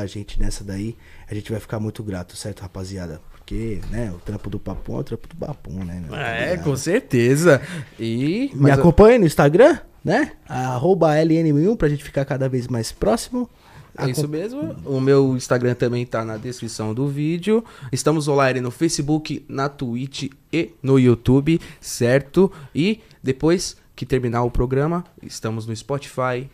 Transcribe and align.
a 0.00 0.06
gente 0.06 0.40
nessa 0.40 0.64
daí, 0.64 0.96
a 1.30 1.34
gente 1.34 1.50
vai 1.50 1.60
ficar 1.60 1.78
muito 1.80 2.02
grato, 2.02 2.36
certo, 2.36 2.60
rapaziada? 2.60 3.20
Porque, 3.32 3.80
né, 3.90 4.12
o 4.14 4.18
trampo 4.18 4.50
do 4.50 4.58
Papum 4.58 4.96
é 4.96 5.00
o 5.00 5.04
trampo 5.04 5.26
do 5.28 5.36
Papum, 5.36 5.84
né? 5.84 6.02
meu? 6.06 6.14
É, 6.14 6.56
com 6.58 6.76
certeza. 6.76 7.62
E. 7.98 8.50
Me 8.54 8.62
mas- 8.62 8.78
acompanha 8.78 9.18
no 9.18 9.26
Instagram, 9.26 9.78
né? 10.04 10.32
Arroba 10.46 11.14
LN1 11.14 11.76
pra 11.76 11.88
gente 11.88 12.04
ficar 12.04 12.24
cada 12.24 12.48
vez 12.48 12.68
mais 12.68 12.92
próximo. 12.92 13.48
É 13.96 14.08
isso 14.08 14.28
mesmo. 14.28 14.76
O 14.84 15.00
meu 15.00 15.36
Instagram 15.36 15.74
também 15.74 16.06
tá 16.06 16.24
na 16.24 16.36
descrição 16.36 16.94
do 16.94 17.08
vídeo. 17.08 17.64
Estamos 17.90 18.28
online 18.28 18.60
no 18.60 18.70
Facebook, 18.70 19.44
na 19.48 19.68
Twitch 19.68 20.30
e 20.52 20.70
no 20.80 21.00
YouTube, 21.00 21.60
certo? 21.80 22.52
E 22.72 23.00
depois 23.20 23.76
que 23.96 24.06
terminar 24.06 24.44
o 24.44 24.50
programa, 24.52 25.02
estamos 25.20 25.66
no 25.66 25.74
Spotify, 25.74 26.48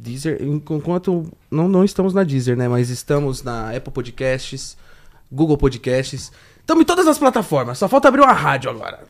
Deezer. 0.00 0.38
Enquanto 0.42 1.26
não, 1.50 1.68
não 1.68 1.84
estamos 1.84 2.14
na 2.14 2.24
Deezer, 2.24 2.56
né? 2.56 2.68
Mas 2.68 2.88
estamos 2.88 3.42
na 3.42 3.70
Apple 3.76 3.92
Podcasts, 3.92 4.76
Google 5.30 5.58
Podcasts. 5.58 6.32
Estamos 6.60 6.82
em 6.82 6.86
todas 6.86 7.06
as 7.06 7.18
plataformas. 7.18 7.78
Só 7.78 7.88
falta 7.88 8.08
abrir 8.08 8.20
uma 8.22 8.32
rádio 8.32 8.70
agora. 8.70 9.00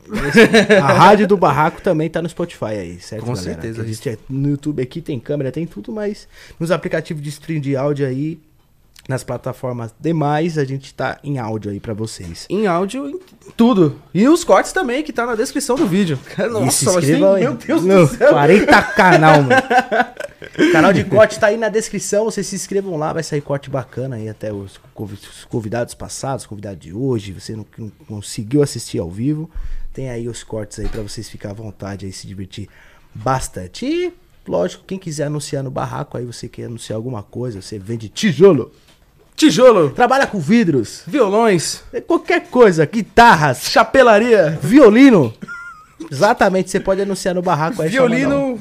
A 0.83 0.93
rádio 0.93 1.27
do 1.27 1.37
Barraco 1.37 1.81
também 1.81 2.09
tá 2.09 2.21
no 2.21 2.27
Spotify 2.27 2.65
aí, 2.65 2.99
certo, 2.99 3.21
Com 3.21 3.33
galera? 3.33 3.61
certeza. 3.61 4.09
É, 4.09 4.17
no 4.27 4.49
YouTube 4.49 4.81
aqui 4.81 4.99
tem 4.99 5.19
câmera, 5.19 5.51
tem 5.51 5.65
tudo, 5.67 5.91
mas 5.91 6.27
nos 6.59 6.71
aplicativos 6.71 7.21
de 7.21 7.29
stream 7.29 7.61
de 7.61 7.75
áudio 7.75 8.07
aí, 8.07 8.39
nas 9.09 9.23
plataformas 9.23 9.93
demais, 9.99 10.57
a 10.57 10.63
gente 10.63 10.93
tá 10.93 11.19
em 11.23 11.37
áudio 11.39 11.71
aí 11.71 11.79
pra 11.79 11.93
vocês. 11.93 12.45
Em 12.49 12.67
áudio, 12.67 13.09
em 13.09 13.19
tudo. 13.57 13.99
E 14.13 14.27
os 14.27 14.43
cortes 14.43 14.71
também, 14.71 15.03
que 15.03 15.11
tá 15.11 15.25
na 15.25 15.35
descrição 15.35 15.75
do 15.75 15.87
vídeo. 15.87 16.17
se 16.71 16.85
mas 16.85 17.05
tem- 17.05 17.23
aí. 17.25 17.41
Meu 17.41 17.53
Deus 17.55 17.83
Não, 17.83 18.05
do 18.05 18.15
céu. 18.15 18.29
40 18.29 18.81
canal, 18.83 19.41
mano. 19.43 19.61
canal 20.71 20.93
de 20.93 21.03
corte 21.03 21.39
tá 21.39 21.47
aí 21.47 21.57
na 21.57 21.67
descrição. 21.69 22.25
Vocês 22.25 22.45
se 22.47 22.55
inscrevam 22.55 22.95
lá, 22.97 23.11
vai 23.11 23.23
sair 23.23 23.41
corte 23.41 23.69
bacana 23.69 24.15
aí. 24.17 24.29
Até 24.29 24.53
os 24.53 24.79
convi- 24.93 25.15
os 25.15 25.45
convidados 25.45 25.93
passados, 25.93 26.45
convidados 26.45 26.79
de 26.79 26.93
hoje. 26.93 27.33
Você 27.33 27.55
não, 27.55 27.65
não 27.77 27.91
conseguiu 28.07 28.61
assistir 28.63 28.99
ao 28.99 29.09
vivo. 29.09 29.49
Tem 29.93 30.09
aí 30.09 30.27
os 30.29 30.43
cortes 30.43 30.79
aí 30.79 30.87
pra 30.87 31.01
vocês 31.01 31.27
ficar 31.29 31.49
à 31.49 31.53
vontade 31.53 32.05
aí, 32.05 32.11
se 32.13 32.25
divertir 32.27 32.69
bastante. 33.13 33.85
E, 33.85 34.13
lógico, 34.47 34.83
quem 34.87 34.97
quiser 34.97 35.25
anunciar 35.25 35.63
no 35.63 35.71
barraco 35.71 36.17
aí, 36.17 36.25
você 36.25 36.47
quer 36.47 36.65
anunciar 36.65 36.95
alguma 36.95 37.21
coisa, 37.21 37.61
você 37.61 37.77
vende 37.77 38.07
tijolo, 38.07 38.71
Tijolo, 39.41 39.89
trabalha 39.89 40.27
com 40.27 40.39
vidros, 40.39 41.01
violões, 41.07 41.83
qualquer 42.05 42.45
coisa, 42.45 42.85
guitarras, 42.85 43.63
chapelaria, 43.63 44.59
violino. 44.61 45.33
Exatamente, 46.11 46.69
você 46.69 46.79
pode 46.79 47.01
anunciar 47.01 47.33
no 47.33 47.41
barraco 47.41 47.81
aí. 47.81 47.89
violino. 47.89 48.59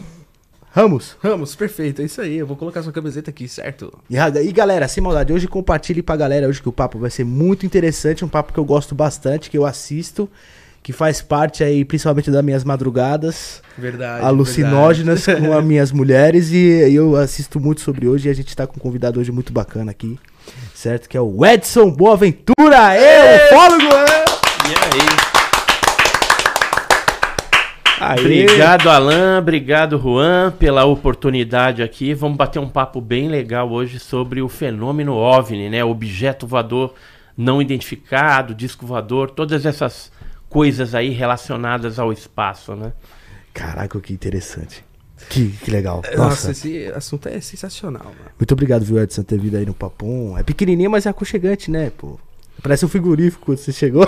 Ramos. 0.71 1.19
Ramos, 1.23 1.55
perfeito, 1.55 2.01
é 2.01 2.07
isso 2.07 2.23
aí. 2.23 2.39
Eu 2.39 2.47
vou 2.47 2.57
colocar 2.57 2.83
sua 2.83 2.95
camiseta 2.95 3.29
aqui, 3.29 3.47
certo? 3.47 3.93
E, 4.09 4.17
e 4.17 4.53
galera, 4.53 4.89
sem 4.89 5.03
maldade, 5.03 5.35
hoje 5.35 5.47
compartilhe 5.47 6.01
pra 6.01 6.17
galera 6.17 6.49
hoje 6.49 6.63
que 6.63 6.69
o 6.71 6.73
papo 6.73 6.99
vai 6.99 7.11
ser 7.11 7.25
muito 7.25 7.67
interessante, 7.67 8.25
um 8.25 8.29
papo 8.29 8.51
que 8.51 8.59
eu 8.59 8.65
gosto 8.65 8.95
bastante, 8.95 9.51
que 9.51 9.59
eu 9.59 9.67
assisto, 9.67 10.31
que 10.83 10.95
faz 10.95 11.21
parte 11.21 11.63
aí 11.63 11.85
principalmente 11.85 12.31
das 12.31 12.43
minhas 12.43 12.65
madrugadas 12.65 13.63
Verdade. 13.77 14.25
alucinógenas 14.25 15.27
com 15.27 15.53
as 15.53 15.63
minhas 15.65 15.93
mulheres 15.93 16.51
e 16.51 16.95
eu 16.95 17.17
assisto 17.17 17.61
muito 17.61 17.83
sobre 17.83 18.09
hoje 18.09 18.29
e 18.29 18.31
a 18.31 18.35
gente 18.35 18.57
tá 18.57 18.67
com 18.67 18.77
um 18.77 18.81
convidado 18.81 19.21
hoje 19.21 19.31
muito 19.31 19.53
bacana 19.53 19.91
aqui, 19.91 20.19
certo? 20.81 21.09
Que 21.09 21.17
é 21.17 21.21
o 21.21 21.45
Edson 21.45 21.91
Boaventura, 21.91 22.97
eu, 22.97 23.47
ufólogo! 23.47 23.95
é! 23.95 24.25
E 24.67 24.75
aí? 24.75 25.31
Obrigado, 28.19 28.89
Alan. 28.89 29.41
Obrigado, 29.41 29.99
Juan, 29.99 30.51
pela 30.59 30.87
oportunidade 30.87 31.83
aqui. 31.83 32.15
Vamos 32.15 32.39
bater 32.39 32.59
um 32.59 32.69
papo 32.69 32.99
bem 32.99 33.29
legal 33.29 33.71
hoje 33.71 33.99
sobre 33.99 34.41
o 34.41 34.49
fenômeno 34.49 35.13
OVNI, 35.13 35.69
né? 35.69 35.85
Objeto 35.85 36.47
voador 36.47 36.95
não 37.37 37.61
identificado, 37.61 38.55
disco 38.55 38.87
voador, 38.87 39.31
todas 39.31 39.67
essas 39.67 40.11
coisas 40.49 40.95
aí 40.95 41.11
relacionadas 41.11 41.99
ao 41.99 42.11
espaço, 42.11 42.75
né? 42.75 42.95
Caraca, 43.53 44.01
que 44.01 44.15
interessante. 44.15 44.83
Que, 45.31 45.49
que 45.65 45.71
legal. 45.71 46.03
Nossa, 46.17 46.19
Nossa, 46.19 46.51
esse 46.51 46.87
assunto 46.95 47.29
é 47.29 47.41
sensacional, 47.41 48.05
mano. 48.05 48.17
muito 48.39 48.53
obrigado, 48.53 48.85
viu, 48.85 49.01
Edson, 49.01 49.23
ter 49.23 49.39
vindo 49.39 49.57
aí 49.57 49.65
no 49.65 49.73
Papum. 49.73 50.37
É 50.37 50.43
pequenininho, 50.43 50.91
mas 50.91 51.07
é 51.07 51.09
aconchegante, 51.09 51.71
né, 51.71 51.91
pô? 51.97 52.19
Parece 52.63 52.85
um 52.85 52.89
frigorífico 52.89 53.47
quando 53.47 53.59
você 53.59 53.73
chegou. 53.73 54.07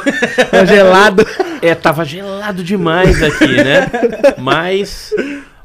Tá 0.50 0.64
gelado. 0.66 1.24
É, 1.62 1.74
tava 1.74 2.04
gelado 2.04 2.62
demais 2.62 3.22
aqui, 3.22 3.46
né? 3.46 3.86
Mas, 4.36 5.14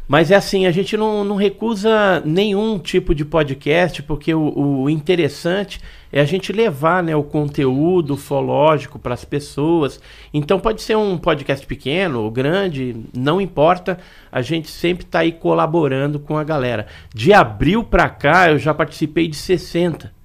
mas 0.08 0.32
é 0.32 0.36
assim, 0.36 0.66
a 0.66 0.72
gente 0.72 0.96
não, 0.96 1.24
não 1.24 1.36
recusa 1.36 2.22
nenhum 2.26 2.80
tipo 2.80 3.14
de 3.14 3.26
podcast, 3.26 4.02
porque 4.04 4.34
o, 4.34 4.82
o 4.84 4.90
interessante 4.90 5.82
é 6.12 6.22
a 6.22 6.26
gente 6.26 6.54
levar 6.54 7.04
né, 7.04 7.16
o 7.16 7.24
conteúdo 7.24 8.14
ufológico 8.14 8.98
para 8.98 9.14
as 9.14 9.26
pessoas. 9.26 10.00
Então 10.34 10.60
pode 10.60 10.82
ser 10.82 10.96
um 10.96 11.18
podcast 11.18 11.66
pequeno 11.68 12.22
ou 12.22 12.32
grande, 12.32 12.96
não 13.16 13.42
importa, 13.42 14.00
a 14.32 14.42
gente 14.42 14.70
sempre 14.70 15.04
está 15.04 15.20
aí 15.20 15.34
colaborando 15.34 16.20
com 16.20 16.38
a 16.38 16.44
galera. 16.44 16.88
De 17.14 17.34
abril 17.34 17.84
para 17.84 18.10
cá, 18.10 18.50
eu 18.50 18.58
já 18.58 18.74
participei 18.74 19.28
de 19.28 19.36
60. 19.36 20.17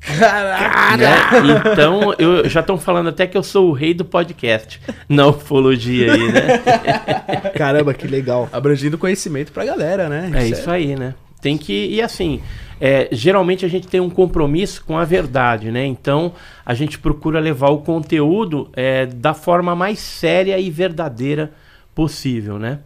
Caraca! 0.00 0.96
né? 0.96 1.62
Então, 1.72 2.14
eu, 2.18 2.48
já 2.48 2.60
estão 2.60 2.78
falando 2.78 3.08
até 3.08 3.26
que 3.26 3.36
eu 3.36 3.42
sou 3.42 3.68
o 3.68 3.72
rei 3.72 3.92
do 3.92 4.04
podcast 4.04 4.80
na 5.08 5.26
ufologia 5.26 6.12
aí, 6.12 6.32
né? 6.32 6.58
Caramba, 7.54 7.92
que 7.92 8.06
legal. 8.06 8.48
Abrangindo 8.52 8.96
conhecimento 8.96 9.52
pra 9.52 9.64
galera, 9.64 10.08
né? 10.08 10.30
É 10.34 10.48
isso 10.48 10.70
aí, 10.70 10.96
né? 10.96 11.14
Tem 11.40 11.56
que. 11.56 11.86
E 11.86 12.02
assim, 12.02 12.40
é, 12.80 13.08
geralmente 13.12 13.64
a 13.64 13.68
gente 13.68 13.86
tem 13.86 14.00
um 14.00 14.10
compromisso 14.10 14.84
com 14.84 14.96
a 14.96 15.04
verdade, 15.04 15.70
né? 15.70 15.84
Então 15.84 16.32
a 16.64 16.74
gente 16.74 16.98
procura 16.98 17.38
levar 17.38 17.70
o 17.70 17.78
conteúdo 17.78 18.70
é, 18.74 19.06
da 19.06 19.34
forma 19.34 19.74
mais 19.76 19.98
séria 19.98 20.58
e 20.58 20.70
verdadeira 20.70 21.52
possível, 21.94 22.58
né? 22.58 22.80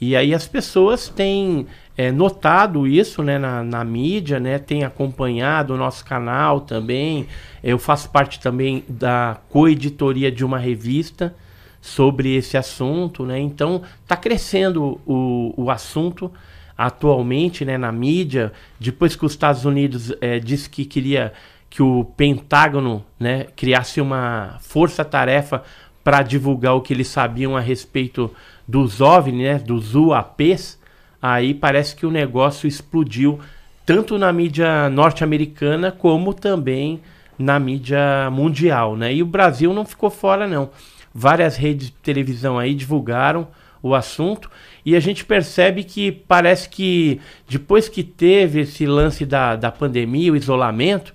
E 0.00 0.16
aí 0.16 0.32
as 0.32 0.46
pessoas 0.46 1.08
têm 1.08 1.66
é, 2.00 2.10
notado 2.10 2.86
isso 2.86 3.22
né, 3.22 3.38
na, 3.38 3.62
na 3.62 3.84
mídia, 3.84 4.40
né? 4.40 4.58
Tem 4.58 4.84
acompanhado 4.84 5.74
o 5.74 5.76
nosso 5.76 6.02
canal 6.02 6.62
também. 6.62 7.26
Eu 7.62 7.78
faço 7.78 8.08
parte 8.08 8.40
também 8.40 8.82
da 8.88 9.36
coeditoria 9.50 10.32
de 10.32 10.42
uma 10.42 10.58
revista 10.58 11.34
sobre 11.78 12.34
esse 12.34 12.56
assunto, 12.56 13.26
né? 13.26 13.38
Então 13.38 13.82
está 14.02 14.16
crescendo 14.16 14.98
o, 15.06 15.52
o 15.54 15.70
assunto 15.70 16.32
atualmente, 16.76 17.66
né, 17.66 17.76
na 17.76 17.92
mídia. 17.92 18.50
Depois 18.78 19.14
que 19.14 19.26
os 19.26 19.32
Estados 19.32 19.66
Unidos 19.66 20.10
eh, 20.22 20.38
disse 20.38 20.70
que 20.70 20.86
queria 20.86 21.34
que 21.68 21.82
o 21.82 22.06
Pentágono, 22.16 23.04
né, 23.18 23.44
criasse 23.54 24.00
uma 24.00 24.56
força-tarefa 24.60 25.62
para 26.02 26.22
divulgar 26.22 26.74
o 26.76 26.80
que 26.80 26.94
eles 26.94 27.08
sabiam 27.08 27.54
a 27.54 27.60
respeito 27.60 28.30
dos 28.66 29.02
OVNI, 29.02 29.42
né, 29.42 29.58
dos 29.58 29.94
UAPs, 29.94 30.79
aí 31.20 31.54
parece 31.54 31.94
que 31.94 32.06
o 32.06 32.10
negócio 32.10 32.66
explodiu 32.66 33.38
tanto 33.84 34.18
na 34.18 34.32
mídia 34.32 34.88
norte-americana 34.88 35.90
como 35.90 36.32
também 36.32 37.00
na 37.38 37.58
mídia 37.58 38.30
mundial, 38.30 38.96
né? 38.96 39.14
E 39.14 39.22
o 39.22 39.26
Brasil 39.26 39.72
não 39.72 39.84
ficou 39.84 40.10
fora 40.10 40.46
não. 40.46 40.70
Várias 41.12 41.56
redes 41.56 41.86
de 41.86 41.92
televisão 41.94 42.58
aí 42.58 42.74
divulgaram 42.74 43.48
o 43.82 43.94
assunto 43.94 44.50
e 44.84 44.94
a 44.94 45.00
gente 45.00 45.24
percebe 45.24 45.84
que 45.84 46.12
parece 46.12 46.68
que 46.68 47.20
depois 47.48 47.88
que 47.88 48.02
teve 48.02 48.60
esse 48.60 48.86
lance 48.86 49.24
da, 49.24 49.56
da 49.56 49.72
pandemia, 49.72 50.32
o 50.32 50.36
isolamento, 50.36 51.14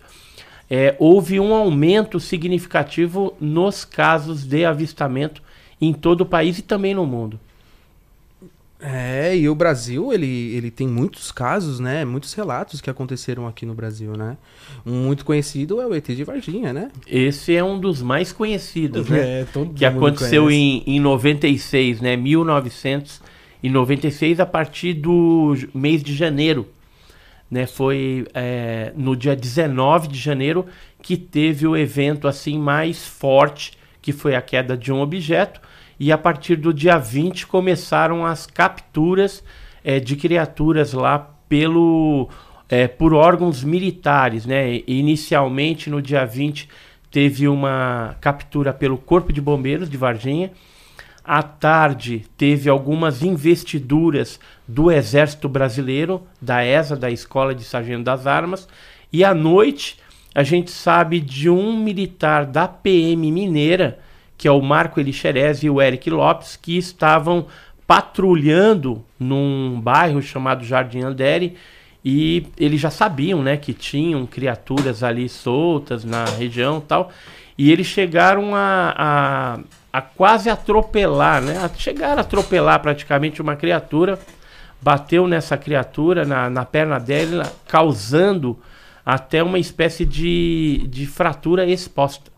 é, 0.70 0.96
houve 1.00 1.40
um 1.40 1.54
aumento 1.54 2.20
significativo 2.20 3.36
nos 3.40 3.86
casos 3.86 4.44
de 4.44 4.66
avistamento 4.66 5.42
em 5.80 5.94
todo 5.94 6.22
o 6.22 6.26
país 6.26 6.58
e 6.58 6.62
também 6.62 6.94
no 6.94 7.06
mundo. 7.06 7.40
É, 8.80 9.36
e 9.36 9.48
o 9.48 9.56
Brasil, 9.56 10.12
ele, 10.12 10.56
ele 10.56 10.70
tem 10.70 10.88
muitos 10.88 11.32
casos, 11.32 11.80
né? 11.80 12.04
Muitos 12.04 12.34
relatos 12.34 12.82
que 12.82 12.90
aconteceram 12.90 13.48
aqui 13.48 13.66
no 13.66 13.74
Brasil, 13.74 14.18
né? 14.18 14.36
Um 14.86 15.06
muito 15.06 15.24
conhecido 15.24 15.80
é 15.82 15.88
o 15.88 15.96
ET 15.96 16.06
de 16.06 16.26
Varginha, 16.26 16.74
né? 16.74 16.92
Esse 17.08 17.56
é 17.56 17.64
um 17.64 17.80
dos 17.80 18.02
mais 18.02 18.34
conhecidos, 18.34 19.08
né? 19.08 19.42
É, 19.42 19.46
todo 19.46 19.74
que 19.74 19.86
aconteceu 19.86 20.52
em, 20.52 20.84
em 20.86 21.00
96, 21.00 22.02
né? 22.02 22.18
1996, 22.18 24.42
a 24.42 24.46
partir 24.46 24.94
do 24.94 25.56
mês 25.74 26.04
de 26.04 26.14
janeiro. 26.14 26.68
Né? 27.50 27.66
Foi 27.66 28.28
é, 28.34 28.92
no 28.96 29.16
dia 29.16 29.34
19 29.36 30.10
de 30.10 30.20
janeiro 30.20 30.66
que 31.02 31.16
teve 31.16 31.66
o 31.66 31.78
evento 31.78 32.28
assim 32.28 32.60
mais 32.60 33.06
forte, 33.06 33.78
que 34.02 34.12
foi 34.12 34.36
a 34.36 34.42
queda 34.42 34.76
de 34.76 34.92
um 34.92 35.00
objeto. 35.00 35.62
E 36.00 36.12
a 36.12 36.18
partir 36.18 36.56
do 36.58 36.74
dia 36.74 36.98
20 36.98 37.48
começaram 37.48 38.26
as 38.26 38.46
capturas 38.46 39.44
é, 39.84 40.00
de 40.00 40.16
criaturas 40.16 40.94
lá 40.94 41.20
pelo 41.48 42.30
é, 42.68 42.88
por 42.88 43.14
órgãos 43.14 43.64
militares, 43.64 44.46
né? 44.46 44.82
Inicialmente 44.88 45.90
no 45.90 46.02
dia 46.02 46.26
20 46.26 46.68
teve 47.12 47.48
uma 47.48 48.18
captura 48.20 48.74
pelo 48.74 48.98
Corpo 48.98 49.32
de 49.32 49.40
Bombeiros 49.40 49.90
de 49.90 49.98
Varginha. 49.98 50.52
À 51.24 51.42
tarde 51.42 52.26
teve 52.38 52.70
algumas 52.70 53.24
investiduras 53.24 54.40
do 54.68 54.92
Exército 54.92 55.48
Brasileiro, 55.48 56.22
da 56.42 56.64
ESA, 56.64 56.96
da 56.96 57.10
Escola 57.10 57.56
de 57.56 57.64
Sargento 57.64 58.04
das 58.04 58.28
Armas, 58.28 58.68
E 59.12 59.24
à 59.24 59.34
noite, 59.34 59.98
a 60.36 60.44
gente 60.44 60.70
sabe 60.70 61.22
de 61.22 61.50
um 61.50 61.78
militar 61.78 62.46
da 62.46 62.68
PM 62.68 63.32
Mineira, 63.32 64.00
que 64.46 64.48
é 64.48 64.52
o 64.52 64.62
Marco 64.62 65.00
Elixerez 65.00 65.64
e 65.64 65.72
o 65.72 65.82
Eric 65.82 66.08
Lopes, 66.08 66.56
que 66.56 66.78
estavam 66.78 67.48
patrulhando 67.88 69.04
num 69.20 69.82
bairro 69.82 70.22
chamado 70.22 70.64
Jardim 70.64 71.02
Andere 71.02 71.56
e 72.06 72.46
eles 72.56 72.80
já 72.80 72.92
sabiam, 72.92 73.42
né, 73.42 73.58
que 73.58 73.74
tinham 73.74 74.24
criaturas 74.28 75.02
ali 75.02 75.28
soltas 75.28 76.06
na 76.06 76.26
região 76.26 76.80
tal. 76.80 77.10
E 77.58 77.72
eles 77.72 77.88
chegaram 77.88 78.54
a, 78.54 78.94
a, 78.96 79.60
a 79.92 80.02
quase 80.04 80.48
atropelar, 80.48 81.42
né? 81.42 81.58
A, 81.58 81.68
chegaram 81.76 82.20
a 82.20 82.22
atropelar 82.22 82.80
praticamente 82.84 83.42
uma 83.42 83.56
criatura. 83.56 84.20
Bateu 84.80 85.28
nessa 85.28 85.58
criatura, 85.58 86.24
na, 86.24 86.52
na 86.52 86.64
perna 86.64 87.00
dela, 87.00 87.52
causando 87.68 88.60
até 89.04 89.42
uma 89.42 89.58
espécie 89.58 90.06
de, 90.06 90.86
de 90.88 91.08
fratura 91.08 91.66
exposta. 91.66 92.35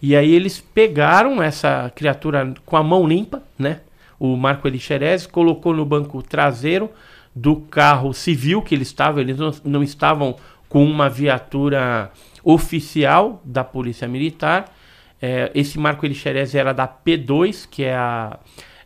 E 0.00 0.14
aí 0.14 0.32
eles 0.32 0.60
pegaram 0.60 1.42
essa 1.42 1.90
criatura 1.94 2.54
com 2.64 2.76
a 2.76 2.82
mão 2.82 3.06
limpa, 3.06 3.42
né? 3.58 3.80
O 4.18 4.36
Marco 4.36 4.66
Elixerez 4.66 5.26
colocou 5.26 5.74
no 5.74 5.84
banco 5.84 6.22
traseiro 6.22 6.90
do 7.34 7.56
carro 7.56 8.12
civil 8.12 8.62
que 8.62 8.74
eles 8.74 8.88
estavam, 8.88 9.20
eles 9.20 9.38
não, 9.38 9.52
não 9.64 9.82
estavam 9.82 10.36
com 10.68 10.84
uma 10.84 11.08
viatura 11.08 12.10
oficial 12.42 13.40
da 13.44 13.64
Polícia 13.64 14.08
Militar. 14.08 14.72
É, 15.20 15.50
esse 15.54 15.78
Marco 15.78 16.06
Elixerez 16.06 16.54
era 16.54 16.72
da 16.72 16.86
P2, 16.86 17.68
que 17.68 17.84
é 17.84 17.94
a, 17.94 18.38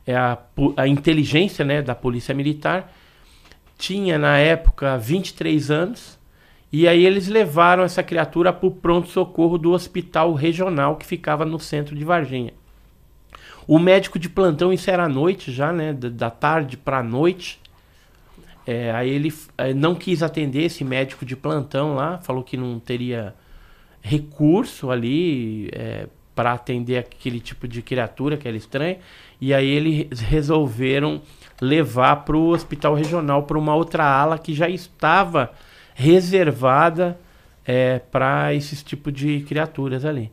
é 0.07 0.15
a, 0.15 0.39
a 0.77 0.89
inteligência 0.89 1.65
né, 1.65 1.83
da 1.83 1.95
Polícia 1.95 2.35
Militar. 2.35 2.93
Tinha 3.77 4.19
na 4.19 4.39
época 4.39 4.97
23 4.97 5.71
anos. 5.71 6.19
E 6.73 6.89
aí 6.89 7.05
eles 7.05 7.29
levaram 7.29 7.83
essa 7.83 8.03
criatura 8.03 8.51
para 8.51 8.67
o 8.67 8.71
pronto-socorro 8.71 9.59
do 9.59 9.73
hospital 9.73 10.33
regional 10.33 10.97
que 10.97 11.05
ficava 11.05 11.45
no 11.45 11.59
centro 11.59 11.95
de 11.95 12.03
Varginha. 12.03 12.55
O 13.67 13.79
médico 13.79 14.19
de 14.19 14.29
plantão, 14.29 14.73
isso 14.73 14.91
era 14.91 15.05
à 15.05 15.09
noite 15.09 15.53
já, 15.53 15.71
né? 15.71 15.93
Da, 15.93 16.31
tarde 16.31 16.79
para 16.79 16.99
a 16.99 17.03
noite. 17.03 17.61
É, 18.67 18.91
aí 18.93 19.11
ele 19.11 19.33
é, 19.59 19.75
não 19.75 19.95
quis 19.95 20.23
atender 20.23 20.63
esse 20.63 20.83
médico 20.83 21.27
de 21.27 21.37
plantão 21.37 21.95
lá, 21.95 22.19
falou 22.19 22.43
que 22.43 22.57
não 22.57 22.79
teria 22.79 23.35
recurso 24.01 24.91
ali 24.91 25.69
é, 25.73 26.07
para 26.35 26.53
atender 26.53 26.99
aquele 26.99 27.39
tipo 27.39 27.69
de 27.69 27.83
criatura 27.83 28.37
que 28.37 28.49
era 28.49 28.57
estranha. 28.57 28.99
E 29.39 29.53
aí 29.53 29.69
eles 29.69 30.21
resolveram 30.21 31.21
levar 31.61 32.25
para 32.25 32.37
o 32.37 32.49
hospital 32.49 32.95
regional, 32.95 33.43
para 33.43 33.59
uma 33.59 33.75
outra 33.75 34.05
ala 34.05 34.39
que 34.39 34.55
já 34.55 34.69
estava 34.69 35.53
reservada 35.95 37.19
é, 37.65 37.99
para 37.99 38.55
esses 38.55 38.83
tipos 38.83 39.13
de 39.13 39.41
criaturas 39.41 40.05
ali. 40.05 40.31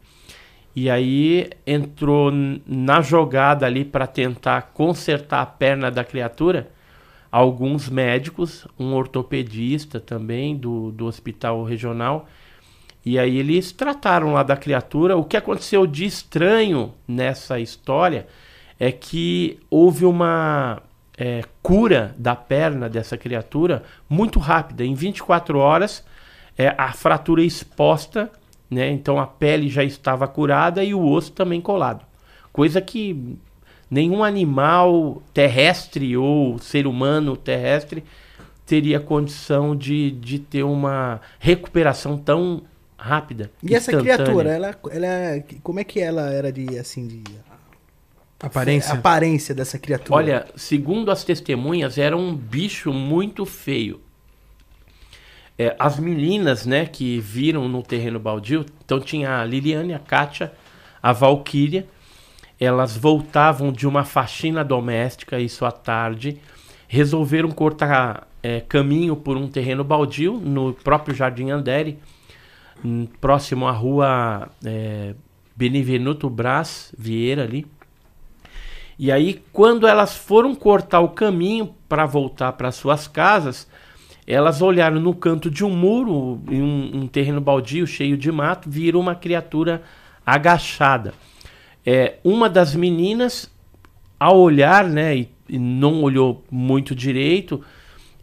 E 0.75 0.89
aí 0.89 1.50
entrou 1.65 2.31
na 2.65 3.01
jogada 3.01 3.65
ali 3.65 3.83
para 3.83 4.07
tentar 4.07 4.71
consertar 4.73 5.41
a 5.41 5.45
perna 5.45 5.89
da 5.89 6.03
criatura 6.03 6.69
alguns 7.31 7.89
médicos, 7.89 8.67
um 8.77 8.94
ortopedista 8.94 10.00
também 10.00 10.56
do, 10.56 10.91
do 10.91 11.06
hospital 11.06 11.63
regional. 11.63 12.27
E 13.05 13.17
aí 13.17 13.38
eles 13.38 13.71
trataram 13.71 14.33
lá 14.33 14.44
da 14.44 14.57
criatura. 14.57 15.15
O 15.15 15.23
que 15.23 15.38
aconteceu 15.38 15.85
de 15.85 16.05
estranho 16.05 16.94
nessa 17.07 17.59
história 17.59 18.27
é 18.79 18.91
que 18.91 19.59
houve 19.69 20.05
uma 20.05 20.81
é, 21.19 21.44
cura 21.62 22.16
da 22.18 22.33
perna 22.33 22.88
dessa 22.88 23.18
criatura 23.18 23.83
muito 24.10 24.39
rápida. 24.39 24.86
Em 24.86 24.94
24 24.94 25.60
horas, 25.60 26.01
é, 26.57 26.74
a 26.77 26.94
fratura 26.94 27.44
exposta, 27.44 28.31
né? 28.71 28.89
então 28.89 29.19
a 29.19 29.27
pele 29.27 29.68
já 29.68 29.83
estava 29.83 30.25
curada 30.30 30.81
e 30.81 30.94
o 30.94 31.06
osso 31.06 31.33
também 31.33 31.60
colado. 31.60 32.06
Coisa 32.54 32.80
que 32.80 33.38
nenhum 33.92 34.24
animal 34.24 35.21
terrestre 35.33 36.16
ou 36.16 36.57
ser 36.57 36.88
humano 36.88 37.36
terrestre 37.36 38.01
teria 38.65 39.00
condição 39.00 39.75
de, 39.75 40.12
de 40.12 40.39
ter 40.39 40.63
uma 40.63 41.19
recuperação 41.38 42.18
tão 42.18 42.62
rápida. 42.98 43.51
E 43.62 43.75
essa 43.75 43.92
criatura, 43.98 44.51
ela, 44.51 44.75
ela, 44.92 45.44
como 45.63 45.81
é 45.81 45.83
que 45.83 46.00
ela 46.00 46.31
era 46.31 46.51
de 46.51 46.77
assim 46.77 47.07
de 47.07 47.24
aparência? 48.47 48.94
A 48.94 48.97
aparência 48.97 49.56
dessa 49.56 49.77
criatura. 49.77 50.15
Olha, 50.15 50.47
segundo 50.56 51.12
as 51.12 51.24
testemunhas, 51.24 51.97
era 51.97 52.15
um 52.15 52.36
bicho 52.36 52.94
muito 52.94 53.45
feio. 53.45 54.00
É, 55.57 55.75
as 55.77 56.00
meninas, 56.00 56.65
né, 56.65 56.86
que 56.86 57.19
viram 57.19 57.68
no 57.68 57.83
terreno 57.83 58.18
baldio, 58.18 58.65
então 58.86 59.00
tinha 59.00 59.41
a 59.41 59.45
Liliane, 59.45 59.94
a 59.94 60.00
Kátia, 60.00 60.53
a 61.03 61.12
Valquíria, 61.12 61.86
elas 62.59 62.95
voltavam 62.95 63.71
de 63.71 63.86
uma 63.88 64.06
faxina 64.06 64.63
doméstica, 64.63 65.39
isso 65.39 65.65
à 65.65 65.71
tarde, 65.71 66.39
resolveram 66.88 67.51
cortar 67.51 68.27
é, 68.41 68.62
caminho 68.62 69.15
por 69.15 69.38
um 69.38 69.47
terreno 69.47 69.83
baldio 69.83 70.33
no 70.33 70.74
próprio 70.74 71.13
Jardim 71.13 71.51
Andere, 71.51 72.00
próximo 73.19 73.68
à 73.68 73.71
rua 73.71 74.50
é, 74.63 75.13
Benevenuto 75.56 76.30
Brás 76.30 76.94
Vieira 76.97 77.44
ali. 77.44 77.65
E 79.00 79.13
aí, 79.13 79.42
quando 79.54 79.88
elas 79.88 80.13
foram 80.13 80.54
cortar 80.54 81.00
o 81.00 81.07
caminho 81.07 81.74
para 81.88 82.06
voltar 82.06 82.51
para 82.51 82.69
suas 82.69 83.07
casas, 83.07 83.66
elas 84.28 84.62
olharam 84.62 85.00
no 85.00 85.16
canto 85.16 85.50
de 85.50 85.63
um 85.63 85.69
muro, 85.69 86.42
em 86.51 86.62
um, 86.62 86.92
um 87.04 87.07
terreno 87.07 87.40
baldio 87.40 87.88
cheio 87.88 88.18
de 88.18 88.30
mato, 88.30 88.69
viram 88.69 89.00
uma 89.00 89.16
criatura 89.16 89.81
agachada. 90.25 91.13
É, 91.86 92.18
uma 92.25 92.50
das 92.50 92.75
meninas, 92.75 93.50
ao 94.19 94.38
olhar, 94.38 94.84
né, 94.84 95.16
e, 95.16 95.30
e 95.48 95.57
não 95.57 96.04
olhou 96.04 96.44
muito 96.51 96.94
direito, 96.94 97.63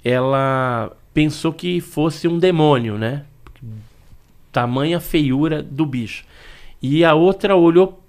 ela 0.05 0.93
pensou 1.15 1.55
que 1.55 1.81
fosse 1.81 2.29
um 2.29 2.39
demônio, 2.39 2.99
né? 2.99 3.25
Tamanha 4.53 5.01
feiura 5.01 5.63
do 5.63 5.87
bicho. 5.87 6.25
E 6.83 7.03
a 7.03 7.15
outra 7.15 7.57
olhou, 7.57 8.01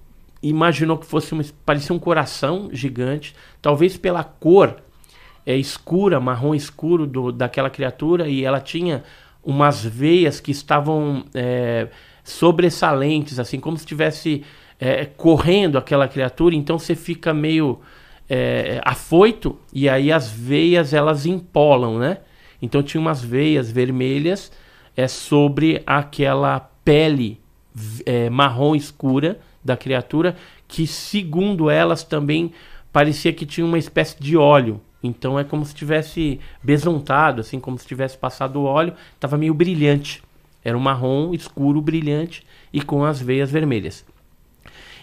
imaginou 0.42 0.98
que 0.98 1.06
fosse 1.06 1.34
uma, 1.34 1.44
parecia 1.66 1.96
um 1.96 2.00
coração 2.00 2.70
gigante, 2.72 3.36
talvez 3.62 3.98
pela 3.98 4.24
cor 4.24 4.78
é, 5.46 5.56
escura, 5.56 6.20
marrom 6.20 6.54
escuro 6.54 7.08
do, 7.08 7.32
daquela 7.32 7.70
criatura, 7.70 8.28
e 8.28 8.44
ela 8.44 8.60
tinha 8.60 9.04
umas 9.44 9.84
veias 9.84 10.40
que 10.40 10.52
estavam 10.52 11.26
é, 11.34 11.88
sobressalentes, 12.24 13.40
assim, 13.40 13.60
como 13.60 13.78
se 13.78 13.86
tivesse 13.86 14.44
é, 14.80 15.06
correndo 15.06 15.78
aquela 15.78 16.08
criatura, 16.08 16.54
então 16.54 16.78
você 16.78 16.96
fica 16.96 17.34
meio 17.34 17.80
é, 18.30 18.82
afoito 18.84 19.58
e 19.74 19.88
aí 19.88 20.12
as 20.12 20.30
veias 20.30 20.94
elas 20.94 21.26
empolam, 21.26 21.98
né? 21.98 22.18
Então 22.62 22.84
tinha 22.84 23.00
umas 23.00 23.24
veias 23.24 23.72
vermelhas 23.72 24.52
é, 24.96 25.08
sobre 25.08 25.82
aquela 25.86 26.60
pele 26.84 27.40
é, 28.06 28.30
marrom 28.30 28.76
escura 28.76 29.40
da 29.68 29.78
criatura, 29.78 30.36
que 30.68 30.88
segundo 30.88 31.70
elas 31.70 32.04
também 32.04 32.52
parecia 32.92 33.32
que 33.32 33.46
tinha 33.46 33.66
uma 33.66 33.78
espécie 33.78 34.16
de 34.20 34.36
óleo. 34.36 34.82
Então 35.04 35.38
é 35.38 35.44
como 35.44 35.64
se 35.64 35.76
tivesse 35.76 36.40
besuntado, 36.64 37.42
assim, 37.42 37.60
como 37.60 37.78
se 37.78 37.86
tivesse 37.86 38.18
passado 38.18 38.64
óleo, 38.64 38.94
estava 39.14 39.38
meio 39.38 39.54
brilhante. 39.54 40.24
Era 40.64 40.76
um 40.76 40.82
marrom 40.82 41.34
escuro, 41.34 41.82
brilhante 41.82 42.46
e 42.74 42.82
com 42.82 43.06
as 43.06 43.22
veias 43.22 43.52
vermelhas. 43.52 44.04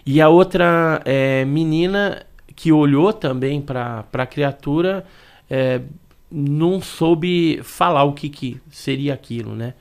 E 0.04 0.20
a 0.20 0.28
outra 0.28 1.00
é, 1.04 1.44
menina 1.44 2.26
que 2.56 2.72
olhou 2.72 3.12
também 3.12 3.60
para 3.60 4.04
a 4.12 4.26
criatura 4.26 5.06
é, 5.48 5.80
não 6.30 6.80
soube 6.80 7.60
falar 7.62 8.04
o 8.04 8.12
que, 8.12 8.28
que 8.28 8.60
seria 8.70 9.14
aquilo, 9.14 9.54
né? 9.54 9.74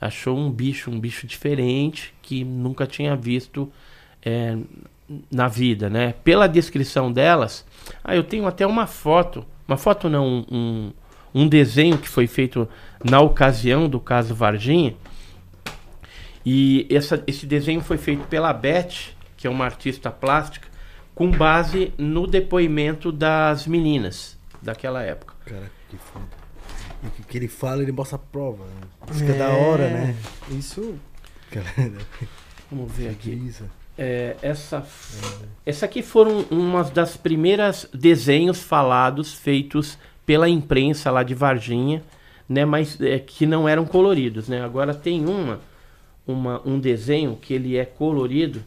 Achou 0.00 0.36
um 0.36 0.50
bicho, 0.50 0.90
um 0.90 1.00
bicho 1.00 1.26
diferente 1.26 2.12
que 2.20 2.44
nunca 2.44 2.86
tinha 2.86 3.16
visto 3.16 3.72
é, 4.24 4.56
na 5.30 5.48
vida, 5.48 5.90
né? 5.90 6.14
Pela 6.24 6.46
descrição 6.46 7.12
delas, 7.12 7.64
ah, 8.02 8.16
eu 8.16 8.24
tenho 8.24 8.46
até 8.46 8.66
uma 8.66 8.86
foto, 8.86 9.44
uma 9.68 9.76
foto 9.76 10.08
não, 10.08 10.44
um, 10.50 10.92
um 11.34 11.48
desenho 11.48 11.98
que 11.98 12.08
foi 12.08 12.26
feito 12.26 12.68
na 13.04 13.20
ocasião 13.20 13.88
do 13.88 14.00
caso 14.00 14.34
Varginha. 14.34 14.94
E 16.44 16.86
essa, 16.90 17.22
esse 17.26 17.46
desenho 17.46 17.80
foi 17.80 17.96
feito 17.96 18.26
pela 18.28 18.52
Beth, 18.52 19.14
que 19.36 19.46
é 19.46 19.50
uma 19.50 19.64
artista 19.64 20.10
plástica, 20.10 20.68
com 21.14 21.30
base 21.30 21.92
no 21.96 22.26
depoimento 22.26 23.12
das 23.12 23.66
meninas 23.66 24.38
daquela 24.60 25.02
época. 25.02 25.34
Cara, 25.46 25.70
que 25.88 25.96
foda. 25.96 26.44
E 27.02 27.20
o 27.20 27.24
que 27.24 27.36
ele 27.36 27.48
fala, 27.48 27.82
ele 27.82 27.92
mostra 27.92 28.16
a 28.16 28.18
prova. 28.18 28.64
Né? 28.64 29.10
Isso 29.10 29.22
é, 29.22 29.26
que 29.26 29.32
é 29.32 29.38
da 29.38 29.48
hora, 29.50 29.88
né? 29.88 30.16
Isso. 30.50 30.98
Vamos 32.70 32.90
ver 32.92 33.10
aqui. 33.10 33.52
É, 33.96 34.36
essa, 34.42 34.84
essa 35.64 35.86
aqui 35.86 36.02
foram 36.02 36.44
umas 36.50 36.90
das 36.90 37.16
primeiras 37.16 37.88
desenhos 37.94 38.60
falados 38.60 39.32
feitos 39.32 39.96
pela 40.26 40.48
imprensa 40.48 41.10
lá 41.12 41.22
de 41.22 41.34
Varginha 41.34 42.02
né, 42.48 42.64
mas 42.64 43.00
é, 43.00 43.18
que 43.18 43.46
não 43.46 43.68
eram 43.68 43.84
coloridos, 43.84 44.48
né? 44.48 44.62
Agora 44.62 44.94
tem 44.94 45.26
uma, 45.26 45.60
uma 46.26 46.60
um 46.64 46.78
desenho 46.78 47.36
que 47.36 47.54
ele 47.54 47.76
é 47.76 47.84
colorido, 47.84 48.62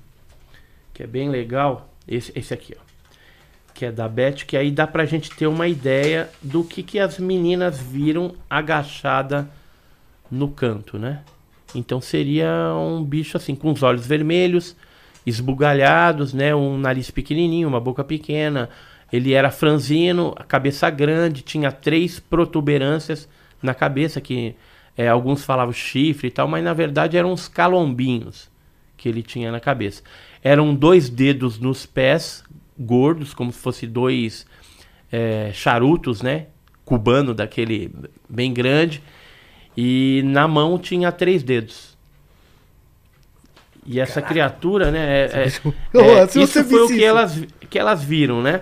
que 0.94 1.04
é 1.04 1.08
bem 1.08 1.30
legal, 1.30 1.94
esse, 2.08 2.32
esse 2.36 2.54
aqui, 2.54 2.76
ó, 2.78 2.82
que 3.74 3.86
é 3.86 3.92
da 3.92 4.08
Beth, 4.08 4.46
que 4.48 4.58
aí 4.58 4.72
dá 4.72 4.88
pra 4.88 5.06
gente 5.06 5.30
ter 5.32 5.48
uma 5.48 5.68
ideia 5.68 6.30
do 6.42 6.64
que 6.64 6.82
que 6.82 7.00
as 7.00 7.20
meninas 7.20 7.80
viram 7.80 8.34
agachada 8.50 9.48
no 10.32 10.50
canto, 10.50 10.98
né? 10.98 11.24
Então 11.76 12.02
seria 12.02 12.74
um 12.74 13.04
bicho 13.04 13.38
assim 13.38 13.54
com 13.54 13.72
os 13.72 13.84
olhos 13.84 14.08
vermelhos, 14.08 14.76
esbugalhados, 15.28 16.34
né, 16.34 16.56
um 16.56 16.78
nariz 16.78 17.12
pequenininho, 17.12 17.68
uma 17.68 17.82
boca 17.82 18.02
pequena. 18.02 18.70
Ele 19.12 19.34
era 19.34 19.52
franzino, 19.52 20.34
a 20.38 20.44
cabeça 20.44 20.90
grande, 20.90 21.42
tinha 21.42 21.70
três 21.70 22.18
protuberâncias 22.18 23.28
na 23.62 23.74
cabeça 23.74 24.22
que 24.22 24.56
é, 24.98 25.10
alguns 25.10 25.44
falavam 25.44 25.74
chifre 25.74 26.30
e 26.30 26.32
tal, 26.32 26.48
mas 26.48 26.64
na 26.64 26.74
verdade 26.74 27.18
eram 27.18 27.34
uns 27.34 27.50
calombinhos 27.50 28.50
que 28.96 29.10
ele 29.10 29.22
tinha 29.22 29.52
na 29.52 29.60
cabeça. 29.60 30.02
Eram 30.42 30.74
dois 30.74 31.10
dedos 31.10 31.60
nos 31.60 31.86
pés, 31.86 32.42
gordos, 32.80 33.34
como 33.34 33.52
se 33.52 33.60
fosse 33.60 33.86
dois 33.86 34.46
é, 35.12 35.52
charutos, 35.54 36.22
né? 36.22 36.48
Cubano 36.86 37.34
daquele 37.34 37.94
bem 38.30 38.54
grande. 38.54 39.04
E 39.76 40.22
na 40.24 40.48
mão 40.48 40.80
tinha 40.80 41.12
três 41.12 41.44
dedos. 41.44 41.97
E 43.88 44.02
essa 44.02 44.16
Caraca. 44.16 44.34
criatura, 44.34 44.92
né? 44.92 45.00
É, 45.00 45.30
é, 45.34 45.44
é, 45.98 46.44
isso 46.44 46.64
foi 46.66 46.82
o 46.82 46.88
que 46.88 47.04
elas, 47.04 47.42
que 47.70 47.80
elas 47.80 48.04
viram, 48.04 48.42
né? 48.42 48.62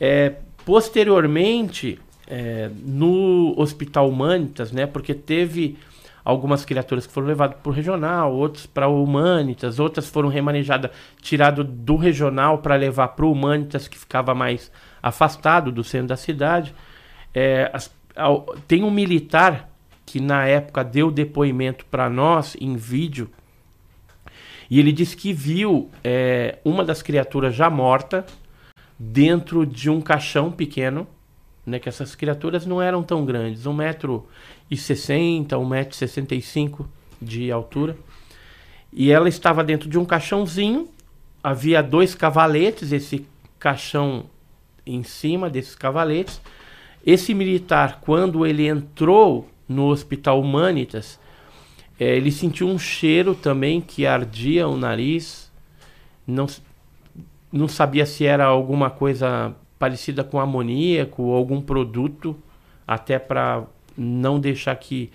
É, 0.00 0.32
posteriormente, 0.64 2.00
é, 2.26 2.70
no 2.82 3.54
Hospital 3.58 4.08
Humanitas, 4.08 4.72
né? 4.72 4.86
Porque 4.86 5.12
teve 5.12 5.76
algumas 6.24 6.64
criaturas 6.64 7.06
que 7.06 7.12
foram 7.12 7.26
levadas 7.26 7.58
para 7.62 7.70
o 7.70 7.72
regional, 7.72 8.32
outros 8.34 8.64
para 8.64 8.88
o 8.88 9.04
Humanitas, 9.04 9.78
outras 9.78 10.08
foram 10.08 10.30
remanejadas, 10.30 10.90
tirado 11.20 11.62
do 11.62 11.96
regional 11.96 12.58
para 12.58 12.74
levar 12.76 13.08
para 13.08 13.26
o 13.26 13.32
Humanitas, 13.32 13.86
que 13.86 13.98
ficava 13.98 14.34
mais 14.34 14.72
afastado 15.02 15.70
do 15.70 15.84
centro 15.84 16.08
da 16.08 16.16
cidade. 16.16 16.74
É, 17.34 17.70
as, 17.74 17.94
ao, 18.16 18.46
tem 18.66 18.82
um 18.82 18.90
militar 18.90 19.68
que 20.06 20.20
na 20.20 20.46
época 20.46 20.82
deu 20.82 21.10
depoimento 21.10 21.84
para 21.86 22.08
nós 22.08 22.56
em 22.58 22.76
vídeo 22.76 23.30
e 24.70 24.78
ele 24.80 24.92
disse 24.92 25.16
que 25.16 25.32
viu 25.32 25.90
é, 26.02 26.58
uma 26.64 26.84
das 26.84 27.02
criaturas 27.02 27.54
já 27.54 27.68
morta 27.68 28.24
dentro 28.98 29.66
de 29.66 29.90
um 29.90 30.00
caixão 30.00 30.50
pequeno 30.50 31.06
né, 31.66 31.78
que 31.78 31.88
essas 31.88 32.14
criaturas 32.14 32.66
não 32.66 32.80
eram 32.80 33.02
tão 33.02 33.24
grandes, 33.24 33.64
1,60m, 33.64 35.46
1,65m 35.48 36.86
de 37.20 37.50
altura. 37.50 37.96
E 38.92 39.10
ela 39.10 39.28
estava 39.28 39.64
dentro 39.64 39.88
de 39.88 39.98
um 39.98 40.04
caixãozinho, 40.04 40.88
havia 41.42 41.82
dois 41.82 42.14
cavaletes, 42.14 42.92
esse 42.92 43.26
caixão 43.58 44.26
em 44.86 45.02
cima 45.02 45.48
desses 45.48 45.74
cavaletes. 45.74 46.40
Esse 47.04 47.34
militar, 47.34 48.00
quando 48.00 48.46
ele 48.46 48.66
entrou 48.66 49.48
no 49.68 49.86
Hospital 49.86 50.40
Humanitas, 50.40 51.18
é, 51.98 52.16
ele 52.16 52.32
sentiu 52.32 52.66
um 52.68 52.78
cheiro 52.78 53.34
também 53.34 53.80
que 53.80 54.06
ardia 54.06 54.66
o 54.66 54.76
nariz, 54.76 55.50
não, 56.26 56.46
não 57.52 57.68
sabia 57.68 58.04
se 58.04 58.24
era 58.24 58.44
alguma 58.44 58.90
coisa 58.90 59.54
parecida 59.78 60.24
com 60.24 60.40
amoníaco 60.40 61.22
ou 61.22 61.36
algum 61.36 61.60
produto, 61.60 62.36
até 62.86 63.18
para 63.18 63.64
não 63.96 64.40
deixar 64.40 64.74
que 64.76 65.10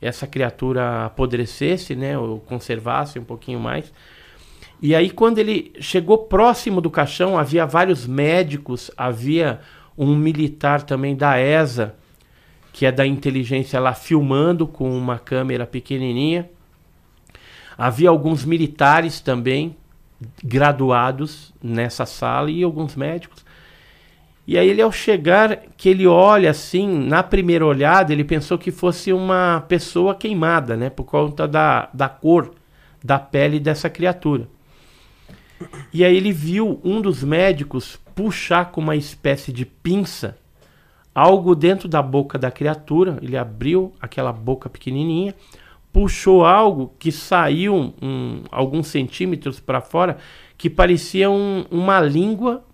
essa 0.00 0.26
criatura 0.26 1.06
apodrecesse, 1.06 1.94
né, 1.94 2.18
ou 2.18 2.40
conservasse 2.40 3.18
um 3.18 3.24
pouquinho 3.24 3.60
mais. 3.60 3.92
E 4.82 4.94
aí 4.94 5.10
quando 5.10 5.38
ele 5.38 5.72
chegou 5.80 6.18
próximo 6.18 6.80
do 6.80 6.90
caixão, 6.90 7.38
havia 7.38 7.64
vários 7.64 8.06
médicos, 8.06 8.90
havia 8.96 9.60
um 9.96 10.14
militar 10.16 10.82
também 10.82 11.14
da 11.14 11.40
ESA, 11.40 11.94
que 12.74 12.84
é 12.84 12.90
da 12.90 13.06
inteligência 13.06 13.78
lá 13.78 13.94
filmando 13.94 14.66
com 14.66 14.90
uma 14.98 15.16
câmera 15.16 15.64
pequenininha. 15.64 16.50
Havia 17.78 18.08
alguns 18.08 18.44
militares 18.44 19.20
também 19.20 19.76
graduados 20.42 21.54
nessa 21.62 22.04
sala 22.04 22.50
e 22.50 22.64
alguns 22.64 22.96
médicos. 22.96 23.44
E 24.44 24.58
aí 24.58 24.68
ele 24.68 24.82
ao 24.82 24.90
chegar, 24.90 25.56
que 25.76 25.88
ele 25.88 26.04
olha 26.04 26.50
assim, 26.50 26.88
na 26.88 27.22
primeira 27.22 27.64
olhada, 27.64 28.12
ele 28.12 28.24
pensou 28.24 28.58
que 28.58 28.72
fosse 28.72 29.12
uma 29.12 29.64
pessoa 29.68 30.12
queimada, 30.12 30.76
né? 30.76 30.90
Por 30.90 31.04
conta 31.04 31.46
da, 31.46 31.88
da 31.94 32.08
cor 32.08 32.56
da 33.02 33.20
pele 33.20 33.60
dessa 33.60 33.88
criatura. 33.88 34.48
E 35.92 36.04
aí 36.04 36.16
ele 36.16 36.32
viu 36.32 36.80
um 36.82 37.00
dos 37.00 37.22
médicos 37.22 38.00
puxar 38.16 38.72
com 38.72 38.80
uma 38.80 38.96
espécie 38.96 39.52
de 39.52 39.64
pinça 39.64 40.36
algo 41.14 41.54
dentro 41.54 41.88
da 41.88 42.02
boca 42.02 42.38
da 42.38 42.50
criatura. 42.50 43.18
Ele 43.22 43.36
abriu 43.36 43.92
aquela 44.00 44.32
boca 44.32 44.68
pequenininha, 44.68 45.34
puxou 45.92 46.44
algo 46.44 46.92
que 46.98 47.12
saiu 47.12 47.94
um, 48.02 48.42
alguns 48.50 48.88
centímetros 48.88 49.60
para 49.60 49.80
fora, 49.80 50.18
que 50.58 50.68
parecia 50.68 51.30
um, 51.30 51.64
uma 51.70 52.00
língua 52.00 52.64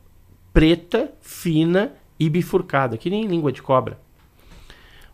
preta, 0.52 1.12
fina 1.20 1.92
e 2.18 2.28
bifurcada, 2.28 2.96
que 2.96 3.10
nem 3.10 3.26
língua 3.26 3.52
de 3.52 3.62
cobra. 3.62 3.98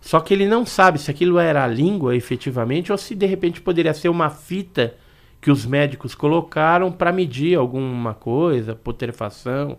Só 0.01 0.21
que 0.21 0.33
ele 0.33 0.47
não 0.47 0.65
sabe 0.65 1.01
se 1.01 1.11
aquilo 1.11 1.39
era 1.39 1.65
a 1.65 1.67
língua 1.67 2.15
efetivamente 2.15 2.93
ou 2.93 2.99
se 2.99 3.13
de 3.15 3.27
repente 3.27 3.61
poderia 3.61 3.93
ser 3.93 4.09
uma 4.09 4.31
fita 4.31 4.95
que 5.41 5.51
os 5.51 5.67
médicos 5.67 6.15
colocaram 6.15 6.93
para 6.93 7.13
medir 7.13 7.59
alguma 7.59 8.15
coisa, 8.15 8.75
putrefação. 8.75 9.79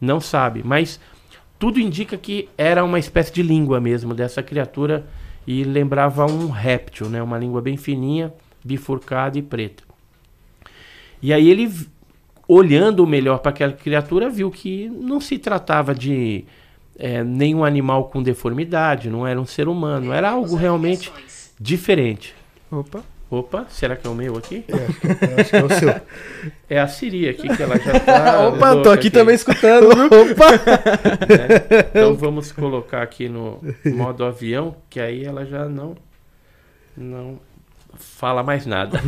Não 0.00 0.20
sabe, 0.20 0.62
mas 0.64 1.00
tudo 1.62 1.78
indica 1.78 2.16
que 2.16 2.48
era 2.58 2.82
uma 2.82 2.98
espécie 2.98 3.32
de 3.32 3.40
língua 3.40 3.80
mesmo 3.80 4.14
dessa 4.14 4.42
criatura 4.42 5.06
e 5.46 5.62
lembrava 5.62 6.26
um 6.26 6.48
réptil, 6.50 7.08
né? 7.08 7.22
Uma 7.22 7.38
língua 7.38 7.62
bem 7.62 7.76
fininha, 7.76 8.34
bifurcada 8.64 9.38
e 9.38 9.42
preta. 9.42 9.84
E 11.22 11.32
aí 11.32 11.48
ele 11.48 11.72
olhando 12.48 13.06
melhor 13.06 13.38
para 13.38 13.50
aquela 13.50 13.72
criatura, 13.72 14.28
viu 14.28 14.50
que 14.50 14.88
não 14.88 15.20
se 15.20 15.38
tratava 15.38 15.94
de 15.94 16.44
é, 16.98 17.22
nenhum 17.22 17.64
animal 17.64 18.08
com 18.08 18.20
deformidade, 18.20 19.08
não 19.08 19.24
era 19.24 19.40
um 19.40 19.46
ser 19.46 19.68
humano, 19.68 20.12
era 20.12 20.30
algo 20.30 20.56
realmente 20.56 21.12
diferente. 21.60 22.34
Opa. 22.72 23.04
Opa, 23.32 23.64
será 23.70 23.96
que 23.96 24.06
é 24.06 24.10
o 24.10 24.14
meu 24.14 24.36
aqui? 24.36 24.62
É, 24.68 25.40
acho 25.40 25.50
que 25.50 25.56
é 25.56 25.64
o 25.64 25.70
seu. 25.70 25.88
É 26.68 26.78
a 26.78 26.86
Siri 26.86 27.26
aqui 27.30 27.48
que 27.48 27.62
ela 27.62 27.78
já 27.78 27.98
tá. 27.98 28.48
Opa, 28.48 28.72
tô 28.82 28.90
aqui, 28.90 29.08
aqui, 29.08 29.10
também 29.10 29.34
escutando, 29.34 29.88
viu? 29.88 30.04
Opa! 30.32 30.52
É, 31.32 31.98
então 31.98 32.14
vamos 32.14 32.52
colocar 32.52 33.00
aqui 33.00 33.30
no 33.30 33.58
modo 33.86 34.22
avião, 34.22 34.76
que 34.90 35.00
aí 35.00 35.24
ela 35.24 35.46
já 35.46 35.64
não. 35.66 35.94
Não 36.94 37.38
fala 37.94 38.42
mais 38.42 38.66
nada. 38.66 39.00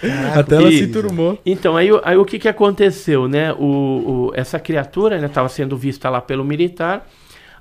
Caraca, 0.00 0.40
a 0.40 0.42
tela 0.42 0.70
e, 0.70 0.78
se 0.78 0.86
turmou. 0.86 1.38
Então, 1.44 1.76
aí, 1.76 1.90
aí 2.02 2.16
o 2.16 2.24
que, 2.24 2.38
que 2.38 2.48
aconteceu, 2.48 3.28
né? 3.28 3.52
O, 3.52 4.30
o 4.30 4.32
essa 4.34 4.58
criatura 4.58 5.16
estava 5.16 5.48
né, 5.48 5.52
sendo 5.54 5.76
vista 5.76 6.08
lá 6.08 6.22
pelo 6.22 6.46
militar. 6.46 7.06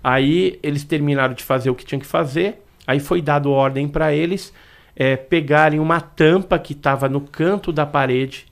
Aí 0.01 0.57
eles 0.63 0.85
terminaram 0.85 1.33
de 1.33 1.43
fazer 1.43 1.69
o 1.69 1.75
que 1.75 1.83
tinham 1.83 1.99
que 1.99 2.07
fazer. 2.07 2.63
Aí 2.85 3.01
foi 3.01 3.21
dado 3.21 3.51
ordem 3.51 3.85
para 3.85 4.13
eles 4.13 4.53
é, 4.97 5.15
pegarem 5.15 5.79
uma 5.79 6.01
tampa 6.01 6.57
que 6.57 6.73
estava 6.73 7.07
no 7.07 7.21
canto 7.21 7.71
da 7.71 7.85
parede. 7.85 8.47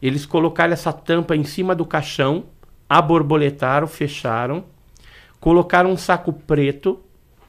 Eles 0.00 0.24
colocaram 0.24 0.72
essa 0.72 0.92
tampa 0.92 1.36
em 1.36 1.44
cima 1.44 1.74
do 1.74 1.84
caixão, 1.84 2.44
aborboletaram, 2.88 3.86
fecharam, 3.86 4.64
colocaram 5.38 5.90
um 5.90 5.96
saco 5.96 6.32
preto 6.32 6.98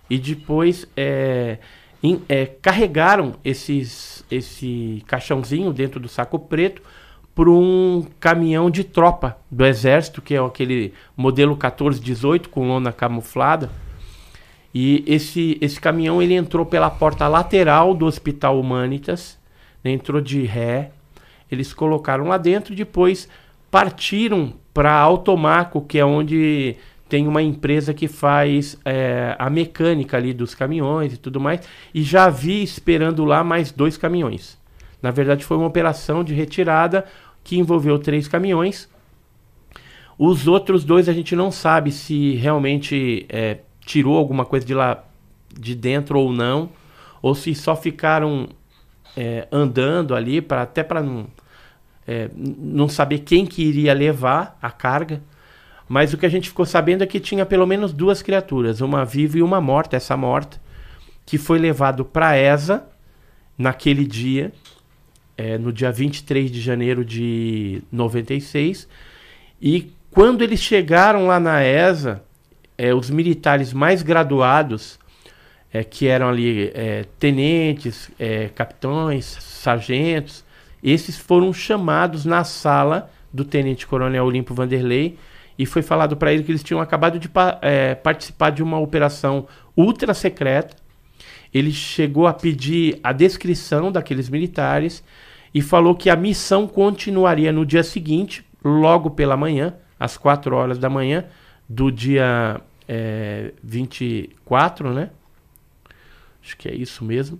e 0.09 0.17
depois 0.17 0.85
é, 0.97 1.59
em, 2.03 2.21
é, 2.27 2.45
carregaram 2.45 3.35
esses, 3.45 4.25
esse 4.29 5.01
caixãozinho 5.07 5.71
dentro 5.71 5.97
do 5.97 6.09
saco 6.09 6.37
preto 6.37 6.81
para 7.33 7.49
um 7.49 8.05
caminhão 8.19 8.69
de 8.69 8.83
tropa 8.83 9.37
do 9.49 9.65
exército, 9.65 10.21
que 10.21 10.35
é 10.35 10.39
aquele 10.39 10.93
modelo 11.15 11.51
1418 11.51 12.49
com 12.49 12.67
lona 12.67 12.91
camuflada. 12.91 13.69
E 14.73 15.03
esse, 15.07 15.57
esse 15.61 15.79
caminhão 15.79 16.21
ele 16.21 16.35
entrou 16.35 16.65
pela 16.65 16.89
porta 16.89 17.27
lateral 17.27 17.93
do 17.93 18.05
Hospital 18.05 18.59
Humanitas, 18.59 19.39
né, 19.83 19.91
entrou 19.91 20.21
de 20.21 20.43
ré. 20.43 20.91
Eles 21.51 21.73
colocaram 21.73 22.25
lá 22.27 22.37
dentro, 22.37 22.75
depois 22.75 23.27
partiram 23.71 24.53
para 24.73 24.93
Automaco, 24.93 25.81
que 25.81 25.97
é 25.97 26.05
onde 26.05 26.75
tem 27.07 27.27
uma 27.27 27.41
empresa 27.41 27.93
que 27.93 28.07
faz 28.07 28.77
é, 28.85 29.35
a 29.39 29.49
mecânica 29.49 30.15
ali 30.15 30.31
dos 30.31 30.53
caminhões 30.53 31.13
e 31.13 31.17
tudo 31.17 31.39
mais, 31.39 31.61
e 31.93 32.03
já 32.03 32.29
vi 32.29 32.61
esperando 32.61 33.25
lá 33.25 33.43
mais 33.43 33.71
dois 33.71 33.97
caminhões. 33.97 34.59
Na 35.01 35.09
verdade, 35.09 35.43
foi 35.43 35.57
uma 35.57 35.65
operação 35.65 36.23
de 36.23 36.35
retirada 36.35 37.05
que 37.43 37.57
envolveu 37.57 37.97
três 37.97 38.27
caminhões. 38.27 38.87
Os 40.17 40.47
outros 40.47 40.83
dois 40.83 41.09
a 41.09 41.13
gente 41.13 41.35
não 41.35 41.51
sabe 41.51 41.91
se 41.91 42.35
realmente 42.35 43.25
é, 43.29 43.57
tirou 43.89 44.17
alguma 44.17 44.45
coisa 44.45 44.63
de 44.63 44.75
lá 44.75 45.03
de 45.51 45.73
dentro 45.73 46.19
ou 46.19 46.31
não, 46.31 46.69
ou 47.23 47.33
se 47.33 47.55
só 47.55 47.75
ficaram 47.75 48.47
é, 49.17 49.47
andando 49.51 50.13
ali 50.13 50.41
para 50.41 50.61
até 50.61 50.83
para 50.83 51.01
não 51.01 51.25
é, 52.07 52.29
não 52.35 52.87
saber 52.87 53.19
quem 53.19 53.47
que 53.47 53.63
iria 53.63 53.91
levar 53.91 54.59
a 54.61 54.69
carga. 54.69 55.23
Mas 55.87 56.13
o 56.13 56.19
que 56.19 56.25
a 56.27 56.29
gente 56.29 56.49
ficou 56.49 56.67
sabendo 56.67 57.03
é 57.03 57.07
que 57.07 57.19
tinha 57.19 57.47
pelo 57.47 57.65
menos 57.65 57.91
duas 57.91 58.21
criaturas, 58.21 58.79
uma 58.79 59.03
viva 59.03 59.39
e 59.39 59.41
uma 59.41 59.59
morta, 59.59 59.97
essa 59.97 60.15
morta, 60.15 60.61
que 61.25 61.39
foi 61.39 61.57
levado 61.57 62.05
para 62.05 62.37
ESA 62.37 62.87
naquele 63.57 64.05
dia, 64.05 64.53
é, 65.35 65.57
no 65.57 65.73
dia 65.73 65.91
23 65.91 66.51
de 66.51 66.61
janeiro 66.61 67.03
de 67.03 67.81
96. 67.91 68.87
E 69.59 69.91
quando 70.11 70.43
eles 70.43 70.59
chegaram 70.59 71.25
lá 71.25 71.39
na 71.39 71.63
ESA, 71.63 72.23
é, 72.79 72.93
os 72.93 73.09
militares 73.09 73.73
mais 73.73 74.01
graduados, 74.01 74.97
é, 75.71 75.83
que 75.83 76.07
eram 76.07 76.29
ali 76.29 76.71
é, 76.73 77.05
tenentes, 77.19 78.09
é, 78.17 78.47
capitães, 78.55 79.25
sargentos, 79.25 80.45
esses 80.81 81.17
foram 81.17 81.51
chamados 81.51 82.23
na 82.23 82.45
sala 82.45 83.11
do 83.33 83.43
tenente 83.43 83.85
coronel 83.85 84.23
Olimpo 84.23 84.53
Vanderlei 84.53 85.17
e 85.57 85.65
foi 85.65 85.81
falado 85.81 86.15
para 86.15 86.31
eles 86.31 86.45
que 86.45 86.53
eles 86.53 86.63
tinham 86.63 86.79
acabado 86.79 87.19
de 87.19 87.29
é, 87.61 87.95
participar 87.95 88.49
de 88.49 88.63
uma 88.63 88.79
operação 88.79 89.45
ultra 89.75 90.13
secreta. 90.13 90.77
Ele 91.53 91.73
chegou 91.73 92.27
a 92.27 92.33
pedir 92.33 92.97
a 93.03 93.11
descrição 93.11 93.91
daqueles 93.91 94.29
militares 94.29 95.03
e 95.53 95.61
falou 95.61 95.95
que 95.95 96.09
a 96.09 96.15
missão 96.15 96.65
continuaria 96.65 97.51
no 97.51 97.65
dia 97.65 97.83
seguinte, 97.83 98.45
logo 98.63 99.09
pela 99.09 99.35
manhã, 99.35 99.73
às 99.99 100.15
4 100.15 100.55
horas 100.55 100.77
da 100.77 100.89
manhã 100.89 101.25
do 101.67 101.91
dia 101.91 102.61
é, 102.91 103.51
24, 103.63 104.91
né? 104.91 105.11
Acho 106.43 106.57
que 106.57 106.67
é 106.67 106.73
isso 106.73 107.05
mesmo. 107.05 107.39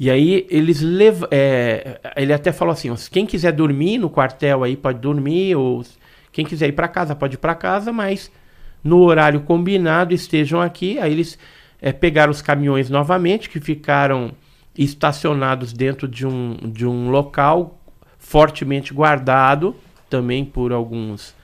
E 0.00 0.10
aí 0.10 0.46
eles 0.48 0.80
levam. 0.80 1.28
É, 1.30 2.00
ele 2.16 2.32
até 2.32 2.50
falou 2.50 2.72
assim: 2.72 2.88
ó, 2.88 2.96
quem 3.10 3.26
quiser 3.26 3.52
dormir 3.52 3.98
no 3.98 4.08
quartel 4.08 4.64
aí 4.64 4.74
pode 4.74 4.98
dormir, 5.00 5.54
ou 5.54 5.84
quem 6.32 6.46
quiser 6.46 6.68
ir 6.68 6.72
para 6.72 6.88
casa, 6.88 7.14
pode 7.14 7.34
ir 7.34 7.38
para 7.38 7.54
casa, 7.54 7.92
mas 7.92 8.32
no 8.82 9.00
horário 9.00 9.42
combinado 9.42 10.14
estejam 10.14 10.62
aqui. 10.62 10.98
Aí 10.98 11.12
eles 11.12 11.38
é, 11.80 11.92
pegaram 11.92 12.30
os 12.30 12.40
caminhões 12.40 12.88
novamente, 12.88 13.50
que 13.50 13.60
ficaram 13.60 14.32
estacionados 14.76 15.74
dentro 15.74 16.08
de 16.08 16.26
um, 16.26 16.56
de 16.64 16.86
um 16.86 17.10
local 17.10 17.78
fortemente 18.18 18.94
guardado, 18.94 19.76
também 20.08 20.42
por 20.42 20.72
alguns 20.72 21.34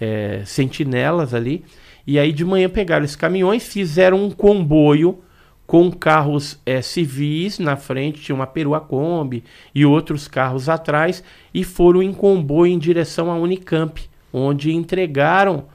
é, 0.00 0.42
sentinelas 0.46 1.34
ali. 1.34 1.64
E 2.08 2.18
aí 2.18 2.32
de 2.32 2.42
manhã 2.42 2.70
pegaram 2.70 3.04
esses 3.04 3.14
caminhões, 3.14 3.68
fizeram 3.68 4.24
um 4.24 4.30
comboio 4.30 5.18
com 5.66 5.92
carros 5.92 6.58
é, 6.64 6.80
civis 6.80 7.58
na 7.58 7.76
frente, 7.76 8.22
tinha 8.22 8.34
uma 8.34 8.46
perua 8.46 8.80
Kombi 8.80 9.44
e 9.74 9.84
outros 9.84 10.26
carros 10.26 10.70
atrás, 10.70 11.22
e 11.52 11.62
foram 11.62 12.02
em 12.02 12.14
comboio 12.14 12.72
em 12.72 12.78
direção 12.78 13.30
à 13.30 13.34
Unicamp, 13.34 14.08
onde 14.32 14.72
entregaram 14.72 15.66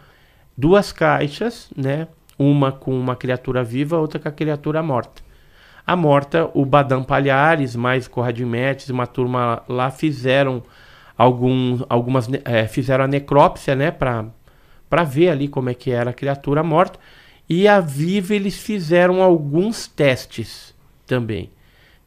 duas 0.57 0.91
caixas, 0.91 1.69
né? 1.77 2.07
Uma 2.35 2.71
com 2.71 2.99
uma 2.99 3.15
criatura 3.15 3.63
viva, 3.63 3.99
outra 3.99 4.19
com 4.19 4.27
a 4.27 4.31
criatura 4.31 4.81
morta. 4.81 5.21
A 5.85 5.95
morta, 5.95 6.49
o 6.55 6.65
Badam 6.65 7.03
Palhares, 7.03 7.75
mais 7.75 8.07
Corradimetes, 8.07 8.89
uma 8.89 9.05
turma 9.05 9.61
lá 9.69 9.91
fizeram 9.91 10.63
algum, 11.15 11.81
algumas 11.87 12.27
é, 12.43 12.65
fizeram 12.65 13.03
a 13.03 13.07
necrópsia, 13.07 13.75
né, 13.75 13.91
para 13.91 14.25
para 14.93 15.03
ver 15.03 15.29
ali 15.29 15.47
como 15.47 15.71
é 15.71 15.73
que 15.73 15.89
era 15.89 16.11
a 16.11 16.13
criatura 16.13 16.61
morta. 16.61 16.99
E 17.49 17.67
a 17.67 17.79
Viva 17.79 18.35
eles 18.35 18.59
fizeram 18.59 19.23
alguns 19.23 19.87
testes 19.87 20.71
também. 21.07 21.49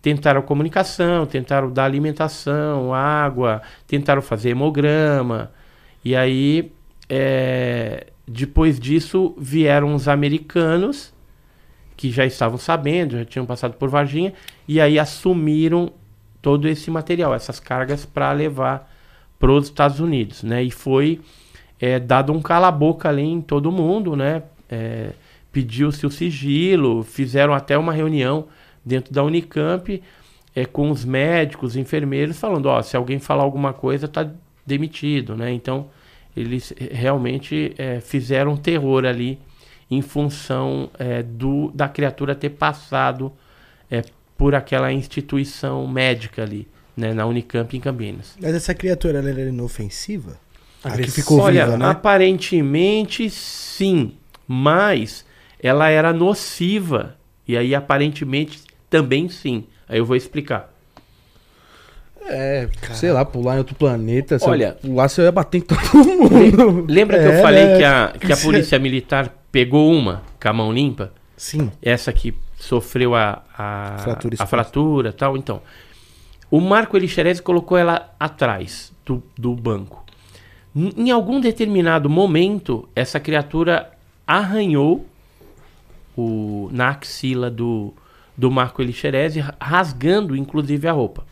Tentaram 0.01 0.41
comunicação, 0.41 1.27
tentaram 1.27 1.69
dar 1.69 1.85
alimentação, 1.85 2.95
água, 2.95 3.61
tentaram 3.89 4.23
fazer 4.23 4.51
hemograma, 4.51 5.51
e 6.05 6.15
aí, 6.15 6.71
é, 7.09 8.07
depois 8.25 8.79
disso, 8.79 9.35
vieram 9.37 9.93
os 9.93 10.07
americanos, 10.07 11.13
que 11.97 12.13
já 12.13 12.25
estavam 12.25 12.57
sabendo, 12.57 13.19
já 13.19 13.25
tinham 13.25 13.47
passado 13.47 13.75
por 13.75 13.89
Varginha, 13.89 14.33
e 14.69 14.81
aí 14.81 14.97
assumiram 14.97 15.93
todo 16.41 16.69
esse 16.69 16.89
material, 16.89 17.35
essas 17.35 17.59
cargas, 17.59 18.07
para 18.07 18.31
levar 18.31 18.89
para 19.41 19.51
os 19.51 19.65
Estados 19.65 19.99
Unidos, 19.99 20.45
né? 20.45 20.63
E 20.63 20.71
foi 20.71 21.21
é, 21.81 21.99
dado 21.99 22.33
um 22.33 22.41
cala-boca 22.41 23.09
ali 23.09 23.23
em 23.23 23.41
todo 23.41 23.73
mundo, 23.73 24.17
né? 24.17 24.43
É, 24.69 25.11
Pediu-se 25.53 26.05
o 26.07 26.11
sigilo, 26.11 27.03
fizeram 27.03 27.55
até 27.55 27.79
uma 27.79 27.93
reunião 27.93 28.47
dentro 28.85 29.13
da 29.13 29.25
Unicamp 29.25 30.03
é, 30.55 30.65
com 30.67 30.91
os 30.91 31.03
médicos, 31.05 31.77
enfermeiros, 31.77 32.39
falando, 32.39 32.67
ó, 32.67 32.83
se 32.83 32.97
alguém 32.97 33.19
falar 33.19 33.43
alguma 33.43 33.73
coisa, 33.73 34.07
tá 34.07 34.31
demitido, 34.67 35.35
né? 35.35 35.51
Então, 35.53 35.89
eles 36.37 36.75
realmente 36.91 37.75
é, 37.79 38.01
fizeram 38.01 38.57
terror 38.57 39.07
ali 39.07 39.39
em 39.91 40.03
função 40.03 40.91
é, 40.99 41.23
do, 41.23 41.71
da 41.75 41.89
criatura 41.89 42.35
ter 42.35 42.51
passado 42.51 43.33
é, 43.91 44.03
por 44.37 44.55
aquela 44.55 44.93
instituição 44.93 45.87
médica 45.87 46.43
ali, 46.43 46.69
né, 46.97 47.15
na 47.15 47.25
Unicamp 47.25 47.75
em 47.75 47.81
Campinas. 47.81 48.37
Mas 48.41 48.55
essa 48.55 48.75
criatura 48.75 49.19
ela 49.19 49.31
era 49.31 49.49
inofensiva? 49.49 50.39
A 50.85 50.97
que 50.97 51.11
ficou 51.11 51.41
Olha, 51.41 51.65
viva, 51.65 51.77
né? 51.79 51.87
aparentemente 51.87 53.29
sim, 53.31 54.13
mas 54.47 55.25
ela 55.61 55.89
era 55.89 56.13
nociva 56.13 57.17
e 57.47 57.57
aí 57.57 57.75
aparentemente 57.75 58.61
também 58.89 59.29
sim. 59.29 59.65
Aí 59.89 59.99
eu 59.99 60.05
vou 60.05 60.17
explicar. 60.17 60.73
É, 62.29 62.69
sei 62.93 63.13
lá, 63.13 63.25
pular 63.25 63.55
em 63.55 63.59
outro 63.59 63.75
planeta. 63.77 64.37
Olha, 64.43 64.73
pular 64.73 65.09
você 65.09 65.23
ia 65.23 65.31
bater 65.33 65.59
em 65.59 65.61
todo 65.61 65.79
mundo. 65.95 66.87
Lembra 66.89 67.19
que 67.19 67.25
eu 67.25 67.33
é, 67.33 67.43
falei 67.43 67.77
que 67.77 67.85
a, 67.85 68.15
que 68.19 68.33
a 68.33 68.37
polícia 68.39 68.79
militar 68.79 69.33
pegou 69.53 69.93
uma 69.93 70.23
com 70.41 70.49
a 70.49 70.53
mão 70.53 70.73
limpa? 70.73 71.13
Sim. 71.37 71.71
Essa 71.81 72.13
que 72.13 72.35
sofreu 72.59 73.15
a, 73.15 73.43
a 73.57 73.99
fratura, 73.99 74.37
a 74.39 74.47
fratura 74.47 75.13
tal. 75.13 75.37
Então, 75.37 75.63
o 76.51 76.61
Marco 76.61 76.97
Elixerez 76.97 77.41
colocou 77.41 77.77
ela 77.77 78.15
atrás 78.19 78.93
do, 79.05 79.23
do 79.39 79.55
banco. 79.55 80.05
Em 80.77 81.11
algum 81.11 81.41
determinado 81.41 82.11
momento, 82.11 82.87
essa 82.95 83.19
criatura 83.19 83.91
arranhou 84.27 85.07
o, 86.15 86.69
na 86.71 86.91
axila 86.91 87.51
do, 87.51 87.95
do 88.37 88.51
Marco 88.51 88.83
Elixerez, 88.83 89.37
rasgando 89.59 90.37
inclusive 90.37 90.87
a 90.87 90.93
roupa. 90.93 91.25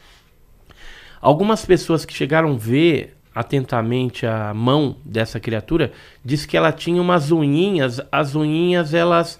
Algumas 1.20 1.62
pessoas 1.66 2.06
que 2.06 2.14
chegaram 2.14 2.52
a 2.52 2.56
ver 2.56 3.18
atentamente 3.34 4.24
a 4.26 4.54
mão 4.54 4.96
dessa 5.04 5.38
criatura 5.38 5.92
diz 6.24 6.46
que 6.46 6.56
ela 6.56 6.72
tinha 6.72 7.02
umas 7.02 7.30
unhinhas, 7.30 8.00
as 8.10 8.34
unhinhas 8.34 8.94
elas 8.94 9.38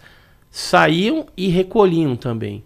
saíam 0.51 1.27
e 1.35 1.49
recolhiam 1.49 2.15
também. 2.15 2.63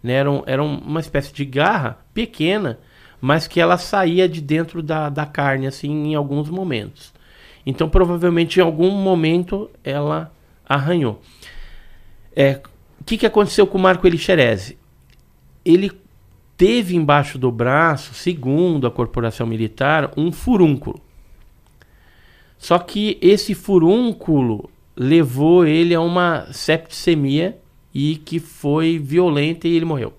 Né? 0.00 0.12
Eram, 0.12 0.44
eram 0.46 0.66
uma 0.76 1.00
espécie 1.00 1.32
de 1.32 1.44
garra 1.44 1.98
pequena, 2.14 2.78
mas 3.20 3.46
que 3.46 3.60
ela 3.60 3.78
saía 3.78 4.28
de 4.28 4.40
dentro 4.40 4.82
da, 4.82 5.08
da 5.08 5.26
carne 5.26 5.66
assim 5.66 5.90
em 5.90 6.14
alguns 6.14 6.48
momentos. 6.48 7.12
Então 7.64 7.88
provavelmente 7.88 8.58
em 8.58 8.62
algum 8.62 8.90
momento 8.90 9.70
ela 9.82 10.32
arranhou. 10.68 11.20
É, 12.34 12.60
o 13.00 13.04
que, 13.04 13.16
que 13.16 13.26
aconteceu 13.26 13.66
com 13.66 13.78
o 13.78 13.80
Marco 13.80 14.06
Elixerese? 14.06 14.78
Ele 15.64 15.90
teve 16.56 16.96
embaixo 16.96 17.38
do 17.38 17.50
braço, 17.50 18.14
segundo 18.14 18.86
a 18.86 18.90
corporação 18.90 19.46
militar, 19.46 20.12
um 20.16 20.32
furúnculo. 20.32 21.00
Só 22.58 22.78
que 22.78 23.18
esse 23.20 23.54
furúnculo 23.54 24.70
levou 24.96 25.66
ele 25.66 25.94
a 25.94 26.00
uma 26.00 26.46
septicemia 26.52 27.58
e 27.92 28.16
que 28.16 28.38
foi 28.38 28.98
violenta 28.98 29.68
e 29.68 29.74
ele 29.74 29.84
morreu. 29.84 30.14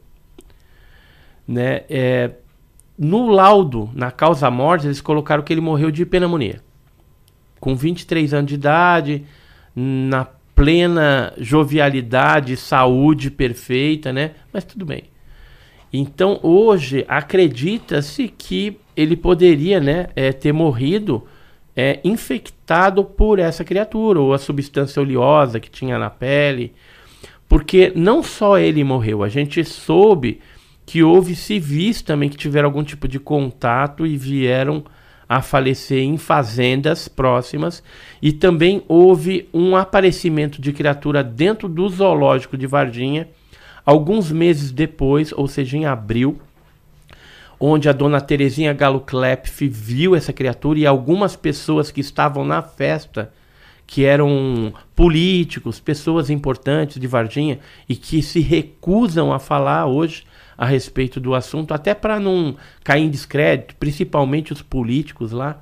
Né? 1.47 1.83
É, 1.89 2.31
no 2.97 3.29
laudo, 3.29 3.89
na 3.93 4.09
causa 4.09 4.49
morte, 4.49 4.87
eles 4.87 5.01
colocaram 5.01 5.43
que 5.43 5.53
ele 5.53 5.61
morreu 5.61 5.91
de 5.91 6.05
pneumonia. 6.05 6.61
Com 7.59 7.75
23 7.75 8.33
anos 8.33 8.49
de 8.49 8.55
idade, 8.55 9.25
na 9.75 10.25
plena 10.55 11.33
jovialidade, 11.37 12.57
saúde 12.57 13.29
perfeita, 13.29 14.11
né? 14.11 14.31
Mas 14.51 14.63
tudo 14.63 14.85
bem. 14.85 15.03
Então 15.93 16.39
hoje 16.41 17.05
acredita-se 17.07 18.27
que 18.27 18.79
ele 18.95 19.15
poderia 19.15 19.79
né, 19.79 20.07
é, 20.15 20.33
ter 20.33 20.51
morrido 20.51 21.25
é, 21.75 21.99
infectado 22.03 23.03
por 23.05 23.37
essa 23.37 23.63
criatura, 23.63 24.19
ou 24.19 24.33
a 24.33 24.39
substância 24.39 24.99
oleosa 24.99 25.59
que 25.59 25.69
tinha 25.69 25.99
na 25.99 26.09
pele. 26.09 26.73
Porque 27.47 27.93
não 27.95 28.23
só 28.23 28.57
ele 28.57 28.83
morreu, 28.83 29.23
a 29.23 29.29
gente 29.29 29.63
soube 29.63 30.41
que 30.87 31.03
houve 31.03 31.35
civis 31.35 32.01
também 32.01 32.29
que 32.29 32.37
tiveram 32.37 32.69
algum 32.69 32.81
tipo 32.81 33.09
de 33.09 33.19
contato 33.19 34.07
e 34.07 34.15
vieram 34.15 34.85
a 35.27 35.41
falecer 35.41 35.99
em 35.99 36.17
fazendas 36.17 37.09
próximas. 37.09 37.83
E 38.21 38.31
também 38.31 38.81
houve 38.87 39.49
um 39.53 39.75
aparecimento 39.75 40.61
de 40.61 40.71
criatura 40.71 41.21
dentro 41.21 41.67
do 41.67 41.89
zoológico 41.89 42.57
de 42.57 42.65
Varginha 42.65 43.27
alguns 43.85 44.31
meses 44.31 44.71
depois, 44.71 45.33
ou 45.33 45.45
seja, 45.45 45.77
em 45.77 45.85
abril, 45.85 46.39
onde 47.59 47.89
a 47.89 47.91
dona 47.91 48.21
Terezinha 48.21 48.71
Galo 48.71 49.01
Klepf 49.01 49.61
viu 49.61 50.15
essa 50.15 50.31
criatura 50.31 50.79
e 50.79 50.85
algumas 50.85 51.35
pessoas 51.35 51.91
que 51.91 51.99
estavam 51.99 52.45
na 52.45 52.61
festa, 52.61 53.33
que 53.85 54.05
eram 54.05 54.73
políticos, 54.95 55.81
pessoas 55.81 56.29
importantes 56.29 56.97
de 56.97 57.07
Varginha 57.07 57.59
e 57.89 57.95
que 57.95 58.21
se 58.21 58.39
recusam 58.39 59.33
a 59.33 59.39
falar 59.39 59.85
hoje 59.85 60.23
a 60.57 60.65
respeito 60.65 61.19
do 61.19 61.35
assunto, 61.35 61.73
até 61.73 61.93
para 61.93 62.19
não 62.19 62.55
cair 62.83 63.03
em 63.03 63.09
descrédito, 63.09 63.75
principalmente 63.75 64.51
os 64.51 64.61
políticos 64.61 65.31
lá, 65.31 65.61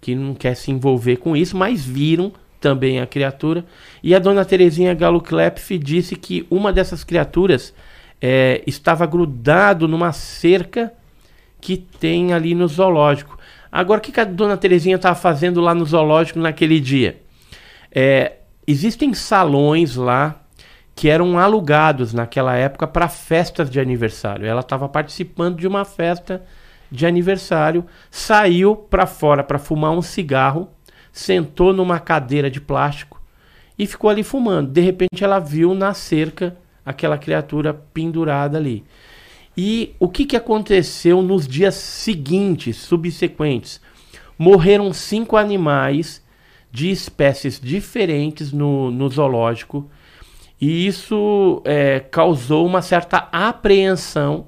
que 0.00 0.14
não 0.14 0.34
quer 0.34 0.54
se 0.54 0.70
envolver 0.70 1.16
com 1.16 1.36
isso, 1.36 1.56
mas 1.56 1.84
viram 1.84 2.32
também 2.60 3.00
a 3.00 3.06
criatura. 3.06 3.64
E 4.02 4.14
a 4.14 4.18
dona 4.18 4.44
Terezinha 4.44 4.94
Galo 4.94 5.20
Klepf 5.20 5.70
disse 5.78 6.16
que 6.16 6.46
uma 6.50 6.72
dessas 6.72 7.02
criaturas 7.02 7.72
é, 8.20 8.62
estava 8.66 9.06
grudado 9.06 9.88
numa 9.88 10.12
cerca 10.12 10.92
que 11.60 11.76
tem 11.76 12.32
ali 12.32 12.54
no 12.54 12.68
zoológico. 12.68 13.38
Agora, 13.72 13.98
o 13.98 14.02
que, 14.02 14.12
que 14.12 14.20
a 14.20 14.24
dona 14.24 14.56
Terezinha 14.56 14.96
estava 14.96 15.14
fazendo 15.14 15.60
lá 15.60 15.74
no 15.74 15.84
zoológico 15.84 16.38
naquele 16.38 16.78
dia? 16.78 17.20
É, 17.90 18.34
existem 18.66 19.12
salões 19.14 19.96
lá 19.96 20.45
que 20.96 21.10
eram 21.10 21.38
alugados 21.38 22.14
naquela 22.14 22.56
época 22.56 22.86
para 22.86 23.06
festas 23.06 23.68
de 23.68 23.78
aniversário. 23.78 24.46
Ela 24.46 24.62
estava 24.62 24.88
participando 24.88 25.58
de 25.58 25.68
uma 25.68 25.84
festa 25.84 26.42
de 26.90 27.04
aniversário, 27.04 27.84
saiu 28.10 28.74
para 28.74 29.06
fora 29.06 29.44
para 29.44 29.58
fumar 29.58 29.90
um 29.90 30.00
cigarro, 30.00 30.70
sentou 31.12 31.74
numa 31.74 32.00
cadeira 32.00 32.50
de 32.50 32.62
plástico 32.62 33.20
e 33.78 33.86
ficou 33.86 34.08
ali 34.08 34.22
fumando. 34.22 34.70
De 34.70 34.80
repente 34.80 35.22
ela 35.22 35.38
viu 35.38 35.74
na 35.74 35.92
cerca 35.92 36.56
aquela 36.84 37.18
criatura 37.18 37.74
pendurada 37.74 38.56
ali. 38.56 38.82
E 39.54 39.94
o 40.00 40.08
que, 40.08 40.24
que 40.24 40.36
aconteceu 40.36 41.20
nos 41.20 41.46
dias 41.46 41.74
seguintes, 41.74 42.76
subsequentes? 42.78 43.82
Morreram 44.38 44.90
cinco 44.94 45.36
animais 45.36 46.24
de 46.72 46.90
espécies 46.90 47.60
diferentes 47.60 48.50
no, 48.50 48.90
no 48.90 49.10
zoológico 49.10 49.90
e 50.60 50.86
isso 50.86 51.62
é, 51.64 52.00
causou 52.00 52.66
uma 52.66 52.80
certa 52.80 53.28
apreensão 53.30 54.46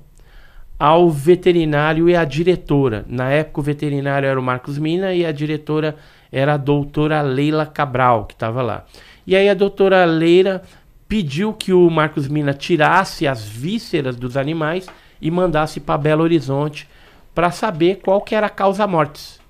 ao 0.78 1.10
veterinário 1.10 2.08
e 2.08 2.16
à 2.16 2.24
diretora. 2.24 3.04
Na 3.08 3.30
época, 3.30 3.60
o 3.60 3.64
veterinário 3.64 4.26
era 4.26 4.38
o 4.38 4.42
Marcos 4.42 4.78
Mina 4.78 5.12
e 5.12 5.26
a 5.26 5.32
diretora 5.32 5.96
era 6.30 6.54
a 6.54 6.56
doutora 6.56 7.20
Leila 7.20 7.66
Cabral, 7.66 8.26
que 8.26 8.34
estava 8.34 8.62
lá. 8.62 8.84
E 9.26 9.34
aí 9.36 9.48
a 9.48 9.54
doutora 9.54 10.04
Leila 10.04 10.62
pediu 11.08 11.52
que 11.52 11.72
o 11.72 11.90
Marcos 11.90 12.28
Mina 12.28 12.54
tirasse 12.54 13.26
as 13.26 13.46
vísceras 13.46 14.16
dos 14.16 14.36
animais 14.36 14.88
e 15.20 15.30
mandasse 15.30 15.80
para 15.80 15.98
Belo 15.98 16.22
Horizonte 16.22 16.88
para 17.34 17.50
saber 17.50 17.96
qual 17.96 18.20
que 18.20 18.34
era 18.34 18.46
a 18.46 18.50
causa 18.50 18.86
mortes. 18.86 19.40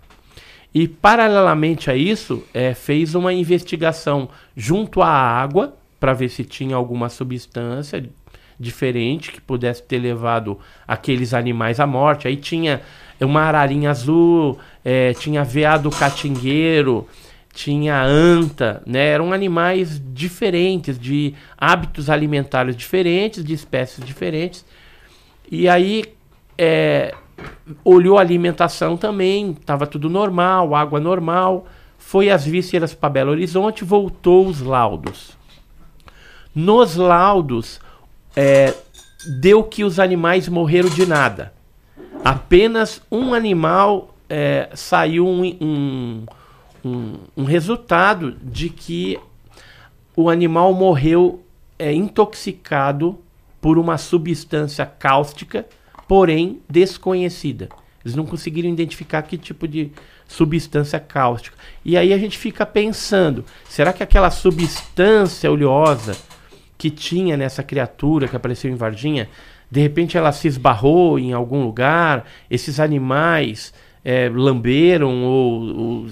E 0.75 0.87
paralelamente 0.87 1.91
a 1.91 1.97
isso, 1.97 2.45
é, 2.53 2.75
fez 2.75 3.15
uma 3.15 3.33
investigação 3.33 4.29
junto 4.57 5.03
à 5.03 5.09
água 5.09 5.75
para 5.99 6.13
ver 6.13 6.29
se 6.29 6.45
tinha 6.45 6.77
alguma 6.77 7.09
substância 7.09 8.09
diferente 8.59 9.31
que 9.31 9.41
pudesse 9.41 9.83
ter 9.83 9.99
levado 9.99 10.59
aqueles 10.87 11.33
animais 11.33 11.79
à 11.79 11.87
morte. 11.87 12.27
Aí 12.27 12.37
tinha 12.37 12.81
uma 13.21 13.43
ararinha 13.43 13.91
azul, 13.91 14.59
é, 14.85 15.13
tinha 15.15 15.45
veado 15.45 15.91
catingueiro, 15.91 17.07
tinha 17.53 18.03
anta, 18.03 18.83
né? 18.87 19.09
Eram 19.09 19.33
animais 19.33 20.01
diferentes, 20.13 20.99
de 20.99 21.35
hábitos 21.57 22.11
alimentares 22.11 22.77
diferentes, 22.77 23.45
de 23.45 23.53
espécies 23.53 24.05
diferentes. 24.05 24.65
E 25.51 25.69
aí 25.69 26.05
é, 26.57 27.15
olhou 27.85 28.19
a 28.19 28.21
alimentação 28.21 28.97
também, 28.97 29.53
estava 29.53 29.87
tudo 29.87 30.11
normal, 30.11 30.75
água 30.75 31.01
normal. 31.01 31.67
Foi 31.97 32.31
as 32.31 32.45
vísceras 32.45 32.95
para 32.95 33.09
Belo 33.09 33.31
Horizonte, 33.31 33.85
voltou 33.85 34.47
os 34.47 34.61
laudos. 34.61 35.38
Nos 36.55 36.97
laudos, 36.97 37.81
é, 38.35 38.75
deu 39.41 39.63
que 39.63 39.85
os 39.85 39.99
animais 39.99 40.49
morreram 40.49 40.89
de 40.89 41.07
nada. 41.07 41.53
Apenas 42.25 43.01
um 43.11 43.35
animal 43.35 44.15
é, 44.29 44.69
saiu 44.75 45.27
um, 45.27 45.45
um, 45.61 46.27
um, 46.85 47.15
um, 47.37 47.45
resultado 47.45 48.33
de 48.43 48.69
que 48.69 49.19
o 50.15 50.29
animal 50.29 50.73
morreu 50.73 51.43
é, 51.79 51.93
intoxicado 51.93 53.19
por 53.61 53.79
uma 53.79 53.99
substância 53.99 54.85
cáustica, 54.85 55.67
porém 56.07 56.61
desconhecida. 56.69 57.69
Eles 58.05 58.15
não 58.15 58.27
conseguiram 58.27 58.69
identificar 58.69 59.23
que 59.23 59.37
tipo 59.37 59.67
de 59.67 59.91
substância 60.27 61.01
cáustica. 61.01 61.57
E 61.85 61.97
aí 61.97 62.13
a 62.13 62.19
gente 62.19 62.39
fica 62.39 62.65
pensando: 62.65 63.45
será 63.69 63.93
que 63.93 64.03
aquela 64.03 64.31
substância 64.31 65.51
oleosa 65.51 66.17
que 66.79 66.89
tinha 66.89 67.37
nessa 67.37 67.63
criatura 67.63 68.29
que 68.29 68.37
apareceu 68.37 68.71
em 68.71 68.77
Varginha, 68.77 69.29
de 69.71 69.81
repente 69.81 70.17
ela 70.17 70.33
se 70.33 70.49
esbarrou 70.49 71.19
em 71.19 71.33
algum 71.33 71.65
lugar, 71.65 72.25
esses 72.49 72.81
animais 72.81 73.75
é, 74.05 74.29
lamberam 74.29 75.25
ou, 75.25 75.77
ou 75.77 76.07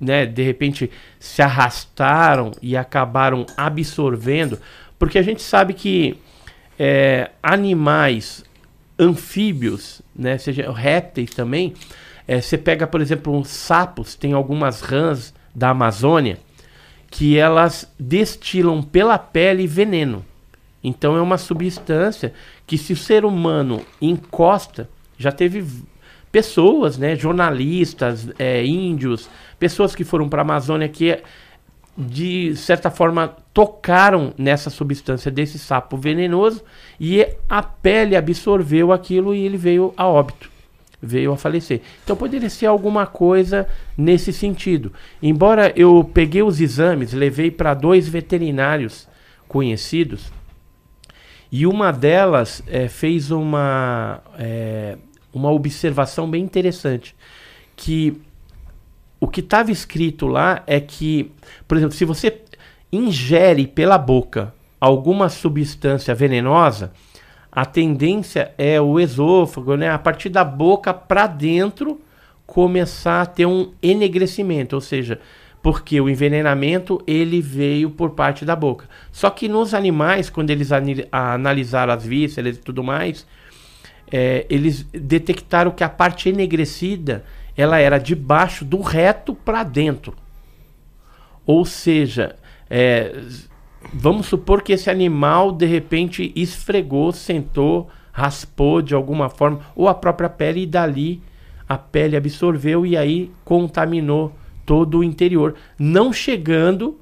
né, 0.00 0.24
de 0.24 0.42
repente 0.42 0.90
se 1.18 1.42
arrastaram 1.42 2.52
e 2.62 2.76
acabaram 2.76 3.44
absorvendo, 3.56 4.58
porque 4.98 5.18
a 5.18 5.22
gente 5.22 5.42
sabe 5.42 5.74
que 5.74 6.16
é, 6.78 7.30
animais 7.42 8.44
anfíbios, 8.98 10.00
né, 10.14 10.38
seja 10.38 10.70
répteis 10.72 11.30
também, 11.30 11.74
é, 12.26 12.40
você 12.40 12.56
pega, 12.56 12.86
por 12.86 13.00
exemplo, 13.00 13.36
uns 13.36 13.48
sapos, 13.48 14.14
tem 14.14 14.32
algumas 14.32 14.80
rãs 14.80 15.34
da 15.54 15.70
Amazônia, 15.70 16.38
que 17.10 17.36
elas 17.36 17.92
destilam 17.98 18.82
pela 18.82 19.18
pele 19.18 19.66
veneno. 19.66 20.24
Então 20.82 21.16
é 21.16 21.20
uma 21.20 21.38
substância 21.38 22.32
que 22.66 22.78
se 22.78 22.92
o 22.92 22.96
ser 22.96 23.24
humano 23.24 23.82
encosta, 24.00 24.88
já 25.18 25.32
teve 25.32 25.64
pessoas, 26.30 26.98
né, 26.98 27.16
jornalistas, 27.16 28.28
é, 28.38 28.64
índios, 28.64 29.28
pessoas 29.58 29.94
que 29.94 30.04
foram 30.04 30.28
para 30.28 30.42
a 30.42 30.44
Amazônia 30.44 30.88
que 30.88 31.18
de 31.96 32.54
certa 32.56 32.90
forma 32.90 33.34
tocaram 33.54 34.34
nessa 34.36 34.68
substância 34.68 35.30
desse 35.30 35.58
sapo 35.58 35.96
venenoso 35.96 36.62
e 37.00 37.26
a 37.48 37.62
pele 37.62 38.14
absorveu 38.14 38.92
aquilo 38.92 39.34
e 39.34 39.46
ele 39.46 39.56
veio 39.56 39.94
a 39.96 40.06
óbito 40.06 40.55
veio 41.06 41.32
a 41.32 41.36
falecer. 41.36 41.80
Então 42.04 42.16
poderia 42.16 42.50
ser 42.50 42.66
alguma 42.66 43.06
coisa 43.06 43.66
nesse 43.96 44.32
sentido. 44.32 44.92
Embora 45.22 45.72
eu 45.76 46.04
peguei 46.12 46.42
os 46.42 46.60
exames, 46.60 47.12
levei 47.12 47.50
para 47.50 47.74
dois 47.74 48.08
veterinários 48.08 49.08
conhecidos 49.48 50.30
e 51.50 51.66
uma 51.66 51.92
delas 51.92 52.62
é, 52.66 52.88
fez 52.88 53.30
uma, 53.30 54.20
é, 54.38 54.98
uma 55.32 55.50
observação 55.50 56.28
bem 56.28 56.42
interessante 56.42 57.14
que 57.76 58.20
o 59.20 59.28
que 59.28 59.40
estava 59.40 59.70
escrito 59.70 60.26
lá 60.26 60.62
é 60.66 60.80
que, 60.80 61.30
por 61.66 61.76
exemplo, 61.76 61.94
se 61.94 62.04
você 62.04 62.42
ingere 62.92 63.66
pela 63.66 63.96
boca 63.96 64.54
alguma 64.80 65.28
substância 65.28 66.14
venenosa, 66.14 66.92
a 67.56 67.64
tendência 67.64 68.52
é 68.58 68.78
o 68.78 69.00
esôfago, 69.00 69.76
né, 69.76 69.88
a 69.88 69.98
partir 69.98 70.28
da 70.28 70.44
boca 70.44 70.92
para 70.92 71.26
dentro, 71.26 71.98
começar 72.46 73.22
a 73.22 73.26
ter 73.26 73.46
um 73.46 73.72
enegrecimento, 73.82 74.76
ou 74.76 74.82
seja, 74.82 75.18
porque 75.62 75.98
o 75.98 76.06
envenenamento 76.06 77.02
ele 77.06 77.40
veio 77.40 77.88
por 77.88 78.10
parte 78.10 78.44
da 78.44 78.54
boca. 78.54 78.86
Só 79.10 79.30
que 79.30 79.48
nos 79.48 79.72
animais, 79.72 80.28
quando 80.28 80.50
eles 80.50 80.68
analisaram 81.10 81.94
as 81.94 82.04
vísceras 82.04 82.58
e 82.58 82.60
tudo 82.60 82.84
mais, 82.84 83.26
é, 84.12 84.44
eles 84.50 84.82
detectaram 84.92 85.70
que 85.70 85.82
a 85.82 85.88
parte 85.88 86.28
enegrecida 86.28 87.24
ela 87.56 87.78
era 87.78 87.96
de 87.96 88.14
baixo 88.14 88.66
do 88.66 88.82
reto 88.82 89.34
para 89.34 89.62
dentro. 89.62 90.14
Ou 91.46 91.64
seja, 91.64 92.36
é, 92.68 93.18
vamos 93.92 94.26
supor 94.26 94.62
que 94.62 94.72
esse 94.72 94.90
animal 94.90 95.52
de 95.52 95.66
repente 95.66 96.32
esfregou, 96.34 97.12
sentou, 97.12 97.88
raspou 98.12 98.80
de 98.80 98.94
alguma 98.94 99.28
forma, 99.28 99.60
ou 99.74 99.88
a 99.88 99.94
própria 99.94 100.28
pele, 100.28 100.62
e 100.62 100.66
dali 100.66 101.22
a 101.68 101.76
pele 101.76 102.16
absorveu 102.16 102.86
e 102.86 102.96
aí 102.96 103.30
contaminou 103.44 104.32
todo 104.64 104.98
o 104.98 105.04
interior, 105.04 105.54
não 105.78 106.12
chegando 106.12 106.98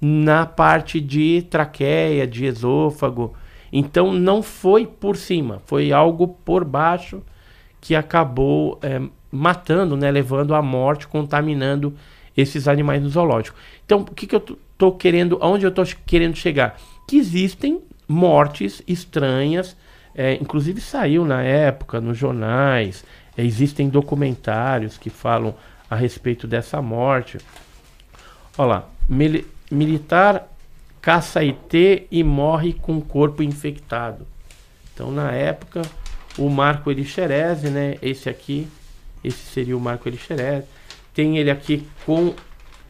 na 0.00 0.44
parte 0.44 1.00
de 1.00 1.42
traqueia, 1.48 2.26
de 2.26 2.44
esôfago. 2.44 3.34
Então 3.72 4.12
não 4.12 4.42
foi 4.42 4.86
por 4.86 5.16
cima, 5.16 5.62
foi 5.66 5.92
algo 5.92 6.28
por 6.28 6.64
baixo 6.64 7.22
que 7.80 7.94
acabou 7.94 8.78
é, 8.82 9.00
matando, 9.30 9.96
né, 9.96 10.10
levando 10.10 10.54
à 10.54 10.60
morte, 10.60 11.08
contaminando 11.08 11.94
esses 12.36 12.68
animais 12.68 13.02
no 13.02 13.08
zoológico. 13.08 13.56
Então, 13.84 14.00
o 14.00 14.14
que, 14.14 14.26
que 14.26 14.36
eu 14.36 14.58
estou 14.82 14.92
querendo, 14.92 15.38
aonde 15.40 15.64
eu 15.64 15.68
estou 15.68 15.86
querendo 16.04 16.34
chegar? 16.34 16.76
Que 17.06 17.16
existem 17.16 17.80
mortes 18.08 18.82
estranhas, 18.88 19.76
é, 20.12 20.34
inclusive 20.34 20.80
saiu 20.80 21.24
na 21.24 21.40
época 21.42 22.00
nos 22.00 22.18
jornais, 22.18 23.04
é, 23.36 23.44
existem 23.44 23.88
documentários 23.88 24.98
que 24.98 25.08
falam 25.08 25.54
a 25.88 25.94
respeito 25.94 26.48
dessa 26.48 26.82
morte. 26.82 27.38
Olha 28.58 28.68
lá, 28.68 28.88
mili 29.08 29.46
militar 29.70 30.48
caça 31.00 31.40
IT 31.42 32.08
e 32.10 32.22
morre 32.22 32.72
com 32.72 33.00
corpo 33.00 33.42
infectado. 33.42 34.26
Então, 34.92 35.10
na 35.10 35.30
época, 35.30 35.82
o 36.36 36.50
Marco 36.50 36.90
Elixerese, 36.90 37.70
né? 37.70 37.96
Esse 38.02 38.28
aqui, 38.28 38.68
esse 39.24 39.38
seria 39.38 39.76
o 39.76 39.80
Marco 39.80 40.08
Elixerese. 40.08 40.66
Tem 41.14 41.38
ele 41.38 41.50
aqui 41.50 41.86
com, 42.04 42.34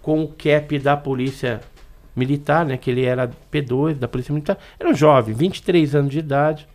com 0.03 0.25
o 0.25 0.29
cap 0.29 0.77
da 0.81 0.97
polícia 0.97 1.61
militar, 2.14 2.64
né? 2.64 2.77
Que 2.77 2.90
ele 2.90 3.05
era 3.05 3.31
P2 3.53 3.94
da 3.94 4.09
polícia 4.09 4.33
militar. 4.33 4.59
Era 4.79 4.88
um 4.88 4.94
jovem, 4.94 5.35
23 5.35 5.94
anos 5.94 6.11
de 6.11 6.18
idade. 6.18 6.68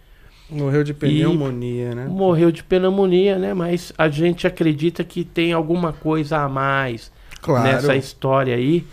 Morreu 0.49 0.83
de 0.83 0.93
pneumonia, 0.93 1.93
né? 1.93 2.05
Morreu 2.05 2.51
de 2.51 2.63
pneumonia, 2.63 3.37
né? 3.37 3.53
Mas 3.53 3.91
a 3.97 4.07
gente 4.07 4.47
acredita 4.47 5.03
que 5.03 5.23
tem 5.23 5.51
alguma 5.51 5.91
coisa 5.91 6.37
a 6.37 6.47
mais 6.47 7.11
claro. 7.41 7.63
nessa 7.63 7.95
história 7.95 8.55
aí. 8.55 8.85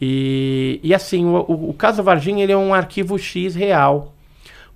E, 0.00 0.80
e 0.82 0.94
assim, 0.94 1.24
o, 1.24 1.44
o, 1.48 1.70
o 1.70 1.74
caso 1.74 2.02
Varginha 2.02 2.42
ele 2.42 2.52
é 2.52 2.56
um 2.56 2.72
arquivo 2.72 3.18
X 3.18 3.54
real, 3.54 4.14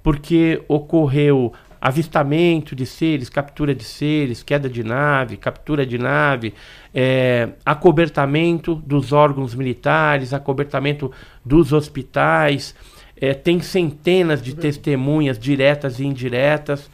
porque 0.02 0.62
ocorreu 0.68 1.52
avistamento 1.81 2.75
de 2.75 2.87
seres, 2.87 3.29
captura 3.29 3.75
de 3.75 3.85
seres, 3.85 4.43
queda 4.43 4.69
de 4.69 4.83
nave, 4.83 5.37
captura 5.37 5.87
de 5.87 5.99
nave, 5.99 6.55
é, 6.95 7.51
acobertamento 7.65 8.75
dos 8.75 9.12
órgãos 9.12 9.55
militares, 9.55 10.33
acobertamento 10.33 11.12
dos 11.45 11.73
hospitais, 11.73 12.75
é, 13.21 13.33
tem 13.33 13.61
centenas 13.61 14.43
de 14.43 14.55
testemunhas 14.55 15.39
diretas 15.39 15.99
e 15.99 16.05
indiretas. 16.05 16.91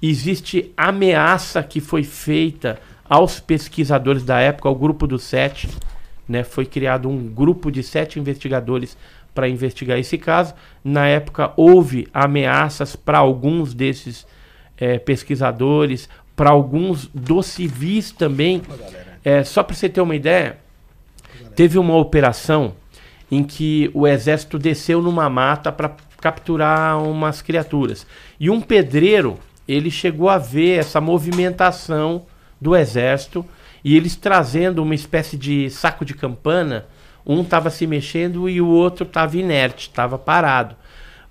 Existe 0.00 0.72
ameaça 0.76 1.62
que 1.62 1.80
foi 1.80 2.02
feita 2.02 2.78
aos 3.08 3.40
pesquisadores 3.40 4.24
da 4.24 4.40
época, 4.40 4.68
ao 4.68 4.74
grupo 4.74 5.06
dos 5.06 5.22
sete. 5.22 5.68
Né, 6.28 6.44
foi 6.44 6.64
criado 6.64 7.08
um 7.08 7.26
grupo 7.28 7.70
de 7.70 7.82
sete 7.82 8.18
investigadores 8.18 8.96
para 9.34 9.48
investigar 9.48 9.98
esse 9.98 10.18
caso. 10.18 10.54
Na 10.84 11.06
época, 11.06 11.52
houve 11.56 12.08
ameaças 12.12 12.96
para 12.96 13.18
alguns 13.18 13.74
desses 13.74 14.26
é, 14.76 14.98
pesquisadores, 14.98 16.08
para 16.34 16.50
alguns 16.50 17.08
dos 17.14 17.46
civis 17.46 18.10
também. 18.10 18.62
É, 19.24 19.44
só 19.44 19.62
para 19.62 19.76
você 19.76 19.88
ter 19.88 20.00
uma 20.00 20.16
ideia, 20.16 20.58
teve 21.54 21.78
uma 21.78 21.96
operação 21.96 22.74
em 23.30 23.42
que 23.42 23.90
o 23.94 24.06
exército 24.06 24.58
desceu 24.58 25.00
numa 25.00 25.30
mata 25.30 25.72
para 25.72 25.96
capturar 26.20 27.02
umas 27.02 27.40
criaturas. 27.42 28.06
E 28.38 28.50
um 28.50 28.60
pedreiro, 28.60 29.38
ele 29.66 29.90
chegou 29.90 30.28
a 30.28 30.38
ver 30.38 30.78
essa 30.80 31.00
movimentação 31.00 32.26
do 32.60 32.76
exército 32.76 33.44
e 33.84 33.96
eles 33.96 34.14
trazendo 34.16 34.82
uma 34.82 34.94
espécie 34.94 35.36
de 35.36 35.68
saco 35.70 36.04
de 36.04 36.14
campana, 36.14 36.86
um 37.26 37.42
estava 37.42 37.70
se 37.70 37.86
mexendo 37.86 38.48
e 38.48 38.60
o 38.60 38.68
outro 38.68 39.04
estava 39.04 39.36
inerte, 39.36 39.88
estava 39.88 40.18
parado. 40.18 40.76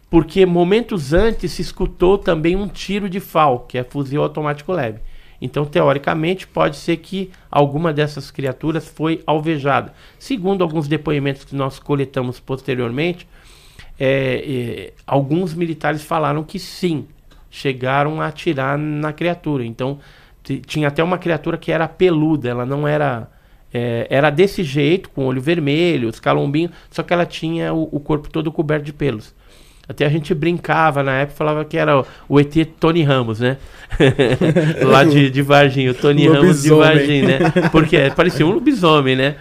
Porque 0.09 0.45
momentos 0.45 1.13
antes 1.13 1.51
se 1.53 1.61
escutou 1.61 2.17
também 2.17 2.55
um 2.55 2.67
tiro 2.67 3.09
de 3.09 3.19
FAL, 3.19 3.59
que 3.61 3.77
é 3.77 3.83
fuzil 3.83 4.21
automático 4.21 4.71
leve. 4.71 4.99
Então, 5.41 5.65
teoricamente, 5.65 6.45
pode 6.45 6.77
ser 6.77 6.97
que 6.97 7.31
alguma 7.49 7.91
dessas 7.91 8.29
criaturas 8.29 8.87
foi 8.87 9.23
alvejada. 9.25 9.93
Segundo 10.19 10.63
alguns 10.63 10.87
depoimentos 10.87 11.43
que 11.43 11.55
nós 11.55 11.79
coletamos 11.79 12.39
posteriormente, 12.39 13.27
é, 13.99 14.07
é, 14.07 14.93
alguns 15.07 15.53
militares 15.53 16.03
falaram 16.03 16.43
que 16.43 16.59
sim, 16.59 17.07
chegaram 17.49 18.21
a 18.21 18.27
atirar 18.27 18.77
na 18.77 19.11
criatura. 19.11 19.65
Então, 19.65 19.99
tinha 20.65 20.87
até 20.87 21.03
uma 21.03 21.17
criatura 21.17 21.57
que 21.57 21.71
era 21.71 21.87
peluda, 21.87 22.49
ela 22.49 22.65
não 22.65 22.87
era. 22.87 23.29
É, 23.73 24.07
era 24.09 24.29
desse 24.29 24.63
jeito, 24.63 25.09
com 25.09 25.25
olho 25.25 25.41
vermelho, 25.41 26.09
os 26.09 26.19
calombinhos, 26.19 26.71
só 26.89 27.03
que 27.03 27.13
ela 27.13 27.25
tinha 27.25 27.73
o, 27.73 27.87
o 27.91 27.99
corpo 27.99 28.29
todo 28.29 28.51
coberto 28.51 28.85
de 28.85 28.93
pelos. 28.93 29.33
Até 29.87 30.05
a 30.05 30.09
gente 30.09 30.33
brincava 30.33 31.03
na 31.03 31.19
época, 31.19 31.37
falava 31.37 31.65
que 31.65 31.77
era 31.77 32.05
o 32.29 32.39
ET 32.39 32.53
Tony 32.79 33.03
Ramos, 33.03 33.39
né? 33.39 33.57
Lá 34.85 35.03
de, 35.03 35.29
de 35.29 35.41
Varginha, 35.41 35.91
o 35.91 35.93
Tony 35.93 36.27
Ramos 36.27 36.63
de 36.63 36.69
Varginha, 36.69 37.39
né? 37.39 37.69
Porque 37.71 37.97
é, 37.97 38.09
parecia 38.09 38.45
um 38.45 38.51
lobisomem, 38.51 39.15
né? 39.15 39.35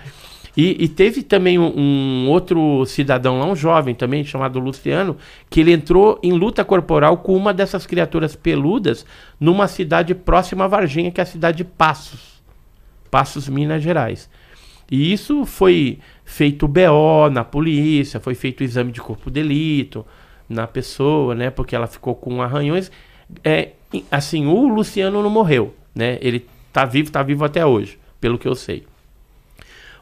E, 0.56 0.84
e 0.84 0.88
teve 0.88 1.22
também 1.22 1.58
um, 1.58 1.72
um, 1.76 2.28
outro 2.28 2.84
cidadão 2.84 3.38
lá, 3.38 3.46
um 3.46 3.54
jovem 3.54 3.94
também, 3.94 4.24
chamado 4.24 4.58
Luciano, 4.58 5.16
que 5.48 5.60
ele 5.60 5.72
entrou 5.72 6.18
em 6.22 6.32
luta 6.32 6.64
corporal 6.64 7.18
com 7.18 7.36
uma 7.36 7.54
dessas 7.54 7.86
criaturas 7.86 8.34
peludas 8.34 9.06
numa 9.38 9.68
cidade 9.68 10.14
próxima 10.14 10.64
a 10.64 10.68
Varginha, 10.68 11.10
que 11.10 11.20
é 11.20 11.22
a 11.22 11.26
cidade 11.26 11.58
de 11.58 11.64
Passos. 11.64 12.29
Passos, 13.10 13.48
Minas 13.48 13.82
Gerais. 13.82 14.28
E 14.90 15.12
isso 15.12 15.44
foi 15.46 15.98
feito 16.24 16.66
BO 16.66 17.30
na 17.30 17.44
polícia, 17.44 18.18
foi 18.18 18.34
feito 18.34 18.64
exame 18.64 18.90
de 18.90 19.00
corpo 19.00 19.30
de 19.30 19.34
delito, 19.34 20.04
na 20.48 20.66
pessoa, 20.66 21.34
né? 21.34 21.48
Porque 21.48 21.76
ela 21.76 21.86
ficou 21.86 22.14
com 22.14 22.42
arranhões. 22.42 22.90
É, 23.44 23.70
assim, 24.10 24.46
o 24.46 24.66
Luciano 24.66 25.22
não 25.22 25.30
morreu, 25.30 25.74
né? 25.94 26.18
Ele 26.20 26.44
tá 26.72 26.84
vivo, 26.84 27.10
tá 27.10 27.22
vivo 27.22 27.44
até 27.44 27.64
hoje, 27.64 27.98
pelo 28.20 28.36
que 28.36 28.48
eu 28.48 28.54
sei. 28.56 28.84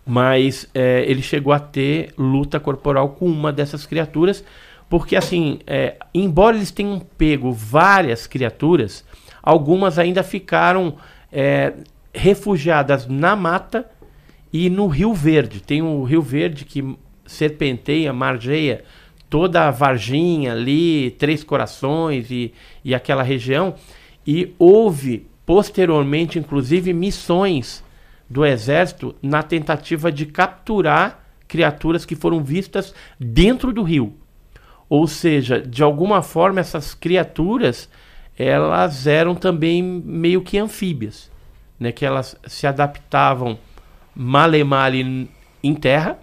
Mas 0.06 0.66
é, 0.74 1.04
ele 1.06 1.20
chegou 1.20 1.52
a 1.52 1.58
ter 1.58 2.14
luta 2.16 2.58
corporal 2.58 3.10
com 3.10 3.26
uma 3.26 3.52
dessas 3.52 3.84
criaturas, 3.84 4.42
porque 4.88 5.14
assim, 5.14 5.58
é, 5.66 5.98
embora 6.14 6.56
eles 6.56 6.70
tenham 6.70 6.98
pego 6.98 7.52
várias 7.52 8.26
criaturas, 8.26 9.04
algumas 9.42 9.98
ainda 9.98 10.22
ficaram 10.22 10.96
é, 11.30 11.74
refugiadas 12.18 13.06
na 13.06 13.36
mata 13.36 13.88
e 14.52 14.68
no 14.68 14.86
Rio 14.86 15.14
Verde. 15.14 15.60
Tem 15.60 15.80
o 15.80 16.02
Rio 16.02 16.20
Verde 16.20 16.64
que 16.64 16.96
serpenteia, 17.26 18.12
margeia 18.12 18.84
toda 19.30 19.68
a 19.68 19.70
Varginha 19.70 20.52
ali, 20.52 21.10
Três 21.12 21.44
Corações 21.44 22.30
e, 22.30 22.52
e 22.84 22.94
aquela 22.94 23.22
região. 23.22 23.74
E 24.26 24.54
houve, 24.58 25.26
posteriormente, 25.46 26.38
inclusive, 26.38 26.92
missões 26.92 27.84
do 28.28 28.44
Exército 28.44 29.14
na 29.22 29.42
tentativa 29.42 30.10
de 30.10 30.26
capturar 30.26 31.24
criaturas 31.46 32.04
que 32.04 32.14
foram 32.14 32.42
vistas 32.42 32.94
dentro 33.18 33.72
do 33.72 33.82
rio. 33.82 34.14
Ou 34.88 35.06
seja, 35.06 35.60
de 35.60 35.82
alguma 35.82 36.22
forma, 36.22 36.60
essas 36.60 36.94
criaturas 36.94 37.88
elas 38.38 39.06
eram 39.06 39.34
também 39.34 39.82
meio 39.82 40.42
que 40.42 40.56
anfíbias, 40.58 41.28
né? 41.78 41.92
que 41.92 42.04
elas 42.04 42.36
se 42.46 42.66
adaptavam 42.66 43.58
male 44.14 44.62
male 44.64 45.28
em 45.62 45.74
terra, 45.74 46.18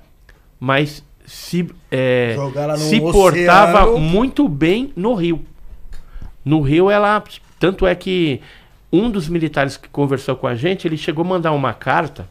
mas 0.59 1.03
se, 1.25 1.69
é, 1.89 2.35
se 2.77 2.99
portava 2.99 3.97
muito 3.99 4.47
bem 4.47 4.91
no 4.95 5.13
Rio. 5.13 5.43
No 6.43 6.61
Rio, 6.61 6.89
ela. 6.89 7.23
Tanto 7.59 7.87
é 7.87 7.95
que 7.95 8.41
um 8.91 9.09
dos 9.09 9.27
militares 9.27 9.77
que 9.77 9.89
conversou 9.89 10.35
com 10.35 10.47
a 10.47 10.55
gente, 10.55 10.87
ele 10.87 10.97
chegou 10.97 11.25
a 11.25 11.27
mandar 11.27 11.51
uma 11.51 11.73
carta 11.73 12.27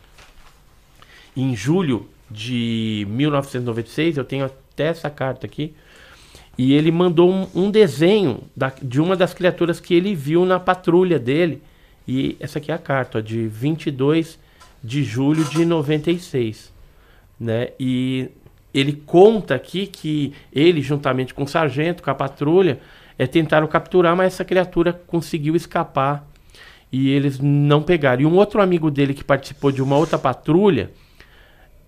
em 1.36 1.56
julho 1.56 2.08
de 2.30 3.06
1996. 3.10 4.16
Eu 4.16 4.24
tenho 4.24 4.44
até 4.44 4.86
essa 4.86 5.10
carta 5.10 5.46
aqui. 5.46 5.74
E 6.56 6.72
ele 6.72 6.92
mandou 6.92 7.28
um, 7.28 7.48
um 7.54 7.70
desenho 7.70 8.42
da, 8.56 8.72
de 8.80 9.00
uma 9.00 9.16
das 9.16 9.34
criaturas 9.34 9.80
que 9.80 9.92
ele 9.92 10.14
viu 10.14 10.44
na 10.44 10.60
patrulha 10.60 11.18
dele. 11.18 11.60
E 12.06 12.36
essa 12.38 12.58
aqui 12.58 12.70
é 12.70 12.74
a 12.74 12.78
carta, 12.78 13.18
ó, 13.18 13.20
de 13.20 13.46
22 13.48 14.38
de 14.82 15.02
julho 15.02 15.44
de 15.44 15.64
96. 15.64 16.72
Né? 17.40 17.68
E 17.80 18.28
ele 18.72 18.92
conta 18.92 19.54
aqui 19.54 19.86
que 19.86 20.32
ele, 20.52 20.82
juntamente 20.82 21.32
com 21.32 21.44
o 21.44 21.48
sargento, 21.48 22.02
com 22.02 22.10
a 22.10 22.14
patrulha, 22.14 22.78
é, 23.18 23.26
tentaram 23.26 23.66
capturar, 23.66 24.14
mas 24.16 24.34
essa 24.34 24.44
criatura 24.44 24.92
conseguiu 24.92 25.56
escapar 25.56 26.28
e 26.92 27.10
eles 27.10 27.38
não 27.40 27.82
pegaram. 27.82 28.22
E 28.22 28.26
um 28.26 28.34
outro 28.34 28.60
amigo 28.60 28.90
dele 28.90 29.14
que 29.14 29.24
participou 29.24 29.72
de 29.72 29.82
uma 29.82 29.96
outra 29.96 30.18
patrulha, 30.18 30.90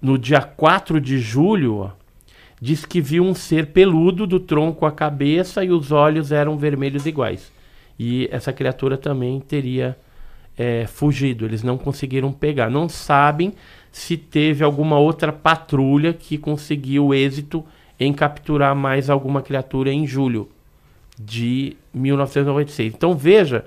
no 0.00 0.18
dia 0.18 0.40
4 0.40 1.00
de 1.00 1.18
julho, 1.18 1.76
ó, 1.76 1.90
que 2.88 3.00
viu 3.00 3.24
um 3.24 3.35
ser 3.35 3.66
peludo 3.66 4.26
do 4.26 4.40
tronco 4.40 4.87
à 4.87 4.92
cabeça 4.92 5.64
e 5.64 5.70
os 5.70 5.92
olhos 5.92 6.33
eram 6.33 6.57
vermelhos 6.57 7.07
iguais. 7.07 7.52
E 7.98 8.29
essa 8.31 8.52
criatura 8.52 8.96
também 8.96 9.40
teria 9.40 9.96
é, 10.56 10.86
fugido, 10.86 11.44
eles 11.44 11.62
não 11.62 11.76
conseguiram 11.76 12.32
pegar. 12.32 12.70
Não 12.70 12.88
sabem 12.88 13.52
se 13.92 14.16
teve 14.16 14.64
alguma 14.64 14.98
outra 14.98 15.32
patrulha 15.32 16.12
que 16.12 16.38
conseguiu 16.38 17.14
êxito 17.14 17.64
em 17.98 18.12
capturar 18.12 18.74
mais 18.74 19.08
alguma 19.08 19.42
criatura 19.42 19.90
em 19.92 20.06
julho 20.06 20.48
de 21.18 21.76
1996. 21.94 22.94
Então 22.94 23.14
veja 23.14 23.64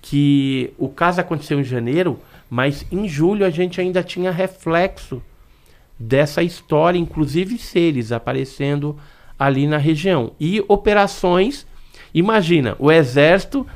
que 0.00 0.72
o 0.78 0.88
caso 0.88 1.20
aconteceu 1.20 1.60
em 1.60 1.64
janeiro, 1.64 2.18
Mas 2.50 2.84
em 2.92 3.08
julho 3.08 3.46
a 3.46 3.50
gente 3.50 3.80
ainda 3.80 4.02
tinha 4.02 4.30
reflexo 4.30 5.22
dessa 5.98 6.42
história, 6.42 6.98
inclusive 6.98 7.56
seres 7.56 8.12
aparecendo 8.12 8.94
ali 9.38 9.66
na 9.66 9.78
região. 9.78 10.32
E 10.38 10.62
operações, 10.68 11.66
imagina, 12.12 12.76
o 12.78 12.92
exército 12.92 13.66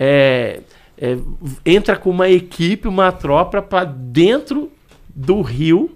é, 0.00 0.62
é, 0.98 1.16
entra 1.64 1.96
com 1.96 2.10
uma 2.10 2.28
equipe, 2.28 2.86
uma 2.88 3.10
tropa 3.10 3.60
para 3.60 3.84
dentro 3.84 4.70
do 5.14 5.40
rio, 5.42 5.90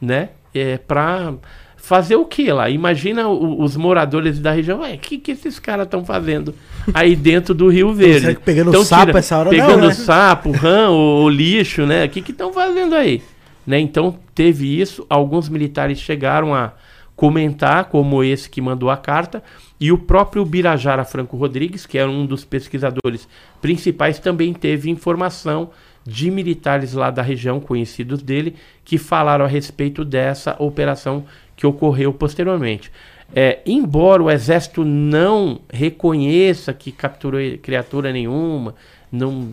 né? 0.00 0.30
É, 0.52 0.78
para 0.78 1.34
fazer 1.76 2.16
o 2.16 2.24
que 2.24 2.50
lá? 2.50 2.70
Imagina 2.70 3.28
o, 3.28 3.60
os 3.62 3.76
moradores 3.76 4.38
da 4.38 4.52
região, 4.52 4.80
o 4.80 4.98
que, 4.98 5.18
que 5.18 5.32
esses 5.32 5.58
caras 5.58 5.84
estão 5.84 6.04
fazendo 6.04 6.54
aí 6.94 7.14
dentro 7.14 7.54
do 7.54 7.68
Rio 7.68 7.92
Verde? 7.92 8.38
pegando 8.42 8.72
tão 8.72 8.84
sapo 8.84 9.06
tira, 9.06 9.18
essa 9.18 9.38
hora 9.38 9.50
Pegando 9.50 9.80
não, 9.80 9.88
né? 9.88 9.94
sapo, 9.94 10.50
rã, 10.50 10.88
o, 10.90 11.24
o 11.24 11.28
lixo, 11.28 11.84
né? 11.84 12.04
O 12.04 12.08
que 12.08 12.30
estão 12.30 12.52
fazendo 12.52 12.94
aí? 12.94 13.22
Né? 13.66 13.78
Então 13.80 14.16
teve 14.34 14.80
isso, 14.80 15.04
alguns 15.08 15.48
militares 15.48 15.98
chegaram 15.98 16.54
a 16.54 16.72
comentar, 17.16 17.86
como 17.86 18.24
esse 18.24 18.50
que 18.50 18.60
mandou 18.60 18.90
a 18.90 18.96
carta, 18.96 19.42
e 19.80 19.92
o 19.92 19.98
próprio 19.98 20.44
Birajara 20.44 21.04
Franco 21.04 21.36
Rodrigues, 21.36 21.86
que 21.86 21.98
era 21.98 22.10
um 22.10 22.26
dos 22.26 22.44
pesquisadores 22.44 23.28
principais, 23.60 24.18
também 24.18 24.52
teve 24.52 24.90
informação 24.90 25.70
de 26.06 26.30
militares 26.30 26.92
lá 26.92 27.10
da 27.10 27.22
região, 27.22 27.60
conhecidos 27.60 28.22
dele, 28.22 28.56
que 28.84 28.98
falaram 28.98 29.44
a 29.44 29.48
respeito 29.48 30.04
dessa 30.04 30.54
operação 30.58 31.24
que 31.56 31.66
ocorreu 31.66 32.12
posteriormente. 32.12 32.90
É, 33.34 33.60
embora 33.64 34.22
o 34.22 34.30
exército 34.30 34.84
não 34.84 35.60
reconheça 35.72 36.72
que 36.72 36.92
capturou 36.92 37.40
criatura 37.62 38.12
nenhuma, 38.12 38.74
não, 39.10 39.50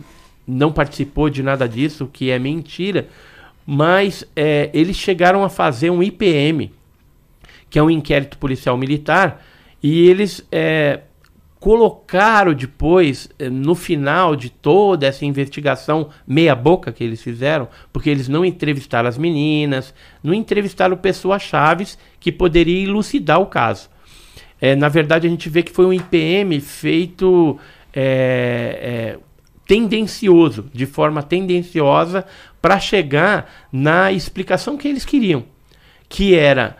não 0.48 0.72
participou 0.72 1.30
de 1.30 1.42
nada 1.42 1.68
disso, 1.68 2.10
que 2.12 2.30
é 2.30 2.38
mentira, 2.38 3.08
mas 3.66 4.26
é, 4.36 4.70
eles 4.74 4.98
chegaram 4.98 5.44
a 5.44 5.50
fazer 5.50 5.90
um 5.90 6.04
IPM, 6.04 6.72
que 7.72 7.80
é 7.80 7.84
um 7.84 7.90
inquérito 7.90 8.38
policial 8.38 8.78
militar, 8.78 9.44
e 9.82 10.08
eles 10.08 10.46
é, 10.52 11.00
colocaram 11.60 12.54
depois, 12.54 13.30
é, 13.40 13.50
no 13.50 13.74
final 13.76 14.36
de 14.36 14.50
toda 14.50 15.08
essa 15.08 15.26
investigação 15.26 16.10
meia-boca 16.28 16.92
que 16.92 17.04
eles 17.04 17.24
fizeram, 17.24 17.68
porque 17.94 18.10
eles 18.10 18.28
não 18.28 18.44
entrevistaram 18.44 19.08
as 19.08 19.18
meninas, 19.18 19.94
não 20.22 20.34
entrevistaram 20.34 20.98
pessoas 20.98 21.44
chaves 21.44 21.98
que 22.20 22.32
poderia 22.32 22.84
elucidar 22.84 23.40
o 23.40 23.46
caso. 23.46 23.90
É, 24.60 24.76
na 24.76 24.90
verdade, 24.90 25.26
a 25.26 25.30
gente 25.30 25.50
vê 25.50 25.64
que 25.64 25.72
foi 25.72 25.86
um 25.86 25.94
IPM 25.94 26.60
feito 26.60 27.58
é, 27.94 29.16
é, 29.16 29.20
tendencioso, 29.66 30.70
de 30.74 30.86
forma 30.86 31.24
tendenciosa, 31.24 32.26
para 32.62 32.80
chegar 32.80 33.68
na 33.72 34.12
explicação 34.12 34.78
que 34.78 34.88
eles 34.88 35.06
queriam, 35.06 35.46
que 36.10 36.36
era 36.36 36.76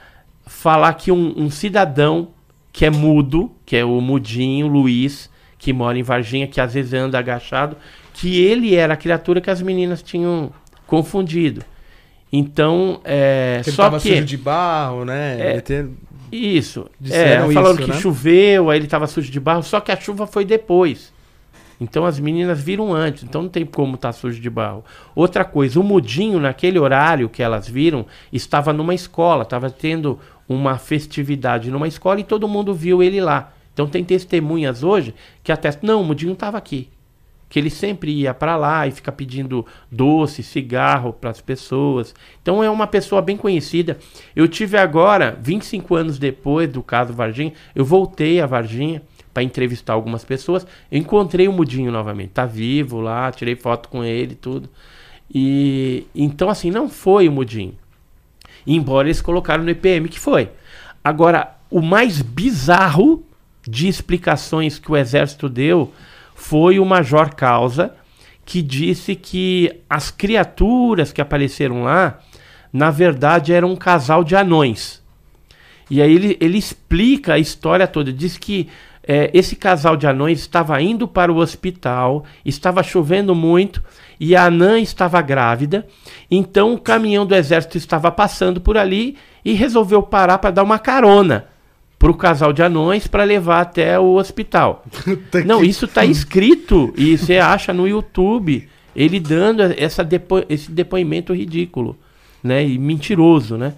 falar 0.52 0.94
que 0.94 1.12
um, 1.12 1.34
um, 1.38 1.50
cidadão 1.50 2.30
que 2.72 2.86
é 2.86 2.90
mudo, 2.90 3.52
que 3.66 3.76
é 3.76 3.84
o 3.84 4.00
mudinho 4.00 4.68
Luiz, 4.68 5.30
que 5.58 5.74
mora 5.74 5.98
em 5.98 6.04
Varginha, 6.04 6.48
que 6.48 6.62
às 6.62 6.74
vezes 6.74 6.94
anda 6.94 7.18
agachado, 7.18 7.76
que 8.14 8.42
ele 8.44 8.76
era 8.76 8.94
a 8.94 8.98
criatura 8.98 9.42
que 9.42 9.50
as 9.50 9.62
meninas 9.62 10.04
tinham 10.04 10.52
confundido. 10.86 11.64
Então, 12.32 13.02
é, 13.04 13.62
ele 13.66 13.76
só 13.76 13.84
tava 13.84 14.00
que 14.00 14.10
sujo 14.10 14.26
de 14.26 14.38
barro, 14.38 15.04
né? 15.04 15.56
É, 15.56 15.62
ter... 15.62 15.90
Isso. 16.32 16.90
É, 17.10 17.40
falando 17.52 17.80
isso, 17.80 17.90
que 17.90 17.96
né? 17.96 18.00
choveu, 18.00 18.70
aí 18.70 18.78
ele 18.78 18.86
estava 18.86 19.08
sujo 19.08 19.32
de 19.32 19.40
barro, 19.40 19.64
só 19.64 19.80
que 19.80 19.92
a 19.92 20.00
chuva 20.00 20.28
foi 20.28 20.46
depois. 20.46 21.12
Então 21.82 22.06
as 22.06 22.20
meninas 22.20 22.62
viram 22.62 22.94
antes, 22.94 23.24
então 23.24 23.42
não 23.42 23.50
tem 23.50 23.66
como 23.66 23.96
estar 23.96 24.10
tá 24.10 24.14
sujo 24.14 24.40
de 24.40 24.50
barro. 24.52 24.86
Outra 25.16 25.44
coisa, 25.44 25.80
o 25.80 25.84
mudinho 25.84 26.40
naquele 26.40 26.78
horário 26.78 27.28
que 27.28 27.42
elas 27.42 27.68
viram 27.68 28.06
estava 28.32 28.72
numa 28.72 28.94
escola, 28.94 29.42
estava 29.42 29.68
tendo 29.68 30.20
uma 30.48 30.78
festividade 30.78 31.72
numa 31.72 31.88
escola 31.88 32.20
e 32.20 32.24
todo 32.24 32.48
mundo 32.48 32.74
viu 32.74 33.02
ele 33.02 33.22
lá. 33.22 33.54
Então 33.74 33.88
tem 33.88 34.04
testemunhas 34.04 34.84
hoje 34.84 35.14
que 35.44 35.52
atestam, 35.52 35.88
não, 35.88 36.02
o 36.02 36.06
mudinho 36.06 36.34
estava 36.34 36.58
aqui. 36.58 36.90
Que 37.50 37.60
ele 37.60 37.70
sempre 37.70 38.12
ia 38.12 38.34
para 38.34 38.56
lá 38.56 38.88
e 38.88 38.92
fica 38.92 39.12
pedindo 39.12 39.66
doce, 39.92 40.42
cigarro 40.42 41.12
para 41.12 41.30
as 41.30 41.42
pessoas. 41.42 42.16
Então 42.42 42.64
é 42.64 42.70
uma 42.70 42.88
pessoa 42.88 43.22
bem 43.22 43.36
conhecida. 43.36 43.98
Eu 44.36 44.48
tive 44.48 44.78
agora, 44.78 45.38
25 45.42 45.96
anos 45.96 46.18
depois 46.18 46.70
do 46.70 46.82
caso 46.82 47.14
Varginha, 47.14 47.54
eu 47.76 47.84
voltei 47.84 48.40
a 48.40 48.46
Varginha 48.46 49.02
para 49.34 49.44
entrevistar 49.44 49.94
algumas 49.94 50.24
pessoas. 50.24 50.66
Eu 50.92 51.00
encontrei 51.00 51.48
o 51.48 51.54
Mudinho 51.54 51.92
novamente, 51.92 52.30
tá 52.30 52.46
vivo 52.46 53.02
lá, 53.02 53.32
tirei 53.32 53.56
foto 53.56 53.90
com 53.90 54.04
ele, 54.04 54.36
tudo. 54.36 54.70
E 55.34 56.06
então 56.16 56.50
assim, 56.50 56.72
não 56.72 56.90
foi 56.90 57.28
o 57.28 57.32
Mudinho. 57.32 57.81
Embora 58.66 59.08
eles 59.08 59.22
colocaram 59.22 59.64
no 59.64 59.70
EPM 59.70 60.08
que 60.08 60.20
foi. 60.20 60.50
Agora, 61.04 61.56
o 61.70 61.82
mais 61.82 62.22
bizarro 62.22 63.26
de 63.68 63.88
explicações 63.88 64.78
que 64.80 64.92
o 64.92 64.98
exército 64.98 65.48
deu 65.48 65.92
foi 66.36 66.80
o 66.80 66.86
Major 66.86 67.34
Causa, 67.36 67.96
que 68.46 68.62
disse 68.62 69.16
que 69.16 69.82
as 69.90 70.12
criaturas 70.12 71.12
que 71.12 71.22
apareceram 71.22 71.84
lá, 71.84 72.20
na 72.74 72.90
verdade, 72.90 73.54
eram 73.54 73.72
um 73.72 73.76
casal 73.76 74.24
de 74.24 74.36
anões. 74.36 75.02
E 75.90 76.02
aí 76.02 76.14
ele, 76.14 76.38
ele 76.40 76.58
explica 76.58 77.34
a 77.34 77.40
história 77.40 77.88
toda. 77.88 78.12
Diz 78.12 78.38
que 78.38 78.70
é, 79.04 79.30
esse 79.34 79.56
casal 79.56 79.98
de 79.98 80.08
anões 80.08 80.40
estava 80.40 80.82
indo 80.82 81.08
para 81.08 81.32
o 81.32 81.38
hospital, 81.38 82.24
estava 82.46 82.84
chovendo 82.84 83.36
muito 83.36 83.84
e 84.22 84.36
a 84.36 84.46
anã 84.46 84.80
estava 84.80 85.20
grávida. 85.20 85.88
Então 86.30 86.76
o 86.76 86.80
caminhão 86.80 87.26
do 87.26 87.34
exército 87.34 87.76
estava 87.76 88.12
passando 88.12 88.62
por 88.62 88.78
ali 88.78 89.18
e 89.44 89.54
resolveu 89.54 90.04
parar 90.04 90.38
para 90.38 90.52
dar 90.52 90.64
uma 90.64 90.78
carona 90.78 91.48
para 91.98 92.12
o 92.12 92.16
casal 92.16 92.54
de 92.54 92.62
anões 92.62 93.08
para 93.08 93.24
levar 93.24 93.62
até 93.62 94.00
o 94.00 94.14
hospital. 94.14 94.86
Não, 95.44 95.64
isso 95.64 95.86
está 95.86 96.06
escrito 96.06 96.94
e 96.96 97.18
você 97.18 97.40
acha 97.40 97.74
no 97.74 97.88
YouTube 97.88 98.70
ele 98.96 99.20
dando 99.20 99.64
essa 99.76 100.04
depo 100.04 100.44
esse 100.48 100.70
depoimento 100.70 101.34
ridículo, 101.34 101.98
né, 102.44 102.64
e 102.64 102.78
mentiroso, 102.78 103.58
né? 103.58 103.74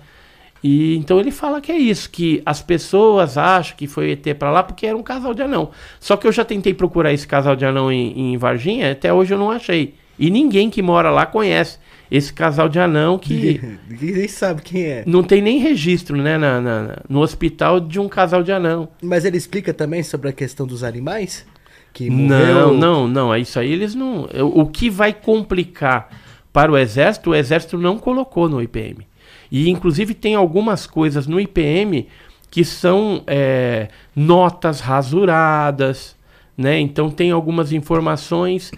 E 0.62 0.98
então 0.98 1.20
ele 1.20 1.32
fala 1.32 1.62
que 1.62 1.72
é 1.72 1.78
isso, 1.78 2.10
que 2.10 2.42
as 2.46 2.62
pessoas 2.62 3.38
acham 3.38 3.78
que 3.78 3.88
foi 3.88 4.12
ET 4.12 4.36
para 4.38 4.52
lá 4.52 4.64
porque 4.64 4.88
era 4.88 4.98
um 4.98 5.04
casal 5.04 5.34
de 5.34 5.42
anão. 5.42 5.72
Só 6.02 6.18
que 6.18 6.28
eu 6.28 6.32
já 6.34 6.44
tentei 6.44 6.74
procurar 6.74 7.14
esse 7.14 7.28
casal 7.28 7.56
de 7.56 7.66
anão 7.66 7.90
em, 7.90 8.34
em 8.34 8.38
Varginha, 8.38 8.92
até 8.92 9.14
hoje 9.14 9.34
eu 9.34 9.38
não 9.38 9.50
achei. 9.50 10.03
E 10.18 10.30
ninguém 10.30 10.70
que 10.70 10.82
mora 10.82 11.10
lá 11.10 11.26
conhece 11.26 11.80
esse 12.10 12.32
casal 12.32 12.70
de 12.70 12.80
anão 12.80 13.18
que. 13.18 13.78
Ninguém 13.90 14.28
sabe 14.28 14.62
quem 14.62 14.84
é. 14.84 15.04
Não 15.06 15.24
tem 15.24 15.42
nem 15.42 15.58
registro, 15.58 16.16
né, 16.16 16.38
na, 16.38 16.62
na, 16.62 16.98
no 17.10 17.22
hospital 17.22 17.80
de 17.80 18.00
um 18.00 18.08
casal 18.08 18.44
de 18.44 18.52
anão. 18.52 18.90
Mas 19.02 19.26
ele 19.26 19.38
explica 19.38 19.74
também 19.74 20.04
sobre 20.04 20.30
a 20.30 20.34
questão 20.34 20.68
dos 20.68 20.84
animais? 20.84 21.46
Que 21.92 22.10
morreu... 22.10 22.74
Não, 22.74 22.74
não, 22.74 23.08
não. 23.08 23.36
Isso 23.36 23.60
aí 23.60 23.72
eles 23.72 23.96
não. 23.96 24.28
O 24.54 24.68
que 24.68 24.90
vai 24.90 25.14
complicar 25.14 26.10
para 26.52 26.72
o 26.72 26.78
exército, 26.78 27.32
o 27.32 27.36
exército 27.36 27.78
não 27.78 27.98
colocou 27.98 28.48
no 28.48 28.62
IPM. 28.62 29.08
E 29.52 29.70
inclusive 29.70 30.14
tem 30.14 30.36
algumas 30.36 30.86
coisas 30.86 31.28
no 31.28 31.40
IPM 31.40 32.08
que 32.50 32.64
são 32.64 33.24
é, 33.26 33.88
notas 34.16 34.80
rasuradas, 34.80 36.16
né? 36.56 36.80
Então 36.80 37.10
tem 37.10 37.32
algumas 37.32 37.72
informações 37.72 38.72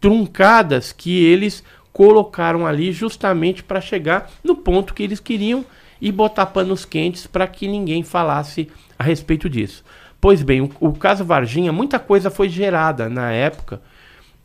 truncadas 0.00 0.92
que 0.92 1.24
eles 1.24 1.62
colocaram 1.92 2.66
ali 2.66 2.92
justamente 2.92 3.62
para 3.62 3.80
chegar 3.80 4.30
no 4.44 4.54
ponto 4.54 4.94
que 4.94 5.02
eles 5.02 5.20
queriam 5.20 5.64
e 6.00 6.12
botar 6.12 6.46
panos 6.46 6.84
quentes 6.84 7.26
para 7.26 7.46
que 7.46 7.66
ninguém 7.66 8.02
falasse 8.02 8.68
a 8.98 9.02
respeito 9.02 9.48
disso. 9.48 9.84
Pois 10.20 10.42
bem, 10.42 10.60
o, 10.60 10.70
o, 10.80 10.92
caso 10.92 11.24
Varginha, 11.24 11.72
muita 11.72 11.98
coisa 11.98 12.30
foi 12.30 12.48
gerada 12.48 13.08
na 13.08 13.32
época 13.32 13.80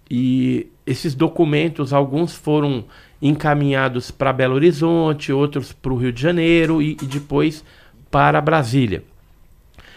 e 0.10 0.68
esses 0.86 1.16
documentos, 1.16 1.94
alguns 1.94 2.36
foram 2.36 2.86
encaminhados 3.22 4.12
para 4.12 4.34
Belo 4.34 4.56
Horizonte, 4.56 5.32
outros 5.32 5.72
para 5.72 5.94
o 5.94 5.98
Rio 5.98 6.12
de 6.12 6.22
Janeiro 6.22 6.82
e, 6.82 6.98
e 7.02 7.06
depois 7.06 7.64
para 8.12 8.41
Brasília. 8.41 9.04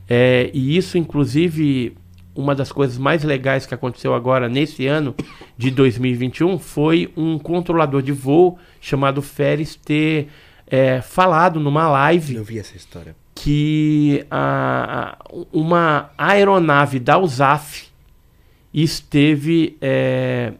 é, 0.07 0.51
e 0.53 0.77
isso, 0.77 0.95
inclusive, 0.95 1.97
uma 2.35 2.53
das 2.53 2.71
coisas 2.71 2.97
mais 2.97 3.23
legais 3.23 3.65
que 3.65 3.73
aconteceu 3.73 4.13
agora 4.13 4.49
nesse 4.49 4.85
ano 4.85 5.15
de 5.57 5.71
2021 5.71 6.59
foi 6.59 7.11
um 7.15 7.39
controlador 7.39 8.01
de 8.01 8.11
voo 8.11 8.59
chamado 8.81 9.21
Férez 9.21 9.75
ter 9.75 10.27
é, 10.67 11.01
falado 11.01 11.59
numa 11.59 11.87
live. 11.87 12.35
Eu 12.35 12.43
vi 12.43 12.59
essa 12.59 12.75
história. 12.75 13.15
Que 13.33 14.25
a, 14.29 15.17
uma 15.51 16.09
aeronave 16.17 16.99
da 16.99 17.17
USAF 17.17 17.87
esteve 18.73 19.77
é, 19.81 20.53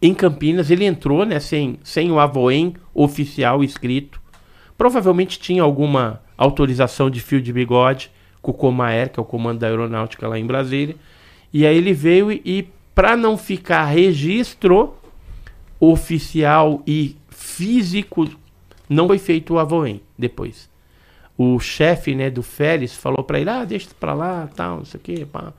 em 0.00 0.14
Campinas. 0.14 0.70
Ele 0.70 0.84
entrou 0.84 1.24
né, 1.24 1.40
sem, 1.40 1.78
sem 1.82 2.10
o 2.10 2.20
avoem 2.20 2.74
oficial 2.94 3.64
escrito. 3.64 4.20
Provavelmente 4.78 5.38
tinha 5.40 5.62
alguma 5.62 6.20
autorização 6.36 7.10
de 7.10 7.20
fio 7.20 7.40
de 7.40 7.52
bigode 7.52 8.10
com 8.46 8.52
o 8.52 8.54
Comaer, 8.54 9.10
que 9.10 9.18
é 9.18 9.22
o 9.22 9.26
comando 9.26 9.60
da 9.60 9.66
aeronáutica 9.66 10.28
lá 10.28 10.38
em 10.38 10.46
Brasília. 10.46 10.96
E 11.52 11.66
aí 11.66 11.76
ele 11.76 11.92
veio 11.92 12.30
e, 12.30 12.40
e 12.44 12.68
para 12.94 13.16
não 13.16 13.36
ficar 13.36 13.84
registro 13.86 14.94
oficial 15.80 16.82
e 16.86 17.16
físico, 17.28 18.28
não 18.88 19.08
foi 19.08 19.18
feito 19.18 19.54
o 19.54 19.58
avoem 19.58 20.00
depois. 20.18 20.70
O 21.36 21.58
chefe 21.58 22.14
né, 22.14 22.30
do 22.30 22.42
Félix 22.42 22.94
falou 22.94 23.24
para 23.24 23.40
ele: 23.40 23.50
ah, 23.50 23.64
deixa 23.64 23.88
para 23.98 24.14
lá, 24.14 24.48
tal, 24.54 24.78
não 24.78 24.84
sei 24.84 24.98
o 24.98 25.02
quê. 25.02 25.26
Pá. 25.30 25.52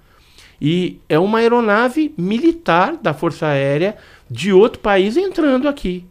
E 0.60 1.00
é 1.08 1.20
uma 1.20 1.40
aeronave 1.40 2.14
militar 2.18 2.98
da 2.98 3.14
Força 3.14 3.48
Aérea 3.48 3.96
de 4.30 4.52
outro 4.52 4.80
país 4.80 5.16
entrando 5.16 5.68
aqui. 5.68 6.06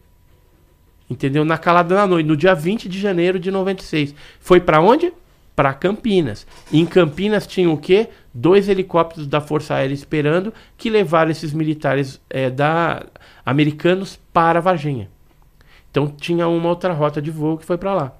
Entendeu? 1.08 1.44
Na 1.44 1.58
calada 1.58 1.94
da 1.94 2.06
noite, 2.06 2.26
no 2.26 2.36
dia 2.36 2.54
20 2.54 2.88
de 2.88 3.00
janeiro 3.00 3.38
de 3.38 3.50
96. 3.50 4.14
Foi 4.38 4.60
para 4.60 4.80
onde? 4.80 5.12
Para 5.56 5.72
Campinas. 5.72 6.46
em 6.70 6.84
Campinas 6.84 7.46
tinha 7.46 7.70
o 7.70 7.78
quê? 7.78 8.10
Dois 8.32 8.68
helicópteros 8.68 9.26
da 9.26 9.40
Força 9.40 9.74
Aérea 9.74 9.94
esperando 9.94 10.52
que 10.76 10.90
levaram 10.90 11.30
esses 11.30 11.54
militares 11.54 12.20
é, 12.28 12.50
da 12.50 13.06
americanos 13.44 14.20
para 14.34 14.60
Varginha. 14.60 15.08
Então 15.90 16.06
tinha 16.08 16.46
uma 16.46 16.68
outra 16.68 16.92
rota 16.92 17.22
de 17.22 17.30
voo 17.30 17.56
que 17.56 17.64
foi 17.64 17.78
para 17.78 17.94
lá. 17.94 18.12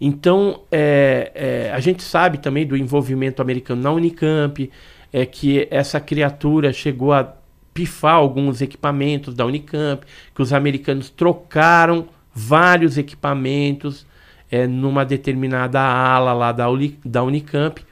Então 0.00 0.62
é, 0.70 1.32
é, 1.34 1.72
a 1.72 1.80
gente 1.80 2.02
sabe 2.04 2.38
também 2.38 2.64
do 2.64 2.76
envolvimento 2.76 3.42
americano 3.42 3.82
na 3.82 3.90
Unicamp, 3.90 4.70
é 5.12 5.26
que 5.26 5.66
essa 5.68 5.98
criatura 5.98 6.72
chegou 6.72 7.12
a 7.12 7.34
pifar 7.74 8.14
alguns 8.14 8.60
equipamentos 8.60 9.34
da 9.34 9.44
Unicamp, 9.44 10.06
que 10.34 10.42
os 10.42 10.52
americanos 10.52 11.10
trocaram 11.10 12.08
vários 12.32 12.96
equipamentos 12.96 14.06
é, 14.50 14.66
numa 14.66 15.04
determinada 15.04 15.80
ala 15.80 16.32
lá 16.32 16.52
da, 16.52 16.68
Uni, 16.68 16.98
da 17.04 17.22
Unicamp. 17.22 17.84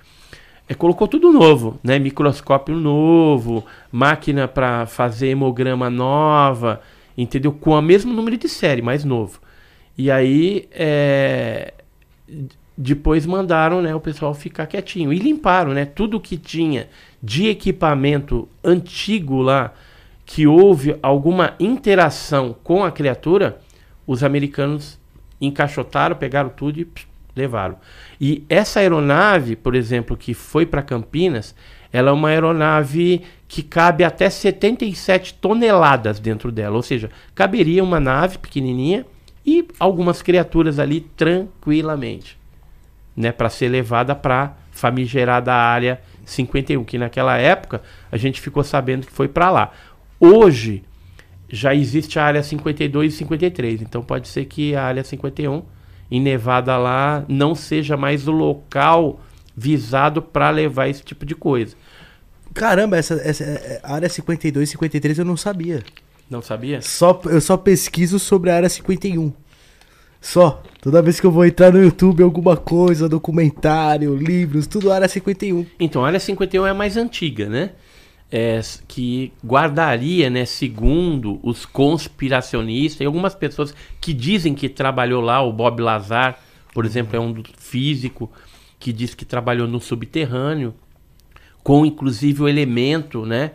É, 0.68 0.74
colocou 0.74 1.08
tudo 1.08 1.32
novo, 1.32 1.78
né? 1.82 1.98
Microscópio 1.98 2.74
novo, 2.74 3.64
máquina 3.90 4.46
para 4.46 4.84
fazer 4.86 5.28
hemograma 5.28 5.88
nova, 5.88 6.80
entendeu? 7.16 7.52
Com 7.52 7.70
o 7.70 7.80
mesmo 7.80 8.12
número 8.12 8.36
de 8.36 8.48
série, 8.48 8.82
mais 8.82 9.04
novo. 9.04 9.40
E 9.96 10.10
aí, 10.10 10.68
é, 10.72 11.72
depois 12.76 13.26
mandaram 13.26 13.82
né, 13.82 13.94
o 13.94 14.00
pessoal 14.00 14.34
ficar 14.34 14.66
quietinho. 14.66 15.12
E 15.12 15.18
limparam, 15.18 15.72
né? 15.72 15.84
Tudo 15.84 16.20
que 16.20 16.36
tinha 16.36 16.88
de 17.22 17.48
equipamento 17.48 18.48
antigo 18.62 19.40
lá, 19.40 19.72
que 20.24 20.46
houve 20.46 20.96
alguma 21.02 21.54
interação 21.58 22.54
com 22.62 22.84
a 22.84 22.92
criatura, 22.92 23.58
os 24.06 24.22
americanos 24.22 24.98
encaixotaram, 25.40 26.16
pegaram 26.16 26.48
tudo 26.48 26.80
e 26.80 26.84
pss, 26.84 27.06
levaram. 27.34 27.76
E 28.20 28.44
essa 28.48 28.80
aeronave, 28.80 29.54
por 29.54 29.74
exemplo, 29.74 30.16
que 30.16 30.34
foi 30.34 30.66
para 30.66 30.82
Campinas, 30.82 31.54
ela 31.92 32.10
é 32.10 32.12
uma 32.12 32.28
aeronave 32.28 33.22
que 33.46 33.62
cabe 33.62 34.04
até 34.04 34.28
77 34.28 35.34
toneladas 35.34 36.20
dentro 36.20 36.52
dela, 36.52 36.76
ou 36.76 36.82
seja, 36.82 37.08
caberia 37.34 37.82
uma 37.82 37.98
nave 37.98 38.38
pequenininha 38.38 39.06
e 39.46 39.66
algumas 39.78 40.20
criaturas 40.20 40.78
ali 40.78 41.00
tranquilamente, 41.00 42.36
né, 43.16 43.32
para 43.32 43.48
ser 43.48 43.68
levada 43.68 44.14
para 44.14 44.54
famigerada 44.70 45.54
área 45.54 46.00
51, 46.26 46.84
que 46.84 46.98
naquela 46.98 47.38
época 47.38 47.82
a 48.12 48.16
gente 48.18 48.40
ficou 48.40 48.62
sabendo 48.62 49.06
que 49.06 49.12
foi 49.12 49.28
para 49.28 49.50
lá. 49.50 49.72
Hoje 50.20 50.84
já 51.48 51.74
existe 51.74 52.18
a 52.18 52.24
área 52.24 52.42
52 52.42 53.14
e 53.14 53.16
53, 53.16 53.82
então 53.82 54.02
pode 54.02 54.28
ser 54.28 54.44
que 54.44 54.74
a 54.74 54.84
área 54.84 55.02
51 55.02 55.62
em 56.10 56.20
Nevada 56.20 56.76
lá 56.76 57.24
não 57.28 57.54
seja 57.54 57.96
mais 57.96 58.28
o 58.28 58.32
local 58.32 59.20
visado 59.56 60.22
para 60.22 60.50
levar 60.50 60.88
esse 60.88 61.02
tipo 61.02 61.26
de 61.26 61.34
coisa. 61.34 61.74
Caramba, 62.54 62.96
essa, 62.96 63.14
essa 63.14 63.44
é, 63.44 63.80
área 63.82 64.08
52 64.08 64.68
e 64.68 64.72
53 64.72 65.18
eu 65.18 65.24
não 65.24 65.36
sabia. 65.36 65.82
Não 66.30 66.42
sabia? 66.42 66.82
Só, 66.82 67.20
eu 67.26 67.40
só 67.40 67.56
pesquiso 67.56 68.18
sobre 68.18 68.50
a 68.50 68.56
área 68.56 68.68
51. 68.68 69.32
Só. 70.20 70.62
Toda 70.80 71.02
vez 71.02 71.20
que 71.20 71.26
eu 71.26 71.30
vou 71.30 71.44
entrar 71.44 71.72
no 71.72 71.82
YouTube, 71.82 72.22
alguma 72.22 72.56
coisa, 72.56 73.08
documentário, 73.08 74.16
livros, 74.16 74.66
tudo 74.66 74.92
área 74.92 75.08
51. 75.08 75.66
Então, 75.78 76.04
a 76.04 76.08
área 76.08 76.20
51 76.20 76.66
é 76.66 76.70
a 76.70 76.74
mais 76.74 76.96
antiga, 76.96 77.48
né? 77.48 77.70
É, 78.30 78.60
que 78.86 79.32
guardaria, 79.42 80.28
né, 80.28 80.44
segundo 80.44 81.40
os 81.42 81.64
conspiracionistas 81.64 83.00
e 83.00 83.06
algumas 83.06 83.34
pessoas 83.34 83.74
que 83.98 84.12
dizem 84.12 84.54
que 84.54 84.68
trabalhou 84.68 85.22
lá, 85.22 85.40
o 85.40 85.50
Bob 85.50 85.80
Lazar, 85.80 86.38
por 86.74 86.84
exemplo, 86.84 87.16
é 87.16 87.20
um 87.20 87.42
físico 87.56 88.30
que 88.78 88.92
diz 88.92 89.14
que 89.14 89.24
trabalhou 89.24 89.66
no 89.66 89.80
subterrâneo, 89.80 90.74
com 91.62 91.86
inclusive 91.86 92.42
o 92.42 92.48
elemento, 92.48 93.24
né, 93.24 93.52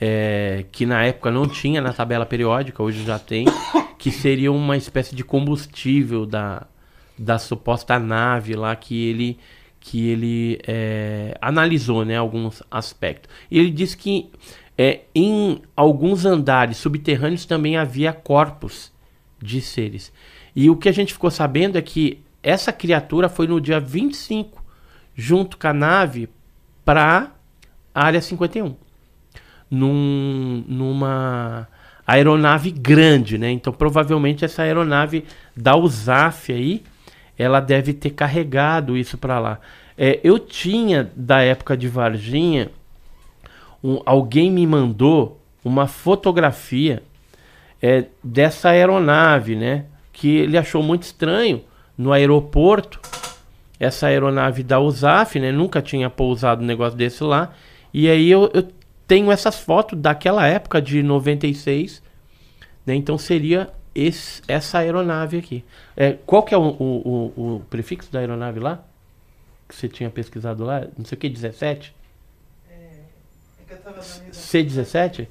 é, 0.00 0.64
que 0.70 0.86
na 0.86 1.04
época 1.04 1.30
não 1.30 1.46
tinha 1.46 1.80
na 1.80 1.92
tabela 1.92 2.24
periódica, 2.24 2.82
hoje 2.82 3.04
já 3.04 3.18
tem, 3.18 3.46
que 3.98 4.10
seria 4.10 4.50
uma 4.50 4.76
espécie 4.76 5.14
de 5.14 5.22
combustível 5.22 6.24
da, 6.24 6.66
da 7.18 7.38
suposta 7.38 7.98
nave 7.98 8.54
lá 8.54 8.74
que 8.74 9.08
ele 9.08 9.38
que 9.80 10.08
ele 10.10 10.60
é, 10.68 11.36
analisou 11.40 12.04
né, 12.04 12.16
alguns 12.16 12.62
aspectos. 12.70 13.30
E 13.50 13.58
ele 13.58 13.70
disse 13.70 13.96
que 13.96 14.30
é, 14.76 15.00
em 15.14 15.62
alguns 15.74 16.24
andares 16.24 16.76
subterrâneos 16.76 17.46
também 17.46 17.76
havia 17.76 18.12
corpos 18.12 18.92
de 19.42 19.60
seres. 19.60 20.12
E 20.54 20.68
o 20.68 20.76
que 20.76 20.88
a 20.88 20.92
gente 20.92 21.12
ficou 21.12 21.30
sabendo 21.30 21.78
é 21.78 21.82
que 21.82 22.22
essa 22.42 22.72
criatura 22.72 23.28
foi 23.28 23.46
no 23.46 23.60
dia 23.60 23.80
25, 23.80 24.62
junto 25.14 25.56
com 25.56 25.66
a 25.66 25.72
nave, 25.72 26.28
para 26.84 27.32
a 27.94 28.04
área 28.04 28.20
51. 28.20 28.74
Num, 29.70 30.64
numa 30.66 31.68
aeronave 32.06 32.70
grande, 32.70 33.38
né? 33.38 33.50
Então 33.52 33.72
provavelmente 33.72 34.44
essa 34.44 34.62
aeronave 34.62 35.24
da 35.56 35.76
USAF 35.76 36.52
aí, 36.52 36.82
ela 37.40 37.58
deve 37.58 37.94
ter 37.94 38.10
carregado 38.10 38.98
isso 38.98 39.16
para 39.16 39.38
lá. 39.38 39.60
É, 39.96 40.20
eu 40.22 40.38
tinha 40.38 41.10
da 41.16 41.40
época 41.40 41.74
de 41.74 41.88
Varginha, 41.88 42.70
um, 43.82 43.98
alguém 44.04 44.50
me 44.50 44.66
mandou 44.66 45.40
uma 45.64 45.86
fotografia 45.86 47.02
é, 47.80 48.04
dessa 48.22 48.68
aeronave, 48.68 49.56
né? 49.56 49.86
Que 50.12 50.36
ele 50.36 50.58
achou 50.58 50.82
muito 50.82 51.04
estranho 51.04 51.64
no 51.96 52.12
aeroporto. 52.12 53.00
Essa 53.78 54.08
aeronave 54.08 54.62
da 54.62 54.78
USAF, 54.78 55.40
né? 55.40 55.50
Nunca 55.50 55.80
tinha 55.80 56.10
pousado 56.10 56.62
um 56.62 56.66
negócio 56.66 56.98
desse 56.98 57.24
lá. 57.24 57.54
E 57.92 58.06
aí 58.06 58.30
eu, 58.30 58.50
eu 58.52 58.68
tenho 59.06 59.32
essas 59.32 59.58
fotos 59.58 59.98
daquela 59.98 60.46
época 60.46 60.82
de 60.82 61.02
96, 61.02 62.02
né? 62.84 62.94
Então 62.94 63.16
seria 63.16 63.70
esse, 63.94 64.42
essa 64.46 64.78
aeronave 64.78 65.38
aqui. 65.38 65.64
É, 65.96 66.16
qual 66.26 66.42
que 66.42 66.54
é 66.54 66.58
o, 66.58 66.62
o, 66.62 67.32
o, 67.36 67.56
o, 67.56 67.60
prefixo 67.68 68.12
da 68.12 68.20
aeronave 68.20 68.60
lá? 68.60 68.82
Que 69.68 69.74
você 69.74 69.88
tinha 69.88 70.10
pesquisado 70.10 70.64
lá? 70.64 70.86
Não 70.96 71.04
sei 71.04 71.16
o 71.16 71.20
que, 71.20 71.28
17? 71.28 71.94
É, 72.70 72.74
é 72.74 73.64
que 73.66 73.72
eu 73.74 73.78
tava 73.78 74.00
C17? 74.00 75.26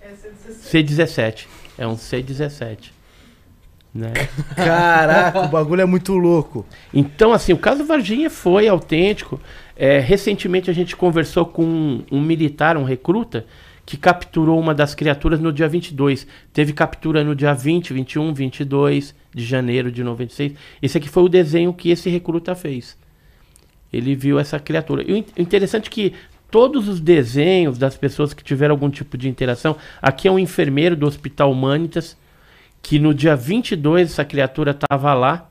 É 0.00 0.12
C17. 0.12 0.36
C17. 0.48 1.46
É 1.78 1.86
um 1.86 1.96
C17. 1.96 2.90
Né? 3.94 4.12
Caraca, 4.54 5.40
o 5.40 5.48
bagulho 5.48 5.80
é 5.80 5.86
muito 5.86 6.12
louco. 6.14 6.66
Então, 6.92 7.32
assim, 7.32 7.52
o 7.52 7.58
caso 7.58 7.84
Varginha 7.84 8.28
foi 8.28 8.68
autêntico. 8.68 9.40
É, 9.74 9.98
recentemente 9.98 10.70
a 10.70 10.72
gente 10.72 10.94
conversou 10.94 11.46
com 11.46 11.64
um, 11.64 12.04
um, 12.12 12.20
militar, 12.20 12.76
um 12.76 12.84
recruta, 12.84 13.46
que 13.86 13.96
capturou 13.96 14.58
uma 14.58 14.74
das 14.74 14.96
criaturas 14.96 15.38
no 15.38 15.52
dia 15.52 15.68
22. 15.68 16.26
Teve 16.52 16.72
captura 16.72 17.22
no 17.22 17.36
dia 17.36 17.54
20, 17.54 17.92
21, 17.94 18.34
22 18.34 19.14
de 19.32 19.44
janeiro 19.44 19.92
de 19.92 20.02
96. 20.02 20.54
Esse 20.82 20.98
aqui 20.98 21.08
foi 21.08 21.22
o 21.22 21.28
desenho 21.28 21.72
que 21.72 21.90
esse 21.90 22.10
recruta 22.10 22.56
fez. 22.56 22.98
Ele 23.92 24.16
viu 24.16 24.40
essa 24.40 24.58
criatura. 24.58 25.04
E 25.06 25.12
o 25.12 25.24
interessante 25.40 25.86
é 25.86 25.90
que 25.90 26.12
todos 26.50 26.88
os 26.88 26.98
desenhos 26.98 27.78
das 27.78 27.96
pessoas 27.96 28.34
que 28.34 28.42
tiveram 28.42 28.74
algum 28.74 28.90
tipo 28.90 29.16
de 29.16 29.28
interação. 29.28 29.76
Aqui 30.02 30.26
é 30.26 30.32
um 30.32 30.38
enfermeiro 30.38 30.96
do 30.96 31.06
Hospital 31.06 31.52
Humanitas, 31.52 32.16
que 32.82 32.98
no 32.98 33.14
dia 33.14 33.36
22 33.36 34.10
essa 34.10 34.24
criatura 34.24 34.72
estava 34.72 35.14
lá. 35.14 35.48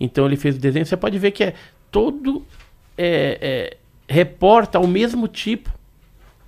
Então 0.00 0.24
ele 0.24 0.36
fez 0.36 0.56
o 0.56 0.58
desenho. 0.58 0.86
Você 0.86 0.96
pode 0.96 1.18
ver 1.18 1.32
que 1.32 1.44
é 1.44 1.54
todo. 1.90 2.42
É, 2.96 3.38
é, 3.42 3.76
reporta 4.08 4.78
o 4.78 4.86
mesmo 4.86 5.28
tipo 5.28 5.70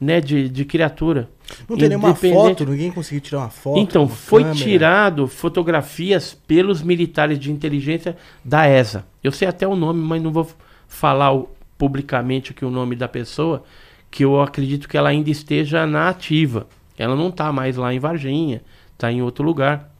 né, 0.00 0.20
de, 0.20 0.48
de 0.48 0.64
criatura. 0.64 1.28
Não 1.68 1.76
tem 1.76 1.88
nenhuma 1.88 2.14
foto, 2.14 2.66
ninguém 2.66 2.90
conseguiu 2.90 3.20
tirar 3.20 3.38
uma 3.40 3.50
foto. 3.50 3.78
Então, 3.78 4.02
uma 4.02 4.10
foi 4.10 4.42
câmera. 4.42 4.64
tirado 4.64 5.28
fotografias 5.28 6.34
pelos 6.34 6.82
militares 6.82 7.38
de 7.38 7.50
inteligência 7.50 8.16
da 8.44 8.68
ESA. 8.68 9.06
Eu 9.22 9.32
sei 9.32 9.48
até 9.48 9.66
o 9.66 9.76
nome, 9.76 10.00
mas 10.00 10.22
não 10.22 10.32
vou 10.32 10.48
falar 10.88 11.32
o, 11.32 11.48
publicamente 11.78 12.52
aqui 12.52 12.64
o 12.64 12.70
nome 12.70 12.96
da 12.96 13.08
pessoa, 13.08 13.64
que 14.10 14.24
eu 14.24 14.40
acredito 14.40 14.88
que 14.88 14.96
ela 14.96 15.08
ainda 15.08 15.30
esteja 15.30 15.86
na 15.86 16.08
ativa. 16.08 16.66
Ela 16.98 17.14
não 17.14 17.28
está 17.28 17.52
mais 17.52 17.76
lá 17.76 17.92
em 17.92 17.98
Varginha, 17.98 18.62
está 18.92 19.10
em 19.10 19.22
outro 19.22 19.44
lugar. 19.44 19.90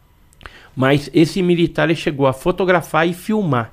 Mas 0.75 1.11
esse 1.15 1.43
militar 1.43 1.95
chegou 1.95 2.27
a 2.27 2.33
fotografar 2.33 3.09
e 3.09 3.15
filmar. 3.15 3.73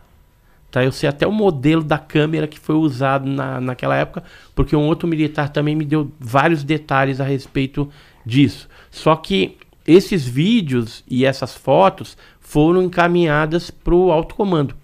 Tá? 0.73 0.83
Eu 0.83 0.91
sei 0.91 1.07
até 1.07 1.27
o 1.27 1.31
modelo 1.31 1.83
da 1.83 1.99
câmera 1.99 2.47
que 2.47 2.59
foi 2.59 2.73
usado 2.73 3.29
na, 3.29 3.61
naquela 3.61 3.95
época, 3.95 4.23
porque 4.55 4.75
um 4.75 4.87
outro 4.87 5.07
militar 5.07 5.49
também 5.49 5.75
me 5.75 5.85
deu 5.85 6.11
vários 6.19 6.63
detalhes 6.63 7.21
a 7.21 7.23
respeito 7.23 7.87
disso. 8.25 8.67
Só 8.89 9.15
que 9.15 9.55
esses 9.85 10.27
vídeos 10.27 11.03
e 11.07 11.25
essas 11.25 11.53
fotos 11.55 12.17
foram 12.39 12.81
encaminhadas 12.81 13.69
para 13.69 13.93
o 13.93 14.11
alto 14.11 14.33
comando 14.33 14.75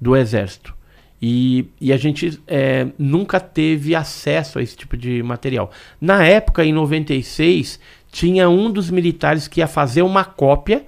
do 0.00 0.16
Exército. 0.16 0.74
E, 1.20 1.66
e 1.78 1.92
a 1.92 1.98
gente 1.98 2.40
é, 2.46 2.86
nunca 2.98 3.38
teve 3.38 3.94
acesso 3.94 4.58
a 4.58 4.62
esse 4.62 4.78
tipo 4.78 4.96
de 4.96 5.22
material. 5.22 5.70
Na 6.00 6.24
época, 6.24 6.64
em 6.64 6.72
96, 6.72 7.78
tinha 8.10 8.48
um 8.48 8.70
dos 8.70 8.90
militares 8.90 9.46
que 9.46 9.60
ia 9.60 9.66
fazer 9.66 10.00
uma 10.00 10.24
cópia 10.24 10.86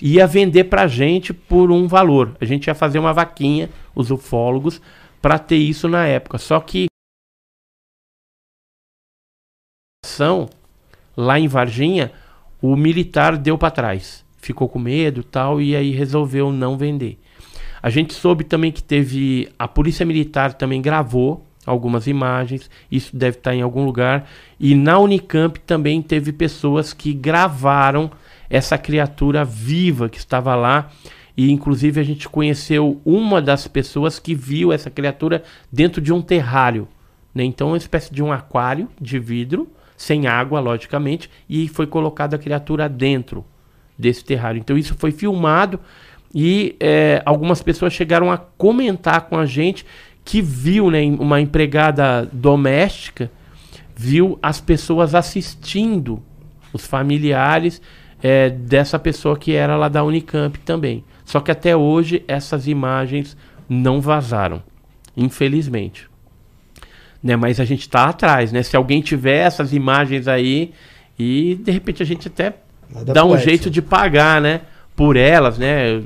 ia 0.00 0.26
vender 0.26 0.64
para 0.64 0.86
gente 0.86 1.32
por 1.32 1.70
um 1.70 1.86
valor. 1.86 2.36
A 2.40 2.44
gente 2.44 2.66
ia 2.66 2.74
fazer 2.74 2.98
uma 2.98 3.12
vaquinha, 3.12 3.70
os 3.94 4.10
ufólogos, 4.10 4.80
para 5.20 5.38
ter 5.38 5.56
isso 5.56 5.88
na 5.88 6.06
época. 6.06 6.38
Só 6.38 6.60
que 6.60 6.86
lá 11.16 11.38
em 11.38 11.48
Varginha, 11.48 12.12
o 12.60 12.76
militar 12.76 13.36
deu 13.36 13.58
para 13.58 13.70
trás. 13.70 14.24
Ficou 14.38 14.68
com 14.68 14.78
medo 14.78 15.22
tal, 15.22 15.60
e 15.60 15.74
aí 15.74 15.90
resolveu 15.90 16.52
não 16.52 16.76
vender. 16.76 17.18
A 17.82 17.90
gente 17.90 18.14
soube 18.14 18.44
também 18.44 18.72
que 18.72 18.82
teve. 18.82 19.48
A 19.58 19.66
Polícia 19.66 20.06
Militar 20.06 20.54
também 20.54 20.80
gravou 20.80 21.44
algumas 21.66 22.06
imagens, 22.06 22.70
isso 22.90 23.16
deve 23.16 23.38
estar 23.38 23.54
em 23.54 23.62
algum 23.62 23.84
lugar. 23.84 24.28
E 24.60 24.74
na 24.74 24.98
Unicamp 24.98 25.58
também 25.60 26.02
teve 26.02 26.32
pessoas 26.32 26.92
que 26.92 27.12
gravaram 27.12 28.10
essa 28.48 28.78
criatura 28.78 29.44
viva 29.44 30.08
que 30.08 30.18
estava 30.18 30.54
lá. 30.54 30.90
E 31.36 31.50
inclusive 31.50 32.00
a 32.00 32.04
gente 32.04 32.28
conheceu 32.28 33.00
uma 33.04 33.42
das 33.42 33.66
pessoas 33.66 34.18
que 34.18 34.34
viu 34.34 34.72
essa 34.72 34.90
criatura 34.90 35.42
dentro 35.72 36.00
de 36.00 36.12
um 36.12 36.22
terrário. 36.22 36.86
Né? 37.34 37.42
Então, 37.44 37.68
uma 37.68 37.76
espécie 37.76 38.14
de 38.14 38.22
um 38.22 38.32
aquário 38.32 38.88
de 39.00 39.18
vidro, 39.18 39.68
sem 39.96 40.26
água, 40.26 40.60
logicamente, 40.60 41.28
e 41.48 41.66
foi 41.68 41.86
colocada 41.86 42.36
a 42.36 42.38
criatura 42.38 42.88
dentro 42.88 43.44
desse 43.98 44.24
terrário. 44.24 44.58
Então, 44.58 44.78
isso 44.78 44.94
foi 44.94 45.10
filmado 45.10 45.80
e 46.34 46.74
é, 46.80 47.22
algumas 47.24 47.62
pessoas 47.62 47.92
chegaram 47.92 48.30
a 48.30 48.36
comentar 48.36 49.22
com 49.22 49.38
a 49.38 49.46
gente 49.46 49.86
que 50.24 50.42
viu 50.42 50.90
né, 50.90 51.02
uma 51.02 51.40
empregada 51.40 52.28
doméstica, 52.32 53.30
viu 53.94 54.38
as 54.42 54.60
pessoas 54.60 55.14
assistindo, 55.14 56.22
os 56.72 56.84
familiares 56.86 57.80
é, 58.24 58.48
dessa 58.48 58.98
pessoa 58.98 59.36
que 59.36 59.52
era 59.52 59.76
lá 59.76 59.86
da 59.86 60.02
Unicamp 60.02 60.58
também. 60.60 61.04
Só 61.26 61.40
que 61.40 61.50
até 61.50 61.76
hoje 61.76 62.24
essas 62.26 62.66
imagens 62.66 63.36
não 63.68 64.00
vazaram, 64.00 64.62
infelizmente. 65.14 66.08
Né, 67.22 67.36
mas 67.36 67.60
a 67.60 67.66
gente 67.66 67.82
está 67.82 68.06
atrás, 68.06 68.50
né? 68.50 68.62
Se 68.62 68.76
alguém 68.76 69.02
tiver 69.02 69.38
essas 69.38 69.74
imagens 69.74 70.26
aí 70.26 70.72
e 71.18 71.54
de 71.56 71.70
repente 71.70 72.02
a 72.02 72.06
gente 72.06 72.28
até 72.28 72.54
Nada 72.90 73.12
dá 73.12 73.24
um 73.26 73.36
jeito 73.36 73.68
de 73.68 73.82
pagar, 73.82 74.40
né? 74.40 74.62
Por 74.96 75.16
elas, 75.16 75.58
né? 75.58 76.02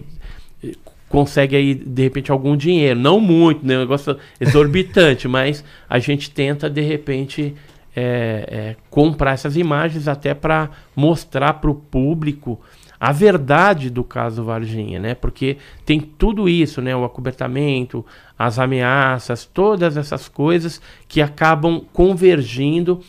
consegue 1.08 1.56
aí, 1.56 1.74
de 1.74 2.02
repente, 2.02 2.30
algum 2.30 2.56
dinheiro. 2.56 2.98
Não 2.98 3.18
muito, 3.18 3.66
né? 3.66 3.76
Um 3.76 3.80
negócio 3.80 4.16
exorbitante, 4.38 5.26
mas 5.26 5.64
a 5.88 5.98
gente 5.98 6.30
tenta, 6.30 6.68
de 6.68 6.82
repente, 6.82 7.54
é, 8.00 8.44
é, 8.48 8.76
comprar 8.88 9.32
essas 9.32 9.56
imagens 9.56 10.06
até 10.06 10.32
para 10.32 10.70
mostrar 10.94 11.54
para 11.54 11.68
o 11.68 11.74
público 11.74 12.60
a 13.00 13.10
verdade 13.10 13.90
do 13.90 14.04
caso 14.04 14.44
Varginha, 14.44 15.00
né? 15.00 15.16
Porque 15.16 15.56
tem 15.84 15.98
tudo 15.98 16.48
isso, 16.48 16.80
né? 16.80 16.94
O 16.94 17.04
acobertamento, 17.04 18.06
as 18.38 18.60
ameaças, 18.60 19.44
todas 19.44 19.96
essas 19.96 20.28
coisas 20.28 20.80
que 21.08 21.20
acabam 21.20 21.80
convergindo 21.92 23.00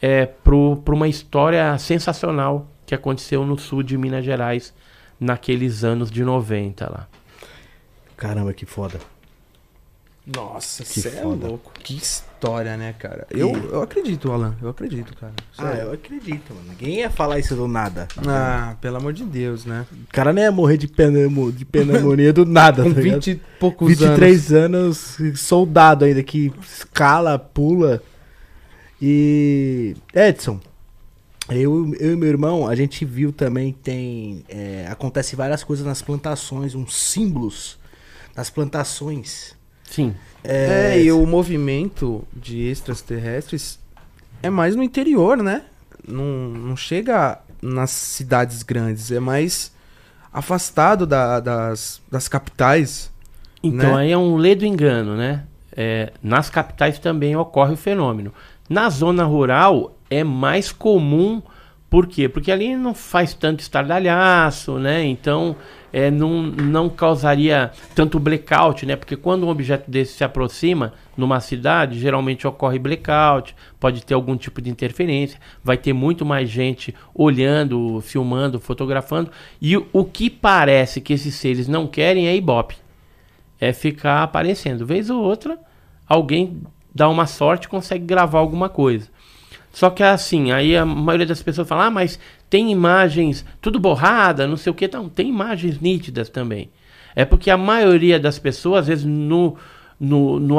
é, 0.00 0.26
para 0.26 0.54
uma 0.94 1.08
história 1.08 1.76
sensacional 1.78 2.68
que 2.86 2.94
aconteceu 2.94 3.44
no 3.44 3.58
sul 3.58 3.82
de 3.82 3.98
Minas 3.98 4.24
Gerais 4.24 4.72
naqueles 5.18 5.82
anos 5.82 6.08
de 6.08 6.22
90 6.22 6.88
lá. 6.88 7.08
Caramba, 8.16 8.52
que 8.52 8.64
foda. 8.64 9.00
Nossa, 10.26 10.82
que 10.82 11.06
é 11.06 11.22
louco. 11.22 11.72
Que 11.78 11.94
história, 11.94 12.76
né, 12.76 12.92
cara? 12.98 13.28
Eu, 13.30 13.52
eu 13.70 13.80
acredito, 13.80 14.32
Alan. 14.32 14.56
Eu 14.60 14.70
acredito, 14.70 15.16
cara. 15.16 15.32
Sério. 15.54 15.72
Ah, 15.72 15.84
eu 15.84 15.92
acredito, 15.92 16.52
mano. 16.52 16.66
Ninguém 16.70 16.98
ia 16.98 17.10
falar 17.10 17.38
isso 17.38 17.54
do 17.54 17.68
nada. 17.68 18.08
Ah, 18.26 18.74
pelo 18.80 18.96
amor 18.96 19.12
de 19.12 19.22
Deus, 19.22 19.64
né? 19.64 19.86
O 19.92 20.12
cara 20.12 20.32
nem 20.32 20.42
ia 20.42 20.50
morrer 20.50 20.78
de, 20.78 20.88
de 20.88 21.64
pneumonia 21.64 22.32
do 22.32 22.44
nada, 22.44 22.82
Com 22.84 22.92
tá 22.92 23.00
20 23.00 23.30
e 23.30 23.40
poucos 23.60 23.88
23 23.88 24.52
anos. 24.52 25.16
anos, 25.20 25.40
soldado 25.40 26.04
ainda, 26.04 26.22
que 26.24 26.52
escala, 26.60 27.38
pula. 27.38 28.02
E. 29.00 29.94
Edson, 30.12 30.58
eu, 31.48 31.94
eu 32.00 32.14
e 32.14 32.16
meu 32.16 32.28
irmão, 32.28 32.66
a 32.66 32.74
gente 32.74 33.04
viu 33.04 33.32
também 33.32 33.72
tem. 33.72 34.44
É, 34.48 34.88
acontece 34.90 35.36
várias 35.36 35.62
coisas 35.62 35.86
nas 35.86 36.02
plantações, 36.02 36.74
uns 36.74 36.96
símbolos 36.96 37.78
nas 38.34 38.50
plantações. 38.50 39.55
Sim. 39.90 40.14
É, 40.44 40.92
é, 40.94 41.02
e 41.02 41.10
o 41.10 41.26
movimento 41.26 42.24
de 42.32 42.68
extraterrestres 42.68 43.78
é 44.42 44.50
mais 44.50 44.76
no 44.76 44.82
interior, 44.82 45.38
né? 45.38 45.62
Não, 46.06 46.24
não 46.24 46.76
chega 46.76 47.38
nas 47.60 47.90
cidades 47.90 48.62
grandes, 48.62 49.10
é 49.10 49.18
mais 49.18 49.72
afastado 50.32 51.06
da, 51.06 51.40
das, 51.40 52.00
das 52.10 52.28
capitais. 52.28 53.10
Então 53.62 53.96
né? 53.96 54.02
aí 54.02 54.12
é 54.12 54.18
um 54.18 54.36
ledo 54.36 54.64
engano, 54.64 55.16
né? 55.16 55.44
É, 55.76 56.12
nas 56.22 56.48
capitais 56.48 56.98
também 56.98 57.34
ocorre 57.36 57.72
o 57.72 57.76
fenômeno. 57.76 58.32
Na 58.68 58.88
zona 58.88 59.24
rural 59.24 59.96
é 60.08 60.22
mais 60.22 60.72
comum, 60.72 61.42
por 61.88 62.06
quê? 62.06 62.28
Porque 62.28 62.50
ali 62.50 62.74
não 62.74 62.94
faz 62.94 63.32
tanto 63.32 63.60
estardalhaço, 63.60 64.78
né? 64.78 65.04
Então 65.04 65.54
é, 65.92 66.10
não, 66.10 66.42
não 66.42 66.90
causaria 66.90 67.70
tanto 67.94 68.18
blackout, 68.18 68.84
né? 68.84 68.96
Porque 68.96 69.16
quando 69.16 69.46
um 69.46 69.48
objeto 69.48 69.88
desse 69.88 70.14
se 70.14 70.24
aproxima 70.24 70.92
numa 71.16 71.40
cidade, 71.40 71.98
geralmente 71.98 72.46
ocorre 72.46 72.78
blackout, 72.78 73.54
pode 73.78 74.04
ter 74.04 74.14
algum 74.14 74.36
tipo 74.36 74.60
de 74.60 74.68
interferência, 74.68 75.38
vai 75.62 75.76
ter 75.76 75.92
muito 75.92 76.26
mais 76.26 76.50
gente 76.50 76.92
olhando, 77.14 78.00
filmando, 78.00 78.58
fotografando. 78.58 79.30
E 79.62 79.76
o 79.76 80.04
que 80.04 80.28
parece 80.28 81.00
que 81.00 81.12
esses 81.12 81.36
seres 81.36 81.68
não 81.68 81.86
querem 81.86 82.26
é 82.26 82.34
ibope. 82.34 82.76
É 83.60 83.72
ficar 83.72 84.22
aparecendo. 84.22 84.84
Vez 84.84 85.08
ou 85.08 85.22
outra, 85.22 85.58
alguém 86.06 86.60
dá 86.94 87.08
uma 87.08 87.26
sorte 87.26 87.68
consegue 87.68 88.04
gravar 88.04 88.38
alguma 88.38 88.68
coisa. 88.68 89.08
Só 89.76 89.90
que 89.90 90.02
assim, 90.02 90.52
aí 90.52 90.74
a 90.74 90.86
maioria 90.86 91.26
das 91.26 91.42
pessoas 91.42 91.68
fala, 91.68 91.84
ah, 91.84 91.90
mas 91.90 92.18
tem 92.48 92.72
imagens 92.72 93.44
tudo 93.60 93.78
borrada, 93.78 94.46
não 94.46 94.56
sei 94.56 94.70
o 94.70 94.74
que. 94.74 94.88
Não, 94.88 95.06
tem 95.06 95.28
imagens 95.28 95.78
nítidas 95.80 96.30
também. 96.30 96.70
É 97.14 97.26
porque 97.26 97.50
a 97.50 97.58
maioria 97.58 98.18
das 98.18 98.38
pessoas, 98.38 98.80
às 98.80 98.86
vezes, 98.86 99.04
no, 99.04 99.54
no, 100.00 100.40
no 100.40 100.56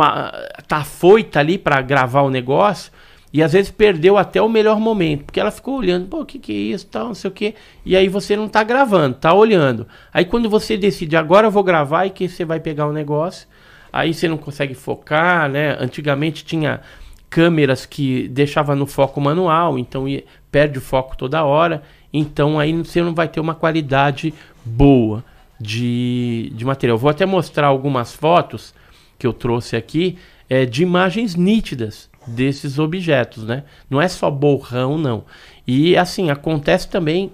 tá 0.67 0.83
foita 0.83 1.39
ali 1.39 1.57
para 1.57 1.81
gravar 1.81 2.21
o 2.21 2.29
negócio 2.29 2.91
e 3.33 3.41
às 3.41 3.53
vezes 3.53 3.71
perdeu 3.71 4.19
até 4.19 4.39
o 4.39 4.47
melhor 4.47 4.79
momento, 4.79 5.25
porque 5.25 5.39
ela 5.39 5.49
ficou 5.49 5.79
olhando, 5.79 6.07
pô, 6.07 6.21
o 6.21 6.25
que, 6.25 6.37
que 6.37 6.51
é 6.51 6.75
isso, 6.75 6.85
tal, 6.85 7.07
não 7.07 7.15
sei 7.15 7.31
o 7.31 7.33
que, 7.33 7.55
e 7.83 7.97
aí 7.97 8.07
você 8.07 8.35
não 8.35 8.47
tá 8.47 8.63
gravando, 8.63 9.15
tá 9.15 9.33
olhando. 9.33 9.87
Aí 10.13 10.25
quando 10.25 10.47
você 10.47 10.77
decide, 10.77 11.17
agora 11.17 11.47
eu 11.47 11.51
vou 11.51 11.63
gravar 11.63 12.05
e 12.05 12.11
que 12.11 12.29
você 12.29 12.45
vai 12.45 12.59
pegar 12.59 12.85
o 12.85 12.93
negócio, 12.93 13.47
aí 13.91 14.13
você 14.13 14.27
não 14.27 14.37
consegue 14.37 14.75
focar, 14.75 15.49
né? 15.49 15.75
Antigamente 15.79 16.45
tinha 16.45 16.81
câmeras 17.29 17.85
que 17.85 18.27
deixava 18.29 18.75
no 18.75 18.85
foco 18.85 19.19
manual, 19.19 19.77
então 19.77 20.07
ia, 20.07 20.23
perde 20.51 20.77
o 20.77 20.81
foco 20.81 21.17
toda 21.17 21.43
hora, 21.43 21.83
então 22.11 22.59
aí 22.59 22.73
você 22.73 23.01
não 23.01 23.13
vai 23.13 23.27
ter 23.27 23.39
uma 23.39 23.55
qualidade 23.55 24.33
boa 24.63 25.23
de, 25.59 26.51
de 26.55 26.65
material. 26.65 26.97
Vou 26.97 27.09
até 27.09 27.25
mostrar 27.25 27.67
algumas 27.67 28.13
fotos 28.13 28.73
que 29.17 29.27
eu 29.27 29.33
trouxe 29.33 29.75
aqui 29.75 30.17
é, 30.49 30.65
de 30.65 30.83
imagens 30.83 31.35
nítidas 31.35 32.09
desses 32.25 32.77
objetos, 32.77 33.43
né? 33.43 33.63
Não 33.89 34.01
é 34.01 34.07
só 34.07 34.29
borrão, 34.29 34.97
não. 34.97 35.23
E 35.65 35.95
assim, 35.97 36.29
acontece 36.29 36.89
também 36.89 37.31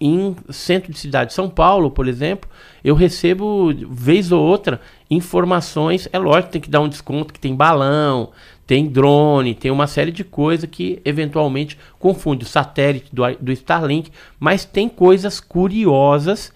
em 0.00 0.36
centro 0.50 0.92
de 0.92 0.98
cidade, 0.98 1.32
São 1.32 1.48
Paulo, 1.48 1.90
por 1.90 2.06
exemplo, 2.06 2.50
eu 2.84 2.94
recebo 2.94 3.72
vez 3.88 4.30
ou 4.30 4.42
outra 4.42 4.80
informações, 5.10 6.06
é 6.12 6.18
lógico, 6.18 6.52
tem 6.52 6.60
que 6.60 6.68
dar 6.68 6.80
um 6.80 6.88
desconto 6.88 7.32
que 7.32 7.40
tem 7.40 7.54
balão, 7.54 8.30
tem 8.66 8.86
drone, 8.88 9.54
tem 9.54 9.70
uma 9.70 9.86
série 9.86 10.10
de 10.10 10.24
coisas 10.24 10.68
que 10.68 11.00
eventualmente 11.04 11.78
confunde 11.98 12.44
o 12.44 12.48
satélite 12.48 13.14
do, 13.14 13.22
do 13.40 13.52
Starlink, 13.52 14.10
mas 14.40 14.64
tem 14.64 14.88
coisas 14.88 15.38
curiosas 15.38 16.52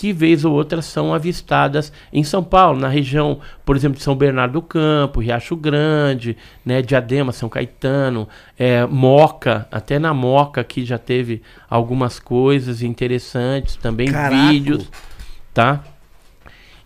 que 0.00 0.14
vez 0.14 0.46
ou 0.46 0.54
outra 0.54 0.80
são 0.80 1.12
avistadas 1.12 1.92
em 2.10 2.24
São 2.24 2.42
Paulo, 2.42 2.80
na 2.80 2.88
região, 2.88 3.38
por 3.66 3.76
exemplo, 3.76 3.98
de 3.98 4.02
São 4.02 4.16
Bernardo 4.16 4.54
do 4.54 4.62
Campo, 4.62 5.20
Riacho 5.20 5.54
Grande, 5.54 6.38
né, 6.64 6.80
Diadema, 6.80 7.32
São 7.32 7.50
Caetano, 7.50 8.26
é, 8.58 8.86
Moca, 8.86 9.68
até 9.70 9.98
na 9.98 10.14
Moca 10.14 10.62
aqui 10.62 10.86
já 10.86 10.96
teve 10.96 11.42
algumas 11.68 12.18
coisas 12.18 12.80
interessantes, 12.80 13.76
também 13.76 14.10
Caraca. 14.10 14.50
vídeos, 14.50 14.90
tá? 15.52 15.84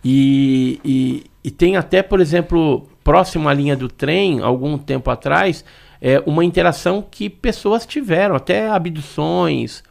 E, 0.05 0.81
e, 0.85 1.25
e, 1.45 1.51
tem 1.53 1.77
até, 1.77 2.03
por 2.03 2.21
exemplo, 2.21 2.89
próximo 3.05 3.49
à 3.49 3.55
linha 3.55 3.77
do 3.77 3.89
trem, 3.89 4.41
algum 4.41 4.77
tempo 4.79 5.11
atrás, 5.11 5.65
é, 6.01 6.21
uma 6.27 6.45
interação 6.45 7.07
que 7.09 7.29
pessoas 7.29 7.87
tiveram, 7.87 8.35
até 8.35 8.69
abduções, 8.69 9.85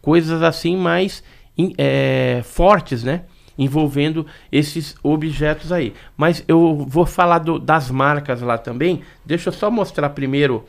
coisas 0.00 0.42
assim 0.42 0.76
mais 0.76 1.22
é, 1.76 2.42
fortes, 2.44 3.02
né? 3.04 3.24
Envolvendo 3.58 4.26
esses 4.50 4.94
objetos 5.02 5.70
aí. 5.70 5.92
Mas 6.16 6.42
eu 6.48 6.86
vou 6.88 7.04
falar 7.04 7.40
do, 7.40 7.58
das 7.58 7.90
marcas 7.90 8.40
lá 8.40 8.56
também. 8.56 9.02
Deixa 9.24 9.50
eu 9.50 9.52
só 9.52 9.70
mostrar 9.70 10.10
primeiro 10.10 10.64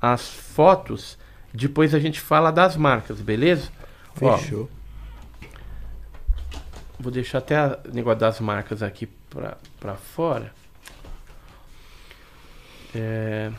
as 0.00 0.28
fotos. 0.28 1.16
Depois 1.54 1.94
a 1.94 2.00
gente 2.00 2.20
fala 2.20 2.50
das 2.50 2.76
marcas, 2.76 3.20
beleza? 3.20 3.70
Fechou. 4.14 4.68
Ó, 4.68 4.82
vou 6.98 7.12
deixar 7.12 7.38
até 7.38 7.58
o 7.88 7.92
negócio 7.92 8.18
das 8.18 8.40
marcas 8.40 8.82
aqui 8.82 9.08
para 9.78 9.94
fora. 9.94 10.52
É, 12.94 13.50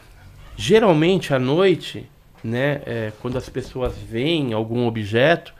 geralmente 0.55 1.33
à 1.33 1.39
noite, 1.39 2.09
né, 2.43 2.81
é, 2.85 3.11
quando 3.21 3.37
as 3.37 3.49
pessoas 3.49 3.97
veem 3.97 4.53
algum 4.53 4.85
objeto, 4.85 5.53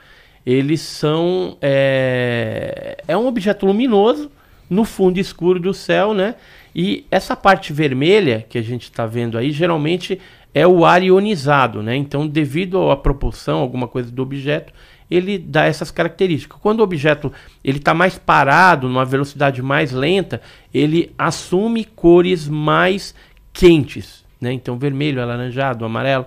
eles 0.44 0.80
são. 0.80 1.56
É, 1.60 2.98
é 3.08 3.16
um 3.16 3.26
objeto 3.26 3.66
luminoso 3.66 4.30
no 4.68 4.84
fundo 4.84 5.18
escuro 5.18 5.58
do 5.58 5.72
céu, 5.72 6.12
né? 6.12 6.34
E 6.74 7.06
essa 7.10 7.36
parte 7.36 7.72
vermelha 7.72 8.44
que 8.48 8.58
a 8.58 8.62
gente 8.62 8.84
está 8.84 9.06
vendo 9.06 9.38
aí, 9.38 9.50
geralmente 9.50 10.20
é 10.52 10.66
o 10.66 10.84
ar 10.84 11.02
ionizado, 11.02 11.82
né? 11.82 11.96
Então, 11.96 12.26
devido 12.26 12.90
à 12.90 12.96
propulsão, 12.96 13.60
alguma 13.60 13.88
coisa 13.88 14.10
do 14.10 14.22
objeto, 14.22 14.72
ele 15.10 15.38
dá 15.38 15.64
essas 15.64 15.90
características. 15.90 16.58
Quando 16.60 16.80
o 16.80 16.82
objeto 16.82 17.32
ele 17.62 17.78
está 17.78 17.94
mais 17.94 18.18
parado, 18.18 18.88
numa 18.88 19.04
velocidade 19.04 19.62
mais 19.62 19.92
lenta, 19.92 20.40
ele 20.72 21.12
assume 21.18 21.84
cores 21.84 22.48
mais 22.48 23.14
quentes, 23.54 24.24
né? 24.38 24.52
Então, 24.52 24.76
vermelho, 24.76 25.22
alaranjado, 25.22 25.84
amarelo. 25.84 26.26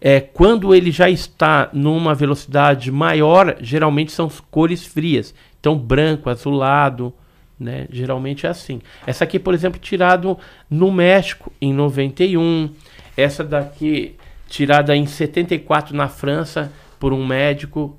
É, 0.00 0.20
quando 0.20 0.74
ele 0.74 0.92
já 0.92 1.10
está 1.10 1.68
numa 1.72 2.14
velocidade 2.14 2.92
maior, 2.92 3.56
geralmente 3.60 4.12
são 4.12 4.30
cores 4.50 4.86
frias. 4.86 5.34
Então, 5.58 5.76
branco, 5.76 6.30
azulado, 6.30 7.12
né? 7.58 7.86
Geralmente 7.90 8.46
é 8.46 8.50
assim. 8.50 8.80
Essa 9.06 9.24
aqui, 9.24 9.38
por 9.38 9.52
exemplo, 9.52 9.80
tirado 9.80 10.38
no 10.70 10.92
México 10.92 11.52
em 11.60 11.72
91. 11.72 12.70
Essa 13.16 13.42
daqui 13.42 14.16
tirada 14.48 14.94
em 14.96 15.06
74 15.06 15.96
na 15.96 16.08
França 16.08 16.72
por 16.98 17.12
um 17.12 17.26
médico. 17.26 17.96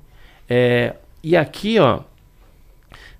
É, 0.48 0.94
e 1.22 1.36
aqui, 1.36 1.78
ó, 1.78 2.00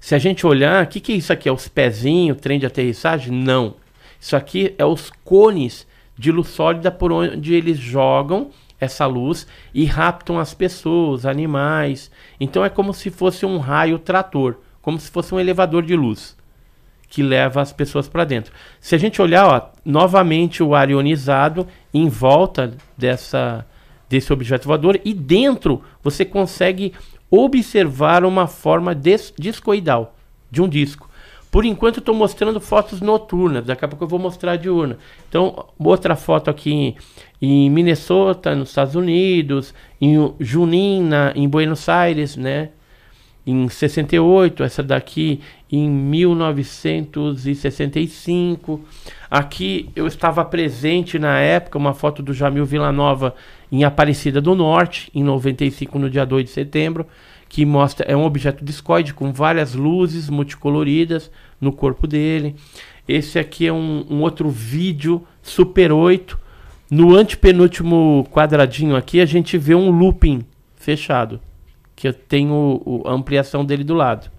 se 0.00 0.16
a 0.16 0.18
gente 0.18 0.44
olhar, 0.44 0.84
o 0.84 0.88
que, 0.88 0.98
que 0.98 1.12
é 1.12 1.16
isso 1.16 1.32
aqui? 1.32 1.48
É 1.48 1.52
os 1.52 1.68
pezinhos, 1.68 2.40
trem 2.40 2.58
de 2.58 2.66
aterrissagem? 2.66 3.32
Não. 3.32 3.76
Isso 4.22 4.36
aqui 4.36 4.72
é 4.78 4.84
os 4.84 5.10
cones 5.24 5.84
de 6.16 6.30
luz 6.30 6.46
sólida 6.46 6.92
por 6.92 7.10
onde 7.10 7.54
eles 7.54 7.76
jogam 7.76 8.50
essa 8.78 9.04
luz 9.04 9.48
e 9.74 9.84
raptam 9.84 10.38
as 10.38 10.54
pessoas, 10.54 11.26
animais. 11.26 12.08
Então 12.38 12.64
é 12.64 12.68
como 12.68 12.94
se 12.94 13.10
fosse 13.10 13.44
um 13.44 13.58
raio 13.58 13.98
trator, 13.98 14.58
como 14.80 14.96
se 15.00 15.10
fosse 15.10 15.34
um 15.34 15.40
elevador 15.40 15.82
de 15.82 15.96
luz 15.96 16.36
que 17.08 17.20
leva 17.20 17.60
as 17.60 17.72
pessoas 17.72 18.08
para 18.08 18.24
dentro. 18.24 18.54
Se 18.80 18.94
a 18.94 18.98
gente 18.98 19.20
olhar, 19.20 19.44
ó, 19.44 19.70
novamente 19.84 20.62
o 20.62 20.72
ar 20.72 20.88
ionizado 20.88 21.66
em 21.92 22.08
volta 22.08 22.74
dessa 22.96 23.66
desse 24.08 24.32
objeto 24.32 24.68
voador 24.68 25.00
e 25.04 25.12
dentro 25.14 25.82
você 26.02 26.24
consegue 26.24 26.92
observar 27.28 28.24
uma 28.24 28.46
forma 28.46 28.94
discoidal 28.94 30.14
de 30.50 30.62
um 30.62 30.68
disco. 30.68 31.10
Por 31.52 31.64
enquanto 31.66 31.98
estou 31.98 32.14
mostrando 32.14 32.58
fotos 32.62 33.02
noturnas, 33.02 33.66
daqui 33.66 33.84
a 33.84 33.88
pouco 33.88 34.04
eu 34.04 34.08
vou 34.08 34.18
mostrar 34.18 34.52
a 34.52 34.56
diurna. 34.56 34.96
Então, 35.28 35.66
outra 35.78 36.16
foto 36.16 36.48
aqui 36.48 36.96
em, 37.42 37.68
Minnesota, 37.68 38.54
nos 38.54 38.70
Estados 38.70 38.94
Unidos, 38.94 39.74
em 40.00 40.32
Junín, 40.40 41.02
na, 41.02 41.30
em 41.36 41.46
Buenos 41.46 41.90
Aires, 41.90 42.38
né? 42.38 42.70
Em 43.46 43.68
68, 43.68 44.62
essa 44.62 44.82
daqui 44.82 45.42
em 45.70 45.90
1965. 45.90 48.80
Aqui 49.30 49.90
eu 49.94 50.06
estava 50.06 50.42
presente 50.46 51.18
na 51.18 51.38
época, 51.38 51.76
uma 51.76 51.92
foto 51.92 52.22
do 52.22 52.32
Jamil 52.32 52.64
Villanova 52.64 53.34
em 53.70 53.84
Aparecida 53.84 54.40
do 54.40 54.54
Norte, 54.54 55.10
em 55.14 55.22
95, 55.22 55.98
no 55.98 56.08
dia 56.08 56.24
2 56.24 56.46
de 56.46 56.50
setembro 56.50 57.06
que 57.52 57.66
mostra 57.66 58.06
é 58.10 58.16
um 58.16 58.24
objeto 58.24 58.64
discoide 58.64 59.12
com 59.12 59.30
várias 59.30 59.74
luzes 59.74 60.30
multicoloridas 60.30 61.30
no 61.60 61.70
corpo 61.70 62.06
dele. 62.06 62.56
Esse 63.06 63.38
aqui 63.38 63.66
é 63.66 63.72
um, 63.72 64.06
um 64.08 64.22
outro 64.22 64.48
vídeo 64.48 65.22
Super 65.42 65.92
8. 65.92 66.40
No 66.90 67.14
antepenúltimo 67.14 68.26
quadradinho 68.32 68.96
aqui 68.96 69.20
a 69.20 69.26
gente 69.26 69.58
vê 69.58 69.74
um 69.74 69.90
looping 69.90 70.46
fechado, 70.76 71.42
que 71.94 72.08
eu 72.08 72.14
tenho 72.14 73.02
a 73.04 73.12
ampliação 73.12 73.66
dele 73.66 73.84
do 73.84 73.92
lado. 73.92 74.30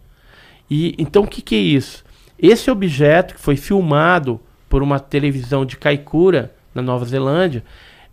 E 0.67 0.95
então 0.97 1.21
o 1.21 1.27
que, 1.27 1.43
que 1.43 1.53
é 1.53 1.59
isso? 1.59 2.03
Esse 2.39 2.71
objeto 2.71 3.35
que 3.35 3.39
foi 3.39 3.55
filmado 3.55 4.41
por 4.67 4.81
uma 4.81 4.99
televisão 4.99 5.67
de 5.67 5.77
Kaikoura 5.77 6.51
na 6.73 6.81
Nova 6.81 7.05
Zelândia, 7.05 7.63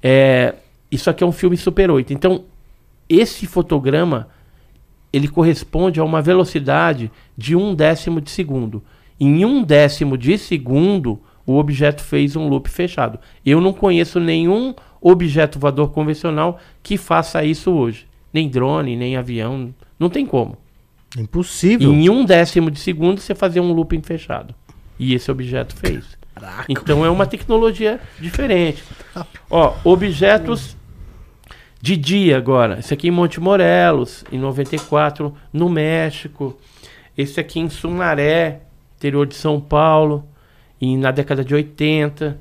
é, 0.02 0.56
isso 0.90 1.08
aqui 1.08 1.24
é 1.24 1.26
um 1.26 1.32
filme 1.32 1.56
Super 1.56 1.90
8. 1.90 2.12
Então 2.12 2.44
esse 3.08 3.46
fotograma 3.46 4.28
ele 5.12 5.28
corresponde 5.28 6.00
a 6.00 6.04
uma 6.04 6.22
velocidade 6.22 7.10
de 7.36 7.56
um 7.56 7.74
décimo 7.74 8.20
de 8.20 8.30
segundo. 8.30 8.82
Em 9.18 9.44
um 9.44 9.62
décimo 9.62 10.16
de 10.16 10.38
segundo, 10.38 11.20
o 11.46 11.56
objeto 11.56 12.02
fez 12.02 12.36
um 12.36 12.48
loop 12.48 12.68
fechado. 12.70 13.18
Eu 13.44 13.60
não 13.60 13.72
conheço 13.72 14.20
nenhum 14.20 14.74
objeto 15.00 15.58
voador 15.58 15.90
convencional 15.90 16.58
que 16.82 16.96
faça 16.96 17.44
isso 17.44 17.70
hoje. 17.70 18.06
Nem 18.32 18.48
drone, 18.48 18.96
nem 18.96 19.16
avião. 19.16 19.74
Não 19.98 20.08
tem 20.08 20.24
como. 20.24 20.56
Impossível. 21.18 21.92
Em 21.92 22.08
um 22.08 22.24
décimo 22.24 22.70
de 22.70 22.78
segundo, 22.78 23.20
você 23.20 23.34
fazer 23.34 23.60
um 23.60 23.72
looping 23.72 24.02
fechado. 24.02 24.54
E 24.98 25.14
esse 25.14 25.30
objeto 25.30 25.74
fez. 25.74 26.04
Caraca. 26.34 26.66
Então 26.68 27.04
é 27.04 27.10
uma 27.10 27.26
tecnologia 27.26 28.00
diferente. 28.20 28.82
Ó, 29.50 29.74
objetos 29.82 30.76
de 31.80 31.96
dia 31.96 32.36
agora. 32.36 32.78
Esse 32.78 32.92
aqui 32.92 33.08
em 33.08 33.12
Monte 33.12 33.40
Morelos, 33.40 34.22
em 34.30 34.38
94, 34.38 35.34
no 35.52 35.68
México. 35.68 36.56
Esse 37.16 37.40
aqui 37.40 37.58
em 37.58 37.70
Sumaré, 37.70 38.60
interior 38.96 39.26
de 39.26 39.34
São 39.34 39.60
Paulo, 39.60 40.24
em, 40.80 40.96
na 40.96 41.10
década 41.10 41.44
de 41.44 41.52
80. 41.54 42.38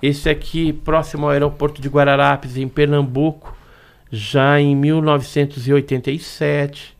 Esse 0.00 0.28
aqui 0.28 0.72
próximo 0.72 1.26
ao 1.26 1.32
aeroporto 1.32 1.82
de 1.82 1.88
Guararapes, 1.88 2.56
em 2.56 2.68
Pernambuco, 2.68 3.56
já 4.10 4.60
em 4.60 4.76
1987. 4.76 6.96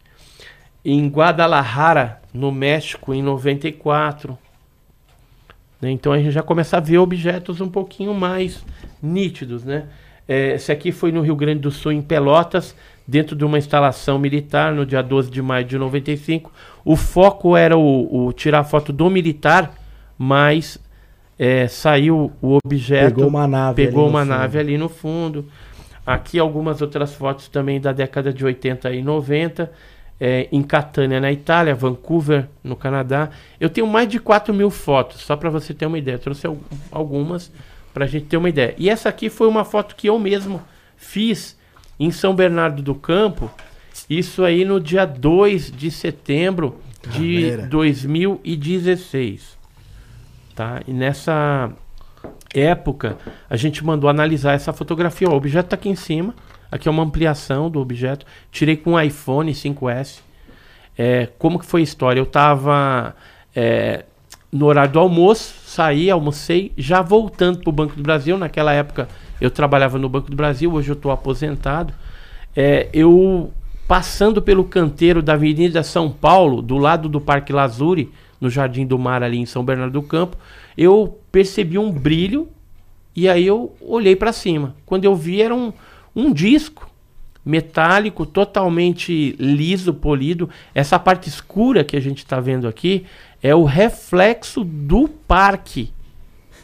Em 0.84 1.08
Guadalajara, 1.08 2.20
no 2.32 2.50
México, 2.50 3.14
em 3.14 3.22
94. 3.22 4.36
Né, 5.80 5.90
então 5.90 6.12
a 6.12 6.18
gente 6.18 6.32
já 6.32 6.42
começa 6.42 6.78
a 6.78 6.80
ver 6.80 6.98
objetos 6.98 7.60
um 7.60 7.68
pouquinho 7.68 8.14
mais 8.14 8.64
nítidos, 9.02 9.64
né? 9.64 9.86
É, 10.28 10.54
esse 10.54 10.72
aqui 10.72 10.90
foi 10.92 11.12
no 11.12 11.20
Rio 11.20 11.36
Grande 11.36 11.60
do 11.60 11.70
Sul, 11.70 11.92
em 11.92 12.02
Pelotas, 12.02 12.74
dentro 13.06 13.36
de 13.36 13.44
uma 13.44 13.58
instalação 13.58 14.18
militar, 14.18 14.72
no 14.74 14.84
dia 14.84 15.02
12 15.02 15.30
de 15.30 15.40
maio 15.40 15.64
de 15.64 15.78
95. 15.78 16.50
O 16.84 16.96
foco 16.96 17.56
era 17.56 17.76
o, 17.76 18.26
o 18.26 18.32
tirar 18.32 18.64
foto 18.64 18.92
do 18.92 19.08
militar, 19.08 19.72
mas 20.18 20.78
é, 21.38 21.68
saiu 21.68 22.32
o 22.42 22.58
objeto. 22.64 23.14
Pegou 23.14 23.28
uma 23.28 23.46
nave 23.46 23.84
Pegou 23.86 24.04
ali 24.04 24.10
no 24.12 24.16
uma 24.18 24.20
fundo. 24.24 24.28
nave 24.38 24.58
ali 24.58 24.78
no 24.78 24.88
fundo. 24.88 25.44
Aqui 26.06 26.38
algumas 26.38 26.80
outras 26.82 27.12
fotos 27.14 27.48
também 27.48 27.80
da 27.80 27.92
década 27.92 28.32
de 28.32 28.44
80 28.44 28.92
e 28.92 29.02
90. 29.02 29.70
é, 30.18 30.48
em 30.50 30.62
Catânia, 30.62 31.20
na 31.20 31.30
Itália, 31.30 31.74
Vancouver, 31.74 32.48
no 32.64 32.74
Canadá. 32.74 33.28
Eu 33.60 33.68
tenho 33.68 33.86
mais 33.86 34.08
de 34.08 34.18
4 34.18 34.54
mil 34.54 34.70
fotos, 34.70 35.20
só 35.20 35.36
para 35.36 35.50
você 35.50 35.74
ter 35.74 35.84
uma 35.84 35.98
ideia. 35.98 36.14
Eu 36.14 36.18
trouxe 36.20 36.46
al- 36.46 36.56
algumas 36.90 37.52
para 37.96 38.04
a 38.04 38.06
gente 38.06 38.26
ter 38.26 38.36
uma 38.36 38.50
ideia. 38.50 38.74
E 38.76 38.90
essa 38.90 39.08
aqui 39.08 39.30
foi 39.30 39.48
uma 39.48 39.64
foto 39.64 39.96
que 39.96 40.06
eu 40.06 40.18
mesmo 40.18 40.62
fiz 40.98 41.58
em 41.98 42.10
São 42.10 42.34
Bernardo 42.34 42.82
do 42.82 42.94
Campo. 42.94 43.50
Isso 44.10 44.44
aí 44.44 44.66
no 44.66 44.78
dia 44.78 45.06
2 45.06 45.72
de 45.72 45.90
setembro 45.90 46.78
de 47.08 47.52
Galera. 47.52 47.66
2016. 47.68 49.56
Tá? 50.54 50.82
E 50.86 50.92
nessa 50.92 51.72
época, 52.52 53.16
a 53.48 53.56
gente 53.56 53.82
mandou 53.82 54.10
analisar 54.10 54.52
essa 54.52 54.74
fotografia. 54.74 55.30
Ó, 55.30 55.32
o 55.32 55.36
objeto 55.36 55.68
está 55.68 55.76
aqui 55.76 55.88
em 55.88 55.96
cima. 55.96 56.34
Aqui 56.70 56.88
é 56.88 56.90
uma 56.90 57.02
ampliação 57.02 57.70
do 57.70 57.80
objeto. 57.80 58.26
Tirei 58.52 58.76
com 58.76 58.92
um 58.92 59.00
iPhone 59.00 59.50
5S. 59.50 60.18
É, 60.98 61.30
como 61.38 61.58
que 61.58 61.64
foi 61.64 61.80
a 61.80 61.84
história? 61.84 62.20
Eu 62.20 62.24
estava 62.24 63.16
no 64.56 64.66
horário 64.66 64.92
do 64.92 64.98
almoço, 64.98 65.54
saí, 65.66 66.10
almocei, 66.10 66.72
já 66.76 67.02
voltando 67.02 67.60
para 67.60 67.70
o 67.70 67.72
Banco 67.72 67.94
do 67.94 68.02
Brasil. 68.02 68.38
Naquela 68.38 68.72
época 68.72 69.08
eu 69.40 69.50
trabalhava 69.50 69.98
no 69.98 70.08
Banco 70.08 70.30
do 70.30 70.36
Brasil, 70.36 70.72
hoje 70.72 70.90
eu 70.90 70.94
estou 70.94 71.12
aposentado. 71.12 71.92
É, 72.56 72.88
eu 72.92 73.52
passando 73.86 74.40
pelo 74.40 74.64
canteiro 74.64 75.22
da 75.22 75.34
Avenida 75.34 75.82
São 75.82 76.10
Paulo, 76.10 76.62
do 76.62 76.76
lado 76.78 77.08
do 77.08 77.20
Parque 77.20 77.52
Lazuri, 77.52 78.10
no 78.40 78.50
Jardim 78.50 78.86
do 78.86 78.98
Mar, 78.98 79.22
ali 79.22 79.38
em 79.38 79.46
São 79.46 79.64
Bernardo 79.64 79.92
do 79.92 80.02
Campo, 80.02 80.36
eu 80.76 81.18
percebi 81.30 81.78
um 81.78 81.90
brilho 81.90 82.48
e 83.14 83.28
aí 83.28 83.46
eu 83.46 83.74
olhei 83.80 84.16
para 84.16 84.32
cima. 84.32 84.74
Quando 84.84 85.04
eu 85.04 85.14
vi, 85.14 85.40
era 85.40 85.54
um, 85.54 85.72
um 86.14 86.32
disco 86.32 86.90
metálico, 87.44 88.26
totalmente 88.26 89.36
liso, 89.38 89.94
polido. 89.94 90.50
Essa 90.74 90.98
parte 90.98 91.28
escura 91.28 91.84
que 91.84 91.96
a 91.96 92.00
gente 92.00 92.18
está 92.18 92.40
vendo 92.40 92.66
aqui 92.66 93.06
é 93.46 93.54
o 93.54 93.62
reflexo 93.62 94.64
do 94.64 95.06
parque, 95.06 95.92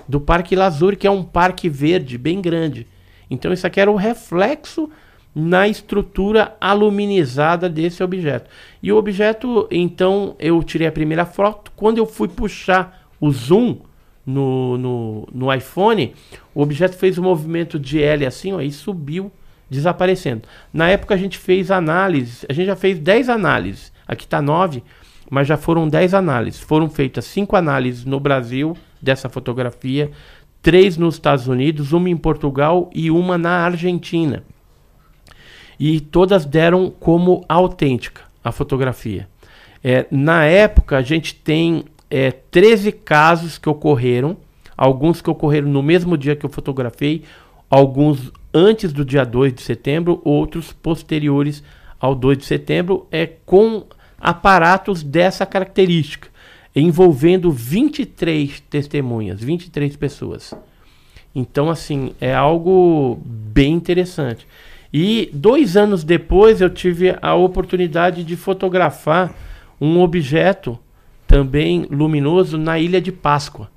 do 0.09 0.21
Parque 0.21 0.57
Lazuri, 0.57 0.97
que 0.97 1.07
é 1.07 1.11
um 1.13 1.23
parque 1.23 1.69
verde 1.69 2.19
bem 2.19 2.41
grande. 2.43 2.89
Então, 3.31 3.53
isso 3.53 3.65
aqui 3.65 3.81
era 3.81 3.89
o 3.89 3.95
reflexo 3.95 4.91
na 5.33 5.69
estrutura 5.69 6.57
aluminizada 6.61 7.69
desse 7.69 8.03
objeto. 8.03 8.51
E 8.83 8.91
o 8.91 8.97
objeto, 8.97 9.69
então, 9.71 10.35
eu 10.41 10.61
tirei 10.61 10.89
a 10.89 10.93
primeira 10.93 11.25
foto. 11.25 11.71
Quando 11.77 11.99
eu 11.99 12.07
fui 12.07 12.27
puxar 12.27 13.07
o 13.21 13.31
zoom 13.31 13.77
no, 14.27 14.77
no, 14.77 15.29
no 15.33 15.55
iPhone, 15.55 16.13
o 16.53 16.63
objeto 16.63 16.97
fez 16.97 17.17
um 17.17 17.23
movimento 17.23 17.79
de 17.79 18.03
L 18.03 18.27
assim, 18.27 18.53
ó, 18.53 18.61
e 18.61 18.73
subiu, 18.73 19.31
desaparecendo. 19.71 20.49
Na 20.73 20.89
época 20.89 21.15
a 21.15 21.17
gente 21.17 21.39
fez 21.39 21.71
análises, 21.71 22.45
a 22.49 22.53
gente 22.53 22.67
já 22.67 22.75
fez 22.75 22.99
10 22.99 23.29
análises. 23.29 23.93
Aqui 24.05 24.25
está 24.25 24.43
9, 24.43 24.83
mas 25.33 25.49
já 25.49 25.57
foram 25.57 25.89
10 25.89 26.13
análises. 26.13 26.61
Foram 26.61 26.89
feitas 26.91 27.25
5 27.25 27.57
análises 27.57 28.05
no 28.05 28.21
Brasil 28.21 28.77
dessa 29.01 29.29
fotografia, 29.29 30.11
3 30.61 30.99
nos 30.99 31.15
Estados 31.15 31.49
Unidos, 31.49 31.93
uma 31.93 32.11
em 32.11 32.17
Portugal 32.17 32.91
e 32.95 33.11
uma 33.11 33.39
na 33.39 33.65
Argentina 33.65 34.45
e 35.85 35.99
todas 35.99 36.45
deram 36.45 36.89
como 36.91 37.45
autêntica 37.49 38.23
a 38.45 38.53
fotografia. 38.53 39.29
É, 39.83 40.07
na 40.13 40.45
época, 40.45 40.97
a 40.97 41.03
gente 41.03 41.35
tem 41.35 41.85
é, 42.09 42.31
13 42.31 42.93
casos 42.93 43.59
que 43.59 43.69
ocorreram, 43.69 44.37
alguns 44.77 45.21
que 45.21 45.29
ocorreram 45.29 45.69
no 45.69 45.83
mesmo 45.83 46.17
dia 46.17 46.37
que 46.37 46.47
eu 46.47 46.51
fotografei, 46.51 47.25
alguns 47.69 48.31
antes 48.55 48.93
do 48.93 49.05
dia 49.05 49.25
2 49.25 49.55
de 49.55 49.63
setembro, 49.63 50.23
outros 50.25 50.73
posteriores 50.73 51.65
ao 51.99 52.15
2 52.15 52.39
de 52.39 52.45
setembro, 52.45 53.09
é, 53.11 53.27
com 53.27 53.85
aparatos 54.23 55.03
dessa 55.03 55.45
característica, 55.45 56.29
envolvendo 56.75 57.51
23 57.51 58.61
testemunhas, 58.61 59.41
23 59.41 59.97
pessoas. 59.97 60.55
Então, 61.35 61.69
assim, 61.69 62.15
é 62.21 62.33
algo 62.33 63.21
bem 63.25 63.75
interessante. 63.75 64.47
E 64.93 65.31
dois 65.33 65.77
anos 65.77 66.05
depois 66.05 66.61
eu 66.61 66.71
tive 66.71 67.17
a 67.21 67.35
oportunidade 67.35 68.23
de 68.23 68.37
fotografar 68.37 69.35
um 69.81 70.01
objeto 70.01 70.79
também 71.27 71.87
luminoso 71.91 72.59
na 72.59 72.79
Ilha 72.79 73.01
de 73.01 73.11
Páscoa. 73.11 73.71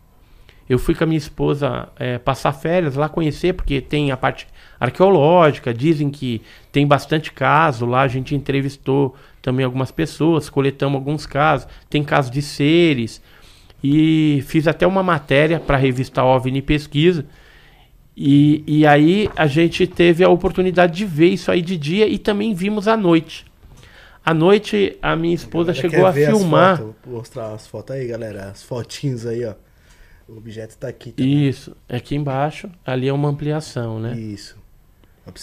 Eu 0.68 0.78
fui 0.78 0.94
com 0.94 1.04
a 1.04 1.08
minha 1.08 1.18
esposa 1.18 1.90
eh, 1.98 2.18
passar 2.18 2.52
férias 2.52 2.96
lá 2.96 3.08
conhecer, 3.08 3.54
porque 3.54 3.80
tem 3.80 4.12
a 4.12 4.18
parte 4.18 4.48
arqueológica, 4.80 5.74
dizem 5.74 6.10
que 6.10 6.42
tem 6.72 6.86
bastante 6.86 7.32
caso 7.32 7.86
lá, 7.86 8.02
a 8.02 8.08
gente 8.08 8.36
entrevistou 8.36 9.16
também 9.46 9.64
algumas 9.64 9.92
pessoas, 9.92 10.50
coletamos 10.50 10.96
alguns 10.96 11.28
casos, 11.28 11.68
tem 11.88 12.04
casos 12.04 12.32
de 12.32 12.42
seres, 12.42 13.22
e 13.84 14.44
fiz 14.48 14.68
até 14.68 14.88
uma 14.88 15.04
matéria 15.04 15.60
para 15.60 15.78
a 15.78 15.80
revista 15.80 16.24
OVNI 16.24 16.64
Pesquisa, 16.64 17.24
e, 18.18 18.64
e 18.66 18.88
aí 18.88 19.30
a 19.36 19.46
gente 19.46 19.86
teve 19.86 20.24
a 20.24 20.30
oportunidade 20.30 20.98
de 20.98 21.06
ver 21.06 21.28
isso 21.28 21.52
aí 21.52 21.62
de 21.62 21.78
dia 21.78 22.08
e 22.08 22.18
também 22.18 22.56
vimos 22.56 22.88
à 22.88 22.98
noite. 22.98 23.46
À 24.26 24.34
noite 24.34 24.98
a 25.00 25.16
minha 25.16 25.36
esposa 25.36 25.72
Galera 25.74 25.90
chegou 25.90 26.06
a 26.08 26.10
as 26.10 26.16
filmar. 26.16 26.78
fotos? 26.78 26.96
Vou 27.06 27.18
mostrar 27.20 27.54
as 27.54 27.68
fotos 27.68 27.96
aí, 27.96 28.08
galera. 28.08 28.46
As 28.46 28.64
fotinhos 28.64 29.28
aí, 29.28 29.46
ó. 29.46 29.54
O 30.28 30.38
objeto 30.38 30.76
tá 30.76 30.88
aqui. 30.88 31.12
também. 31.12 31.48
Isso, 31.48 31.76
aqui 31.88 32.16
embaixo, 32.16 32.68
ali 32.84 33.08
é 33.08 33.14
uma 33.14 33.30
ampliação, 33.30 34.00
né? 34.00 34.18
Isso. 34.18 34.58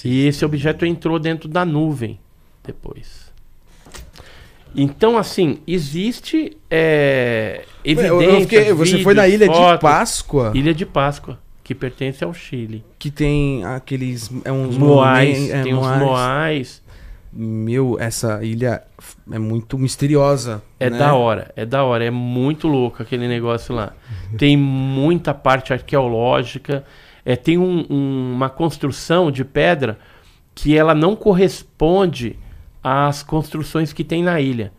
E 0.04 0.26
esse 0.26 0.44
objeto 0.44 0.84
entrou 0.84 1.20
dentro 1.20 1.48
da 1.48 1.64
nuvem 1.64 2.18
depois. 2.64 3.21
Então, 4.74 5.18
assim, 5.18 5.58
existe 5.66 6.56
é, 6.70 7.64
evidência. 7.84 8.74
você 8.74 9.02
foi 9.02 9.14
na 9.14 9.28
Ilha 9.28 9.48
de 9.48 9.78
Páscoa, 9.80 10.52
Ilha 10.54 10.72
de 10.74 10.86
Páscoa, 10.86 11.38
que 11.62 11.74
pertence 11.74 12.24
ao 12.24 12.32
Chile. 12.32 12.84
que 12.98 13.10
tem 13.10 13.64
aqueles. 13.64 14.30
É 14.44 14.52
uns 14.52 14.76
Moais, 14.76 15.50
é, 15.50 15.62
tem 15.62 15.74
os 15.74 15.86
Moais. 15.98 16.82
Meu, 17.34 17.96
essa 17.98 18.44
ilha 18.44 18.82
é 19.30 19.38
muito 19.38 19.78
misteriosa. 19.78 20.62
É 20.78 20.90
né? 20.90 20.98
da 20.98 21.14
hora, 21.14 21.50
é 21.56 21.64
da 21.64 21.82
hora, 21.82 22.04
é 22.04 22.10
muito 22.10 22.68
louco 22.68 23.02
aquele 23.02 23.26
negócio 23.26 23.74
lá. 23.74 23.94
Tem 24.36 24.54
muita 24.54 25.32
parte 25.32 25.72
arqueológica, 25.72 26.84
é, 27.24 27.34
tem 27.34 27.56
um- 27.56 27.86
um- 27.88 28.32
uma 28.34 28.50
construção 28.50 29.30
de 29.30 29.46
pedra 29.46 29.98
que 30.54 30.76
ela 30.76 30.94
não 30.94 31.16
corresponde 31.16 32.36
às 32.82 33.22
construções 33.22 33.92
que 33.92 34.04
tem 34.04 34.22
na 34.22 34.40
ilha. 34.40 34.72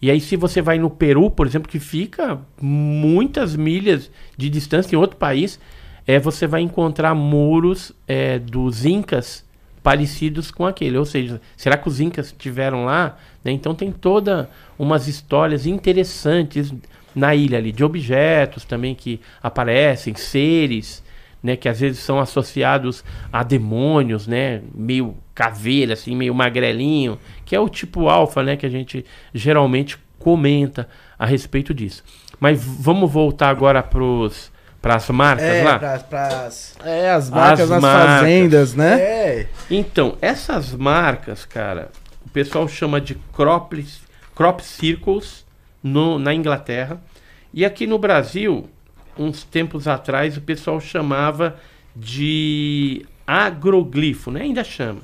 E 0.00 0.10
aí, 0.10 0.20
se 0.20 0.36
você 0.36 0.60
vai 0.60 0.78
no 0.78 0.90
Peru, 0.90 1.30
por 1.30 1.46
exemplo, 1.46 1.70
que 1.70 1.78
fica 1.78 2.38
muitas 2.60 3.56
milhas 3.56 4.10
de 4.36 4.50
distância 4.50 4.94
em 4.94 4.98
outro 4.98 5.16
país, 5.16 5.58
é, 6.06 6.18
você 6.18 6.46
vai 6.46 6.60
encontrar 6.60 7.14
muros 7.14 7.92
é, 8.06 8.38
dos 8.38 8.84
Incas 8.84 9.44
parecidos 9.82 10.50
com 10.50 10.66
aquele. 10.66 10.98
Ou 10.98 11.04
seja, 11.04 11.40
será 11.56 11.76
que 11.76 11.88
os 11.88 12.00
Incas 12.00 12.26
estiveram 12.26 12.84
lá? 12.84 13.16
Né? 13.42 13.52
Então 13.52 13.74
tem 13.74 13.92
toda 13.92 14.50
umas 14.78 15.08
histórias 15.08 15.66
interessantes 15.66 16.72
na 17.14 17.34
ilha 17.34 17.58
ali, 17.58 17.70
de 17.70 17.84
objetos 17.84 18.64
também 18.64 18.94
que 18.94 19.20
aparecem, 19.40 20.14
seres, 20.16 21.03
né, 21.44 21.56
que 21.56 21.68
às 21.68 21.78
vezes 21.78 21.98
são 22.00 22.18
associados 22.18 23.04
a 23.30 23.42
demônios, 23.42 24.26
né, 24.26 24.62
meio 24.74 25.14
caveira, 25.34 25.92
assim, 25.92 26.16
meio 26.16 26.34
magrelinho, 26.34 27.18
que 27.44 27.54
é 27.54 27.60
o 27.60 27.68
tipo 27.68 28.08
alfa, 28.08 28.42
né, 28.42 28.56
que 28.56 28.64
a 28.64 28.70
gente 28.70 29.04
geralmente 29.34 29.98
comenta 30.18 30.88
a 31.18 31.26
respeito 31.26 31.74
disso. 31.74 32.02
Mas 32.40 32.64
vamos 32.64 33.12
voltar 33.12 33.50
agora 33.50 33.82
pros 33.82 34.50
para 34.80 34.96
as 34.96 35.08
marcas 35.08 35.46
É, 35.46 35.62
lá. 35.64 35.78
pras, 35.78 36.02
pras... 36.02 36.76
É, 36.84 37.10
as 37.10 37.30
marcas 37.30 37.60
As 37.60 37.70
nas 37.70 37.80
marcas. 37.82 38.20
fazendas, 38.20 38.74
né? 38.74 39.00
É. 39.00 39.46
Então, 39.70 40.16
essas 40.20 40.74
marcas, 40.74 41.44
cara, 41.46 41.90
o 42.24 42.28
pessoal 42.28 42.68
chama 42.68 43.00
de 43.00 43.14
crop, 43.34 43.82
crop 44.34 44.60
circles 44.62 45.44
no, 45.82 46.18
na 46.18 46.34
Inglaterra. 46.34 47.00
E 47.52 47.64
aqui 47.64 47.86
no 47.86 47.98
Brasil, 47.98 48.68
uns 49.18 49.42
tempos 49.44 49.86
atrás, 49.88 50.36
o 50.36 50.40
pessoal 50.40 50.80
chamava 50.80 51.56
de 51.94 53.04
agroglifo, 53.26 54.30
né? 54.30 54.42
Ainda 54.42 54.62
chama. 54.64 55.00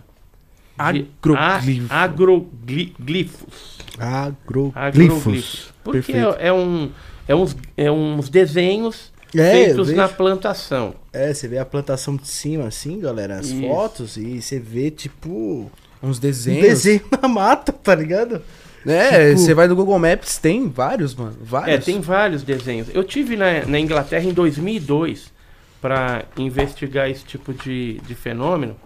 Agroglifo. 0.77 1.87
a- 1.93 2.03
agroglifos. 2.03 3.79
Agroglifos. 3.99 4.77
Agroglifos. 4.77 5.75
Porque 5.85 6.13
é, 6.13 6.37
é 6.49 6.53
um, 6.53 6.91
é, 7.29 7.35
uns, 7.35 7.57
é 7.77 7.91
uns 7.91 8.29
desenhos 8.29 9.13
É, 9.35 9.53
feitos 9.67 9.93
na 9.93 10.09
plantação. 10.09 10.95
É, 11.13 11.33
você 11.35 11.47
vê 11.49 11.59
a 11.59 11.65
plantação 11.65 12.17
de 12.17 12.27
cima, 12.29 12.67
assim, 12.67 12.99
galera, 13.01 13.39
as 13.39 13.49
Isso. 13.49 13.61
fotos, 13.61 14.17
e 14.17 14.41
você 14.41 14.59
vê, 14.59 14.91
tipo, 14.91 15.71
Uns 16.03 16.17
um 16.19 16.21
desenhos. 16.21 16.63
desenho 16.63 17.03
na 17.21 17.29
mata, 17.29 17.73
tá 17.73 17.95
ligado? 17.95 18.43
É, 18.87 19.29
Tipo- 19.31 19.41
você 19.41 19.55
vai 19.55 19.69
no 19.69 19.77
Google 19.77 19.99
Maps, 19.99 20.39
tem 20.39 20.69
vários, 20.69 21.15
mano. 21.15 21.37
É, 21.41 21.45
Vários. 21.45 21.85
tem 21.85 22.01
vários 22.01 22.43
desenhos. 22.43 22.89
Eu 22.95 23.05
tive 23.05 23.37
na, 23.37 23.65
na 23.67 23.79
Inglaterra 23.79 24.25
em 24.25 24.33
2002 24.33 25.33
para 25.81 26.25
investigar 26.39 27.09
esse 27.11 27.25
tipo 27.25 27.53
de, 27.53 28.01
de 28.07 28.15
fenômeno 28.15 28.77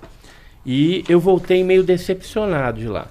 e 0.67 1.05
eu 1.09 1.21
voltei 1.21 1.63
meio 1.63 1.83
decepcionado 1.85 2.81
de 2.81 2.89
lá. 2.89 3.09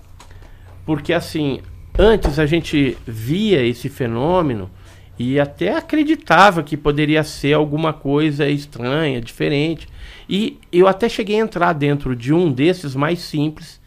Porque 0.86 1.14
assim, 1.14 1.62
antes 1.98 2.38
a 2.40 2.46
gente 2.46 2.98
via 3.08 3.62
esse 3.66 3.88
fenômeno 3.88 4.70
e 5.18 5.40
até 5.40 5.76
acreditava 5.78 6.64
que 6.64 6.76
poderia 6.76 7.24
ser 7.24 7.54
alguma 7.54 7.94
coisa 7.94 8.48
estranha, 8.50 9.22
diferente. 9.22 9.88
E 10.28 10.60
eu 10.72 10.88
até 10.88 11.08
cheguei 11.08 11.38
a 11.40 11.44
entrar 11.44 11.74
dentro 11.74 12.16
de 12.16 12.34
um 12.34 12.52
desses 12.52 12.96
mais 12.96 13.20
simples, 13.20 13.80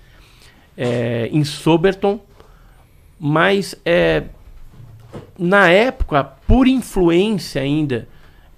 é, 0.77 1.29
em 1.33 1.43
Soberton, 1.43 2.21
mas 3.19 3.75
é, 3.85 4.25
na 5.39 5.71
época, 5.71 6.25
por 6.25 6.67
influência 6.67 7.63
ainda 7.63 8.09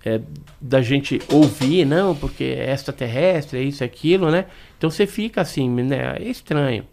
é, 0.04 0.20
da 0.60 0.80
gente 0.80 1.20
ouvir, 1.30 1.84
não, 1.84 2.14
porque 2.14 2.44
é 2.44 2.72
extraterrestre, 2.72 3.58
é 3.58 3.62
isso, 3.62 3.82
é 3.82 3.86
aquilo, 3.86 4.30
né? 4.30 4.46
Então 4.76 4.90
você 4.90 5.06
fica 5.06 5.40
assim, 5.40 5.68
né? 5.68 6.16
É 6.18 6.28
estranho. 6.28 6.84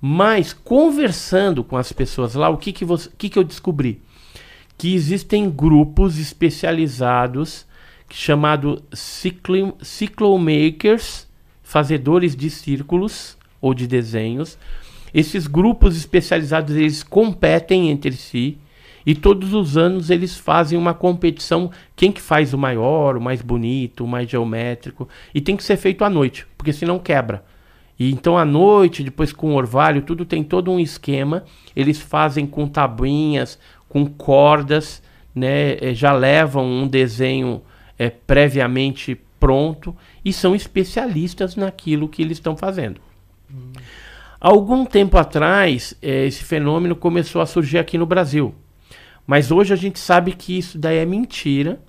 Mas 0.00 0.52
conversando 0.52 1.64
com 1.64 1.76
as 1.76 1.92
pessoas 1.92 2.34
lá, 2.34 2.48
o 2.48 2.56
que 2.56 2.72
que, 2.72 2.84
você, 2.84 3.10
que, 3.18 3.28
que 3.28 3.38
eu 3.38 3.44
descobri? 3.44 4.00
Que 4.76 4.94
existem 4.94 5.50
grupos 5.50 6.18
especializados 6.18 7.66
chamado 8.10 8.82
ciclo, 8.92 9.76
ciclomakers, 9.82 11.26
fazedores 11.62 12.34
de 12.34 12.48
círculos 12.48 13.36
ou 13.60 13.74
de 13.74 13.86
desenhos. 13.86 14.56
Esses 15.12 15.46
grupos 15.46 15.96
especializados 15.96 16.74
eles 16.76 17.02
competem 17.02 17.90
entre 17.90 18.12
si 18.12 18.58
e 19.06 19.14
todos 19.14 19.54
os 19.54 19.76
anos 19.76 20.10
eles 20.10 20.36
fazem 20.36 20.78
uma 20.78 20.92
competição 20.92 21.70
quem 21.96 22.12
que 22.12 22.20
faz 22.20 22.52
o 22.52 22.58
maior, 22.58 23.16
o 23.16 23.20
mais 23.20 23.40
bonito, 23.40 24.04
o 24.04 24.08
mais 24.08 24.28
geométrico 24.28 25.08
e 25.34 25.40
tem 25.40 25.56
que 25.56 25.64
ser 25.64 25.76
feito 25.76 26.04
à 26.04 26.10
noite 26.10 26.46
porque 26.56 26.72
senão 26.72 26.98
quebra. 26.98 27.44
E 27.98 28.12
então 28.12 28.38
à 28.38 28.44
noite, 28.44 29.02
depois 29.02 29.32
com 29.32 29.54
orvalho, 29.54 30.02
tudo 30.02 30.24
tem 30.24 30.44
todo 30.44 30.70
um 30.70 30.78
esquema. 30.78 31.44
Eles 31.74 32.00
fazem 32.00 32.46
com 32.46 32.68
tabuinhas, 32.68 33.58
com 33.88 34.06
cordas, 34.06 35.02
né? 35.34 35.76
eh, 35.80 35.94
Já 35.94 36.12
levam 36.12 36.64
um 36.64 36.86
desenho 36.86 37.60
eh, 37.98 38.08
previamente 38.10 39.18
pronto 39.40 39.96
e 40.24 40.32
são 40.32 40.54
especialistas 40.54 41.56
naquilo 41.56 42.08
que 42.08 42.22
eles 42.22 42.38
estão 42.38 42.56
fazendo. 42.56 43.00
Algum 44.40 44.84
tempo 44.84 45.18
atrás, 45.18 45.94
eh, 46.00 46.26
esse 46.26 46.44
fenômeno 46.44 46.94
começou 46.94 47.42
a 47.42 47.46
surgir 47.46 47.78
aqui 47.78 47.98
no 47.98 48.06
Brasil. 48.06 48.54
Mas 49.26 49.50
hoje 49.50 49.72
a 49.72 49.76
gente 49.76 49.98
sabe 49.98 50.32
que 50.32 50.56
isso 50.56 50.78
daí 50.78 50.98
é 50.98 51.04
mentira. 51.04 51.80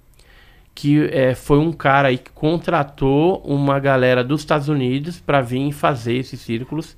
Que 0.74 1.10
eh, 1.12 1.36
foi 1.36 1.60
um 1.60 1.72
cara 1.72 2.08
aí 2.08 2.18
que 2.18 2.32
contratou 2.32 3.42
uma 3.46 3.80
galera 3.80 4.24
dos 4.24 4.42
Estados 4.42 4.68
Unidos 4.68 5.20
para 5.20 5.42
vir 5.42 5.72
fazer 5.72 6.16
esses 6.16 6.40
círculos 6.40 6.98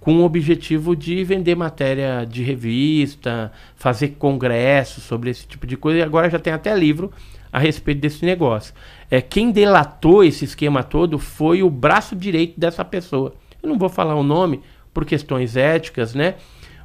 com 0.00 0.16
o 0.18 0.24
objetivo 0.24 0.94
de 0.94 1.22
vender 1.24 1.54
matéria 1.54 2.26
de 2.26 2.42
revista, 2.42 3.52
fazer 3.76 4.16
congressos 4.18 5.04
sobre 5.04 5.30
esse 5.30 5.46
tipo 5.46 5.66
de 5.66 5.76
coisa. 5.78 5.98
E 5.98 6.02
agora 6.02 6.28
já 6.28 6.38
tem 6.38 6.52
até 6.52 6.76
livro 6.76 7.10
a 7.50 7.58
respeito 7.58 8.00
desse 8.00 8.24
negócio. 8.24 8.74
É, 9.10 9.22
quem 9.22 9.50
delatou 9.50 10.22
esse 10.22 10.44
esquema 10.44 10.82
todo 10.82 11.18
foi 11.18 11.62
o 11.62 11.70
braço 11.70 12.14
direito 12.14 12.58
dessa 12.60 12.84
pessoa. 12.84 13.34
Eu 13.62 13.68
não 13.68 13.78
vou 13.78 13.88
falar 13.88 14.14
o 14.14 14.22
nome 14.22 14.60
por 14.92 15.04
questões 15.04 15.56
éticas, 15.56 16.14
né? 16.14 16.34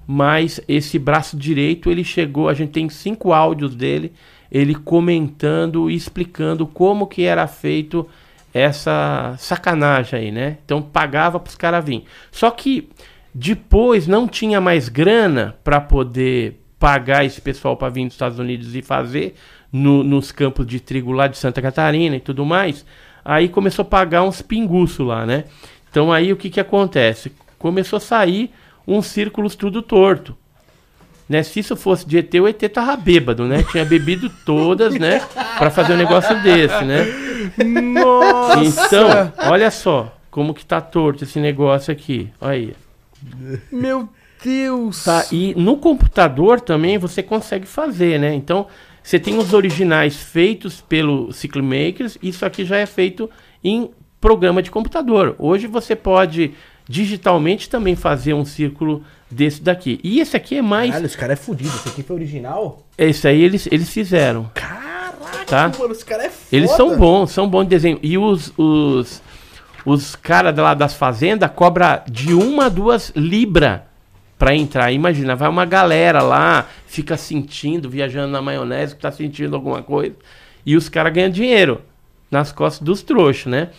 Mas 0.07 0.61
esse 0.67 0.99
braço 0.99 1.35
direito, 1.35 1.89
ele 1.89 2.03
chegou, 2.03 2.47
a 2.47 2.53
gente 2.53 2.71
tem 2.71 2.87
cinco 2.89 3.33
áudios 3.33 3.75
dele, 3.75 4.13
ele 4.51 4.75
comentando 4.75 5.89
e 5.89 5.95
explicando 5.95 6.67
como 6.67 7.07
que 7.07 7.23
era 7.23 7.47
feito 7.47 8.07
essa 8.53 9.35
sacanagem 9.37 10.19
aí, 10.19 10.31
né? 10.31 10.57
Então 10.63 10.81
pagava 10.81 11.39
para 11.39 11.49
os 11.49 11.55
caras 11.55 11.83
virem. 11.83 12.05
Só 12.31 12.49
que 12.51 12.87
depois 13.33 14.07
não 14.07 14.27
tinha 14.27 14.61
mais 14.61 14.87
grana 14.87 15.57
para 15.63 15.81
poder 15.81 16.61
pagar 16.79 17.25
esse 17.25 17.41
pessoal 17.41 17.75
para 17.75 17.89
vir 17.89 18.05
dos 18.05 18.13
Estados 18.13 18.39
Unidos 18.39 18.75
e 18.75 18.81
fazer 18.81 19.35
no- 19.73 20.03
nos 20.03 20.31
campos 20.31 20.65
de 20.65 20.79
trigo 20.79 21.11
lá 21.11 21.27
de 21.27 21.37
Santa 21.37 21.61
Catarina 21.61 22.15
e 22.15 22.19
tudo 22.21 22.45
mais. 22.45 22.85
Aí 23.25 23.49
começou 23.49 23.83
a 23.83 23.87
pagar 23.87 24.23
uns 24.23 24.41
pinguços 24.41 25.05
lá, 25.05 25.25
né? 25.25 25.45
Então 25.89 26.13
aí 26.13 26.31
o 26.31 26.37
que 26.37 26.49
que 26.49 26.59
acontece? 26.59 27.31
Começou 27.65 27.97
a 27.97 27.99
sair 27.99 28.51
uns 28.87 29.07
círculos 29.07 29.55
tudo 29.55 29.81
torto. 29.81 30.37
Né? 31.27 31.41
Se 31.41 31.61
isso 31.61 31.75
fosse 31.75 32.07
de 32.07 32.19
ET, 32.19 32.31
o 32.35 32.47
ET 32.47 32.61
tava 32.71 32.95
bêbado, 32.95 33.45
né? 33.45 33.63
Tinha 33.71 33.83
bebido 33.83 34.29
todas, 34.45 34.93
né? 34.93 35.19
Pra 35.57 35.71
fazer 35.71 35.93
um 35.93 35.97
negócio 35.97 36.39
desse, 36.43 36.85
né? 36.85 37.07
Nossa! 37.65 38.85
Então, 38.85 39.33
olha 39.49 39.71
só 39.71 40.15
como 40.29 40.53
que 40.53 40.63
tá 40.63 40.79
torto 40.79 41.23
esse 41.23 41.39
negócio 41.39 41.91
aqui. 41.91 42.29
Olha 42.39 42.51
aí. 42.51 42.75
Meu 43.71 44.07
Deus! 44.43 45.03
Tá, 45.03 45.25
e 45.31 45.55
no 45.55 45.77
computador 45.77 46.61
também 46.61 46.99
você 46.99 47.23
consegue 47.23 47.65
fazer, 47.65 48.19
né? 48.19 48.31
Então, 48.35 48.67
você 49.01 49.17
tem 49.17 49.39
os 49.39 49.55
originais 49.55 50.15
feitos 50.15 50.81
pelo 50.81 51.33
Ciclomakers, 51.33 52.15
isso 52.21 52.45
aqui 52.45 52.63
já 52.63 52.77
é 52.77 52.85
feito 52.85 53.27
em 53.63 53.89
programa 54.21 54.61
de 54.61 54.69
computador. 54.69 55.35
Hoje 55.39 55.65
você 55.65 55.95
pode 55.95 56.53
digitalmente 56.87 57.69
também 57.69 57.95
fazer 57.95 58.33
um 58.33 58.45
círculo 58.45 59.03
desse 59.29 59.61
daqui. 59.61 59.99
E 60.03 60.19
esse 60.19 60.35
aqui 60.37 60.57
é 60.57 60.61
mais. 60.61 60.89
Caralho, 60.91 61.05
esse 61.05 61.17
cara 61.17 61.33
é 61.33 61.35
fudido. 61.35 61.69
Esse 61.75 61.89
aqui 61.89 62.03
foi 62.03 62.15
original? 62.15 62.83
Esse 62.97 63.27
aí 63.27 63.41
eles, 63.43 63.67
eles 63.71 63.89
fizeram. 63.89 64.49
Caraca, 64.53 64.85
Tá. 65.45 65.71
mano, 65.77 65.91
esse 65.91 66.05
cara 66.05 66.23
é 66.25 66.29
foda. 66.29 66.47
Eles 66.51 66.71
são 66.71 66.97
bons, 66.97 67.31
são 67.31 67.47
bons 67.47 67.63
de 67.63 67.69
desenho. 67.69 67.99
E 68.01 68.17
os, 68.17 68.51
os, 68.57 69.21
os 69.85 70.15
caras 70.15 70.55
lá 70.57 70.73
das 70.73 70.93
fazendas 70.95 71.49
cobra 71.53 72.03
de 72.09 72.33
uma 72.33 72.65
a 72.65 72.69
duas 72.69 73.11
libras 73.15 73.81
pra 74.39 74.55
entrar. 74.55 74.91
Imagina, 74.91 75.35
vai 75.35 75.47
uma 75.49 75.65
galera 75.65 76.21
lá, 76.21 76.67
fica 76.87 77.15
sentindo, 77.15 77.89
viajando 77.89 78.31
na 78.31 78.41
maionese, 78.41 78.95
que 78.95 79.01
tá 79.01 79.11
sentindo 79.11 79.55
alguma 79.55 79.83
coisa. 79.83 80.15
E 80.65 80.75
os 80.75 80.89
caras 80.89 81.13
ganham 81.13 81.29
dinheiro 81.29 81.81
nas 82.31 82.51
costas 82.51 82.85
dos 82.85 83.01
trouxas, 83.03 83.45
né? 83.51 83.69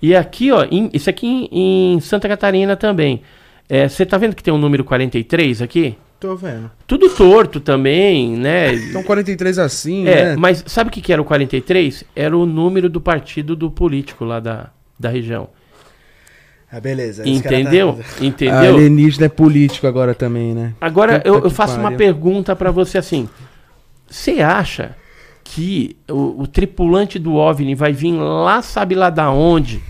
E 0.00 0.14
aqui, 0.14 0.52
ó, 0.52 0.64
em- 0.70 0.90
isso 0.92 1.08
aqui 1.10 1.26
em, 1.26 1.94
em 1.94 2.00
Santa 2.00 2.28
Catarina 2.28 2.76
também. 2.76 3.22
É, 3.68 3.88
Você 3.88 4.06
tá 4.06 4.16
vendo 4.18 4.34
que 4.36 4.42
tem 4.42 4.52
um 4.54 4.58
número 4.58 4.84
43 4.84 5.60
aqui? 5.62 5.96
Tô 6.20 6.34
vendo. 6.34 6.70
Tudo 6.86 7.10
torto 7.10 7.60
também, 7.60 8.36
né? 8.36 8.74
Então 8.74 9.02
43 9.02 9.58
assim, 9.58 10.06
É, 10.06 10.24
né? 10.30 10.36
mas 10.36 10.64
sabe 10.66 10.88
o 10.88 10.92
que, 10.92 11.00
que 11.02 11.12
era 11.12 11.20
o 11.20 11.24
43? 11.24 12.04
Era 12.14 12.36
o 12.36 12.46
número 12.46 12.88
do 12.88 13.00
partido 13.00 13.54
do 13.54 13.70
político 13.70 14.24
lá 14.24 14.40
da, 14.40 14.70
da 14.98 15.10
região. 15.10 15.48
Ah, 16.70 16.80
beleza. 16.80 17.22
Entendeu? 17.28 17.94
tá- 18.18 18.24
Entendeu? 18.24 18.54
Alienígena 18.76 19.26
é 19.26 19.28
político 19.28 19.86
agora 19.86 20.14
também, 20.14 20.54
né? 20.54 20.72
Agora 20.80 21.16
Puta 21.20 21.28
eu, 21.28 21.44
eu 21.44 21.50
faço 21.50 21.74
uma 21.74 21.84
pariu. 21.84 21.98
pergunta 21.98 22.56
pra 22.56 22.70
você 22.70 22.98
assim. 22.98 23.28
Você 24.08 24.40
acha 24.40 24.96
que 25.48 25.96
o, 26.10 26.42
o 26.42 26.46
tripulante 26.46 27.20
do 27.20 27.36
OVNI 27.36 27.76
vai 27.76 27.92
vir 27.92 28.12
lá, 28.12 28.60
sabe 28.60 28.96
lá 28.96 29.10
da 29.10 29.30
onde, 29.30 29.80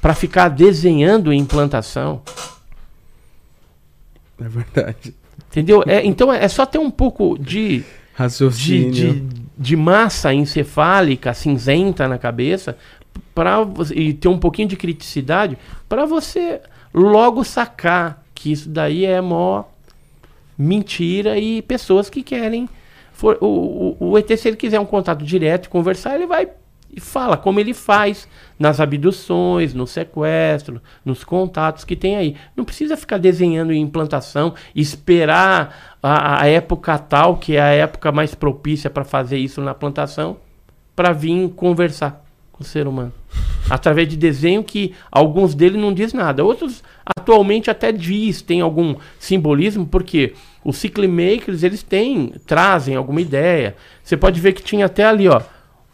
pra 0.00 0.14
ficar 0.14 0.48
desenhando 0.48 1.34
implantação? 1.34 2.22
É 4.40 4.48
verdade. 4.48 5.14
Entendeu? 5.50 5.84
É, 5.86 6.04
então 6.04 6.32
é 6.32 6.48
só 6.48 6.64
ter 6.64 6.78
um 6.78 6.90
pouco 6.90 7.36
de, 7.38 7.80
de, 7.80 7.84
Raciocínio. 8.14 8.90
de, 8.90 9.42
de 9.56 9.76
massa 9.76 10.32
encefálica 10.32 11.34
cinzenta 11.34 12.08
na 12.08 12.16
cabeça 12.16 12.76
para 13.34 13.58
e 13.94 14.14
ter 14.14 14.28
um 14.28 14.38
pouquinho 14.38 14.68
de 14.68 14.76
criticidade 14.76 15.58
para 15.88 16.06
você 16.06 16.60
logo 16.92 17.44
sacar 17.44 18.24
que 18.34 18.50
isso 18.50 18.68
daí 18.68 19.04
é 19.04 19.20
mó 19.20 19.64
mentira 20.56 21.38
e 21.38 21.60
pessoas 21.62 22.08
que 22.08 22.22
querem 22.22 22.68
for- 23.14 23.38
o, 23.40 23.96
o, 23.98 24.10
o 24.10 24.18
ET 24.18 24.28
se 24.36 24.48
ele 24.48 24.56
quiser 24.56 24.78
um 24.78 24.84
contato 24.84 25.24
direto 25.24 25.70
conversar 25.70 26.16
ele 26.16 26.26
vai 26.26 26.48
e 26.96 27.00
fala 27.00 27.36
como 27.36 27.58
ele 27.58 27.74
faz 27.74 28.28
nas 28.56 28.78
abduções, 28.78 29.74
no 29.74 29.84
sequestro, 29.86 30.80
nos 31.04 31.24
contatos 31.24 31.84
que 31.84 31.96
tem 31.96 32.14
aí. 32.14 32.36
Não 32.54 32.64
precisa 32.64 32.96
ficar 32.96 33.18
desenhando 33.18 33.72
em 33.72 33.82
implantação, 33.82 34.54
esperar 34.76 35.96
a, 36.00 36.42
a 36.42 36.46
época 36.46 36.96
tal, 36.98 37.36
que 37.38 37.56
é 37.56 37.60
a 37.60 37.70
época 37.70 38.12
mais 38.12 38.34
propícia 38.34 38.88
para 38.88 39.02
fazer 39.02 39.38
isso 39.38 39.60
na 39.60 39.74
plantação, 39.74 40.36
para 40.94 41.12
vir 41.12 41.48
conversar 41.50 42.23
com 42.54 42.62
o 42.62 42.66
ser 42.66 42.86
humano. 42.86 43.12
Através 43.68 44.08
de 44.08 44.16
desenho 44.16 44.62
que 44.62 44.94
alguns 45.10 45.54
dele 45.54 45.76
não 45.76 45.92
diz 45.92 46.12
nada. 46.12 46.44
Outros 46.44 46.82
atualmente 47.04 47.70
até 47.70 47.90
diz, 47.90 48.40
tem 48.40 48.60
algum 48.60 48.94
simbolismo, 49.18 49.86
porque 49.86 50.34
os 50.64 50.76
Cyclemakers, 50.76 51.62
eles 51.62 51.82
têm, 51.82 52.32
trazem 52.46 52.94
alguma 52.94 53.20
ideia. 53.20 53.74
Você 54.02 54.16
pode 54.16 54.40
ver 54.40 54.52
que 54.52 54.62
tinha 54.62 54.86
até 54.86 55.04
ali, 55.04 55.28
ó, 55.28 55.42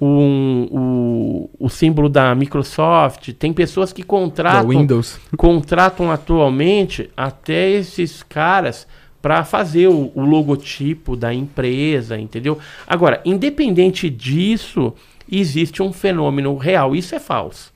um, 0.00 0.68
o, 0.70 1.50
o 1.58 1.68
símbolo 1.68 2.08
da 2.08 2.34
Microsoft. 2.34 3.32
Tem 3.32 3.52
pessoas 3.52 3.92
que 3.92 4.02
Da 4.02 4.08
contratam 4.08 4.68
Windows. 4.68 5.18
contratam 5.36 6.11
atualmente 6.11 7.11
até 7.16 7.70
esses 7.70 8.22
caras 8.22 8.86
para 9.22 9.44
fazer 9.44 9.88
o, 9.88 10.11
o, 10.14 10.22
logotipo 10.22 11.14
da 11.14 11.32
empresa, 11.32 12.18
entendeu? 12.18 12.58
Agora, 12.86 13.20
independente 13.24 14.08
disso, 14.08 14.94
existe 15.30 15.82
um 15.82 15.92
fenômeno 15.92 16.56
real. 16.56 16.94
Isso 16.94 17.14
é 17.14 17.18
falso. 17.18 17.72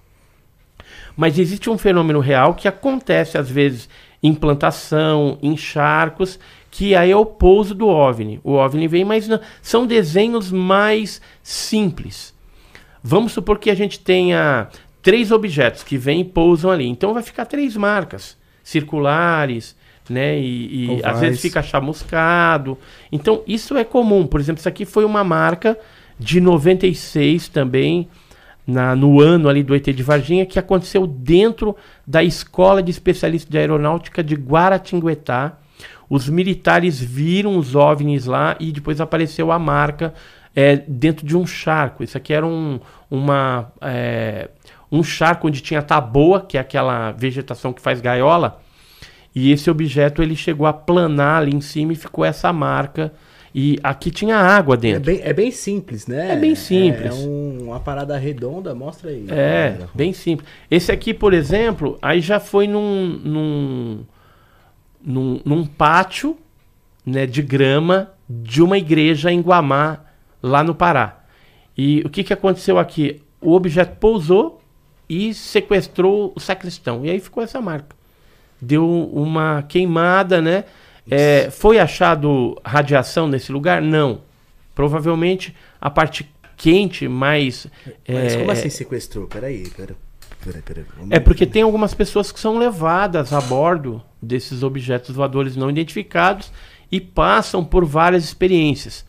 Mas 1.17 1.39
existe 1.39 1.71
um 1.71 1.79
fenômeno 1.79 2.21
real 2.21 2.55
que 2.55 2.67
acontece 2.67 3.39
às 3.39 3.49
vezes 3.49 3.89
em 4.23 4.35
plantação, 4.35 5.39
em 5.43 5.57
charcos, 5.57 6.39
que 6.71 6.95
aí 6.95 7.11
é 7.11 7.17
o 7.17 7.27
pouso 7.27 7.75
do 7.75 7.87
OVNI. 7.87 8.41
O 8.43 8.53
OVNI 8.53 8.89
vem, 8.89 9.05
mas 9.05 9.29
não, 9.29 9.39
são 9.63 9.87
desenhos 9.87 10.51
mais 10.51 11.21
simples. 11.43 12.35
Vamos 13.03 13.33
supor 13.33 13.59
que 13.59 13.71
a 13.71 13.75
gente 13.75 14.01
tenha 14.01 14.69
três 15.03 15.31
objetos 15.31 15.83
que 15.83 15.99
vêm 15.99 16.23
e 16.23 16.25
pousam 16.25 16.71
ali. 16.71 16.89
Então 16.89 17.13
vai 17.13 17.23
ficar 17.23 17.45
três 17.45 17.77
marcas 17.77 18.37
circulares, 18.63 19.77
né? 20.09 20.39
E, 20.39 20.97
e 20.97 21.05
às 21.05 21.21
vezes 21.21 21.41
fica 21.41 21.63
chamuscado. 21.63 22.79
Então 23.13 23.43
isso 23.47 23.77
é 23.77 23.85
comum. 23.85 24.27
Por 24.27 24.41
exemplo, 24.41 24.59
isso 24.59 24.69
aqui 24.69 24.87
foi 24.87 25.05
uma 25.05 25.23
marca 25.23 25.79
de 26.19 26.41
96 26.41 27.49
também, 27.49 28.09
na, 28.67 28.97
no 28.97 29.21
ano 29.21 29.49
ali 29.49 29.63
do 29.63 29.75
ET 29.75 29.85
de 29.85 30.03
Varginha, 30.03 30.47
que 30.47 30.59
aconteceu 30.59 31.07
dentro 31.07 31.77
da 32.07 32.23
Escola 32.23 32.83
de 32.83 32.91
Especialistas 32.91 33.51
de 33.51 33.59
Aeronáutica 33.59 34.23
de 34.23 34.35
Guaratinguetá. 34.35 35.59
Os 36.09 36.29
militares 36.29 37.01
viram 37.01 37.57
os 37.57 37.75
OVNIs 37.75 38.27
lá 38.27 38.57
e 38.61 38.73
depois 38.73 39.01
apareceu 39.01 39.51
a 39.51 39.59
marca 39.59 40.15
é, 40.55 40.77
dentro 40.77 41.27
de 41.27 41.37
um 41.37 41.47
charco. 41.47 42.03
Isso 42.03 42.17
aqui 42.17 42.33
era 42.33 42.47
um, 42.47 42.79
uma, 43.11 43.73
é, 43.81 44.49
um 44.91 45.03
charco 45.03 45.49
onde 45.49 45.61
tinha 45.61 45.83
taboa, 45.83 46.41
que 46.41 46.57
é 46.57 46.61
aquela 46.61 47.13
vegetação 47.13 47.73
que 47.73 47.83
faz 47.83 48.01
gaiola, 48.01 48.61
e 49.35 49.51
esse 49.51 49.69
objeto 49.69 50.23
ele 50.23 50.37
chegou 50.37 50.67
a 50.67 50.73
planar 50.73 51.43
ali 51.43 51.55
em 51.55 51.61
cima 51.61 51.93
e 51.93 51.97
ficou 51.97 52.25
essa 52.25 52.53
marca. 52.53 53.13
E 53.55 53.79
aqui 53.85 54.11
tinha 54.11 54.37
água 54.37 54.77
dentro. 54.77 55.13
É 55.13 55.15
bem, 55.15 55.21
é 55.23 55.33
bem 55.33 55.51
simples, 55.53 56.09
né? 56.09 56.33
É 56.33 56.37
bem 56.37 56.57
simples. 56.57 57.05
É, 57.05 57.23
é 57.23 57.27
um, 57.29 57.67
uma 57.67 57.79
parada 57.79 58.17
redonda, 58.19 58.75
mostra 58.75 59.11
aí. 59.11 59.27
É, 59.31 59.79
bem 59.95 60.13
simples. 60.13 60.49
Esse 60.69 60.91
aqui, 60.91 61.15
por 61.15 61.33
exemplo, 61.33 61.97
aí 62.03 62.21
já 62.21 62.41
foi 62.41 62.67
num, 62.67 63.21
num, 63.25 64.01
num, 65.01 65.41
num 65.45 65.65
pátio 65.65 66.37
né, 67.07 67.27
de 67.27 67.43
grama 67.43 68.11
de 68.29 68.61
uma 68.61 68.77
igreja 68.77 69.31
em 69.31 69.41
Guamá, 69.41 70.01
lá 70.43 70.65
no 70.65 70.75
Pará. 70.75 71.21
E 71.79 72.01
o 72.05 72.11
que, 72.11 72.25
que 72.25 72.33
aconteceu 72.33 72.77
aqui? 72.77 73.23
O 73.41 73.53
objeto 73.53 73.97
pousou 74.01 74.61
e 75.09 75.33
sequestrou 75.33 76.33
o 76.35 76.41
sacristão. 76.41 77.05
E 77.05 77.11
aí 77.11 77.21
ficou 77.21 77.41
essa 77.41 77.61
marca. 77.61 77.95
Deu 78.61 78.89
uma 79.13 79.63
queimada, 79.63 80.43
né? 80.43 80.65
É, 81.11 81.51
foi 81.51 81.79
achado 81.79 82.61
radiação 82.65 83.29
nesse 83.29 83.53
lugar? 83.53 83.83
Não. 83.83 84.23
Provavelmente 84.75 85.55
a 85.81 85.91
parte 85.91 86.29
quente 86.57 87.07
mais. 87.09 87.67
Mas 88.09 88.35
é, 88.35 88.39
como 88.39 88.51
assim 88.51 88.71
sequestrou? 88.71 89.27
Peraí, 89.27 89.69
peraí. 89.71 89.97
Peraí, 90.45 90.63
peraí. 90.63 90.85
É 91.11 91.19
porque 91.19 91.47
tem 91.47 91.63
algumas 91.63 91.95
pessoas 91.95 92.31
que 92.31 92.39
são 92.39 92.59
levadas 92.59 93.33
a 93.33 93.41
bordo 93.41 94.03
desses 94.21 94.63
objetos 94.63 95.15
voadores 95.15 95.57
não 95.57 95.71
identificados 95.71 96.53
e 96.93 97.01
passam 97.01 97.65
por 97.65 97.85
várias 97.85 98.25
experiências 98.25 99.05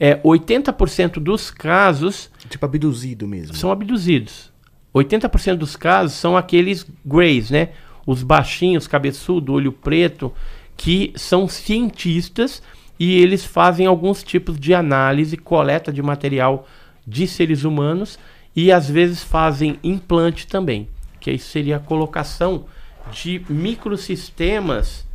é, 0.00 0.16
80% 0.16 1.20
dos 1.20 1.50
casos. 1.50 2.30
Tipo 2.48 2.64
abduzido 2.64 3.28
mesmo. 3.28 3.54
São 3.54 3.70
abduzidos. 3.70 4.50
80% 4.94 5.56
dos 5.56 5.76
casos 5.76 6.16
são 6.16 6.36
aqueles 6.36 6.86
greys, 7.04 7.50
né? 7.50 7.68
Os 8.06 8.22
baixinhos, 8.22 8.88
cabeçudo, 8.88 9.52
olho 9.52 9.70
preto, 9.70 10.32
que 10.80 11.12
são 11.14 11.46
cientistas 11.46 12.62
e 12.98 13.20
eles 13.20 13.44
fazem 13.44 13.84
alguns 13.84 14.22
tipos 14.22 14.58
de 14.58 14.72
análise, 14.72 15.36
coleta 15.36 15.92
de 15.92 16.00
material 16.00 16.66
de 17.06 17.28
seres 17.28 17.64
humanos 17.64 18.18
e 18.56 18.72
às 18.72 18.88
vezes 18.88 19.22
fazem 19.22 19.78
implante 19.84 20.46
também, 20.46 20.88
que 21.20 21.28
aí 21.28 21.38
seria 21.38 21.76
a 21.76 21.80
colocação 21.80 22.64
de 23.12 23.44
microsistemas 23.50 25.06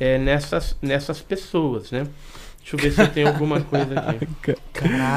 é, 0.00 0.16
nessas, 0.16 0.78
nessas 0.80 1.20
pessoas, 1.20 1.90
né? 1.90 2.06
Deixa 2.60 2.76
eu 2.76 2.78
ver 2.78 2.92
se 2.92 3.06
tem 3.12 3.26
alguma 3.26 3.60
coisa 3.60 4.00
aqui. 4.00 4.56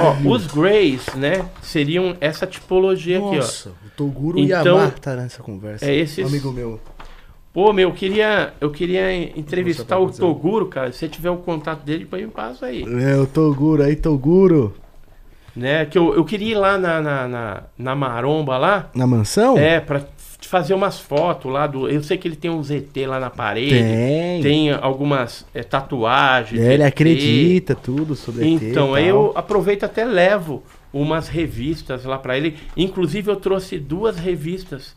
Ó, 0.02 0.30
os 0.30 0.46
Greys, 0.48 1.06
né? 1.16 1.50
Seriam 1.62 2.18
essa 2.20 2.46
tipologia 2.46 3.18
Nossa, 3.18 3.30
aqui, 3.30 3.38
ó. 3.38 3.42
Nossa, 3.42 3.70
o 3.70 3.90
Toguro 3.96 4.40
então, 4.40 4.78
Yamar 4.78 5.00
tá 5.00 5.16
nessa 5.16 5.42
conversa. 5.42 5.86
É 5.86 5.96
esse 5.96 6.22
amigo 6.22 6.52
meu. 6.52 6.82
Pô, 7.56 7.72
meu, 7.72 7.88
eu 7.88 7.96
queria, 7.96 8.54
eu 8.60 8.70
queria 8.70 9.14
entrevistar 9.40 9.98
o 9.98 10.12
Toguro, 10.12 10.66
cara. 10.66 10.92
Se 10.92 11.00
você 11.00 11.08
tiver 11.08 11.30
o 11.30 11.38
contato 11.38 11.86
dele, 11.86 12.00
depois 12.00 12.22
me 12.22 12.30
passa 12.30 12.66
aí. 12.66 12.84
É, 12.84 13.16
o 13.16 13.26
Toguro, 13.26 13.82
aí, 13.82 13.96
Toguro. 13.96 14.76
Né, 15.56 15.86
que 15.86 15.98
eu, 15.98 16.14
eu 16.14 16.26
queria 16.26 16.52
ir 16.52 16.56
lá 16.56 16.78
na, 16.78 17.02
na, 17.02 17.28
na, 17.30 17.64
na 17.78 17.96
Maromba 17.96 18.58
lá. 18.58 18.90
Na 18.94 19.08
mansão? 19.08 19.58
É, 19.58 19.80
pra 19.80 20.04
fazer 20.42 20.74
umas 20.74 21.00
fotos 21.00 21.50
lá 21.50 21.66
do. 21.66 21.88
Eu 21.88 22.04
sei 22.04 22.18
que 22.18 22.28
ele 22.28 22.36
tem 22.36 22.52
um 22.52 22.62
ZT 22.62 23.06
lá 23.08 23.22
na 23.22 23.30
parede. 23.30 23.70
Tem. 23.70 24.42
Tem 24.42 24.72
algumas 24.72 25.46
é, 25.54 25.64
tatuagens. 25.64 26.62
É, 26.62 26.74
ele 26.74 26.84
acredita 26.84 27.74
tudo 27.74 28.18
sobre 28.18 28.46
Então, 28.46 28.94
aí 28.94 29.08
eu 29.08 29.32
aproveito 29.34 29.86
até 29.86 30.04
levo 30.04 30.62
umas 30.92 31.30
revistas 31.30 32.04
lá 32.04 32.18
para 32.18 32.36
ele. 32.36 32.58
Inclusive, 32.76 33.32
eu 33.32 33.38
trouxe 33.38 33.80
duas 33.80 34.18
revistas. 34.18 34.94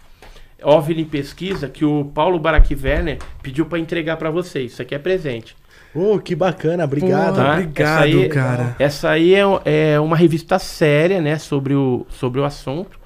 OVNI 0.63 1.05
Pesquisa, 1.05 1.69
que 1.69 1.85
o 1.85 2.05
Paulo 2.05 2.39
Baraki 2.39 2.75
Werner 2.75 3.19
pediu 3.43 3.67
para 3.67 3.79
entregar 3.79 4.17
para 4.17 4.31
vocês. 4.31 4.73
Isso 4.73 4.83
aqui 4.83 4.95
é 4.95 4.99
presente. 4.99 5.57
Oh, 5.95 6.19
que 6.19 6.35
bacana, 6.35 6.85
obrigado. 6.85 7.37
Tá? 7.37 7.53
Obrigado, 7.55 8.05
essa 8.05 8.05
aí, 8.05 8.29
cara. 8.29 8.77
Essa 8.79 9.11
aí 9.11 9.35
é, 9.35 9.43
é, 9.65 10.01
uma 10.01 10.17
revista 10.17 10.59
séria, 10.59 11.21
né, 11.21 11.39
sobre 11.39 11.75
o, 11.75 12.07
sobre 12.11 12.41
o 12.41 12.45
assunto 12.45 12.99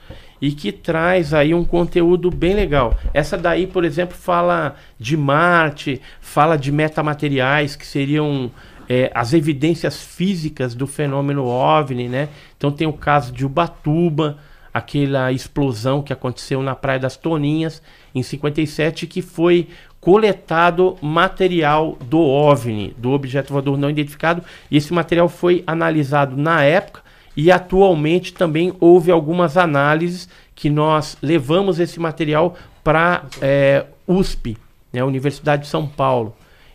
e 0.43 0.51
que 0.51 0.73
traz 0.73 1.33
aí 1.33 1.55
um 1.55 1.65
conteúdo 1.65 2.29
bem 2.29 2.53
legal. 2.53 2.99
Essa 3.15 3.39
daí, 3.39 3.65
por 3.65 3.85
exemplo, 3.85 4.17
fala 4.17 4.75
de 4.99 5.17
Marte, 5.17 6.03
fala 6.21 6.57
de 6.57 6.73
metamateriais 6.73 7.77
que 7.77 7.87
seriam 7.87 8.51
é, 8.89 9.09
as 9.15 9.33
evidências 9.33 10.03
físicas 10.03 10.75
do 10.75 10.85
fenômeno 10.89 11.45
OVNI, 11.45 12.09
né? 12.09 12.29
Então 12.57 12.73
tem 12.73 12.89
o 12.89 12.93
caso 12.93 13.33
de 13.33 13.47
Ubatuba, 13.47 14.39
aquela 14.73 15.33
explosão 15.33 16.03
que 16.03 16.13
aconteceu 16.13 16.63
na 16.63 16.75
Praia 16.75 16.99
das 16.99 17.17
Toninhas 17.17 17.83
em 18.15 18.23
57 18.23 19.07
que 19.07 19.23
foi 19.23 19.69
coletado 20.01 20.97
material 21.01 21.97
do 22.01 22.19
OVNI, 22.19 22.95
do 22.99 23.13
objeto 23.13 23.53
voador 23.53 23.79
não 23.79 23.89
identificado, 23.89 24.43
e 24.71 24.77
esse 24.77 24.93
material 24.93 25.29
foi 25.29 25.63
analisado 25.67 26.37
na 26.37 26.63
época 26.65 27.03
e 27.37 27.51
atualmente 27.51 28.35
também 28.35 28.75
houve 28.81 29.11
algumas 29.11 29.57
análises 29.57 30.29
que 30.55 30.69
nós 30.69 31.17
levamos 31.23 31.79
esse 31.79 31.99
material 32.01 32.57
para 32.85 33.25
é, 33.41 33.87
USP, 34.07 34.57
né, 34.93 35.03
Universidade 35.05 35.63
de 35.63 35.69
São 35.69 35.87
Paulo. 35.87 36.35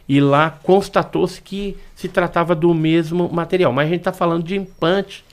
E 0.09 0.21
lá 0.21 0.57
constatou-se 0.63 1.41
que 1.41 1.77
se 1.93 2.07
tratava 2.07 2.55
do 2.55 2.73
mesmo 2.73 3.29
material. 3.29 3.73
Mas 3.73 3.87
a 3.87 3.89
gente 3.89 3.99
está 3.99 4.13
falando 4.13 4.43
de 4.43 4.55
implante. 4.55 5.23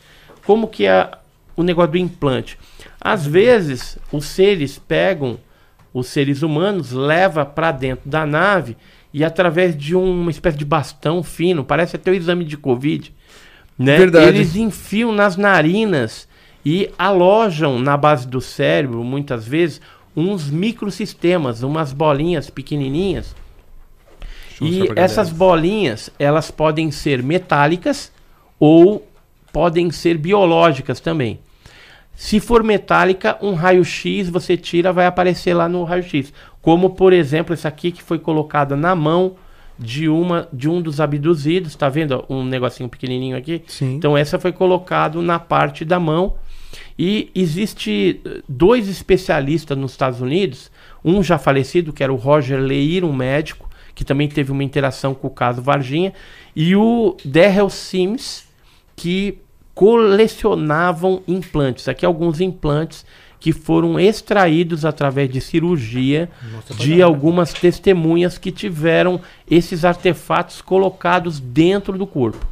Como 0.45 0.67
que 0.67 0.85
é 0.85 1.11
o 1.57 1.63
negócio 1.63 1.93
do 1.93 1.99
implante? 1.99 2.59
Às 3.01 3.27
vezes, 3.27 3.99
os 4.11 4.25
seres 4.27 4.79
pegam 4.79 5.39
os 5.93 6.09
seres 6.09 6.43
humanos, 6.43 6.91
leva 6.91 7.45
para 7.47 7.71
dentro 7.71 8.09
da 8.09 8.27
nave 8.27 8.77
e 9.13 9.23
através 9.23 9.77
de 9.77 9.95
uma 9.95 10.31
espécie 10.31 10.59
de 10.59 10.65
bastão 10.65 11.23
fino, 11.23 11.65
parece 11.65 11.95
até 11.95 12.11
o 12.11 12.15
exame 12.15 12.45
de 12.45 12.57
Covid, 12.57 13.15
né? 13.79 13.97
Verdade. 13.97 14.27
Eles 14.27 14.57
enfiam 14.57 15.13
nas 15.13 15.37
narinas 15.37 16.27
e 16.67 16.91
alojam 16.99 17.79
na 17.79 17.97
base 17.97 18.27
do 18.27 18.41
cérebro, 18.41 19.05
muitas 19.05 19.47
vezes, 19.47 19.81
uns 20.17 20.51
microsistemas, 20.51 21.63
umas 21.63 21.93
bolinhas 21.93 22.51
pequenininhas. 22.51 23.37
E 24.61 24.89
essas 24.97 25.31
bolinhas, 25.31 26.11
elas 26.19 26.51
podem 26.51 26.91
ser 26.91 27.23
metálicas 27.23 28.11
ou 28.59 29.07
podem 29.55 29.89
ser 29.93 30.19
biológicas 30.19 30.99
também. 30.99 31.39
Se 32.17 32.41
for 32.41 32.65
metálica, 32.65 33.39
um 33.41 33.55
raio-x 33.55 34.29
você 34.29 34.57
tira, 34.57 34.93
vai 34.93 35.07
aparecer 35.07 35.55
lá 35.55 35.69
no 35.69 35.85
raio-x. 35.85 36.33
Como, 36.61 36.91
por 36.91 37.13
exemplo, 37.13 37.55
essa 37.55 37.69
aqui 37.69 37.93
que 37.93 38.03
foi 38.03 38.19
colocada 38.19 38.77
na 38.77 38.97
mão 38.97 39.37
de 39.79 40.09
uma 40.09 40.49
de 40.53 40.69
um 40.69 40.83
dos 40.83 41.01
abduzidos, 41.01 41.77
tá 41.77 41.89
vendo 41.89 42.25
um 42.29 42.45
negocinho 42.45 42.89
pequenininho 42.89 43.37
aqui? 43.37 43.63
Sim. 43.69 43.95
Então 43.95 44.17
essa 44.17 44.41
foi 44.41 44.51
colocado 44.51 45.23
na 45.23 45.39
parte 45.39 45.85
da 45.85 46.01
mão 46.01 46.35
e 46.99 47.31
existe 47.33 48.21
eh, 48.25 48.43
dois 48.49 48.89
especialistas 48.89 49.79
nos 49.79 49.93
Estados 49.93 50.21
Unidos, 50.21 50.71
um 51.05 51.23
já 51.23 51.39
falecido 51.39 51.93
que 51.93 52.03
era 52.03 52.13
o 52.13 52.17
Roger 52.17 52.61
Leir, 52.61 53.05
um 53.05 53.13
médico 53.13 53.69
que 53.95 54.05
também 54.05 54.29
teve 54.29 54.51
uma 54.51 54.65
interação 54.65 55.15
com 55.15 55.29
o 55.29 55.31
caso 55.31 55.63
Varginha, 55.63 56.13
e 56.57 56.75
o 56.75 57.17
Darrell 57.25 57.71
Sims 57.71 58.45
que 58.97 59.39
colecionavam 59.75 61.23
implantes. 61.27 61.89
Aqui 61.89 62.07
alguns 62.07 62.41
implantes 62.41 63.05
que 63.41 63.53
foram 63.53 64.01
extraídos 64.01 64.85
através 64.85 65.29
de 65.29 65.41
cirurgia 65.41 66.31
Nossa, 66.51 66.75
de 66.75 67.03
algumas 67.03 67.53
testemunhas 67.53 68.39
que 68.39 68.51
tiveram 68.51 69.21
esses 69.51 69.85
artefatos 69.85 70.63
colocados 70.63 71.41
dentro 71.41 71.99
do 71.99 72.07
corpo. 72.07 72.47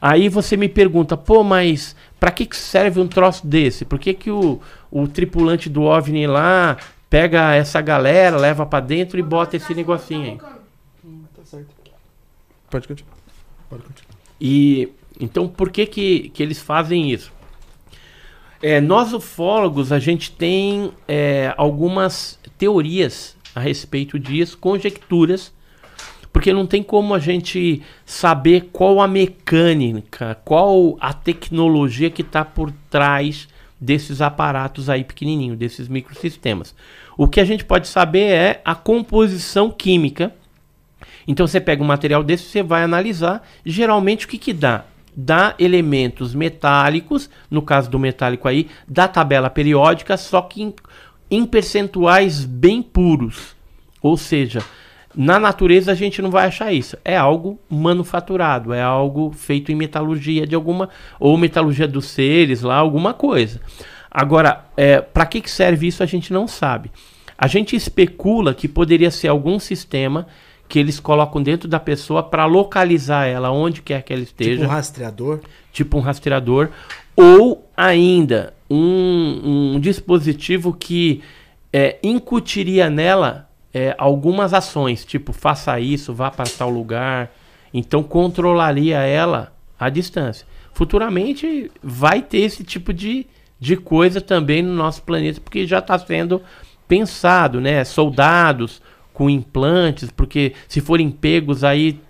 Aí 0.00 0.28
você 0.28 0.56
me 0.56 0.68
pergunta, 0.68 1.16
pô, 1.16 1.44
mas 1.44 1.94
para 2.18 2.32
que, 2.32 2.44
que 2.44 2.56
serve 2.56 2.98
um 2.98 3.06
troço 3.06 3.46
desse? 3.46 3.84
Por 3.84 4.00
que, 4.00 4.12
que 4.12 4.32
o, 4.32 4.60
o 4.90 5.06
tripulante 5.06 5.68
do 5.68 5.82
OVNI 5.82 6.26
lá 6.26 6.76
pega 7.08 7.54
essa 7.54 7.80
galera, 7.80 8.36
leva 8.36 8.66
para 8.66 8.84
dentro 8.84 9.20
e 9.20 9.22
bota 9.22 9.56
esse 9.56 9.72
negocinho 9.74 10.24
aí? 10.24 10.38
Tá 10.38 11.44
certo. 11.44 11.68
Pode 12.68 12.88
continuar. 12.88 13.16
Pode 13.70 13.82
continuar. 13.84 14.18
E 14.40 14.88
então 15.20 15.48
por 15.48 15.70
que, 15.70 15.86
que, 15.86 16.30
que 16.30 16.42
eles 16.42 16.60
fazem 16.60 17.10
isso? 17.10 17.32
É, 18.62 18.80
nós 18.80 19.12
ufólogos 19.12 19.90
a 19.90 19.98
gente 19.98 20.30
tem 20.30 20.92
é, 21.08 21.52
algumas 21.56 22.38
teorias 22.56 23.36
a 23.54 23.60
respeito 23.60 24.18
disso, 24.18 24.56
conjecturas, 24.56 25.52
porque 26.32 26.52
não 26.52 26.66
tem 26.66 26.82
como 26.82 27.12
a 27.12 27.18
gente 27.18 27.82
saber 28.06 28.70
qual 28.72 29.00
a 29.00 29.08
mecânica, 29.08 30.38
qual 30.44 30.96
a 31.00 31.12
tecnologia 31.12 32.08
que 32.08 32.22
está 32.22 32.44
por 32.44 32.72
trás 32.88 33.48
desses 33.78 34.22
aparatos 34.22 34.88
aí 34.88 35.02
pequenininhos, 35.02 35.58
desses 35.58 35.88
microsistemas. 35.88 36.74
O 37.18 37.26
que 37.26 37.40
a 37.40 37.44
gente 37.44 37.64
pode 37.64 37.88
saber 37.88 38.30
é 38.30 38.60
a 38.64 38.74
composição 38.74 39.70
química. 39.70 40.32
Então 41.26 41.46
você 41.46 41.60
pega 41.60 41.82
um 41.82 41.86
material 41.86 42.22
desse, 42.22 42.44
você 42.44 42.62
vai 42.62 42.82
analisar, 42.82 43.46
geralmente 43.66 44.24
o 44.24 44.28
que 44.28 44.38
que 44.38 44.52
dá? 44.52 44.84
Dá 45.14 45.54
elementos 45.58 46.34
metálicos, 46.34 47.28
no 47.50 47.60
caso 47.62 47.90
do 47.90 47.98
metálico 47.98 48.48
aí, 48.48 48.68
da 48.88 49.06
tabela 49.06 49.50
periódica, 49.50 50.16
só 50.16 50.42
que 50.42 50.62
em, 50.62 50.74
em 51.30 51.44
percentuais 51.44 52.44
bem 52.44 52.82
puros. 52.82 53.54
Ou 54.02 54.16
seja, 54.16 54.62
na 55.14 55.38
natureza 55.38 55.92
a 55.92 55.94
gente 55.94 56.22
não 56.22 56.30
vai 56.30 56.46
achar 56.46 56.72
isso. 56.72 56.96
É 57.04 57.16
algo 57.16 57.58
manufaturado, 57.68 58.72
é 58.72 58.82
algo 58.82 59.32
feito 59.32 59.70
em 59.70 59.74
metalurgia 59.74 60.46
de 60.46 60.54
alguma 60.54 60.88
ou 61.20 61.36
metalurgia 61.36 61.86
dos 61.86 62.06
seres 62.06 62.62
lá, 62.62 62.76
alguma 62.76 63.12
coisa. 63.12 63.60
Agora, 64.10 64.66
é, 64.76 65.00
para 65.00 65.26
que, 65.26 65.40
que 65.40 65.50
serve 65.50 65.86
isso 65.86 66.02
a 66.02 66.06
gente 66.06 66.32
não 66.32 66.46
sabe. 66.46 66.90
A 67.36 67.46
gente 67.46 67.74
especula 67.74 68.54
que 68.54 68.68
poderia 68.68 69.10
ser 69.10 69.28
algum 69.28 69.58
sistema 69.58 70.26
que 70.72 70.78
eles 70.78 70.98
colocam 70.98 71.42
dentro 71.42 71.68
da 71.68 71.78
pessoa 71.78 72.22
para 72.22 72.46
localizar 72.46 73.26
ela 73.26 73.50
onde 73.50 73.82
quer 73.82 74.02
que 74.02 74.10
ela 74.10 74.22
esteja, 74.22 74.52
Tipo 74.52 74.64
um 74.64 74.68
rastreador. 74.68 75.40
tipo 75.70 75.98
um 75.98 76.00
rastreador, 76.00 76.70
ou 77.14 77.68
ainda 77.76 78.54
um, 78.70 79.74
um 79.74 79.78
dispositivo 79.78 80.72
que 80.72 81.22
é, 81.70 81.98
incutiria 82.02 82.88
nela 82.88 83.50
é, 83.74 83.94
algumas 83.98 84.54
ações, 84.54 85.04
tipo 85.04 85.30
faça 85.30 85.78
isso, 85.78 86.14
vá 86.14 86.30
para 86.30 86.48
tal 86.48 86.70
lugar. 86.70 87.30
Então 87.74 88.02
controlaria 88.02 88.96
ela 89.00 89.52
à 89.78 89.90
distância. 89.90 90.46
Futuramente 90.72 91.70
vai 91.82 92.22
ter 92.22 92.38
esse 92.38 92.64
tipo 92.64 92.94
de, 92.94 93.26
de 93.60 93.76
coisa 93.76 94.22
também 94.22 94.62
no 94.62 94.72
nosso 94.72 95.02
planeta, 95.02 95.38
porque 95.38 95.66
já 95.66 95.80
está 95.80 95.98
sendo 95.98 96.40
pensado, 96.88 97.60
né? 97.60 97.84
Soldados 97.84 98.80
com 99.12 99.28
implantes, 99.30 100.10
porque 100.10 100.52
se 100.68 100.80
forem 100.80 101.10
pegos 101.10 101.62
aí 101.64 102.00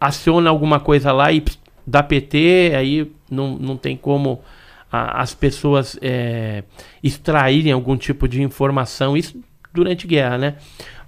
aciona 0.00 0.50
alguma 0.50 0.78
coisa 0.80 1.12
lá 1.12 1.32
e 1.32 1.42
dá 1.86 2.02
PT, 2.02 2.72
aí 2.76 3.10
não, 3.30 3.56
não 3.56 3.76
tem 3.76 3.96
como 3.96 4.42
a- 4.90 5.22
as 5.22 5.34
pessoas 5.34 5.98
é, 6.02 6.64
extraírem 7.02 7.72
algum 7.72 7.96
tipo 7.96 8.28
de 8.28 8.42
informação, 8.42 9.16
isso 9.16 9.40
durante 9.72 10.06
guerra, 10.06 10.38
né? 10.38 10.54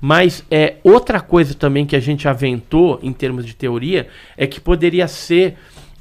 Mas 0.01 0.45
é, 0.51 0.77
outra 0.85 1.21
coisa 1.21 1.55
também 1.55 1.85
que 1.85 1.97
a 1.97 2.01
gente 2.01 2.29
aventou 2.29 3.01
em 3.03 3.13
termos 3.13 3.45
de 3.45 3.55
teoria 3.55 4.09
é 4.37 4.47
que 4.47 4.61
poderia 4.61 5.09
ser 5.09 5.57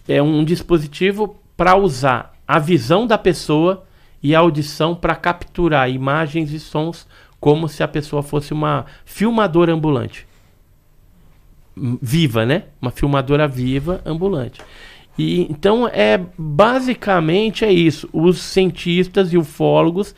é, 0.08 0.22
um 0.22 0.44
dispositivo 0.44 1.36
para 1.56 1.76
usar 1.76 2.34
a 2.48 2.60
visão 2.60 3.08
da 3.08 3.18
pessoa 3.18 3.84
e 4.22 4.36
a 4.36 4.40
audição 4.40 4.94
para 4.96 5.16
capturar 5.16 5.90
imagens 5.90 6.52
e 6.52 6.60
sons 6.60 7.08
como 7.40 7.68
se 7.68 7.84
a 7.84 7.88
pessoa 7.88 8.24
fosse 8.24 8.54
uma 8.54 8.86
filmadora 9.06 9.74
ambulante. 9.74 10.28
Viva, 11.76 12.46
né? 12.46 12.64
Uma 12.82 12.92
filmadora 12.92 13.48
viva 13.48 14.02
ambulante. 14.06 14.62
E 15.18 15.42
então 15.50 15.88
é 15.88 16.20
basicamente 16.38 17.66
é 17.66 17.72
isso. 17.72 18.10
Os 18.12 18.40
cientistas 18.40 19.34
e 19.34 19.38
ufólogos 19.38 20.16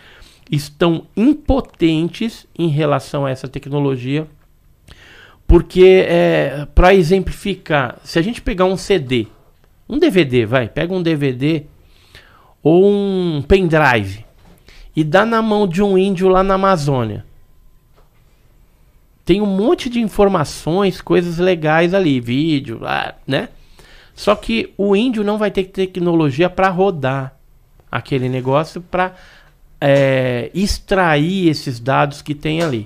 estão 0.52 1.06
impotentes 1.16 2.48
em 2.58 2.68
relação 2.68 3.26
a 3.26 3.30
essa 3.30 3.48
tecnologia, 3.48 4.28
porque 5.48 6.06
é, 6.08 6.68
para 6.74 6.94
exemplificar, 6.94 8.00
se 8.04 8.18
a 8.18 8.22
gente 8.22 8.42
pegar 8.42 8.66
um 8.66 8.76
CD, 8.76 9.28
um 9.88 10.00
DVD, 10.00 10.46
vai, 10.46 10.68
pega 10.68 10.94
um 10.94 11.02
DVD 11.02 11.64
ou 12.64 12.86
um 12.86 13.44
pendrive 13.48 14.26
e 15.00 15.04
dá 15.06 15.26
na 15.26 15.42
mão 15.42 15.66
de 15.66 15.82
um 15.82 15.98
índio 15.98 16.28
lá 16.28 16.44
na 16.44 16.56
Amazônia. 16.56 17.26
Tem 19.24 19.40
um 19.40 19.46
monte 19.46 19.90
de 19.90 20.02
informações, 20.02 21.00
coisas 21.00 21.38
legais 21.38 21.94
ali, 21.94 22.20
vídeo, 22.20 22.82
né? 23.26 23.48
Só 24.14 24.36
que 24.36 24.74
o 24.78 24.98
índio 24.98 25.24
não 25.24 25.38
vai 25.38 25.52
ter 25.52 25.64
tecnologia 25.64 26.50
para 26.50 26.68
rodar 26.68 27.34
aquele 27.90 28.28
negócio 28.28 28.82
para 28.82 29.16
extrair 30.54 31.48
esses 31.48 31.80
dados 31.80 32.22
que 32.22 32.36
tem 32.36 32.62
ali. 32.62 32.86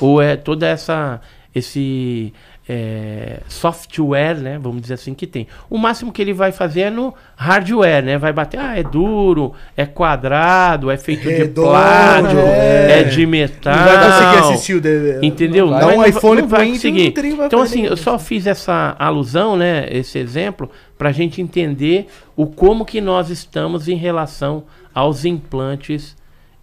Ou 0.00 0.22
é 0.22 0.36
toda 0.36 0.64
essa 0.64 1.20
esse 1.52 2.32
é, 2.68 3.40
software, 3.48 4.36
né? 4.36 4.58
Vamos 4.60 4.82
dizer 4.82 4.94
assim 4.94 5.14
que 5.14 5.26
tem. 5.26 5.46
O 5.70 5.78
máximo 5.78 6.12
que 6.12 6.20
ele 6.20 6.34
vai 6.34 6.52
fazer 6.52 6.82
é 6.82 6.90
no 6.90 7.14
hardware, 7.34 8.04
né? 8.04 8.18
Vai 8.18 8.32
bater, 8.32 8.60
ah, 8.60 8.78
é 8.78 8.82
duro, 8.82 9.54
é 9.76 9.86
quadrado, 9.86 10.90
é 10.90 10.98
feito 10.98 11.22
de 11.22 11.30
Redondo, 11.30 11.68
plástico, 11.70 12.40
é. 12.40 13.00
é, 13.00 13.04
de 13.04 13.24
metal. 13.24 13.74
Não 13.74 13.84
vai 13.84 13.96
conseguir 13.96 14.38
assistir 14.52 14.74
o 14.74 14.80
DVD. 14.80 15.26
Entendeu? 15.26 15.66
Um 15.66 15.70
não 15.70 15.96
vai- 15.96 16.10
iPhone 16.10 16.42
não 16.42 16.48
vai 16.48 16.68
conseguir. 16.68 17.14
Então, 17.46 17.62
assim, 17.62 17.86
eu 17.86 17.96
só 17.96 18.18
fiz 18.18 18.46
essa 18.46 18.94
alusão, 18.98 19.56
né? 19.56 19.86
Esse 19.90 20.18
exemplo, 20.18 20.70
pra 20.98 21.10
gente 21.10 21.40
entender 21.40 22.08
o 22.36 22.46
como 22.46 22.84
que 22.84 23.00
nós 23.00 23.30
estamos 23.30 23.88
em 23.88 23.96
relação 23.96 24.64
aos 24.94 25.24
implantes 25.24 26.16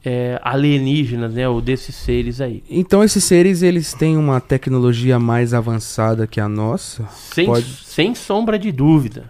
é, 0.06 0.40
alienígenas, 0.44 1.34
né? 1.34 1.50
Ou 1.50 1.60
desses 1.60 1.96
seres 1.96 2.40
aí. 2.40 2.64
Então 2.70 3.04
esses 3.04 3.24
seres, 3.24 3.64
eles 3.64 3.94
têm 3.94 4.16
uma 4.16 4.40
tecnologia 4.40 5.18
mais 5.18 5.52
avançada 5.52 6.28
que 6.28 6.40
a 6.40 6.48
nossa? 6.48 7.08
Sem, 7.10 7.48
Pode- 7.48 7.66
sem 7.66 8.14
sombra 8.14 8.60
de 8.60 8.72
dúvida. 8.72 9.26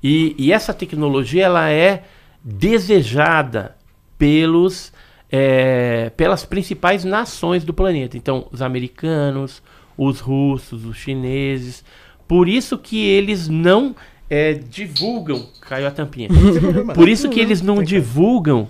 E, 0.00 0.36
e 0.38 0.52
essa 0.52 0.72
tecnologia 0.72 1.44
ela 1.44 1.68
é 1.68 2.04
desejada 2.44 3.76
pelos, 4.16 4.92
é, 5.30 6.10
pelas 6.16 6.44
principais 6.44 7.04
nações 7.04 7.64
do 7.64 7.74
planeta. 7.74 8.16
Então, 8.16 8.46
os 8.52 8.62
americanos, 8.62 9.62
os 9.98 10.20
russos, 10.20 10.84
os 10.84 10.96
chineses. 10.96 11.84
Por 12.28 12.48
isso 12.48 12.78
que 12.78 13.04
eles 13.04 13.48
não 13.48 13.94
é, 14.30 14.54
divulgam. 14.54 15.46
Caiu 15.60 15.86
a 15.86 15.90
tampinha. 15.90 16.28
Por 16.94 17.08
isso 17.08 17.28
que 17.28 17.38
eles 17.38 17.60
não 17.60 17.82
divulgam 17.82 18.68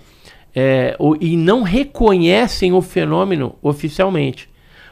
é, 0.54 0.96
o- 0.98 1.16
e 1.20 1.36
não 1.36 1.62
reconhecem 1.62 2.72
o 2.72 2.82
fenômeno 2.82 3.56
oficialmente. 3.62 4.48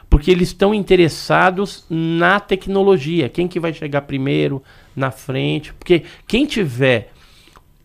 Porque 0.09 0.29
eles 0.29 0.49
estão 0.49 0.73
interessados 0.73 1.85
na 1.89 2.39
tecnologia. 2.39 3.29
Quem 3.29 3.47
que 3.47 3.59
vai 3.59 3.73
chegar 3.73 4.01
primeiro, 4.01 4.61
na 4.95 5.09
frente. 5.09 5.73
Porque 5.73 6.03
quem 6.27 6.45
tiver 6.45 7.11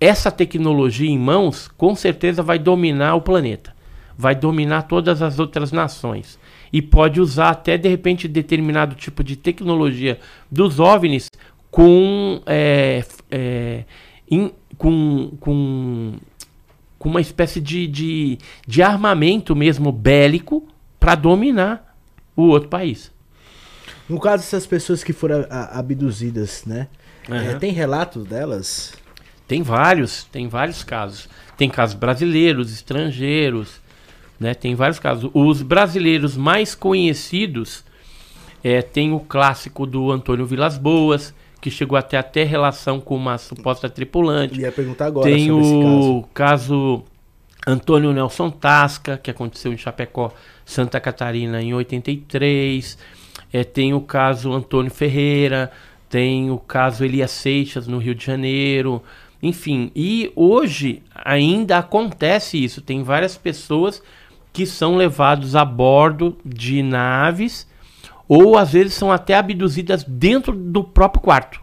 essa 0.01 0.31
tecnologia 0.31 1.09
em 1.09 1.19
mãos, 1.19 1.69
com 1.69 1.94
certeza 1.94 2.43
vai 2.43 2.59
dominar 2.59 3.15
o 3.15 3.20
planeta. 3.20 3.74
Vai 4.19 4.35
dominar 4.35 4.82
todas 4.82 5.23
as 5.23 5.39
outras 5.39 5.70
nações. 5.70 6.39
E 6.73 6.82
pode 6.82 7.20
usar 7.20 7.51
até, 7.51 7.78
de 7.78 7.89
repente, 7.89 8.27
determinado 8.27 8.97
tipo 8.97 9.23
de 9.23 9.36
tecnologia 9.36 10.19
dos 10.51 10.81
OVNIs 10.81 11.31
com, 11.70 12.40
é, 12.44 13.05
é, 13.31 13.85
em- 14.28 14.53
com, 14.77 15.31
com, 15.39 16.15
com 17.06 17.10
uma 17.10 17.20
espécie 17.20 17.60
de, 17.60 17.86
de, 17.86 18.36
de 18.66 18.82
armamento 18.82 19.54
mesmo 19.54 19.92
bélico 19.92 20.66
para 20.98 21.14
dominar 21.14 21.96
o 22.34 22.42
outro 22.48 22.68
país. 22.68 23.12
No 24.08 24.18
caso 24.18 24.42
dessas 24.42 24.66
pessoas 24.66 25.04
que 25.04 25.12
foram 25.12 25.46
a- 25.48 25.78
abduzidas, 25.78 26.64
né? 26.66 26.88
Aham. 27.30 27.42
É, 27.42 27.54
tem 27.60 27.70
relatos 27.70 28.24
delas? 28.24 28.92
Tem 29.46 29.62
vários, 29.62 30.24
tem 30.24 30.48
vários 30.48 30.82
casos. 30.82 31.28
Tem 31.56 31.70
casos 31.70 31.94
brasileiros, 31.94 32.72
estrangeiros, 32.72 33.80
né? 34.40 34.52
Tem 34.52 34.74
vários 34.74 34.98
casos. 34.98 35.30
Os 35.32 35.62
brasileiros 35.62 36.36
mais 36.36 36.74
conhecidos 36.74 37.84
é, 38.64 38.82
tem 38.82 39.12
o 39.12 39.20
clássico 39.20 39.86
do 39.86 40.10
Antônio 40.10 40.44
Vilas 40.44 40.76
Boas, 40.76 41.32
que 41.60 41.70
chegou 41.70 41.96
até 41.96 42.16
até 42.16 42.44
relação 42.44 43.00
com 43.00 43.16
uma 43.16 43.38
suposta 43.38 43.88
tripulante. 43.88 44.60
Eu 44.60 44.66
ia 44.66 44.72
perguntar 44.72 45.06
agora 45.06 45.28
Tem 45.28 45.44
esse 45.44 45.80
caso. 45.80 46.12
o 46.12 46.22
caso 46.34 47.04
Antônio 47.66 48.12
Nelson 48.12 48.50
Tasca, 48.50 49.18
que 49.18 49.30
aconteceu 49.30 49.72
em 49.72 49.76
Chapecó, 49.76 50.32
Santa 50.64 51.00
Catarina, 51.00 51.60
em 51.60 51.74
83. 51.74 52.96
É, 53.52 53.64
tem 53.64 53.94
o 53.94 54.00
caso 54.00 54.52
Antônio 54.52 54.90
Ferreira, 54.90 55.72
tem 56.08 56.50
o 56.50 56.58
caso 56.58 57.04
Elias 57.04 57.32
Seixas, 57.32 57.86
no 57.86 57.98
Rio 57.98 58.14
de 58.14 58.24
Janeiro. 58.24 59.02
Enfim, 59.42 59.90
e 59.94 60.30
hoje 60.36 61.02
ainda 61.14 61.78
acontece 61.78 62.62
isso. 62.62 62.80
Tem 62.80 63.02
várias 63.02 63.36
pessoas 63.36 64.02
que 64.52 64.64
são 64.64 64.96
levados 64.96 65.54
a 65.56 65.64
bordo 65.64 66.36
de 66.44 66.82
naves 66.82 67.66
ou 68.28 68.57
às 68.57 68.73
vezes 68.73 68.94
são 68.94 69.12
até 69.12 69.35
abduzidas 69.35 70.05
dentro 70.05 70.53
do 70.53 70.82
próprio 70.82 71.23
quarto. 71.23 71.61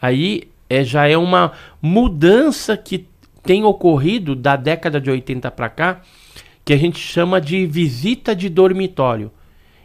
Aí 0.00 0.48
é, 0.68 0.84
já 0.84 1.08
é 1.08 1.16
uma 1.16 1.52
mudança 1.80 2.76
que 2.76 3.06
tem 3.42 3.64
ocorrido 3.64 4.34
da 4.34 4.56
década 4.56 5.00
de 5.00 5.10
80 5.10 5.50
para 5.50 5.68
cá, 5.68 6.00
que 6.64 6.72
a 6.72 6.76
gente 6.76 6.98
chama 6.98 7.40
de 7.40 7.64
visita 7.64 8.34
de 8.34 8.48
dormitório. 8.48 9.30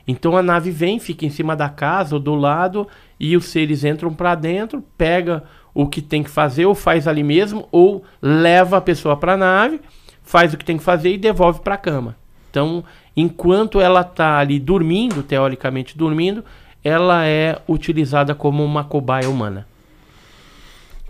Então 0.08 0.36
a 0.36 0.42
nave 0.42 0.72
vem, 0.72 1.00
fica 1.00 1.26
em 1.26 1.30
cima 1.30 1.56
da 1.56 1.70
casa 1.70 2.16
ou 2.16 2.20
do 2.20 2.34
lado 2.34 2.88
e 3.20 3.38
os 3.38 3.46
seres 3.46 3.84
entram 3.84 4.14
para 4.14 4.34
dentro, 4.34 4.84
pega 4.98 5.44
o 5.74 5.88
que 5.88 6.02
tem 6.02 6.24
que 6.24 6.30
fazer 6.30 6.66
ou 6.66 6.74
faz 6.74 7.08
ali 7.08 7.24
mesmo 7.24 7.68
ou 7.72 8.04
leva 8.22 8.78
a 8.78 8.82
pessoa 8.82 9.16
para 9.16 9.34
a 9.34 9.38
nave, 9.38 9.80
faz 10.24 10.54
o 10.54 10.58
que 10.58 10.66
tem 10.66 10.78
que 10.78 10.84
fazer 10.84 11.14
e 11.14 11.18
devolve 11.18 11.62
para 11.62 11.76
a 11.76 11.78
cama. 11.78 12.16
Então, 12.50 12.84
enquanto 13.16 13.80
ela 13.80 14.02
está 14.02 14.38
ali 14.38 14.60
dormindo, 14.60 15.24
teoricamente 15.24 15.98
dormindo, 15.98 16.44
ela 16.84 17.26
é 17.26 17.60
utilizada 17.68 18.34
como 18.34 18.64
uma 18.64 18.84
cobaia 18.84 19.30
humana. 19.30 19.68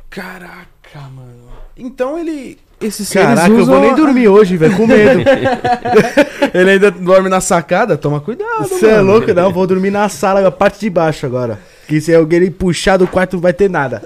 Caraca, 0.09 0.99
mano. 1.15 1.49
Então 1.77 2.17
ele. 2.19 2.57
Esses 2.81 3.11
Caraca, 3.11 3.47
eu 3.47 3.65
vou 3.65 3.79
nem 3.79 3.95
dormir 3.95 4.27
hoje, 4.27 4.57
velho, 4.57 4.75
com 4.75 4.87
medo. 4.87 5.21
ele 6.51 6.71
ainda 6.71 6.89
dorme 6.89 7.29
na 7.29 7.39
sacada? 7.39 7.95
Toma 7.95 8.19
cuidado. 8.19 8.67
Você 8.67 8.87
é 8.87 8.99
louco? 8.99 9.31
Não, 9.33 9.53
vou 9.53 9.67
dormir 9.67 9.91
na 9.91 10.09
sala, 10.09 10.45
a 10.45 10.51
parte 10.51 10.79
de 10.79 10.89
baixo 10.89 11.27
agora. 11.27 11.59
Que 11.87 12.01
se 12.01 12.13
alguém 12.13 12.49
puxar 12.49 12.97
do 12.97 13.05
quarto 13.05 13.33
não 13.33 13.41
vai 13.41 13.53
ter 13.53 13.69
nada. 13.69 14.01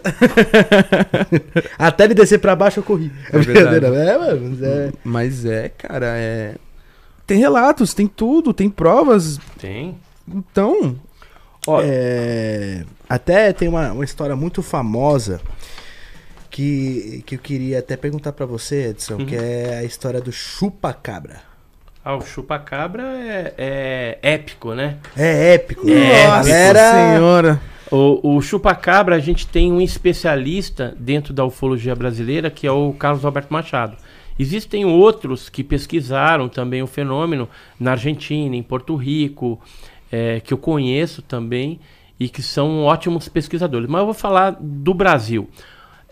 Até 1.80 2.04
ele 2.04 2.14
descer 2.14 2.40
pra 2.40 2.54
baixo 2.54 2.80
eu 2.80 2.84
corri. 2.84 3.12
É 3.32 3.40
verdade. 3.40 3.86
É, 3.96 4.18
mano. 4.18 4.58
É... 4.62 4.92
Mas 5.06 5.46
é, 5.46 5.70
cara, 5.70 6.08
é. 6.18 6.56
Tem 7.26 7.38
relatos, 7.40 7.94
tem 7.94 8.08
tudo, 8.08 8.54
tem 8.54 8.70
provas. 8.70 9.40
Tem. 9.60 9.98
Então. 10.28 10.96
Ó, 11.68 11.82
é... 11.84 12.84
Até 13.10 13.52
tem 13.54 13.68
uma, 13.68 13.92
uma 13.92 14.04
história 14.04 14.36
muito 14.36 14.62
famosa 14.62 15.42
que, 16.50 17.24
que 17.26 17.36
eu 17.36 17.40
queria 17.40 17.80
até 17.80 17.98
perguntar 17.98 18.32
pra 18.34 18.46
você, 18.46 18.90
Edson, 18.90 19.16
Uhum. 19.16 19.26
que 19.26 19.36
é 19.36 19.80
a 19.80 19.84
história 19.84 20.22
do 20.22 20.32
chupa-cabra. 20.32 21.42
Ah, 22.04 22.16
o 22.16 22.22
chupa-cabra 22.22 23.02
é, 23.04 23.54
é 23.58 24.20
épico, 24.22 24.74
né? 24.76 24.98
É 25.18 25.56
épico. 25.56 25.90
É, 25.90 26.28
Nossa 26.28 26.50
galera... 26.50 26.92
senhora. 26.92 27.62
O, 27.92 28.36
o 28.38 28.42
chupa-cabra, 28.42 29.16
a 29.16 29.20
gente 29.20 29.48
tem 29.48 29.72
um 29.72 29.82
especialista 29.82 30.96
dentro 31.00 31.34
da 31.34 31.44
ufologia 31.46 31.96
brasileira, 31.96 32.50
que 32.50 32.66
é 32.66 32.72
o 32.72 32.94
Carlos 32.94 33.26
Alberto 33.26 33.52
Machado. 33.52 33.98
Existem 34.38 34.84
outros 34.86 35.49
que 35.49 35.64
pesquisaram 35.64 36.49
também 36.49 36.82
o 36.84 36.88
fenômeno 36.88 37.48
na 37.80 37.91
Argentina, 37.91 38.56
em 38.56 38.64
Porto 38.64 38.95
Rico, 38.95 39.60
é, 40.12 40.40
que 40.41 40.53
eu 40.53 40.57
conheço 40.57 41.22
também 41.22 41.80
e 42.20 42.28
que 42.30 42.41
são 42.41 42.84
ótimos 42.84 43.28
pesquisadores. 43.30 43.90
Mas 43.90 43.99
eu 43.99 44.06
vou 44.06 44.14
falar 44.14 44.57
do 44.60 44.94
Brasil. 44.94 45.49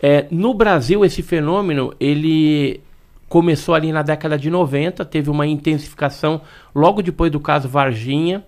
É, 0.02 0.26
no 0.30 0.52
Brasil, 0.54 1.04
esse 1.04 1.22
fenômeno 1.22 1.94
ele 2.00 2.80
começou 3.28 3.74
ali 3.74 3.90
na 3.92 4.02
década 4.02 4.38
de 4.38 4.50
90, 4.50 5.04
teve 5.04 5.28
uma 5.30 5.46
intensificação 5.46 6.40
logo 6.74 7.02
depois 7.02 7.30
do 7.32 7.40
caso 7.40 7.68
Varginha. 7.68 8.44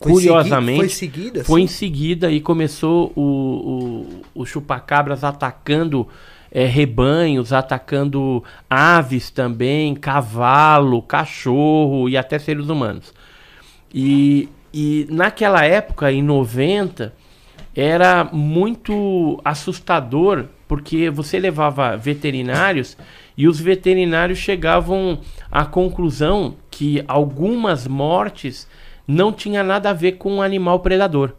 Foi 0.00 0.12
Curiosamente, 0.12 0.88
segui- 0.88 0.88
Foi 0.88 0.88
seguida? 0.88 1.44
foi 1.44 1.60
em 1.62 1.66
seguida 1.66 2.30
e 2.32 2.40
começou 2.40 3.12
o, 3.14 3.20
o, 4.34 4.40
o 4.42 4.46
chupacabras 4.46 5.22
atacando 5.24 6.08
eh, 6.52 6.66
rebanhos, 6.66 7.52
atacando 7.52 8.42
aves 8.68 9.30
também, 9.30 9.94
cavalo, 9.94 11.02
cachorro 11.02 12.08
e 12.08 12.16
até 12.16 12.38
seres 12.38 12.68
humanos. 12.68 13.12
E, 13.92 14.48
e 14.72 15.06
naquela 15.10 15.64
época, 15.64 16.12
em 16.12 16.22
90, 16.22 17.12
era 17.74 18.24
muito 18.24 19.40
assustador 19.44 20.46
porque 20.66 21.10
você 21.10 21.38
levava 21.38 21.96
veterinários 21.96 22.96
e 23.36 23.48
os 23.48 23.58
veterinários 23.58 24.38
chegavam 24.38 25.18
à 25.50 25.64
conclusão 25.64 26.54
que 26.70 27.02
algumas 27.08 27.88
mortes 27.88 28.68
não 29.06 29.32
tinha 29.32 29.64
nada 29.64 29.90
a 29.90 29.92
ver 29.92 30.12
com 30.12 30.34
um 30.34 30.42
animal 30.42 30.78
predador. 30.78 31.32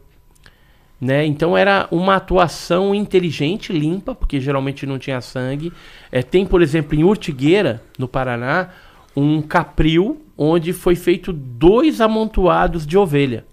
Né? 1.02 1.26
Então 1.26 1.58
era 1.58 1.88
uma 1.90 2.18
atuação 2.18 2.94
inteligente, 2.94 3.74
limpa, 3.74 4.14
porque 4.14 4.40
geralmente 4.40 4.86
não 4.86 5.00
tinha 5.00 5.20
sangue. 5.20 5.74
É, 6.12 6.22
tem, 6.22 6.46
por 6.46 6.62
exemplo, 6.62 6.96
em 6.96 7.04
Urtigueira, 7.04 7.82
no 7.98 8.08
Paraná, 8.08 8.70
um 9.16 9.42
capril 9.42 10.22
onde 10.38 10.72
foi 10.74 10.96
feito 10.96 11.34
dois 11.34 12.00
amontoados 12.00 12.86
de 12.86 13.00
ovelha. 13.00 13.46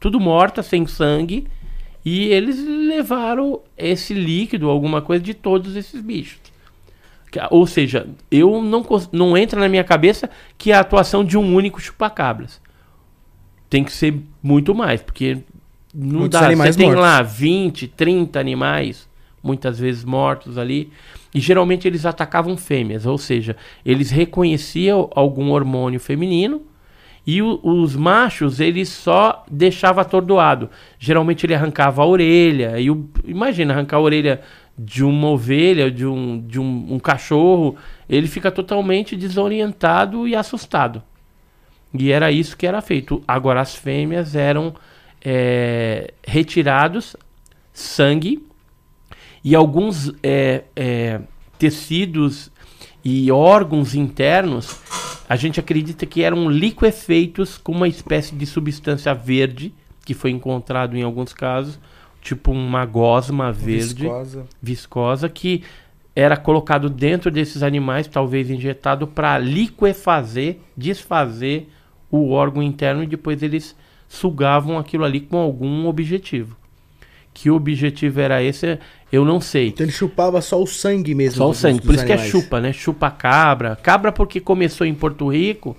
Tudo 0.00 0.18
morta, 0.18 0.64
sem 0.64 0.84
sangue. 0.84 1.46
E 2.04 2.26
eles 2.26 2.58
levaram 2.64 3.60
esse 3.76 4.12
líquido, 4.12 4.68
alguma 4.68 5.00
coisa, 5.00 5.22
de 5.22 5.34
todos 5.34 5.76
esses 5.76 6.00
bichos. 6.00 6.40
Ou 7.50 7.66
seja, 7.66 8.08
eu 8.30 8.62
não, 8.62 8.84
não 9.12 9.36
entra 9.36 9.60
na 9.60 9.68
minha 9.68 9.84
cabeça 9.84 10.28
que 10.56 10.72
é 10.72 10.74
a 10.74 10.80
atuação 10.80 11.24
de 11.24 11.38
um 11.38 11.54
único 11.54 11.80
chupacabras. 11.80 12.60
Tem 13.68 13.84
que 13.84 13.92
ser 13.92 14.22
muito 14.42 14.74
mais, 14.74 15.02
porque 15.02 15.38
não 15.96 16.20
Muitos 16.20 16.38
dá. 16.40 16.50
Você 16.54 16.74
tem 16.78 16.86
mortos. 16.88 17.02
lá 17.02 17.22
20, 17.22 17.88
30 17.88 18.38
animais, 18.38 19.08
muitas 19.42 19.78
vezes 19.78 20.04
mortos 20.04 20.58
ali. 20.58 20.90
E 21.34 21.40
geralmente 21.40 21.86
eles 21.88 22.04
atacavam 22.06 22.56
fêmeas, 22.56 23.06
ou 23.06 23.18
seja, 23.18 23.56
eles 23.84 24.10
reconheciam 24.10 25.10
algum 25.14 25.50
hormônio 25.50 26.00
feminino 26.00 26.62
e 27.26 27.42
o- 27.42 27.60
os 27.62 27.94
machos 27.96 28.60
eles 28.60 28.88
só 28.88 29.44
deixavam 29.50 30.00
atordoado. 30.02 30.70
Geralmente 30.98 31.44
ele 31.44 31.54
arrancava 31.54 32.02
a 32.02 32.06
orelha. 32.06 32.78
E 32.78 32.90
o, 32.90 33.08
imagina 33.26 33.72
arrancar 33.74 33.96
a 33.96 34.00
orelha 34.00 34.40
de 34.78 35.02
uma 35.04 35.28
ovelha, 35.28 35.90
de 35.90 36.06
um, 36.06 36.38
de 36.46 36.60
um, 36.60 36.86
um 36.94 36.98
cachorro, 36.98 37.76
ele 38.08 38.26
fica 38.28 38.50
totalmente 38.50 39.16
desorientado 39.16 40.28
e 40.28 40.34
assustado. 40.36 41.02
E 41.98 42.10
era 42.12 42.30
isso 42.30 42.56
que 42.56 42.66
era 42.66 42.80
feito. 42.82 43.22
Agora 43.26 43.60
as 43.60 43.74
fêmeas 43.74 44.34
eram 44.36 44.74
é, 45.28 46.14
retirados 46.24 47.16
sangue 47.72 48.46
e 49.42 49.56
alguns 49.56 50.12
é, 50.22 50.62
é, 50.76 51.20
tecidos 51.58 52.48
e 53.04 53.30
órgãos 53.32 53.96
internos, 53.96 54.78
a 55.28 55.34
gente 55.34 55.58
acredita 55.58 56.06
que 56.06 56.22
eram 56.22 56.48
liquefeitos 56.48 57.58
com 57.58 57.72
uma 57.72 57.88
espécie 57.88 58.36
de 58.36 58.46
substância 58.46 59.12
verde 59.12 59.74
que 60.04 60.14
foi 60.14 60.30
encontrado 60.30 60.96
em 60.96 61.02
alguns 61.02 61.32
casos, 61.32 61.76
tipo 62.22 62.52
uma 62.52 62.86
gosma 62.86 63.50
verde 63.50 64.04
Viscosa. 64.04 64.46
viscosa 64.62 65.28
que 65.28 65.64
era 66.14 66.36
colocado 66.36 66.88
dentro 66.88 67.32
desses 67.32 67.64
animais, 67.64 68.06
talvez 68.06 68.48
injetado 68.48 69.08
para 69.08 69.38
liquefazer, 69.38 70.58
desfazer 70.76 71.68
o 72.08 72.30
órgão 72.30 72.62
interno 72.62 73.02
e 73.02 73.06
depois 73.08 73.42
eles 73.42 73.74
sugavam 74.08 74.78
aquilo 74.78 75.04
ali 75.04 75.20
com 75.20 75.36
algum 75.36 75.86
objetivo. 75.86 76.56
Que 77.34 77.50
objetivo 77.50 78.20
era 78.20 78.42
esse, 78.42 78.78
eu 79.12 79.24
não 79.24 79.40
sei. 79.40 79.68
Então 79.68 79.84
ele 79.84 79.92
chupava 79.92 80.40
só 80.40 80.62
o 80.62 80.66
sangue 80.66 81.14
mesmo. 81.14 81.38
Só 81.38 81.50
o 81.50 81.54
sangue, 81.54 81.82
por 81.82 81.94
isso 81.94 82.04
que 82.04 82.12
é 82.12 82.14
animais. 82.14 82.30
chupa, 82.30 82.60
né? 82.60 82.72
Chupa 82.72 83.10
cabra. 83.10 83.76
Cabra 83.76 84.10
porque 84.10 84.40
começou 84.40 84.86
em 84.86 84.94
Porto 84.94 85.28
Rico, 85.28 85.76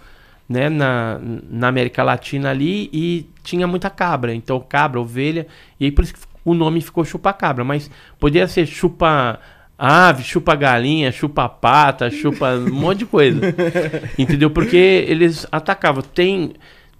né? 0.48 0.70
Na, 0.70 1.20
na 1.50 1.68
América 1.68 2.04
Latina 2.04 2.52
ali 2.52 2.90
e 2.94 3.28
tinha 3.44 3.66
muita 3.66 3.90
cabra. 3.90 4.36
Então 4.36 4.60
cabra, 4.60 5.02
ovelha, 5.02 5.48
e 5.80 5.86
aí 5.86 5.92
por 5.92 6.04
isso 6.04 6.14
que 6.14 6.20
o 6.46 6.54
nome 6.54 6.80
ficou 6.80 7.04
chupa 7.04 7.34
cabra. 7.34 7.64
Mas 7.64 7.90
poderia 8.20 8.48
ser 8.48 8.68
chupa 8.68 9.40
ave, 9.78 10.24
chupa 10.24 10.56
galinha, 10.56 11.12
chupa 11.12 11.48
pata, 11.48 12.10
chupa 12.10 12.54
um 12.54 12.74
monte 12.74 13.00
de 13.00 13.06
coisa. 13.06 13.42
Entendeu? 14.18 14.50
Porque 14.50 15.06
eles 15.08 15.46
atacavam. 15.52 16.02
Tem, 16.02 16.54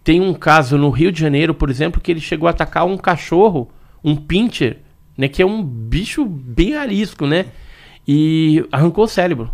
tem 0.08 0.22
um 0.22 0.34
caso 0.34 0.78
no 0.78 0.90
Rio 0.90 1.12
de 1.12 1.20
Janeiro, 1.20 1.54
por 1.54 1.70
exemplo, 1.70 2.00
que 2.00 2.10
ele 2.10 2.22
chegou 2.22 2.48
a 2.48 2.52
atacar 2.52 2.86
um 2.86 2.96
cachorro, 2.96 3.70
um 4.02 4.16
pincher, 4.16 4.78
né? 5.18 5.28
Que 5.28 5.42
é 5.42 5.46
um 5.46 5.62
bicho 5.62 6.24
bem 6.24 6.78
arisco, 6.78 7.28
né? 7.28 7.48
E 8.08 8.66
arrancou 8.72 9.04
o 9.04 9.08
cérebro. 9.10 9.52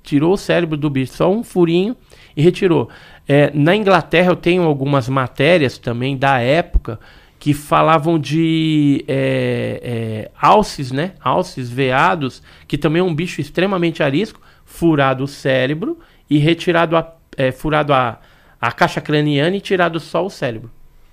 Tirou 0.00 0.34
o 0.34 0.36
cérebro 0.36 0.76
do 0.76 0.88
bicho, 0.88 1.14
só 1.14 1.28
um 1.28 1.42
furinho 1.42 1.96
e 2.36 2.40
retirou. 2.40 2.88
É, 3.26 3.50
na 3.52 3.74
Inglaterra 3.74 4.30
eu 4.30 4.36
tenho 4.36 4.62
algumas 4.62 5.08
matérias 5.08 5.76
também 5.76 6.16
da 6.16 6.38
época 6.38 7.00
que 7.40 7.52
falavam 7.52 8.16
de 8.16 9.04
é, 9.08 9.80
é, 9.82 10.30
alces, 10.40 10.92
né? 10.92 11.14
Alces, 11.18 11.68
veados, 11.68 12.44
que 12.68 12.78
também 12.78 13.00
é 13.00 13.04
um 13.04 13.12
bicho 13.12 13.40
extremamente 13.40 14.04
arisco, 14.04 14.40
furado 14.64 15.24
o 15.24 15.26
cérebro 15.26 15.98
e 16.30 16.38
retirado 16.38 16.96
a, 16.96 17.12
é, 17.36 17.50
furado 17.50 17.92
a, 17.92 18.20
a 18.66 18.72
caixa 18.72 19.00
craniana 19.00 19.56
e 19.56 19.60
tirado 19.60 19.98
só 20.00 20.24
o 20.24 20.30
cérebro. 20.30 20.70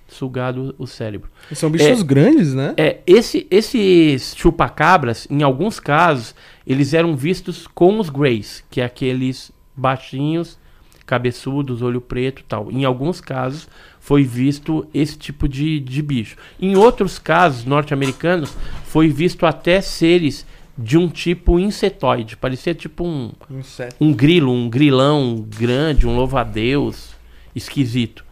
Sugado 0.08 0.76
o 0.78 0.86
cérebro. 0.86 1.30
São 1.54 1.70
bichos 1.72 2.02
É. 2.02 2.04
grandes, 2.04 2.54
né? 2.54 2.74
É, 2.76 3.00
esse, 3.08 3.48
esses 3.50 4.36
chupacabras, 4.36 5.26
em 5.30 5.42
alguns 5.42 5.80
casos, 5.80 6.36
eles 6.68 6.94
eram 6.94 7.16
vistos 7.16 7.66
com 7.74 7.98
os 7.98 8.10
greys, 8.10 8.62
que 8.70 8.82
é 8.82 8.86
aqueles 8.86 9.52
baixinhos, 9.76 10.60
cabeçudos, 11.06 11.82
olho 11.82 12.02
preto 12.02 12.42
e 12.42 12.44
tal. 12.44 12.70
Em 12.72 12.84
alguns 12.84 13.22
casos, 13.22 13.68
foi 14.02 14.24
visto 14.24 14.86
esse 14.94 15.18
tipo 15.18 15.48
de, 15.48 15.80
de 15.80 16.02
bicho. 16.02 16.36
Em 16.60 16.76
outros 16.76 17.18
casos 17.18 17.64
norte-americanos, 17.66 18.54
foi 18.86 19.08
visto 19.08 19.46
até 19.46 19.80
seres 19.80 20.46
de 20.78 20.98
um 20.98 21.08
tipo 21.08 21.58
insetoide. 21.60 22.36
Parecia 22.36 22.74
tipo 22.74 23.06
um, 23.06 23.32
Inseto. 23.50 23.96
um 24.00 24.14
grilo, 24.14 24.52
um 24.52 24.70
grilão 24.70 25.46
grande, 25.58 26.08
um 26.08 26.16
louva-a-Deus 26.16 27.11
esquisito. 27.56 28.26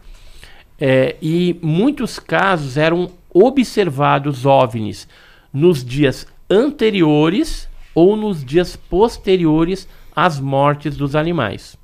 É, 0.78 1.16
e 1.20 1.58
muitos 1.62 2.18
casos 2.18 2.76
eram 2.76 3.10
observados 3.32 4.46
OVNIs 4.46 5.06
nos 5.52 5.84
dias 5.84 6.26
anteriores 6.48 7.68
ou 7.94 8.16
nos 8.16 8.44
dias 8.44 8.76
posteriores 8.76 9.88
às 10.14 10.40
mortes 10.40 10.96
dos 10.96 11.14
animais. 11.14 11.78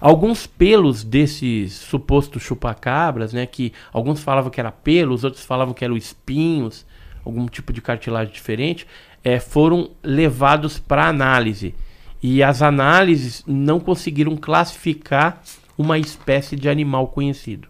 Alguns 0.00 0.46
pelos 0.46 1.04
desses 1.04 1.74
supostos 1.74 2.42
chupacabras, 2.42 3.32
né, 3.32 3.46
que 3.46 3.72
alguns 3.92 4.20
falavam 4.20 4.50
que 4.50 4.60
era 4.60 4.72
pelos, 4.72 5.22
outros 5.22 5.44
falavam 5.44 5.72
que 5.72 5.84
eram 5.84 5.96
espinhos, 5.96 6.84
algum 7.24 7.46
tipo 7.46 7.72
de 7.72 7.80
cartilagem 7.80 8.32
diferente, 8.32 8.86
eh, 9.22 9.38
foram 9.38 9.90
levados 10.02 10.78
para 10.78 11.06
análise. 11.06 11.72
E 12.20 12.42
as 12.42 12.62
análises 12.62 13.44
não 13.46 13.78
conseguiram 13.78 14.36
classificar 14.36 15.40
uma 15.76 15.98
espécie 15.98 16.56
de 16.56 16.68
animal 16.68 17.08
conhecido. 17.08 17.68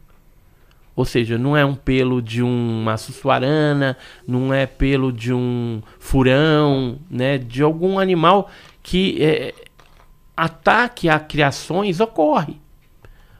Ou 0.94 1.04
seja, 1.04 1.38
não 1.38 1.56
é 1.56 1.64
um 1.64 1.74
pelo 1.74 2.20
de 2.20 2.42
uma 2.42 2.96
sussuarana, 2.98 3.96
não 4.26 4.52
é 4.52 4.66
pelo 4.66 5.10
de 5.10 5.32
um 5.32 5.82
furão, 5.98 6.98
né, 7.10 7.38
de 7.38 7.62
algum 7.62 7.98
animal 7.98 8.50
que 8.82 9.22
eh, 9.22 9.54
ataque 10.36 11.08
a 11.08 11.18
criações 11.18 11.98
ocorre, 11.98 12.60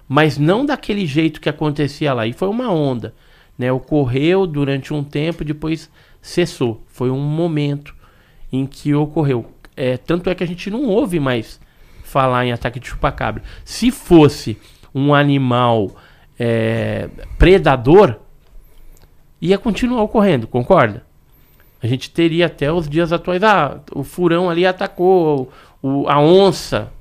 mas 0.09 0.39
não 0.39 0.65
daquele 0.65 1.05
jeito 1.05 1.41
que 1.41 1.49
acontecia 1.49 2.15
lá. 2.15 2.27
E 2.27 2.33
foi 2.33 2.49
uma 2.49 2.71
onda, 2.71 3.15
né? 3.59 3.71
Ocorreu 3.73 4.47
durante 4.47 4.95
um 4.95 5.03
tempo, 5.03 5.45
depois 5.45 5.91
cessou. 6.21 6.83
Foi 6.87 7.11
um 7.11 7.21
momento 7.21 7.95
em 8.53 8.67
que 8.67 8.95
ocorreu. 8.95 9.51
É, 9.77 9.97
tanto 9.97 10.29
é 10.29 10.35
que 10.35 10.45
a 10.45 10.47
gente 10.47 10.71
não 10.71 10.85
ouve 10.85 11.19
mais 11.19 11.61
falar 12.13 12.45
em 12.45 12.53
ataque 12.53 12.79
de 12.79 12.87
chupacabra. 12.87 13.43
Se 13.65 13.91
fosse 13.91 14.59
um 14.95 15.15
animal 15.15 15.91
é, 16.39 17.09
predador, 17.39 18.17
ia 19.41 19.57
continuar 19.57 20.03
ocorrendo, 20.03 20.47
concorda? 20.47 21.05
A 21.83 21.87
gente 21.87 22.11
teria 22.11 22.47
até 22.47 22.71
os 22.71 22.89
dias 22.89 23.13
atuais. 23.13 23.43
Ah, 23.43 23.81
o 23.93 24.05
furão 24.05 24.49
ali 24.51 24.65
atacou 24.67 25.51
o, 25.83 26.07
a 26.09 26.21
onça. 26.21 26.93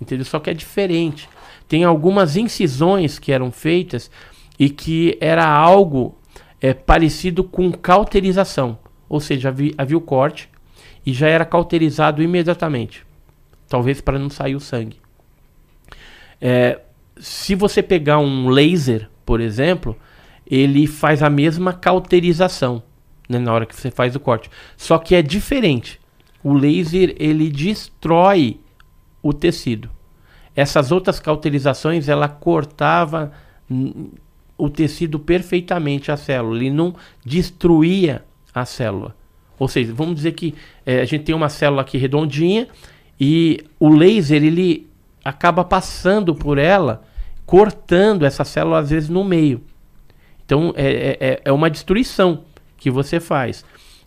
Entendeu? 0.00 0.24
Só 0.24 0.38
que 0.38 0.48
é 0.48 0.54
diferente. 0.54 1.28
Tem 1.66 1.84
algumas 1.84 2.36
incisões 2.36 3.18
que 3.18 3.32
eram 3.32 3.50
feitas 3.50 4.10
e 4.58 4.70
que 4.70 5.18
era 5.20 5.46
algo 5.46 6.16
é, 6.60 6.72
parecido 6.72 7.44
com 7.44 7.70
cauterização. 7.72 8.78
Ou 9.08 9.20
seja, 9.20 9.48
havia, 9.48 9.74
havia 9.76 9.98
o 9.98 10.00
corte 10.00 10.48
e 11.04 11.12
já 11.12 11.28
era 11.28 11.44
cauterizado 11.44 12.22
imediatamente. 12.22 13.07
Talvez 13.68 14.00
para 14.00 14.18
não 14.18 14.30
sair 14.30 14.54
o 14.54 14.60
sangue. 14.60 14.96
É, 16.40 16.80
se 17.18 17.54
você 17.54 17.82
pegar 17.82 18.18
um 18.18 18.48
laser, 18.48 19.08
por 19.26 19.40
exemplo, 19.40 19.96
ele 20.46 20.86
faz 20.86 21.22
a 21.22 21.28
mesma 21.28 21.72
cauterização 21.72 22.82
né, 23.28 23.38
na 23.38 23.52
hora 23.52 23.66
que 23.66 23.76
você 23.76 23.90
faz 23.90 24.16
o 24.16 24.20
corte. 24.20 24.50
Só 24.76 24.98
que 24.98 25.14
é 25.14 25.22
diferente. 25.22 26.00
O 26.42 26.54
laser 26.54 27.14
ele 27.18 27.50
destrói 27.50 28.58
o 29.22 29.32
tecido. 29.32 29.90
Essas 30.56 30.90
outras 30.90 31.20
cauterizações 31.20 32.08
ela 32.08 32.28
cortava 32.28 33.32
o 34.56 34.70
tecido 34.70 35.18
perfeitamente 35.18 36.10
a 36.10 36.16
célula. 36.16 36.56
Ele 36.56 36.70
não 36.70 36.94
destruía 37.24 38.24
a 38.54 38.64
célula. 38.64 39.14
Ou 39.58 39.68
seja, 39.68 39.92
vamos 39.92 40.16
dizer 40.16 40.32
que 40.32 40.54
eh, 40.86 41.00
a 41.00 41.04
gente 41.04 41.24
tem 41.24 41.34
uma 41.34 41.48
célula 41.48 41.82
aqui 41.82 41.98
redondinha 41.98 42.68
e 43.20 43.64
o 43.78 43.88
laser 43.88 44.42
ele 44.42 44.88
acaba 45.24 45.64
passando 45.64 46.34
por 46.34 46.58
ela, 46.58 47.02
cortando 47.44 48.24
essa 48.24 48.44
célula 48.44 48.78
às 48.78 48.90
vezes 48.90 49.08
no 49.08 49.24
meio. 49.24 49.62
Então 50.44 50.72
é, 50.76 51.16
é, 51.20 51.40
é 51.44 51.52
uma 51.52 51.68
destruição 51.68 52.44
que 52.76 52.90
você 52.90 53.20
faz 53.20 53.64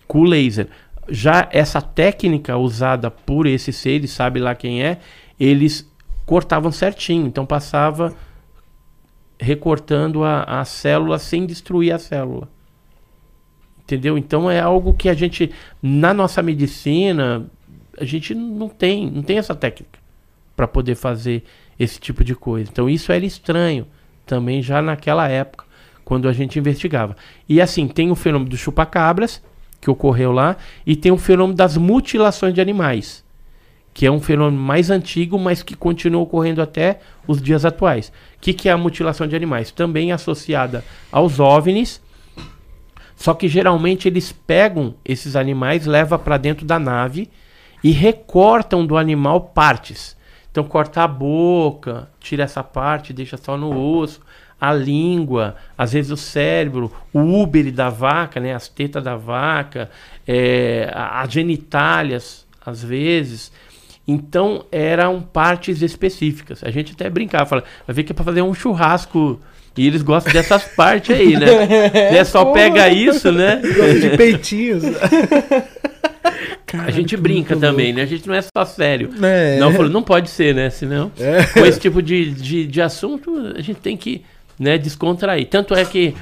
com 0.07 0.19
o 0.19 0.23
laser. 0.23 0.67
Já 1.09 1.47
essa 1.51 1.81
técnica 1.81 2.57
usada 2.57 3.11
por 3.11 3.45
esses 3.45 3.75
seres, 3.75 4.11
sabe 4.11 4.39
lá 4.39 4.55
quem 4.55 4.83
é, 4.83 4.99
eles 5.39 5.89
cortavam 6.25 6.71
certinho. 6.71 7.27
Então 7.27 7.45
passava 7.45 8.13
recortando 9.39 10.23
a, 10.23 10.43
a 10.43 10.65
célula 10.65 11.19
sem 11.19 11.45
destruir 11.45 11.93
a 11.93 11.99
célula. 11.99 12.47
Entendeu? 13.83 14.17
Então 14.17 14.49
é 14.49 14.59
algo 14.59 14.93
que 14.93 15.09
a 15.09 15.13
gente, 15.13 15.51
na 15.81 16.13
nossa 16.13 16.41
medicina, 16.41 17.45
a 18.01 18.05
gente 18.05 18.33
não 18.33 18.67
tem, 18.67 19.09
não 19.09 19.21
tem 19.21 19.37
essa 19.37 19.53
técnica 19.53 19.99
para 20.55 20.67
poder 20.67 20.95
fazer 20.95 21.43
esse 21.79 21.99
tipo 21.99 22.23
de 22.23 22.35
coisa. 22.35 22.69
Então 22.69 22.89
isso 22.89 23.11
era 23.11 23.23
estranho 23.23 23.87
também 24.25 24.61
já 24.61 24.81
naquela 24.81 25.27
época, 25.27 25.65
quando 26.03 26.27
a 26.27 26.33
gente 26.33 26.57
investigava. 26.57 27.15
E 27.47 27.61
assim, 27.61 27.87
tem 27.87 28.09
o 28.09 28.15
fenômeno 28.15 28.49
dos 28.49 28.59
chupacabras, 28.59 29.41
que 29.79 29.89
ocorreu 29.89 30.31
lá, 30.31 30.57
e 30.85 30.95
tem 30.95 31.11
o 31.11 31.17
fenômeno 31.17 31.55
das 31.55 31.77
mutilações 31.77 32.53
de 32.53 32.61
animais, 32.61 33.23
que 33.93 34.05
é 34.05 34.11
um 34.11 34.19
fenômeno 34.19 34.61
mais 34.61 34.89
antigo, 34.89 35.37
mas 35.37 35.61
que 35.61 35.75
continua 35.75 36.21
ocorrendo 36.21 36.61
até 36.61 36.99
os 37.27 37.41
dias 37.41 37.65
atuais. 37.65 38.11
O 38.35 38.39
que, 38.41 38.53
que 38.53 38.67
é 38.67 38.71
a 38.71 38.77
mutilação 38.77 39.27
de 39.27 39.35
animais? 39.35 39.71
Também 39.71 40.11
associada 40.11 40.83
aos 41.11 41.39
OVNIs, 41.39 42.01
só 43.15 43.35
que 43.35 43.47
geralmente 43.47 44.07
eles 44.07 44.31
pegam 44.31 44.95
esses 45.05 45.35
animais, 45.35 45.85
levam 45.85 46.17
para 46.17 46.37
dentro 46.37 46.65
da 46.65 46.79
nave 46.79 47.29
e 47.83 47.91
recortam 47.91 48.85
do 48.85 48.97
animal 48.97 49.41
partes. 49.41 50.15
Então 50.51 50.63
corta 50.63 51.03
a 51.03 51.07
boca, 51.07 52.09
tira 52.19 52.43
essa 52.43 52.63
parte, 52.63 53.13
deixa 53.13 53.37
só 53.37 53.57
no 53.57 53.77
osso, 53.77 54.21
a 54.59 54.73
língua, 54.73 55.55
às 55.77 55.93
vezes 55.93 56.11
o 56.11 56.17
cérebro, 56.17 56.91
o 57.11 57.19
úbere 57.19 57.71
da 57.71 57.89
vaca, 57.89 58.39
né, 58.39 58.53
as 58.53 58.67
tetas 58.67 59.03
da 59.03 59.15
vaca, 59.15 59.89
é, 60.27 60.91
as 60.93 61.31
genitálias, 61.31 62.45
às 62.63 62.83
vezes. 62.83 63.51
Então 64.07 64.65
eram 64.71 65.21
partes 65.21 65.81
específicas. 65.81 66.63
A 66.63 66.69
gente 66.69 66.93
até 66.93 67.09
brincava, 67.09 67.45
fala, 67.45 67.63
vai 67.87 67.95
ver 67.95 68.03
que 68.03 68.11
é 68.11 68.15
para 68.15 68.25
fazer 68.25 68.41
um 68.41 68.53
churrasco 68.53 69.39
e 69.75 69.87
eles 69.87 70.01
gostam 70.01 70.33
dessas 70.33 70.63
partes 70.75 71.15
aí, 71.15 71.37
né? 71.37 71.47
é 72.15 72.23
só 72.23 72.51
pega 72.51 72.89
isso, 72.89 73.31
né? 73.31 73.61
De 73.99 74.17
peitinhos. 74.17 74.83
A 76.77 76.91
gente 76.91 77.15
brinca 77.17 77.55
também, 77.55 77.93
né? 77.93 78.01
A 78.03 78.05
gente 78.05 78.27
não 78.27 78.35
é 78.35 78.41
só 78.41 78.65
sério. 78.65 79.09
É. 79.21 79.57
Não, 79.59 79.71
falou, 79.71 79.89
não 79.89 80.03
pode 80.03 80.29
ser, 80.29 80.53
né? 80.55 80.69
Senão, 80.69 81.11
com 81.53 81.65
esse 81.65 81.79
tipo 81.79 82.01
de, 82.01 82.31
de, 82.31 82.67
de 82.67 82.81
assunto, 82.81 83.53
a 83.55 83.61
gente 83.61 83.79
tem 83.79 83.97
que 83.97 84.23
né, 84.59 84.77
descontrair. 84.77 85.47
Tanto 85.47 85.73
é 85.73 85.83
que, 85.83 86.13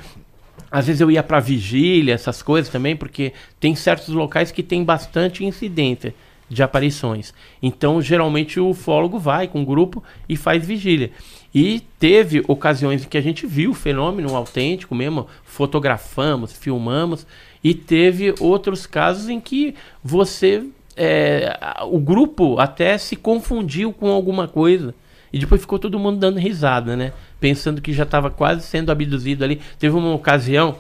às 0.72 0.88
vezes 0.88 1.02
eu 1.02 1.12
ia 1.12 1.22
pra 1.22 1.40
vigília, 1.40 2.14
essas 2.14 2.42
coisas 2.42 2.72
também, 2.72 2.96
porque 2.96 3.34
tem 3.60 3.76
certos 3.76 4.10
locais 4.10 4.52
que 4.52 4.64
tem 4.64 4.84
bastante 4.84 5.44
incidência 5.46 6.14
de 6.50 6.64
aparições. 6.64 7.34
Então, 7.62 8.02
geralmente, 8.02 8.60
o 8.60 8.70
ufólogo 8.70 9.20
vai 9.20 9.48
com 9.48 9.62
o 9.62 9.66
grupo 9.66 10.04
e 10.28 10.36
faz 10.36 10.66
vigília. 10.66 11.12
E 11.54 11.82
teve 12.00 12.44
ocasiões 12.48 13.04
em 13.04 13.08
que 13.08 13.18
a 13.18 13.22
gente 13.22 13.46
viu 13.46 13.72
o 13.72 13.76
fenômeno 13.76 14.36
autêntico 14.36 14.96
mesmo, 14.96 15.28
fotografamos, 15.44 16.54
filmamos, 16.54 17.26
e 17.64 17.74
teve 17.74 18.34
outros 18.40 18.86
casos 18.86 19.30
em 19.30 19.40
que 19.40 19.76
você. 20.04 20.64
é, 20.96 21.58
o 21.84 22.00
grupo 22.00 22.60
até 22.60 22.98
se 22.98 23.16
confundiu 23.16 23.94
com 23.94 24.10
alguma 24.10 24.48
coisa. 24.48 24.94
E 25.32 25.40
depois 25.40 25.62
ficou 25.62 25.78
todo 25.78 26.00
mundo 26.00 26.18
dando 26.18 26.40
risada, 26.40 26.96
né? 26.96 27.14
Pensando 27.40 27.82
que 27.82 27.94
já 27.94 28.04
estava 28.04 28.30
quase 28.30 28.66
sendo 28.66 28.92
abduzido 28.92 29.44
ali. 29.44 29.62
Teve 29.78 29.96
uma 29.96 30.14
ocasião, 30.14 30.76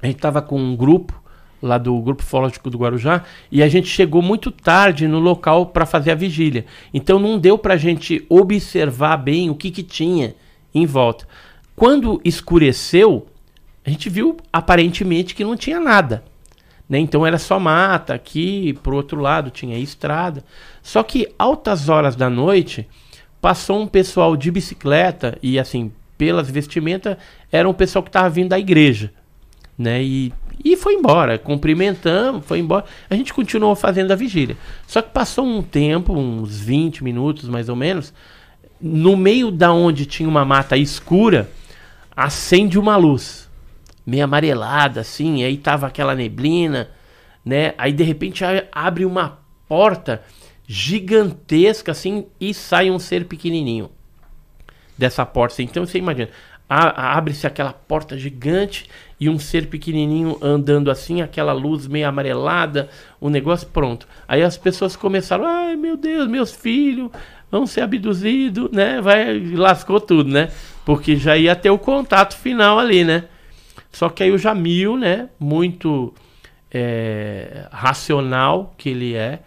a 0.00 0.06
gente 0.06 0.16
estava 0.16 0.40
com 0.40 0.58
um 0.58 0.74
grupo 0.74 1.20
lá 1.60 1.78
do 1.78 1.96
grupo 2.00 2.22
ufológico 2.22 2.68
do 2.68 2.78
Guarujá 2.78 3.22
e 3.50 3.62
a 3.62 3.68
gente 3.68 3.86
chegou 3.86 4.20
muito 4.20 4.50
tarde 4.50 5.06
no 5.06 5.20
local 5.20 5.66
para 5.66 5.86
fazer 5.86 6.10
a 6.10 6.16
vigília. 6.16 6.64
Então 6.92 7.20
não 7.20 7.38
deu 7.38 7.56
para 7.56 7.74
a 7.74 7.76
gente 7.76 8.26
observar 8.28 9.16
bem 9.18 9.48
o 9.48 9.54
que, 9.54 9.70
que 9.70 9.82
tinha 9.82 10.34
em 10.74 10.84
volta. 10.84 11.28
Quando 11.76 12.20
escureceu, 12.24 13.26
a 13.84 13.90
gente 13.90 14.08
viu 14.08 14.36
aparentemente 14.52 15.34
que 15.34 15.44
não 15.44 15.56
tinha 15.56 15.80
nada. 15.80 16.22
Né? 16.88 16.98
Então 16.98 17.26
era 17.26 17.38
só 17.38 17.58
mata, 17.58 18.14
aqui 18.14 18.78
pro 18.82 18.96
outro 18.96 19.20
lado 19.20 19.50
tinha 19.50 19.78
estrada. 19.78 20.44
Só 20.82 21.02
que 21.02 21.32
altas 21.38 21.88
horas 21.88 22.14
da 22.14 22.30
noite 22.30 22.86
passou 23.40 23.80
um 23.80 23.86
pessoal 23.86 24.36
de 24.36 24.50
bicicleta 24.50 25.36
e 25.42 25.58
assim, 25.58 25.90
pelas 26.16 26.48
vestimentas, 26.48 27.16
era 27.50 27.68
um 27.68 27.74
pessoal 27.74 28.02
que 28.02 28.08
estava 28.08 28.30
vindo 28.30 28.50
da 28.50 28.58
igreja, 28.58 29.12
né? 29.76 30.00
E, 30.00 30.32
e 30.64 30.76
foi 30.76 30.94
embora, 30.94 31.38
cumprimentamos, 31.38 32.44
foi 32.44 32.60
embora. 32.60 32.84
A 33.10 33.16
gente 33.16 33.34
continuou 33.34 33.74
fazendo 33.74 34.12
a 34.12 34.16
vigília. 34.16 34.56
Só 34.86 35.02
que 35.02 35.10
passou 35.10 35.44
um 35.44 35.60
tempo, 35.60 36.12
uns 36.12 36.60
20 36.60 37.02
minutos 37.02 37.48
mais 37.48 37.68
ou 37.68 37.74
menos, 37.74 38.14
no 38.80 39.16
meio 39.16 39.50
da 39.50 39.72
onde 39.72 40.06
tinha 40.06 40.28
uma 40.28 40.44
mata 40.44 40.76
escura, 40.76 41.50
acende 42.14 42.78
uma 42.78 42.96
luz 42.96 43.50
meio 44.04 44.24
amarelada, 44.24 45.00
assim, 45.00 45.44
aí 45.44 45.56
tava 45.56 45.86
aquela 45.86 46.14
neblina, 46.14 46.90
né? 47.44 47.74
Aí 47.78 47.92
de 47.92 48.02
repente 48.02 48.44
abre 48.70 49.04
uma 49.04 49.38
porta 49.68 50.22
gigantesca, 50.66 51.92
assim, 51.92 52.26
e 52.40 52.54
sai 52.54 52.90
um 52.90 52.98
ser 52.98 53.26
pequenininho 53.26 53.90
dessa 54.96 55.24
porta. 55.26 55.62
Então 55.62 55.84
você 55.86 55.98
imagina, 55.98 56.28
abre-se 56.68 57.46
aquela 57.46 57.72
porta 57.72 58.16
gigante 58.16 58.88
e 59.20 59.28
um 59.28 59.38
ser 59.38 59.66
pequenininho 59.66 60.38
andando 60.40 60.90
assim, 60.90 61.20
aquela 61.20 61.52
luz 61.52 61.86
meio 61.86 62.08
amarelada, 62.08 62.88
o 63.20 63.28
negócio 63.28 63.68
pronto. 63.68 64.08
Aí 64.26 64.42
as 64.42 64.56
pessoas 64.56 64.96
começaram, 64.96 65.44
ai 65.46 65.76
meu 65.76 65.96
Deus, 65.96 66.26
meus 66.28 66.52
filhos 66.52 67.10
vão 67.50 67.66
ser 67.66 67.82
abduzidos, 67.82 68.70
né? 68.72 69.00
Vai, 69.00 69.38
lascou 69.54 70.00
tudo, 70.00 70.30
né? 70.30 70.50
Porque 70.84 71.16
já 71.16 71.36
ia 71.36 71.54
ter 71.54 71.70
o 71.70 71.78
contato 71.78 72.36
final 72.36 72.78
ali, 72.78 73.04
né? 73.04 73.24
Só 73.92 74.08
que 74.08 74.22
aí 74.22 74.30
o 74.30 74.38
Jamil, 74.38 74.96
né, 74.96 75.28
muito 75.38 76.14
é, 76.72 77.66
racional 77.70 78.74
que 78.78 78.88
ele 78.88 79.14
é, 79.14 79.40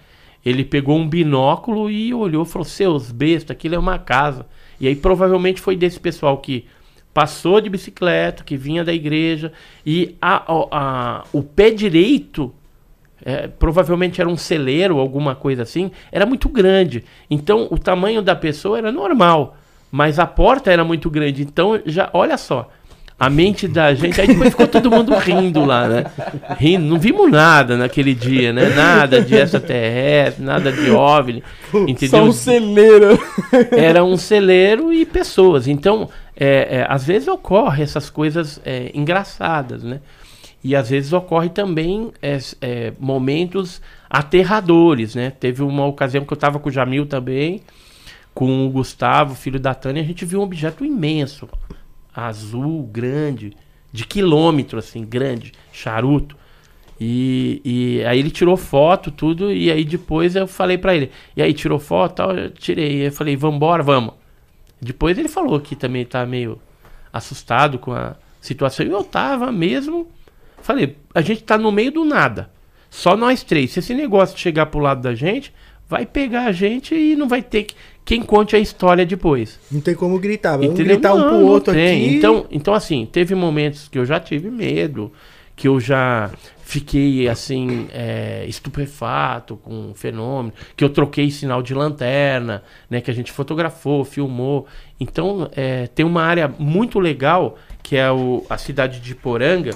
ele 0.45 0.63
pegou 0.63 0.95
um 0.97 1.09
binóculo 1.09 1.89
e 1.89 2.13
olhou 2.13 2.43
e 2.43 2.47
falou: 2.47 2.65
Seus 2.65 3.11
bestas, 3.11 3.51
aquilo 3.51 3.75
é 3.75 3.79
uma 3.79 3.97
casa. 3.97 4.45
E 4.79 4.87
aí 4.87 4.95
provavelmente 4.95 5.59
foi 5.59 5.75
desse 5.75 5.99
pessoal 5.99 6.37
que 6.37 6.65
passou 7.13 7.59
de 7.61 7.69
bicicleta, 7.69 8.43
que 8.43 8.57
vinha 8.57 8.83
da 8.83 8.93
igreja, 8.93 9.51
e 9.85 10.15
a, 10.21 10.35
a, 10.35 10.67
a 10.71 11.23
o 11.31 11.41
pé 11.41 11.71
direito, 11.71 12.53
é, 13.23 13.47
provavelmente 13.47 14.19
era 14.19 14.29
um 14.29 14.35
celeiro, 14.35 14.99
alguma 14.99 15.33
coisa 15.33 15.63
assim, 15.63 15.89
era 16.11 16.25
muito 16.25 16.49
grande. 16.49 17.03
Então 17.29 17.67
o 17.71 17.79
tamanho 17.79 18.21
da 18.21 18.35
pessoa 18.35 18.77
era 18.77 18.91
normal, 18.91 19.57
mas 19.89 20.19
a 20.19 20.27
porta 20.27 20.71
era 20.71 20.83
muito 20.83 21.09
grande. 21.09 21.41
Então, 21.41 21.81
já 21.85 22.09
olha 22.13 22.37
só, 22.37 22.69
a 23.17 23.29
mente 23.29 23.67
da 23.67 23.93
gente. 23.93 24.19
Aí 24.19 24.27
depois 24.27 24.49
ficou 24.49 24.67
todo 24.67 24.91
mundo 24.91 25.15
rindo 25.15 25.63
lá, 25.63 25.87
né? 25.87 26.05
Rindo. 26.57 26.85
Não 26.85 26.99
vimos 26.99 27.31
nada 27.31 27.77
naquele 27.77 28.13
dia, 28.13 28.51
né? 28.51 28.69
Nada 28.75 29.21
de 29.21 29.35
extraterrestre, 29.35 30.43
nada 30.43 30.71
de 30.71 30.91
OVNI. 30.91 31.43
Entendeu? 31.73 32.09
Só 32.09 32.23
um 32.23 32.31
celeiro. 32.33 33.17
Era 33.71 34.03
um 34.03 34.17
celeiro 34.17 34.91
e 34.91 35.05
pessoas. 35.05 35.67
Então, 35.67 36.09
é, 36.35 36.79
é, 36.79 36.85
às 36.89 37.05
vezes 37.05 37.27
ocorre 37.27 37.83
essas 37.83 38.09
coisas 38.09 38.59
é, 38.65 38.91
engraçadas, 38.93 39.81
né? 39.81 40.01
E 40.61 40.75
às 40.75 40.89
vezes 40.89 41.13
ocorre 41.13 41.49
também 41.49 42.11
é, 42.21 42.37
é, 42.59 42.93
momentos 42.99 43.81
aterradores, 44.09 45.15
né? 45.15 45.31
Teve 45.39 45.63
uma 45.63 45.85
ocasião 45.85 46.25
que 46.25 46.33
eu 46.33 46.35
estava 46.35 46.59
com 46.59 46.67
o 46.67 46.71
Jamil 46.71 47.05
também, 47.05 47.61
com 48.33 48.65
o 48.65 48.69
Gustavo, 48.69 49.35
filho 49.35 49.59
da 49.59 49.73
Tânia, 49.73 50.01
a 50.01 50.05
gente 50.05 50.25
viu 50.25 50.41
um 50.41 50.43
objeto 50.43 50.83
imenso 50.83 51.47
azul, 52.15 52.83
grande, 52.83 53.53
de 53.91 54.05
quilômetro, 54.05 54.79
assim, 54.79 55.05
grande, 55.05 55.51
charuto. 55.71 56.37
E, 56.99 57.61
e 57.65 58.05
aí 58.05 58.19
ele 58.19 58.31
tirou 58.31 58.55
foto, 58.55 59.11
tudo, 59.11 59.51
e 59.51 59.69
aí 59.69 59.83
depois 59.83 60.35
eu 60.35 60.47
falei 60.47 60.77
para 60.77 60.95
ele, 60.95 61.11
e 61.35 61.41
aí 61.41 61.53
tirou 61.53 61.77
foto, 61.77 62.15
tal, 62.15 62.31
eu 62.37 62.49
tirei, 62.49 63.07
eu 63.07 63.11
falei, 63.11 63.35
vambora, 63.35 63.83
vamos. 63.83 64.13
Depois 64.81 65.17
ele 65.17 65.27
falou 65.27 65.59
que 65.59 65.75
também 65.75 66.05
tá 66.05 66.25
meio 66.25 66.59
assustado 67.11 67.77
com 67.77 67.91
a 67.91 68.15
situação, 68.39 68.85
e 68.85 68.89
eu 68.89 69.03
tava 69.03 69.51
mesmo, 69.51 70.07
falei, 70.61 70.95
a 71.13 71.21
gente 71.21 71.43
tá 71.43 71.57
no 71.57 71.69
meio 71.69 71.91
do 71.91 72.05
nada, 72.05 72.49
só 72.89 73.17
nós 73.17 73.43
três, 73.43 73.71
se 73.71 73.79
esse 73.79 73.93
negócio 73.93 74.37
chegar 74.37 74.67
pro 74.67 74.79
lado 74.79 75.01
da 75.01 75.13
gente, 75.13 75.53
vai 75.87 76.05
pegar 76.05 76.45
a 76.45 76.51
gente 76.53 76.95
e 76.95 77.15
não 77.15 77.27
vai 77.27 77.41
ter 77.41 77.63
que 77.63 77.75
quem 78.05 78.21
conte 78.21 78.55
a 78.55 78.59
história 78.59 79.03
depois. 79.03 79.59
Não 79.71 79.81
tem 79.81 79.95
como 79.95 80.19
gritar, 80.19 80.51
vamos 80.57 80.67
Entendeu? 80.67 80.93
gritar 80.93 81.15
não, 81.15 81.25
um 81.25 81.29
pro 81.29 81.47
outro 81.47 81.73
tem. 81.73 82.05
aqui. 82.05 82.15
Então, 82.15 82.45
então, 82.51 82.73
assim, 82.75 83.05
teve 83.11 83.33
momentos 83.33 83.87
que 83.87 83.97
eu 83.97 84.05
já 84.05 84.19
tive 84.19 84.51
medo, 84.51 85.11
que 85.55 85.67
eu 85.67 85.79
já 85.79 86.29
fiquei, 86.63 87.27
assim, 87.27 87.87
é, 87.91 88.45
estupefato 88.47 89.57
com 89.57 89.89
o 89.91 89.95
fenômeno, 89.95 90.53
que 90.77 90.83
eu 90.83 90.89
troquei 90.89 91.31
sinal 91.31 91.63
de 91.63 91.73
lanterna, 91.73 92.63
né, 92.89 93.01
que 93.01 93.09
a 93.09 93.13
gente 93.13 93.31
fotografou, 93.31 94.05
filmou. 94.05 94.67
Então, 94.99 95.49
é, 95.55 95.87
tem 95.87 96.05
uma 96.05 96.21
área 96.21 96.47
muito 96.59 96.99
legal, 96.99 97.57
que 97.81 97.95
é 97.95 98.11
o, 98.11 98.45
a 98.47 98.57
cidade 98.57 98.99
de 98.99 99.15
Poranga. 99.15 99.71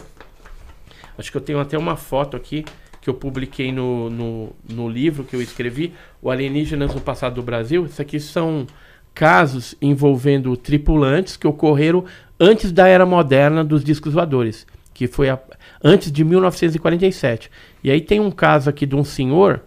Acho 1.17 1.31
que 1.31 1.37
eu 1.37 1.41
tenho 1.41 1.59
até 1.59 1.77
uma 1.77 1.95
foto 1.95 2.37
aqui 2.37 2.63
que 3.01 3.09
eu 3.09 3.13
publiquei 3.13 3.71
no, 3.71 4.09
no, 4.09 4.49
no 4.69 4.89
livro 4.89 5.23
que 5.23 5.35
eu 5.35 5.41
escrevi, 5.41 5.93
O 6.21 6.29
Alienígenas 6.29 6.93
no 6.93 7.01
Passado 7.01 7.35
do 7.35 7.43
Brasil. 7.43 7.85
Isso 7.85 8.01
aqui 8.01 8.19
são 8.19 8.67
casos 9.13 9.75
envolvendo 9.81 10.55
tripulantes 10.55 11.35
que 11.37 11.47
ocorreram 11.47 12.05
antes 12.39 12.71
da 12.71 12.87
era 12.87 13.05
moderna 13.05 13.63
dos 13.63 13.83
discos 13.83 14.13
voadores, 14.13 14.65
que 14.93 15.07
foi 15.07 15.29
a, 15.29 15.39
antes 15.83 16.11
de 16.11 16.23
1947. 16.23 17.49
E 17.83 17.91
aí 17.91 18.01
tem 18.01 18.19
um 18.19 18.31
caso 18.31 18.69
aqui 18.69 18.85
de 18.85 18.95
um 18.95 19.03
senhor 19.03 19.61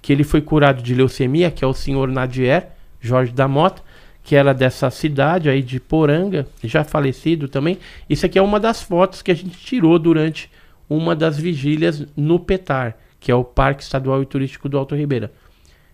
que 0.00 0.12
ele 0.12 0.24
foi 0.24 0.40
curado 0.40 0.82
de 0.82 0.94
leucemia, 0.94 1.50
que 1.50 1.64
é 1.64 1.66
o 1.66 1.74
senhor 1.74 2.08
Nadier, 2.08 2.68
Jorge 3.00 3.32
da 3.32 3.48
Mota, 3.48 3.82
que 4.22 4.34
era 4.34 4.52
dessa 4.52 4.90
cidade 4.90 5.48
aí 5.48 5.62
de 5.62 5.78
Poranga, 5.78 6.48
já 6.62 6.82
falecido 6.82 7.48
também. 7.48 7.78
Isso 8.10 8.26
aqui 8.26 8.38
é 8.38 8.42
uma 8.42 8.58
das 8.58 8.82
fotos 8.82 9.22
que 9.22 9.30
a 9.30 9.34
gente 9.34 9.56
tirou 9.56 9.98
durante 9.98 10.50
uma 10.88 11.14
das 11.14 11.38
vigílias 11.38 12.04
no 12.16 12.38
Petar, 12.38 12.96
que 13.18 13.30
é 13.30 13.34
o 13.34 13.44
Parque 13.44 13.82
Estadual 13.82 14.22
e 14.22 14.26
Turístico 14.26 14.68
do 14.68 14.78
Alto 14.78 14.94
Ribeira, 14.94 15.32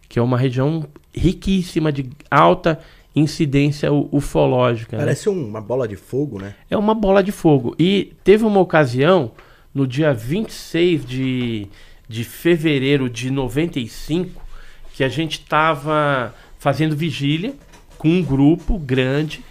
que 0.09 0.19
é 0.19 0.23
uma 0.23 0.37
região 0.37 0.87
riquíssima 1.15 1.91
de 1.91 2.11
alta 2.31 2.79
incidência 3.15 3.93
ufológica. 3.93 4.97
Né? 4.97 5.03
Parece 5.03 5.29
né? 5.29 5.35
uma 5.35 5.61
bola 5.61 5.87
de 5.87 5.97
fogo, 5.97 6.39
né? 6.39 6.55
É 6.71 6.77
uma 6.77 6.95
bola 6.95 7.23
de 7.23 7.33
fogo. 7.33 7.75
E 7.79 8.13
teve 8.25 8.45
uma 8.45 8.61
ocasião, 8.61 9.33
no 9.75 9.87
dia 9.87 10.13
26 10.13 11.05
de, 11.05 11.69
de 12.09 12.25
fevereiro 12.25 13.09
de 13.09 13.31
95, 13.31 14.41
que 14.95 15.05
a 15.05 15.09
gente 15.09 15.41
estava 15.41 16.35
fazendo 16.59 16.97
vigília 16.97 17.55
com 17.99 18.09
um 18.09 18.23
grupo 18.23 18.79
grande. 18.79 19.45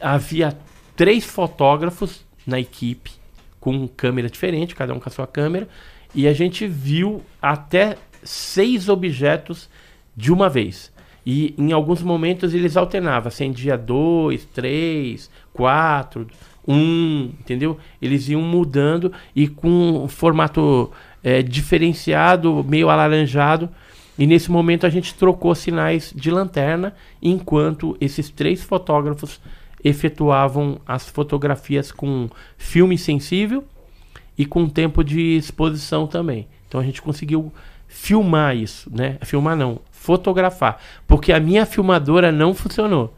Havia 0.00 0.56
três 0.96 1.24
fotógrafos 1.24 2.24
na 2.46 2.60
equipe 2.60 3.23
com 3.64 3.88
câmera 3.88 4.28
diferente, 4.28 4.74
cada 4.74 4.92
um 4.92 5.00
com 5.00 5.08
a 5.08 5.12
sua 5.12 5.26
câmera, 5.26 5.66
e 6.14 6.28
a 6.28 6.34
gente 6.34 6.66
viu 6.66 7.22
até 7.40 7.96
seis 8.22 8.90
objetos 8.90 9.70
de 10.14 10.30
uma 10.30 10.50
vez. 10.50 10.92
E 11.24 11.54
em 11.56 11.72
alguns 11.72 12.02
momentos 12.02 12.52
eles 12.52 12.76
alternavam, 12.76 13.28
acendia 13.28 13.78
dois, 13.78 14.44
três, 14.44 15.30
quatro, 15.54 16.26
um, 16.68 17.30
entendeu? 17.40 17.78
Eles 18.02 18.28
iam 18.28 18.42
mudando 18.42 19.10
e 19.34 19.48
com 19.48 20.04
um 20.04 20.08
formato 20.08 20.92
é, 21.22 21.40
diferenciado, 21.42 22.62
meio 22.68 22.90
alaranjado. 22.90 23.70
E 24.18 24.26
nesse 24.26 24.50
momento 24.50 24.86
a 24.86 24.90
gente 24.90 25.14
trocou 25.14 25.54
sinais 25.54 26.12
de 26.14 26.30
lanterna, 26.30 26.94
enquanto 27.22 27.96
esses 27.98 28.28
três 28.28 28.62
fotógrafos 28.62 29.40
efetuavam 29.84 30.80
as 30.86 31.08
fotografias 31.08 31.92
com 31.92 32.28
filme 32.56 32.96
sensível 32.96 33.62
e 34.36 34.46
com 34.46 34.68
tempo 34.68 35.04
de 35.04 35.36
exposição 35.36 36.06
também. 36.06 36.48
Então 36.66 36.80
a 36.80 36.84
gente 36.84 37.02
conseguiu 37.02 37.52
filmar 37.86 38.56
isso, 38.56 38.90
né? 38.92 39.18
Filmar 39.22 39.56
não, 39.56 39.80
fotografar, 39.92 40.80
porque 41.06 41.32
a 41.32 41.38
minha 41.38 41.66
filmadora 41.66 42.32
não 42.32 42.54
funcionou. 42.54 43.14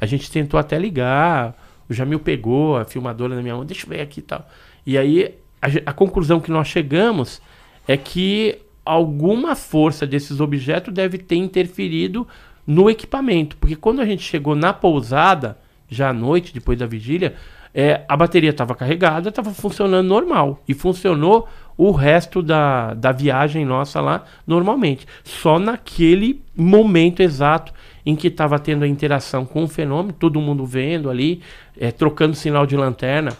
A 0.00 0.06
gente 0.06 0.30
tentou 0.30 0.60
até 0.60 0.78
ligar, 0.78 1.56
o 1.88 1.94
Jamil 1.94 2.20
pegou 2.20 2.76
a 2.76 2.84
filmadora 2.84 3.34
na 3.34 3.42
minha 3.42 3.56
mão, 3.56 3.64
deixa 3.64 3.86
eu 3.86 3.90
ver 3.90 4.02
aqui 4.02 4.20
e 4.20 4.22
tal. 4.22 4.48
E 4.86 4.96
aí 4.96 5.34
a, 5.60 5.90
a 5.90 5.92
conclusão 5.92 6.38
que 6.38 6.50
nós 6.50 6.68
chegamos 6.68 7.40
é 7.88 7.96
que 7.96 8.58
alguma 8.84 9.56
força 9.56 10.06
desses 10.06 10.40
objetos 10.40 10.92
deve 10.92 11.18
ter 11.18 11.36
interferido 11.36 12.26
no 12.66 12.88
equipamento, 12.88 13.56
porque 13.56 13.74
quando 13.74 14.00
a 14.00 14.06
gente 14.06 14.22
chegou 14.22 14.54
na 14.54 14.72
pousada, 14.72 15.58
já 15.90 16.10
à 16.10 16.12
noite, 16.12 16.54
depois 16.54 16.78
da 16.78 16.86
vigília, 16.86 17.34
é, 17.74 18.02
a 18.08 18.16
bateria 18.16 18.50
estava 18.50 18.74
carregada, 18.74 19.28
estava 19.28 19.52
funcionando 19.52 20.06
normal. 20.06 20.62
E 20.66 20.74
funcionou 20.74 21.48
o 21.76 21.92
resto 21.92 22.42
da, 22.42 22.94
da 22.94 23.12
viagem 23.12 23.64
nossa 23.64 24.00
lá 24.00 24.24
normalmente. 24.46 25.06
Só 25.24 25.58
naquele 25.58 26.42
momento 26.54 27.20
exato 27.20 27.72
em 28.04 28.16
que 28.16 28.28
estava 28.28 28.58
tendo 28.58 28.84
a 28.84 28.88
interação 28.88 29.44
com 29.44 29.64
o 29.64 29.68
fenômeno, 29.68 30.12
todo 30.12 30.40
mundo 30.40 30.64
vendo 30.64 31.10
ali, 31.10 31.40
é, 31.78 31.90
trocando 31.90 32.34
sinal 32.34 32.66
de 32.66 32.76
lanterna. 32.76 33.32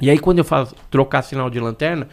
E 0.00 0.08
aí, 0.10 0.18
quando 0.18 0.38
eu 0.38 0.44
falo 0.44 0.68
trocar 0.90 1.22
sinal 1.22 1.50
de 1.50 1.60
lanterna, 1.60 2.08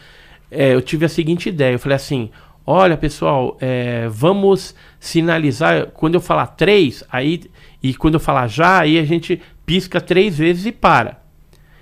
é, 0.52 0.74
eu 0.74 0.82
tive 0.82 1.06
a 1.06 1.10
seguinte 1.10 1.50
ideia. 1.50 1.74
Eu 1.74 1.80
falei 1.80 1.96
assim: 1.96 2.30
olha, 2.66 2.98
pessoal, 2.98 3.58
é, 3.60 4.08
vamos 4.10 4.76
sinalizar. 5.00 5.88
Quando 5.88 6.16
eu 6.16 6.22
falar 6.22 6.48
três, 6.48 7.04
aí. 7.10 7.44
E 7.82 7.94
quando 7.94 8.16
eu 8.16 8.20
falar 8.20 8.48
já, 8.48 8.80
aí 8.80 8.98
a 8.98 9.06
gente 9.06 9.40
pisca 9.68 10.00
três 10.00 10.38
vezes 10.38 10.66
e 10.66 10.72
para. 10.72 11.22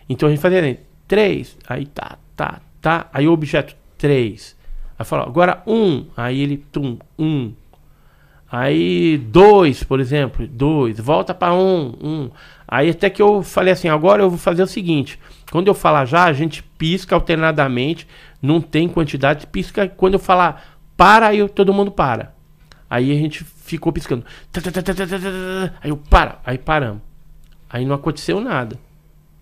Então 0.10 0.28
a 0.28 0.32
gente 0.32 0.42
fazia 0.42 0.60
assim, 0.60 0.78
três, 1.08 1.56
aí 1.70 1.86
tá, 1.86 2.18
tá, 2.36 2.60
tá. 2.82 3.08
Aí 3.14 3.28
o 3.28 3.32
objeto 3.32 3.76
três. 3.98 4.58
Aí 4.98 5.06
fala, 5.06 5.24
agora 5.24 5.62
um. 5.68 6.08
Aí 6.18 6.42
ele, 6.42 6.58
tum, 6.58 6.98
um. 7.18 7.54
Aí 8.52 9.18
dois, 9.18 9.84
por 9.84 10.00
exemplo, 10.00 10.48
dois. 10.48 11.00
Volta 11.00 11.34
para 11.34 11.54
um, 11.54 11.96
um. 12.02 12.32
Aí 12.68 12.90
até 12.90 13.10
que 13.10 13.22
eu 13.22 13.44
falei 13.44 13.72
assim, 13.72 13.88
agora 13.88 14.24
eu 14.24 14.30
vou 14.30 14.40
fazer 14.40 14.64
o 14.64 14.68
seguinte. 14.68 15.20
Quando 15.52 15.68
eu 15.68 15.76
falar 15.76 16.06
já, 16.06 16.24
a 16.24 16.34
gente 16.34 16.64
pisca 16.64 17.14
alternadamente. 17.14 18.08
Não 18.42 18.60
tem 18.62 18.88
quantidade, 18.88 19.46
pisca. 19.48 19.88
Quando 19.88 20.16
eu 20.16 20.20
falar 20.20 20.78
para, 20.98 21.28
aí 21.28 21.48
todo 21.50 21.74
mundo 21.74 21.92
para. 21.92 22.34
Aí 22.90 23.12
a 23.12 23.16
gente 23.16 23.44
ficou 23.44 23.94
piscando. 23.94 24.26
Aí 25.84 25.90
eu 25.90 25.98
para, 25.98 26.40
aí 26.44 26.58
paramos. 26.58 27.05
Aí 27.76 27.84
não 27.84 27.96
aconteceu 27.96 28.40
nada. 28.40 28.80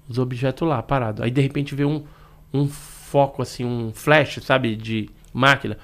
Os 0.09 0.17
objetos 0.17 0.67
lá, 0.67 0.81
parados. 0.81 1.21
Aí 1.21 1.29
de 1.29 1.39
repente 1.39 1.75
veio 1.75 1.87
um, 1.87 2.03
um 2.51 2.67
foco, 2.67 3.43
assim, 3.43 3.63
um 3.63 3.93
flash, 3.93 4.39
sabe, 4.41 4.75
de 4.75 5.07
máquina. 5.31 5.77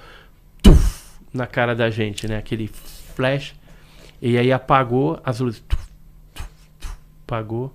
Tuf, 0.60 1.12
na 1.32 1.46
cara 1.46 1.76
da 1.76 1.90
gente, 1.90 2.26
né? 2.26 2.38
Aquele 2.38 2.66
flash. 2.66 3.54
E 4.20 4.36
aí 4.36 4.50
apagou 4.50 5.20
as 5.24 5.38
luzes. 5.38 5.60
Tuf, 5.60 5.88
tuf, 6.34 6.48
tuf, 6.80 6.96
apagou. 7.22 7.72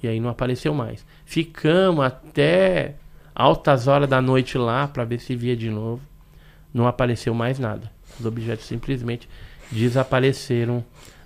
E 0.00 0.06
aí 0.06 0.20
não 0.20 0.30
apareceu 0.30 0.72
mais. 0.72 1.04
Ficamos 1.24 2.04
até 2.04 2.94
altas 3.34 3.88
horas 3.88 4.08
da 4.08 4.22
noite 4.22 4.56
lá 4.56 4.86
para 4.86 5.04
ver 5.04 5.18
se 5.18 5.34
via 5.34 5.56
de 5.56 5.70
novo. 5.70 6.00
Não 6.72 6.86
apareceu 6.86 7.34
mais 7.34 7.58
nada. 7.58 7.90
Os 8.20 8.24
objetos 8.24 8.64
simplesmente 8.64 9.28
desapareceram 9.72 10.84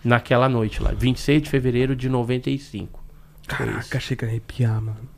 naquela 0.09 0.49
noite 0.49 0.83
lá. 0.83 0.91
26 0.91 1.43
de 1.43 1.51
fevereiro 1.51 1.95
de 1.95 2.09
95. 2.09 3.05
Caraca, 3.47 4.01
chega 4.01 4.27
a 4.27 4.29
arrepiar, 4.29 4.81
mano. 4.81 5.09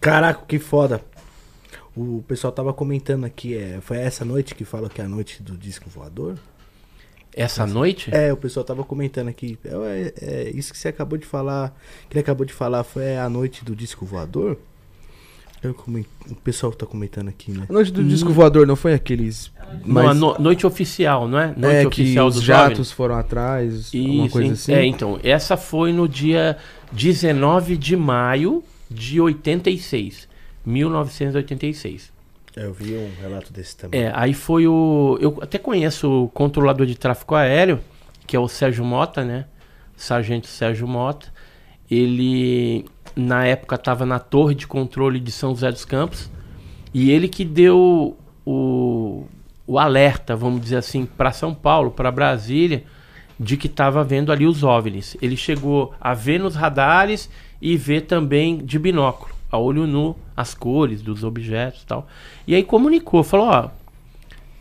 Caraca, 0.00 0.44
que 0.46 0.58
foda. 0.58 1.02
O 1.96 2.22
pessoal 2.28 2.52
tava 2.52 2.72
comentando 2.72 3.24
aqui, 3.24 3.56
é, 3.56 3.80
foi 3.80 3.96
essa 3.96 4.24
noite 4.24 4.54
que 4.54 4.64
fala 4.64 4.88
que 4.88 5.00
é 5.00 5.04
a 5.04 5.08
noite 5.08 5.42
do 5.42 5.56
disco 5.56 5.90
voador? 5.90 6.38
Essa 7.34 7.66
noite? 7.66 8.14
É, 8.14 8.32
o 8.32 8.36
pessoal 8.36 8.64
tava 8.64 8.84
comentando 8.84 9.28
aqui. 9.28 9.58
É, 9.64 9.70
é, 9.70 10.14
é, 10.20 10.50
isso 10.50 10.72
que 10.72 10.78
você 10.78 10.88
acabou 10.88 11.18
de 11.18 11.26
falar, 11.26 11.76
que 12.08 12.14
ele 12.14 12.20
acabou 12.20 12.46
de 12.46 12.52
falar, 12.52 12.84
foi 12.84 13.16
a 13.16 13.28
noite 13.28 13.64
do 13.64 13.74
disco 13.74 14.06
voador? 14.06 14.58
Eu 15.62 15.74
coment... 15.74 16.04
O 16.30 16.34
pessoal 16.36 16.72
tá 16.72 16.86
comentando 16.86 17.28
aqui, 17.28 17.50
né? 17.50 17.66
A 17.68 17.72
noite 17.72 17.90
do 17.90 18.04
disco 18.04 18.32
voador 18.32 18.66
não 18.66 18.76
foi 18.76 18.94
aqueles. 18.94 19.50
Não, 19.84 20.08
a 20.08 20.14
no- 20.14 20.38
noite 20.38 20.66
oficial, 20.66 21.26
não 21.26 21.38
é? 21.38 21.46
Noite 21.56 21.66
é, 21.76 21.80
que 21.82 21.86
oficial 22.02 22.26
os 22.28 22.34
dos 22.36 22.44
jatos 22.44 22.72
OVNIs. 22.78 22.92
foram 22.92 23.14
atrás, 23.16 23.90
alguma 23.94 24.24
Isso, 24.26 24.32
coisa 24.32 24.46
hein? 24.46 24.52
assim. 24.52 24.72
É, 24.72 24.84
então, 24.86 25.18
essa 25.22 25.56
foi 25.56 25.92
no 25.92 26.08
dia 26.08 26.56
19 26.92 27.76
de 27.76 27.96
maio 27.96 28.62
de 28.90 29.20
86. 29.20 30.28
1986. 30.64 32.12
É, 32.56 32.64
eu 32.64 32.72
vi 32.72 32.94
um 32.94 33.10
relato 33.20 33.52
desse 33.52 33.76
também. 33.76 34.00
É, 34.02 34.12
aí 34.14 34.34
foi 34.34 34.66
o. 34.66 35.18
Eu 35.20 35.38
até 35.40 35.58
conheço 35.58 36.24
o 36.24 36.28
controlador 36.28 36.86
de 36.86 36.96
tráfego 36.96 37.34
aéreo, 37.34 37.80
que 38.26 38.36
é 38.36 38.40
o 38.40 38.48
Sérgio 38.48 38.84
Mota, 38.84 39.24
né? 39.24 39.46
Sargento 39.96 40.46
Sérgio 40.46 40.86
Mota. 40.86 41.32
Ele, 41.90 42.84
na 43.18 43.44
época, 43.44 43.74
estava 43.74 44.06
na 44.06 44.20
torre 44.20 44.54
de 44.54 44.66
controle 44.66 45.18
de 45.18 45.32
São 45.32 45.50
José 45.50 45.72
dos 45.72 45.84
Campos. 45.84 46.30
E 46.94 47.10
ele 47.10 47.28
que 47.28 47.44
deu 47.44 48.16
o, 48.46 49.26
o 49.66 49.78
alerta, 49.78 50.36
vamos 50.36 50.60
dizer 50.60 50.76
assim, 50.76 51.04
para 51.04 51.32
São 51.32 51.52
Paulo, 51.52 51.90
para 51.90 52.12
Brasília, 52.12 52.84
de 53.38 53.56
que 53.56 53.66
estava 53.66 54.04
vendo 54.04 54.30
ali 54.30 54.46
os 54.46 54.62
OVNIs. 54.62 55.16
Ele 55.20 55.36
chegou 55.36 55.92
a 56.00 56.14
ver 56.14 56.38
nos 56.38 56.54
radares 56.54 57.28
e 57.60 57.76
ver 57.76 58.02
também 58.02 58.58
de 58.58 58.78
binóculo, 58.78 59.34
a 59.50 59.58
olho 59.58 59.84
nu, 59.84 60.14
as 60.36 60.54
cores 60.54 61.02
dos 61.02 61.24
objetos 61.24 61.82
e 61.82 61.86
tal. 61.86 62.06
E 62.46 62.54
aí 62.54 62.62
comunicou, 62.62 63.24
falou, 63.24 63.48
ó, 63.48 63.70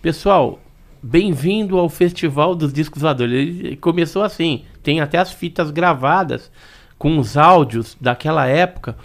pessoal, 0.02 0.60
bem-vindo 1.02 1.78
ao 1.78 1.90
Festival 1.90 2.56
dos 2.56 2.74
Discos 2.74 3.04
Voadores. 3.04 3.60
Ele 3.60 3.78
começou 3.78 4.24
assim, 4.24 4.64
tem 4.82 5.00
até 5.00 5.20
as 5.20 5.32
fitas 5.32 5.70
gravadas 5.70 6.52
com 6.98 7.18
os 7.20 7.38
áudios 7.38 7.96
daquela 8.00 8.48
época 8.48 8.96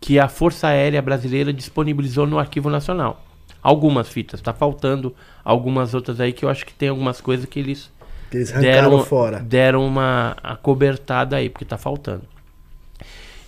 que 0.00 0.18
a 0.18 0.28
Força 0.28 0.68
Aérea 0.68 1.02
Brasileira 1.02 1.52
disponibilizou 1.52 2.26
no 2.26 2.38
Arquivo 2.38 2.70
Nacional. 2.70 3.24
Algumas 3.62 4.08
fitas, 4.08 4.40
tá 4.40 4.52
faltando 4.52 5.14
algumas 5.44 5.94
outras 5.94 6.20
aí 6.20 6.32
que 6.32 6.44
eu 6.44 6.48
acho 6.48 6.64
que 6.64 6.72
tem 6.72 6.88
algumas 6.88 7.20
coisas 7.20 7.46
que 7.46 7.58
eles 7.58 7.90
Que 8.30 8.36
Eles 8.36 8.52
deram, 8.52 9.02
fora. 9.04 9.40
deram 9.40 9.86
uma 9.86 10.36
acobertada 10.42 11.36
aí, 11.36 11.48
porque 11.48 11.64
tá 11.64 11.76
faltando. 11.76 12.22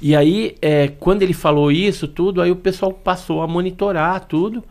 E 0.00 0.16
aí, 0.16 0.56
é, 0.62 0.88
quando 0.88 1.22
ele 1.22 1.34
falou 1.34 1.70
isso, 1.70 2.08
tudo, 2.08 2.40
aí 2.40 2.50
o 2.50 2.56
pessoal 2.56 2.92
passou 2.92 3.42
a 3.42 3.46
monitorar 3.46 4.20
tudo. 4.24 4.64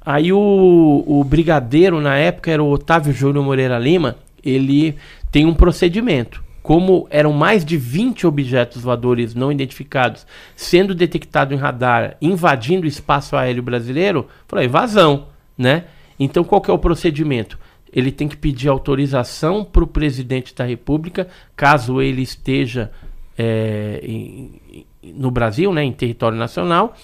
Aí 0.00 0.32
o, 0.32 1.04
o 1.06 1.24
brigadeiro, 1.24 2.00
na 2.00 2.16
época, 2.16 2.50
era 2.50 2.62
o 2.62 2.70
Otávio 2.70 3.12
Júnior 3.12 3.44
Moreira 3.44 3.78
Lima, 3.78 4.16
ele 4.42 4.96
tem 5.30 5.44
um 5.44 5.54
procedimento. 5.54 6.42
Como 6.62 7.06
eram 7.10 7.32
mais 7.32 7.64
de 7.64 7.76
20 7.76 8.26
objetos 8.26 8.82
voadores 8.82 9.34
não 9.34 9.50
identificados 9.50 10.26
sendo 10.54 10.94
detectados 10.94 11.56
em 11.56 11.60
radar, 11.60 12.16
invadindo 12.20 12.84
o 12.84 12.88
espaço 12.88 13.34
aéreo 13.36 13.62
brasileiro, 13.62 14.26
falou, 14.46 14.64
invasão, 14.64 15.26
né? 15.56 15.84
Então, 16.18 16.44
qual 16.44 16.60
que 16.60 16.70
é 16.70 16.74
o 16.74 16.78
procedimento? 16.78 17.58
Ele 17.92 18.12
tem 18.12 18.28
que 18.28 18.36
pedir 18.36 18.68
autorização 18.68 19.64
para 19.64 19.82
o 19.82 19.86
presidente 19.86 20.54
da 20.54 20.64
República, 20.64 21.26
caso 21.56 22.00
ele 22.00 22.22
esteja 22.22 22.90
é, 23.38 24.00
em- 24.02 24.84
no 25.02 25.30
Brasil, 25.30 25.72
né, 25.72 25.82
em 25.82 25.92
território 25.92 26.36
nacional. 26.36 26.94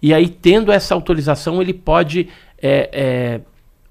E 0.00 0.14
aí, 0.14 0.28
tendo 0.28 0.70
essa 0.70 0.94
autorização, 0.94 1.60
ele 1.60 1.74
pode 1.74 2.28
é, 2.62 2.88
é, 2.92 3.40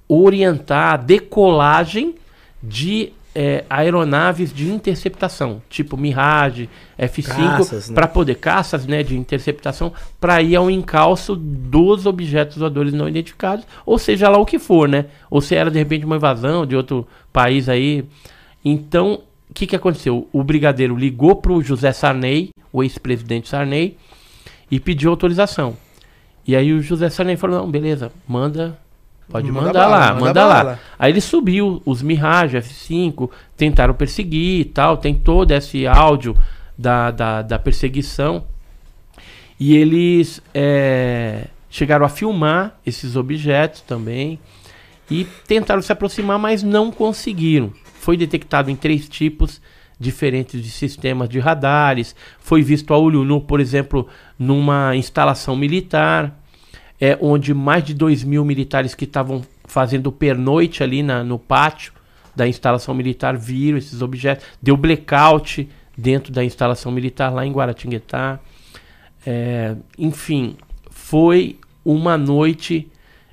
orientar 0.07 0.93
a 0.93 0.97
decolagem 0.97 2.15
de 2.63 3.11
é, 3.41 3.64
aeronaves 3.70 4.52
de 4.53 4.70
interceptação, 4.70 5.61
tipo 5.70 5.95
Mirage, 5.95 6.70
F5, 6.99 7.24
Caças, 7.24 7.90
né? 7.90 7.95
para 7.95 8.06
poder 8.06 8.36
caças, 8.36 8.86
né, 8.86 9.02
de 9.02 9.18
interceptação, 9.18 9.94
para 10.20 10.41
ir 10.41 10.57
ao 10.57 10.70
encalço 10.70 11.38
dos 11.38 12.06
objetos 12.06 12.57
voadores 12.57 12.91
não 12.91 13.07
identificados, 13.07 13.66
ou 13.86 13.98
seja 13.98 14.28
lá 14.28 14.38
o 14.38 14.45
que 14.45 14.60
for, 14.60 14.90
né? 14.90 15.06
Ou 15.32 15.40
se 15.40 15.56
era 15.56 15.72
de 15.72 15.80
repente 15.80 16.06
uma 16.06 16.18
invasão 16.18 16.66
de 16.66 16.76
outro 16.76 17.07
país 17.32 17.70
aí. 17.70 18.03
Então, 18.66 19.22
o 19.49 19.53
que, 19.53 19.66
que 19.66 19.76
aconteceu? 19.76 20.28
O 20.34 20.44
brigadeiro 20.44 20.98
ligou 20.98 21.38
para 21.38 21.53
o 21.53 21.64
José 21.64 21.94
Sarney, 21.94 22.49
o 22.74 22.84
ex-presidente 22.84 23.48
Sarney, 23.48 23.95
e 24.70 24.82
pediu 24.82 25.11
autorização. 25.11 25.78
E 26.45 26.57
aí 26.57 26.74
o 26.74 26.82
José 26.82 27.10
Sarney 27.10 27.38
falou: 27.38 27.61
não, 27.61 27.72
beleza, 27.72 28.11
manda. 28.28 28.78
Pode 29.30 29.51
Manda 29.51 29.68
mandar 29.68 29.80
bala, 29.81 29.95
lá, 29.97 30.14
manda 30.14 30.26
manda 30.26 30.45
lá. 30.45 30.56
bala. 30.56 30.80
Aí 30.97 31.11
ele 31.11 31.22
subiu 31.22 31.81
os 31.85 32.01
Mirage 32.01 32.57
F5, 32.57 33.30
tentaram 33.56 33.93
perseguir 33.93 34.61
e 34.61 34.65
tal, 34.65 34.97
tem 34.97 35.14
todo 35.14 35.51
esse 35.51 35.85
áudio 35.85 36.35
da, 36.77 37.11
da, 37.11 37.41
da 37.43 37.60
perseguição. 37.60 38.45
E 39.60 39.76
eles 39.76 40.41
é, 40.53 41.45
chegaram 41.69 42.06
a 42.06 42.10
filmar 42.10 42.80
esses 42.85 43.15
objetos 43.15 43.81
também 43.81 44.39
e 45.11 45.27
tentaram 45.45 45.81
se 45.81 45.91
aproximar, 45.91 46.39
mas 46.39 46.64
não 46.64 46.91
conseguiram. 46.91 47.72
Foi 47.99 48.18
detectado 48.18 48.72
em 48.72 48.76
três 48.76 49.07
tipos 49.07 49.61
diferentes 49.99 50.64
de 50.64 50.72
sistemas 50.72 51.27
de 51.30 51.39
radares. 51.39 52.15
Foi 52.39 52.64
visto 52.64 52.93
a 52.93 52.97
olho 52.97 53.23
nu, 53.23 53.41
por 53.41 53.60
exemplo, 53.60 54.07
numa 54.39 54.95
instalação 54.95 55.56
militar, 55.56 56.39
é, 56.99 57.17
onde 57.21 57.53
mais 57.53 57.84
de 57.84 57.93
2 57.93 58.23
mil 58.23 58.43
militares 58.43 58.93
que 58.93 59.05
estavam 59.05 59.41
fazendo 59.65 60.11
pernoite 60.11 60.84
ali 60.84 61.01
na, 61.01 61.23
no 61.23 61.39
pátio 61.39 61.93
da 62.35 62.47
instalação 62.47 62.93
militar 62.93 63.38
viram 63.38 63.77
esses 63.77 64.01
objetos. 64.01 64.45
Deu 64.61 64.76
blackout 64.76 65.67
dentro 65.97 66.31
da 66.31 66.43
instalação 66.43 66.91
militar 66.91 67.30
lá 67.34 67.45
em 67.45 67.51
Guaratinguetá. 67.51 68.39
É, 69.26 69.76
enfim, 69.97 70.55
foi 70.89 71.57
uma 71.84 72.17
noite 72.17 72.89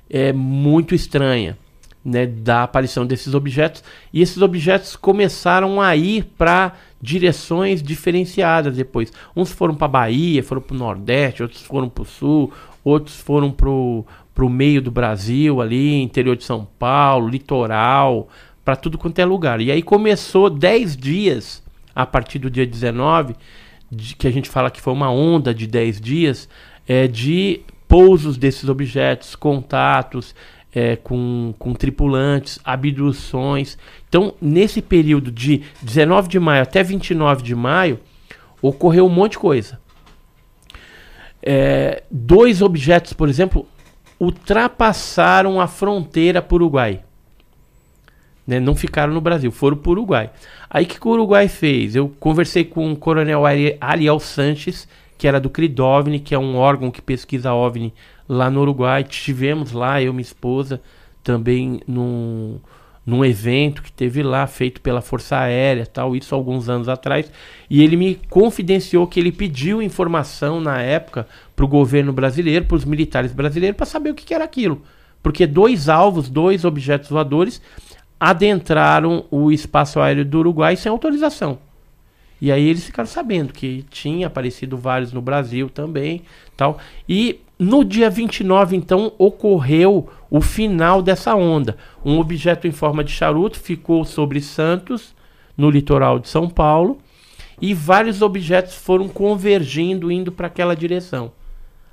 é, 0.09 0.31
muito 0.33 0.93
estranha 0.95 1.57
né, 2.03 2.25
da 2.25 2.63
aparição 2.63 3.05
desses 3.05 3.33
objetos. 3.33 3.83
E 4.13 4.21
esses 4.21 4.41
objetos 4.41 4.95
começaram 4.95 5.81
a 5.81 5.95
ir 5.95 6.23
para 6.37 6.73
direções 7.01 7.83
diferenciadas 7.83 8.75
depois. 8.75 9.11
Uns 9.35 9.51
foram 9.51 9.75
para 9.75 9.87
Bahia, 9.87 10.41
foram 10.41 10.61
para 10.61 10.75
o 10.75 10.79
Nordeste, 10.79 11.43
outros 11.43 11.61
foram 11.61 11.89
para 11.89 12.01
o 12.01 12.05
Sul, 12.05 12.51
outros 12.87 13.19
foram 13.19 13.51
para 13.51 13.69
o 13.69 14.49
meio 14.49 14.81
do 14.81 14.89
Brasil, 14.91 15.61
ali, 15.61 16.01
interior 16.01 16.35
de 16.35 16.43
São 16.43 16.65
Paulo, 16.79 17.27
litoral, 17.27 18.29
para 18.63 18.75
tudo 18.75 18.97
quanto 18.97 19.19
é 19.19 19.25
lugar. 19.25 19.59
E 19.61 19.71
aí 19.71 19.81
começou 19.81 20.49
10 20.49 20.95
dias, 20.95 21.63
a 21.95 22.05
partir 22.05 22.39
do 22.39 22.49
dia 22.49 22.65
19, 22.65 23.35
de- 23.91 24.15
que 24.15 24.27
a 24.27 24.31
gente 24.31 24.49
fala 24.49 24.69
que 24.71 24.81
foi 24.81 24.93
uma 24.93 25.09
onda 25.11 25.53
de 25.53 25.67
10 25.67 25.99
dias, 25.99 26.47
é, 26.87 27.07
de 27.07 27.61
pousos 27.87 28.37
desses 28.37 28.69
objetos, 28.69 29.35
contatos 29.35 30.35
é, 30.75 30.95
com, 30.95 31.53
com 31.57 31.73
tripulantes, 31.73 32.59
abduções. 32.63 33.77
Então, 34.07 34.33
nesse 34.41 34.81
período 34.81 35.31
de 35.31 35.63
19 35.81 36.27
de 36.27 36.39
maio 36.39 36.61
até 36.61 36.83
29 36.83 37.41
de 37.41 37.55
maio, 37.55 37.99
ocorreu 38.61 39.05
um 39.05 39.09
monte 39.09 39.31
de 39.33 39.39
coisa. 39.39 39.79
É, 41.49 42.03
dois 42.11 42.61
objetos, 42.61 43.13
por 43.13 43.29
exemplo, 43.29 43.65
ultrapassaram 44.19 45.61
a 45.61 45.67
fronteira 45.67 46.41
para 46.41 46.55
o 46.55 46.57
Uruguai. 46.57 47.01
Né, 48.45 48.59
não 48.59 48.75
ficaram 48.75 49.13
no 49.13 49.21
Brasil, 49.21 49.49
foram 49.49 49.77
para 49.77 49.89
o 49.89 49.91
Uruguai. 49.93 50.29
Aí 50.69 50.85
que, 50.85 50.99
que 50.99 51.07
o 51.07 51.11
Uruguai 51.11 51.47
fez? 51.47 51.95
Eu 51.95 52.09
conversei 52.19 52.65
com 52.65 52.91
o 52.91 52.97
coronel 52.97 53.43
Ariel 53.79 54.19
Sanches, 54.19 54.89
que 55.17 55.25
era 55.25 55.39
do 55.39 55.49
CRIDOVNI, 55.49 56.19
que 56.19 56.35
é 56.35 56.39
um 56.39 56.57
órgão 56.57 56.91
que 56.91 57.01
pesquisa 57.01 57.53
OVNI 57.53 57.93
lá 58.27 58.49
no 58.49 58.59
Uruguai. 58.59 59.05
Tivemos 59.05 59.71
lá, 59.71 60.01
eu 60.01 60.11
e 60.11 60.15
minha 60.15 60.21
esposa, 60.21 60.81
também 61.23 61.79
num, 61.87 62.59
num 63.07 63.23
evento 63.23 63.81
que 63.81 63.89
teve 63.89 64.21
lá, 64.21 64.45
feito 64.45 64.81
pela 64.81 64.99
Força 64.99 65.37
Aérea, 65.37 65.85
tal, 65.85 66.13
isso 66.13 66.35
alguns 66.35 66.67
anos 66.67 66.89
atrás. 66.89 67.31
E 67.69 67.81
ele 67.81 67.95
me 67.95 68.15
confidenciou 68.29 69.07
que 69.07 69.17
ele 69.17 69.31
pediu 69.31 69.81
informação 69.81 70.59
na 70.59 70.81
época 70.81 71.25
para 71.55 71.63
o 71.63 71.69
governo 71.69 72.11
brasileiro, 72.11 72.65
para 72.65 72.75
os 72.75 72.83
militares 72.83 73.31
brasileiros, 73.31 73.77
para 73.77 73.85
saber 73.85 74.09
o 74.09 74.13
que, 74.13 74.25
que 74.25 74.33
era 74.33 74.43
aquilo. 74.43 74.81
Porque 75.23 75.47
dois 75.47 75.87
alvos, 75.87 76.27
dois 76.27 76.65
objetos 76.65 77.09
voadores, 77.09 77.61
adentraram 78.19 79.23
o 79.31 79.53
espaço 79.53 80.01
aéreo 80.01 80.25
do 80.25 80.39
Uruguai 80.39 80.75
sem 80.75 80.89
autorização. 80.91 81.59
E 82.41 82.51
aí 82.51 82.67
eles 82.67 82.83
ficaram 82.83 83.07
sabendo 83.07 83.53
que 83.53 83.85
tinha 83.89 84.27
aparecido 84.27 84.77
vários 84.77 85.13
no 85.13 85.21
Brasil 85.21 85.69
também, 85.69 86.23
tal. 86.57 86.77
E 87.07 87.39
no 87.59 87.83
dia 87.83 88.09
29, 88.09 88.75
então, 88.75 89.11
ocorreu 89.17 90.07
o 90.29 90.41
final 90.41 91.01
dessa 91.01 91.33
onda. 91.35 91.75
Um 92.05 92.19
objeto 92.19 92.67
em 92.67 92.71
forma 92.71 93.03
de 93.03 93.11
charuto 93.11 93.59
ficou 93.59 94.05
sobre 94.05 94.39
Santos, 94.41 95.15
no 95.57 95.69
litoral 95.69 96.19
de 96.19 96.27
São 96.27 96.47
Paulo, 96.47 96.99
e 97.59 97.73
vários 97.73 98.21
objetos 98.21 98.75
foram 98.75 99.07
convergindo, 99.07 100.11
indo 100.11 100.31
para 100.31 100.45
aquela 100.45 100.75
direção, 100.75 101.31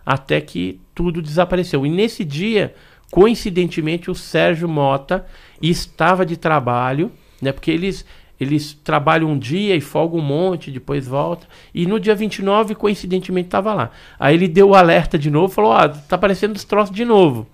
até 0.05 0.39
que 0.41 0.81
tudo 0.95 1.23
desapareceu. 1.23 1.87
E 1.87 1.89
nesse 1.89 2.25
dia, 2.25 2.75
coincidentemente, 3.11 4.11
o 4.11 4.15
Sérgio 4.15 4.69
Mota 4.69 5.25
estava 5.63 6.27
de 6.27 6.37
trabalho, 6.37 7.11
né, 7.41 7.53
porque 7.53 7.71
eles 7.71 8.05
eles 8.45 8.75
trabalham 8.75 9.31
um 9.31 9.39
dia 9.39 9.75
e 9.75 9.81
folgam 9.81 10.19
um 10.19 10.23
monte, 10.23 10.71
depois 10.71 11.07
volta. 11.07 11.47
E 11.75 11.87
no 11.87 11.99
dia 11.99 12.15
29, 12.15 12.75
coincidentemente, 12.75 13.49
estava 13.49 13.75
lá. 13.75 13.91
Aí 14.19 14.35
ele 14.35 14.49
deu 14.49 14.71
o 14.71 14.75
alerta 14.75 15.19
de 15.19 15.31
novo, 15.31 15.53
falou: 15.53 15.73
oh, 15.73 15.89
tá 15.89 16.17
aparecendo 16.17 16.55
os 16.55 16.65
troços 16.65 16.95
de 16.95 17.05
novo. 17.05 17.47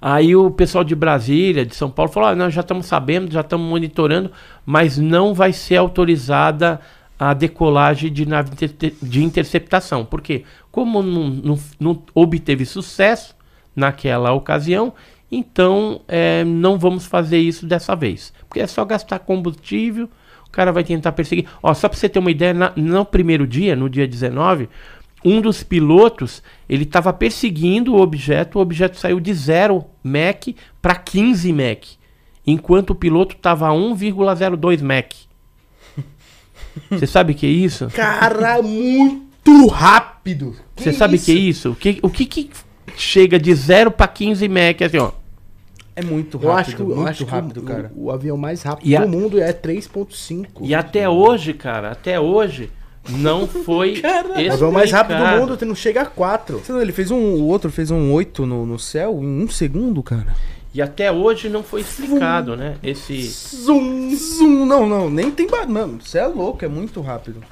Aí 0.00 0.34
o 0.36 0.50
pessoal 0.50 0.84
de 0.84 0.94
Brasília, 0.94 1.66
de 1.66 1.74
São 1.74 1.90
Paulo, 1.90 2.10
falou: 2.10 2.28
ah, 2.28 2.34
nós 2.34 2.54
já 2.54 2.60
estamos 2.60 2.86
sabendo, 2.86 3.32
já 3.32 3.40
estamos 3.40 3.68
monitorando, 3.68 4.30
mas 4.64 4.96
não 4.96 5.34
vai 5.34 5.52
ser 5.52 5.76
autorizada 5.76 6.80
a 7.18 7.34
decolagem 7.34 8.12
de 8.12 8.24
nave 8.24 8.50
de 9.02 9.24
interceptação. 9.24 10.04
Por 10.04 10.20
quê? 10.20 10.44
Como 10.70 11.02
não, 11.02 11.28
não, 11.28 11.58
não 11.80 12.02
obteve 12.14 12.64
sucesso 12.64 13.36
naquela 13.74 14.32
ocasião, 14.32 14.92
então, 15.30 16.00
é, 16.08 16.42
não 16.44 16.78
vamos 16.78 17.06
fazer 17.06 17.38
isso 17.38 17.66
dessa 17.66 17.94
vez. 17.94 18.32
Porque 18.48 18.60
é 18.60 18.66
só 18.66 18.84
gastar 18.84 19.18
combustível, 19.20 20.08
o 20.46 20.50
cara 20.50 20.72
vai 20.72 20.82
tentar 20.82 21.12
perseguir. 21.12 21.46
Ó, 21.62 21.72
só 21.74 21.88
para 21.88 21.98
você 21.98 22.08
ter 22.08 22.18
uma 22.18 22.30
ideia, 22.30 22.54
na, 22.54 22.72
no 22.74 23.04
primeiro 23.04 23.46
dia, 23.46 23.76
no 23.76 23.90
dia 23.90 24.08
19, 24.08 24.68
um 25.24 25.40
dos 25.40 25.62
pilotos, 25.62 26.42
ele 26.68 26.84
estava 26.84 27.12
perseguindo 27.12 27.94
o 27.94 28.00
objeto, 28.00 28.58
o 28.58 28.62
objeto 28.62 28.96
saiu 28.96 29.20
de 29.20 29.34
0 29.34 29.84
Mach 30.02 30.54
para 30.80 30.94
15 30.94 31.52
Mach. 31.52 31.98
Enquanto 32.46 32.90
o 32.90 32.94
piloto 32.94 33.36
estava 33.36 33.68
a 33.68 33.72
1,02 33.72 34.80
Mach. 34.82 35.28
Você 36.90 37.06
sabe 37.06 37.32
o 37.32 37.34
que 37.34 37.44
é 37.44 37.50
isso? 37.50 37.88
Cara, 37.88 38.62
muito 38.62 39.66
rápido. 39.66 40.56
Você 40.76 40.92
sabe 40.92 41.16
o 41.16 41.20
que 41.20 41.32
é 41.32 41.34
isso? 41.34 41.72
O 41.72 41.76
que, 41.76 41.98
o 42.02 42.08
que, 42.08 42.24
que 42.24 42.50
chega 43.00 43.38
de 43.38 43.54
0 43.54 43.90
para 43.90 44.08
15 44.08 44.48
Mach, 44.48 44.82
assim, 44.84 44.98
ó. 44.98 45.12
É 45.94 46.02
muito 46.02 46.38
rápido, 46.38 46.48
eu 46.48 46.52
acho 46.52 46.76
que, 46.76 46.82
muito 46.82 47.00
eu 47.00 47.06
acho 47.06 47.24
rápido, 47.24 47.54
que 47.54 47.58
o, 47.58 47.62
cara. 47.62 47.92
O, 47.94 48.04
o, 48.04 48.10
avião 48.12 48.36
mais 48.36 48.62
rápido 48.62 48.86
e 48.86 48.96
do 48.96 49.02
a... 49.02 49.06
mundo 49.06 49.40
é 49.40 49.52
3.5. 49.52 50.46
E 50.60 50.74
até 50.74 51.08
hoje, 51.08 51.52
cara, 51.52 51.90
até 51.90 52.20
hoje 52.20 52.70
não 53.08 53.48
foi 53.48 54.00
O 54.02 54.52
avião 54.52 54.70
mais 54.70 54.92
rápido 54.92 55.18
do 55.18 55.40
mundo 55.40 55.66
não 55.66 55.74
chega 55.74 56.02
a 56.02 56.06
4. 56.06 56.62
Ele 56.80 56.92
fez 56.92 57.10
um, 57.10 57.16
o 57.16 57.46
outro 57.46 57.70
fez 57.70 57.90
um 57.90 58.12
8 58.12 58.46
no, 58.46 58.64
no 58.64 58.78
céu 58.78 59.18
em 59.20 59.42
um 59.42 59.48
segundo, 59.48 60.02
cara. 60.02 60.36
E 60.72 60.80
até 60.80 61.10
hoje 61.10 61.48
não 61.48 61.64
foi 61.64 61.80
explicado, 61.80 62.56
né? 62.56 62.76
Esse. 62.82 63.20
Zoom, 63.22 64.14
zoom. 64.14 64.66
Não, 64.66 64.88
não, 64.88 65.10
nem 65.10 65.30
tem. 65.30 65.48
Mano, 65.68 65.98
você 66.00 66.18
é 66.18 66.26
louco, 66.26 66.64
é 66.64 66.68
muito 66.68 67.00
rápido. 67.00 67.42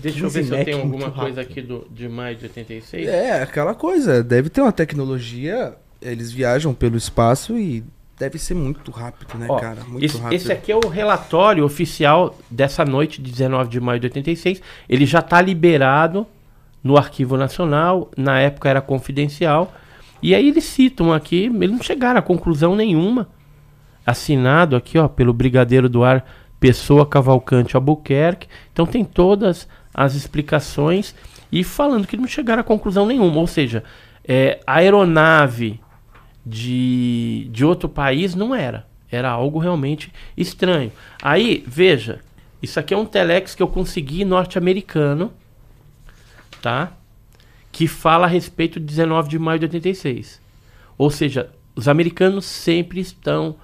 Deixa 0.00 0.24
eu 0.24 0.30
ver 0.30 0.44
se 0.44 0.54
eu 0.54 0.64
tenho 0.64 0.80
alguma 0.80 1.10
coisa 1.10 1.40
aqui 1.40 1.62
do, 1.62 1.86
de 1.90 2.08
maio 2.08 2.36
de 2.36 2.44
86. 2.44 3.08
É, 3.08 3.42
aquela 3.42 3.74
coisa. 3.74 4.22
Deve 4.22 4.50
ter 4.50 4.60
uma 4.60 4.72
tecnologia. 4.72 5.74
Eles 6.02 6.30
viajam 6.32 6.74
pelo 6.74 6.96
espaço 6.96 7.58
e 7.58 7.82
deve 8.18 8.38
ser 8.38 8.54
muito 8.54 8.90
rápido, 8.90 9.38
né, 9.38 9.46
Ó, 9.48 9.58
cara? 9.58 9.82
Muito 9.84 10.04
esse, 10.04 10.18
rápido. 10.18 10.32
Esse 10.34 10.52
aqui 10.52 10.70
é 10.70 10.76
o 10.76 10.88
relatório 10.88 11.64
oficial 11.64 12.38
dessa 12.50 12.84
noite 12.84 13.22
de 13.22 13.30
19 13.30 13.70
de 13.70 13.80
maio 13.80 13.98
de 13.98 14.06
86. 14.06 14.60
Ele 14.88 15.06
já 15.06 15.20
está 15.20 15.40
liberado 15.40 16.26
no 16.84 16.98
Arquivo 16.98 17.36
Nacional. 17.36 18.10
Na 18.16 18.38
época 18.38 18.68
era 18.68 18.82
confidencial. 18.82 19.74
E 20.22 20.34
aí 20.34 20.48
eles 20.48 20.64
citam 20.64 21.12
aqui, 21.12 21.44
eles 21.46 21.70
não 21.70 21.82
chegaram 21.82 22.18
a 22.18 22.22
conclusão 22.22 22.76
nenhuma. 22.76 23.28
Assinado 24.04 24.76
aqui, 24.76 24.98
ó, 24.98 25.08
pelo 25.08 25.32
Brigadeiro 25.32 25.88
do 25.88 26.04
Ar 26.04 26.24
Pessoa 26.60 27.06
Cavalcante 27.06 27.74
Albuquerque. 27.74 28.46
Então 28.72 28.86
tem 28.86 29.04
todas 29.04 29.66
as 29.92 30.14
explicações 30.14 31.14
e 31.50 31.64
falando 31.64 32.06
que 32.06 32.16
não 32.16 32.26
chegaram 32.26 32.60
a 32.60 32.64
conclusão 32.64 33.06
nenhuma. 33.06 33.40
Ou 33.40 33.46
seja, 33.46 33.82
é, 34.22 34.60
a 34.66 34.76
aeronave 34.76 35.80
de, 36.44 37.48
de 37.50 37.64
outro 37.64 37.88
país 37.88 38.34
não 38.34 38.54
era. 38.54 38.86
Era 39.10 39.30
algo 39.30 39.58
realmente 39.58 40.12
estranho. 40.36 40.92
Aí, 41.20 41.64
veja, 41.66 42.20
isso 42.62 42.78
aqui 42.78 42.94
é 42.94 42.96
um 42.96 43.06
telex 43.06 43.54
que 43.54 43.62
eu 43.62 43.68
consegui 43.68 44.24
norte-americano, 44.24 45.32
tá? 46.62 46.92
Que 47.72 47.88
fala 47.88 48.26
a 48.26 48.28
respeito 48.28 48.78
de 48.78 48.86
19 48.86 49.28
de 49.28 49.38
maio 49.38 49.58
de 49.58 49.64
86. 49.64 50.40
Ou 50.96 51.10
seja, 51.10 51.50
os 51.74 51.88
americanos 51.88 52.44
sempre 52.44 53.00
estão 53.00 53.56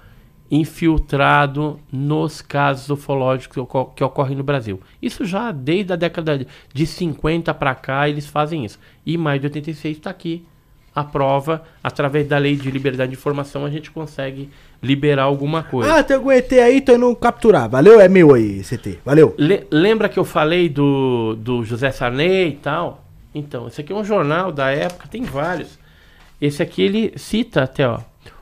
infiltrado 0.49 1.79
nos 1.91 2.41
casos 2.41 2.89
ufológicos 2.89 3.67
que 3.95 4.03
ocorrem 4.03 4.37
no 4.37 4.43
Brasil. 4.43 4.79
Isso 5.01 5.25
já 5.25 5.51
desde 5.51 5.93
a 5.93 5.95
década 5.95 6.45
de 6.73 6.85
50 6.85 7.53
para 7.53 7.75
cá 7.75 8.07
eles 8.07 8.25
fazem 8.25 8.65
isso. 8.65 8.79
E 9.05 9.17
mais 9.17 9.39
de 9.41 9.47
86 9.47 9.97
está 9.97 10.09
aqui 10.09 10.45
a 10.95 11.03
prova, 11.03 11.61
através 11.83 12.27
da 12.27 12.39
lei 12.39 12.55
de 12.55 12.71
liberdade 12.71 13.11
de 13.11 13.17
informação, 13.17 13.63
a 13.63 13.69
gente 13.69 13.91
consegue 13.91 14.49
liberar 14.81 15.23
alguma 15.23 15.61
coisa. 15.61 15.93
Ah, 15.93 16.03
tem 16.03 16.15
algum 16.15 16.31
ET 16.31 16.51
aí, 16.53 16.81
tô 16.81 16.95
indo 16.95 17.15
capturar. 17.15 17.69
Valeu, 17.69 18.01
é 18.01 18.07
meu 18.07 18.33
aí, 18.33 18.63
CT. 18.63 19.01
Valeu. 19.05 19.35
Le 19.37 19.67
lembra 19.69 20.09
que 20.09 20.17
eu 20.17 20.25
falei 20.25 20.67
do, 20.67 21.35
do 21.35 21.63
José 21.63 21.91
Sarney 21.91 22.47
e 22.47 22.55
tal? 22.55 23.05
Então, 23.35 23.67
esse 23.67 23.79
aqui 23.79 23.93
é 23.93 23.95
um 23.95 24.03
jornal 24.03 24.51
da 24.51 24.71
época, 24.71 25.07
tem 25.07 25.21
vários. 25.21 25.77
Esse 26.41 26.63
aqui 26.63 26.81
ele 26.81 27.13
cita 27.15 27.61
até, 27.61 27.87
ó 27.87 27.99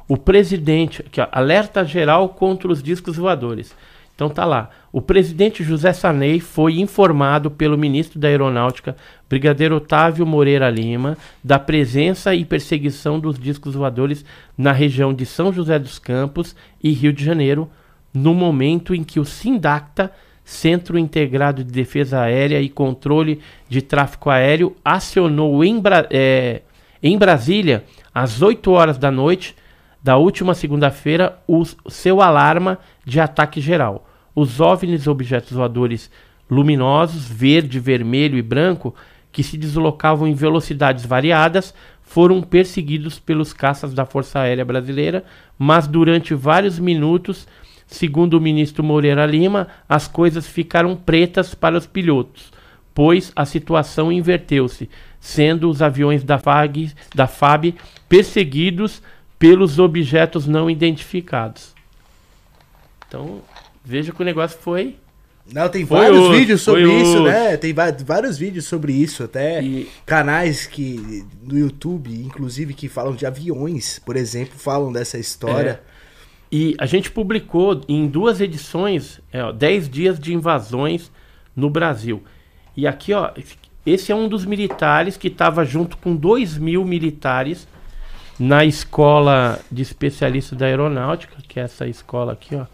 o 0.07 0.17
presidente, 0.17 1.01
aqui, 1.01 1.19
ó, 1.19 1.27
alerta 1.31 1.83
geral 1.83 2.29
contra 2.29 2.71
os 2.71 2.81
discos 2.81 3.17
voadores. 3.17 3.75
Então 4.15 4.29
tá 4.29 4.45
lá. 4.45 4.69
O 4.93 5.01
presidente 5.01 5.61
José 5.61 5.91
Sanei 5.91 6.39
foi 6.39 6.79
informado 6.79 7.51
pelo 7.51 7.77
ministro 7.77 8.17
da 8.17 8.29
Aeronáutica, 8.29 8.95
Brigadeiro 9.27 9.75
Otávio 9.75 10.25
Moreira 10.25 10.69
Lima, 10.69 11.17
da 11.43 11.59
presença 11.59 12.33
e 12.33 12.45
perseguição 12.45 13.19
dos 13.19 13.37
discos 13.37 13.75
voadores 13.75 14.23
na 14.57 14.71
região 14.71 15.13
de 15.13 15.25
São 15.25 15.51
José 15.51 15.77
dos 15.77 15.99
Campos 15.99 16.55
e 16.81 16.91
Rio 16.91 17.11
de 17.11 17.25
Janeiro, 17.25 17.69
no 18.13 18.33
momento 18.33 18.95
em 18.95 19.03
que 19.03 19.19
o 19.19 19.25
Sindacta, 19.25 20.09
Centro 20.45 20.97
Integrado 20.97 21.61
de 21.61 21.71
Defesa 21.71 22.21
Aérea 22.21 22.61
e 22.61 22.69
Controle 22.69 23.41
de 23.67 23.81
Tráfego 23.81 24.29
Aéreo, 24.29 24.75
acionou 24.85 25.61
em, 25.61 25.77
Bra 25.77 26.07
é, 26.09 26.61
em 27.03 27.17
Brasília 27.17 27.83
às 28.13 28.41
8 28.41 28.71
horas 28.71 28.97
da 28.97 29.11
noite 29.11 29.55
da 30.05 30.17
última 30.17 30.53
segunda-feira 30.53 31.39
o 31.47 31.65
seu 31.89 32.21
alarma 32.21 32.77
de 33.03 33.19
ataque 33.19 33.59
geral. 33.59 34.07
Os 34.35 34.59
OVNIs, 34.61 35.07
objetos 35.07 35.53
voadores 35.53 36.11
luminosos, 36.47 37.27
verde, 37.27 37.79
vermelho 37.79 38.37
e 38.37 38.41
branco, 38.43 38.93
que 39.31 39.41
se 39.41 39.57
deslocavam 39.57 40.27
em 40.27 40.35
velocidades 40.35 41.07
variadas, 41.07 41.73
foram 42.03 42.39
perseguidos 42.43 43.17
pelos 43.17 43.51
caças 43.51 43.95
da 43.95 44.05
Força 44.05 44.41
Aérea 44.41 44.63
Brasileira, 44.63 45.23
mas 45.57 45.87
durante 45.87 46.35
vários 46.35 46.77
minutos, 46.77 47.47
segundo 47.87 48.35
o 48.35 48.41
ministro 48.41 48.83
Moreira 48.83 49.25
Lima, 49.25 49.69
as 49.89 50.07
coisas 50.07 50.45
ficaram 50.45 50.95
pretas 50.95 51.55
para 51.55 51.79
os 51.79 51.87
pilotos, 51.87 52.53
pois 52.93 53.31
a 53.35 53.43
situação 53.43 54.11
inverteu-se 54.11 54.87
sendo 55.19 55.67
os 55.67 55.81
aviões 55.81 56.23
da 56.23 56.39
da 57.15 57.25
FAB 57.25 57.73
perseguidos 58.07 59.01
pelos 59.37 59.79
objetos 59.79 60.47
não 60.47 60.69
identificados. 60.69 61.73
Então, 63.07 63.41
veja 63.83 64.11
que 64.11 64.21
o 64.21 64.25
negócio 64.25 64.57
foi 64.59 64.97
Não, 65.53 65.69
tem 65.69 65.85
Foi 65.85 65.99
vários 65.99 66.29
vídeos 66.35 66.61
sobre 66.61 66.91
isso, 67.01 67.21
né? 67.21 67.55
Tem 67.55 67.73
vários 67.73 68.37
vídeos 68.37 68.65
sobre 68.65 68.93
isso, 68.93 69.23
até 69.23 69.61
E- 69.61 69.87
canais 70.05 70.65
que 70.65 71.23
no 71.43 71.57
YouTube, 71.57 72.11
inclusive, 72.11 72.73
que 72.73 72.89
falam 72.89 73.13
de 73.13 73.25
aviões, 73.27 73.99
por 74.03 74.15
exemplo, 74.15 74.57
falam 74.57 74.91
dessa 74.91 75.19
história. 75.19 75.81
E 76.51 76.75
a 76.79 76.85
gente 76.85 77.11
publicou 77.11 77.79
em 77.87 78.07
duas 78.07 78.41
edições, 78.41 79.19
é, 79.31 79.43
ó, 79.43 79.51
10 79.51 79.87
dias 79.89 80.19
de 80.19 80.33
invasões 80.33 81.11
no 81.55 81.69
Brasil. 81.69 82.23
E 82.75 82.87
aqui, 82.87 83.13
ó, 83.13 83.31
esse 83.85 84.11
é 84.11 84.15
um 84.15 84.27
dos 84.27 84.45
militares 84.45 85.15
que 85.15 85.27
estava 85.27 85.63
junto 85.63 85.95
com 85.97 86.15
2 86.15 86.57
mil 86.57 86.83
militares 86.83 87.67
na 88.39 88.65
escola 88.65 89.59
de 89.71 89.81
especialistas 89.81 90.57
da 90.57 90.65
aeronáutica, 90.65 91.35
que 91.47 91.59
é 91.59 91.63
essa 91.63 91.87
escola 91.87 92.33
aqui, 92.33 92.55
ó. 92.55 92.65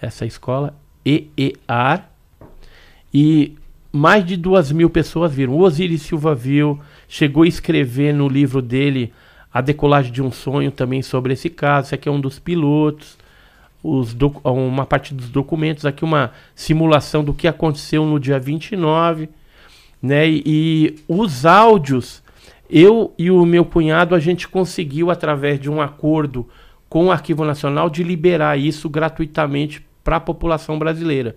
Essa 0.00 0.26
escola, 0.26 0.74
EEAR. 1.04 2.08
E 3.12 3.56
mais 3.90 4.24
de 4.24 4.36
duas 4.36 4.70
mil 4.70 4.90
pessoas 4.90 5.32
viram. 5.32 5.54
O 5.54 5.60
Osiris 5.60 6.02
Silva 6.02 6.34
viu, 6.34 6.78
chegou 7.08 7.42
a 7.42 7.48
escrever 7.48 8.12
no 8.12 8.28
livro 8.28 8.60
dele 8.60 9.12
A 9.52 9.60
Decolagem 9.60 10.12
de 10.12 10.22
um 10.22 10.30
Sonho 10.30 10.70
também 10.70 11.02
sobre 11.02 11.32
esse 11.32 11.48
caso. 11.48 11.88
Esse 11.88 11.94
aqui 11.94 12.08
é 12.08 12.12
um 12.12 12.20
dos 12.20 12.38
pilotos. 12.38 13.16
Os 13.82 14.14
uma 14.44 14.84
parte 14.84 15.14
dos 15.14 15.30
documentos, 15.30 15.86
aqui 15.86 16.04
uma 16.04 16.32
simulação 16.54 17.22
do 17.22 17.32
que 17.32 17.46
aconteceu 17.46 18.04
no 18.04 18.18
dia 18.18 18.38
29. 18.38 19.28
Né? 20.02 20.28
E, 20.28 20.42
e 20.44 20.96
os 21.08 21.46
áudios, 21.46 22.22
eu 22.70 23.14
e 23.18 23.30
o 23.30 23.44
meu 23.44 23.64
cunhado, 23.64 24.14
a 24.14 24.20
gente 24.20 24.48
conseguiu, 24.48 25.10
através 25.10 25.58
de 25.60 25.70
um 25.70 25.80
acordo 25.80 26.48
com 26.88 27.06
o 27.06 27.12
Arquivo 27.12 27.44
Nacional, 27.44 27.88
de 27.90 28.02
liberar 28.02 28.58
isso 28.58 28.88
gratuitamente 28.88 29.84
para 30.02 30.16
a 30.16 30.20
população 30.20 30.78
brasileira 30.78 31.36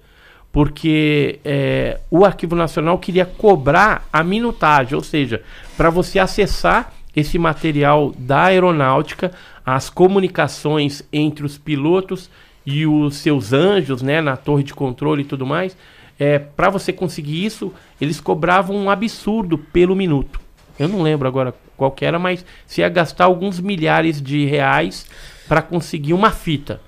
porque 0.52 1.40
é, 1.46 2.00
o 2.10 2.26
Arquivo 2.26 2.56
Nacional 2.56 2.98
queria 3.00 3.26
cobrar 3.26 4.08
a 4.12 4.24
minutagem, 4.24 4.96
ou 4.96 5.04
seja, 5.04 5.42
para 5.78 5.90
você 5.90 6.20
acessar 6.20 6.94
esse 7.16 7.38
material 7.38 8.14
da 8.18 8.46
aeronáutica, 8.46 9.32
as 9.66 9.90
comunicações 9.90 11.04
entre 11.12 11.46
os 11.46 11.58
pilotos 11.58 12.30
e 12.66 12.86
os 12.86 13.16
seus 13.18 13.54
anjos, 13.54 14.02
né, 14.02 14.22
na 14.22 14.36
torre 14.36 14.64
de 14.64 14.74
controle 14.74 15.22
e 15.22 15.26
tudo 15.26 15.46
mais, 15.46 15.76
é, 16.20 16.38
para 16.38 16.70
você 16.70 16.94
conseguir 16.94 17.46
isso, 17.46 17.74
eles 18.00 18.20
cobravam 18.20 18.76
um 18.76 18.90
absurdo 18.90 19.58
pelo 19.58 19.96
minuto. 19.96 20.40
Eu 20.78 20.88
não 20.88 21.02
lembro 21.02 21.28
agora 21.28 21.54
qual 21.78 21.92
que 21.92 22.06
era, 22.06 22.20
mas 22.20 22.46
você 22.66 22.82
ia 22.82 22.90
gastar 22.90 23.26
alguns 23.26 23.60
milhares 23.60 24.22
de 24.22 24.46
reais 24.46 25.06
para 25.48 25.62
conseguir 25.62 26.14
uma 26.14 26.32
fita. 26.32 26.82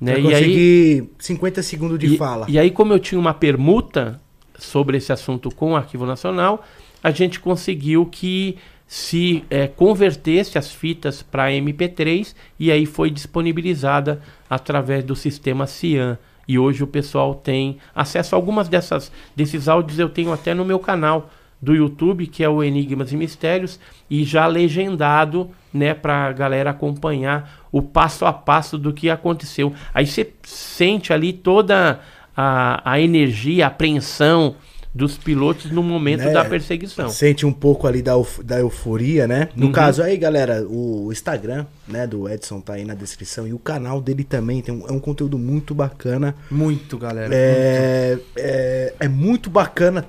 Né? 0.00 0.12
Pra 0.12 0.20
E 0.20 0.34
aí, 0.34 0.42
conseguir 0.42 1.10
50 1.18 1.62
segundos 1.62 1.98
de 1.98 2.14
e, 2.14 2.16
fala. 2.16 2.46
e 2.48 2.58
aí, 2.58 2.70
como 2.70 2.92
eu 2.92 2.98
tinha 2.98 3.18
uma 3.18 3.34
permuta 3.34 4.20
sobre 4.58 4.96
esse 4.96 5.12
assunto 5.12 5.50
com 5.50 5.72
o 5.72 5.76
Arquivo 5.76 6.06
Nacional, 6.06 6.64
a 7.02 7.10
gente 7.10 7.40
conseguiu 7.40 8.06
que 8.06 8.58
se 8.86 9.44
eh, 9.50 9.66
convertesse 9.66 10.56
as 10.56 10.72
fitas 10.72 11.22
para 11.22 11.50
MP3 11.50 12.34
e 12.58 12.72
aí 12.72 12.86
foi 12.86 13.10
disponibilizada 13.10 14.22
através 14.48 15.04
do 15.04 15.14
sistema 15.14 15.66
CIAN. 15.66 16.18
E 16.48 16.58
hoje 16.58 16.82
o 16.82 16.86
pessoal 16.86 17.34
tem 17.34 17.76
acesso 17.94 18.34
a 18.34 18.38
algumas 18.38 18.68
dessas 18.68 19.12
desses 19.36 19.68
áudios 19.68 19.98
eu 19.98 20.08
tenho 20.08 20.32
até 20.32 20.54
no 20.54 20.64
meu 20.64 20.78
canal 20.78 21.30
do 21.60 21.74
YouTube, 21.74 22.26
que 22.26 22.44
é 22.44 22.48
o 22.48 22.62
Enigmas 22.62 23.12
e 23.12 23.16
Mistérios, 23.16 23.80
e 24.08 24.24
já 24.24 24.46
legendado, 24.46 25.50
né, 25.74 25.92
pra 25.94 26.32
galera 26.32 26.70
acompanhar 26.70 27.66
o 27.72 27.82
passo 27.82 28.24
a 28.24 28.32
passo 28.32 28.78
do 28.78 28.92
que 28.92 29.10
aconteceu. 29.10 29.72
Aí 29.92 30.06
você 30.06 30.30
sente 30.44 31.12
ali 31.12 31.32
toda 31.32 32.00
a, 32.36 32.92
a 32.92 33.00
energia, 33.00 33.64
a 33.64 33.68
apreensão 33.68 34.54
dos 34.94 35.16
pilotos 35.18 35.70
no 35.70 35.82
momento 35.82 36.24
Né? 36.24 36.30
da 36.30 36.44
perseguição. 36.44 37.08
Sente 37.10 37.44
um 37.44 37.52
pouco 37.52 37.86
ali 37.86 38.00
da, 38.02 38.12
euf- 38.12 38.42
da 38.42 38.58
euforia, 38.58 39.28
né? 39.28 39.48
No 39.54 39.66
Uhum. 39.66 39.72
caso 39.72 40.02
aí, 40.02 40.16
galera, 40.16 40.64
o 40.66 41.10
Instagram, 41.12 41.66
né, 41.86 42.06
do 42.06 42.28
Edson 42.28 42.60
tá 42.60 42.72
aí 42.72 42.84
na 42.84 42.94
descrição 42.94 43.46
e 43.46 43.52
o 43.52 43.58
canal 43.58 44.00
dele 44.00 44.24
também 44.24 44.62
tem 44.62 44.74
um, 44.74 44.86
é 44.88 44.92
um 44.92 44.98
conteúdo 44.98 45.38
muito 45.38 45.74
bacana. 45.74 46.34
Muito, 46.50 46.96
galera. 46.98 47.28
É, 47.32 48.18
é, 48.36 48.94
é 49.00 49.08
muito 49.08 49.50
bacana, 49.50 50.04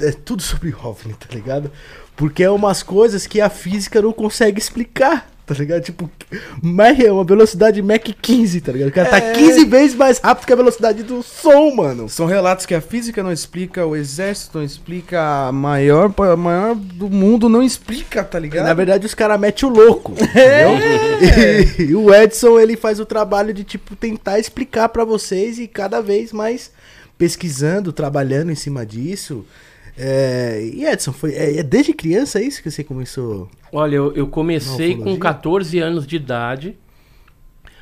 é 0.00 0.12
tudo 0.12 0.42
sobre 0.42 0.74
OVNI, 0.74 1.14
tá 1.14 1.26
ligado? 1.34 1.70
Porque 2.16 2.42
é 2.42 2.50
umas 2.50 2.82
coisas 2.82 3.26
que 3.26 3.40
a 3.40 3.48
física 3.48 4.02
não 4.02 4.12
consegue 4.12 4.58
explicar, 4.58 5.30
tá 5.46 5.54
ligado? 5.54 5.82
Tipo, 5.82 6.10
Mach 6.60 6.98
é 7.00 7.10
uma 7.12 7.24
velocidade 7.24 7.80
Mach 7.80 8.02
15, 8.20 8.60
tá 8.60 8.72
ligado? 8.72 8.88
O 8.88 8.92
cara 8.92 9.08
tá 9.08 9.18
É. 9.18 9.32
15 9.32 9.64
vezes 9.64 9.96
mais 9.96 10.18
rápido 10.18 10.46
que 10.46 10.52
a 10.52 10.56
velocidade 10.56 11.02
do 11.04 11.22
som, 11.22 11.74
mano. 11.76 12.08
São 12.08 12.26
relatos 12.26 12.66
que 12.66 12.74
a 12.74 12.80
física 12.80 13.22
não 13.22 13.32
explica, 13.32 13.86
o 13.86 13.94
exército 13.96 14.58
não 14.58 14.64
explica, 14.64 15.46
a 15.46 15.52
maior, 15.52 16.12
a 16.18 16.36
maior 16.36 16.74
do 16.74 17.08
mundo 17.08 17.48
não 17.48 17.62
explica, 17.62 18.24
tá 18.24 18.38
ligado? 18.38 18.66
Na 18.66 18.74
verdade, 18.74 19.06
os 19.06 19.14
caras 19.14 19.38
metem 19.40 19.68
o 19.68 19.72
louco, 19.72 20.12
entendeu? 20.20 20.76
E, 21.78 21.82
e 21.82 21.94
o 21.94 22.12
Edson, 22.12 22.58
ele 22.58 22.76
faz 22.76 22.98
o 23.00 23.06
trabalho 23.06 23.54
de, 23.54 23.64
tipo, 23.64 23.94
tentar 23.94 24.38
explicar 24.38 24.88
pra 24.88 25.04
vocês 25.04 25.58
e 25.58 25.66
cada 25.68 26.02
vez 26.02 26.32
mais 26.32 26.70
pesquisando, 27.16 27.92
trabalhando 27.92 28.50
em 28.50 28.54
cima 28.54 28.84
disso. 28.84 29.44
É, 29.98 30.70
e 30.72 30.84
Edson, 30.84 31.12
foi, 31.12 31.32
é, 31.32 31.58
é 31.58 31.62
desde 31.62 31.92
criança 31.92 32.40
isso 32.40 32.62
que 32.62 32.70
você 32.70 32.84
começou? 32.84 33.50
Olha, 33.72 33.96
eu, 33.96 34.12
eu 34.14 34.28
comecei 34.28 34.94
com 34.94 35.00
ufologia? 35.00 35.20
14 35.20 35.78
anos 35.80 36.06
de 36.06 36.16
idade 36.16 36.78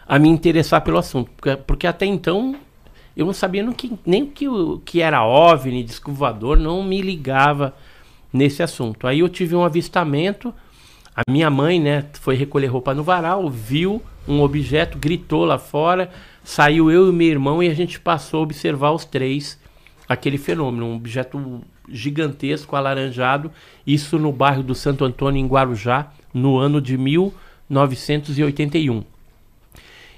a 0.09 0.18
me 0.18 0.28
interessar 0.28 0.82
pelo 0.82 0.97
assunto. 0.97 1.30
Porque, 1.36 1.56
porque 1.56 1.86
até 1.86 2.06
então 2.06 2.56
eu 3.14 3.26
não 3.26 3.34
sabia 3.34 3.62
no 3.62 3.74
que, 3.74 3.93
nem 4.06 4.22
o 4.22 4.26
que, 4.28 4.48
o 4.48 4.78
que 4.78 5.02
era 5.02 5.24
OVNI, 5.24 5.82
disco 5.82 6.10
voador, 6.10 6.59
não 6.59 6.82
me 6.82 7.02
ligava 7.02 7.74
nesse 8.32 8.62
assunto. 8.62 9.06
Aí 9.06 9.20
eu 9.20 9.28
tive 9.28 9.55
um 9.55 9.64
avistamento, 9.64 10.55
a 11.14 11.22
minha 11.30 11.51
mãe, 11.51 11.80
né, 11.80 12.06
foi 12.14 12.34
recolher 12.34 12.66
roupa 12.68 12.94
no 12.94 13.02
varal, 13.02 13.48
viu 13.51 14.02
um 14.26 14.40
objeto, 14.40 14.98
gritou 14.98 15.44
lá 15.44 15.59
fora, 15.59 16.10
saiu 16.43 16.90
eu 16.90 17.09
e 17.09 17.12
meu 17.12 17.28
irmão 17.28 17.62
e 17.62 17.68
a 17.68 17.74
gente 17.74 18.01
passou 18.01 18.40
a 18.40 18.43
observar 18.43 18.93
os 18.93 19.05
três 19.05 19.59
aquele 20.09 20.38
fenômeno, 20.38 20.86
um 20.86 20.97
objeto 20.97 21.62
gigantesco, 21.88 22.76
alaranjado, 22.76 23.50
isso 23.86 24.18
no 24.18 24.32
bairro 24.32 24.62
do 24.62 24.74
Santo 24.74 25.04
Antônio, 25.04 25.40
em 25.40 25.46
Guarujá, 25.46 26.10
no 26.32 26.56
ano 26.58 26.80
de 26.80 26.96
1981. 26.98 29.04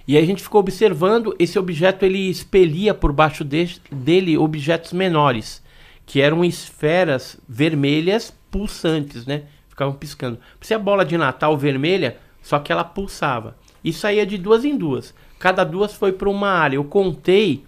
E 0.07 0.17
aí 0.17 0.23
a 0.23 0.27
gente 0.27 0.43
ficou 0.43 0.61
observando, 0.61 1.35
esse 1.39 1.59
objeto 1.59 2.05
ele 2.05 2.31
expelia 2.31 2.95
por 2.95 3.13
baixo 3.13 3.45
de- 3.45 3.81
dele 3.93 4.39
objetos 4.39 4.93
menores, 4.95 5.63
que 6.07 6.21
eram 6.21 6.45
esferas 6.45 7.39
vermelhas 7.47 8.35
pulsantes, 8.51 9.27
né? 9.27 9.43
Ficavam 9.69 9.93
piscando. 9.93 10.39
Parecia 10.59 10.77
a 10.77 10.81
bola 10.81 11.05
de 11.05 11.19
Natal 11.19 11.57
vermelha, 11.59 12.17
só 12.43 12.59
que 12.59 12.73
ela 12.73 12.85
pulsava. 12.85 13.55
E 13.85 13.93
saía 13.93 14.25
de 14.25 14.39
duas 14.39 14.65
em 14.65 14.77
duas. 14.77 15.15
Cada 15.39 15.63
duas 15.63 15.93
foi 15.93 16.13
para 16.13 16.29
uma 16.29 16.49
área. 16.49 16.77
Eu 16.77 16.85
contei, 16.85 17.63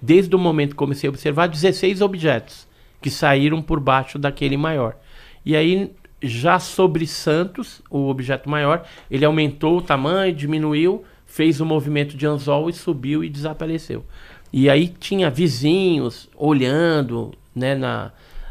desde 0.00 0.36
o 0.36 0.38
momento 0.38 0.70
que 0.70 0.76
comecei 0.76 1.08
a 1.08 1.10
observar, 1.10 1.48
16 1.48 2.02
objetos 2.02 2.67
que 3.00 3.10
saíram 3.10 3.62
por 3.62 3.80
baixo 3.80 4.18
daquele 4.18 4.56
maior. 4.56 4.96
E 5.44 5.56
aí, 5.56 5.92
já 6.22 6.58
sobre 6.58 7.06
Santos, 7.06 7.80
o 7.90 8.08
objeto 8.08 8.48
maior, 8.48 8.84
ele 9.10 9.24
aumentou 9.24 9.78
o 9.78 9.82
tamanho, 9.82 10.34
diminuiu, 10.34 11.04
fez 11.26 11.60
o 11.60 11.66
movimento 11.66 12.16
de 12.16 12.26
anzol 12.26 12.68
e 12.68 12.72
subiu 12.72 13.22
e 13.22 13.28
desapareceu. 13.28 14.04
E 14.52 14.68
aí 14.68 14.88
tinha 14.88 15.30
vizinhos 15.30 16.28
olhando, 16.34 17.32
né, 17.54 17.74
na, 17.74 18.10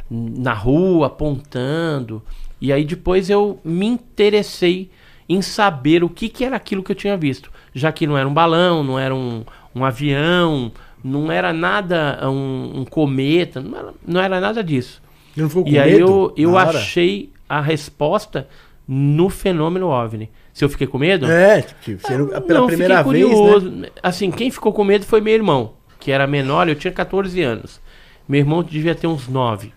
na 0.10 0.54
rua, 0.54 1.08
apontando. 1.08 2.22
E 2.62 2.72
aí 2.72 2.86
depois 2.86 3.30
eu 3.30 3.60
me 3.64 3.86
interessei 3.86 4.90
em 5.28 5.42
saber 5.42 6.04
o 6.04 6.10
que, 6.10 6.30
que 6.30 6.46
era 6.46 6.56
aquilo 6.56 6.84
que 6.84 6.92
eu 6.92 6.96
tinha 6.96 7.18
visto. 7.18 7.52
Já 7.74 7.92
que 7.92 8.08
não 8.08 8.18
era 8.18 8.28
um 8.28 8.34
balão, 8.34 8.84
não 8.84 8.98
era 8.98 9.14
um, 9.14 9.44
um 9.76 9.84
avião, 9.84 10.72
não 11.04 11.32
era 11.32 11.52
nada, 11.54 12.20
um, 12.30 12.80
um 12.82 12.86
cometa, 12.86 13.62
não 13.62 13.78
era, 13.78 13.94
não 14.06 14.22
era 14.22 14.40
nada 14.40 14.64
disso. 14.64 15.02
Você 15.34 15.42
não 15.42 15.50
ficou 15.50 15.64
com 15.64 15.70
E 15.70 15.78
aí 15.80 15.94
medo 15.94 16.34
eu, 16.38 16.50
eu 16.50 16.54
hora? 16.54 16.70
achei 16.78 17.30
a 17.48 17.62
resposta 17.62 18.48
no 18.88 19.30
fenômeno 19.30 19.88
OVNI. 19.88 20.30
Se 20.54 20.66
eu 20.66 20.70
fiquei 20.70 20.88
com 20.88 20.98
medo? 20.98 21.30
É, 21.30 21.62
tipo, 21.62 22.02
não- 22.12 22.28
pela 22.42 22.60
Não, 22.62 22.68
primeira 22.68 23.04
fiquei 23.04 23.24
vez, 23.26 23.64
né? 23.64 23.90
Assim, 24.02 24.32
quem 24.32 24.50
ficou 24.50 24.74
com 24.74 24.84
medo 24.84 25.06
foi 25.06 25.22
meu 25.22 25.34
irmão, 25.34 25.74
que 26.00 26.12
era 26.12 26.26
menor, 26.26 26.68
eu 26.68 26.76
tinha 26.76 26.92
14 26.92 27.42
anos. 27.44 27.80
Meu 28.28 28.40
irmão 28.40 28.64
devia 28.64 28.96
ter 28.96 29.06
uns 29.08 29.28
9. 29.28 29.72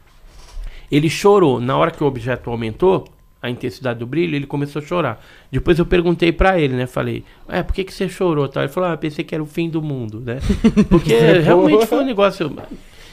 Ele 0.90 1.10
chorou. 1.10 1.60
Na 1.60 1.76
hora 1.76 1.90
que 1.90 2.02
o 2.02 2.06
objeto 2.06 2.51
aumentou, 2.51 3.05
a 3.43 3.49
intensidade 3.49 3.99
do 3.99 4.07
brilho, 4.07 4.37
ele 4.37 4.47
começou 4.47 4.83
a 4.83 4.85
chorar. 4.85 5.25
Depois 5.51 5.79
eu 5.79 5.87
perguntei 5.87 6.31
pra 6.31 6.61
ele, 6.61 6.75
né? 6.75 6.87
Falei, 6.87 7.25
é, 7.49 7.62
por 7.62 7.75
que, 7.75 7.85
que 7.85 7.93
você 7.93 8.09
chorou? 8.09 8.49
Tal? 8.49 8.65
Ele 8.65 8.73
falou, 8.73 8.91
ah, 8.91 8.97
pensei 8.97 9.25
que 9.25 9.35
era 9.35 9.43
o 9.43 9.47
fim 9.47 9.69
do 9.69 9.81
mundo, 9.81 10.21
né? 10.21 10.39
Porque 10.91 11.15
realmente 11.15 11.87
foi 11.87 11.99
um 11.99 12.05
negócio. 12.07 12.55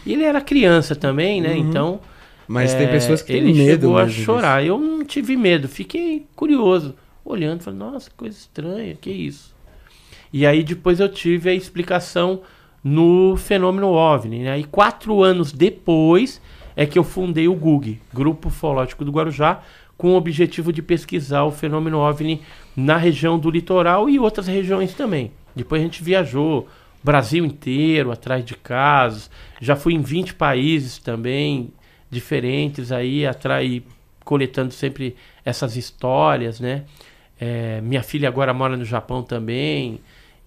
E 0.05 0.13
ele 0.13 0.23
era 0.23 0.41
criança 0.41 0.95
também, 0.95 1.41
né? 1.41 1.55
Então. 1.57 1.99
Mas 2.47 2.73
É, 2.73 2.77
tem 2.77 2.87
pessoas 2.87 3.21
que 3.21 3.33
têm 3.33 3.37
ele 3.37 3.53
medo 3.53 3.81
chegou 3.81 3.97
a 3.97 4.07
chorar. 4.07 4.65
Eu 4.65 4.77
não 4.77 5.03
tive 5.03 5.35
medo, 5.35 5.67
fiquei 5.67 6.25
curioso, 6.35 6.95
olhando, 7.25 7.61
falei, 7.61 7.79
nossa, 7.79 8.09
que 8.09 8.15
coisa 8.15 8.37
estranha, 8.37 8.95
que 8.95 9.09
isso? 9.11 9.53
E 10.31 10.45
aí 10.45 10.63
depois 10.63 10.99
eu 10.99 11.09
tive 11.09 11.49
a 11.49 11.53
explicação 11.53 12.41
no 12.83 13.35
fenômeno 13.35 13.87
OVNI, 13.87 14.43
né? 14.43 14.59
E 14.59 14.63
quatro 14.63 15.21
anos 15.23 15.51
depois 15.51 16.41
é 16.75 16.85
que 16.85 16.97
eu 16.97 17.03
fundei 17.03 17.47
o 17.47 17.55
GUG, 17.55 17.99
Grupo 18.13 18.47
Ufológico 18.47 19.03
do 19.03 19.11
Guarujá, 19.11 19.61
com 19.97 20.09
o 20.09 20.15
objetivo 20.15 20.71
de 20.71 20.81
pesquisar 20.81 21.43
o 21.43 21.51
fenômeno 21.51 21.97
OVNI 21.97 22.41
na 22.75 22.97
região 22.97 23.39
do 23.39 23.49
litoral 23.49 24.09
e 24.09 24.19
outras 24.19 24.47
regiões 24.47 24.93
também. 24.93 25.31
Depois 25.55 25.81
a 25.81 25.85
gente 25.85 26.03
viajou 26.03 26.67
Brasil 27.03 27.45
inteiro 27.45 28.11
atrás 28.11 28.43
de 28.43 28.55
casos, 28.55 29.29
já 29.59 29.75
fui 29.75 29.93
em 29.93 30.01
20 30.01 30.33
países 30.35 30.97
também, 30.97 31.71
diferentes 32.09 32.91
aí, 32.91 33.25
atrás, 33.25 33.81
coletando 34.23 34.73
sempre 34.73 35.15
essas 35.43 35.75
histórias, 35.75 36.59
né? 36.59 36.83
É, 37.39 37.79
minha 37.81 38.03
filha 38.03 38.27
agora 38.27 38.53
mora 38.53 38.75
no 38.75 38.83
Japão 38.83 39.23
também 39.23 39.99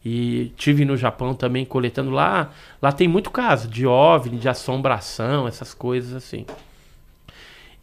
e 0.05 0.53
tive 0.57 0.85
no 0.85 0.97
Japão 0.97 1.35
também 1.35 1.65
coletando 1.65 2.11
lá. 2.11 2.51
Lá 2.81 2.93
tem 2.93 3.09
muito 3.09 3.31
caso 3.31 3.69
de 3.69 3.87
OVNI, 3.87 4.39
de 4.39 4.49
assombração, 4.49 5.47
essas 5.47 5.73
coisas 5.73 6.15
assim. 6.15 6.45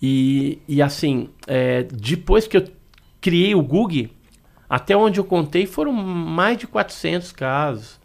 E, 0.01 0.59
e 0.67 0.81
assim, 0.81 1.29
é, 1.47 1.83
depois 1.83 2.47
que 2.47 2.57
eu 2.57 2.65
criei 3.19 3.55
o 3.55 3.61
Gug, 3.61 4.11
até 4.69 4.95
onde 4.95 5.19
eu 5.19 5.23
contei 5.23 5.65
foram 5.65 5.91
mais 5.91 6.57
de 6.57 6.67
400 6.67 7.31
casos. 7.31 7.99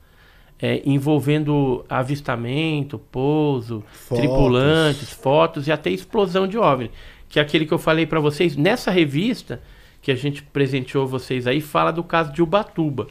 é, 0.62 0.80
envolvendo 0.86 1.84
avistamento, 1.88 2.96
pouso, 2.96 3.82
Fotos. 3.92 4.18
tripulantes, 4.18 5.10
fotos 5.10 5.66
e 5.66 5.72
até 5.72 5.90
explosão 5.90 6.46
de 6.46 6.56
OVNI. 6.56 6.88
Que 7.28 7.40
é 7.40 7.42
aquele 7.42 7.66
que 7.66 7.74
eu 7.74 7.78
falei 7.80 8.06
para 8.06 8.20
vocês. 8.20 8.56
Nessa 8.56 8.92
revista 8.92 9.60
que 10.00 10.12
a 10.12 10.14
gente 10.14 10.40
presenteou 10.40 11.04
vocês 11.04 11.48
aí, 11.48 11.60
fala 11.60 11.90
do 11.90 12.04
caso 12.04 12.32
de 12.32 12.40
Ubatuba. 12.40 13.08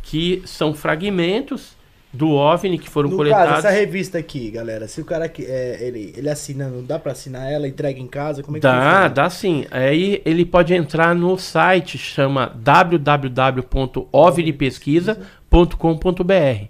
Que 0.00 0.42
são 0.44 0.72
fragmentos 0.72 1.76
do 2.12 2.30
OVNI 2.32 2.78
que 2.78 2.90
foram 2.90 3.08
No 3.08 3.16
coletados. 3.16 3.46
caso, 3.54 3.66
essa 3.66 3.70
revista 3.70 4.18
aqui, 4.18 4.50
galera, 4.50 4.86
se 4.86 5.00
o 5.00 5.04
cara 5.04 5.28
que 5.30 5.46
é, 5.46 5.78
ele, 5.80 6.12
ele 6.14 6.28
assina, 6.28 6.68
não 6.68 6.84
dá 6.84 6.98
pra 6.98 7.12
assinar 7.12 7.50
ela, 7.50 7.66
entrega 7.66 7.98
em 7.98 8.06
casa, 8.06 8.42
como 8.42 8.58
é 8.58 8.60
que 8.60 8.66
Dá, 8.66 8.74
funciona? 8.74 9.08
dá 9.08 9.30
sim. 9.30 9.64
Aí 9.70 10.20
ele 10.26 10.44
pode 10.44 10.74
entrar 10.74 11.14
no 11.14 11.38
site, 11.38 11.96
chama 11.96 12.52
www.ovnipesquisa.com.br. 15.50 16.66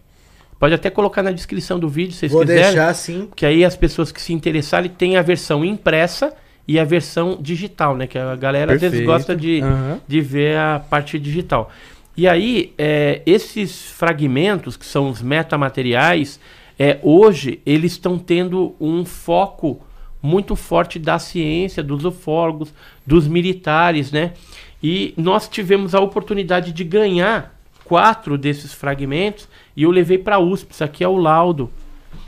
Pode 0.59 0.75
até 0.75 0.91
colocar 0.91 1.23
na 1.25 1.33
descrição 1.33 1.79
do 1.79 1.89
vídeo, 1.89 2.13
se 2.13 2.21
vocês 2.21 2.33
Vou 2.33 2.43
quiserem. 2.43 2.63
deixar 2.65 2.89
assim. 2.89 3.29
Que 3.35 3.45
aí 3.45 3.65
as 3.65 3.75
pessoas 3.77 4.13
que 4.13 4.23
se 4.23 4.33
interessarem 4.33 4.89
têm 4.91 5.17
a 5.17 5.23
versão 5.23 5.65
impressa 5.65 6.33
e 6.69 6.79
a 6.79 6.85
versão 6.85 7.37
digital, 7.41 7.97
né? 7.97 8.07
Que 8.07 8.17
a 8.17 8.37
galera 8.37 8.75
às 8.75 8.81
vezes 8.81 9.05
gosta 9.05 9.35
de, 9.35 9.61
Aham. 9.61 9.99
de 10.07 10.21
ver 10.21 10.57
a 10.57 10.79
parte 10.89 11.19
digital. 11.19 11.69
E 12.17 12.29
aí, 12.29 12.75
é, 12.77 13.23
esses 13.25 13.91
fragmentos, 13.91 14.77
que 14.77 14.85
são 14.85 15.09
os 15.09 15.23
metamateriais, 15.23 16.39
é, 16.79 16.99
hoje 17.03 17.61
eles 17.65 17.93
estão 17.93 18.19
tendo 18.19 18.75
um 18.81 19.05
foco 19.05 19.81
muito 20.21 20.55
forte 20.55 20.99
da 20.99 21.19
ciência, 21.19 21.83
dos 21.83 22.05
ufólogos, 22.05 22.73
dos 23.07 23.27
militares, 23.27 24.13
né? 24.13 24.35
E 24.83 25.15
nós 25.17 25.49
tivemos 25.49 25.95
a 25.95 26.01
oportunidade 26.01 26.73
de 26.73 26.85
ganhar 26.85 27.59
quatro 27.85 28.39
desses 28.39 28.73
fragmentos 28.73 29.49
e 29.77 29.83
eu 29.85 29.91
levei 29.91 30.19
para 30.19 30.37
a 30.37 30.41
USP. 30.41 30.73
Isso 30.73 30.85
aqui 30.85 31.03
é 31.03 31.09
o 31.09 31.17
laudo 31.17 31.71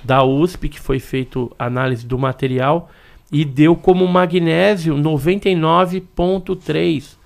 da 0.03 0.25
USP, 0.25 0.69
que 0.69 0.81
foi 0.81 0.99
feito 0.99 1.55
análise 1.59 2.07
do 2.07 2.19
material 2.19 2.91
e 3.31 3.45
deu 3.45 3.77
como 3.77 4.07
magnésio 4.07 4.95
99.3 4.95 7.17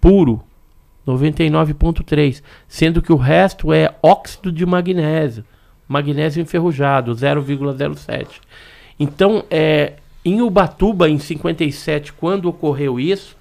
puro. 0.00 0.45
99.3, 1.06 2.42
sendo 2.66 3.00
que 3.00 3.12
o 3.12 3.16
resto 3.16 3.72
é 3.72 3.94
óxido 4.02 4.50
de 4.50 4.66
magnésio, 4.66 5.44
magnésio 5.86 6.42
enferrujado, 6.42 7.12
0,07. 7.12 8.40
Então, 8.98 9.44
é, 9.50 9.94
em 10.24 10.40
Ubatuba, 10.42 11.08
em 11.08 11.18
57, 11.18 12.12
quando 12.12 12.48
ocorreu 12.48 12.98
isso, 12.98 13.36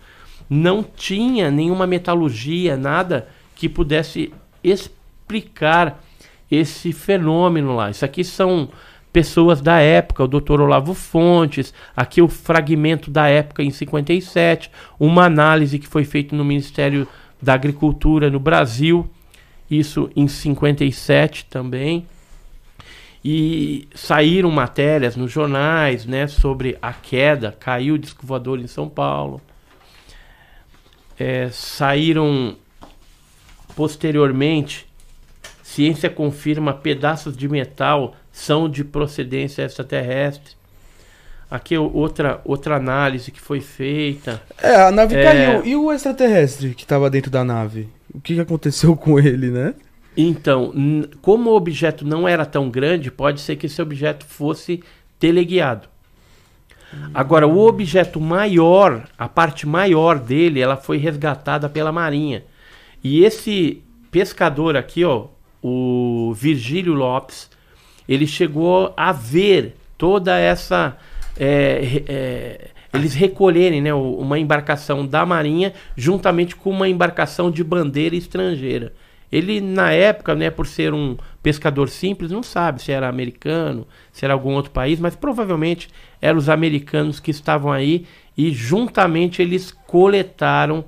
não 0.50 0.84
tinha 0.84 1.50
nenhuma 1.50 1.88
metalurgia, 1.88 2.78
nada 2.78 3.28
que 3.56 3.68
pudesse 3.68 4.32
explicar 4.64 6.04
esse 6.52 6.92
fenômeno 6.92 7.76
lá. 7.76 7.90
Isso 7.90 8.06
aqui 8.06 8.24
são 8.24 8.70
pessoas 9.12 9.62
da 9.62 9.80
época, 9.80 10.26
o 10.26 10.28
Dr. 10.28 10.60
Olavo 10.60 10.94
Fontes, 10.94 11.74
aqui 11.96 12.22
o 12.22 12.28
fragmento 12.28 13.10
da 13.10 13.28
época 13.28 13.64
em 13.64 13.72
57, 13.72 14.70
uma 15.00 15.24
análise 15.24 15.80
que 15.80 15.88
foi 15.88 16.04
feita 16.04 16.36
no 16.36 16.44
Ministério 16.44 17.08
da 17.46 17.54
Agricultura 17.54 18.30
no 18.32 18.40
Brasil, 18.40 19.08
isso 19.70 20.10
em 20.16 20.28
57 20.28 21.46
também. 21.46 22.08
E 23.24 23.88
saíram 23.94 24.50
matérias 24.50 25.16
nos 25.16 25.32
jornais, 25.32 26.06
né, 26.06 26.28
sobre 26.28 26.78
a 26.82 26.92
queda, 26.92 27.56
caiu 27.60 27.96
o 27.96 28.00
disco 28.00 28.26
voador 28.26 28.60
em 28.60 28.68
São 28.68 28.90
Paulo. 28.90 29.40
É, 31.18 31.50
saíram 31.52 32.56
posteriormente, 33.76 34.88
ciência 35.62 36.10
confirma 36.10 36.74
pedaços 36.74 37.38
de 37.38 37.48
metal 37.48 38.16
são 38.32 38.68
de 38.68 38.84
procedência 38.84 39.64
extraterrestre. 39.64 40.56
Aqui 41.56 41.78
outra, 41.78 42.42
outra 42.44 42.76
análise 42.76 43.32
que 43.32 43.40
foi 43.40 43.62
feita. 43.62 44.42
É, 44.62 44.76
a 44.76 44.92
nave 44.92 45.16
É. 45.16 45.24
caiu. 45.24 45.66
E 45.66 45.74
o 45.74 45.90
extraterrestre 45.90 46.74
que 46.74 46.86
tava 46.86 47.10
dentro 47.10 47.32
da 47.32 47.46
nave? 47.46 47.88
O 48.14 48.20
que, 48.20 48.38
aconteceu 48.38 48.94
com 48.98 49.18
ele, 49.18 49.50
né? 49.50 49.74
Então, 50.18 50.74
como 51.22 51.52
o 51.52 51.56
objeto 51.56 52.06
não 52.06 52.28
era 52.28 52.46
tão 52.46 52.70
grande, 52.70 53.10
pode 53.10 53.40
ser 53.40 53.56
que 53.56 53.68
esse 53.68 53.82
objeto 53.82 54.26
fosse 54.26 54.84
teleguiado. 55.18 55.88
Agora, 57.14 57.48
o 57.48 57.66
objeto 57.66 58.20
maior, 58.20 59.08
a 59.18 59.28
parte 59.30 59.66
maior 59.66 60.20
dele, 60.20 60.60
ela 60.60 60.76
foi 60.76 60.98
resgatada 60.98 61.70
pela 61.70 61.92
Marinha. 61.92 62.44
E 63.04 63.24
esse 63.24 63.82
pescador 64.12 64.76
aqui, 64.76 65.06
ó, 65.06 65.28
o 65.64 66.34
Virgílio 66.36 66.94
Lopes, 66.94 67.50
ele 68.08 68.28
chegou 68.28 68.94
a 68.98 69.12
ver 69.14 69.76
toda 69.98 70.38
essa. 70.38 70.98
É, 71.38 72.04
é, 72.08 72.68
eles 72.94 73.14
recolherem 73.14 73.82
né, 73.82 73.94
uma 73.94 74.40
embarcação 74.40 75.06
da 75.06 75.26
Marinha 75.26 75.74
juntamente 75.96 76.56
com 76.56 76.70
uma 76.70 76.88
embarcação 76.88 77.52
de 77.52 77.64
bandeira 77.64 78.16
estrangeira. 78.16 78.94
Ele, 79.32 79.60
na 79.60 79.92
época, 79.92 80.34
né, 80.36 80.50
por 80.50 80.66
ser 80.66 80.94
um 80.94 81.18
pescador 81.44 81.90
simples, 81.90 82.32
não 82.32 82.42
sabe 82.42 82.82
se 82.82 82.92
era 82.92 83.10
americano, 83.10 83.86
se 84.12 84.24
era 84.24 84.34
algum 84.34 84.54
outro 84.54 84.72
país, 84.72 85.00
mas 85.00 85.16
provavelmente 85.16 85.90
eram 86.22 86.38
os 86.38 86.48
americanos 86.48 87.20
que 87.20 87.32
estavam 87.32 87.72
aí 87.72 88.06
e 88.38 88.52
juntamente 88.52 89.42
eles 89.42 89.72
coletaram 89.72 90.86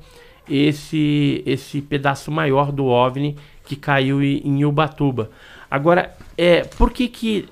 esse, 0.49 1.43
esse 1.45 1.81
pedaço 1.81 2.31
maior 2.31 2.71
do 2.71 2.85
OVNI 2.85 3.35
que 3.65 3.75
caiu 3.75 4.23
em, 4.23 4.41
em 4.45 4.65
Ubatuba. 4.65 5.29
Agora, 5.69 6.15
é, 6.37 6.63
por 6.63 6.91
que 6.91 7.07
que 7.07 7.49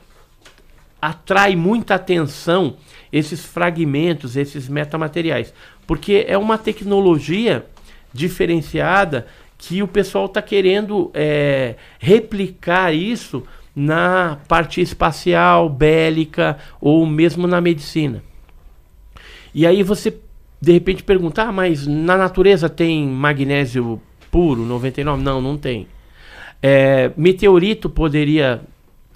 atrai 1.05 1.55
muita 1.55 1.95
atenção 1.95 2.77
esses 3.11 3.45
fragmentos, 3.45 4.35
esses 4.35 4.67
metamateriais? 4.67 5.53
Porque 5.85 6.25
é 6.27 6.37
uma 6.37 6.57
tecnologia 6.57 7.65
diferenciada 8.11 9.27
que 9.57 9.83
o 9.83 9.87
pessoal 9.87 10.25
está 10.25 10.41
querendo 10.41 11.11
é, 11.13 11.75
replicar 11.99 12.93
isso 12.93 13.43
na 13.75 14.37
parte 14.47 14.81
espacial, 14.81 15.69
bélica 15.69 16.57
ou 16.79 17.05
mesmo 17.05 17.45
na 17.45 17.61
medicina. 17.61 18.23
E 19.53 19.65
aí 19.65 19.83
você 19.83 20.17
de 20.59 20.71
repente 20.71 21.03
pergunta, 21.03 21.43
ah, 21.43 21.51
mas 21.51 21.85
na 21.85 22.17
natureza 22.17 22.67
tem 22.67 23.05
magnésio 23.05 24.01
puro, 24.31 24.63
99? 24.63 25.21
Não, 25.21 25.39
não 25.39 25.57
tem. 25.57 25.87
É, 26.61 27.11
meteorito 27.15 27.89
poderia 27.89 28.61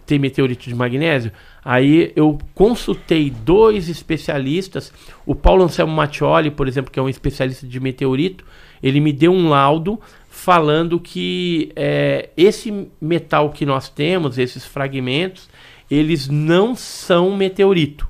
ter 0.09 0.17
meteorito 0.17 0.67
de 0.67 0.73
magnésio? 0.73 1.31
Aí 1.63 2.11
eu 2.15 2.39
consultei 2.55 3.29
dois 3.29 3.87
especialistas, 3.87 4.91
o 5.23 5.35
Paulo 5.35 5.63
Anselmo 5.63 5.93
Mattioli, 5.93 6.49
por 6.49 6.67
exemplo, 6.67 6.91
que 6.91 6.99
é 6.99 7.01
um 7.01 7.07
especialista 7.07 7.67
de 7.67 7.79
meteorito, 7.79 8.43
ele 8.81 8.99
me 8.99 9.13
deu 9.13 9.31
um 9.31 9.49
laudo 9.49 9.99
falando 10.27 10.99
que 10.99 11.71
é, 11.75 12.29
esse 12.35 12.87
metal 12.99 13.51
que 13.51 13.67
nós 13.67 13.87
temos, 13.87 14.39
esses 14.39 14.65
fragmentos, 14.65 15.47
eles 15.91 16.27
não 16.27 16.75
são 16.75 17.37
meteorito. 17.37 18.07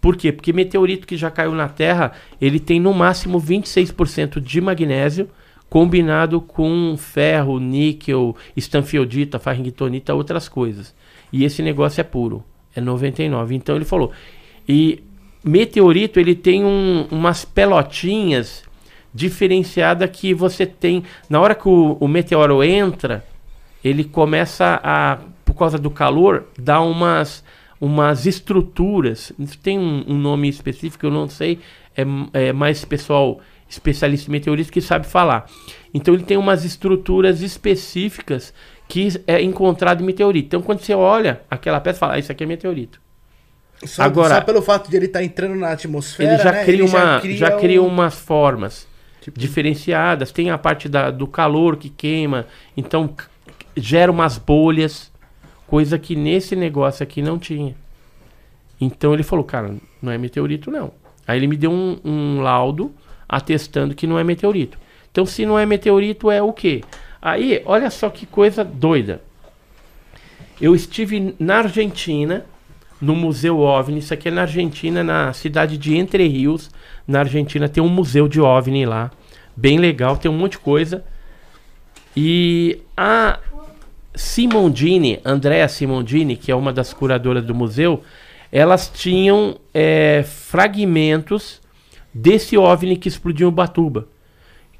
Por 0.00 0.16
quê? 0.16 0.32
Porque 0.32 0.54
meteorito 0.54 1.06
que 1.06 1.18
já 1.18 1.30
caiu 1.30 1.52
na 1.52 1.68
Terra, 1.68 2.12
ele 2.40 2.58
tem 2.58 2.80
no 2.80 2.94
máximo 2.94 3.38
26% 3.38 4.40
de 4.40 4.60
magnésio, 4.60 5.28
combinado 5.68 6.40
com 6.40 6.96
ferro, 6.96 7.58
níquel, 7.58 8.34
estanfiodita, 8.56 9.38
farringtonita, 9.38 10.14
outras 10.14 10.48
coisas. 10.48 10.94
E 11.32 11.44
esse 11.44 11.62
negócio 11.62 12.00
é 12.00 12.04
puro, 12.04 12.44
é 12.74 12.80
99. 12.80 13.54
Então 13.54 13.76
ele 13.76 13.84
falou. 13.84 14.12
E 14.68 15.02
meteorito 15.44 16.18
ele 16.18 16.34
tem 16.34 16.64
um, 16.64 17.06
umas 17.10 17.44
pelotinhas 17.44 18.64
diferenciadas 19.14 20.10
que 20.10 20.34
você 20.34 20.66
tem. 20.66 21.02
Na 21.28 21.40
hora 21.40 21.54
que 21.54 21.68
o, 21.68 21.96
o 21.98 22.08
meteoro 22.08 22.62
entra, 22.62 23.24
ele 23.82 24.04
começa 24.04 24.80
a, 24.82 25.18
por 25.44 25.54
causa 25.54 25.78
do 25.78 25.90
calor, 25.90 26.44
dar 26.58 26.82
umas, 26.82 27.42
umas 27.80 28.26
estruturas. 28.26 29.32
Tem 29.62 29.78
um, 29.78 30.04
um 30.08 30.18
nome 30.18 30.48
específico, 30.48 31.06
eu 31.06 31.10
não 31.10 31.28
sei. 31.28 31.60
É, 31.96 32.04
é 32.48 32.52
mais 32.52 32.84
pessoal 32.84 33.40
especialista 33.68 34.30
em 34.30 34.32
meteoritos 34.32 34.70
que 34.70 34.80
sabe 34.80 35.06
falar. 35.06 35.46
Então 35.92 36.14
ele 36.14 36.22
tem 36.22 36.36
umas 36.36 36.64
estruturas 36.64 37.40
específicas 37.40 38.52
que 38.88 39.08
é 39.26 39.42
encontrado 39.42 40.02
em 40.02 40.06
meteorito. 40.06 40.46
Então 40.46 40.62
quando 40.62 40.80
você 40.80 40.94
olha 40.94 41.40
aquela 41.50 41.80
peça, 41.80 41.98
fala, 41.98 42.14
ah, 42.14 42.18
isso 42.18 42.30
aqui 42.32 42.44
é 42.44 42.46
meteorito. 42.46 43.00
Só, 43.84 44.02
Agora- 44.04 44.36
só 44.36 44.40
pelo 44.40 44.62
fato 44.62 44.88
de 44.90 44.96
ele 44.96 45.06
estar 45.06 45.22
entrando 45.22 45.54
na 45.54 45.70
atmosfera, 45.72 46.34
ele 46.34 46.42
já 46.42 46.52
né, 46.52 46.64
cria 46.64 46.74
ele 46.74 46.82
uma, 46.82 47.20
já 47.36 47.50
cria, 47.58 47.82
um- 47.82 47.86
umas 47.86 48.14
formas 48.14 48.86
Tipo- 49.20 49.38
diferenciadas. 49.38 50.32
Tem 50.32 50.50
a 50.50 50.56
parte 50.56 50.88
da, 50.88 51.10
do 51.10 51.26
calor 51.26 51.76
que 51.76 51.90
queima, 51.90 52.46
então 52.76 53.10
gera 53.76 54.10
umas 54.10 54.38
bolhas, 54.38 55.12
coisa 55.66 55.98
que 55.98 56.16
nesse 56.16 56.56
negócio 56.56 57.02
aqui 57.02 57.20
não 57.20 57.38
tinha. 57.38 57.74
Então 58.80 59.12
ele 59.12 59.22
falou, 59.22 59.44
cara, 59.44 59.74
não 60.00 60.12
é 60.12 60.18
meteorito 60.18 60.70
não. 60.70 60.92
Aí 61.26 61.38
ele 61.38 61.46
me 61.46 61.56
deu 61.56 61.70
um, 61.72 61.98
um 62.04 62.40
laudo 62.40 62.94
atestando 63.28 63.94
que 63.94 64.06
não 64.06 64.18
é 64.18 64.24
meteorito. 64.24 64.78
Então 65.10 65.26
se 65.26 65.44
não 65.44 65.58
é 65.58 65.66
meteorito 65.66 66.30
é 66.30 66.40
o 66.42 66.52
quê? 66.52 66.82
Aí, 67.26 67.60
olha 67.64 67.90
só 67.90 68.08
que 68.08 68.24
coisa 68.24 68.62
doida. 68.62 69.20
Eu 70.60 70.76
estive 70.76 71.34
na 71.40 71.56
Argentina, 71.56 72.46
no 73.00 73.16
Museu 73.16 73.58
OVNI, 73.58 73.98
isso 73.98 74.14
aqui 74.14 74.28
é 74.28 74.30
na 74.30 74.42
Argentina, 74.42 75.02
na 75.02 75.32
cidade 75.32 75.76
de 75.76 75.96
Entre 75.96 76.24
Rios, 76.28 76.70
na 77.04 77.18
Argentina 77.18 77.68
tem 77.68 77.82
um 77.82 77.88
museu 77.88 78.28
de 78.28 78.40
OVNI 78.40 78.86
lá, 78.86 79.10
bem 79.56 79.76
legal, 79.76 80.16
tem 80.16 80.30
um 80.30 80.38
monte 80.38 80.52
de 80.52 80.58
coisa. 80.60 81.04
E 82.16 82.80
a 82.96 83.40
Simondini, 84.14 85.18
Andrea 85.24 85.66
Simondini, 85.66 86.36
que 86.36 86.52
é 86.52 86.54
uma 86.54 86.72
das 86.72 86.92
curadoras 86.92 87.44
do 87.44 87.56
museu, 87.56 88.04
elas 88.52 88.88
tinham 88.88 89.58
é, 89.74 90.22
fragmentos 90.22 91.60
desse 92.14 92.56
OVNI 92.56 92.96
que 92.96 93.08
explodiu 93.08 93.48
em 93.48 93.50
Ubatuba. 93.50 94.06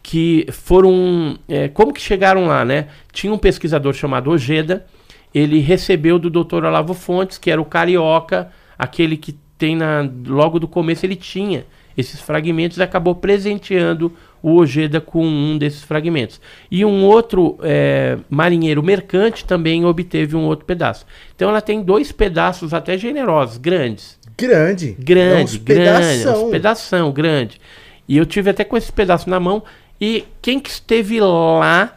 Que 0.08 0.46
foram. 0.52 1.36
é, 1.48 1.66
como 1.66 1.92
que 1.92 2.00
chegaram 2.00 2.46
lá, 2.46 2.64
né? 2.64 2.86
Tinha 3.12 3.32
um 3.32 3.38
pesquisador 3.38 3.92
chamado 3.92 4.30
Ojeda, 4.30 4.86
ele 5.34 5.58
recebeu 5.58 6.16
do 6.16 6.30
Dr. 6.30 6.64
Olavo 6.64 6.94
Fontes, 6.94 7.38
que 7.38 7.50
era 7.50 7.60
o 7.60 7.64
carioca, 7.64 8.48
aquele 8.78 9.16
que 9.16 9.36
tem 9.58 9.74
na, 9.74 10.08
logo 10.28 10.60
do 10.60 10.68
começo, 10.68 11.04
ele 11.04 11.16
tinha 11.16 11.66
esses 11.96 12.20
fragmentos 12.20 12.78
e 12.78 12.82
acabou 12.84 13.16
presenteando 13.16 14.12
o 14.40 14.54
Ojeda 14.54 15.00
com 15.00 15.26
um 15.26 15.58
desses 15.58 15.82
fragmentos. 15.82 16.40
E 16.70 16.84
um 16.84 17.04
outro 17.04 17.58
é, 17.64 18.16
marinheiro 18.30 18.84
mercante 18.84 19.44
também 19.44 19.84
obteve 19.84 20.36
um 20.36 20.44
outro 20.44 20.64
pedaço. 20.66 21.04
Então 21.34 21.48
ela 21.48 21.60
tem 21.60 21.82
dois 21.82 22.12
pedaços 22.12 22.72
até 22.72 22.96
generosos, 22.96 23.58
grandes. 23.58 24.16
Grande. 24.38 24.94
Grande, 25.00 25.56
É 25.56 25.58
grande, 25.58 25.58
pedação. 25.58 26.44
uns 26.44 26.50
pedação 26.52 27.10
grande. 27.10 27.60
E 28.08 28.16
eu 28.16 28.24
tive 28.24 28.50
até 28.50 28.62
com 28.62 28.76
esse 28.76 28.92
pedaço 28.92 29.28
na 29.28 29.40
mão. 29.40 29.64
E 30.00 30.24
quem 30.42 30.60
que 30.60 30.68
esteve 30.68 31.20
lá 31.20 31.96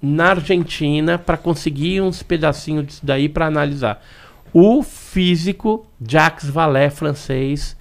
na 0.00 0.30
Argentina 0.30 1.18
para 1.18 1.36
conseguir 1.36 2.00
uns 2.00 2.22
pedacinhos 2.22 2.86
disso 2.86 3.06
daí 3.06 3.28
para 3.28 3.46
analisar? 3.46 4.04
O 4.52 4.82
físico 4.82 5.86
Jacques 6.00 6.48
Vallée, 6.48 6.90
francês, 6.90 7.76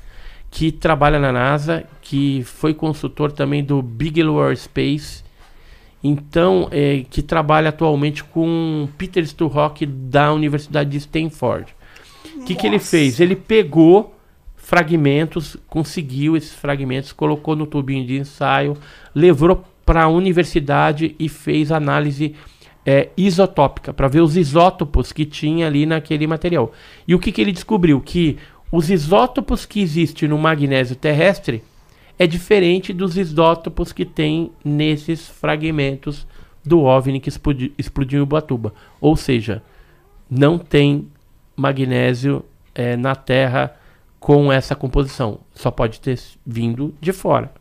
que 0.49 0.72
trabalha 0.72 1.19
na 1.19 1.31
NASA, 1.31 1.85
que 2.02 2.44
foi 2.44 2.73
consultor 2.73 3.31
também 3.31 3.64
do 3.64 3.81
Bigelow 3.81 4.41
Aerospace, 4.41 5.23
então, 6.03 6.69
é, 6.72 7.03
que 7.10 7.22
trabalha 7.22 7.69
atualmente 7.69 8.23
com 8.23 8.88
Peter 8.98 9.26
Sturrock 9.26 9.85
da 9.85 10.31
Universidade 10.31 10.91
de 10.91 10.98
Stanford. 10.98 11.76
O 12.35 12.45
que, 12.45 12.56
que 12.56 12.68
ele 12.68 12.80
fez? 12.80 13.19
Ele 13.19 13.35
pegou 13.35 14.16
fragmentos, 14.68 15.56
conseguiu 15.69 16.35
esses 16.35 16.52
fragmentos, 16.52 17.14
colocou 17.14 17.56
no 17.56 17.65
tubinho 17.65 18.06
de 18.06 18.18
ensaio, 18.18 18.76
levou 19.15 19.64
para 19.85 20.03
a 20.03 20.10
universidade 20.10 21.15
e 21.18 21.30
fez 21.30 21.72
análise 21.72 22.35
é, 22.85 23.07
isotópica 23.15 23.94
para 23.94 24.10
ver 24.10 24.19
os 24.19 24.35
isótopos 24.35 25.14
que 25.14 25.23
tinha 25.23 25.68
ali 25.68 25.85
naquele 25.85 26.27
material. 26.27 26.73
E 27.07 27.15
o 27.15 27.19
que, 27.19 27.31
que 27.31 27.39
ele 27.39 27.53
descobriu? 27.53 28.02
Que 28.02 28.35
os 28.69 28.89
isótopos 28.89 29.65
que 29.65 29.80
existem 29.80 30.27
no 30.27 30.38
magnésio 30.38 30.98
terrestre 30.98 31.64
é 32.19 32.27
diferente 32.27 32.91
dos 32.91 33.15
isótopos 33.15 33.94
que 33.94 34.03
tem 34.03 34.52
nesses 34.65 35.30
fragmentos 35.30 36.27
do 36.65 36.81
OVNI 36.81 37.22
que 37.22 37.30
explodi- 37.30 37.72
explodiu 37.77 38.19
em 38.19 38.23
Ubatuba. 38.23 38.73
Ou 38.99 39.15
seja, 39.15 39.64
não 40.30 40.57
tem 40.57 41.07
magnésio 41.56 42.44
eh, 42.76 42.98
na 42.98 43.15
Terra 43.15 43.73
com 44.19 44.52
essa 44.52 44.76
composição. 44.76 45.39
Só 45.53 45.69
pode 45.72 45.99
ter 45.99 46.19
vindo 46.45 46.94
de 46.99 47.11
fora. 47.14 47.52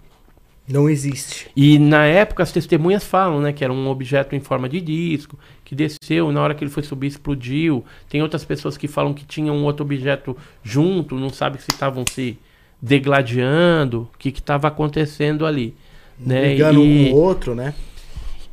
Não 0.68 0.88
existe. 0.90 1.48
E 1.54 1.78
na 1.78 2.06
época 2.06 2.42
as 2.42 2.50
testemunhas 2.50 3.04
falam, 3.04 3.40
né, 3.40 3.52
que 3.52 3.62
era 3.62 3.72
um 3.72 3.86
objeto 3.88 4.34
em 4.34 4.40
forma 4.40 4.68
de 4.68 4.80
disco, 4.80 5.38
que 5.64 5.76
desceu, 5.76 6.32
na 6.32 6.42
hora 6.42 6.54
que 6.56 6.64
ele 6.64 6.70
foi 6.70 6.82
subir 6.82 7.06
explodiu. 7.06 7.84
Tem 8.08 8.20
outras 8.20 8.44
pessoas 8.44 8.76
que 8.76 8.88
falam 8.88 9.14
que 9.14 9.24
tinha 9.24 9.52
um 9.52 9.64
outro 9.64 9.84
objeto 9.84 10.36
junto, 10.64 11.14
não 11.14 11.30
sabe 11.30 11.58
se 11.62 11.68
estavam 11.70 12.04
se 12.10 12.36
degladiando, 12.82 14.08
o 14.12 14.18
que 14.18 14.28
estava 14.30 14.68
acontecendo 14.68 15.46
ali. 15.46 15.74
Né? 16.18 16.48
Brigando 16.48 16.82
E- 16.84 17.06
um 17.08 17.10
com 17.10 17.16
o 17.16 17.20
outro, 17.22 17.54
né? 17.54 17.74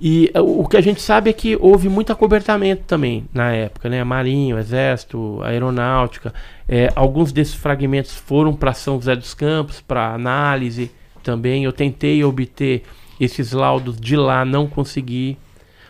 E 0.05 0.29
uh, 0.35 0.59
o 0.59 0.67
que 0.67 0.75
a 0.75 0.81
gente 0.81 1.01
sabe 1.01 1.29
é 1.29 1.33
que 1.33 1.55
houve 1.55 1.87
muito 1.87 2.11
acobertamento 2.11 2.83
também 2.85 3.23
na 3.33 3.53
época, 3.53 3.87
né? 3.87 4.03
Marinho, 4.03 4.59
Exército, 4.59 5.41
Aeronáutica. 5.41 6.33
É, 6.67 6.89
alguns 6.93 7.31
desses 7.31 7.53
fragmentos 7.53 8.13
foram 8.13 8.53
para 8.53 8.73
São 8.73 8.95
José 8.95 9.15
dos 9.15 9.33
Campos 9.33 9.79
para 9.79 10.13
análise 10.13 10.91
também. 11.23 11.63
Eu 11.63 11.71
tentei 11.71 12.21
obter 12.21 12.83
esses 13.17 13.53
laudos 13.53 13.97
de 13.97 14.17
lá, 14.17 14.43
não 14.43 14.67
consegui, 14.67 15.37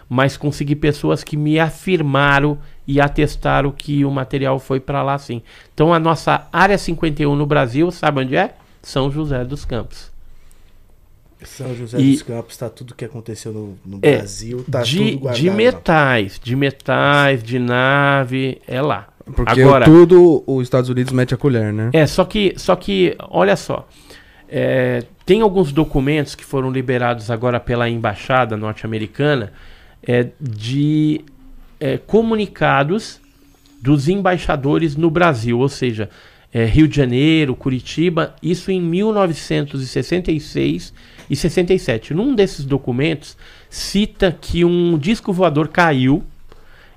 mas 0.07 0.37
consegui 0.37 0.75
pessoas 0.75 1.23
que 1.23 1.35
me 1.35 1.59
afirmaram 1.59 2.59
e 2.87 3.01
atestaram 3.01 3.71
que 3.71 4.05
o 4.05 4.11
material 4.11 4.59
foi 4.59 4.79
para 4.79 5.01
lá 5.01 5.17
sim. 5.17 5.41
Então 5.73 5.91
a 5.91 5.97
nossa 5.97 6.47
área 6.53 6.77
51 6.77 7.35
no 7.35 7.47
Brasil, 7.47 7.89
sabe 7.89 8.21
onde 8.21 8.35
é? 8.35 8.53
São 8.79 9.09
José 9.09 9.43
dos 9.43 9.65
Campos. 9.65 10.12
São 11.45 11.75
José 11.75 11.99
E- 11.99 12.11
dos 12.13 12.21
Campos, 12.21 12.55
tá 12.57 12.69
tudo 12.69 12.93
que 12.95 13.05
aconteceu 13.05 13.51
no, 13.51 13.77
no 13.85 13.99
É, 14.01 14.17
Brasil, 14.17 14.65
tá 14.69 14.81
de, 14.81 14.97
tudo 14.97 15.19
guardado. 15.19 15.41
de 15.41 15.49
lá. 15.49 15.55
metais, 15.55 16.39
de 16.43 16.55
metais, 16.55 17.43
de 17.43 17.59
nave, 17.59 18.61
é 18.67 18.81
lá. 18.81 19.07
Porque 19.35 19.61
Agora- 19.61 19.85
tudo 19.85 20.43
os 20.45 20.63
Estados 20.63 20.89
Unidos 20.89 21.13
mete 21.13 21.33
a 21.33 21.37
colher, 21.37 21.71
né? 21.71 21.89
É, 21.93 22.05
só 22.05 22.25
que, 22.25 22.53
só 22.57 22.75
que 22.75 23.15
olha 23.29 23.55
só, 23.55 23.87
é, 24.49 25.03
tem 25.25 25.39
alguns 25.41 25.71
documentos 25.71 26.35
que 26.35 26.43
foram 26.43 26.69
liberados 26.71 27.31
agora 27.31 27.57
pela 27.59 27.89
embaixada 27.89 28.57
norte-americana 28.57 29.53
é, 30.05 30.27
de 30.41 31.21
é, 31.79 31.97
comunicados 31.97 33.21
dos 33.81 34.09
embaixadores 34.09 34.95
no 34.97 35.09
Brasil, 35.09 35.57
ou 35.59 35.69
seja, 35.69 36.09
é, 36.53 36.65
Rio 36.65 36.85
de 36.87 36.95
Janeiro, 36.97 37.55
Curitiba, 37.55 38.35
isso 38.43 38.69
em 38.71 38.81
1966 38.81 40.93
e 41.33 41.35
67. 41.35 42.13
Num 42.13 42.33
desses 42.33 42.63
documentos 42.63 43.35
cita 43.69 44.35
que 44.39 44.63
um 44.63 44.97
disco 44.97 45.33
voador 45.33 45.67
caiu 45.67 46.23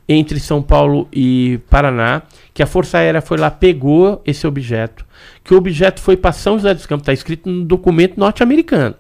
entre 0.09 0.39
São 0.39 0.63
Paulo 0.63 1.09
e 1.13 1.59
Paraná, 1.69 2.23
que 2.55 2.63
a 2.63 2.67
Força 2.67 2.99
Aérea 2.99 3.21
foi 3.21 3.39
lá, 3.39 3.51
pegou 3.51 4.23
esse 4.25 4.47
objeto, 4.47 5.05
que 5.43 5.53
o 5.53 5.57
objeto 5.57 6.01
foi 6.01 6.17
para 6.17 6.31
São 6.33 6.57
José 6.57 6.75
dos 6.75 6.87
Campos, 6.87 7.03
está 7.03 7.13
escrito 7.13 7.51
no 7.51 7.65
documento 7.65 8.19
norte-americano. 8.19 8.95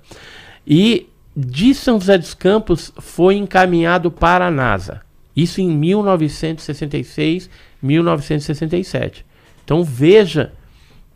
E 0.67 1.07
de 1.37 1.75
São 1.75 2.01
José 2.01 2.19
dos 2.19 2.35
Campos 2.35 2.93
foi 2.99 3.37
encaminhado 3.37 4.11
para 4.11 4.49
a 4.49 4.51
NASA. 4.51 5.03
Isso 5.37 5.61
em 5.61 5.71
1966, 5.71 7.49
1967. 7.81 9.25
Então 9.65 9.85
veja 9.85 10.53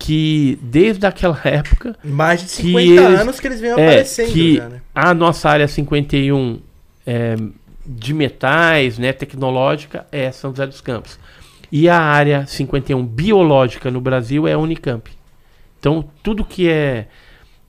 que 0.01 0.59
desde 0.63 1.07
aquela 1.07 1.39
época 1.45 1.95
Mais 2.03 2.41
de 2.41 2.47
que 2.47 2.53
50 2.63 2.81
eles- 3.03 3.21
anos 3.21 3.39
que 3.39 3.47
eles 3.47 3.61
vêm 3.61 3.71
é, 3.71 3.73
aparecendo 3.75 4.33
que 4.33 4.57
já, 4.57 4.69
né? 4.69 4.81
a 4.95 5.15
nossa 5.15 5.49
área 5.51 5.69
51 5.69 6.59
é, 7.07 7.37
de 7.87 8.15
metais, 8.15 8.99
né, 8.99 9.13
tecnológica, 9.13 10.07
é 10.11 10.33
São 10.33 10.51
José 10.51 10.67
dos 10.67 10.81
Campos. 10.81 11.19
E 11.71 11.89
a 11.89 12.01
área 12.01 12.47
51 12.47 13.05
biológica 13.07 13.91
no 13.91 14.01
Brasil 14.01 14.49
é 14.49 14.55
a 14.55 14.59
Unicamp. 14.59 15.09
Então, 15.79 16.05
tudo 16.23 16.45
que 16.45 16.69
é, 16.69 17.07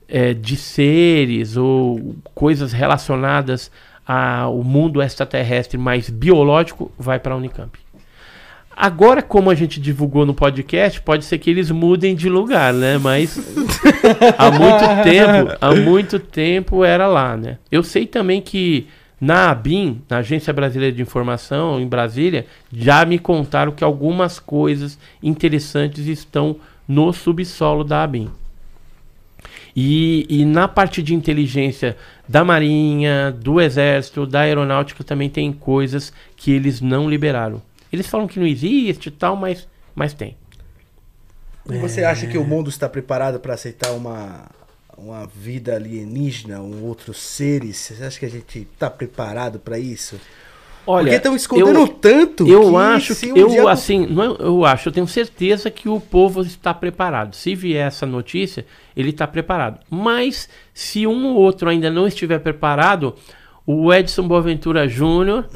é 0.08 0.32
de 0.34 0.56
seres 0.56 1.56
ou 1.56 2.16
coisas 2.34 2.72
relacionadas 2.72 3.70
ao 4.06 4.62
mundo 4.64 5.00
extraterrestre 5.02 5.78
mais 5.78 6.08
biológico 6.10 6.90
vai 6.98 7.18
para 7.20 7.34
a 7.34 7.36
Unicamp. 7.36 7.78
Agora, 8.76 9.22
como 9.22 9.50
a 9.50 9.54
gente 9.54 9.80
divulgou 9.80 10.24
no 10.24 10.34
podcast, 10.34 11.00
pode 11.02 11.24
ser 11.24 11.38
que 11.38 11.50
eles 11.50 11.70
mudem 11.70 12.14
de 12.14 12.28
lugar, 12.28 12.72
né? 12.72 12.98
Mas 12.98 13.38
há 14.38 14.50
muito 14.50 14.84
tempo, 15.04 15.56
há 15.60 15.74
muito 15.74 16.18
tempo 16.18 16.84
era 16.84 17.06
lá, 17.06 17.36
né? 17.36 17.58
Eu 17.70 17.82
sei 17.82 18.06
também 18.06 18.40
que 18.40 18.86
na 19.20 19.50
ABIN, 19.50 20.02
na 20.10 20.18
Agência 20.18 20.52
Brasileira 20.52 20.96
de 20.96 21.02
Informação, 21.02 21.80
em 21.80 21.86
Brasília, 21.86 22.46
já 22.72 23.04
me 23.04 23.18
contaram 23.18 23.70
que 23.70 23.84
algumas 23.84 24.40
coisas 24.40 24.98
interessantes 25.22 26.06
estão 26.06 26.56
no 26.88 27.12
subsolo 27.12 27.84
da 27.84 28.02
ABIN. 28.02 28.30
E, 29.76 30.26
e 30.28 30.44
na 30.44 30.66
parte 30.66 31.02
de 31.02 31.14
inteligência 31.14 31.96
da 32.28 32.44
Marinha, 32.44 33.30
do 33.30 33.60
Exército, 33.60 34.26
da 34.26 34.40
Aeronáutica 34.40 35.04
também 35.04 35.30
tem 35.30 35.52
coisas 35.52 36.12
que 36.36 36.50
eles 36.50 36.80
não 36.80 37.08
liberaram. 37.08 37.62
Eles 37.92 38.06
falam 38.06 38.26
que 38.26 38.38
não 38.40 38.46
existe 38.46 39.08
e 39.08 39.12
tal, 39.12 39.36
mas, 39.36 39.68
mas 39.94 40.12
tem. 40.14 40.36
E 41.70 41.76
você 41.78 42.02
acha 42.04 42.26
que 42.26 42.38
o 42.38 42.44
mundo 42.44 42.68
está 42.70 42.88
preparado 42.88 43.38
para 43.38 43.54
aceitar 43.54 43.92
uma, 43.92 44.46
uma 44.96 45.26
vida 45.26 45.76
alienígena, 45.76 46.60
um 46.60 46.84
outros 46.84 47.18
seres? 47.18 47.76
Você 47.76 48.02
acha 48.02 48.18
que 48.18 48.26
a 48.26 48.30
gente 48.30 48.66
está 48.72 48.90
preparado 48.90 49.58
para 49.60 49.78
isso? 49.78 50.18
Olha, 50.84 51.04
Porque 51.04 51.16
estão 51.16 51.36
escondendo 51.36 51.78
eu, 51.78 51.86
tanto. 51.86 52.48
Eu 52.48 52.70
que 52.70 52.76
acho 52.76 53.14
que 53.14 53.32
um 53.32 53.36
eu 53.36 53.48
dia- 53.48 53.70
assim, 53.70 54.04
não 54.04 54.24
é- 54.24 54.36
eu 54.40 54.64
acho, 54.64 54.88
eu 54.88 54.92
tenho 54.92 55.06
certeza 55.06 55.70
que 55.70 55.88
o 55.88 56.00
povo 56.00 56.42
está 56.42 56.74
preparado. 56.74 57.36
Se 57.36 57.54
vier 57.54 57.86
essa 57.86 58.04
notícia, 58.04 58.66
ele 58.96 59.10
está 59.10 59.24
preparado. 59.28 59.78
Mas 59.88 60.48
se 60.74 61.06
um 61.06 61.26
ou 61.26 61.36
outro 61.36 61.68
ainda 61.68 61.88
não 61.88 62.08
estiver 62.08 62.40
preparado, 62.40 63.14
o 63.64 63.94
Edson 63.94 64.26
Boaventura 64.26 64.88
Júnior, 64.88 65.46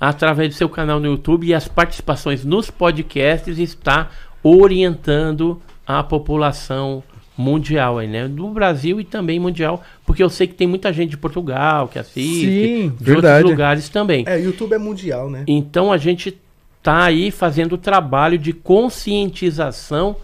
através 0.00 0.48
do 0.48 0.54
seu 0.54 0.68
canal 0.68 0.98
no 0.98 1.06
YouTube 1.06 1.46
e 1.46 1.52
as 1.52 1.68
participações 1.68 2.44
nos 2.44 2.70
podcasts, 2.70 3.58
está 3.58 4.10
orientando 4.42 5.60
a 5.86 6.02
população 6.02 7.02
mundial 7.36 7.98
aí, 7.98 8.06
né? 8.08 8.26
Do 8.26 8.48
Brasil 8.48 9.00
e 9.00 9.04
também 9.04 9.38
mundial, 9.38 9.82
porque 10.06 10.22
eu 10.22 10.30
sei 10.30 10.46
que 10.46 10.54
tem 10.54 10.66
muita 10.66 10.92
gente 10.92 11.10
de 11.10 11.16
Portugal 11.16 11.88
que 11.88 11.98
assiste, 11.98 12.46
Sim, 12.46 12.94
de 12.98 13.04
verdade. 13.04 13.36
outros 13.36 13.50
lugares 13.50 13.88
também. 13.88 14.24
É, 14.26 14.36
o 14.36 14.44
YouTube 14.44 14.74
é 14.74 14.78
mundial, 14.78 15.28
né? 15.28 15.44
Então 15.46 15.92
a 15.92 15.98
gente 15.98 16.38
tá 16.82 17.04
aí 17.04 17.30
fazendo 17.30 17.74
o 17.74 17.78
trabalho 17.78 18.38
de 18.38 18.52
conscientização 18.52 20.16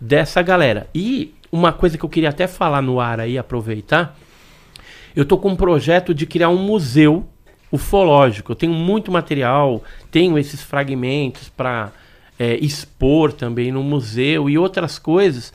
dessa 0.00 0.42
galera. 0.42 0.88
E 0.94 1.34
uma 1.50 1.72
coisa 1.72 1.96
que 1.98 2.04
eu 2.04 2.08
queria 2.08 2.28
até 2.28 2.46
falar 2.46 2.82
no 2.82 3.00
ar 3.00 3.20
aí, 3.20 3.38
aproveitar, 3.38 4.16
eu 5.14 5.24
tô 5.24 5.38
com 5.38 5.50
um 5.50 5.56
projeto 5.56 6.12
de 6.14 6.26
criar 6.26 6.48
um 6.48 6.58
museu 6.58 7.26
ufológico. 7.70 8.52
Eu 8.52 8.56
tenho 8.56 8.72
muito 8.72 9.10
material, 9.10 9.82
tenho 10.10 10.38
esses 10.38 10.62
fragmentos 10.62 11.48
para 11.48 11.92
expor 12.60 13.32
também 13.32 13.72
no 13.72 13.82
museu 13.82 14.48
e 14.50 14.58
outras 14.58 14.98
coisas. 14.98 15.52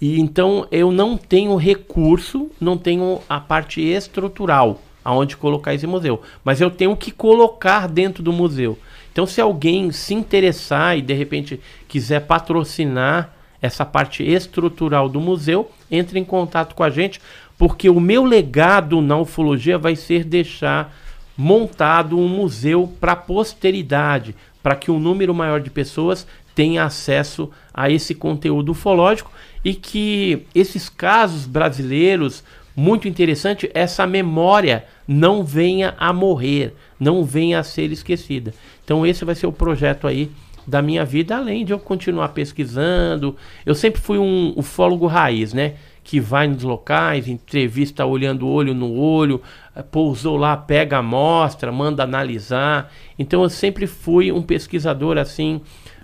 E 0.00 0.20
então 0.20 0.66
eu 0.70 0.90
não 0.90 1.16
tenho 1.16 1.54
recurso, 1.56 2.50
não 2.60 2.76
tenho 2.76 3.20
a 3.28 3.38
parte 3.38 3.80
estrutural 3.80 4.80
aonde 5.04 5.36
colocar 5.36 5.74
esse 5.74 5.86
museu, 5.86 6.22
mas 6.44 6.60
eu 6.60 6.70
tenho 6.70 6.96
que 6.96 7.10
colocar 7.10 7.88
dentro 7.88 8.22
do 8.22 8.32
museu. 8.32 8.78
Então 9.10 9.26
se 9.26 9.40
alguém 9.40 9.90
se 9.90 10.14
interessar 10.14 10.96
e 10.96 11.02
de 11.02 11.12
repente 11.12 11.60
quiser 11.88 12.20
patrocinar 12.20 13.34
essa 13.60 13.84
parte 13.84 14.22
estrutural 14.22 15.08
do 15.08 15.20
museu, 15.20 15.70
entre 15.90 16.18
em 16.18 16.24
contato 16.24 16.74
com 16.74 16.82
a 16.82 16.90
gente, 16.90 17.20
porque 17.58 17.90
o 17.90 18.00
meu 18.00 18.24
legado 18.24 19.00
na 19.00 19.18
ufologia 19.18 19.76
vai 19.76 19.94
ser 19.94 20.24
deixar 20.24 20.96
montado 21.36 22.18
um 22.18 22.28
museu 22.28 22.92
para 23.00 23.12
a 23.12 23.16
posteridade, 23.16 24.34
para 24.62 24.76
que 24.76 24.90
um 24.90 24.98
número 24.98 25.34
maior 25.34 25.60
de 25.60 25.70
pessoas 25.70 26.26
tenha 26.54 26.84
acesso 26.84 27.50
a 27.72 27.90
esse 27.90 28.14
conteúdo 28.14 28.72
ufológico 28.72 29.32
e 29.64 29.74
que 29.74 30.46
esses 30.54 30.88
casos 30.88 31.46
brasileiros, 31.46 32.44
muito 32.76 33.08
interessante, 33.08 33.70
essa 33.74 34.06
memória 34.06 34.84
não 35.06 35.44
venha 35.44 35.94
a 35.98 36.12
morrer, 36.12 36.74
não 36.98 37.24
venha 37.24 37.58
a 37.58 37.64
ser 37.64 37.90
esquecida. 37.90 38.54
Então 38.84 39.06
esse 39.06 39.24
vai 39.24 39.34
ser 39.34 39.46
o 39.46 39.52
projeto 39.52 40.06
aí 40.06 40.30
da 40.66 40.80
minha 40.80 41.04
vida, 41.04 41.36
além 41.36 41.64
de 41.64 41.72
eu 41.72 41.78
continuar 41.78 42.28
pesquisando. 42.28 43.36
Eu 43.66 43.74
sempre 43.74 44.00
fui 44.00 44.18
um 44.18 44.52
ufólogo 44.56 45.06
raiz, 45.06 45.52
né? 45.52 45.74
Que 46.04 46.18
vai 46.18 46.48
nos 46.48 46.62
locais, 46.62 47.28
entrevista 47.28 48.04
olhando 48.04 48.48
olho 48.48 48.74
no 48.74 48.92
olho, 48.94 49.40
eh, 49.74 49.82
pousou 49.82 50.36
lá, 50.36 50.56
pega 50.56 50.96
a 50.96 51.00
amostra, 51.00 51.70
manda 51.70 52.02
analisar. 52.02 52.92
Então 53.18 53.42
eu 53.42 53.48
sempre 53.48 53.86
fui 53.86 54.32
um 54.32 54.42
pesquisador 54.42 55.16
assim, 55.16 55.60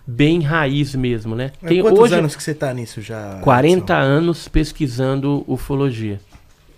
bem 0.06 0.40
raiz 0.40 0.94
mesmo, 0.94 1.34
né? 1.34 1.50
Mas 1.60 1.68
Tem 1.68 1.82
quantos 1.82 2.00
hoje 2.00 2.14
anos 2.14 2.36
que 2.36 2.42
você 2.42 2.54
tá 2.54 2.72
nisso 2.72 3.02
já? 3.02 3.40
40 3.42 3.92
Edson? 3.92 3.94
anos 3.94 4.48
pesquisando 4.48 5.44
ufologia. 5.46 6.20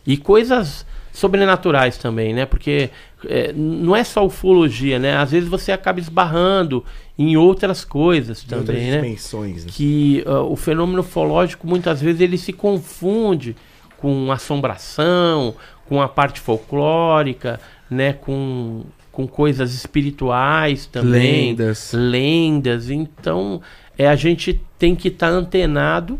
E 0.06 0.16
coisas 0.16 0.86
sobrenaturais 1.20 1.98
também, 1.98 2.34
né? 2.34 2.46
Porque 2.46 2.90
é, 3.26 3.52
não 3.52 3.94
é 3.94 4.02
só 4.02 4.24
ufologia, 4.24 4.98
né? 4.98 5.16
Às 5.16 5.30
vezes 5.30 5.48
você 5.48 5.70
acaba 5.70 6.00
esbarrando 6.00 6.84
em 7.18 7.36
outras 7.36 7.84
coisas 7.84 8.42
De 8.42 8.54
outras 8.54 8.76
também, 8.76 8.90
né? 8.90 9.00
dimensões. 9.00 9.64
né? 9.64 9.70
que 9.72 10.24
ah, 10.26 10.40
o 10.40 10.56
fenômeno 10.56 11.00
ufológico 11.00 11.66
muitas 11.66 12.00
vezes 12.00 12.20
ele 12.20 12.38
se 12.38 12.52
confunde 12.52 13.54
com 13.98 14.32
assombração, 14.32 15.54
com 15.86 16.00
a 16.00 16.08
parte 16.08 16.40
folclórica, 16.40 17.60
né, 17.90 18.14
com, 18.14 18.84
com 19.12 19.26
coisas 19.26 19.74
espirituais 19.74 20.86
também, 20.86 21.48
Lendas. 21.48 21.92
lendas. 21.92 22.88
Então, 22.88 23.60
é 23.98 24.08
a 24.08 24.16
gente 24.16 24.58
tem 24.78 24.94
que 24.94 25.08
estar 25.08 25.28
antenado 25.28 26.18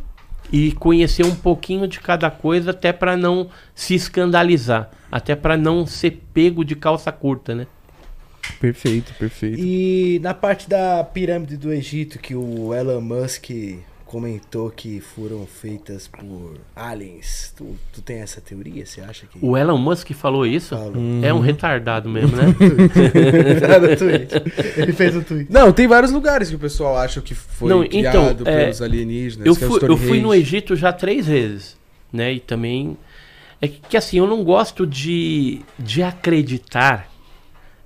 e 0.53 0.73
conhecer 0.73 1.25
um 1.25 1.35
pouquinho 1.35 1.87
de 1.87 2.01
cada 2.01 2.31
coisa 2.31 2.71
até 2.71 2.93
para 2.93 3.17
não 3.17 3.49
se 3.75 3.95
escandalizar, 3.95 4.91
até 5.11 5.37
para 5.37 5.57
não 5.57 5.87
ser 5.87 6.23
pego 6.33 6.65
de 6.65 6.75
calça 6.75 7.13
curta, 7.13 7.55
né? 7.55 7.67
Perfeito, 8.59 9.15
perfeito. 9.15 9.59
E 9.59 10.19
na 10.23 10.35
parte 10.35 10.69
da 10.69 11.05
pirâmide 11.05 11.57
do 11.57 11.73
Egito, 11.73 12.19
que 12.19 12.35
o 12.35 12.75
Elon 12.75 13.01
Musk 13.01 13.51
comentou 14.11 14.71
que 14.71 14.99
foram 14.99 15.47
feitas 15.47 16.09
por 16.09 16.59
aliens. 16.75 17.55
Tu, 17.57 17.65
tu 17.93 18.03
tem 18.03 18.19
essa 18.19 18.41
teoria? 18.41 18.85
Você 18.85 19.01
acha 19.01 19.25
que. 19.25 19.39
O 19.41 19.57
Elon 19.57 19.79
Musk 19.79 20.11
falou 20.15 20.45
isso? 20.45 20.77
Falou. 20.77 20.97
É 21.23 21.33
um 21.33 21.39
retardado 21.39 22.09
mesmo, 22.09 22.37
né? 22.37 22.47
Ele 24.77 24.93
fez 24.93 25.15
um 25.15 25.23
tweet. 25.23 25.53
Não, 25.53 25.73
tem 25.73 25.87
vários 25.87 26.11
lugares 26.11 26.49
que 26.49 26.57
o 26.57 26.59
pessoal 26.59 26.97
acha 26.99 27.21
que 27.21 27.37
foi 27.37 27.71
Não, 27.71 27.85
então, 27.85 28.01
criado 28.01 28.49
é, 28.49 28.65
pelos 28.65 28.83
alienígenas. 28.83 29.47
Eu 29.47 29.55
que 29.55 29.63
é 29.63 29.67
o 29.69 29.71
fui, 29.71 29.89
eu 29.89 29.97
fui 29.97 30.21
no. 30.21 30.35
Egito 30.35 30.75
já 30.75 30.93
três 30.93 31.27
vezes, 31.27 31.79
né? 32.13 32.33
E 32.33 32.41
também 32.41 32.99
é 33.63 33.69
que, 33.69 33.81
que, 33.91 33.97
assim 33.97 34.19
eu 34.19 34.27
não 34.27 34.43
gosto 34.43 34.85
de, 34.85 35.61
de 35.79 36.03
acreditar 36.03 37.09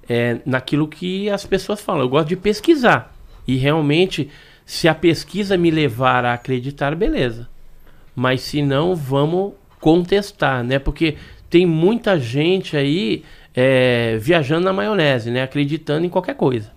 é, 0.08 0.38
naquilo 0.46 0.88
que 0.88 1.28
as 1.28 1.44
pessoas 1.44 1.82
falam. 1.82 2.00
Eu 2.00 2.08
gosto 2.08 2.28
de 2.28 2.36
pesquisar 2.36 3.14
e 3.46 3.56
realmente 3.56 4.30
se 4.64 4.88
a 4.88 4.94
pesquisa 4.94 5.56
me 5.56 5.70
levar 5.70 6.24
a 6.24 6.34
acreditar, 6.34 6.94
beleza. 6.94 7.48
Mas 8.14 8.42
se 8.42 8.62
não, 8.62 8.94
vamos 8.94 9.54
contestar, 9.80 10.64
né? 10.64 10.78
Porque 10.78 11.16
tem 11.50 11.66
muita 11.66 12.18
gente 12.18 12.76
aí 12.76 13.24
é, 13.54 14.16
viajando 14.18 14.64
na 14.64 14.72
maionese, 14.72 15.30
né? 15.30 15.42
Acreditando 15.42 16.06
em 16.06 16.08
qualquer 16.08 16.34
coisa. 16.34 16.72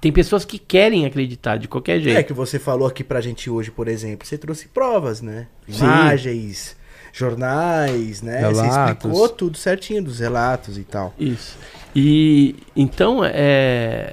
Tem 0.00 0.12
pessoas 0.12 0.44
que 0.44 0.58
querem 0.58 1.06
acreditar 1.06 1.56
de 1.56 1.66
qualquer 1.66 2.00
jeito. 2.00 2.18
É 2.18 2.22
que 2.22 2.32
você 2.32 2.58
falou 2.58 2.86
aqui 2.86 3.02
pra 3.02 3.20
gente 3.20 3.50
hoje, 3.50 3.70
por 3.70 3.88
exemplo, 3.88 4.26
você 4.26 4.38
trouxe 4.38 4.68
provas, 4.68 5.20
né? 5.20 5.48
Sim. 5.68 5.84
Imagens, 5.84 6.76
jornais, 7.12 8.22
né? 8.22 8.42
Você 8.42 8.62
Relatos. 8.62 8.94
explicou 8.94 9.28
tudo 9.28 9.56
certinho 9.56 10.04
dos 10.04 10.20
relatos 10.20 10.78
e 10.78 10.84
tal. 10.84 11.14
Isso. 11.18 11.58
E 11.94 12.54
então, 12.76 13.24
é, 13.24 14.12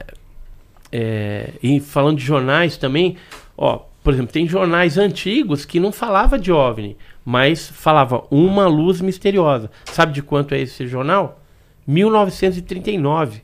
é, 0.95 1.53
e 1.63 1.79
falando 1.79 2.19
de 2.19 2.23
jornais 2.23 2.77
também, 2.77 3.17
ó, 3.57 3.79
por 4.03 4.13
exemplo, 4.13 4.31
tem 4.31 4.47
jornais 4.47 4.95
antigos 4.95 5.65
que 5.65 5.79
não 5.79 5.91
falava 5.91 6.37
de 6.37 6.51
OVNI, 6.51 6.95
mas 7.25 7.67
falava 7.67 8.23
uma 8.29 8.67
luz 8.67 9.01
misteriosa. 9.01 9.71
Sabe 9.85 10.13
de 10.13 10.21
quanto 10.21 10.53
é 10.53 10.59
esse 10.59 10.85
jornal? 10.85 11.41
1939. 11.87 13.41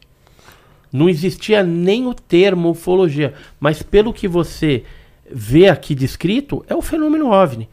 Não 0.93 1.09
existia 1.09 1.63
nem 1.63 2.05
o 2.05 2.13
termo 2.13 2.69
ufologia, 2.69 3.34
mas 3.59 3.81
pelo 3.81 4.13
que 4.13 4.27
você 4.27 4.84
vê 5.31 5.69
aqui 5.69 5.95
descrito, 5.95 6.63
é 6.67 6.76
o 6.76 6.84
fenômeno 6.84 7.31
OVNI. 7.31 7.67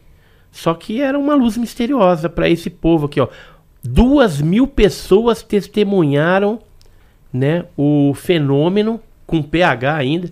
Só 0.51 0.73
que 0.73 1.01
era 1.01 1.19
uma 1.19 1.35
luz 1.35 1.55
misteriosa 1.55 2.27
para 2.27 2.49
esse 2.49 2.71
povo 2.71 3.05
aqui, 3.05 3.21
ó. 3.21 3.27
Duas 3.83 4.41
mil 4.41 4.65
pessoas 4.65 5.43
testemunharam, 5.43 6.59
né, 7.31 7.65
o 7.77 8.13
fenômeno 8.15 8.99
com 9.27 9.43
pH 9.43 9.95
ainda, 9.95 10.31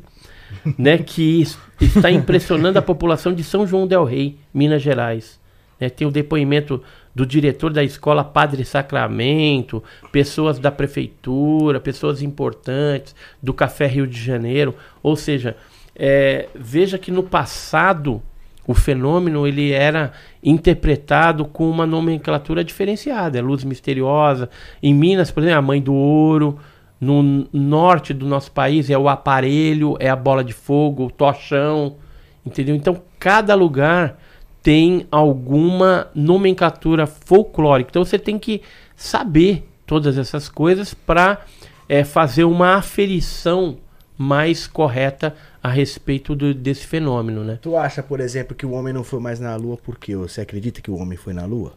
né, 0.77 0.97
que 0.97 1.41
es- 1.41 1.59
está 1.79 2.09
impressionando 2.09 2.79
a 2.79 2.81
população 2.81 3.33
de 3.33 3.43
São 3.43 3.67
João 3.67 3.85
del 3.85 4.03
Rei, 4.05 4.37
Minas 4.53 4.81
Gerais. 4.81 5.39
né. 5.79 5.89
tem 5.89 6.07
o 6.07 6.11
depoimento 6.11 6.81
do 7.13 7.25
diretor 7.25 7.71
da 7.71 7.83
escola 7.83 8.23
Padre 8.23 8.63
Sacramento, 8.65 9.83
pessoas 10.11 10.57
da 10.57 10.71
prefeitura, 10.71 11.79
pessoas 11.81 12.21
importantes, 12.21 13.13
do 13.43 13.53
Café 13.53 13.85
Rio 13.85 14.07
de 14.07 14.17
Janeiro. 14.21 14.73
Ou 15.03 15.15
seja, 15.17 15.55
é, 15.95 16.47
veja 16.55 16.97
que 16.97 17.11
no 17.11 17.23
passado 17.23 18.21
o 18.67 18.73
fenômeno 18.73 19.45
ele 19.45 19.71
era 19.71 20.11
interpretado 20.43 21.45
com 21.45 21.69
uma 21.69 21.85
nomenclatura 21.85 22.63
diferenciada, 22.63 23.37
é 23.37 23.41
luz 23.41 23.63
misteriosa. 23.63 24.49
Em 24.81 24.93
Minas, 24.93 25.29
por 25.29 25.43
exemplo, 25.43 25.59
a 25.59 25.61
mãe 25.61 25.81
do 25.81 25.93
ouro. 25.93 26.57
No 26.99 27.47
norte 27.51 28.13
do 28.13 28.25
nosso 28.25 28.51
país 28.51 28.89
é 28.89 28.97
o 28.97 29.09
aparelho, 29.09 29.97
é 29.99 30.09
a 30.09 30.15
bola 30.15 30.43
de 30.43 30.53
fogo, 30.53 31.05
o 31.05 31.11
tochão, 31.11 31.97
entendeu? 32.45 32.75
Então 32.75 33.01
cada 33.19 33.53
lugar 33.55 34.17
tem 34.63 35.05
alguma 35.11 36.07
nomenclatura 36.15 37.05
folclórica. 37.05 37.89
Então 37.91 38.05
você 38.05 38.17
tem 38.17 38.39
que 38.39 38.61
saber 38.95 39.67
todas 39.85 40.17
essas 40.17 40.49
coisas 40.49 40.93
para 40.93 41.41
é, 41.87 42.03
fazer 42.03 42.45
uma 42.45 42.75
aferição 42.75 43.77
mais 44.17 44.65
correta 44.65 45.35
a 45.61 45.69
respeito 45.69 46.35
do, 46.35 46.53
desse 46.53 46.87
fenômeno, 46.87 47.43
né? 47.43 47.59
Tu 47.61 47.75
acha, 47.75 48.01
por 48.01 48.19
exemplo, 48.19 48.55
que 48.55 48.65
o 48.65 48.71
homem 48.71 48.93
não 48.93 49.03
foi 49.03 49.19
mais 49.19 49.39
na 49.39 49.55
Lua 49.55 49.77
porque 49.77 50.15
você 50.15 50.41
acredita 50.41 50.81
que 50.81 50.89
o 50.89 50.97
homem 50.97 51.17
foi 51.17 51.33
na 51.33 51.45
Lua? 51.45 51.73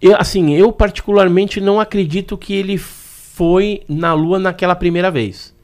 Eu, 0.00 0.16
assim, 0.16 0.54
eu 0.54 0.70
particularmente 0.70 1.60
não 1.60 1.80
acredito 1.80 2.36
que 2.36 2.54
ele 2.54 2.78
foi 2.78 3.07
na 3.88 4.12
Lua 4.12 4.38
naquela 4.38 4.74
primeira 4.74 5.10
vez. 5.10 5.54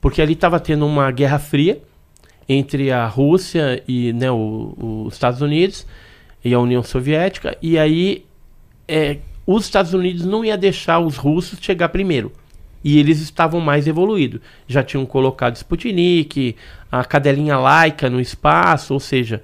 Porque 0.00 0.20
ali 0.20 0.34
estava 0.34 0.60
tendo 0.60 0.86
uma 0.86 1.10
guerra 1.10 1.38
fria 1.38 1.80
entre 2.48 2.90
a 2.90 3.06
Rússia 3.06 3.82
e 3.88 4.12
né, 4.12 4.30
os 4.30 5.12
Estados 5.12 5.40
Unidos 5.40 5.86
e 6.44 6.52
a 6.52 6.60
União 6.60 6.82
Soviética. 6.82 7.56
E 7.62 7.78
aí 7.78 8.24
é, 8.86 9.18
os 9.46 9.64
Estados 9.64 9.94
Unidos 9.94 10.24
não 10.24 10.44
ia 10.44 10.56
deixar 10.56 10.98
os 10.98 11.16
russos 11.16 11.58
chegar 11.60 11.88
primeiro. 11.88 12.32
E 12.82 12.98
eles 12.98 13.20
estavam 13.20 13.60
mais 13.60 13.86
evoluídos. 13.86 14.40
Já 14.68 14.82
tinham 14.82 15.06
colocado 15.06 15.56
Sputnik, 15.56 16.54
a 16.92 17.02
cadelinha 17.04 17.58
laica 17.58 18.10
no 18.10 18.20
espaço, 18.20 18.92
ou 18.92 19.00
seja, 19.00 19.42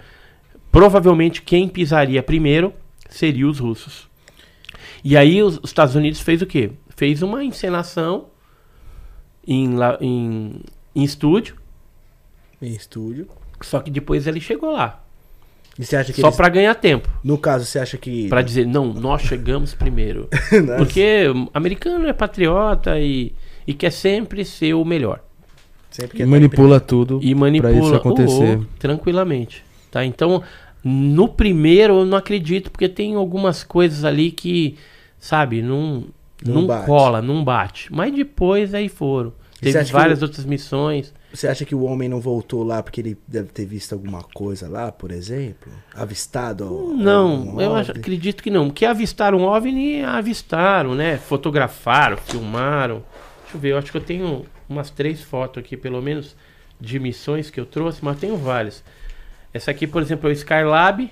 provavelmente 0.70 1.40
quem 1.40 1.66
pisaria 1.66 2.23
primeiro 2.23 2.73
seria 3.09 3.48
os 3.48 3.59
russos. 3.59 4.09
E 5.02 5.16
aí 5.16 5.43
os 5.43 5.59
Estados 5.65 5.94
Unidos 5.94 6.20
fez 6.20 6.43
o 6.43 6.47
quê? 6.47 6.70
Fez 7.01 7.22
uma 7.22 7.43
encenação 7.43 8.27
em, 9.48 9.70
em, 10.02 10.60
em 10.94 11.02
estúdio. 11.02 11.56
Em 12.60 12.72
estúdio. 12.72 13.27
Só 13.62 13.81
que 13.81 13.90
depois 13.90 14.27
ele 14.27 14.39
chegou 14.39 14.72
lá. 14.72 15.02
E 15.78 15.85
você 15.86 15.97
acha 15.97 16.12
que 16.12 16.20
Só 16.20 16.27
eles... 16.27 16.36
para 16.36 16.51
ganhar 16.51 16.74
tempo. 16.74 17.09
No 17.24 17.39
caso, 17.39 17.64
você 17.64 17.78
acha 17.78 17.97
que. 17.97 18.28
Para 18.28 18.43
dizer, 18.43 18.66
não, 18.66 18.93
nós 18.93 19.22
chegamos 19.22 19.72
primeiro. 19.72 20.28
Porque 20.77 21.24
americano 21.55 22.06
é 22.06 22.12
patriota 22.12 23.01
e, 23.01 23.32
e 23.66 23.72
quer 23.72 23.93
sempre 23.93 24.44
ser 24.44 24.74
o 24.74 24.85
melhor. 24.85 25.24
Sempre 25.90 26.18
quer 26.18 26.24
e 26.24 26.27
manipula 26.27 26.78
tudo 26.78 27.18
e 27.22 27.35
manipula 27.35 27.72
isso 27.72 27.94
acontecer. 27.94 28.59
Oh, 28.59 28.62
oh, 28.62 28.78
tranquilamente. 28.78 29.64
Tá? 29.90 30.05
Então, 30.05 30.43
no 30.85 31.28
primeiro 31.28 32.01
eu 32.01 32.05
não 32.05 32.18
acredito, 32.18 32.70
porque 32.70 32.90
tem 32.90 33.14
algumas 33.14 33.64
coisas 33.64 34.05
ali 34.05 34.31
que, 34.31 34.77
sabe, 35.18 35.62
não, 35.62 36.05
não, 36.44 36.62
não 36.62 36.84
cola, 36.84 37.20
não 37.20 37.44
bate. 37.44 37.92
Mas 37.92 38.14
depois 38.14 38.74
aí 38.74 38.88
foram. 38.88 39.32
Teve 39.60 39.82
várias 39.84 40.22
outras 40.22 40.44
missões. 40.44 41.12
Você 41.32 41.46
acha 41.46 41.64
que 41.64 41.74
o 41.74 41.82
homem 41.82 42.08
não 42.08 42.18
voltou 42.18 42.64
lá 42.64 42.82
porque 42.82 43.00
ele 43.00 43.16
deve 43.28 43.48
ter 43.48 43.66
visto 43.66 43.92
alguma 43.92 44.22
coisa 44.22 44.68
lá, 44.68 44.90
por 44.90 45.12
exemplo? 45.12 45.70
Avistado? 45.94 46.94
Não, 46.96 47.60
eu 47.60 47.74
acho, 47.76 47.92
acredito 47.92 48.42
que 48.42 48.50
não. 48.50 48.68
Porque 48.68 48.84
avistaram 48.84 49.38
um 49.38 49.44
OVNI, 49.44 50.02
avistaram, 50.02 50.94
né? 50.94 51.18
Fotografaram, 51.18 52.16
filmaram. 52.16 53.04
Deixa 53.42 53.56
eu 53.56 53.60
ver, 53.60 53.68
eu 53.72 53.78
acho 53.78 53.92
que 53.92 53.96
eu 53.98 54.02
tenho 54.02 54.46
umas 54.68 54.90
três 54.90 55.20
fotos 55.20 55.62
aqui, 55.62 55.76
pelo 55.76 56.00
menos, 56.00 56.34
de 56.80 56.98
missões 56.98 57.50
que 57.50 57.60
eu 57.60 57.66
trouxe, 57.66 58.02
mas 58.02 58.18
tenho 58.18 58.36
várias. 58.36 58.82
Essa 59.52 59.70
aqui, 59.70 59.86
por 59.86 60.00
exemplo, 60.00 60.28
é 60.28 60.32
o 60.32 60.34
Skylab 60.34 61.10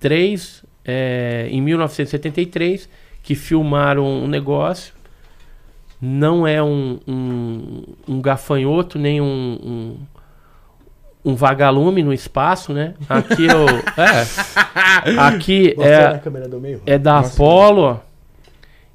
3, 0.00 0.64
é, 0.84 1.46
em 1.50 1.62
1973 1.62 2.88
que 3.22 3.34
filmaram 3.34 4.04
um 4.06 4.26
negócio. 4.26 4.94
Não 6.00 6.46
é 6.46 6.62
um, 6.62 6.98
um, 7.06 7.82
um 8.08 8.20
gafanhoto, 8.22 8.98
nem 8.98 9.20
um, 9.20 9.26
um, 11.24 11.30
um, 11.32 11.34
vagalume 11.34 12.02
no 12.02 12.12
espaço, 12.12 12.72
né? 12.72 12.94
Aqui 13.08 13.46
eu. 13.46 13.66
É. 15.06 15.18
Aqui 15.18 15.74
é, 15.78 16.94
é 16.94 16.98
da 16.98 17.14
Nossa, 17.14 17.34
Apollo, 17.34 17.82
ó. 17.82 17.96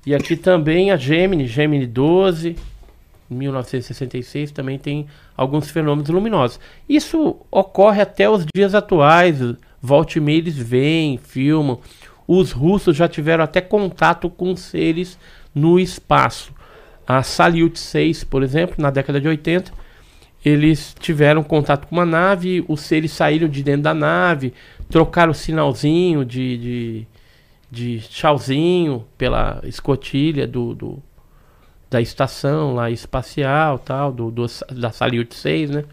E 0.05 0.13
aqui 0.13 0.35
também 0.35 0.91
a 0.91 0.97
Gemini, 0.97 1.47
Gemini 1.47 1.87
12, 1.87 2.55
1966, 3.29 4.51
também 4.51 4.77
tem 4.77 5.07
alguns 5.35 5.69
fenômenos 5.69 6.09
luminosos. 6.09 6.59
Isso 6.87 7.37
ocorre 7.49 8.01
até 8.01 8.29
os 8.29 8.45
dias 8.55 8.75
atuais. 8.75 9.39
Volte 9.81 10.17
e 10.17 10.21
meia 10.21 10.37
eles 10.37 10.57
vêm, 10.57 11.17
filmam. 11.17 11.79
Os 12.27 12.51
russos 12.51 12.95
já 12.95 13.07
tiveram 13.07 13.43
até 13.43 13.61
contato 13.61 14.29
com 14.29 14.55
seres 14.55 15.17
no 15.53 15.79
espaço. 15.79 16.53
A 17.07 17.21
Salyut 17.21 17.77
6, 17.77 18.23
por 18.23 18.41
exemplo, 18.41 18.75
na 18.79 18.89
década 18.89 19.21
de 19.21 19.27
80, 19.27 19.71
eles 20.43 20.95
tiveram 20.99 21.43
contato 21.43 21.87
com 21.87 21.95
uma 21.95 22.05
nave, 22.05 22.63
os 22.67 22.81
seres 22.81 23.11
saíram 23.11 23.47
de 23.47 23.63
dentro 23.63 23.83
da 23.83 23.93
nave, 23.93 24.53
trocaram 24.89 25.31
o 25.31 25.35
sinalzinho 25.35 26.23
de, 26.23 26.57
de, 26.57 27.07
de 27.71 27.99
tchauzinho 28.07 29.05
pela 29.17 29.61
escotilha 29.63 30.47
do, 30.47 30.73
do, 30.73 31.03
da 31.89 32.01
estação 32.01 32.75
lá 32.75 32.89
espacial, 32.89 33.79
tal, 33.79 34.11
do, 34.11 34.31
do 34.31 34.45
da 34.71 34.91
Salyut 34.91 35.33
6, 35.33 35.69
né? 35.69 35.83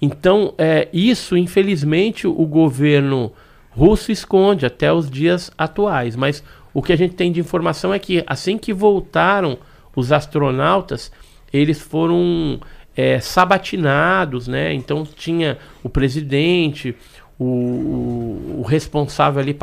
Então, 0.00 0.54
é, 0.56 0.88
isso, 0.92 1.36
infelizmente, 1.36 2.26
o 2.26 2.46
governo 2.46 3.32
russo 3.78 4.10
esconde 4.10 4.66
até 4.66 4.92
os 4.92 5.08
dias 5.08 5.52
atuais. 5.56 6.16
Mas 6.16 6.42
o 6.74 6.82
que 6.82 6.92
a 6.92 6.96
gente 6.96 7.14
tem 7.14 7.30
de 7.30 7.38
informação 7.38 7.94
é 7.94 7.98
que 7.98 8.24
assim 8.26 8.58
que 8.58 8.72
voltaram 8.72 9.56
os 9.94 10.10
astronautas, 10.10 11.12
eles 11.52 11.80
foram 11.80 12.60
é, 12.96 13.20
sabatinados, 13.20 14.48
né? 14.48 14.74
Então 14.74 15.04
tinha 15.04 15.58
o 15.82 15.88
presidente, 15.88 16.94
o, 17.38 18.58
o, 18.58 18.64
responsável 18.66 19.40
ali 19.40 19.56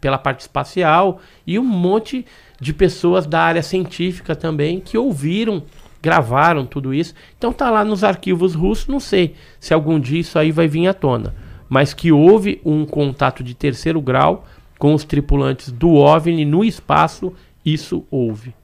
pela 0.00 0.18
parte 0.18 0.40
espacial 0.40 1.18
e 1.46 1.58
um 1.58 1.64
monte 1.64 2.26
de 2.60 2.74
pessoas 2.74 3.26
da 3.26 3.40
área 3.40 3.62
científica 3.62 4.36
também 4.36 4.80
que 4.80 4.98
ouviram, 4.98 5.62
gravaram 6.02 6.66
tudo 6.66 6.92
isso. 6.92 7.14
Então 7.38 7.54
tá 7.54 7.70
lá 7.70 7.82
nos 7.82 8.04
arquivos 8.04 8.54
russos, 8.54 8.86
não 8.86 9.00
sei 9.00 9.34
se 9.58 9.72
algum 9.72 9.98
dia 9.98 10.20
isso 10.20 10.38
aí 10.38 10.52
vai 10.52 10.68
vir 10.68 10.88
à 10.88 10.94
tona 10.94 11.45
mas 11.68 11.94
que 11.94 12.12
houve 12.12 12.60
um 12.64 12.84
contato 12.84 13.42
de 13.42 13.54
terceiro 13.54 14.00
grau 14.00 14.44
com 14.78 14.94
os 14.94 15.04
tripulantes 15.04 15.70
do 15.70 15.94
OVNI 15.94 16.44
no 16.44 16.64
espaço, 16.64 17.32
isso 17.64 18.04
houve. 18.10 18.54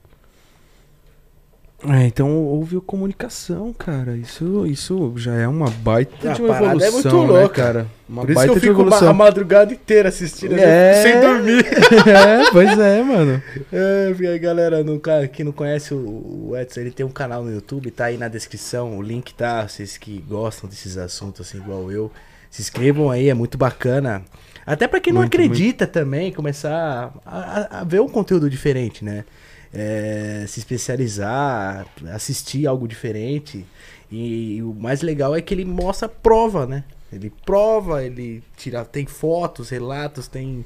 É, 1.88 2.06
então 2.06 2.44
houve 2.44 2.80
comunicação, 2.80 3.72
cara. 3.72 4.16
Isso, 4.16 4.64
isso 4.66 5.12
já 5.16 5.34
é 5.34 5.48
uma 5.48 5.68
baita 5.68 6.30
a 6.30 6.32
de 6.32 6.40
uma 6.40 6.54
evolução, 6.54 6.88
é 6.88 6.90
muito 6.92 7.08
né, 7.08 7.26
louca, 7.26 7.40
né, 7.40 7.48
cara? 7.48 7.86
Uma 8.08 8.24
Por 8.24 8.34
baita 8.34 8.52
isso 8.52 8.60
que 8.60 8.68
eu 8.68 8.76
fico 8.76 8.94
a 8.94 9.12
madrugada 9.12 9.72
inteira 9.72 10.08
assistindo 10.08 10.54
é... 10.56 11.02
sem 11.02 11.20
dormir. 11.20 11.66
é, 12.06 12.50
pois 12.52 12.78
é, 12.78 13.02
mano. 13.02 13.42
É, 13.72 14.38
galera, 14.38 14.84
no, 14.84 15.00
que 15.32 15.42
não 15.42 15.50
conhece 15.50 15.92
o 15.92 16.52
Edson, 16.56 16.80
ele 16.80 16.90
tem 16.90 17.04
um 17.04 17.10
canal 17.10 17.42
no 17.42 17.52
YouTube, 17.52 17.90
tá 17.90 18.06
aí 18.06 18.16
na 18.16 18.28
descrição, 18.28 18.96
o 18.96 19.02
link 19.02 19.34
tá, 19.34 19.66
vocês 19.66 19.96
que 19.96 20.18
gostam 20.28 20.68
desses 20.68 20.96
assuntos 20.96 21.40
assim 21.40 21.58
igual 21.58 21.90
eu. 21.90 22.12
Se 22.52 22.60
inscrevam 22.60 23.10
aí, 23.10 23.30
é 23.30 23.34
muito 23.34 23.56
bacana. 23.56 24.22
Até 24.66 24.86
para 24.86 25.00
quem 25.00 25.10
não 25.10 25.22
muito, 25.22 25.34
acredita 25.34 25.86
muito. 25.86 25.94
também, 25.94 26.30
começar 26.30 27.10
a, 27.24 27.80
a, 27.80 27.84
ver 27.84 28.02
um 28.02 28.08
conteúdo 28.08 28.50
diferente, 28.50 29.02
né? 29.02 29.24
É, 29.72 30.44
se 30.46 30.60
especializar, 30.60 31.86
assistir 32.12 32.66
algo 32.66 32.86
diferente. 32.86 33.64
E, 34.10 34.56
e, 34.56 34.62
o 34.62 34.74
mais 34.74 35.00
legal 35.00 35.34
é 35.34 35.40
que 35.40 35.54
ele 35.54 35.64
mostra 35.64 36.10
prova, 36.10 36.66
né? 36.66 36.84
Ele 37.10 37.32
prova, 37.44 38.04
ele 38.04 38.42
tira, 38.54 38.84
tem 38.84 39.06
fotos, 39.06 39.70
relatos, 39.70 40.28
tem 40.28 40.62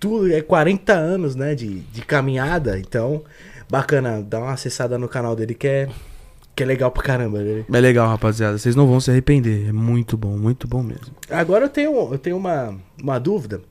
tudo. 0.00 0.32
É 0.32 0.40
40 0.40 0.94
anos, 0.94 1.36
né, 1.36 1.54
de, 1.54 1.80
de 1.80 2.00
caminhada. 2.00 2.78
Então, 2.78 3.22
bacana, 3.68 4.22
dá 4.22 4.38
uma 4.38 4.52
acessada 4.54 4.96
no 4.96 5.06
canal 5.06 5.36
dele 5.36 5.52
que 5.52 5.68
é 5.68 5.88
que 6.60 6.64
é 6.64 6.66
legal 6.66 6.90
pra 6.90 7.02
caramba. 7.02 7.38
Né? 7.38 7.64
É 7.72 7.80
legal, 7.80 8.06
rapaziada. 8.06 8.58
Vocês 8.58 8.76
não 8.76 8.86
vão 8.86 9.00
se 9.00 9.10
arrepender. 9.10 9.70
É 9.70 9.72
muito 9.72 10.14
bom, 10.14 10.36
muito 10.36 10.68
bom 10.68 10.82
mesmo. 10.82 11.14
Agora 11.30 11.64
eu 11.64 11.68
tenho, 11.70 12.12
eu 12.12 12.18
tenho 12.18 12.36
uma, 12.36 12.76
uma 13.02 13.18
dúvida. 13.18 13.62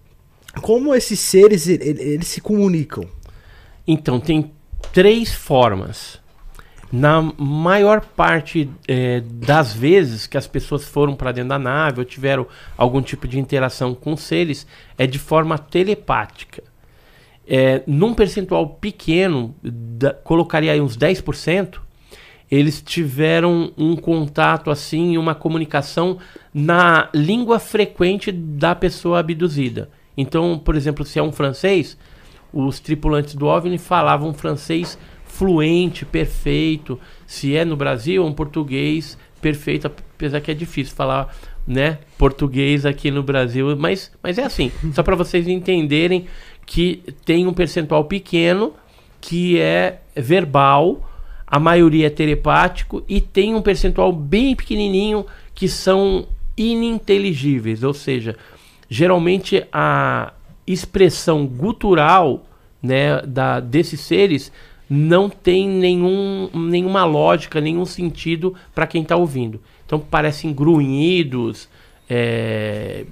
Como 0.64 0.95
esses 0.95 1.20
seres, 1.20 1.68
eles, 1.68 1.99
eles 1.99 2.28
se 2.28 2.41
comunicam? 2.41 3.06
Então, 3.88 4.20
tem 4.20 4.52
três 4.91 5.32
formas. 5.32 6.20
Na 6.91 7.22
maior 7.22 8.02
parte 8.02 8.68
é, 8.88 9.22
das 9.22 9.72
vezes 9.72 10.26
que 10.26 10.36
as 10.36 10.48
pessoas 10.48 10.84
foram 10.84 11.16
para 11.16 11.32
dentro 11.32 11.49
da 11.49 11.60
nave 11.60 11.99
ou 11.99 12.06
tiveram 12.06 12.48
algum 12.76 13.03
tipo 13.03 13.28
de 13.28 13.38
interação 13.38 13.94
com 13.94 14.18
seres, 14.18 14.66
é 14.98 15.06
de 15.06 15.20
forma 15.20 15.60
telepática. 15.60 16.64
é, 17.48 17.84
num 17.86 18.16
percentual 18.16 18.68
pequeno, 18.68 19.56
da, 19.61 20.11
colocaria 20.11 20.72
aí 20.72 20.82
uns 20.82 20.98
10%, 20.98 21.88
eles 22.49 22.81
tiveram 22.81 23.71
um 23.77 23.95
contato 23.95 24.71
assim, 24.71 25.17
uma 25.17 25.35
comunicação 25.35 26.17
na 26.53 27.09
língua 27.13 27.59
frequente 27.59 28.31
da 28.31 28.73
pessoa 28.73 29.19
abduzida. 29.19 29.89
Então, 30.17 30.59
por 30.63 30.76
exemplo, 30.76 31.05
se 31.05 31.19
é 31.19 31.23
um 31.23 31.31
francês, 31.31 31.97
os 32.51 32.80
tripulantes 32.80 33.35
do 33.35 33.45
OVNI 33.45 33.77
falavam 33.77 34.34
francês 34.34 34.97
fluente, 35.26 36.05
perfeito. 36.05 36.99
Se 37.26 37.55
é 37.55 37.63
no 37.63 37.77
Brasil, 37.77 38.26
um 38.26 38.34
português 38.34 39.17
perfeito, 39.39 39.88
apesar 39.88 40.41
que 40.41 40.51
é 40.51 40.53
difícil 40.53 40.95
falar, 40.95 41.34
né, 41.65 41.99
português 42.17 42.85
aqui 42.85 43.09
no 43.11 43.23
Brasil, 43.23 43.77
mas, 43.77 44.11
mas 44.21 44.38
é 44.38 44.43
assim, 44.43 44.71
só 44.93 45.03
para 45.03 45.15
vocês 45.15 45.47
entenderem 45.47 46.26
que 46.65 47.03
tem 47.23 47.47
um 47.47 47.53
percentual 47.53 48.03
pequeno 48.05 48.73
que 49.21 49.59
é 49.59 50.01
verbal, 50.15 51.07
a 51.49 51.59
maioria 51.59 52.07
é 52.07 52.09
telepático 52.11 53.03
e 53.07 53.19
tem 53.19 53.55
um 53.55 53.61
percentual 53.61 54.11
bem 54.11 54.55
pequenininho 54.55 55.26
que 55.55 55.67
são 55.67 56.27
ininteligíveis, 56.55 57.84
ou 57.84 57.93
seja, 57.93 58.35
geralmente 58.89 59.65
a 59.71 60.34
expressão 60.67 61.47
gutural 61.47 62.45
né, 62.81 63.21
da, 63.21 63.59
desses 63.59 64.01
seres 64.01 64.51
não 64.88 65.30
tem 65.30 65.67
nenhum, 65.67 66.49
nenhuma 66.53 67.05
lógica, 67.05 67.59
nenhum 67.59 67.85
sentido 67.85 68.55
para 68.73 68.88
quem 68.88 69.01
está 69.01 69.15
ouvindo. 69.15 69.61
Então 69.85 69.99
parecem 69.99 70.53
grunhidos, 70.53 71.67
é, 72.07 73.05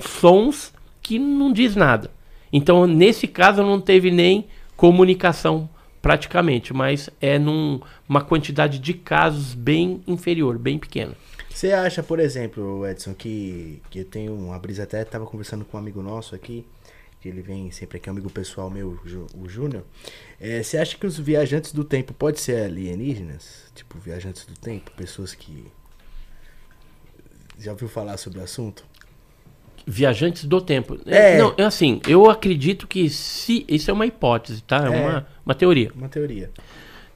sons 0.00 0.72
que 1.00 1.18
não 1.18 1.52
diz 1.52 1.74
nada. 1.74 2.10
Então 2.52 2.86
nesse 2.86 3.26
caso 3.26 3.62
não 3.62 3.80
teve 3.80 4.10
nem 4.10 4.46
comunicação 4.76 5.68
praticamente, 6.08 6.72
mas 6.72 7.10
é 7.20 7.38
numa 7.38 7.82
num, 8.08 8.20
quantidade 8.20 8.78
de 8.78 8.94
casos 8.94 9.52
bem 9.52 10.02
inferior, 10.06 10.58
bem 10.58 10.78
pequena. 10.78 11.14
Você 11.50 11.70
acha, 11.70 12.02
por 12.02 12.18
exemplo, 12.18 12.86
Edson, 12.86 13.12
que, 13.12 13.82
que 13.90 13.98
eu 13.98 14.04
tenho 14.06 14.34
uma 14.34 14.58
brisa 14.58 14.84
até, 14.84 15.02
estava 15.02 15.26
conversando 15.26 15.66
com 15.66 15.76
um 15.76 15.80
amigo 15.80 16.00
nosso 16.00 16.34
aqui, 16.34 16.64
que 17.20 17.28
ele 17.28 17.42
vem 17.42 17.70
sempre 17.70 17.98
aqui, 17.98 18.08
é 18.08 18.12
um 18.12 18.14
amigo 18.14 18.30
pessoal 18.30 18.70
meu, 18.70 18.98
o 19.34 19.48
Júnior. 19.50 19.84
É, 20.40 20.62
você 20.62 20.78
acha 20.78 20.96
que 20.96 21.06
os 21.06 21.18
viajantes 21.18 21.74
do 21.74 21.84
tempo 21.84 22.14
pode 22.14 22.40
ser 22.40 22.64
alienígenas? 22.64 23.70
Tipo, 23.74 23.98
viajantes 23.98 24.46
do 24.46 24.54
tempo, 24.54 24.90
pessoas 24.92 25.34
que. 25.34 25.66
Já 27.58 27.72
ouviu 27.72 27.88
falar 27.88 28.16
sobre 28.16 28.38
o 28.38 28.42
assunto? 28.42 28.82
Viajantes 29.90 30.44
do 30.44 30.60
tempo. 30.60 30.98
É. 31.06 31.36
é 31.36 31.38
não, 31.38 31.54
é 31.56 31.64
assim, 31.64 31.98
eu 32.06 32.28
acredito 32.28 32.86
que 32.86 33.08
se. 33.08 33.64
Isso 33.66 33.90
é 33.90 33.94
uma 33.94 34.04
hipótese, 34.04 34.62
tá? 34.62 34.84
É, 34.84 34.86
é 34.86 35.00
uma, 35.00 35.26
uma 35.46 35.54
teoria. 35.54 35.90
Uma 35.94 36.08
teoria. 36.08 36.50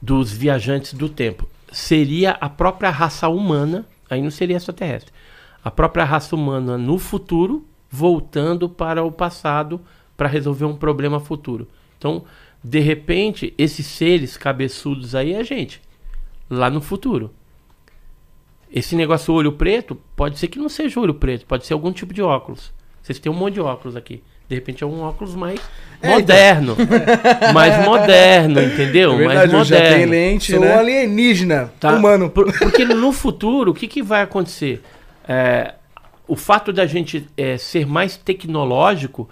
Dos 0.01 0.31
viajantes 0.31 0.93
do 0.93 1.07
tempo. 1.07 1.47
Seria 1.71 2.31
a 2.31 2.49
própria 2.49 2.89
raça 2.89 3.29
humana, 3.29 3.85
aí 4.09 4.21
não 4.21 4.31
seria 4.31 4.57
extraterrestre. 4.57 5.11
A 5.63 5.69
própria 5.69 6.03
raça 6.03 6.35
humana 6.35 6.75
no 6.75 6.97
futuro 6.97 7.63
voltando 7.91 8.67
para 8.67 9.03
o 9.03 9.11
passado 9.11 9.79
para 10.17 10.27
resolver 10.27 10.65
um 10.65 10.75
problema 10.75 11.19
futuro. 11.19 11.67
Então, 11.97 12.23
de 12.63 12.79
repente, 12.79 13.53
esses 13.55 13.85
seres 13.85 14.35
cabeçudos 14.35 15.13
aí 15.13 15.33
é 15.33 15.37
a 15.37 15.43
gente, 15.43 15.79
lá 16.49 16.71
no 16.71 16.81
futuro. 16.81 17.31
Esse 18.73 18.95
negócio 18.95 19.31
olho 19.31 19.51
preto, 19.51 19.95
pode 20.15 20.39
ser 20.39 20.47
que 20.47 20.57
não 20.57 20.67
seja 20.67 20.99
olho 20.99 21.13
preto, 21.13 21.45
pode 21.45 21.63
ser 21.65 21.73
algum 21.73 21.91
tipo 21.91 22.11
de 22.11 22.23
óculos. 22.23 22.73
Vocês 23.03 23.19
têm 23.19 23.31
um 23.31 23.35
monte 23.35 23.53
de 23.55 23.61
óculos 23.61 23.95
aqui. 23.95 24.23
De 24.49 24.55
repente 24.55 24.83
é 24.83 24.87
um 24.87 25.01
óculos 25.01 25.35
mais 25.35 25.59
é, 26.01 26.07
então. 26.07 26.11
moderno. 26.13 26.75
Então. 26.79 27.53
mais 27.53 27.85
moderno, 27.85 28.61
entendeu? 28.61 29.13
É 29.13 29.17
verdade, 29.17 29.37
mais 29.37 29.69
moderno. 29.69 29.89
Já 29.89 29.95
tem 29.95 30.05
lente, 30.07 30.51
Sou 30.51 30.61
né? 30.61 30.73
alienígena 30.73 31.71
tá? 31.79 31.93
humano. 31.95 32.31
Por, 32.31 32.51
porque 32.57 32.83
no 32.83 33.11
futuro, 33.11 33.71
o 33.71 33.73
que, 33.75 33.87
que 33.87 34.01
vai 34.01 34.23
acontecer? 34.23 34.81
É, 35.27 35.75
o 36.27 36.35
fato 36.35 36.73
da 36.73 36.87
gente 36.87 37.27
é, 37.37 37.57
ser 37.57 37.85
mais 37.85 38.17
tecnológico 38.17 39.29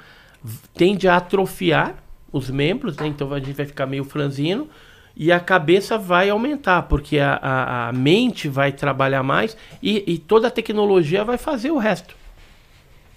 tende 0.76 1.08
a 1.08 1.18
atrofiar 1.18 1.96
os 2.32 2.50
membros, 2.50 2.96
né? 2.98 3.08
então 3.08 3.34
a 3.34 3.40
gente 3.40 3.54
vai 3.54 3.66
ficar 3.66 3.86
meio 3.86 4.04
franzino 4.04 4.70
e 5.16 5.32
a 5.32 5.40
cabeça 5.40 5.98
vai 5.98 6.30
aumentar, 6.30 6.84
porque 6.84 7.20
a, 7.20 7.34
a, 7.34 7.90
a 7.90 7.94
mente 7.94 8.48
vai 8.48 8.72
trabalhar 8.72 9.24
mais 9.24 9.58
e, 9.82 10.04
e, 10.08 10.18
toda 10.18 10.48
a 10.48 10.52
tecnologia 10.52 11.24
vai 11.24 11.38
fazer 11.38 11.72
o 11.72 11.78
resto 11.78 12.16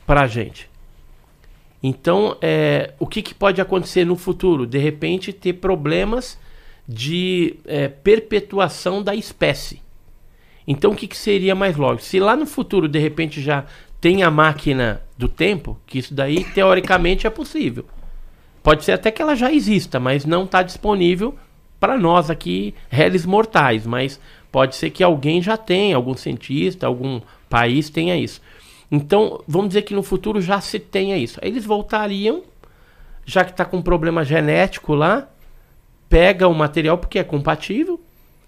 para 0.07 0.23
a 0.23 0.27
gente. 0.27 0.69
Então, 1.83 2.37
é, 2.41 2.95
o 2.99 3.07
que, 3.07 3.23
que, 3.23 3.35
pode 3.35 3.61
acontecer 3.61 4.05
no 4.05 4.17
futuro? 4.17 4.67
De 4.67 4.79
repente, 4.79 5.33
ter 5.33 5.55
problemas 5.55 6.39
de 6.87 7.57
é, 7.67 7.89
perpetuação 7.89 9.03
da 9.03 9.15
espécie. 9.15 9.83
Então 10.67 10.93
o 10.93 10.97
que, 10.97 11.07
que 11.07 11.17
seria 11.17 11.55
mais 11.55 11.77
lógico? 11.77 12.05
Se 12.05 12.19
lá 12.19 12.37
no 12.37 12.47
futuro, 12.47 12.89
de 12.89 12.99
repente, 12.99 13.41
já 13.41 13.65
tem 14.01 14.23
a 14.23 14.31
máquina 14.31 15.03
do 15.17 15.29
tempo, 15.29 15.79
que 15.87 15.99
isso 15.99 16.15
daí 16.15 16.45
teoricamente 16.45 17.27
é 17.27 17.31
possível. 17.31 17.85
Pode 18.63 18.85
ser 18.85 18.93
até 18.93 19.11
que 19.11 19.21
ela 19.21 19.35
já 19.35 19.53
exista, 19.53 20.01
mas 20.01 20.25
não 20.25 20.45
está 20.45 20.63
disponível 20.63 21.35
para 21.85 21.99
nós 21.99 22.31
aqui, 22.31 22.75
réis 22.89 23.27
mortais. 23.27 23.87
Mas 23.87 24.19
pode 24.51 24.75
ser 24.75 24.89
que 24.89 25.05
alguém 25.05 25.43
já 25.43 25.55
tenha, 25.55 25.97
algum 25.97 26.15
cientista, 26.15 26.87
algum 26.87 27.21
país 27.47 27.91
tenha 27.91 28.17
isso. 28.17 28.41
Então, 28.91 29.43
vamos 29.47 29.69
dizer 29.69 29.83
que 29.83 29.95
no 29.95 30.03
futuro 30.03 30.41
já 30.41 30.63
se 30.63 30.79
tenha 30.79 31.19
isso. 31.19 31.39
Eles 31.43 31.67
voltariam, 31.67 32.43
já 33.27 33.45
que 33.45 33.51
está 33.51 33.67
com 33.67 33.83
problema 33.83 34.25
genético 34.25 34.95
lá, 34.95 35.29
pega 36.09 36.49
o 36.49 36.55
material 36.55 36.97
porque 36.97 37.19
é 37.19 37.25
compatível, 37.25 38.01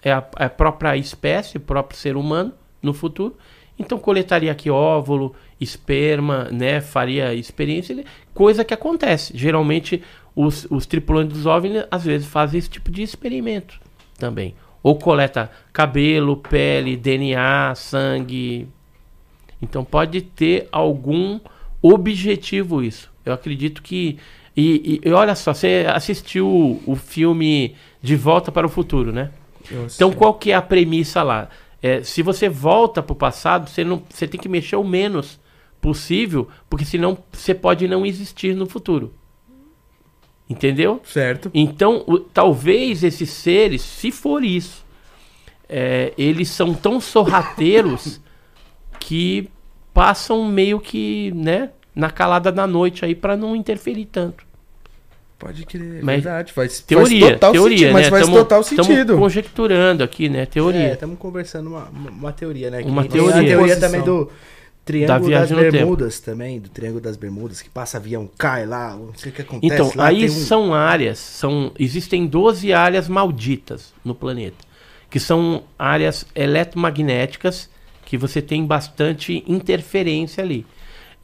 é 0.02 0.12
a, 0.12 0.24
a 0.36 0.48
própria 0.48 0.96
espécie, 0.96 1.58
o 1.58 1.60
próprio 1.60 1.98
ser 1.98 2.16
humano 2.16 2.54
no 2.80 2.94
futuro. 2.94 3.36
Então 3.78 3.98
coletaria 3.98 4.50
aqui 4.50 4.70
óvulo, 4.70 5.34
esperma, 5.60 6.44
né? 6.50 6.80
Faria 6.80 7.34
experiência, 7.34 8.02
coisa 8.32 8.64
que 8.64 8.72
acontece. 8.72 9.36
Geralmente 9.36 10.02
os, 10.36 10.66
os 10.70 10.84
tripulantes 10.84 11.38
dos 11.38 11.46
OVNI 11.46 11.86
às 11.90 12.04
vezes 12.04 12.28
fazem 12.28 12.58
esse 12.58 12.68
tipo 12.68 12.90
de 12.90 13.02
experimento 13.02 13.80
também. 14.18 14.54
Ou 14.82 14.96
coleta 14.96 15.50
cabelo, 15.72 16.36
pele, 16.36 16.96
DNA, 16.96 17.74
sangue. 17.74 18.68
Então 19.60 19.82
pode 19.82 20.20
ter 20.20 20.68
algum 20.70 21.40
objetivo 21.80 22.82
isso. 22.82 23.10
Eu 23.24 23.32
acredito 23.32 23.82
que. 23.82 24.18
E, 24.56 25.00
e, 25.04 25.08
e 25.08 25.12
olha 25.12 25.34
só, 25.34 25.52
você 25.52 25.86
assistiu 25.88 26.46
o, 26.46 26.82
o 26.86 26.94
filme 26.94 27.74
De 28.02 28.14
Volta 28.14 28.52
para 28.52 28.66
o 28.66 28.70
Futuro, 28.70 29.12
né? 29.12 29.30
então, 29.96 30.12
qual 30.12 30.34
que 30.34 30.52
é 30.52 30.54
a 30.54 30.62
premissa 30.62 31.22
lá? 31.22 31.48
É, 31.82 32.02
se 32.02 32.22
você 32.22 32.48
volta 32.48 33.02
para 33.02 33.12
o 33.12 33.16
passado, 33.16 33.68
você, 33.68 33.82
não, 33.82 34.02
você 34.08 34.28
tem 34.28 34.40
que 34.40 34.48
mexer 34.48 34.76
o 34.76 34.84
menos 34.84 35.40
possível, 35.80 36.48
porque 36.70 36.84
senão 36.84 37.18
você 37.32 37.52
pode 37.52 37.86
não 37.88 38.06
existir 38.06 38.54
no 38.54 38.66
futuro. 38.66 39.12
Entendeu? 40.48 41.00
Certo. 41.04 41.50
Então, 41.52 42.04
o, 42.06 42.18
talvez 42.20 43.02
esses 43.02 43.30
seres, 43.30 43.82
se 43.82 44.12
for 44.12 44.44
isso, 44.44 44.84
é, 45.68 46.12
eles 46.16 46.48
são 46.48 46.72
tão 46.72 47.00
sorrateiros 47.00 48.20
que 49.00 49.48
passam 49.92 50.44
meio 50.44 50.78
que, 50.78 51.32
né, 51.34 51.70
na 51.94 52.10
calada 52.10 52.52
da 52.52 52.66
noite 52.66 53.04
aí 53.04 53.14
para 53.14 53.36
não 53.36 53.56
interferir 53.56 54.04
tanto. 54.06 54.46
Pode 55.38 55.66
crer, 55.66 56.02
mas 56.02 56.22
verdade. 56.22 56.52
Faz, 56.52 56.80
teoria, 56.80 57.20
faz 57.20 57.32
total 57.34 57.52
teoria, 57.52 57.76
sentido, 57.76 57.86
né? 57.88 57.92
mas 57.92 58.08
faz 58.08 58.24
tamo, 58.24 58.36
total 58.36 58.62
sentido. 58.62 59.18
conjecturando 59.18 60.02
aqui, 60.02 60.30
né? 60.30 60.46
Teoria. 60.46 60.80
É, 60.80 60.92
estamos 60.94 61.18
conversando 61.18 61.68
uma, 61.68 61.90
uma 61.90 62.32
teoria, 62.32 62.70
né? 62.70 62.82
uma 62.86 63.04
teoria. 63.04 63.40
A 63.40 63.44
teoria 63.44 63.76
também 63.78 64.00
do 64.00 64.30
Triângulo 64.86 65.30
da 65.30 65.40
das 65.40 65.50
Bermudas 65.50 66.20
também, 66.20 66.58
do 66.58 66.70
Triângulo 66.70 67.02
das 67.02 67.16
Bermudas, 67.18 67.60
que 67.60 67.68
passa 67.68 67.98
avião, 67.98 68.30
cai 68.38 68.64
lá, 68.64 68.96
não 68.96 69.12
sei 69.14 69.30
o 69.30 69.34
que 69.34 69.42
acontece. 69.42 69.74
Então, 69.74 69.92
lá, 69.94 70.06
aí 70.06 70.24
um... 70.24 70.28
são 70.28 70.72
áreas, 70.72 71.18
são 71.18 71.70
existem 71.78 72.26
12 72.26 72.72
áreas 72.72 73.06
malditas 73.06 73.92
no 74.02 74.14
planeta, 74.14 74.64
que 75.10 75.20
são 75.20 75.64
áreas 75.78 76.24
eletromagnéticas 76.34 77.68
que 78.06 78.16
você 78.16 78.40
tem 78.40 78.64
bastante 78.64 79.44
interferência 79.46 80.42
ali 80.42 80.64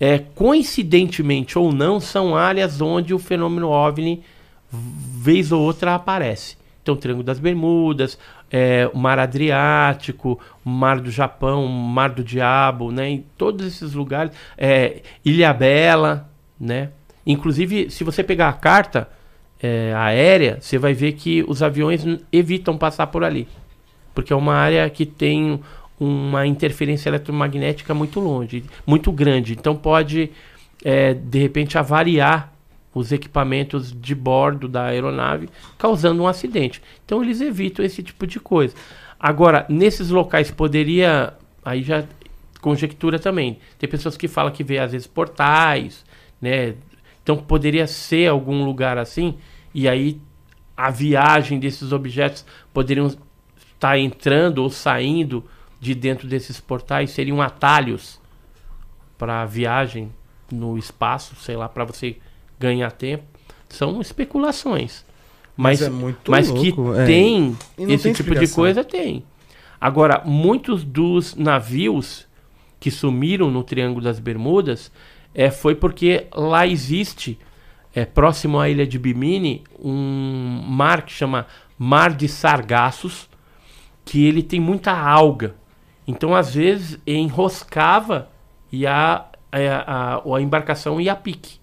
é, 0.02 0.18
coincidentemente 0.18 1.56
ou 1.56 1.72
não, 1.72 2.00
são 2.00 2.34
áreas 2.34 2.80
onde 2.80 3.14
o 3.14 3.20
fenômeno 3.20 3.68
OVNI, 3.68 4.20
vez 4.68 5.52
ou 5.52 5.62
outra, 5.62 5.94
aparece. 5.94 6.56
Então, 6.82 6.96
Triângulo 6.96 7.24
das 7.24 7.38
Bermudas, 7.38 8.18
é, 8.50 8.90
o 8.92 8.98
Mar 8.98 9.18
Adriático, 9.18 10.38
o 10.64 10.68
Mar 10.68 11.00
do 11.00 11.10
Japão, 11.10 11.64
o 11.64 11.68
Mar 11.68 12.10
do 12.10 12.24
Diabo, 12.24 12.90
né? 12.90 13.08
Em 13.08 13.24
todos 13.38 13.64
esses 13.64 13.94
lugares. 13.94 14.32
É, 14.58 15.02
Ilha 15.24 15.52
Bela, 15.52 16.28
né? 16.58 16.90
Inclusive, 17.24 17.88
se 17.88 18.02
você 18.02 18.24
pegar 18.24 18.48
a 18.48 18.52
carta 18.52 19.08
é, 19.62 19.94
aérea, 19.94 20.58
você 20.60 20.76
vai 20.76 20.92
ver 20.92 21.12
que 21.12 21.44
os 21.46 21.62
aviões 21.62 22.04
evitam 22.32 22.76
passar 22.76 23.06
por 23.06 23.22
ali. 23.22 23.46
Porque 24.12 24.32
é 24.32 24.36
uma 24.36 24.54
área 24.54 24.88
que 24.90 25.06
tem 25.06 25.60
uma 26.00 26.44
interferência 26.44 27.08
eletromagnética 27.08 27.94
muito 27.94 28.18
longe, 28.18 28.64
muito 28.84 29.12
grande. 29.12 29.52
Então 29.52 29.76
pode, 29.76 30.30
é, 30.84 31.14
de 31.14 31.38
repente, 31.38 31.78
avariar 31.78 32.52
os 32.94 33.12
equipamentos 33.12 33.92
de 33.92 34.14
bordo 34.14 34.68
da 34.68 34.84
aeronave, 34.84 35.48
causando 35.78 36.22
um 36.22 36.26
acidente. 36.26 36.82
Então 37.04 37.22
eles 37.22 37.40
evitam 37.40 37.84
esse 37.84 38.02
tipo 38.02 38.26
de 38.26 38.38
coisa. 38.38 38.74
Agora, 39.18 39.64
nesses 39.68 40.10
locais 40.10 40.50
poderia, 40.50 41.34
aí 41.64 41.82
já 41.82 42.04
conjectura 42.60 43.18
também. 43.18 43.58
Tem 43.78 43.88
pessoas 43.88 44.16
que 44.16 44.28
falam 44.28 44.52
que 44.52 44.64
vê 44.64 44.78
às 44.78 44.92
vezes 44.92 45.06
portais, 45.06 46.04
né? 46.40 46.74
Então 47.22 47.36
poderia 47.36 47.86
ser 47.86 48.28
algum 48.28 48.64
lugar 48.64 48.98
assim, 48.98 49.36
e 49.72 49.88
aí 49.88 50.20
a 50.76 50.90
viagem 50.90 51.58
desses 51.58 51.92
objetos 51.92 52.44
poderiam 52.72 53.06
estar 53.74 53.98
entrando 53.98 54.58
ou 54.58 54.70
saindo 54.70 55.44
de 55.80 55.94
dentro 55.94 56.26
desses 56.28 56.60
portais, 56.60 57.10
seriam 57.10 57.40
atalhos 57.40 58.20
para 59.16 59.42
a 59.42 59.46
viagem 59.46 60.12
no 60.50 60.76
espaço, 60.76 61.36
sei 61.36 61.56
lá, 61.56 61.68
para 61.68 61.84
você 61.84 62.16
ganhar 62.62 62.92
tempo. 62.92 63.24
São 63.68 64.00
especulações. 64.00 65.04
Mas, 65.56 65.80
Mas 65.80 65.82
é 65.82 65.90
muito 65.90 66.30
mas 66.30 66.48
louco, 66.48 66.94
que 66.94 67.00
é. 67.00 67.04
tem 67.04 67.56
esse 67.78 68.04
tem 68.04 68.12
tipo 68.12 68.34
de 68.34 68.48
coisa, 68.48 68.82
tem. 68.82 69.24
Agora, 69.80 70.22
muitos 70.24 70.82
dos 70.84 71.34
navios 71.34 72.26
que 72.80 72.90
sumiram 72.90 73.50
no 73.50 73.62
Triângulo 73.62 74.02
das 74.02 74.18
Bermudas 74.18 74.90
é, 75.34 75.50
foi 75.50 75.74
porque 75.74 76.26
lá 76.34 76.66
existe, 76.66 77.38
é, 77.94 78.04
próximo 78.04 78.58
à 78.58 78.68
ilha 78.68 78.86
de 78.86 78.98
Bimini, 78.98 79.62
um 79.78 80.62
mar 80.66 81.02
que 81.02 81.12
chama 81.12 81.46
Mar 81.78 82.14
de 82.14 82.28
Sargassos, 82.28 83.28
que 84.04 84.24
ele 84.24 84.42
tem 84.42 84.60
muita 84.60 84.92
alga. 84.92 85.54
Então, 86.06 86.34
às 86.34 86.54
vezes, 86.54 86.98
enroscava 87.06 88.30
e 88.70 88.86
a, 88.86 89.26
a, 89.52 90.16
a, 90.16 90.36
a 90.36 90.40
embarcação 90.40 91.00
ia 91.00 91.12
a 91.12 91.16
pique. 91.16 91.61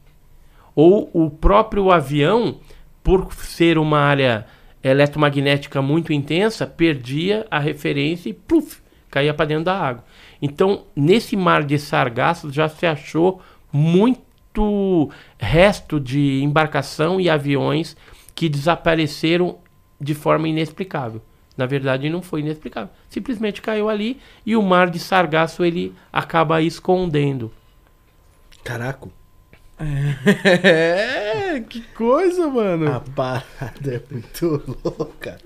Ou 0.82 1.10
o 1.14 1.30
próprio 1.30 1.92
avião, 1.92 2.62
por 3.04 3.34
ser 3.34 3.78
uma 3.78 4.00
área 4.00 4.46
eletromagnética 4.82 5.82
muito 5.82 6.14
intensa, 6.14 6.66
perdia 6.66 7.46
a 7.52 7.60
referência 7.60 8.30
e 8.30 8.34
pluf, 8.34 8.82
caía 9.12 9.34
para 9.34 9.48
dentro 9.48 9.66
da 9.66 9.78
água. 9.78 10.06
Então, 10.42 10.86
nesse 10.96 11.36
mar 11.36 11.66
de 11.66 11.78
sargassos 11.78 12.54
já 12.54 12.70
se 12.70 12.86
achou 12.86 13.42
muito 13.74 15.10
resto 15.38 16.00
de 16.00 16.42
embarcação 16.42 17.20
e 17.20 17.30
aviões 17.30 17.98
que 18.34 18.48
desapareceram 18.48 19.58
de 20.00 20.16
forma 20.16 20.48
inexplicável. 20.48 21.22
Na 21.58 21.66
verdade, 21.66 22.10
não 22.10 22.22
foi 22.22 22.40
inexplicável. 22.40 22.90
Simplesmente 23.10 23.62
caiu 23.62 23.90
ali 23.90 24.18
e 24.46 24.56
o 24.56 24.62
mar 24.62 24.90
de 24.90 24.98
sargaço 24.98 25.62
ele 25.62 25.94
acaba 26.10 26.62
escondendo. 26.62 27.52
Caraca, 28.64 29.10
É, 29.80 31.64
que 31.70 31.82
coisa, 31.96 32.48
mano. 32.48 32.92
a 32.92 33.00
parada 33.00 33.46
é 33.86 34.02
muito 34.12 34.62
louca. 34.84 35.38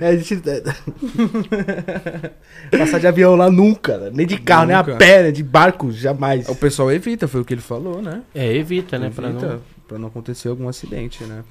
É, 0.00 0.08
a 0.08 0.16
gente... 0.16 0.42
Passar 2.76 2.98
de 2.98 3.06
avião 3.06 3.36
lá 3.36 3.50
nunca, 3.50 3.98
né? 3.98 4.10
nem 4.12 4.26
de 4.26 4.38
carro, 4.38 4.66
nem 4.66 4.76
Nunca. 4.76 4.94
a 4.94 4.96
pé, 4.96 5.22
né? 5.24 5.30
de 5.30 5.42
barco, 5.42 5.92
jamais. 5.92 6.48
O 6.48 6.56
pessoal 6.56 6.90
evita, 6.90 7.28
foi 7.28 7.40
o 7.40 7.44
que 7.44 7.54
ele 7.54 7.60
falou, 7.60 8.02
né? 8.02 8.22
É, 8.34 8.52
evita, 8.54 8.98
né? 8.98 9.10
Pra 9.14 9.28
evita, 9.28 9.48
não... 9.48 9.60
pra 9.86 9.98
não 9.98 10.08
acontecer 10.08 10.48
algum 10.48 10.68
acidente, 10.68 11.22
né? 11.24 11.44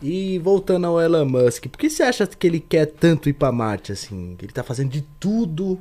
E 0.00 0.38
voltando 0.38 0.86
ao 0.86 1.00
Elon 1.00 1.26
Musk, 1.26 1.66
por 1.66 1.78
que 1.78 1.90
você 1.90 2.04
acha 2.04 2.26
que 2.26 2.46
ele 2.46 2.60
quer 2.60 2.86
tanto 2.86 3.28
ir 3.28 3.32
pra 3.32 3.50
Marte, 3.50 3.90
assim? 3.92 4.36
Que 4.38 4.46
ele 4.46 4.52
tá 4.52 4.62
fazendo 4.62 4.90
de 4.90 5.02
tudo 5.18 5.78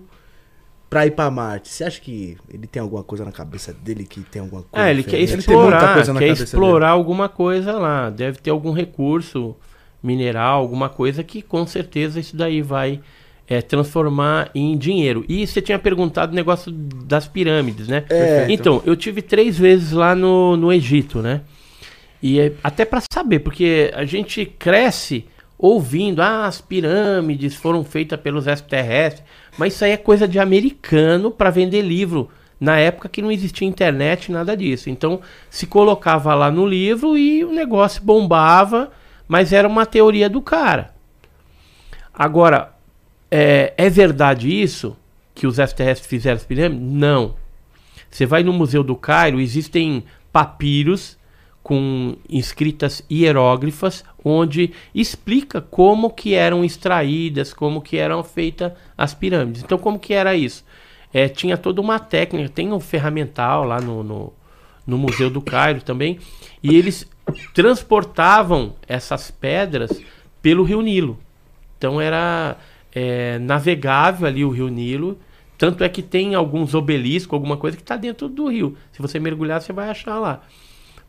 pra 0.90 1.06
ir 1.06 1.12
pra 1.12 1.30
Marte. 1.30 1.70
Você 1.70 1.84
acha 1.84 2.00
que 2.00 2.38
ele 2.52 2.68
tem 2.68 2.82
alguma 2.82 3.04
coisa 3.04 3.26
na 3.26 3.32
cabeça 3.32 3.74
dele 3.74 4.06
que 4.06 4.22
tem 4.22 4.42
alguma 4.42 4.64
coisa 4.64 4.88
É, 4.88 4.92
ele 4.92 5.04
quer 5.04 5.20
diferente? 5.20 5.34
Ele 5.34 5.44
tem 5.44 5.56
muita 5.56 5.76
explorar, 5.76 5.94
coisa 5.94 6.14
na 6.14 6.20
quer 6.20 6.28
explorar 6.28 6.90
alguma 6.90 7.30
coisa 7.30 7.74
lá. 7.74 8.10
Deve 8.10 8.40
ter 8.40 8.50
algum 8.50 8.72
recurso 8.72 9.56
mineral, 10.02 10.60
alguma 10.60 10.90
coisa 10.90 11.24
que 11.24 11.42
com 11.42 11.66
certeza 11.66 12.20
isso 12.20 12.36
daí 12.36 12.62
vai 12.62 13.02
é, 13.48 13.62
transformar 13.62 14.50
em 14.54 14.78
dinheiro. 14.78 15.26
E 15.28 15.46
você 15.46 15.62
tinha 15.62 15.80
perguntado 15.80 16.32
o 16.32 16.36
negócio 16.36 16.72
das 16.72 17.28
pirâmides, 17.28 17.88
né? 17.88 18.04
É. 18.10 18.48
Então, 18.50 18.82
eu 18.86 18.96
tive 18.96 19.22
três 19.22 19.58
vezes 19.58 19.92
lá 19.92 20.14
no, 20.14 20.58
no 20.58 20.72
Egito, 20.72 21.22
né? 21.22 21.42
E 22.22 22.40
é 22.40 22.52
até 22.64 22.84
para 22.84 23.02
saber, 23.12 23.40
porque 23.40 23.92
a 23.96 24.04
gente 24.04 24.46
cresce 24.46 25.26
ouvindo, 25.58 26.22
ah, 26.22 26.46
as 26.46 26.62
pirâmides 26.62 27.56
foram 27.56 27.84
feitas 27.84 28.20
pelos 28.20 28.48
extraterrestres, 28.48 29.24
mas 29.58 29.74
isso 29.74 29.84
aí 29.84 29.92
é 29.92 29.98
coisa 29.98 30.28
de 30.28 30.40
americano 30.40 31.32
para 31.32 31.50
vender 31.50 31.82
livro. 31.82 32.30
Na 32.60 32.78
época 32.78 33.10
que 33.10 33.22
não 33.22 33.32
existia 33.32 33.68
internet, 33.68 34.32
nada 34.32 34.56
disso. 34.58 34.90
Então, 34.90 35.22
se 35.50 35.68
colocava 35.68 36.34
lá 36.34 36.50
no 36.50 36.66
livro 36.66 37.18
e 37.18 37.44
o 37.44 37.52
negócio 37.52 38.02
bombava, 38.02 38.92
mas 39.28 39.54
era 39.54 39.68
uma 39.68 39.86
teoria 39.86 40.30
do 40.30 40.42
cara. 40.42 40.94
Agora, 42.14 42.74
é, 43.30 43.74
é 43.78 43.90
verdade 43.90 44.50
isso? 44.50 44.98
Que 45.36 45.46
os 45.46 45.60
extraterrestres 45.60 46.10
fizeram 46.10 46.38
as 46.38 46.46
pirâmides? 46.46 46.84
Não. 46.84 47.36
Você 48.10 48.26
vai 48.26 48.42
no 48.42 48.54
Museu 48.54 48.84
do 48.84 48.96
Cairo, 48.96 49.40
existem 49.40 50.04
papiros 50.32 51.17
com 51.68 52.16
escritas 52.30 53.04
hierógrafas 53.12 54.02
onde 54.24 54.72
explica 54.96 55.60
como 55.60 56.10
que 56.10 56.34
eram 56.34 56.64
extraídas, 56.64 57.54
como 57.54 57.82
que 57.82 57.98
eram 57.98 58.24
feitas 58.24 58.72
as 58.98 59.14
pirâmides. 59.14 59.64
Então, 59.64 59.78
como 59.78 60.00
que 60.00 60.14
era 60.14 60.34
isso? 60.34 60.64
É, 61.14 61.28
tinha 61.28 61.58
toda 61.58 61.82
uma 61.82 62.00
técnica, 62.00 62.48
tem 62.48 62.72
um 62.72 62.80
ferramental 62.80 63.66
lá 63.66 63.82
no, 63.82 64.02
no, 64.02 64.34
no 64.88 64.98
Museu 64.98 65.30
do 65.30 65.42
Cairo 65.42 65.82
também, 65.82 66.20
e 66.64 66.74
eles 66.74 67.06
transportavam 67.54 68.74
essas 68.88 69.30
pedras 69.30 69.92
pelo 70.42 70.64
Rio 70.64 70.82
Nilo. 70.82 71.20
Então 71.78 72.00
era 72.00 72.56
é, 72.96 73.40
navegável 73.40 74.26
ali 74.26 74.46
o 74.46 74.52
Rio 74.52 74.70
Nilo. 74.70 75.20
Tanto 75.58 75.84
é 75.84 75.90
que 75.90 76.02
tem 76.02 76.34
alguns 76.34 76.74
obeliscos, 76.74 77.34
alguma 77.34 77.58
coisa 77.58 77.76
que 77.76 77.84
está 77.84 77.98
dentro 77.98 78.30
do 78.30 78.48
rio. 78.48 78.78
Se 78.94 79.02
você 79.02 79.20
mergulhar, 79.20 79.62
você 79.62 79.74
vai 79.74 79.90
achar 79.90 80.18
lá. 80.18 80.44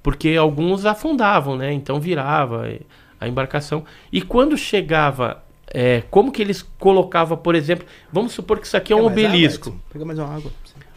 Porque 0.02 0.36
alguns 0.36 0.86
afundavam, 0.86 1.56
né? 1.56 1.72
Então 1.72 2.00
virava 2.00 2.68
a 3.20 3.26
embarcação. 3.28 3.84
E 4.12 4.22
quando 4.22 4.56
chegava, 4.56 5.42
é, 5.66 6.02
como 6.10 6.30
que 6.32 6.40
eles 6.40 6.62
colocavam, 6.78 7.36
por 7.36 7.54
exemplo, 7.54 7.86
vamos 8.12 8.32
supor 8.32 8.58
que 8.60 8.66
isso 8.66 8.76
aqui 8.76 8.92
é 8.92 8.96
um 8.96 9.00
água, 9.00 9.12
obelisco. 9.12 9.68
Edson? 9.70 9.80
Pega 9.92 10.04
mais 10.04 10.18
uma 10.18 10.34
água. 10.34 10.50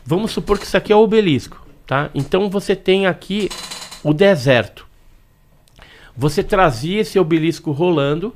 Vamos 0.05 0.31
supor 0.31 0.57
que 0.59 0.65
isso 0.65 0.77
aqui 0.77 0.91
é 0.93 0.95
o 0.95 0.99
obelisco, 0.99 1.65
tá? 1.85 2.09
Então 2.13 2.49
você 2.49 2.75
tem 2.75 3.05
aqui 3.07 3.49
o 4.03 4.13
deserto. 4.13 4.87
Você 6.15 6.43
trazia 6.43 7.01
esse 7.01 7.17
obelisco 7.19 7.71
rolando, 7.71 8.35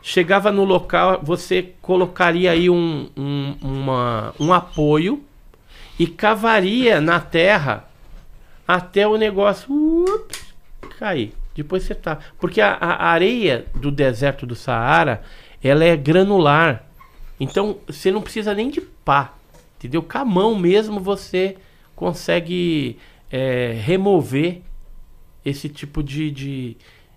chegava 0.00 0.50
no 0.50 0.64
local, 0.64 1.20
você 1.22 1.74
colocaria 1.80 2.50
aí 2.50 2.68
um, 2.70 3.08
um, 3.16 3.56
uma- 3.62 4.34
um 4.38 4.52
apoio 4.52 5.22
e 5.98 6.06
cavaria 6.06 7.00
na 7.00 7.20
terra 7.20 7.88
até 8.74 9.06
o 9.06 9.16
negócio 9.16 9.72
ups, 10.04 10.54
cair. 10.98 11.32
Depois 11.54 11.82
você 11.82 11.94
tá. 11.94 12.18
Porque 12.38 12.60
a, 12.60 12.72
a 12.74 13.06
areia 13.08 13.66
do 13.74 13.90
deserto 13.90 14.46
do 14.46 14.54
Saara, 14.54 15.22
ela 15.62 15.84
é 15.84 15.96
granular. 15.96 16.84
Então 17.38 17.76
você 17.86 18.10
não 18.10 18.22
precisa 18.22 18.54
nem 18.54 18.70
de 18.70 18.80
pá. 18.80 19.34
Entendeu? 19.78 20.02
Com 20.02 20.18
a 20.18 20.24
mão 20.24 20.54
mesmo 20.56 21.00
você 21.00 21.56
consegue 21.94 22.98
é, 23.30 23.72
remover 23.84 24.60
esse 25.44 25.68
tipo 25.68 26.02
de, 26.02 26.30
de, 26.30 26.76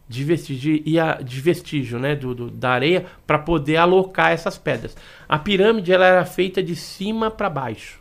de 0.10 0.24
vestígio, 0.24 0.84
de 1.24 1.42
vestígio 1.42 2.00
né, 2.00 2.16
do, 2.16 2.34
do- 2.34 2.50
da 2.50 2.72
areia 2.72 3.06
para 3.28 3.38
poder 3.38 3.78
alocar 3.78 4.32
essas 4.32 4.58
pedras. 4.58 4.98
A 5.30 5.38
pirâmide 5.38 5.92
ela 5.94 6.06
era 6.06 6.26
feita 6.26 6.62
de 6.64 6.76
cima 6.76 7.30
para 7.30 7.50
baixo. 7.50 8.00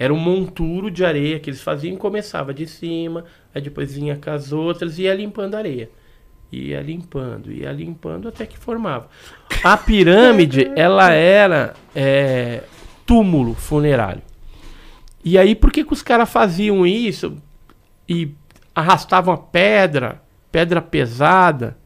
Era 0.00 0.14
um 0.14 0.18
monturo 0.18 0.90
de 0.90 1.04
areia 1.04 1.38
que 1.38 1.50
eles 1.50 1.60
faziam, 1.60 1.94
começava 1.94 2.54
de 2.54 2.66
cima, 2.66 3.26
aí 3.54 3.60
depois 3.60 3.94
vinha 3.94 4.16
com 4.16 4.30
as 4.30 4.50
outras 4.50 4.98
e 4.98 5.02
ia 5.02 5.14
limpando 5.14 5.56
a 5.56 5.58
areia. 5.58 5.90
Ia 6.50 6.80
limpando, 6.80 7.52
ia 7.52 7.70
limpando 7.70 8.26
até 8.26 8.46
que 8.46 8.56
formava. 8.56 9.10
A 9.62 9.76
pirâmide, 9.76 10.72
ela 10.74 11.12
era 11.12 11.74
é, 11.94 12.62
túmulo 13.04 13.52
funerário. 13.52 14.22
E 15.22 15.36
aí, 15.36 15.54
por 15.54 15.70
que, 15.70 15.84
que 15.84 15.92
os 15.92 16.02
caras 16.02 16.30
faziam 16.30 16.86
isso 16.86 17.36
e 18.08 18.32
arrastavam 18.74 19.34
a 19.34 19.36
pedra, 19.36 20.22
pedra 20.50 20.80
pesada? 20.80 21.76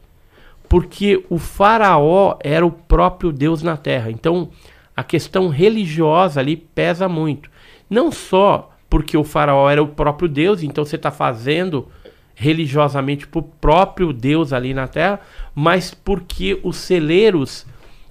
Porque 0.69 1.21
o 1.29 1.37
faraó 1.37 2.37
era 2.41 2.65
o 2.65 2.71
próprio 2.71 3.33
Deus 3.33 3.61
na 3.61 3.75
terra. 3.75 4.09
Então, 4.09 4.49
a 4.95 5.03
questão 5.03 5.49
religiosa 5.49 6.39
ali 6.39 6.55
pesa 6.55 7.09
muito. 7.09 7.53
Não 7.89 8.11
só 8.11 8.71
porque 8.89 9.17
o 9.17 9.23
faraó 9.23 9.69
era 9.69 9.81
o 9.83 9.87
próprio 9.87 10.27
Deus, 10.29 10.63
então 10.63 10.85
você 10.85 10.95
está 10.95 11.11
fazendo 11.11 11.87
religiosamente 12.33 13.25
para 13.27 13.39
o 13.39 13.43
próprio 13.43 14.11
Deus 14.13 14.51
ali 14.53 14.73
na 14.73 14.87
terra, 14.87 15.19
mas 15.53 15.93
porque 15.93 16.59
os 16.63 16.77
celeiros 16.77 17.65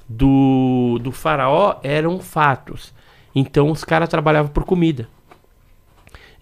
do, 0.08 0.98
do 1.02 1.12
faraó 1.12 1.78
eram 1.82 2.20
fatos. 2.20 2.92
Então 3.34 3.70
os 3.70 3.84
caras 3.84 4.08
trabalhavam 4.08 4.50
por 4.50 4.64
comida. 4.64 5.08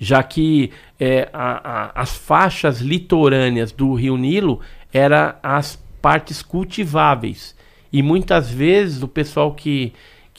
já 0.02 0.20
que 0.20 0.72
é, 0.98 1.28
a, 1.32 1.90
a, 1.92 2.02
as 2.02 2.16
faixas 2.16 2.80
litorâneas 2.80 3.70
do 3.70 3.94
Rio 3.94 4.16
Nilo 4.16 4.60
eram 4.92 5.34
as 5.40 5.80
partes 6.02 6.42
cultiváveis. 6.42 7.56
E 7.92 8.02
muitas 8.02 8.50
vezes 8.50 9.02
o 9.02 9.08
pessoal 9.08 9.54
que, 9.54 9.92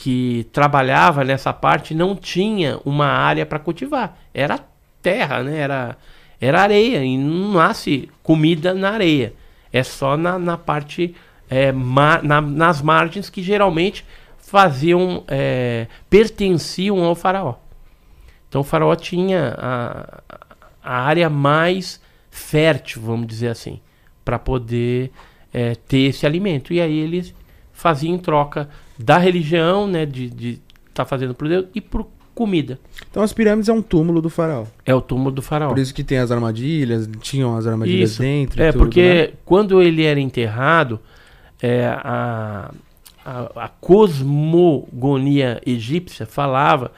que 0.04 0.46
trabalhava 0.52 1.24
nessa 1.24 1.54
parte 1.54 1.96
não 1.96 2.14
tinha 2.14 2.78
uma 2.84 3.06
área 3.06 3.46
para 3.46 3.58
cultivar. 3.58 4.18
Era 4.34 4.60
terra, 5.02 5.42
né? 5.42 5.60
Era, 5.60 5.98
era 6.42 6.62
areia 6.62 7.02
e 7.06 7.18
não 7.18 7.54
nasce 7.54 8.10
comida 8.22 8.74
na 8.74 8.90
areia. 8.90 9.34
É 9.72 9.82
só 9.82 10.18
na, 10.18 10.38
na 10.38 10.58
parte, 10.58 11.16
é, 11.50 11.72
ma, 11.72 12.22
na, 12.22 12.42
nas 12.42 12.82
margens 12.82 13.30
que 13.30 13.42
geralmente 13.42 14.06
faziam, 14.40 15.24
é, 15.26 15.88
pertenciam 16.10 17.02
ao 17.02 17.16
faraó. 17.16 17.56
Então 18.50 18.60
o 18.60 18.66
faraó 18.66 18.94
tinha 18.98 19.56
a, 19.58 20.22
a 20.84 21.00
área 21.02 21.30
mais 21.30 22.02
fértil, 22.30 23.02
vamos 23.02 23.26
dizer 23.26 23.48
assim, 23.48 23.80
para 24.26 24.38
poder 24.38 25.14
é, 25.54 25.76
ter 25.76 26.10
esse 26.10 26.26
alimento. 26.26 26.74
E 26.74 26.82
aí 26.82 27.00
eles 27.00 27.34
faziam 27.72 28.14
em 28.14 28.18
troca 28.18 28.68
da 28.98 29.18
religião, 29.18 29.88
né, 29.88 30.06
de 30.06 30.26
estar 30.26 30.62
tá 30.94 31.06
fazendo 31.06 31.34
para 31.34 31.48
Deus 31.48 31.66
e 31.74 31.82
por 31.82 32.08
comida. 32.34 32.80
Então 33.10 33.22
as 33.22 33.32
pirâmides 33.32 33.70
é 33.70 33.74
um 33.74 33.82
túmulo 33.82 34.22
do 34.22 34.30
faraó. 34.30 34.66
É 34.86 34.94
o 34.94 35.02
túmulo 35.02 35.32
do 35.32 35.42
faraó. 35.42 35.70
Por 35.70 35.80
isso 35.80 35.94
que 35.94 36.04
tem 36.04 36.18
as 36.18 36.32
armadilhas, 36.32 37.08
tinham 37.22 37.56
as 37.56 37.68
armadilhas 37.68 38.12
isso. 38.12 38.22
dentro. 38.22 38.62
É, 38.62 38.72
tudo, 38.72 38.80
porque 38.80 39.28
né? 39.32 39.38
quando 39.46 39.82
ele 39.82 40.04
era 40.04 40.20
enterrado, 40.20 41.00
é, 41.62 41.86
a, 41.86 42.72
a, 43.26 43.66
a 43.66 43.68
cosmogonia 43.68 45.62
egípcia 45.66 46.26
falava 46.26 46.92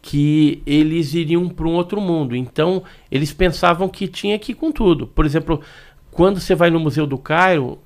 que 0.00 0.60
eles 0.66 1.14
iriam 1.14 1.48
para 1.48 1.66
um 1.66 1.74
outro 1.74 2.00
mundo. 2.00 2.34
Então, 2.34 2.82
eles 3.10 3.32
pensavam 3.32 3.88
que 3.88 4.08
tinha 4.08 4.38
que 4.38 4.52
ir 4.52 4.54
com 4.56 4.72
tudo. 4.72 5.06
Por 5.06 5.24
exemplo, 5.24 5.60
quando 6.10 6.40
você 6.40 6.56
vai 6.56 6.70
no 6.70 6.80
Museu 6.80 7.06
do 7.06 7.16
Cairo, 7.16 7.78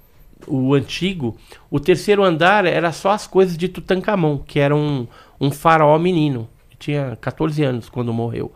o 0.47 0.75
antigo, 0.75 1.37
o 1.71 1.81
terceiro 1.81 2.23
andar 2.23 2.65
era 2.65 2.93
só 2.93 3.11
as 3.11 3.27
coisas 3.27 3.57
de 3.57 3.69
Tutankhamon, 3.69 4.39
que 4.39 4.59
era 4.59 4.75
um, 4.75 5.07
um 5.41 5.51
faraó 5.51 5.99
menino. 5.99 6.49
Tinha 6.79 7.17
14 7.21 7.63
anos 7.63 7.89
quando 7.89 8.13
morreu. 8.13 8.53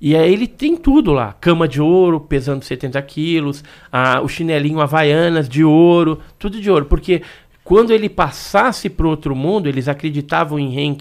E 0.00 0.16
aí 0.16 0.32
ele 0.32 0.48
tem 0.48 0.76
tudo 0.76 1.12
lá: 1.12 1.32
cama 1.32 1.68
de 1.68 1.80
ouro, 1.80 2.20
pesando 2.20 2.64
70 2.64 3.00
quilos, 3.02 3.62
a, 3.90 4.20
o 4.20 4.28
chinelinho 4.28 4.80
Havaianas 4.80 5.48
de 5.48 5.62
ouro, 5.64 6.20
tudo 6.38 6.60
de 6.60 6.70
ouro. 6.70 6.86
Porque 6.86 7.22
quando 7.62 7.92
ele 7.92 8.08
passasse 8.08 8.90
para 8.90 9.06
outro 9.06 9.36
mundo, 9.36 9.68
eles 9.68 9.86
acreditavam 9.88 10.58
em 10.58 10.98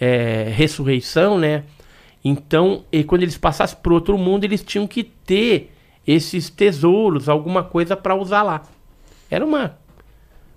é, 0.00 0.52
ressurreição, 0.54 1.38
né? 1.38 1.64
Então, 2.24 2.84
e 2.90 3.04
quando 3.04 3.22
eles 3.22 3.36
passassem 3.36 3.76
para 3.82 3.92
outro 3.92 4.16
mundo, 4.16 4.44
eles 4.44 4.62
tinham 4.62 4.86
que 4.86 5.02
ter 5.02 5.72
esses 6.06 6.48
tesouros, 6.48 7.28
alguma 7.28 7.62
coisa 7.62 7.96
para 7.96 8.14
usar 8.14 8.42
lá. 8.42 8.62
Era 9.30 9.44
uma 9.44 9.76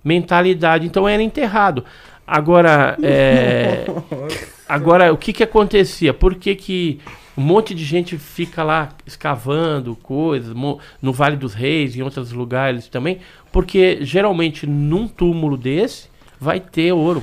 mentalidade, 0.08 0.86
então 0.86 1.06
era 1.06 1.22
enterrado. 1.22 1.84
Agora, 2.26 2.96
é, 3.02 3.86
agora 4.68 5.12
o 5.12 5.18
que 5.18 5.32
que 5.32 5.42
acontecia? 5.42 6.14
Por 6.14 6.34
que 6.34 6.54
que 6.54 7.00
um 7.36 7.42
monte 7.42 7.74
de 7.74 7.84
gente 7.84 8.16
fica 8.16 8.64
lá 8.64 8.88
escavando 9.06 9.94
coisas 9.96 10.54
no 11.00 11.12
Vale 11.12 11.36
dos 11.36 11.54
Reis 11.54 11.94
e 11.94 12.00
em 12.00 12.02
outros 12.02 12.32
lugares 12.32 12.88
também? 12.88 13.18
Porque 13.52 13.98
geralmente 14.00 14.66
num 14.66 15.06
túmulo 15.06 15.56
desse 15.56 16.08
vai 16.40 16.58
ter 16.58 16.92
ouro. 16.92 17.22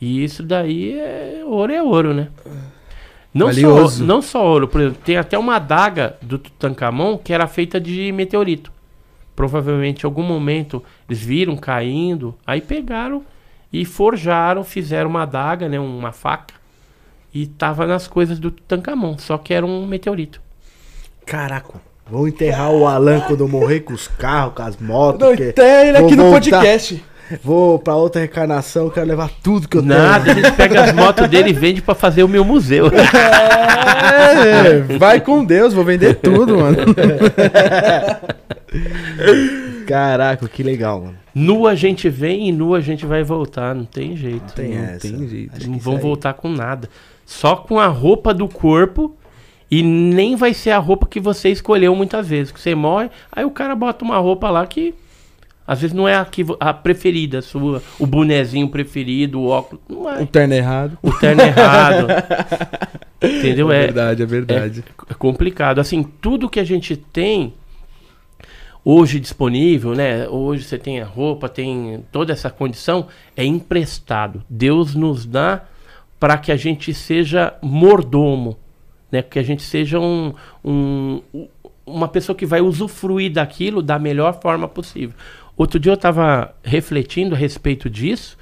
E 0.00 0.22
isso 0.22 0.42
daí 0.42 0.98
é 0.98 1.42
ouro 1.44 1.72
é 1.72 1.82
ouro, 1.82 2.14
né? 2.14 2.28
Não 3.32 3.52
só, 3.52 4.04
não 4.04 4.22
só 4.22 4.44
ouro, 4.44 4.66
por 4.66 4.80
exemplo, 4.80 5.00
tem 5.04 5.16
até 5.16 5.38
uma 5.38 5.56
adaga 5.56 6.16
do 6.20 6.38
Tutankhamon 6.38 7.18
que 7.18 7.32
era 7.32 7.46
feita 7.46 7.80
de 7.80 8.10
meteorito. 8.10 8.72
Provavelmente 9.38 10.02
em 10.02 10.06
algum 10.06 10.24
momento 10.24 10.82
eles 11.08 11.22
viram 11.22 11.56
caindo, 11.56 12.34
aí 12.44 12.60
pegaram 12.60 13.22
e 13.72 13.84
forjaram, 13.84 14.64
fizeram 14.64 15.08
uma 15.08 15.22
adaga, 15.22 15.68
né, 15.68 15.78
uma 15.78 16.10
faca, 16.10 16.54
e 17.32 17.46
tava 17.46 17.86
nas 17.86 18.08
coisas 18.08 18.40
do 18.40 18.50
Tutankhamon, 18.50 19.16
só 19.16 19.38
que 19.38 19.54
era 19.54 19.64
um 19.64 19.86
meteorito. 19.86 20.42
Caraca, 21.24 21.80
vou 22.04 22.26
enterrar 22.26 22.72
o 22.72 22.84
Alan 22.84 23.20
quando 23.20 23.44
eu 23.44 23.48
morrer 23.48 23.78
com 23.82 23.92
os 23.92 24.08
carros, 24.08 24.54
com 24.54 24.62
as 24.62 24.76
motos. 24.76 25.20
Não 25.20 25.36
tem 25.36 25.86
ele 25.86 25.98
aqui 25.98 26.16
no 26.16 26.32
podcast. 26.32 27.04
Vou 27.42 27.78
pra 27.78 27.94
outra 27.94 28.20
reencarnação, 28.20 28.88
quero 28.90 29.06
levar 29.06 29.30
tudo 29.42 29.68
que 29.68 29.76
eu 29.76 29.82
tenho. 29.82 29.94
Nada, 29.94 30.30
a 30.30 30.34
gente 30.34 30.52
pega 30.52 30.84
as 30.84 30.92
motos 30.92 31.28
dele 31.28 31.50
e 31.50 31.52
vende 31.52 31.82
pra 31.82 31.94
fazer 31.94 32.22
o 32.22 32.28
meu 32.28 32.44
museu. 32.44 32.86
É, 33.90 34.78
vai 34.98 35.20
com 35.20 35.44
Deus, 35.44 35.74
vou 35.74 35.84
vender 35.84 36.14
tudo, 36.14 36.58
mano. 36.58 36.76
Caraca, 39.86 40.46
que 40.48 40.62
legal, 40.62 41.00
mano. 41.00 41.16
Nu 41.34 41.66
a 41.66 41.74
gente 41.74 42.08
vem 42.08 42.48
e 42.48 42.52
nu 42.52 42.74
a 42.74 42.80
gente 42.80 43.06
vai 43.06 43.22
voltar, 43.22 43.74
não 43.74 43.84
tem 43.84 44.16
jeito. 44.16 44.40
Não 44.40 44.54
tem, 44.54 44.74
não 44.74 44.84
essa. 44.84 45.00
tem 45.00 45.28
jeito. 45.28 45.70
não 45.70 45.78
vão 45.78 45.98
voltar 45.98 46.34
com 46.34 46.48
nada. 46.48 46.88
Só 47.24 47.56
com 47.56 47.78
a 47.78 47.86
roupa 47.86 48.34
do 48.34 48.48
corpo 48.48 49.16
e 49.70 49.82
nem 49.82 50.36
vai 50.36 50.54
ser 50.54 50.70
a 50.70 50.78
roupa 50.78 51.06
que 51.06 51.20
você 51.20 51.48
escolheu 51.48 51.94
muitas 51.94 52.26
vezes. 52.28 52.52
Que 52.52 52.60
você 52.60 52.74
morre, 52.74 53.10
aí 53.30 53.44
o 53.44 53.50
cara 53.50 53.74
bota 53.74 54.04
uma 54.04 54.18
roupa 54.18 54.50
lá 54.50 54.66
que 54.66 54.94
às 55.68 55.82
vezes 55.82 55.94
não 55.94 56.08
é 56.08 56.16
a, 56.16 56.24
que, 56.24 56.46
a 56.58 56.72
preferida 56.72 57.42
sua, 57.42 57.82
o 57.98 58.06
bonezinho 58.06 58.70
preferido, 58.70 59.38
o 59.38 59.48
óculos. 59.48 59.82
Não 59.86 60.08
é. 60.08 60.22
O 60.22 60.26
terno 60.26 60.54
errado. 60.54 60.98
O 61.02 61.12
terno 61.12 61.42
errado. 61.42 62.06
Entendeu? 63.20 63.70
É, 63.70 63.76
é 63.76 63.80
verdade, 63.82 64.22
é 64.22 64.26
verdade. 64.26 64.84
É, 65.06 65.12
é 65.12 65.14
complicado. 65.14 65.78
Assim, 65.78 66.02
tudo 66.02 66.48
que 66.48 66.58
a 66.58 66.64
gente 66.64 66.96
tem 66.96 67.52
hoje 68.82 69.20
disponível, 69.20 69.94
né? 69.94 70.26
Hoje 70.26 70.64
você 70.64 70.78
tem 70.78 71.02
a 71.02 71.04
roupa, 71.04 71.50
tem 71.50 72.02
toda 72.10 72.32
essa 72.32 72.48
condição, 72.48 73.06
é 73.36 73.44
emprestado. 73.44 74.42
Deus 74.48 74.94
nos 74.94 75.26
dá 75.26 75.64
para 76.18 76.38
que 76.38 76.50
a 76.50 76.56
gente 76.56 76.94
seja 76.94 77.52
mordomo, 77.60 78.56
né? 79.12 79.20
Que 79.20 79.38
a 79.38 79.42
gente 79.42 79.62
seja 79.62 80.00
um, 80.00 80.32
um, 80.64 81.20
uma 81.84 82.08
pessoa 82.08 82.34
que 82.34 82.46
vai 82.46 82.62
usufruir 82.62 83.30
daquilo 83.30 83.82
da 83.82 83.98
melhor 83.98 84.40
forma 84.40 84.66
possível. 84.66 85.14
Outro 85.58 85.80
dia 85.80 85.90
eu 85.90 85.96
estava 85.96 86.54
refletindo 86.62 87.34
a 87.34 87.38
respeito 87.38 87.90
disso. 87.90 88.38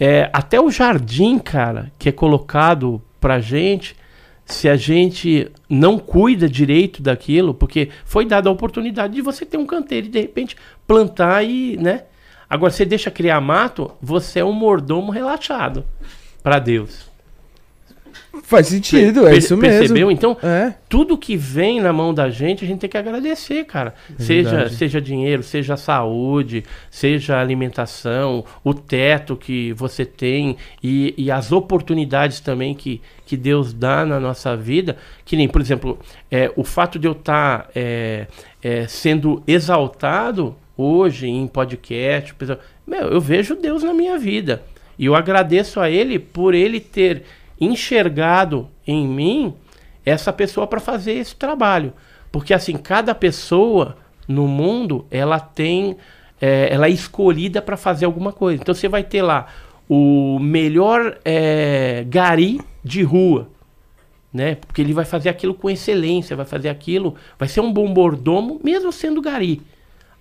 É, 0.00 0.28
até 0.32 0.60
o 0.60 0.68
jardim, 0.68 1.38
cara, 1.38 1.92
que 1.96 2.08
é 2.08 2.12
colocado 2.12 3.00
pra 3.20 3.38
gente, 3.38 3.94
se 4.44 4.68
a 4.68 4.74
gente 4.74 5.48
não 5.68 5.96
cuida 5.96 6.48
direito 6.48 7.00
daquilo, 7.00 7.54
porque 7.54 7.90
foi 8.04 8.26
dada 8.26 8.48
a 8.48 8.52
oportunidade 8.52 9.14
de 9.14 9.22
você 9.22 9.46
ter 9.46 9.58
um 9.58 9.66
canteiro 9.66 10.08
e 10.08 10.10
de 10.10 10.20
repente 10.20 10.56
plantar 10.88 11.44
e, 11.44 11.76
né? 11.76 12.04
Agora 12.48 12.72
você 12.72 12.84
deixa 12.84 13.12
criar 13.12 13.40
mato, 13.40 13.92
você 14.02 14.40
é 14.40 14.44
um 14.44 14.52
mordomo 14.52 15.12
relaxado 15.12 15.84
para 16.42 16.58
Deus. 16.58 17.09
Faz 18.42 18.68
sentido, 18.68 19.26
é 19.28 19.36
isso 19.36 19.56
mesmo. 19.56 19.78
Percebeu? 19.78 20.10
Então, 20.10 20.36
é. 20.42 20.74
tudo 20.88 21.16
que 21.16 21.36
vem 21.36 21.80
na 21.80 21.92
mão 21.92 22.12
da 22.12 22.30
gente, 22.30 22.64
a 22.64 22.68
gente 22.68 22.80
tem 22.80 22.90
que 22.90 22.98
agradecer, 22.98 23.64
cara. 23.64 23.94
É 24.18 24.22
seja, 24.22 24.68
seja 24.68 25.00
dinheiro, 25.00 25.42
seja 25.42 25.76
saúde, 25.76 26.64
seja 26.90 27.40
alimentação, 27.40 28.44
o 28.64 28.74
teto 28.74 29.36
que 29.36 29.72
você 29.74 30.04
tem 30.04 30.56
e, 30.82 31.14
e 31.16 31.30
as 31.30 31.52
oportunidades 31.52 32.40
também 32.40 32.74
que, 32.74 33.00
que 33.24 33.36
Deus 33.36 33.72
dá 33.72 34.04
na 34.04 34.18
nossa 34.18 34.56
vida. 34.56 34.96
Que 35.24 35.36
nem, 35.36 35.48
por 35.48 35.60
exemplo, 35.60 35.98
é, 36.30 36.50
o 36.56 36.64
fato 36.64 36.98
de 36.98 37.06
eu 37.06 37.12
estar 37.12 37.64
tá, 37.64 37.70
é, 37.74 38.26
é, 38.62 38.86
sendo 38.86 39.42
exaltado 39.46 40.56
hoje 40.76 41.28
em 41.28 41.46
podcast, 41.46 42.34
meu, 42.86 43.08
eu 43.08 43.20
vejo 43.20 43.54
Deus 43.54 43.82
na 43.82 43.92
minha 43.92 44.18
vida. 44.18 44.62
E 44.98 45.06
eu 45.06 45.14
agradeço 45.14 45.80
a 45.80 45.88
Ele 45.88 46.18
por 46.18 46.54
Ele 46.54 46.78
ter 46.78 47.22
enxergado 47.60 48.68
em 48.86 49.06
mim 49.06 49.54
essa 50.04 50.32
pessoa 50.32 50.66
para 50.66 50.80
fazer 50.80 51.12
esse 51.12 51.36
trabalho. 51.36 51.92
Porque 52.32 52.54
assim, 52.54 52.76
cada 52.76 53.14
pessoa 53.14 53.96
no 54.26 54.46
mundo, 54.46 55.06
ela 55.10 55.40
tem, 55.40 55.96
é, 56.40 56.72
ela 56.72 56.86
é 56.86 56.90
escolhida 56.90 57.60
para 57.60 57.76
fazer 57.76 58.04
alguma 58.04 58.32
coisa. 58.32 58.62
Então 58.62 58.74
você 58.74 58.88
vai 58.88 59.02
ter 59.02 59.22
lá 59.22 59.48
o 59.88 60.38
melhor 60.38 61.18
é, 61.24 62.04
gari 62.08 62.60
de 62.82 63.02
rua, 63.02 63.48
né? 64.32 64.54
Porque 64.54 64.80
ele 64.80 64.92
vai 64.92 65.04
fazer 65.04 65.28
aquilo 65.28 65.52
com 65.52 65.68
excelência, 65.68 66.36
vai 66.36 66.46
fazer 66.46 66.68
aquilo, 66.68 67.16
vai 67.36 67.48
ser 67.48 67.60
um 67.60 67.72
bom 67.72 67.88
mordomo, 67.88 68.60
mesmo 68.62 68.92
sendo 68.92 69.20
gari. 69.20 69.60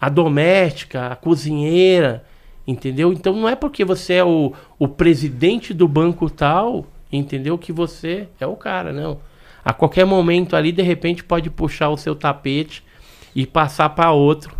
A 0.01 0.09
doméstica, 0.09 1.07
a 1.07 1.15
cozinheira, 1.15 2.25
entendeu? 2.65 3.13
Então 3.13 3.33
não 3.33 3.47
é 3.47 3.55
porque 3.55 3.85
você 3.85 4.15
é 4.15 4.23
o, 4.23 4.53
o 4.79 4.87
presidente 4.87 5.73
do 5.73 5.87
banco 5.87 6.29
tal 6.29 6.87
entendeu 7.11 7.57
que 7.57 7.71
você 7.71 8.27
é 8.39 8.47
o 8.47 8.55
cara, 8.55 8.91
não. 8.93 9.19
A 9.63 9.73
qualquer 9.73 10.05
momento 10.05 10.55
ali, 10.55 10.71
de 10.71 10.81
repente, 10.81 11.23
pode 11.23 11.49
puxar 11.49 11.89
o 11.89 11.97
seu 11.97 12.15
tapete 12.15 12.83
e 13.35 13.45
passar 13.45 13.89
para 13.89 14.11
outro. 14.11 14.55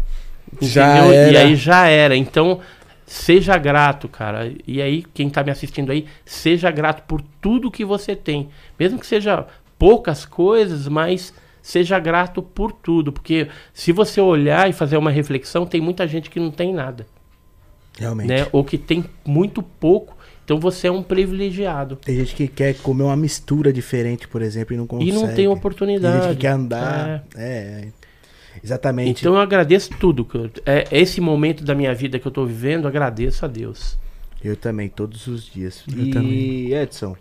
Já 0.62 1.00
entendeu? 1.00 1.32
E 1.32 1.38
aí 1.38 1.56
já 1.56 1.88
era. 1.88 2.16
Então, 2.16 2.60
seja 3.06 3.58
grato, 3.58 4.08
cara. 4.08 4.52
E 4.68 4.82
aí, 4.82 5.04
quem 5.14 5.30
tá 5.30 5.44
me 5.44 5.52
assistindo 5.52 5.92
aí, 5.92 6.06
seja 6.26 6.70
grato 6.70 7.04
por 7.04 7.22
tudo 7.42 7.72
que 7.72 7.86
você 7.86 8.16
tem. 8.16 8.50
Mesmo 8.80 9.00
que 9.00 9.08
seja 9.08 9.46
poucas 9.78 10.26
coisas, 10.26 10.88
mas 10.88 11.34
seja 11.62 12.00
grato 12.00 12.42
por 12.42 12.72
tudo, 12.72 13.12
porque 13.12 13.48
se 13.74 13.92
você 13.92 14.20
olhar 14.20 14.70
e 14.70 14.74
fazer 14.74 14.98
uma 14.98 15.12
reflexão, 15.12 15.66
tem 15.66 15.80
muita 15.80 16.08
gente 16.08 16.30
que 16.30 16.40
não 16.40 16.52
tem 16.52 16.74
nada, 16.74 17.06
Realmente. 17.98 18.28
né? 18.28 18.48
Ou 18.52 18.64
que 18.64 18.78
tem 18.78 19.06
muito 19.26 19.62
pouco. 19.62 20.18
Então 20.50 20.60
você 20.60 20.88
é 20.88 20.92
um 20.92 21.04
privilegiado. 21.04 21.96
Tem 21.98 22.16
gente 22.16 22.34
que 22.34 22.48
quer 22.48 22.74
comer 22.78 23.04
uma 23.04 23.16
mistura 23.16 23.72
diferente, 23.72 24.28
por 24.28 24.42
exemplo, 24.42 24.74
e 24.74 24.78
não 24.78 24.88
consegue. 24.88 25.12
E 25.12 25.14
não 25.14 25.28
tem 25.28 25.36
Tem 25.36 25.48
oportunidade. 25.48 26.24
gente 26.24 26.34
que 26.34 26.42
quer 26.42 26.48
andar. 26.54 27.24
É. 27.36 27.90
Exatamente. 28.64 29.22
Então 29.22 29.36
eu 29.36 29.40
agradeço 29.42 29.92
tudo. 30.00 30.28
É, 30.66 30.88
esse 30.92 31.22
momento 31.22 31.64
da 31.64 31.76
minha 31.76 31.94
vida 31.94 32.18
que 32.18 32.28
eu 32.28 32.32
tô 32.32 32.48
vivendo, 32.48 32.86
eu 32.86 32.88
agradeço 32.90 33.46
a 33.46 33.48
Deus. 33.48 33.96
Eu 34.44 34.56
também, 34.58 34.90
todos 34.90 35.28
os 35.28 35.46
dias. 35.46 35.84
Eu 35.88 36.06
e 36.06 36.10
também. 36.10 36.74
Edson, 36.74 37.16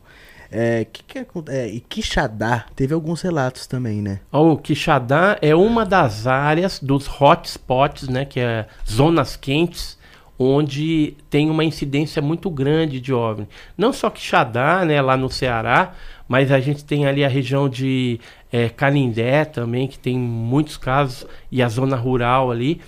é, 0.51 0.87
que 0.91 1.03
que 1.05 1.19
acon- 1.19 1.45
é, 1.49 1.69
e 1.69 1.81
Quixadá 1.81 2.65
teve 2.75 2.95
alguns 2.95 3.21
relatos 3.21 3.67
também, 3.67 4.01
né? 4.01 4.21
O 4.33 4.57
Quixadá 4.57 5.37
é 5.43 5.55
uma 5.55 5.85
das 5.85 6.27
áreas 6.27 6.81
dos 6.81 7.07
hotspots, 7.07 8.09
né, 8.09 8.25
que 8.25 8.41
é 8.41 8.67
zonas 8.91 9.37
quentes, 9.37 9.98
onde 10.39 11.15
tem 11.29 11.51
uma 11.51 11.65
incidência 11.65 12.23
muito 12.23 12.49
grande 12.49 13.01
de 13.01 13.13
OVNI. 13.13 13.49
Não 13.77 13.93
só 13.93 14.09
Quixadá, 14.09 14.85
né, 14.85 15.01
lá 15.03 15.17
no 15.17 15.29
Ceará, 15.29 15.95
mas 16.29 16.53
a 16.53 16.61
gente 16.61 16.85
tem 16.85 17.07
ali 17.07 17.25
a 17.25 17.29
região 17.29 17.69
de 17.69 18.21
eh, 18.53 18.69
Canindé 18.69 19.45
também, 19.45 19.89
que 19.89 19.99
tem 19.99 20.17
muitos 20.17 20.77
casos, 20.77 21.27
e 21.51 21.63
a 21.63 21.69
zona 21.69 21.97
rural 21.97 22.51
ali. 22.51 22.81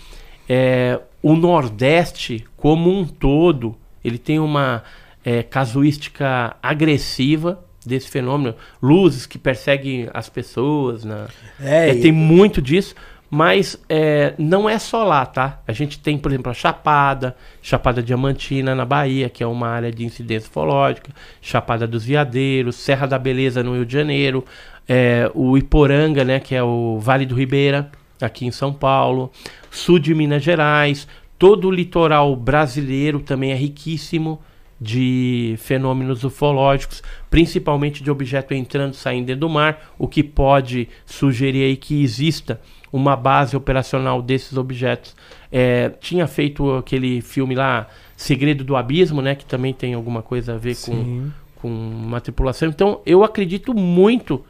É, 0.48 1.00
o 1.22 1.34
Nordeste, 1.34 2.44
como 2.56 2.90
um 2.90 3.04
todo, 3.04 3.76
ele 4.04 4.18
tem 4.18 4.38
uma 4.38 4.82
é, 5.24 5.42
casuística 5.42 6.56
agressiva 6.62 7.62
desse 7.84 8.08
fenômeno. 8.08 8.54
Luzes 8.82 9.26
que 9.26 9.38
perseguem 9.38 10.08
as 10.12 10.28
pessoas. 10.28 11.04
Na, 11.04 11.28
É, 11.60 11.90
é, 11.90 11.94
e- 11.94 12.00
tem 12.00 12.12
muito 12.12 12.60
disso. 12.60 12.94
Mas 13.30 13.80
é, 13.88 14.34
não 14.36 14.68
é 14.68 14.76
só 14.76 15.04
lá, 15.04 15.24
tá? 15.24 15.62
A 15.66 15.72
gente 15.72 16.00
tem, 16.00 16.18
por 16.18 16.32
exemplo, 16.32 16.50
a 16.50 16.54
Chapada, 16.54 17.36
Chapada 17.62 18.02
Diamantina 18.02 18.74
na 18.74 18.84
Bahia, 18.84 19.28
que 19.28 19.40
é 19.40 19.46
uma 19.46 19.68
área 19.68 19.92
de 19.92 20.04
incidência 20.04 20.48
ufológica, 20.48 21.12
Chapada 21.40 21.86
dos 21.86 22.04
Veadeiros, 22.04 22.74
Serra 22.74 23.06
da 23.06 23.18
Beleza 23.20 23.62
no 23.62 23.74
Rio 23.74 23.86
de 23.86 23.92
Janeiro, 23.92 24.44
é, 24.88 25.30
o 25.32 25.56
Iporanga, 25.56 26.24
né, 26.24 26.40
que 26.40 26.56
é 26.56 26.62
o 26.62 26.98
Vale 26.98 27.24
do 27.24 27.36
Ribeira, 27.36 27.88
aqui 28.20 28.44
em 28.46 28.50
São 28.50 28.72
Paulo, 28.72 29.30
sul 29.70 30.00
de 30.00 30.12
Minas 30.12 30.42
Gerais, 30.42 31.06
todo 31.38 31.68
o 31.68 31.70
litoral 31.70 32.34
brasileiro 32.34 33.20
também 33.20 33.52
é 33.52 33.54
riquíssimo 33.54 34.42
de 34.80 35.54
fenômenos 35.58 36.24
ufológicos, 36.24 37.02
principalmente 37.30 38.02
de 38.02 38.10
objeto 38.10 38.54
entrando 38.54 38.94
e 38.94 38.96
saindo 38.96 39.36
do 39.36 39.48
mar, 39.48 39.92
o 39.96 40.08
que 40.08 40.24
pode 40.24 40.88
sugerir 41.06 41.64
aí 41.64 41.76
que 41.76 42.02
exista 42.02 42.60
uma 42.92 43.16
base 43.16 43.56
operacional 43.56 44.20
desses 44.20 44.56
objetos. 44.56 45.14
É, 45.50 45.90
tinha 46.00 46.26
feito 46.26 46.76
aquele 46.76 47.20
filme 47.20 47.54
lá, 47.54 47.86
Segredo 48.16 48.64
do 48.64 48.76
Abismo, 48.76 49.22
né, 49.22 49.34
que 49.34 49.44
também 49.44 49.72
tem 49.72 49.94
alguma 49.94 50.22
coisa 50.22 50.54
a 50.54 50.58
ver 50.58 50.76
com, 50.76 51.30
com 51.56 51.68
uma 51.68 52.20
tripulação. 52.20 52.68
Então, 52.68 53.00
eu 53.06 53.24
acredito 53.24 53.72
muito 53.72 54.44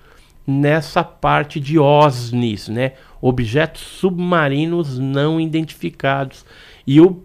nessa 0.47 1.05
parte 1.05 1.61
de 1.61 1.79
OSNIs, 1.79 2.69
né? 2.69 2.93
Objetos 3.21 3.83
submarinos 3.83 4.99
não 4.99 5.41
identificados. 5.41 6.45
E 6.87 6.97
eu 6.97 7.23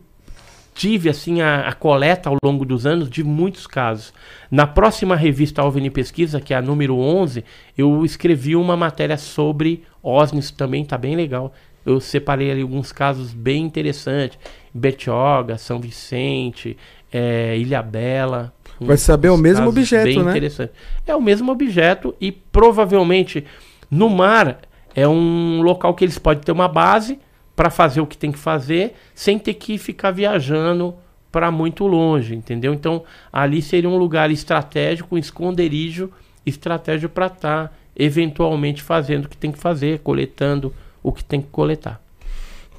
tive 0.75 1.09
assim 1.09 1.41
a, 1.41 1.61
a 1.69 1.73
coleta 1.73 2.29
ao 2.29 2.37
longo 2.43 2.65
dos 2.65 2.85
anos 2.85 3.09
de 3.09 3.23
muitos 3.23 3.65
casos. 3.65 4.13
Na 4.51 4.67
próxima 4.67 5.15
revista 5.15 5.63
OVNI 5.63 5.89
Pesquisa, 5.89 6.41
que 6.41 6.53
é 6.53 6.57
a 6.57 6.61
número 6.61 6.97
11, 6.99 7.43
eu 7.77 8.05
escrevi 8.05 8.55
uma 8.55 8.75
matéria 8.75 9.17
sobre 9.17 9.83
OSNIs 10.05 10.51
também, 10.51 10.85
tá 10.85 10.97
bem 10.97 11.15
legal. 11.15 11.51
Eu 11.85 11.99
separei 11.99 12.51
ali 12.51 12.61
alguns 12.61 12.91
casos 12.91 13.33
bem 13.33 13.63
interessantes. 13.63 14.37
Bertioga, 14.73 15.57
São 15.57 15.79
Vicente, 15.79 16.77
eh, 17.11 17.57
Ilha 17.57 17.81
Bela. 17.81 18.53
Vai 18.79 18.97
saber 18.97 19.29
o 19.29 19.37
mesmo 19.37 19.69
objeto, 19.69 20.03
bem 20.03 20.23
né? 20.23 20.31
interessante. 20.31 20.73
É 21.07 21.15
o 21.15 21.21
mesmo 21.21 21.51
objeto 21.51 22.13
e 22.19 22.31
provavelmente 22.31 23.45
no 23.89 24.09
mar 24.09 24.59
é 24.93 25.07
um 25.07 25.61
local 25.61 25.93
que 25.93 26.03
eles 26.03 26.17
podem 26.17 26.43
ter 26.43 26.51
uma 26.51 26.67
base 26.67 27.19
para 27.55 27.69
fazer 27.69 28.01
o 28.01 28.07
que 28.07 28.17
tem 28.17 28.31
que 28.31 28.39
fazer 28.39 28.95
sem 29.13 29.39
ter 29.39 29.53
que 29.53 29.77
ficar 29.77 30.11
viajando 30.11 30.93
para 31.31 31.51
muito 31.51 31.85
longe, 31.87 32.35
entendeu? 32.35 32.73
Então 32.73 33.03
ali 33.31 33.61
seria 33.61 33.89
um 33.89 33.97
lugar 33.97 34.29
estratégico, 34.29 35.15
um 35.15 35.17
esconderijo 35.17 36.11
estratégico 36.45 37.13
para 37.13 37.27
estar 37.27 37.77
eventualmente 37.95 38.83
fazendo 38.83 39.25
o 39.25 39.29
que 39.29 39.37
tem 39.37 39.51
que 39.51 39.57
fazer, 39.59 39.99
coletando 39.99 40.73
o 41.01 41.11
que 41.11 41.23
tem 41.23 41.41
que 41.41 41.47
coletar. 41.49 41.99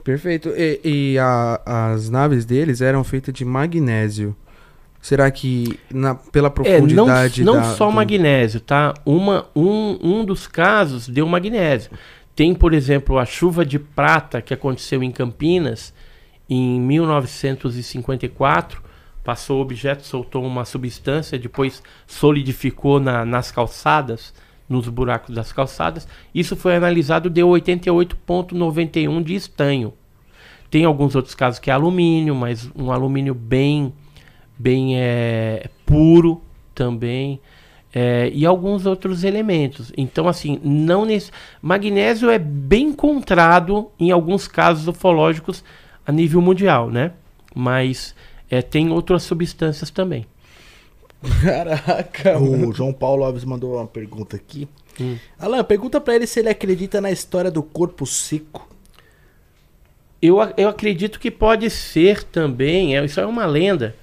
Perfeito. 0.05 0.51
E, 0.57 0.81
e 0.85 1.19
a- 1.19 1.61
as 1.93 2.09
naves 2.11 2.45
deles 2.45 2.81
eram 2.81 3.03
feitas 3.03 3.35
de 3.35 3.45
magnésio. 3.45 4.37
Será 5.01 5.31
que 5.31 5.79
na, 5.93 6.15
pela 6.17 6.49
É, 6.49 6.51
não, 6.51 6.55
profundidade 6.55 7.45
não 7.45 7.55
da- 7.55 7.75
só 7.75 7.87
do- 7.87 7.93
magnésio, 7.93 8.61
tá? 8.61 8.93
Uma, 9.05 9.47
um, 9.55 9.99
um 10.03 10.25
dos 10.25 10.47
casos 10.49 11.09
deu 11.09 11.27
magnésio. 11.27 11.91
Tem, 12.35 12.55
por 12.55 12.75
exemplo, 12.75 13.19
a 13.19 13.25
chuva 13.25 13.65
de 13.65 13.79
prata 13.79 14.43
que 14.43 14.53
aconteceu 14.53 15.03
em 15.03 15.11
Campinas 15.11 15.95
em 16.51 16.79
1954. 16.81 18.83
Passou 19.25 19.59
o 19.59 19.63
objeto, 19.63 20.05
soltou 20.07 20.45
uma 20.45 20.65
substância, 20.65 21.39
depois 21.39 21.83
solidificou 22.07 23.01
na- 23.01 23.25
nas 23.25 23.51
calçadas, 23.51 24.33
nos 24.69 24.89
buracos 24.89 25.35
das 25.35 25.53
calçadas. 25.53 26.09
Isso 26.35 26.57
foi 26.57 26.77
analisado, 26.77 27.31
deu 27.31 27.49
88,91 27.49 29.23
de 29.23 29.35
estanho. 29.35 29.93
Tem 30.71 30.85
alguns 30.85 31.15
outros 31.15 31.35
casos 31.35 31.61
que 31.61 31.71
é 31.71 31.73
alumínio, 31.73 32.35
mas 32.35 32.71
um 32.75 32.91
alumínio 32.91 33.35
bem, 33.35 33.93
bem 34.59 34.99
é, 34.99 35.69
puro 35.85 36.43
também. 36.75 37.41
é, 37.99 38.31
e 38.35 38.45
alguns 38.45 38.85
outros 38.85 39.25
elementos. 39.25 39.91
Então, 39.97 40.29
assim, 40.29 40.61
não 40.63 41.07
nesse. 41.07 41.31
Magnésio 41.63 42.29
é 42.29 42.39
bem 42.39 42.89
encontrado 42.89 43.91
em 43.99 44.11
alguns 44.11 44.47
casos 44.47 44.87
ufológicos 44.87 45.65
a 46.07 46.13
nível 46.13 46.43
mundial, 46.43 46.91
né? 46.91 47.13
Mas 47.55 48.15
é, 48.51 48.61
tem 48.61 48.91
outras 48.93 49.23
substâncias 49.23 49.89
também. 49.89 50.27
Caraca. 51.43 52.39
O 52.39 52.73
João 52.73 52.93
Paulo 52.93 53.25
Alves 53.25 53.45
mandou 53.45 53.75
uma 53.77 53.87
pergunta 53.87 54.37
aqui. 54.37 54.69
Hum. 55.01 55.17
Alan, 55.39 55.63
pergunta 55.65 56.01
pra 56.01 56.15
ele 56.15 56.27
se 56.27 56.41
ele 56.41 56.49
acredita 56.49 57.01
na 57.01 57.11
história 57.11 57.51
do 57.51 57.63
corpo 57.63 58.07
seco. 58.07 58.69
Eu, 60.21 60.39
eu 60.57 60.69
acredito 60.69 61.21
que 61.21 61.31
pode 61.31 61.69
ser 61.71 62.23
também. 62.25 62.97
É, 62.97 63.05
isso 63.05 63.21
é 63.21 63.27
uma 63.27 63.47
lenda 63.47 63.95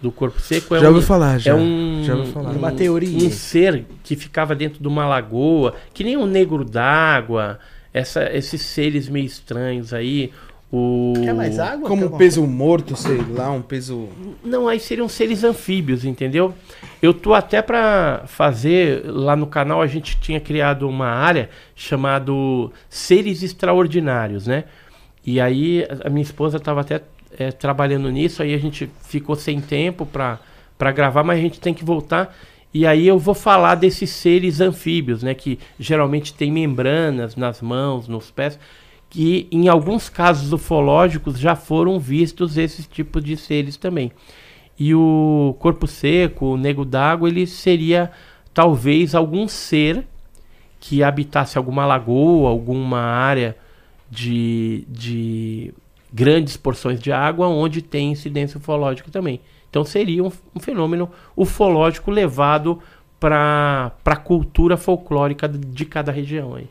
do 0.00 0.10
corpo 0.10 0.40
seco. 0.40 0.74
É 0.74 0.80
já 0.80 0.90
um, 0.90 0.94
ouvi 0.94 1.06
falar, 1.06 1.38
já. 1.38 1.52
é 1.52 1.54
um, 1.54 2.02
Já 2.04 2.14
ouvi 2.14 2.32
falar. 2.32 2.50
Uma 2.52 2.72
teoria. 2.72 3.26
um 3.26 3.30
ser 3.30 3.84
que 4.02 4.16
ficava 4.16 4.54
dentro 4.54 4.80
de 4.80 4.88
uma 4.88 5.06
lagoa, 5.06 5.74
que 5.92 6.02
nem 6.02 6.16
um 6.16 6.26
negro 6.26 6.64
d'água, 6.64 7.58
essa, 7.92 8.24
esses 8.34 8.62
seres 8.62 9.08
meio 9.08 9.26
estranhos 9.26 9.92
aí. 9.92 10.32
O... 10.72 11.14
Quer 11.24 11.34
mais 11.34 11.58
água? 11.58 11.88
Como 11.88 12.06
um 12.06 12.10
peso 12.10 12.46
morto, 12.46 12.94
sei 12.94 13.18
lá, 13.30 13.50
um 13.50 13.60
peso. 13.60 14.08
Não, 14.44 14.68
aí 14.68 14.78
seriam 14.78 15.08
seres 15.08 15.42
anfíbios, 15.42 16.04
entendeu? 16.04 16.54
Eu 17.02 17.12
tô 17.12 17.34
até 17.34 17.60
pra 17.60 18.22
fazer 18.26 19.02
lá 19.04 19.34
no 19.34 19.46
canal 19.48 19.82
a 19.82 19.86
gente 19.88 20.20
tinha 20.20 20.38
criado 20.38 20.88
uma 20.88 21.08
área 21.08 21.50
chamado 21.74 22.72
seres 22.88 23.42
extraordinários, 23.42 24.46
né? 24.46 24.64
E 25.26 25.40
aí 25.40 25.84
a- 26.04 26.08
minha 26.08 26.22
esposa 26.22 26.58
estava 26.58 26.82
até 26.82 27.02
é, 27.38 27.50
trabalhando 27.50 28.10
nisso, 28.10 28.42
aí 28.42 28.54
a 28.54 28.58
gente 28.58 28.88
ficou 29.02 29.34
sem 29.36 29.60
tempo 29.60 30.06
pra 30.06 30.38
para 30.78 30.92
gravar, 30.92 31.22
mas 31.22 31.38
a 31.38 31.42
gente 31.42 31.60
tem 31.60 31.74
que 31.74 31.84
voltar. 31.84 32.34
E 32.72 32.86
aí 32.86 33.06
eu 33.06 33.18
vou 33.18 33.34
falar 33.34 33.74
desses 33.74 34.08
seres 34.08 34.62
anfíbios, 34.62 35.22
né? 35.22 35.34
Que 35.34 35.58
geralmente 35.78 36.32
tem 36.32 36.50
membranas 36.50 37.36
nas 37.36 37.60
mãos, 37.60 38.08
nos 38.08 38.30
pés 38.30 38.58
que 39.10 39.48
em 39.50 39.68
alguns 39.68 40.08
casos 40.08 40.52
ufológicos 40.52 41.38
já 41.38 41.56
foram 41.56 41.98
vistos 41.98 42.56
esses 42.56 42.86
tipos 42.86 43.22
de 43.22 43.36
seres 43.36 43.76
também. 43.76 44.12
E 44.78 44.94
o 44.94 45.54
corpo 45.58 45.86
seco, 45.86 46.46
o 46.46 46.56
nego 46.56 46.84
d'água, 46.84 47.28
ele 47.28 47.46
seria 47.46 48.10
talvez 48.54 49.14
algum 49.14 49.46
ser 49.48 50.06
que 50.78 51.02
habitasse 51.02 51.58
alguma 51.58 51.84
lagoa, 51.84 52.48
alguma 52.48 53.00
área 53.00 53.56
de, 54.08 54.84
de 54.88 55.74
grandes 56.12 56.56
porções 56.56 56.98
de 56.98 57.12
água 57.12 57.48
onde 57.48 57.82
tem 57.82 58.12
incidência 58.12 58.58
ufológica 58.58 59.10
também. 59.10 59.40
Então 59.68 59.84
seria 59.84 60.24
um, 60.24 60.32
um 60.54 60.60
fenômeno 60.60 61.10
ufológico 61.36 62.10
levado 62.10 62.80
para 63.18 63.92
a 64.04 64.16
cultura 64.16 64.76
folclórica 64.76 65.48
de 65.48 65.84
cada 65.84 66.10
região 66.10 66.54
aí. 66.54 66.68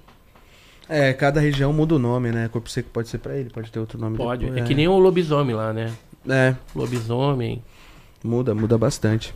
É, 0.89 1.13
cada 1.13 1.39
região 1.39 1.71
muda 1.71 1.95
o 1.95 1.99
nome, 1.99 2.31
né? 2.31 2.47
Corpo 2.47 2.67
seco 2.69 2.89
pode 2.91 3.07
ser 3.09 3.19
pra 3.19 3.37
ele, 3.37 3.49
pode 3.51 3.71
ter 3.71 3.79
outro 3.79 3.99
nome. 3.99 4.17
Pode. 4.17 4.45
depois, 4.45 4.63
É 4.63 4.65
que 4.65 4.73
nem 4.73 4.87
o 4.87 4.97
lobisomem 4.97 5.55
lá, 5.55 5.71
né? 5.71 5.93
É, 6.27 6.55
Lobisomem. 6.75 7.61
muda, 8.23 8.53
muda 8.55 8.77
bastante. 8.77 9.33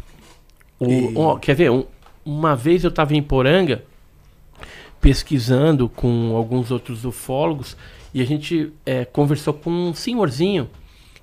O- 0.80 0.88
E- 0.90 1.14
ó, 1.16 1.38
quer 1.38 1.56
ver? 1.56 1.70
Um- 1.72 1.86
uma 2.26 2.56
vez 2.56 2.84
eu 2.84 2.92
tava 2.92 3.14
em 3.16 3.22
Poranga 3.22 3.84
pesquisando 5.00 5.90
com 5.90 6.36
alguns 6.36 6.72
outros 6.72 7.06
ufólogos 7.06 7.76
e 8.14 8.22
a 8.22 8.26
gente 8.26 8.72
é, 8.86 9.04
conversou 9.06 9.54
com 9.54 9.70
um 9.70 9.94
senhorzinho 9.94 10.70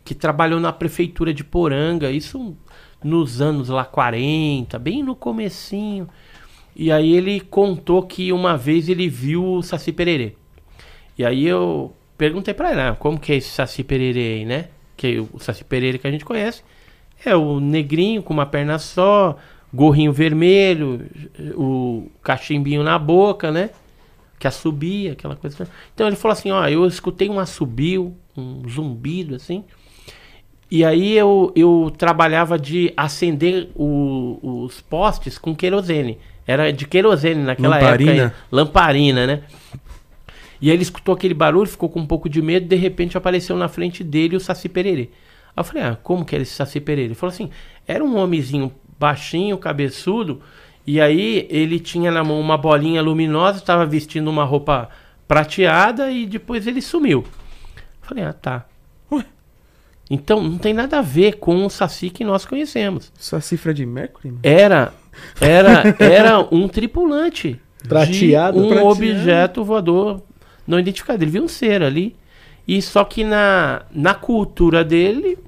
que 0.04 0.14
trabalhou 0.14 0.60
na 0.60 0.72
prefeitura 0.72 1.32
de 1.32 1.42
Poranga, 1.44 2.10
isso 2.10 2.56
nos 3.02 3.40
anos 3.40 3.68
lá 3.68 3.84
40, 3.84 4.78
bem 4.78 5.02
no 5.02 5.14
comecinho. 5.16 6.08
E 6.74 6.90
aí 6.90 7.12
ele 7.12 7.40
contou 7.40 8.02
que 8.02 8.32
uma 8.32 8.56
vez 8.56 8.88
ele 8.88 9.08
viu 9.08 9.44
o 9.44 9.62
Saci 9.62 9.92
Pererê. 9.92 10.34
E 11.18 11.24
aí 11.24 11.46
eu 11.46 11.92
perguntei 12.16 12.54
para 12.54 12.72
ele, 12.72 12.80
ah, 12.80 12.96
como 12.98 13.18
que 13.18 13.32
é 13.32 13.36
esse 13.36 13.50
Saci 13.50 13.84
Pererê 13.84 14.34
aí, 14.34 14.44
né? 14.44 14.68
Que 14.96 15.18
o 15.18 15.38
Saci 15.38 15.64
Pererê 15.64 15.98
que 15.98 16.06
a 16.06 16.10
gente 16.10 16.24
conhece 16.24 16.62
é 17.24 17.36
o 17.36 17.60
negrinho 17.60 18.22
com 18.22 18.32
uma 18.32 18.46
perna 18.46 18.78
só, 18.78 19.36
gorrinho 19.72 20.12
vermelho, 20.12 21.06
o 21.54 22.10
cachimbinho 22.22 22.82
na 22.82 22.98
boca, 22.98 23.50
né? 23.50 23.70
Que 24.38 24.46
assobia, 24.46 25.12
aquela 25.12 25.36
coisa. 25.36 25.68
Então 25.94 26.06
ele 26.06 26.16
falou 26.16 26.32
assim, 26.32 26.50
ó, 26.50 26.66
eu 26.66 26.86
escutei 26.86 27.28
um 27.28 27.38
assobio, 27.38 28.16
um 28.36 28.66
zumbido 28.68 29.34
assim. 29.34 29.64
E 30.70 30.84
aí 30.84 31.16
eu, 31.16 31.52
eu 31.56 31.92
trabalhava 31.98 32.58
de 32.58 32.92
acender 32.96 33.68
o, 33.74 34.38
os 34.64 34.80
postes 34.80 35.36
com 35.36 35.54
querosene. 35.54 36.18
Era 36.46 36.72
de 36.72 36.86
querosene 36.86 37.42
naquela 37.42 37.76
Lamparina. 37.76 38.12
época. 38.12 38.36
Lamparina, 38.52 39.26
né? 39.26 39.42
E 40.60 40.68
aí 40.68 40.76
ele 40.76 40.82
escutou 40.82 41.14
aquele 41.14 41.34
barulho, 41.34 41.68
ficou 41.68 41.88
com 41.88 42.00
um 42.00 42.06
pouco 42.06 42.28
de 42.28 42.40
medo, 42.40 42.68
de 42.68 42.76
repente 42.76 43.16
apareceu 43.16 43.56
na 43.56 43.66
frente 43.66 44.04
dele 44.04 44.36
o 44.36 44.40
Saci 44.40 44.68
Pererê. 44.68 45.10
Aí 45.56 45.60
eu 45.60 45.64
falei, 45.64 45.82
ah, 45.82 45.98
como 46.02 46.24
que 46.24 46.34
era 46.34 46.42
esse 46.42 46.54
Saci 46.54 46.78
Pererê? 46.80 47.06
Ele 47.06 47.14
falou 47.14 47.32
assim, 47.32 47.50
era 47.86 48.04
um 48.04 48.16
homenzinho 48.16 48.72
baixinho, 48.98 49.56
cabeçudo, 49.56 50.42
e 50.86 51.00
aí 51.00 51.46
ele 51.50 51.80
tinha 51.80 52.10
na 52.10 52.22
mão 52.22 52.38
uma 52.38 52.58
bolinha 52.58 53.00
luminosa, 53.00 53.58
estava 53.58 53.86
vestindo 53.86 54.28
uma 54.28 54.44
roupa 54.44 54.90
prateada 55.26 56.10
e 56.10 56.26
depois 56.26 56.66
ele 56.66 56.82
sumiu. 56.82 57.24
Eu 57.76 57.82
falei, 58.02 58.24
ah, 58.24 58.32
tá. 58.32 58.66
Então 60.10 60.42
não 60.42 60.58
tem 60.58 60.74
nada 60.74 60.98
a 60.98 61.02
ver 61.02 61.34
com 61.34 61.64
o 61.64 61.70
Saci 61.70 62.10
que 62.10 62.24
nós 62.24 62.44
conhecemos. 62.44 63.12
Só 63.16 63.38
cifra 63.40 63.72
de 63.72 63.86
Mercury? 63.86 64.28
mano? 64.32 64.40
Era 64.42 64.92
era 65.40 65.94
era 66.02 66.40
um 66.52 66.66
tripulante 66.68 67.60
Prateado? 67.88 68.58
de 68.58 68.64
um 68.64 68.68
Prateado. 68.68 68.90
objeto 68.90 69.64
voador 69.64 70.22
não 70.66 70.78
identificado. 70.78 71.22
Ele 71.22 71.30
viu 71.30 71.44
um 71.44 71.48
ser 71.48 71.82
ali. 71.82 72.16
E 72.66 72.80
só 72.82 73.04
que 73.04 73.24
na, 73.24 73.82
na 73.92 74.14
cultura 74.14 74.84
dele, 74.84 75.38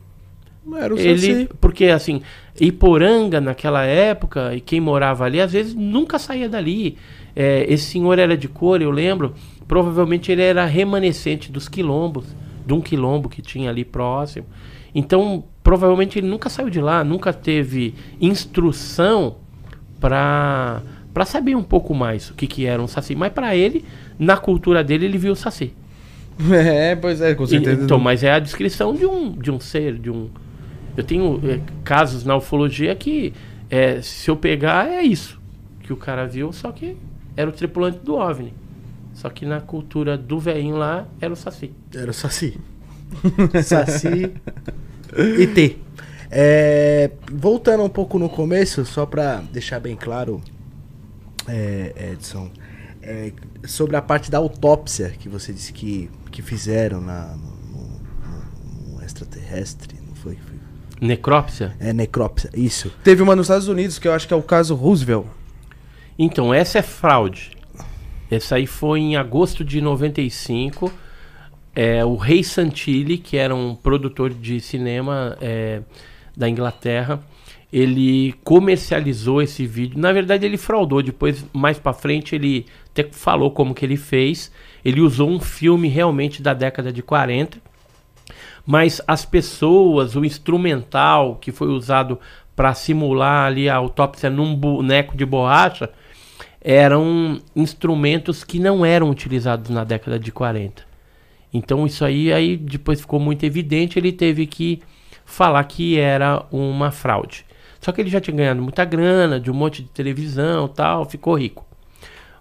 Era 0.76 0.94
o 0.94 0.98
ele. 0.98 1.18
Saci. 1.18 1.48
Porque 1.60 1.86
assim, 1.86 2.22
Iporanga 2.60 3.40
naquela 3.40 3.84
época, 3.84 4.54
e 4.54 4.60
quem 4.60 4.80
morava 4.80 5.24
ali, 5.24 5.40
às 5.40 5.52
vezes 5.52 5.74
nunca 5.74 6.18
saía 6.18 6.48
dali. 6.48 6.98
É, 7.34 7.64
esse 7.68 7.84
senhor 7.92 8.18
era 8.18 8.36
de 8.36 8.48
cor, 8.48 8.82
eu 8.82 8.90
lembro. 8.90 9.34
Provavelmente 9.66 10.30
ele 10.30 10.42
era 10.42 10.64
remanescente 10.66 11.50
dos 11.50 11.68
quilombos, 11.68 12.26
de 12.66 12.72
um 12.72 12.80
quilombo 12.80 13.28
que 13.28 13.42
tinha 13.42 13.70
ali 13.70 13.84
próximo. 13.84 14.46
Então, 14.94 15.44
provavelmente 15.62 16.18
ele 16.18 16.28
nunca 16.28 16.48
saiu 16.48 16.68
de 16.70 16.80
lá, 16.80 17.02
nunca 17.04 17.32
teve 17.32 17.94
instrução 18.20 19.36
para 20.00 20.82
para 21.14 21.26
saber 21.26 21.54
um 21.54 21.62
pouco 21.62 21.94
mais 21.94 22.30
o 22.30 22.34
que, 22.34 22.46
que 22.46 22.64
era 22.64 22.80
um 22.82 22.88
saci. 22.88 23.14
Mas 23.14 23.30
para 23.34 23.54
ele, 23.54 23.84
na 24.18 24.34
cultura 24.38 24.82
dele, 24.82 25.04
ele 25.04 25.18
viu 25.18 25.32
o 25.32 25.36
saci. 25.36 25.72
É, 26.50 26.96
pois 26.96 27.20
é, 27.20 27.34
com 27.34 27.44
E- 27.44 27.48
certeza. 27.48 27.84
Então, 27.84 27.98
mas 27.98 28.24
é 28.24 28.32
a 28.32 28.38
descrição 28.38 28.94
de 28.94 29.04
um, 29.04 29.30
de 29.32 29.50
um 29.50 29.60
ser, 29.60 29.98
de 29.98 30.10
um. 30.10 30.30
Eu 30.96 31.04
tenho 31.04 31.38
é, 31.44 31.60
casos 31.84 32.24
na 32.24 32.34
ufologia 32.34 32.94
que 32.94 33.34
é, 33.68 34.00
se 34.00 34.30
eu 34.30 34.36
pegar 34.36 34.88
é 34.88 35.02
isso 35.02 35.38
que 35.82 35.92
o 35.92 35.96
cara 35.96 36.26
viu, 36.26 36.50
só 36.52 36.72
que 36.72 36.96
era 37.36 37.50
o 37.50 37.52
tripulante 37.52 37.98
do 37.98 38.14
OVNI. 38.14 38.54
Só 39.22 39.30
que 39.30 39.46
na 39.46 39.60
cultura 39.60 40.18
do 40.18 40.40
velhinho 40.40 40.74
lá 40.76 41.06
era 41.20 41.32
o 41.32 41.36
Saci. 41.36 41.72
Era 41.94 42.10
o 42.10 42.12
Saci. 42.14 42.58
Saci 43.62 44.32
e 45.38 45.46
T. 45.46 45.78
É, 46.28 47.08
voltando 47.32 47.84
um 47.84 47.88
pouco 47.88 48.18
no 48.18 48.28
começo, 48.28 48.84
só 48.84 49.06
pra 49.06 49.36
deixar 49.52 49.78
bem 49.78 49.94
claro, 49.94 50.40
é, 51.46 52.12
Edson, 52.14 52.50
é, 53.00 53.32
sobre 53.64 53.94
a 53.96 54.02
parte 54.02 54.28
da 54.28 54.38
autópsia 54.38 55.10
que 55.10 55.28
você 55.28 55.52
disse 55.52 55.72
que, 55.72 56.10
que 56.32 56.42
fizeram 56.42 57.00
na, 57.00 57.36
no, 57.36 58.90
no- 58.90 58.96
no 58.96 59.04
extraterrestre, 59.04 59.98
não 60.04 60.16
foi? 60.16 60.34
Foi- 60.34 60.58
Necrópsia? 61.00 61.76
É 61.78 61.92
necrópsia, 61.92 62.50
isso. 62.54 62.90
Teve 63.04 63.22
uma 63.22 63.36
nos 63.36 63.46
Estados 63.46 63.68
Unidos, 63.68 63.98
que 64.00 64.08
eu 64.08 64.12
acho 64.12 64.26
que 64.26 64.34
é 64.34 64.36
o 64.36 64.42
caso 64.42 64.74
Roosevelt. 64.74 65.26
Então, 66.18 66.52
essa 66.52 66.78
é 66.78 66.82
fraude. 66.82 67.52
Essa 68.34 68.56
aí 68.56 68.66
foi 68.66 69.00
em 69.00 69.16
agosto 69.16 69.62
de 69.62 69.80
95. 69.80 70.90
É, 71.74 72.02
o 72.02 72.16
Rei 72.16 72.42
Santilli, 72.42 73.18
que 73.18 73.36
era 73.36 73.54
um 73.54 73.74
produtor 73.74 74.32
de 74.32 74.58
cinema 74.58 75.36
é, 75.38 75.82
da 76.34 76.48
Inglaterra, 76.48 77.20
ele 77.70 78.32
comercializou 78.42 79.42
esse 79.42 79.66
vídeo. 79.66 79.98
Na 79.98 80.12
verdade, 80.12 80.46
ele 80.46 80.56
fraudou. 80.56 81.02
Depois, 81.02 81.44
mais 81.52 81.78
pra 81.78 81.92
frente, 81.92 82.34
ele 82.34 82.64
até 82.90 83.04
falou 83.12 83.50
como 83.50 83.74
que 83.74 83.84
ele 83.84 83.98
fez. 83.98 84.50
Ele 84.82 85.02
usou 85.02 85.28
um 85.28 85.38
filme 85.38 85.88
realmente 85.88 86.42
da 86.42 86.54
década 86.54 86.90
de 86.90 87.02
40 87.02 87.58
mas 88.64 89.00
as 89.08 89.24
pessoas, 89.24 90.14
o 90.14 90.24
instrumental 90.24 91.36
que 91.36 91.50
foi 91.50 91.66
usado 91.66 92.18
para 92.54 92.72
simular 92.74 93.46
ali 93.46 93.68
a 93.68 93.74
autópsia 93.74 94.30
num 94.30 94.54
boneco 94.54 95.16
de 95.16 95.26
borracha, 95.26 95.90
eram 96.62 97.40
instrumentos 97.56 98.44
que 98.44 98.60
não 98.60 98.86
eram 98.86 99.10
utilizados 99.10 99.68
na 99.68 99.82
década 99.82 100.18
de 100.18 100.30
40. 100.30 100.84
Então 101.52 101.84
isso 101.84 102.04
aí, 102.04 102.32
aí 102.32 102.56
depois 102.56 103.00
ficou 103.00 103.18
muito 103.18 103.44
evidente, 103.44 103.98
ele 103.98 104.12
teve 104.12 104.46
que 104.46 104.80
falar 105.24 105.64
que 105.64 105.98
era 105.98 106.46
uma 106.50 106.90
fraude. 106.90 107.44
Só 107.80 107.90
que 107.90 108.00
ele 108.00 108.08
já 108.08 108.20
tinha 108.20 108.36
ganhado 108.36 108.62
muita 108.62 108.84
grana, 108.84 109.40
de 109.40 109.50
um 109.50 109.54
monte 109.54 109.82
de 109.82 109.88
televisão 109.88 110.68
tal, 110.68 111.04
ficou 111.04 111.34
rico. 111.34 111.66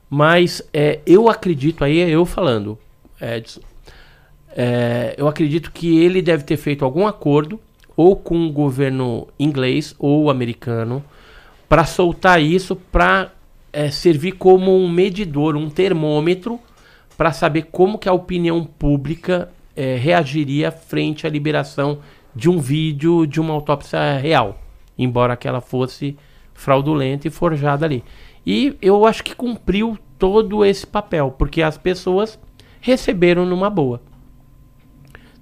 Mas 0.08 0.61
é, 0.72 1.00
eu 1.06 1.27
acredito, 1.27 1.83
aí 1.83 2.00
é 2.00 2.09
eu 2.09 2.25
falando, 2.25 2.77
Edson, 3.19 3.61
é, 4.56 5.16
eu 5.17 5.27
acredito 5.27 5.72
que 5.72 6.00
ele 6.03 6.22
deve 6.22 6.43
ter 6.43 6.58
feito 6.58 6.85
algum 6.85 7.08
acordo, 7.08 7.59
ou 7.98 8.16
com 8.16 8.45
o 8.45 8.51
governo 8.51 9.27
inglês 9.40 9.95
ou 9.98 10.30
americano, 10.30 11.03
para 11.67 11.85
soltar 11.85 12.41
isso, 12.41 12.75
para 12.75 13.32
servir 13.91 14.33
como 14.33 14.75
um 14.75 14.90
medidor, 14.90 15.56
um 15.56 15.69
termômetro, 15.69 16.59
para 17.17 17.32
saber 17.32 17.67
como 17.72 17.98
que 17.98 18.09
a 18.09 18.14
opinião 18.14 18.64
pública 18.66 19.50
é, 19.75 19.95
reagiria 19.95 20.72
frente 20.72 21.25
à 21.25 21.30
liberação 21.30 22.00
de 22.35 22.50
um 22.50 22.59
vídeo 22.59 23.25
de 23.25 23.40
uma 23.40 23.53
autópsia 23.53 24.17
real, 24.17 24.59
embora 24.98 25.33
aquela 25.33 25.61
fosse 25.61 26.17
fraudulenta 26.53 27.27
e 27.27 27.32
forjada 27.32 27.85
ali. 27.85 28.03
E 28.45 28.75
eu 28.82 29.06
acho 29.06 29.24
que 29.24 29.35
cumpriu 29.35 29.98
todo 30.17 30.66
esse 30.66 30.85
papel, 30.85 31.33
porque 31.38 31.61
as 31.61 31.77
pessoas 31.77 32.40
receberam 32.80 33.45
numa 33.45 33.69
boa 33.69 34.01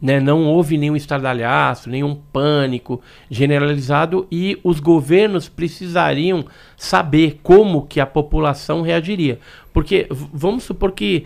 né, 0.02 0.20
não 0.20 0.46
houve 0.46 0.78
nenhum 0.78 0.96
estardalhaço, 0.96 1.90
nenhum 1.90 2.16
pânico 2.16 3.02
generalizado 3.30 4.26
e 4.32 4.58
os 4.64 4.80
governos 4.80 5.50
precisariam 5.50 6.46
saber 6.78 7.40
como 7.44 7.86
que 7.86 8.00
a 8.00 8.06
população 8.06 8.82
reagiria. 8.82 9.40
Porque 9.74 10.08
vamos 10.10 10.64
supor 10.64 10.94
que 10.94 11.26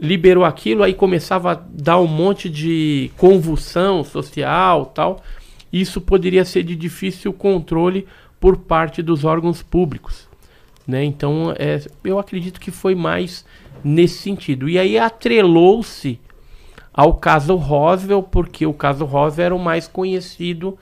liberou 0.00 0.44
aquilo, 0.44 0.82
aí 0.82 0.92
começava 0.92 1.52
a 1.52 1.54
dar 1.54 1.98
um 2.00 2.06
monte 2.06 2.50
de 2.50 3.10
convulsão 3.16 4.04
social, 4.04 4.86
tal. 4.86 5.22
Isso 5.72 6.00
poderia 6.00 6.44
ser 6.44 6.64
de 6.64 6.76
difícil 6.76 7.32
controle 7.32 8.06
por 8.38 8.58
parte 8.58 9.00
dos 9.00 9.24
órgãos 9.24 9.62
públicos. 9.62 10.28
Né? 10.86 11.04
Então, 11.04 11.54
é, 11.56 11.80
eu 12.04 12.18
acredito 12.18 12.60
que 12.60 12.70
foi 12.70 12.94
mais 12.94 13.44
nesse 13.84 14.18
sentido. 14.18 14.68
E 14.68 14.78
aí 14.78 14.98
atrelou-se 14.98 16.20
ao 16.92 17.14
caso 17.14 17.54
Roswell, 17.56 18.22
porque 18.22 18.66
o 18.66 18.72
caso 18.74 19.04
Roswell 19.04 19.46
era 19.46 19.54
o 19.54 19.58
mais 19.58 19.86
conhecido 19.88 20.78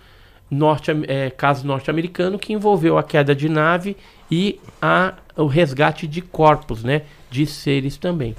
norte, 0.51 0.91
é, 1.07 1.31
caso 1.31 1.67
norte-americano 1.67 2.39
que 2.39 2.53
envolveu 2.53 2.99
a 2.99 3.03
queda 3.03 3.35
de 3.35 3.49
nave 3.49 3.97
e 4.31 4.59
a, 4.83 5.15
o 5.37 5.47
resgate 5.47 6.07
de 6.07 6.21
corpos, 6.21 6.83
né, 6.83 7.03
de 7.31 7.47
seres 7.47 7.97
também. 7.97 8.35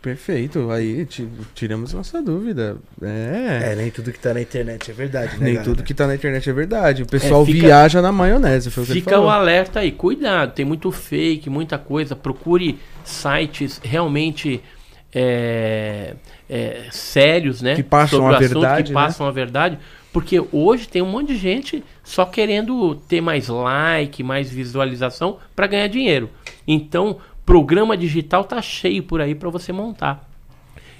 Perfeito, 0.00 0.68
aí 0.72 1.06
ti- 1.06 1.28
tiramos 1.54 1.92
nossa 1.92 2.20
dúvida. 2.20 2.76
É. 3.00 3.70
É, 3.70 3.76
nem 3.76 3.88
tudo 3.88 4.10
que 4.10 4.18
tá 4.18 4.34
na 4.34 4.40
internet 4.40 4.90
é 4.90 4.94
verdade, 4.94 5.34
né? 5.34 5.44
Nem 5.44 5.54
galera? 5.54 5.64
tudo 5.64 5.84
que 5.84 5.94
tá 5.94 6.08
na 6.08 6.16
internet 6.16 6.50
é 6.50 6.52
verdade. 6.52 7.04
O 7.04 7.06
pessoal 7.06 7.46
fica- 7.46 7.66
viaja 7.68 8.02
na 8.02 8.10
maionese. 8.10 8.68
Foi 8.68 8.82
o 8.82 8.86
que 8.86 8.94
Fica 8.94 9.20
o 9.20 9.28
alerta 9.30 9.78
aí, 9.78 9.92
cuidado, 9.92 10.54
tem 10.54 10.64
muito 10.64 10.90
fake, 10.90 11.48
muita 11.48 11.78
coisa. 11.78 12.16
Procure 12.16 12.80
sites 13.04 13.80
realmente 13.84 14.60
é, 15.14 16.14
é, 16.48 16.86
sérios, 16.90 17.60
né? 17.60 17.74
Que 17.74 17.82
passam 17.82 18.20
sobre 18.20 18.34
a 18.34 18.38
assunto, 18.38 18.52
verdade, 18.60 18.82
Que 18.84 18.88
né? 18.90 18.94
passam 18.94 19.26
a 19.26 19.30
verdade. 19.30 19.78
Porque 20.12 20.42
hoje 20.52 20.88
tem 20.88 21.00
um 21.00 21.10
monte 21.10 21.28
de 21.28 21.36
gente 21.36 21.82
só 22.04 22.24
querendo 22.24 22.94
ter 23.08 23.20
mais 23.20 23.48
like, 23.48 24.22
mais 24.22 24.50
visualização 24.50 25.38
para 25.56 25.66
ganhar 25.66 25.86
dinheiro. 25.86 26.28
Então, 26.66 27.18
programa 27.46 27.96
digital 27.96 28.44
tá 28.44 28.60
cheio 28.60 29.02
por 29.02 29.20
aí 29.20 29.34
para 29.34 29.48
você 29.48 29.72
montar 29.72 30.28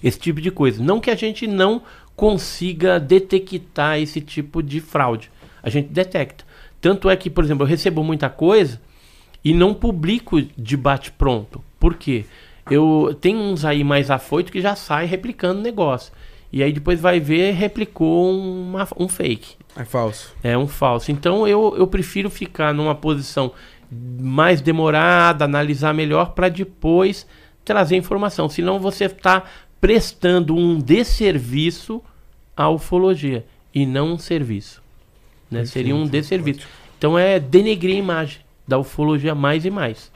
esse 0.03 0.19
tipo 0.19 0.41
de 0.41 0.51
coisa. 0.51 0.83
Não 0.83 0.99
que 0.99 1.11
a 1.11 1.15
gente 1.15 1.47
não 1.47 1.83
consiga 2.17 2.99
detectar 2.99 3.99
esse 3.99 4.21
tipo 4.21 4.63
de 4.63 4.81
fraude. 4.81 5.31
A 5.63 5.71
gente 5.71 5.89
detecta. 5.89 6.45
Tanto 6.81 7.09
é 7.09 7.17
que, 7.17 7.31
por 7.31 7.45
exemplo, 7.45 7.65
eu 7.65 7.69
recebo 7.69 8.03
muita 8.03 8.29
coisa 8.29 8.81
e 9.45 9.53
não 9.55 9.73
publico 9.73 10.41
de 10.43 10.77
bate 10.77 11.13
pronto. 11.13 11.63
Por 11.79 11.95
quê? 11.95 12.25
Eu 12.71 13.17
tem 13.21 13.37
uns 13.37 13.65
aí 13.65 13.83
mais 13.83 14.11
afoito 14.11 14.53
que 14.53 14.61
já 14.61 14.77
sai 14.77 15.07
replicando 15.07 15.61
o 15.61 15.63
negócio. 15.63 16.13
E 16.53 16.63
aí 16.63 16.73
depois 16.73 17.01
vai 17.01 17.19
ver, 17.19 17.53
replicou 17.53 18.31
uma, 18.31 18.87
um 18.99 19.09
fake. 19.09 19.57
É 19.75 19.85
falso. 19.85 20.35
É 20.43 20.57
um 20.57 20.69
falso. 20.69 21.11
Então 21.11 21.49
eu, 21.49 21.75
eu 21.77 21.87
prefiro 21.87 22.29
ficar 22.29 22.75
numa 22.75 22.95
posição 22.95 23.53
mais 23.91 24.61
demorada, 24.61 25.45
analisar 25.45 25.95
melhor 25.95 26.33
para 26.33 26.49
depois 26.51 27.27
trazer 27.65 27.97
informação. 27.97 28.49
Senão 28.49 28.79
você 28.79 29.07
está 29.07 29.45
prestando 29.81 30.55
um 30.55 30.79
desserviço 30.79 32.03
à 32.57 32.69
ufologia 32.69 33.47
e 33.75 33.87
não 33.87 34.13
um 34.13 34.19
serviço. 34.19 34.83
Né? 35.51 35.65
Seria 35.65 35.97
um 35.97 36.07
desserviço. 36.07 36.69
Então 36.99 37.19
é 37.19 37.41
denegrir 37.41 37.97
a 37.97 37.99
imagem 37.99 38.41
da 38.69 38.79
ufologia 38.79 39.35
mais 39.35 39.65
e 39.65 39.71
mais. 39.71 40.12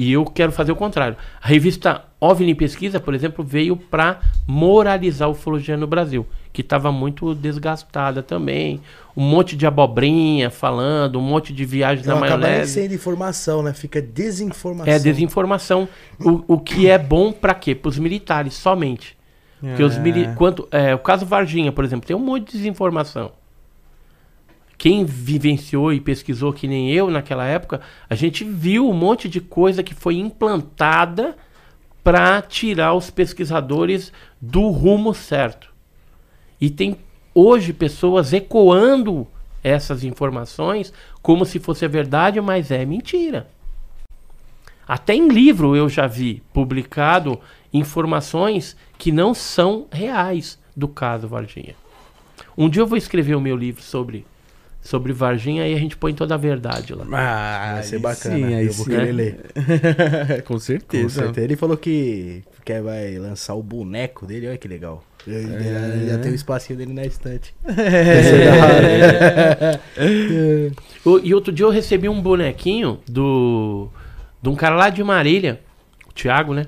E 0.00 0.12
eu 0.12 0.24
quero 0.24 0.52
fazer 0.52 0.70
o 0.70 0.76
contrário. 0.76 1.16
A 1.42 1.48
revista 1.48 2.04
OVNI 2.20 2.54
Pesquisa, 2.54 3.00
por 3.00 3.14
exemplo, 3.16 3.44
veio 3.44 3.76
para 3.76 4.20
moralizar 4.46 5.26
a 5.26 5.30
ufologia 5.32 5.76
no 5.76 5.88
Brasil, 5.88 6.24
que 6.52 6.60
estava 6.60 6.92
muito 6.92 7.34
desgastada 7.34 8.22
também. 8.22 8.80
Um 9.16 9.24
monte 9.24 9.56
de 9.56 9.66
abobrinha 9.66 10.50
falando, 10.50 11.18
um 11.18 11.22
monte 11.22 11.52
de 11.52 11.64
viagens 11.64 12.06
Não 12.06 12.20
na 12.20 12.26
acaba 12.26 12.42
nem 12.42 12.50
maionese. 12.50 12.74
sendo 12.74 12.94
informação, 12.94 13.60
né? 13.60 13.72
Fica 13.72 14.00
desinformação. 14.00 14.92
É 14.94 15.00
desinformação. 15.00 15.88
O, 16.20 16.54
o 16.54 16.60
que 16.60 16.88
é 16.88 16.96
bom 16.96 17.32
para 17.32 17.52
quê? 17.52 17.74
Para 17.74 17.88
os 17.88 17.98
militares 17.98 18.54
somente. 18.54 19.18
Porque 19.60 19.82
os 19.82 19.98
mili 19.98 20.26
É. 20.26 20.34
quanto, 20.34 20.68
é, 20.70 20.94
o 20.94 20.98
caso 21.00 21.26
Varginha, 21.26 21.72
por 21.72 21.84
exemplo, 21.84 22.06
tem 22.06 22.14
um 22.14 22.20
monte 22.20 22.52
de 22.52 22.58
desinformação. 22.58 23.32
Quem 24.78 25.04
vivenciou 25.04 25.92
e 25.92 26.00
pesquisou 26.00 26.52
que 26.52 26.68
nem 26.68 26.92
eu 26.92 27.10
naquela 27.10 27.44
época, 27.44 27.80
a 28.08 28.14
gente 28.14 28.44
viu 28.44 28.88
um 28.88 28.94
monte 28.94 29.28
de 29.28 29.40
coisa 29.40 29.82
que 29.82 29.92
foi 29.92 30.14
implantada 30.14 31.36
para 32.04 32.40
tirar 32.40 32.94
os 32.94 33.10
pesquisadores 33.10 34.12
do 34.40 34.68
rumo 34.68 35.12
certo. 35.12 35.74
E 36.60 36.70
tem 36.70 36.96
hoje 37.34 37.72
pessoas 37.72 38.32
ecoando 38.32 39.26
essas 39.64 40.04
informações 40.04 40.92
como 41.20 41.44
se 41.44 41.58
fosse 41.58 41.84
a 41.84 41.88
verdade, 41.88 42.40
mas 42.40 42.70
é 42.70 42.84
mentira. 42.84 43.48
Até 44.86 45.14
em 45.14 45.28
livro 45.28 45.76
eu 45.76 45.88
já 45.88 46.06
vi 46.06 46.42
publicado 46.52 47.38
informações 47.72 48.76
que 48.96 49.12
não 49.12 49.34
são 49.34 49.86
reais 49.90 50.58
do 50.74 50.86
caso 50.88 51.28
Varginha. 51.28 51.74
Um 52.56 52.68
dia 52.68 52.82
eu 52.82 52.86
vou 52.86 52.96
escrever 52.96 53.34
o 53.34 53.40
meu 53.40 53.56
livro 53.56 53.82
sobre, 53.82 54.24
sobre 54.80 55.12
Varginha 55.12 55.66
e 55.68 55.74
a 55.74 55.78
gente 55.78 55.96
põe 55.96 56.14
toda 56.14 56.34
a 56.34 56.38
verdade 56.38 56.94
lá. 56.94 57.04
Ah, 57.12 57.72
Vai 57.74 57.82
ser 57.82 57.96
aí 57.96 58.02
bacana. 58.02 58.36
Sim, 58.36 58.54
aí 58.54 58.66
eu 58.66 58.72
vou 58.72 58.84
sim. 58.86 58.90
querer 58.92 59.12
ler. 59.12 59.36
Com 60.44 60.44
Com 60.54 60.58
certeza. 60.58 61.22
certeza. 61.22 61.44
Ele 61.44 61.56
falou 61.56 61.76
que 61.76 62.42
quer, 62.64 62.82
vai 62.82 63.18
lançar 63.18 63.54
o 63.54 63.62
boneco 63.62 64.26
dele, 64.26 64.48
olha 64.48 64.56
que 64.58 64.68
legal. 64.68 65.02
É. 65.26 66.06
Já 66.08 66.18
tem 66.18 66.32
o 66.32 66.34
espacinho 66.34 66.78
dele 66.78 66.92
na 66.92 67.04
estante. 67.04 67.54
O- 71.04 71.18
E 71.22 71.34
outro 71.34 71.52
dia 71.52 71.66
eu 71.66 71.70
recebi 71.70 72.08
um 72.08 72.20
bonequinho 72.20 73.00
do 73.08 73.88
de 74.42 74.48
um 74.48 74.54
cara 74.54 74.76
lá 74.76 74.88
de 74.88 75.02
Marília, 75.02 75.60
o 76.08 76.12
Thiago, 76.12 76.54
né? 76.54 76.66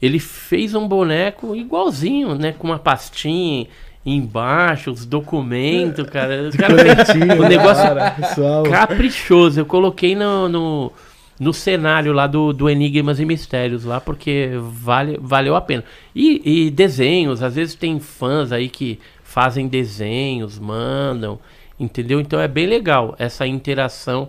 Ele 0.00 0.18
fez 0.18 0.74
um 0.74 0.88
boneco 0.88 1.54
igualzinho, 1.54 2.34
né? 2.34 2.52
Com 2.58 2.66
uma 2.68 2.78
pastinha 2.78 3.68
embaixo, 4.04 4.90
os 4.90 5.06
documentos, 5.06 6.08
cara. 6.08 6.48
Os 6.48 6.56
cara 6.56 6.74
o 6.74 7.48
negócio 7.48 7.84
pessoal. 8.20 8.62
caprichoso. 8.64 9.60
Eu 9.60 9.66
coloquei 9.66 10.14
no, 10.14 10.48
no, 10.48 10.92
no 11.38 11.52
cenário 11.52 12.12
lá 12.12 12.26
do, 12.26 12.52
do 12.52 12.68
Enigmas 12.68 13.20
e 13.20 13.24
Mistérios 13.24 13.84
lá, 13.84 14.00
porque 14.00 14.50
vale, 14.60 15.18
valeu 15.20 15.54
a 15.54 15.60
pena. 15.60 15.84
E, 16.14 16.66
e 16.66 16.70
desenhos, 16.70 17.42
às 17.42 17.54
vezes 17.54 17.74
tem 17.74 17.98
fãs 18.00 18.52
aí 18.52 18.68
que 18.68 18.98
fazem 19.22 19.66
desenhos, 19.68 20.58
mandam, 20.58 21.38
entendeu? 21.78 22.20
Então 22.20 22.40
é 22.40 22.48
bem 22.48 22.66
legal 22.66 23.14
essa 23.18 23.46
interação 23.46 24.28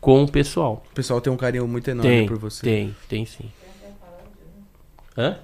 com 0.00 0.24
o 0.24 0.28
pessoal. 0.28 0.82
O 0.90 0.94
pessoal 0.94 1.20
tem 1.20 1.32
um 1.32 1.36
carinho 1.36 1.68
muito 1.68 1.88
enorme 1.90 2.10
Tem, 2.10 2.26
por 2.26 2.38
você. 2.38 2.62
tem, 2.62 2.96
tem 3.08 3.26
sim. 3.26 3.44
Hã? 5.16 5.36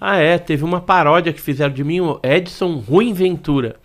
Ah, 0.00 0.16
é, 0.16 0.38
teve 0.38 0.64
uma 0.64 0.80
paródia 0.80 1.32
que 1.32 1.40
fizeram 1.40 1.72
de 1.74 1.84
mim, 1.84 2.00
o 2.00 2.18
Edson 2.22 2.76
Ruim 2.76 3.12
Ventura. 3.12 3.76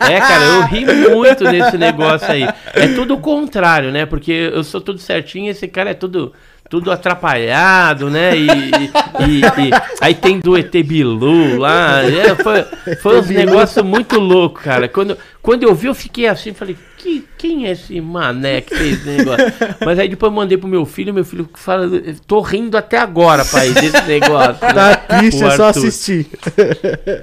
É, 0.00 0.20
cara, 0.20 0.44
eu 0.44 0.62
ri 0.66 0.84
muito 1.10 1.42
desse 1.44 1.76
negócio 1.78 2.30
aí. 2.30 2.46
É 2.74 2.86
tudo 2.94 3.14
o 3.14 3.18
contrário, 3.20 3.90
né? 3.90 4.04
Porque 4.06 4.50
eu 4.52 4.62
sou 4.62 4.80
tudo 4.80 4.98
certinho 4.98 5.46
e 5.46 5.48
esse 5.48 5.66
cara 5.66 5.90
é 5.90 5.94
tudo, 5.94 6.32
tudo 6.70 6.92
atrapalhado, 6.92 8.08
né? 8.10 8.36
E, 8.36 8.46
e- 8.46 9.40
e- 9.40 9.70
aí 10.00 10.14
tem 10.14 10.38
do 10.38 10.56
ET 10.56 10.70
Bilu 10.84 11.58
lá. 11.58 12.02
É, 12.04 12.34
foi 12.36 12.96
foi 12.96 13.18
uns 13.18 13.28
negócios 13.30 13.84
muito 13.84 14.20
loucos, 14.20 14.62
cara. 14.62 14.86
Quando, 14.88 15.16
quando 15.42 15.62
eu 15.64 15.74
vi, 15.74 15.86
eu 15.88 15.94
fiquei 15.94 16.28
assim, 16.28 16.52
falei, 16.54 16.76
que, 17.06 17.24
quem 17.38 17.66
é 17.66 17.70
esse 17.70 18.00
mané 18.00 18.60
que 18.60 18.74
fez 18.74 18.98
esse 18.98 19.08
negócio? 19.08 19.46
Mas 19.84 19.98
aí 19.98 20.08
depois 20.08 20.30
eu 20.30 20.36
mandei 20.36 20.58
pro 20.58 20.68
meu 20.68 20.84
filho, 20.84 21.14
meu 21.14 21.24
filho 21.24 21.48
fala, 21.54 21.88
tô 22.26 22.40
rindo 22.40 22.76
até 22.76 22.98
agora, 22.98 23.44
pai, 23.44 23.70
desse 23.70 24.02
negócio. 24.02 24.56
Tá 24.60 24.96
triste, 24.96 25.44
é 25.44 25.50
só 25.52 25.68
assistir. 25.68 26.26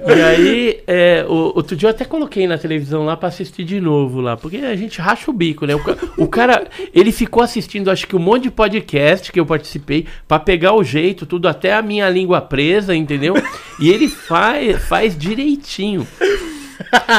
E 0.06 0.22
aí, 0.22 0.82
é, 0.86 1.26
o, 1.28 1.52
outro 1.54 1.76
dia 1.76 1.88
eu 1.88 1.90
até 1.90 2.04
coloquei 2.04 2.46
na 2.46 2.56
televisão 2.56 3.04
lá 3.04 3.16
pra 3.16 3.28
assistir 3.28 3.64
de 3.64 3.78
novo 3.80 4.20
lá, 4.20 4.36
porque 4.36 4.56
a 4.56 4.74
gente 4.74 5.00
racha 5.00 5.30
o 5.30 5.34
bico, 5.34 5.66
né? 5.66 5.74
O, 5.74 6.24
o 6.24 6.26
cara, 6.26 6.66
ele 6.94 7.12
ficou 7.12 7.42
assistindo, 7.42 7.90
acho 7.90 8.06
que 8.06 8.16
um 8.16 8.20
monte 8.20 8.44
de 8.44 8.50
podcast 8.50 9.30
que 9.30 9.38
eu 9.38 9.44
participei, 9.44 10.06
pra 10.26 10.38
pegar 10.38 10.74
o 10.74 10.82
jeito, 10.82 11.26
tudo, 11.26 11.46
até 11.46 11.74
a 11.74 11.82
minha 11.82 12.08
língua 12.08 12.40
presa, 12.40 12.94
entendeu? 12.94 13.34
E 13.78 13.90
ele 13.90 14.08
faz, 14.08 14.82
faz 14.84 15.18
direitinho. 15.18 16.06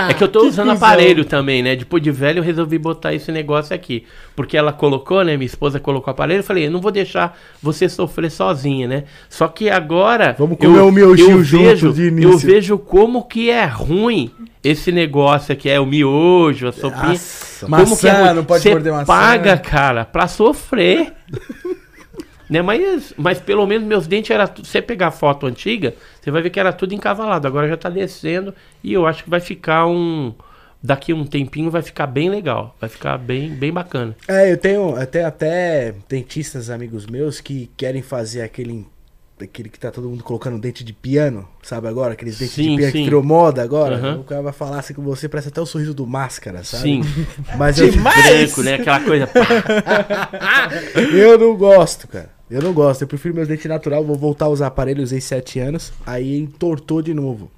É 0.09 0.14
que 0.14 0.24
eu 0.24 0.27
tô 0.27 0.42
usando 0.48 0.72
cuzão. 0.72 0.88
aparelho 0.88 1.25
também, 1.25 1.61
né? 1.64 1.75
Depois 1.75 2.01
de 2.01 2.11
velho 2.11 2.40
eu 2.40 2.43
resolvi 2.43 2.77
botar 2.77 3.14
esse 3.14 3.32
negócio 3.32 3.75
aqui. 3.75 4.06
Porque 4.35 4.58
ela 4.58 4.74
colocou, 4.74 5.24
né? 5.24 5.38
Minha 5.38 5.45
esposa 5.45 5.80
colocou 5.80 6.11
o 6.11 6.11
aparelho. 6.11 6.40
Eu 6.40 6.43
falei, 6.43 6.67
eu 6.67 6.72
não 6.72 6.82
vou 6.82 6.92
deixar 6.92 7.38
você 7.61 7.88
sofrer 7.88 8.30
sozinha, 8.30 8.88
né? 8.88 9.03
Só 9.30 9.48
que 9.48 9.69
agora. 9.69 10.35
Vamos 10.38 10.58
comer 10.58 10.80
eu, 10.80 10.88
um 10.88 10.92
miojinho 10.92 11.43
junto 11.43 11.64
vejo, 11.64 11.93
de 11.93 12.08
início. 12.08 12.32
Eu 12.32 12.38
vejo 12.38 12.77
como 12.77 13.24
que 13.24 13.50
é 13.50 13.66
ruim 13.66 14.32
esse 14.64 14.92
negócio 14.92 15.53
aqui. 15.53 15.69
É 15.69 15.80
o 15.80 15.85
miojo, 15.85 16.67
a 16.67 16.72
sopinha. 16.72 17.09
Nossa, 17.09 17.66
como 17.66 17.77
maçã, 17.77 17.95
que 17.95 18.08
é 18.08 18.22
ruim. 18.22 18.34
não 18.34 18.43
pode 18.43 18.69
morder 18.69 18.92
maçã. 18.93 19.06
paga, 19.06 19.58
cara, 19.58 20.06
pra 20.06 20.27
sofrer. 20.27 21.14
né? 22.49 22.61
mas, 22.61 23.14
mas 23.17 23.40
pelo 23.40 23.65
menos 23.65 23.88
meus 23.88 24.07
dentes 24.07 24.32
era 24.32 24.48
tudo. 24.48 24.67
Você 24.67 24.82
pegar 24.82 25.07
a 25.07 25.11
foto 25.11 25.45
antiga, 25.45 25.93
você 26.22 26.32
vai 26.32 26.41
ver 26.41 26.49
que 26.49 26.59
era 26.59 26.74
tudo 26.74 26.93
encavalado. 26.93 27.48
Agora 27.48 27.67
já 27.67 27.77
tá 27.77 27.90
descendo 27.90 28.53
e 28.83 28.93
eu 28.93 29.06
acho 29.06 29.24
que 29.24 29.30
vai 29.30 29.40
ficar 29.40 29.85
um. 29.88 30.33
Daqui 30.82 31.14
um 31.14 31.25
tempinho 31.25 31.72
vai 31.72 31.82
ficar 31.82 32.06
bem 32.06 32.30
legal. 32.30 32.75
Vai 32.80 32.88
ficar 32.88 33.17
bem, 33.17 33.49
bem 33.49 33.74
bacana. 33.74 34.15
É, 34.27 34.51
eu 34.51 34.57
tenho, 34.57 34.93
tenho 35.07 35.25
até 35.25 35.95
dentistas 36.07 36.69
amigos 36.69 37.07
meus 37.07 37.41
que 37.41 37.72
querem 37.75 38.03
fazer 38.03 38.43
aquele, 38.43 38.85
aquele 39.41 39.69
que 39.69 39.80
tá 39.80 39.90
todo 39.90 40.07
mundo 40.07 40.24
colocando 40.24 40.59
dente 40.59 40.83
de 40.83 40.93
piano, 40.93 41.48
sabe 41.64 41.88
agora? 41.88 42.14
Aqueles 42.14 42.38
dentes 42.38 42.53
Sim, 42.53 42.72
de 42.72 42.77
piano 42.77 42.91
sim. 42.91 42.98
que 42.99 43.03
virou 43.06 43.24
moda 43.24 43.64
agora. 43.64 43.95
Aham. 43.95 44.19
O 44.19 44.24
cara 44.25 44.43
vai 44.43 44.53
falar 44.53 44.77
assim 44.77 44.93
com 44.93 45.01
você, 45.01 45.27
parece 45.27 45.48
até 45.48 45.59
o 45.59 45.65
sorriso 45.65 45.91
do 45.91 46.06
máscara, 46.06 46.64
sabe? 46.64 46.83
Sim. 46.83 47.01
Mas 47.57 47.80
eu, 47.82 47.88
Branco, 47.98 48.61
né? 48.61 48.75
Aquela 48.75 48.99
coisa. 48.99 49.30
eu 51.15 51.40
não 51.40 51.56
gosto, 51.57 52.07
cara. 52.07 52.35
Eu 52.49 52.61
não 52.61 52.74
gosto. 52.74 53.01
Eu 53.01 53.07
prefiro 53.07 53.33
meus 53.35 53.48
dentes 53.48 53.65
natural. 53.65 54.03
Vou 54.03 54.15
voltar 54.15 54.45
a 54.45 54.49
usar 54.49 54.67
aparelho, 54.67 55.01
usei 55.03 55.19
7 55.22 55.59
anos. 55.59 55.91
Aí 56.06 56.38
entortou 56.38 57.01
de 57.01 57.14
novo. 57.14 57.49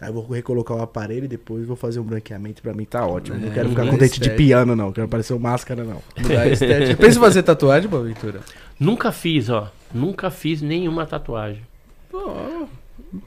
Aí 0.00 0.08
eu 0.08 0.14
vou 0.14 0.26
recolocar 0.26 0.76
o 0.76 0.82
aparelho 0.82 1.26
e 1.26 1.28
depois 1.28 1.66
vou 1.66 1.76
fazer 1.76 2.00
um 2.00 2.04
branqueamento. 2.04 2.62
Pra 2.62 2.72
mim 2.72 2.86
tá 2.86 3.06
ótimo. 3.06 3.38
não 3.38 3.48
É, 3.48 3.50
quero 3.54 3.68
ficar 3.68 3.86
com 3.86 3.98
dente 3.98 4.18
de 4.18 4.30
piano, 4.30 4.74
não. 4.74 4.92
Quero 4.92 5.08
parecer 5.08 5.34
um 5.34 5.38
máscara, 5.38 5.84
não. 5.84 6.00
Mudar 6.18 6.40
a 6.42 6.48
estética. 6.48 6.96
Pensa 6.96 7.18
em 7.18 7.20
fazer 7.20 7.42
tatuagem, 7.42 7.88
Boaventura? 7.88 8.40
Nunca 8.78 9.12
fiz, 9.12 9.50
ó. 9.50 9.70
Nunca 9.92 10.30
fiz 10.30 10.62
nenhuma 10.62 11.04
tatuagem. 11.04 11.62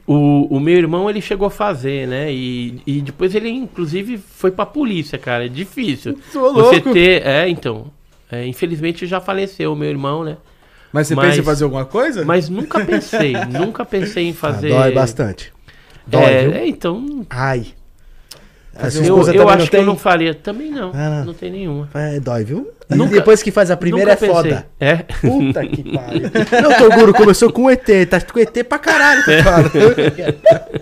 O, 0.06 0.56
o 0.56 0.60
meu 0.60 0.76
irmão, 0.76 1.08
ele 1.08 1.20
chegou 1.20 1.46
a 1.46 1.50
fazer, 1.50 2.08
né? 2.08 2.32
E, 2.32 2.80
e 2.86 3.00
depois 3.00 3.34
ele, 3.34 3.50
inclusive, 3.50 4.18
foi 4.18 4.50
pra 4.50 4.66
polícia, 4.66 5.16
cara. 5.18 5.46
É 5.46 5.48
difícil. 5.48 6.18
Você 6.32 6.38
louco. 6.38 6.92
ter. 6.92 7.24
É, 7.24 7.48
então. 7.48 7.86
É, 8.32 8.44
infelizmente 8.46 9.06
já 9.06 9.20
faleceu 9.20 9.72
o 9.72 9.76
meu 9.76 9.88
irmão, 9.88 10.24
né? 10.24 10.38
Mas 10.94 11.08
você 11.08 11.14
Mas- 11.16 11.26
pensa 11.26 11.40
em 11.40 11.44
fazer 11.44 11.64
alguma 11.64 11.84
coisa? 11.84 12.24
Mas 12.24 12.48
nunca 12.48 12.78
pensei, 12.84 13.32
nunca 13.50 13.84
pensei 13.84 14.28
em 14.28 14.32
fazer. 14.32 14.72
Ah, 14.72 14.82
dói 14.84 14.92
bastante. 14.92 15.52
Dói, 16.06 16.22
é, 16.22 16.42
viu? 16.42 16.52
é, 16.52 16.68
então. 16.68 17.26
Ai. 17.28 17.66
Sua 18.90 19.04
Eu, 19.04 19.22
eu 19.34 19.48
acho 19.48 19.64
que 19.66 19.70
tem? 19.70 19.80
eu 19.80 19.86
não 19.86 19.96
faria. 19.96 20.34
Também 20.34 20.70
não. 20.70 20.90
Ah, 20.94 21.10
não. 21.18 21.24
não 21.26 21.34
tem 21.34 21.50
nenhuma. 21.50 21.88
É, 21.94 22.18
dói, 22.20 22.44
viu? 22.44 22.70
E 22.90 22.94
Nunca- 22.96 23.12
depois 23.14 23.42
que 23.42 23.50
faz 23.50 23.70
a 23.70 23.76
primeira 23.76 24.12
é 24.12 24.16
foda. 24.16 24.66
É. 24.80 24.96
Puta 24.96 25.64
que 25.66 25.82
pariu. 25.94 26.22
Não, 26.62 26.74
Toguro 26.90 27.12
começou 27.14 27.52
com 27.52 27.70
ET, 27.70 27.86
tá 28.10 28.20
com 28.20 28.38
ET 28.38 28.64
pra 28.68 28.78
caralho, 28.78 29.22
É. 29.30 29.36
tu 29.38 29.44
fala. 29.44 29.70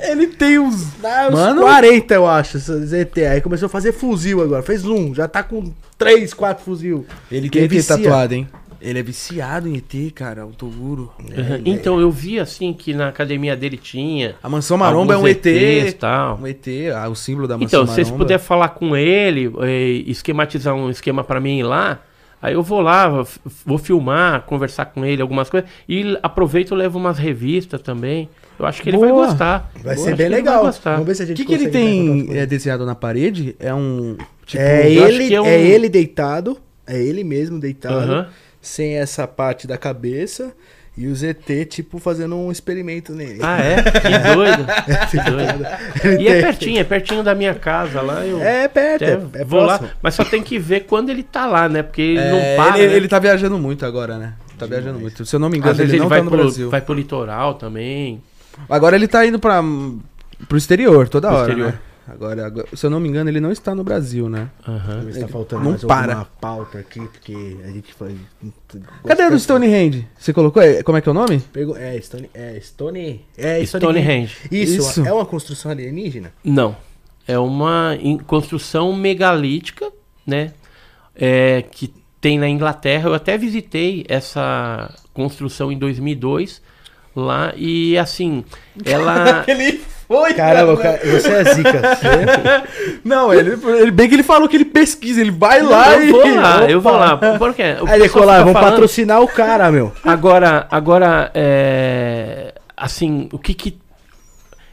Ele 0.11 0.27
tem 0.27 0.59
uns. 0.59 0.87
Dá 1.01 1.29
uns 1.29 1.35
Mano. 1.35 1.61
40, 1.63 2.15
eu 2.15 2.27
acho, 2.27 2.57
esses 2.57 2.93
ET. 2.93 3.17
Aí 3.19 3.41
começou 3.41 3.67
a 3.67 3.71
fazer 3.71 3.93
fuzil 3.93 4.43
agora. 4.43 4.63
Fez 4.63 4.85
um, 4.85 5.15
já 5.15 5.29
tá 5.29 5.43
com 5.43 5.73
3, 5.99 6.33
4 6.35 6.65
fuzil. 6.65 7.07
Ele 7.31 7.49
Que 7.49 7.67
tem 7.69 7.79
ET 7.79 7.87
tatuado, 7.87 8.35
hein? 8.35 8.49
Ele 8.83 8.99
é 8.99 9.03
viciado 9.03 9.69
em 9.69 9.77
ET, 9.77 10.13
cara, 10.15 10.45
o 10.45 10.51
Toguro. 10.53 11.13
Uhum. 11.21 11.63
Então 11.65 12.01
eu 12.01 12.11
vi 12.11 12.41
assim 12.41 12.73
que 12.73 12.93
na 12.93 13.09
academia 13.09 13.57
dele 13.57 13.77
tinha. 13.77 14.35
A 14.43 14.49
mansão 14.49 14.77
maromba 14.77 15.15
é 15.15 15.17
um 15.17 15.27
ET. 15.27 15.47
ETs, 15.47 15.95
tal. 15.95 16.39
Um 16.43 16.47
ET, 16.47 16.67
ah, 16.95 17.09
o 17.09 17.15
símbolo 17.15 17.47
da 17.47 17.57
mansão 17.57 17.67
Então, 17.67 17.81
se 17.87 17.91
maromba. 17.91 17.95
vocês 17.95 18.11
puderem 18.11 18.43
falar 18.45 18.71
com 18.71 18.97
ele, 18.97 19.53
eh, 19.63 20.03
esquematizar 20.07 20.75
um 20.75 20.91
esquema 20.91 21.23
pra 21.23 21.41
mim 21.41 21.59
ir 21.61 21.63
lá, 21.63 22.01
aí 22.41 22.55
eu 22.55 22.63
vou 22.63 22.81
lá, 22.81 23.25
vou 23.65 23.79
filmar, 23.79 24.43
conversar 24.43 24.87
com 24.87 25.05
ele, 25.05 25.23
algumas 25.23 25.49
coisas, 25.49 25.69
e 25.89 26.19
aproveito 26.23 26.75
e 26.75 26.77
levo 26.77 26.99
umas 26.99 27.19
revistas 27.19 27.81
também. 27.81 28.29
Eu 28.59 28.67
acho 28.67 28.83
que 28.83 28.91
ele 28.91 28.99
vai 28.99 29.11
Boa. 29.11 29.27
gostar. 29.27 29.71
Vai 29.83 29.95
Eu 29.95 29.99
ser 29.99 30.17
bem 30.17 30.29
vai 30.29 30.39
legal. 30.39 30.63
Vamos 30.63 31.07
ver 31.07 31.15
se 31.15 31.23
a 31.23 31.25
O 31.25 31.29
gente 31.29 31.37
que, 31.39 31.45
que 31.47 31.55
ele 31.55 31.69
tem 31.69 32.29
é, 32.37 32.47
desenhado 32.47 32.85
na 32.85 32.95
parede? 32.95 33.57
É 33.59 33.73
um. 33.75 34.17
Tipo. 34.45 34.63
É 34.63 34.91
ele, 34.91 35.29
que 35.29 35.35
é 35.35 35.41
um- 35.41 35.47
é 35.47 35.61
ele 35.61 35.89
deitado, 35.89 36.59
é 36.87 37.01
ele 37.01 37.25
mesmo 37.25 37.59
deitado, 37.59 37.95
Aham. 38.13 38.29
Sem 38.63 38.97
essa 38.97 39.27
parte 39.29 39.67
da 39.67 39.77
cabeça. 39.77 40.53
E 40.95 41.07
o 41.07 41.15
ZT, 41.17 41.65
tipo, 41.71 41.99
fazendo 41.99 42.37
um 42.37 42.53
experimento 42.53 43.15
nele. 43.15 43.39
Ah, 43.43 43.59
é? 43.63 43.77
Que 43.83 44.35
doido. 44.35 44.67
Que 45.11 45.17
doido. 45.31 46.21
E 46.21 46.29
é 46.29 46.43
pertinho, 46.43 46.81
é 46.81 46.85
pertinho 46.85 47.23
da 47.23 47.35
minha 47.35 47.55
casa 47.55 48.03
lá. 48.03 48.27
Eu 48.27 48.43
É 48.43 48.69
perto, 48.69 49.03
até 49.05 49.39
é, 49.39 49.41
é 49.41 49.45
vou 49.45 49.63
lá, 49.63 49.81
mas 50.03 50.13
só 50.15 50.23
tem 50.23 50.43
que 50.43 50.59
ver 50.59 50.81
quando 50.81 51.09
ele 51.09 51.23
tá 51.23 51.47
lá, 51.47 51.67
né? 51.67 51.83
Porque 51.83 52.03
ele 52.03 52.19
É, 52.19 52.57
não 52.57 52.65
para. 52.67 52.79
ele, 52.79 52.89
né? 52.89 52.97
ele 52.97 53.09
tá 53.09 53.19
viajando 53.19 53.59
muito 53.59 53.87
agora, 53.87 54.19
né? 54.19 54.35
Tá 54.59 54.67
viajando 54.67 54.99
muito. 55.01 55.25
Se 55.25 55.35
eu 55.35 55.41
não 55.41 55.49
me 55.49 55.57
engano, 55.57 55.73
Às 55.73 55.79
vezes 55.79 55.93
ele, 55.95 55.97
ele 55.97 56.03
não 56.03 56.09
vai, 56.11 56.19
tá 56.19 56.25
no 56.25 56.31
pro, 56.31 56.41
Brasil. 56.43 56.69
vai 56.71 56.81
pro 56.83 56.95
litoral 56.95 57.55
também. 57.55 58.23
Agora 58.69 58.95
ele 58.95 59.09
tá 59.09 59.25
indo 59.25 59.39
pra, 59.39 59.63
pro 60.47 60.59
exterior 60.59 61.09
toda 61.09 61.29
Pro 61.29 61.37
hora. 61.39 61.49
exterior. 61.49 61.73
Né? 61.73 61.79
Agora, 62.09 62.47
agora- 62.47 62.67
se 62.75 62.85
eu 62.85 62.91
não 62.91 62.99
me 62.99 63.09
engano, 63.09 63.31
ele 63.31 63.39
não 63.41 63.53
está 63.53 63.75
no 63.75 63.85
Brasil, 63.85 64.29
né? 64.29 64.51
Aham. 64.67 65.03
Mas 65.05 65.19
tá 65.19 65.29
faltando 65.29 65.63
Não 65.63 65.71
mais 65.71 65.85
para. 65.85 66.13
alguma 66.15 66.25
pauta 66.41 66.79
aqui, 66.79 67.01
porque 67.01 67.57
a 67.65 67.69
gente 67.69 67.95
foi... 67.95 68.17
Cadê 69.07 69.31
do 69.31 69.39
Stonehenge? 69.39 70.07
Você 70.19 70.33
colocou? 70.33 70.61
É, 70.63 70.83
Como 70.83 70.99
é 70.99 71.01
que 71.01 71.09
é 71.09 71.13
o 71.13 71.15
nome? 71.15 71.39
Pegou, 71.53 71.77
é, 71.77 72.01
Stone... 72.01 72.29
É, 72.35 72.59
Stone... 72.61 73.25
É, 73.37 73.65
Stonehenge. 73.65 74.37
Isso, 74.51 74.79
Isso. 74.81 75.07
é 75.07 75.13
uma 75.13 75.25
construção 75.25 75.71
alienígena? 75.71 76.33
Não. 76.43 76.77
É 77.27 77.39
uma 77.39 77.97
in- 78.01 78.19
construção 78.19 78.93
megalítica, 78.97 79.89
né? 80.27 80.53
É, 81.15 81.63
que 81.63 81.93
tem 82.21 82.37
na 82.39 82.49
Inglaterra. 82.49 83.09
Eu 83.11 83.15
até 83.15 83.39
visitei 83.39 84.05
essa 84.09 84.93
construção 85.15 85.71
em 85.71 85.79
2002 85.79 86.61
lá 87.15 87.53
e 87.57 87.97
assim, 87.99 88.45
ela 88.85 89.45
Ele 89.47 89.81
foi, 90.07 90.35
Caramba, 90.35 90.77
cara, 90.77 91.01
você 91.05 91.29
é 91.33 91.45
zica. 91.55 91.73
Você- 91.97 93.01
Não, 93.05 93.33
ele, 93.33 93.57
ele 93.81 93.91
bem 93.91 94.09
que 94.09 94.15
ele 94.15 94.23
falou 94.23 94.49
que 94.49 94.57
ele 94.57 94.65
pesquisa, 94.65 95.21
ele 95.21 95.31
vai 95.31 95.63
lá 95.63 95.95
eu 95.97 96.03
e. 96.05 96.11
vou 96.13 96.35
lá, 96.37 96.71
eu 96.71 96.81
vou 96.81 96.93
lá. 96.93 97.17
Por 97.39 97.55
quê? 97.55 97.77
Aí, 97.87 98.01
Decolar, 98.01 98.37
fica 98.39 98.45
vamos 98.45 98.53
falando- 98.53 98.71
patrocinar 98.71 99.21
o 99.23 99.29
cara, 99.29 99.71
meu. 99.71 99.93
Agora, 100.05 100.67
agora, 100.71 101.31
é, 101.35 102.55
assim, 102.77 103.29
o 103.33 103.39
que 103.39 103.55
que 103.55 103.79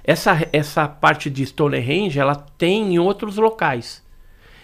essa 0.04 0.46
essa 0.52 0.88
parte 0.88 1.30
de 1.30 1.46
Stonehenge, 1.46 2.20
ela 2.20 2.36
tem 2.58 2.94
em 2.96 3.00
outros 3.00 3.38
locais. 3.38 4.02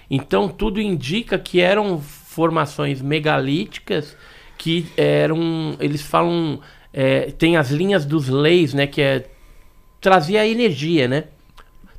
Então 0.10 0.48
tudo 0.48 0.80
indica 0.82 1.38
que 1.40 1.60
eram 1.62 2.00
formações 2.02 3.02
megalíticas 3.02 4.16
que 4.58 4.88
eram, 4.98 5.76
eles 5.80 6.02
falam, 6.02 6.60
é, 6.94 7.32
tem 7.38 7.58
as 7.58 7.70
linhas 7.72 8.06
dos 8.06 8.28
leis, 8.30 8.74
né, 8.74 8.88
que 8.88 9.02
é 9.02 9.26
trazia 10.06 10.48
energia, 10.48 11.08
né? 11.08 11.24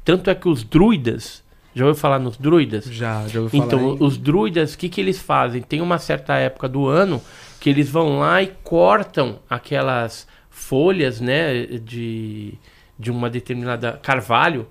Tanto 0.04 0.30
é 0.30 0.34
que 0.36 0.48
os 0.48 0.62
druidas, 0.62 1.42
já 1.74 1.84
ouviu 1.84 2.00
falar 2.00 2.20
nos 2.20 2.36
druidas? 2.36 2.84
Já, 2.84 3.26
já 3.26 3.40
ouviu 3.40 3.60
falar. 3.60 3.66
Então, 3.66 3.96
os 3.98 4.16
druidas, 4.16 4.74
o 4.74 4.78
que, 4.78 4.88
que 4.88 5.00
eles 5.00 5.18
fazem? 5.18 5.60
Tem 5.60 5.80
uma 5.80 5.98
certa 5.98 6.36
época 6.36 6.68
do 6.68 6.86
ano 6.86 7.20
que 7.58 7.68
eles 7.68 7.90
vão 7.90 8.20
lá 8.20 8.40
e 8.40 8.52
cortam 8.62 9.40
aquelas 9.50 10.28
folhas, 10.48 11.20
né, 11.20 11.66
de, 11.66 12.54
de 12.96 13.10
uma 13.10 13.28
determinada 13.28 13.98
carvalho, 14.00 14.68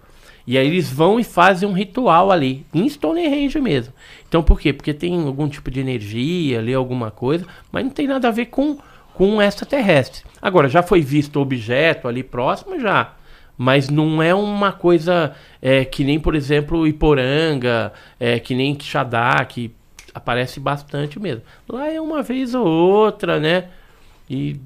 e 0.47 0.57
aí 0.57 0.65
eles 0.65 0.89
vão 0.89 1.19
e 1.19 1.23
fazem 1.25 1.67
um 1.67 1.73
ritual 1.73 2.31
ali, 2.31 2.65
em 2.73 2.87
Stonehenge 2.87 3.59
mesmo. 3.59 3.93
Então, 4.29 4.41
por 4.41 4.57
quê? 4.61 4.71
Porque 4.71 4.93
tem 4.93 5.21
algum 5.25 5.49
tipo 5.49 5.69
de 5.69 5.81
energia 5.81 6.59
ali, 6.59 6.73
alguma 6.73 7.11
coisa, 7.11 7.45
mas 7.69 7.83
não 7.83 7.91
tem 7.91 8.07
nada 8.07 8.29
a 8.29 8.31
ver 8.31 8.45
com, 8.45 8.77
com 9.13 9.41
extraterrestre. 9.41 10.23
Agora, 10.41 10.69
já 10.69 10.81
foi 10.81 11.01
visto 11.01 11.41
objeto 11.41 12.07
ali 12.07 12.23
próximo? 12.23 12.79
Já. 12.79 13.14
Mas 13.57 13.89
não 13.89 14.21
é 14.21 14.33
uma 14.35 14.71
coisa 14.71 15.33
é, 15.61 15.85
que 15.85 16.03
nem, 16.03 16.19
por 16.19 16.35
exemplo, 16.35 16.85
Iporanga, 16.85 17.93
é, 18.19 18.39
que 18.39 18.53
nem 18.53 18.75
Quixadá, 18.75 19.43
que 19.45 19.71
aparece 20.13 20.59
bastante 20.59 21.19
mesmo. 21.19 21.43
Lá 21.67 21.89
é 21.89 21.99
uma 21.99 22.21
vez 22.21 22.53
ou 22.53 22.65
outra, 22.65 23.39
né? 23.39 23.69
E 24.29 24.57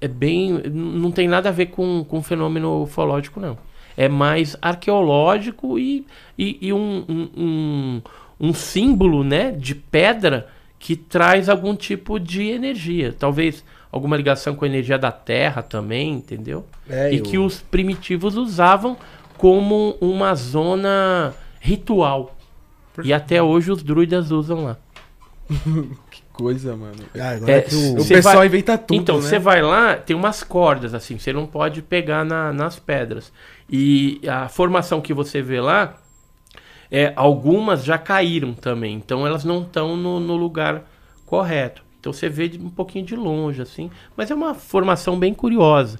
é 0.00 0.08
bem. 0.08 0.52
Não 0.70 1.10
tem 1.10 1.28
nada 1.28 1.48
a 1.48 1.52
ver 1.52 1.66
com, 1.66 2.04
com 2.04 2.22
fenômeno 2.22 2.82
ufológico, 2.82 3.40
não. 3.40 3.58
É 3.96 4.08
mais 4.08 4.56
arqueológico 4.60 5.78
e, 5.78 6.06
e, 6.38 6.58
e 6.60 6.72
um, 6.72 7.04
um, 7.08 7.30
um, 7.36 8.02
um 8.38 8.52
símbolo, 8.52 9.24
né? 9.24 9.50
De 9.50 9.74
pedra 9.74 10.48
que 10.78 10.94
traz 10.94 11.48
algum 11.48 11.74
tipo 11.74 12.20
de 12.20 12.48
energia. 12.48 13.14
Talvez 13.18 13.64
alguma 13.96 14.16
ligação 14.16 14.54
com 14.54 14.64
a 14.64 14.68
energia 14.68 14.98
da 14.98 15.10
Terra 15.10 15.62
também, 15.62 16.12
entendeu? 16.12 16.64
É, 16.88 17.12
e 17.12 17.18
eu- 17.18 17.24
que 17.24 17.38
os 17.38 17.60
primitivos 17.60 18.36
usavam 18.36 18.96
como 19.36 19.96
uma 20.00 20.34
zona 20.34 21.34
ritual. 21.60 22.36
E 23.04 23.12
até 23.12 23.42
hoje 23.42 23.70
os 23.72 23.82
druidas 23.82 24.30
usam 24.30 24.64
lá. 24.64 24.76
Que 26.10 26.22
coisa, 26.32 26.76
mano. 26.76 26.96
Ah, 27.18 27.30
agora 27.30 27.52
É, 27.52 27.60
que 27.62 27.74
o... 27.74 28.00
O 28.00 28.06
pessoal 28.06 28.36
vai- 28.36 28.46
inventa 28.46 28.76
tudo. 28.78 29.00
então, 29.00 29.16
né? 29.16 29.22
você 29.22 29.38
vai 29.38 29.62
lá, 29.62 29.96
tem 29.96 30.14
umas 30.14 30.42
cordas 30.42 30.92
assim, 30.94 31.18
você 31.18 31.32
não 31.32 31.46
pode 31.46 31.80
pegar 31.82 32.24
na- 32.24 32.52
nas 32.52 32.78
pedras. 32.78 33.32
E 33.70 34.20
a 34.28 34.48
formação 34.48 35.00
que 35.00 35.14
você 35.14 35.40
vê 35.42 35.60
lá, 35.60 35.94
é, 36.90 37.12
algumas 37.16 37.84
já 37.84 37.96
caíram 37.98 38.52
também, 38.54 38.94
então 38.96 39.26
elas 39.26 39.44
não 39.44 39.62
estão 39.62 39.96
no, 39.96 40.20
no 40.20 40.36
lugar 40.36 40.82
correto. 41.24 41.82
Então 42.06 42.12
você 42.12 42.28
vê 42.28 42.46
de 42.46 42.56
um 42.56 42.70
pouquinho 42.70 43.04
de 43.04 43.16
longe, 43.16 43.60
assim, 43.60 43.90
mas 44.16 44.30
é 44.30 44.34
uma 44.34 44.54
formação 44.54 45.18
bem 45.18 45.34
curiosa. 45.34 45.98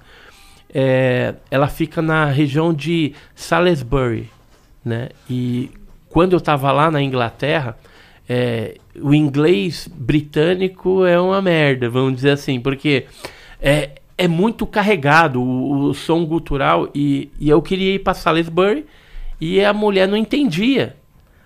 É, 0.73 1.35
ela 1.51 1.67
fica 1.67 2.01
na 2.01 2.27
região 2.27 2.73
de 2.73 3.13
Salisbury, 3.35 4.29
né? 4.85 5.09
E 5.29 5.69
quando 6.09 6.31
eu 6.31 6.37
estava 6.37 6.71
lá 6.71 6.89
na 6.89 7.01
Inglaterra, 7.01 7.77
é, 8.29 8.77
o 8.95 9.13
inglês 9.13 9.89
britânico 9.93 11.03
é 11.03 11.19
uma 11.19 11.41
merda, 11.41 11.89
vamos 11.89 12.15
dizer 12.15 12.31
assim, 12.31 12.61
porque 12.61 13.05
é, 13.61 13.99
é 14.17 14.29
muito 14.29 14.65
carregado 14.65 15.41
o, 15.41 15.89
o 15.89 15.93
som 15.93 16.23
gutural 16.23 16.89
e, 16.95 17.29
e 17.37 17.49
eu 17.49 17.61
queria 17.61 17.95
ir 17.95 17.99
para 17.99 18.13
Salisbury 18.13 18.85
e 19.41 19.61
a 19.61 19.73
mulher 19.73 20.07
não 20.07 20.15
entendia. 20.15 20.95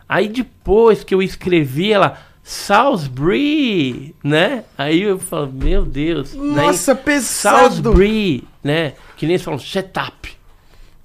Aí 0.08 0.28
depois 0.28 1.04
que 1.04 1.16
eu 1.16 1.22
escrevi, 1.24 1.92
ela 1.92 2.31
Salisbury, 2.52 4.14
né? 4.24 4.64
Aí 4.78 5.02
eu 5.04 5.18
falo, 5.18 5.52
meu 5.52 5.86
Deus, 5.86 6.34
né? 6.34 6.64
Nossa, 6.66 6.94
pesado. 6.94 7.58
Salisbury, 7.60 8.44
né? 8.64 8.94
Que 9.16 9.26
nem 9.26 9.36
eles 9.36 9.42
falam 9.44 9.60
shut 9.60 9.90
up, 10.00 10.30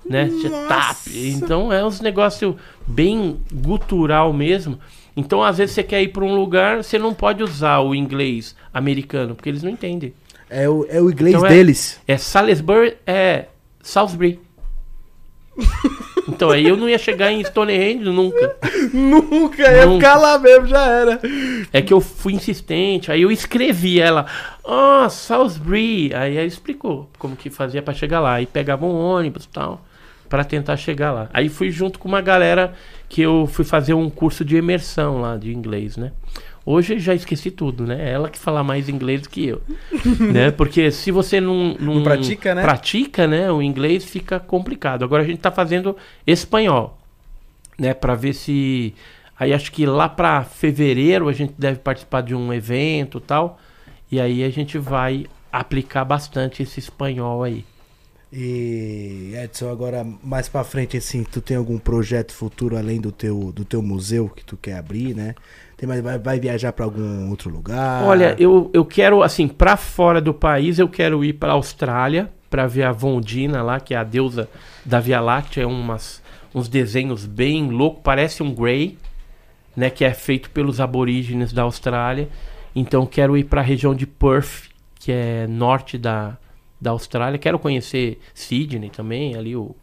né? 0.08 0.28
Shut 0.28 0.48
Nossa. 0.50 1.08
up. 1.10 1.28
Então 1.28 1.72
é 1.72 1.84
uns 1.84 2.00
negócios 2.00 2.54
bem 2.86 3.38
gutural 3.52 4.32
mesmo. 4.32 4.78
Então 5.16 5.42
às 5.42 5.58
vezes 5.58 5.74
você 5.74 5.82
quer 5.82 6.02
ir 6.02 6.08
para 6.08 6.24
um 6.24 6.34
lugar, 6.34 6.82
você 6.82 6.98
não 6.98 7.14
pode 7.14 7.42
usar 7.42 7.78
o 7.80 7.94
inglês 7.94 8.54
americano, 8.72 9.34
porque 9.34 9.48
eles 9.48 9.62
não 9.62 9.70
entendem. 9.70 10.12
É 10.50 10.68
o, 10.68 10.86
é 10.88 11.00
o 11.00 11.10
inglês 11.10 11.34
Então 11.34 11.46
é- 11.46 11.50
deles. 11.50 12.00
É 12.06 12.16
Salisbury, 12.16 12.96
é 13.06 13.46
Salisbury. 13.82 14.40
Então 16.28 16.50
aí 16.50 16.66
eu 16.66 16.76
não 16.76 16.88
ia 16.88 16.98
chegar 16.98 17.30
em 17.32 17.42
Stonehenge 17.42 18.04
nunca. 18.04 18.56
Nunca 18.92 19.62
ia 19.62 19.86
Nunca. 19.86 20.06
ficar 20.06 20.18
lá 20.18 20.38
mesmo, 20.38 20.66
já 20.66 20.86
era. 20.86 21.20
É 21.72 21.82
que 21.82 21.92
eu 21.92 22.00
fui 22.00 22.32
insistente, 22.34 23.10
aí 23.10 23.22
eu 23.22 23.30
escrevi 23.30 24.00
ela, 24.00 24.26
ah, 24.64 25.08
Salisbury. 25.08 26.12
Aí 26.14 26.36
ela 26.36 26.46
explicou 26.46 27.10
como 27.18 27.36
que 27.36 27.50
fazia 27.50 27.82
pra 27.82 27.92
chegar 27.92 28.20
lá. 28.20 28.34
Aí 28.34 28.46
pegava 28.46 28.86
um 28.86 28.94
ônibus 28.94 29.44
e 29.44 29.48
tal, 29.48 29.84
pra 30.28 30.44
tentar 30.44 30.76
chegar 30.76 31.12
lá. 31.12 31.28
Aí 31.32 31.48
fui 31.48 31.70
junto 31.70 31.98
com 31.98 32.08
uma 32.08 32.20
galera 32.20 32.74
que 33.08 33.22
eu 33.22 33.48
fui 33.52 33.64
fazer 33.64 33.94
um 33.94 34.08
curso 34.08 34.44
de 34.44 34.56
imersão 34.56 35.20
lá 35.20 35.36
de 35.36 35.52
inglês, 35.52 35.96
né? 35.96 36.12
Hoje 36.68 36.98
já 36.98 37.14
esqueci 37.14 37.50
tudo, 37.52 37.86
né? 37.86 38.10
Ela 38.10 38.28
que 38.28 38.38
fala 38.38 38.64
mais 38.64 38.88
inglês 38.88 39.22
do 39.22 39.28
que 39.28 39.46
eu, 39.46 39.62
né? 40.32 40.50
Porque 40.50 40.90
se 40.90 41.12
você 41.12 41.40
não, 41.40 41.76
não, 41.78 41.94
Não 41.94 42.02
pratica, 42.02 42.54
né? 42.56 42.62
pratica, 42.62 43.26
né? 43.28 43.50
O 43.52 43.62
inglês 43.62 44.04
fica 44.04 44.40
complicado. 44.40 45.04
Agora 45.04 45.22
a 45.22 45.26
gente 45.26 45.38
tá 45.38 45.52
fazendo 45.52 45.96
espanhol. 46.26 46.98
né, 47.78 47.94
para 47.94 48.14
ver 48.14 48.32
se 48.34 48.94
aí 49.38 49.52
acho 49.52 49.70
que 49.70 49.86
lá 49.86 50.08
para 50.08 50.42
fevereiro 50.44 51.28
a 51.28 51.32
gente 51.32 51.54
deve 51.58 51.78
participar 51.78 52.22
de 52.22 52.34
um 52.34 52.52
evento, 52.52 53.20
tal, 53.20 53.60
e 54.10 54.18
aí 54.20 54.42
a 54.42 54.50
gente 54.50 54.78
vai 54.78 55.26
aplicar 55.52 56.04
bastante 56.04 56.62
esse 56.62 56.80
espanhol 56.80 57.44
aí. 57.44 57.64
E 58.32 59.32
Edson, 59.36 59.70
agora 59.70 60.04
mais 60.22 60.48
pra 60.48 60.64
frente, 60.64 60.96
assim, 60.96 61.22
tu 61.24 61.40
tem 61.40 61.56
algum 61.56 61.78
projeto 61.78 62.32
futuro 62.32 62.76
além 62.76 63.00
do 63.00 63.12
teu, 63.12 63.52
do 63.52 63.64
teu 63.64 63.80
museu 63.80 64.28
que 64.28 64.44
tu 64.44 64.56
quer 64.56 64.76
abrir, 64.78 65.14
né? 65.14 65.34
Tem 65.76 65.86
mais, 65.86 66.00
vai, 66.00 66.18
vai 66.18 66.40
viajar 66.40 66.72
pra 66.72 66.86
algum 66.86 67.28
outro 67.28 67.50
lugar? 67.50 68.02
Olha, 68.04 68.34
eu, 68.38 68.70
eu 68.72 68.84
quero, 68.84 69.22
assim, 69.22 69.46
pra 69.46 69.76
fora 69.76 70.20
do 70.20 70.32
país, 70.32 70.78
eu 70.78 70.88
quero 70.88 71.22
ir 71.22 71.34
pra 71.34 71.52
Austrália 71.52 72.30
pra 72.48 72.66
ver 72.66 72.84
a 72.84 72.92
Vondina 72.92 73.62
lá, 73.62 73.78
que 73.78 73.92
é 73.92 73.96
a 73.98 74.04
deusa 74.04 74.48
da 74.84 75.00
Via 75.00 75.20
Láctea, 75.20 75.64
é 75.64 75.66
umas, 75.66 76.22
uns 76.54 76.68
desenhos 76.68 77.26
bem 77.26 77.68
loucos, 77.68 78.00
parece 78.02 78.42
um 78.42 78.54
Grey, 78.54 78.96
né, 79.76 79.90
que 79.90 80.04
é 80.04 80.14
feito 80.14 80.48
pelos 80.50 80.80
aborígenes 80.80 81.52
da 81.52 81.62
Austrália. 81.62 82.28
Então 82.74 83.04
quero 83.04 83.36
ir 83.36 83.44
pra 83.44 83.60
região 83.60 83.94
de 83.94 84.06
Perth, 84.06 84.70
que 84.98 85.12
é 85.12 85.46
norte 85.46 85.98
da, 85.98 86.38
da 86.80 86.90
Austrália. 86.92 87.38
Quero 87.38 87.58
conhecer 87.58 88.18
Sydney 88.32 88.88
também, 88.88 89.34
ali 89.34 89.54
o 89.54 89.76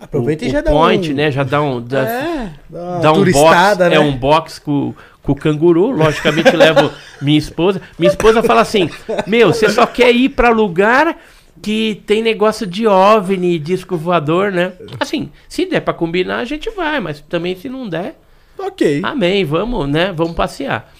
Aproveita 0.00 0.44
o, 0.44 0.48
e 0.48 0.50
já 0.50 0.60
o 0.60 0.62
dá 0.62 0.70
Point, 0.70 1.12
um... 1.12 1.14
né? 1.14 1.30
Já 1.30 1.42
dá 1.42 1.62
um 1.62 1.80
dá, 1.80 2.00
É, 2.08 2.52
dá 2.68 2.98
dá 3.00 3.12
um 3.12 3.16
box, 3.16 3.32
turistada, 3.32 3.88
né? 3.88 3.96
é 3.96 4.00
um 4.00 4.16
box 4.16 4.58
com, 4.58 4.94
com 5.22 5.32
o 5.32 5.36
canguru. 5.36 5.90
Logicamente 5.90 6.54
levo 6.56 6.90
minha 7.20 7.38
esposa. 7.38 7.80
Minha 7.98 8.10
esposa 8.10 8.42
fala 8.42 8.60
assim: 8.60 8.88
"Meu, 9.26 9.52
você 9.52 9.68
só 9.68 9.86
quer 9.86 10.12
ir 10.12 10.30
pra 10.30 10.50
lugar 10.50 11.16
que 11.60 12.02
tem 12.06 12.22
negócio 12.22 12.66
de 12.66 12.86
OVNI, 12.86 13.58
disco 13.58 13.96
voador, 13.96 14.52
né? 14.52 14.72
Assim, 15.00 15.30
se 15.48 15.66
der 15.66 15.80
pra 15.80 15.92
combinar, 15.92 16.38
a 16.38 16.44
gente 16.44 16.70
vai, 16.70 17.00
mas 17.00 17.20
também 17.20 17.56
se 17.56 17.68
não 17.68 17.88
der, 17.88 18.14
Ok. 18.58 19.00
Amém, 19.04 19.44
vamos, 19.44 19.88
né? 19.88 20.12
Vamos 20.12 20.34
passear. 20.34 20.92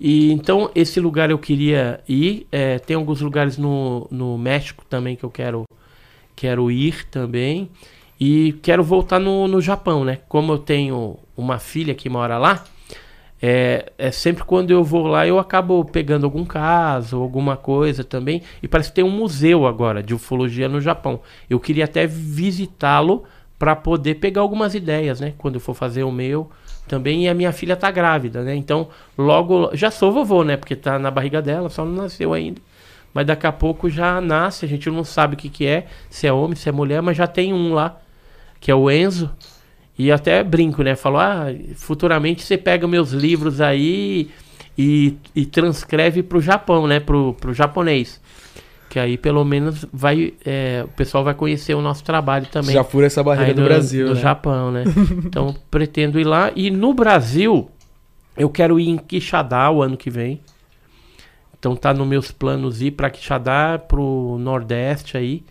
E 0.00 0.32
então 0.32 0.70
esse 0.74 0.98
lugar 0.98 1.30
eu 1.30 1.38
queria 1.38 2.00
ir. 2.08 2.46
é, 2.50 2.78
tem 2.78 2.96
alguns 2.96 3.20
lugares 3.20 3.58
no, 3.58 4.08
no 4.10 4.36
México 4.38 4.84
também 4.88 5.14
que 5.14 5.24
eu 5.24 5.30
quero 5.30 5.64
quero 6.34 6.70
ir 6.70 7.06
também. 7.10 7.70
E 8.20 8.52
quero 8.62 8.82
voltar 8.82 9.18
no, 9.18 9.48
no 9.48 9.60
Japão, 9.60 10.04
né? 10.04 10.18
Como 10.28 10.52
eu 10.52 10.58
tenho 10.58 11.18
uma 11.36 11.58
filha 11.58 11.94
que 11.94 12.08
mora 12.08 12.38
lá, 12.38 12.64
é, 13.42 13.92
é 13.98 14.10
sempre 14.10 14.44
quando 14.44 14.70
eu 14.70 14.82
vou 14.82 15.06
lá 15.06 15.26
eu 15.26 15.38
acabo 15.38 15.84
pegando 15.84 16.24
algum 16.24 16.44
caso, 16.44 17.20
alguma 17.20 17.56
coisa 17.56 18.02
também. 18.02 18.42
E 18.62 18.68
parece 18.68 18.90
que 18.90 18.94
tem 18.96 19.04
um 19.04 19.10
museu 19.10 19.66
agora 19.66 20.02
de 20.02 20.14
ufologia 20.14 20.68
no 20.68 20.80
Japão. 20.80 21.20
Eu 21.50 21.60
queria 21.60 21.84
até 21.84 22.06
visitá-lo 22.06 23.24
para 23.58 23.76
poder 23.76 24.14
pegar 24.16 24.40
algumas 24.40 24.74
ideias, 24.74 25.20
né? 25.20 25.34
Quando 25.36 25.56
eu 25.56 25.60
for 25.60 25.74
fazer 25.74 26.04
o 26.04 26.12
meu 26.12 26.50
também. 26.88 27.24
E 27.24 27.28
a 27.28 27.34
minha 27.34 27.52
filha 27.52 27.76
tá 27.76 27.90
grávida, 27.90 28.42
né? 28.42 28.54
Então, 28.54 28.88
logo. 29.16 29.70
Já 29.74 29.90
sou 29.90 30.12
vovô, 30.12 30.42
né? 30.44 30.56
Porque 30.56 30.76
tá 30.76 30.98
na 30.98 31.10
barriga 31.10 31.42
dela, 31.42 31.68
só 31.68 31.84
não 31.84 32.02
nasceu 32.02 32.32
ainda. 32.32 32.60
Mas 33.12 33.26
daqui 33.26 33.46
a 33.46 33.52
pouco 33.52 33.88
já 33.88 34.20
nasce, 34.20 34.64
a 34.64 34.68
gente 34.68 34.90
não 34.90 35.04
sabe 35.04 35.34
o 35.34 35.36
que, 35.36 35.48
que 35.48 35.66
é, 35.66 35.86
se 36.10 36.26
é 36.26 36.32
homem, 36.32 36.56
se 36.56 36.68
é 36.68 36.72
mulher, 36.72 37.00
mas 37.00 37.16
já 37.16 37.28
tem 37.28 37.52
um 37.52 37.72
lá, 37.72 38.00
que 38.64 38.70
é 38.70 38.74
o 38.74 38.90
Enzo. 38.90 39.30
E 39.96 40.10
até 40.10 40.42
brinco, 40.42 40.82
né? 40.82 40.96
Falo, 40.96 41.18
ah, 41.18 41.48
futuramente 41.76 42.42
você 42.42 42.56
pega 42.56 42.88
meus 42.88 43.12
livros 43.12 43.60
aí 43.60 44.30
e, 44.76 45.18
e 45.36 45.44
transcreve 45.44 46.22
pro 46.22 46.40
Japão, 46.40 46.86
né? 46.86 46.98
Pro, 46.98 47.34
pro 47.34 47.52
japonês. 47.52 48.18
Que 48.88 48.98
aí 48.98 49.18
pelo 49.18 49.44
menos 49.44 49.84
vai. 49.92 50.32
é, 50.46 50.82
o 50.82 50.88
pessoal 50.88 51.22
vai 51.22 51.34
conhecer 51.34 51.74
o 51.74 51.82
nosso 51.82 52.02
trabalho 52.02 52.46
também. 52.46 52.72
Já 52.72 52.82
fura 52.82 53.06
essa 53.06 53.22
barreira 53.22 53.50
Aí 53.50 53.54
do 53.54 53.60
no, 53.60 53.68
Brasil, 53.68 54.08
no 54.08 54.14
né? 54.14 54.20
Japão, 54.20 54.72
né? 54.72 54.84
então 55.26 55.54
pretendo 55.70 56.18
ir 56.18 56.24
lá. 56.24 56.50
E 56.56 56.70
no 56.70 56.94
Brasil, 56.94 57.70
eu 58.34 58.48
quero 58.48 58.80
ir 58.80 58.88
em 58.88 58.96
Quixadá 58.96 59.70
o 59.70 59.82
ano 59.82 59.98
que 59.98 60.08
vem. 60.08 60.40
Então 61.58 61.76
tá 61.76 61.92
nos 61.92 62.08
meus 62.08 62.30
planos 62.32 62.80
ir 62.80 62.92
para 62.92 63.10
Quixadá, 63.10 63.78
pro 63.78 64.38
Nordeste 64.40 65.18
aí. 65.18 65.44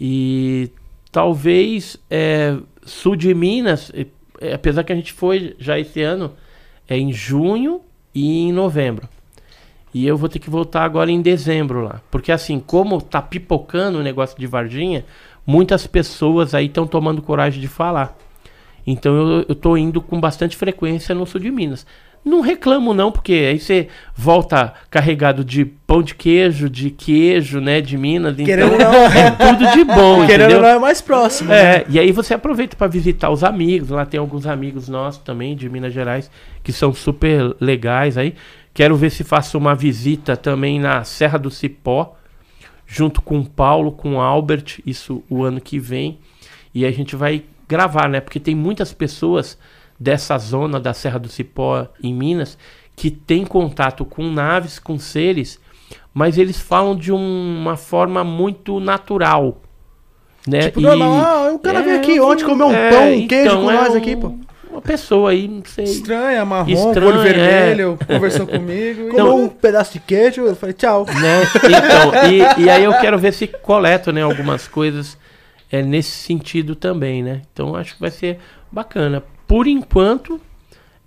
E 0.00 0.70
talvez 1.10 1.96
é, 2.10 2.56
sul 2.84 3.16
de 3.16 3.32
Minas, 3.34 3.92
eh, 3.94 4.06
apesar 4.52 4.84
que 4.84 4.92
a 4.92 4.96
gente 4.96 5.12
foi 5.12 5.54
já 5.58 5.78
esse 5.78 6.02
ano, 6.02 6.32
é 6.88 6.96
em 6.96 7.12
junho 7.12 7.80
e 8.14 8.48
em 8.48 8.52
novembro. 8.52 9.08
E 9.92 10.06
eu 10.06 10.16
vou 10.16 10.28
ter 10.28 10.38
que 10.38 10.50
voltar 10.50 10.84
agora 10.84 11.10
em 11.10 11.20
dezembro 11.20 11.82
lá. 11.82 12.00
Porque 12.10 12.30
assim, 12.30 12.60
como 12.60 13.00
tá 13.00 13.22
pipocando 13.22 13.98
o 13.98 14.02
negócio 14.02 14.38
de 14.38 14.46
Varginha, 14.46 15.04
muitas 15.46 15.86
pessoas 15.86 16.54
aí 16.54 16.66
estão 16.66 16.86
tomando 16.86 17.22
coragem 17.22 17.60
de 17.60 17.68
falar. 17.68 18.16
Então 18.86 19.14
eu, 19.14 19.46
eu 19.48 19.54
tô 19.54 19.76
indo 19.76 20.00
com 20.00 20.20
bastante 20.20 20.56
frequência 20.56 21.14
no 21.14 21.26
sul 21.26 21.40
de 21.40 21.50
Minas. 21.50 21.86
Não 22.28 22.40
reclamo 22.40 22.92
não, 22.92 23.10
porque 23.10 23.32
aí 23.32 23.58
você 23.58 23.88
volta 24.14 24.74
carregado 24.90 25.44
de 25.44 25.64
pão 25.64 26.02
de 26.02 26.14
queijo, 26.14 26.68
de 26.68 26.90
queijo, 26.90 27.60
né, 27.60 27.80
de 27.80 27.96
Minas. 27.96 28.36
Querendo 28.36 28.74
então 28.74 28.92
não, 28.92 29.04
é 29.10 29.30
tudo 29.30 29.72
de 29.72 29.84
bom, 29.84 30.24
Querendo 30.26 30.50
entendeu? 30.50 30.56
ou 30.58 30.62
não, 30.62 30.68
é 30.68 30.78
mais 30.78 31.00
próximo. 31.00 31.48
né? 31.50 31.76
É, 31.76 31.86
e 31.88 31.98
aí 31.98 32.12
você 32.12 32.34
aproveita 32.34 32.76
para 32.76 32.86
visitar 32.86 33.30
os 33.30 33.42
amigos. 33.42 33.88
Lá 33.88 34.04
tem 34.04 34.20
alguns 34.20 34.46
amigos 34.46 34.88
nossos 34.88 35.22
também 35.22 35.56
de 35.56 35.68
Minas 35.68 35.92
Gerais 35.94 36.30
que 36.62 36.72
são 36.72 36.92
super 36.92 37.56
legais 37.60 38.18
aí. 38.18 38.34
Quero 38.74 38.94
ver 38.94 39.10
se 39.10 39.24
faço 39.24 39.56
uma 39.56 39.74
visita 39.74 40.36
também 40.36 40.78
na 40.78 41.02
Serra 41.02 41.38
do 41.38 41.50
Cipó, 41.50 42.14
junto 42.86 43.20
com 43.22 43.38
o 43.40 43.44
Paulo, 43.44 43.90
com 43.90 44.14
o 44.16 44.20
Albert, 44.20 44.80
isso 44.86 45.24
o 45.28 45.42
ano 45.42 45.60
que 45.60 45.78
vem. 45.78 46.18
E 46.74 46.84
a 46.84 46.90
gente 46.90 47.16
vai 47.16 47.42
gravar, 47.66 48.08
né? 48.08 48.20
Porque 48.20 48.38
tem 48.38 48.54
muitas 48.54 48.92
pessoas 48.92 49.58
dessa 49.98 50.38
zona 50.38 50.78
da 50.78 50.92
Serra 50.94 51.18
do 51.18 51.28
Cipó 51.28 51.86
em 52.02 52.14
Minas 52.14 52.56
que 52.94 53.10
tem 53.10 53.44
contato 53.44 54.04
com 54.04 54.28
naves, 54.30 54.78
com 54.78 54.98
seres, 54.98 55.60
mas 56.12 56.36
eles 56.36 56.58
falam 56.60 56.96
de 56.96 57.12
um- 57.12 57.58
uma 57.60 57.76
forma 57.76 58.24
muito 58.24 58.80
natural. 58.80 59.60
Né? 60.46 60.62
Tipo, 60.62 60.80
normal, 60.80 61.12
ah, 61.14 61.52
o 61.52 61.58
cara 61.58 61.82
veio 61.82 61.98
aqui 61.98 62.18
ontem 62.20 62.44
comer 62.44 62.64
um 62.64 62.72
é, 62.72 62.90
pão, 62.90 63.12
um 63.12 63.28
queijo 63.28 63.56
com 63.62 63.70
é 63.70 63.74
nós 63.74 63.94
um- 63.94 63.98
aqui, 63.98 64.16
pô. 64.16 64.34
Uma 64.70 64.82
pessoa 64.82 65.30
aí, 65.30 65.46
não 65.48 65.62
sei. 65.64 65.84
Estranha, 65.84 66.44
marrom, 66.44 66.68
Estranha, 66.70 67.06
olho 67.08 67.20
é. 67.20 67.32
vermelho, 67.32 67.98
conversou 68.06 68.46
comigo. 68.46 69.08
e- 69.08 69.10
Comeu 69.10 69.34
um 69.36 69.48
pedaço 69.48 69.92
de 69.94 70.00
queijo, 70.00 70.42
eu 70.42 70.54
falei, 70.56 70.72
tchau. 70.74 71.04
né? 71.06 71.42
Então, 71.64 72.58
e, 72.58 72.64
e 72.64 72.70
aí 72.70 72.84
eu 72.84 72.92
quero 73.00 73.18
ver 73.18 73.32
se 73.32 73.46
coleto, 73.46 74.12
né, 74.12 74.22
algumas 74.22 74.66
coisas 74.68 75.16
é, 75.70 75.82
nesse 75.82 76.10
sentido 76.10 76.74
também, 76.74 77.22
né? 77.22 77.42
Então 77.52 77.74
acho 77.76 77.94
que 77.94 78.00
vai 78.00 78.10
ser 78.10 78.38
bacana. 78.72 79.22
Por 79.48 79.66
enquanto 79.66 80.40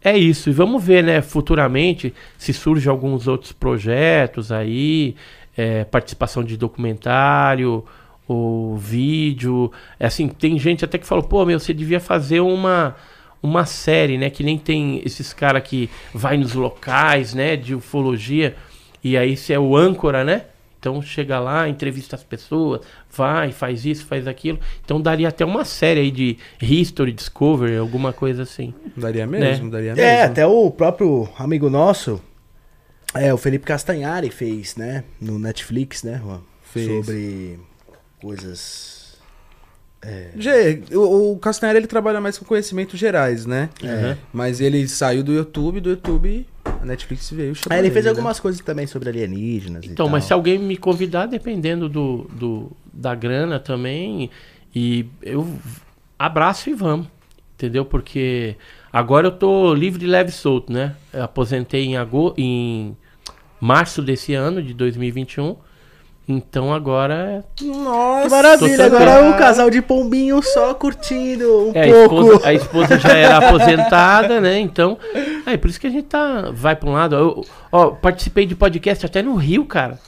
é 0.04 0.18
isso. 0.18 0.50
E 0.50 0.54
vamos 0.54 0.84
ver, 0.84 1.04
né, 1.04 1.22
futuramente 1.22 2.14
se 2.38 2.52
surge 2.52 2.90
alguns 2.90 3.28
outros 3.28 3.52
projetos 3.52 4.52
aí, 4.52 5.16
é, 5.56 5.84
participação 5.86 6.44
de 6.44 6.58
documentário, 6.58 7.86
ou 8.28 8.76
vídeo. 8.78 9.72
É 10.00 10.08
assim, 10.08 10.28
tem 10.28 10.58
gente 10.58 10.84
até 10.84 10.98
que 10.98 11.06
falou, 11.06 11.24
pô, 11.24 11.46
meu, 11.46 11.60
você 11.60 11.74
devia 11.74 12.00
fazer 12.00 12.40
uma 12.42 12.96
uma 13.44 13.66
série, 13.66 14.20
né, 14.20 14.30
que 14.30 14.44
nem 14.44 14.56
tem 14.56 15.02
esses 15.04 15.34
caras 15.34 15.64
que 15.64 15.90
vai 16.14 16.38
nos 16.38 16.54
locais, 16.54 17.34
né, 17.34 17.56
de 17.56 17.74
ufologia, 17.74 18.56
e 19.04 19.18
aí 19.18 19.36
você 19.36 19.54
é 19.54 19.60
o 19.60 19.76
âncora, 19.76 20.24
né? 20.24 20.44
Então 20.82 21.00
chega 21.00 21.40
lá, 21.40 21.70
entrevista 21.70 22.16
as 22.16 22.24
pessoas, 22.24 22.82
vai, 23.16 23.52
faz 23.52 23.86
isso, 23.86 24.04
faz 24.04 24.26
aquilo. 24.26 24.60
Então 24.84 25.00
daria 25.00 25.28
até 25.30 25.46
uma 25.46 25.64
série 25.64 26.00
aí 26.00 26.10
de 26.10 26.40
History 26.60 27.12
Discovery, 27.12 27.78
alguma 27.78 28.12
coisa 28.12 28.42
assim. 28.42 28.74
Daria 28.98 29.28
mesmo, 29.28 29.70
daria 29.70 29.92
É, 29.92 29.94
mesmo. 29.94 30.32
até 30.32 30.48
o 30.48 30.72
próprio 30.72 31.30
amigo 31.38 31.70
nosso, 31.70 32.20
é, 33.14 33.32
o 33.32 33.38
Felipe 33.38 33.64
Castanhari 33.64 34.32
fez, 34.32 34.76
né, 34.76 35.04
no 35.22 35.38
Netflix, 35.38 36.02
né, 36.02 36.20
Juan? 36.24 36.42
Fez. 36.64 36.88
Sobre 36.88 37.60
coisas... 38.20 39.01
Gê, 40.36 40.82
o, 40.96 41.34
o 41.34 41.38
Castanheira 41.40 41.80
ele 41.80 41.88
trabalha 41.88 42.20
mais 42.20 42.38
com 42.38 42.46
conhecimentos 42.46 43.00
gerais, 43.00 43.46
né? 43.46 43.70
Uhum. 43.84 44.18
Mas 44.34 44.60
ele 44.60 44.88
saiu 44.88 45.24
do 45.24 45.32
YouTube, 45.32 45.80
do 45.80 45.92
YouTube, 45.92 46.48
a 46.66 46.84
Netflix 46.86 47.30
veio. 47.30 47.54
Aí 47.70 47.80
ele 47.80 47.92
fez 47.92 48.06
né? 48.06 48.10
algumas 48.12 48.40
coisas 48.40 48.62
também 48.62 48.88
sobre 48.88 49.10
alienígenas 49.10 49.84
Então, 49.86 50.08
e 50.08 50.10
mas 50.10 50.24
tal. 50.24 50.28
se 50.28 50.34
alguém 50.34 50.58
me 50.58 50.76
convidar, 50.78 51.28
dependendo 51.28 51.88
do, 51.88 52.28
do- 52.34 52.72
da 52.92 53.14
grana 53.14 53.60
também, 53.60 54.30
e 54.76 55.06
eu 55.22 55.48
abraço 56.18 56.70
e 56.70 56.74
vamos, 56.74 57.08
entendeu? 57.56 57.86
Porque 57.86 58.56
agora 58.92 59.28
eu 59.28 59.32
tô 59.32 59.74
livre, 59.74 60.06
leve 60.08 60.30
e 60.32 60.34
solto, 60.34 60.72
né? 60.74 60.96
Eu 61.14 61.24
aposentei 61.24 61.86
em, 61.86 61.96
ago 61.98 62.34
em 62.38 62.98
março 63.60 64.02
desse 64.02 64.34
ano, 64.34 64.64
de 64.64 64.74
2021. 64.74 65.56
Então 66.28 66.74
agora 66.74 67.44
Nossa, 67.62 68.24
Que 68.24 68.30
maravilha, 68.30 68.86
agora 68.86 69.12
é 69.12 69.24
um 69.24 69.34
casal 69.34 69.70
de 69.70 69.82
pombinho 69.82 70.42
só 70.42 70.74
curtindo 70.74 71.70
um 71.70 71.72
é, 71.74 71.90
a, 71.90 71.94
pouco. 71.94 72.22
esposa, 72.22 72.48
a 72.48 72.54
esposa 72.54 73.00
já 73.00 73.14
era 73.14 73.38
aposentada, 73.38 74.40
né? 74.40 74.60
Então, 74.60 74.98
aí 75.46 75.58
por 75.58 75.70
isso 75.70 75.80
que 75.80 75.88
a 75.88 75.90
gente 75.90 76.06
tá 76.06 76.52
vai 76.54 76.76
para 76.76 76.90
um 76.90 76.94
lado. 76.94 77.16
Eu, 77.16 77.46
ó, 77.72 77.88
participei 77.90 78.46
de 78.46 78.56
podcast 78.56 79.06
até 79.06 79.22
no 79.22 79.36
Rio, 79.36 79.66
cara. 79.66 80.00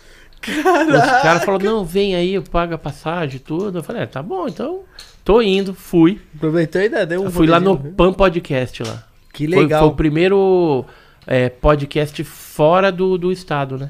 Os 0.47 1.21
caras 1.21 1.43
falaram, 1.43 1.65
não, 1.65 1.85
vem 1.85 2.15
aí, 2.15 2.33
eu 2.33 2.43
pago 2.43 2.73
a 2.73 2.77
passagem 2.77 3.37
e 3.37 3.39
tudo. 3.39 3.79
Eu 3.79 3.83
falei, 3.83 4.03
é, 4.03 4.05
tá 4.05 4.21
bom, 4.21 4.47
então 4.47 4.81
tô 5.23 5.41
indo, 5.41 5.73
fui. 5.73 6.21
Aproveitou 6.35 6.81
e 6.81 6.85
ainda 6.85 7.05
deu 7.05 7.21
um 7.21 7.25
Eu 7.25 7.31
fui 7.31 7.47
lá 7.47 7.59
no 7.59 7.71
rolezinho. 7.71 7.95
Pan 7.95 8.13
Podcast 8.13 8.83
lá. 8.83 9.03
Que 9.33 9.47
Foi, 9.47 9.63
legal. 9.63 9.79
foi 9.81 9.89
o 9.89 9.95
primeiro 9.95 10.85
é, 11.25 11.49
podcast 11.49 12.23
fora 12.23 12.91
do, 12.91 13.17
do 13.17 13.31
estado, 13.31 13.77
né? 13.77 13.89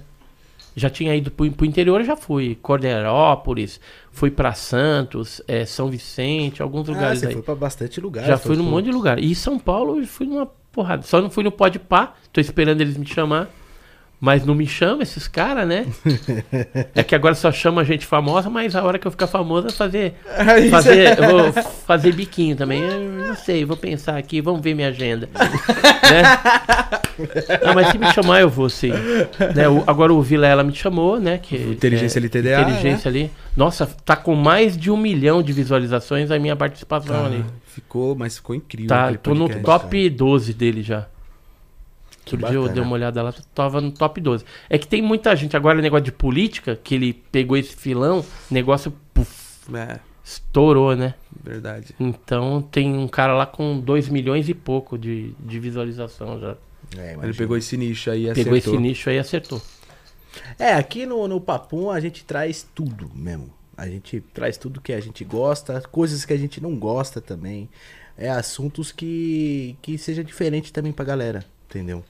Já 0.76 0.90
tinha 0.90 1.16
ido 1.16 1.30
pro, 1.32 1.50
pro 1.52 1.66
interior, 1.66 2.04
já 2.04 2.16
fui. 2.16 2.58
Corderópolis, 2.62 3.80
fui 4.12 4.32
pra 4.32 4.54
Santos, 4.54 5.42
é, 5.48 5.66
São 5.66 5.88
Vicente, 5.90 6.62
alguns 6.62 6.90
Ah, 6.90 6.94
lugares 6.94 7.20
você 7.20 7.28
aí. 7.28 7.34
foi 7.34 7.42
pra 7.42 7.56
bastante 7.56 8.00
lugar. 8.02 8.26
Já 8.26 8.38
fui 8.38 8.56
num 8.56 8.64
monte 8.64 8.86
de 8.86 8.92
lugar. 8.92 9.20
E 9.20 9.34
São 9.36 9.60
Paulo 9.60 10.00
eu 10.00 10.08
fui 10.08 10.26
numa 10.26 10.46
porrada. 10.72 11.04
Só 11.04 11.22
não 11.22 11.30
fui 11.30 11.44
no 11.44 11.52
Pode 11.52 11.78
Pá, 11.80 12.14
tô 12.32 12.42
esperando 12.42 12.82
eles 12.82 12.98
me 12.98 13.06
chamar. 13.06 13.50
Mas 14.26 14.46
não 14.46 14.56
me 14.56 14.66
chamam 14.66 15.02
esses 15.02 15.28
caras, 15.28 15.68
né? 15.68 15.86
é 16.96 17.04
que 17.04 17.14
agora 17.14 17.36
só 17.36 17.52
chama 17.52 17.84
gente 17.84 18.06
famosa, 18.06 18.50
mas 18.50 18.74
a 18.74 18.82
hora 18.82 18.98
que 18.98 19.06
eu 19.06 19.12
ficar 19.12 19.28
famosa 19.28 19.70
fazer. 19.70 20.14
fazer 20.72 21.20
eu 21.20 21.30
vou 21.30 21.52
fazer 21.86 22.14
biquinho 22.14 22.56
também. 22.56 22.80
Eu 22.82 23.02
não 23.28 23.36
sei, 23.36 23.66
vou 23.66 23.76
pensar 23.76 24.16
aqui, 24.18 24.40
vamos 24.40 24.62
ver 24.62 24.76
minha 24.76 24.88
agenda. 24.88 25.28
né? 25.36 26.24
Não, 27.66 27.74
mas 27.76 27.90
se 27.90 27.98
me 27.98 28.12
chamar, 28.14 28.42
eu 28.42 28.50
vou 28.50 28.70
sim. 28.70 28.92
Né, 29.56 29.68
o- 29.70 29.84
agora 29.86 30.12
o 30.14 30.22
Vilela 30.22 30.64
me 30.64 30.74
chamou, 30.74 31.20
né? 31.20 31.38
Que, 31.38 31.56
Inteligência 31.58 32.18
é, 32.18 32.22
LTDA, 32.22 32.62
Inteligência 32.62 33.10
ali. 33.10 33.30
Nossa, 33.56 33.86
tá 34.06 34.16
com 34.16 34.34
mais 34.36 34.76
de 34.78 34.90
um 34.90 34.98
milhão 34.98 35.44
de 35.44 35.52
visualizações 35.54 36.32
a 36.32 36.40
minha 36.40 36.56
participação 36.56 37.26
ali. 37.26 37.46
Ficou, 37.68 38.16
mas 38.16 38.38
ficou 38.38 38.56
incrível. 38.56 38.88
Tá, 38.88 39.14
tô 39.22 39.36
no 39.36 39.48
top 39.50 40.10
12 40.10 40.54
dele 40.54 40.82
já. 40.82 41.08
Que 42.26 42.36
Outro 42.36 42.48
dia 42.50 42.58
eu 42.58 42.70
dei 42.70 42.82
uma 42.82 42.94
olhada 42.94 43.22
lá, 43.22 43.34
tava 43.54 43.82
no 43.82 43.92
top 43.92 44.20
12. 44.22 44.46
É 44.70 44.78
que 44.78 44.88
tem 44.88 45.02
muita 45.02 45.36
gente, 45.36 45.58
agora 45.58 45.78
o 45.78 45.82
negócio 45.82 46.06
de 46.06 46.12
política, 46.12 46.76
que 46.82 46.96
ele 46.96 47.14
pegou 47.14 47.58
esse 47.58 47.76
filão, 47.76 48.24
negócio 48.50 48.94
puf, 49.14 49.62
É, 49.76 50.00
estourou, 50.24 50.96
né? 50.96 51.16
verdade. 51.44 51.94
Então 52.00 52.62
tem 52.62 52.94
um 52.98 53.08
cara 53.08 53.34
lá 53.34 53.46
com 53.46 53.80
2 53.80 54.08
milhões 54.10 54.48
e 54.48 54.54
pouco 54.54 54.98
de, 54.98 55.34
de 55.40 55.60
visualização 55.60 56.40
já. 56.40 56.56
É, 56.98 57.18
Ele 57.22 57.34
pegou 57.34 57.58
esse 57.58 57.76
nicho 57.76 58.10
aí 58.10 58.30
e 58.30 58.34
Pegou 58.34 58.54
acertou. 58.54 58.74
esse 58.74 58.82
nicho 58.82 59.10
aí 59.10 59.16
e 59.18 59.20
acertou. 59.20 59.62
É, 60.58 60.74
aqui 60.74 61.06
no, 61.06 61.28
no 61.28 61.40
Papum 61.42 61.90
a 61.90 62.00
gente 62.00 62.24
traz 62.24 62.66
tudo 62.74 63.12
mesmo. 63.14 63.50
A 63.76 63.88
gente 63.88 64.22
traz 64.34 64.58
tudo 64.58 64.80
que 64.80 64.94
a 64.94 65.00
gente 65.00 65.24
gosta, 65.24 65.82
coisas 65.92 66.24
que 66.26 66.34
a 66.34 66.38
gente 66.38 66.62
não 66.62 66.76
gosta 66.76 67.20
também. 67.20 67.68
É 68.16 68.30
assuntos 68.30 68.92
que, 68.92 69.76
que 69.82 69.98
seja 69.98 70.24
diferente 70.24 70.72
também 70.72 70.92
pra 70.92 71.04
galera, 71.04 71.44
entendeu? 71.68 72.04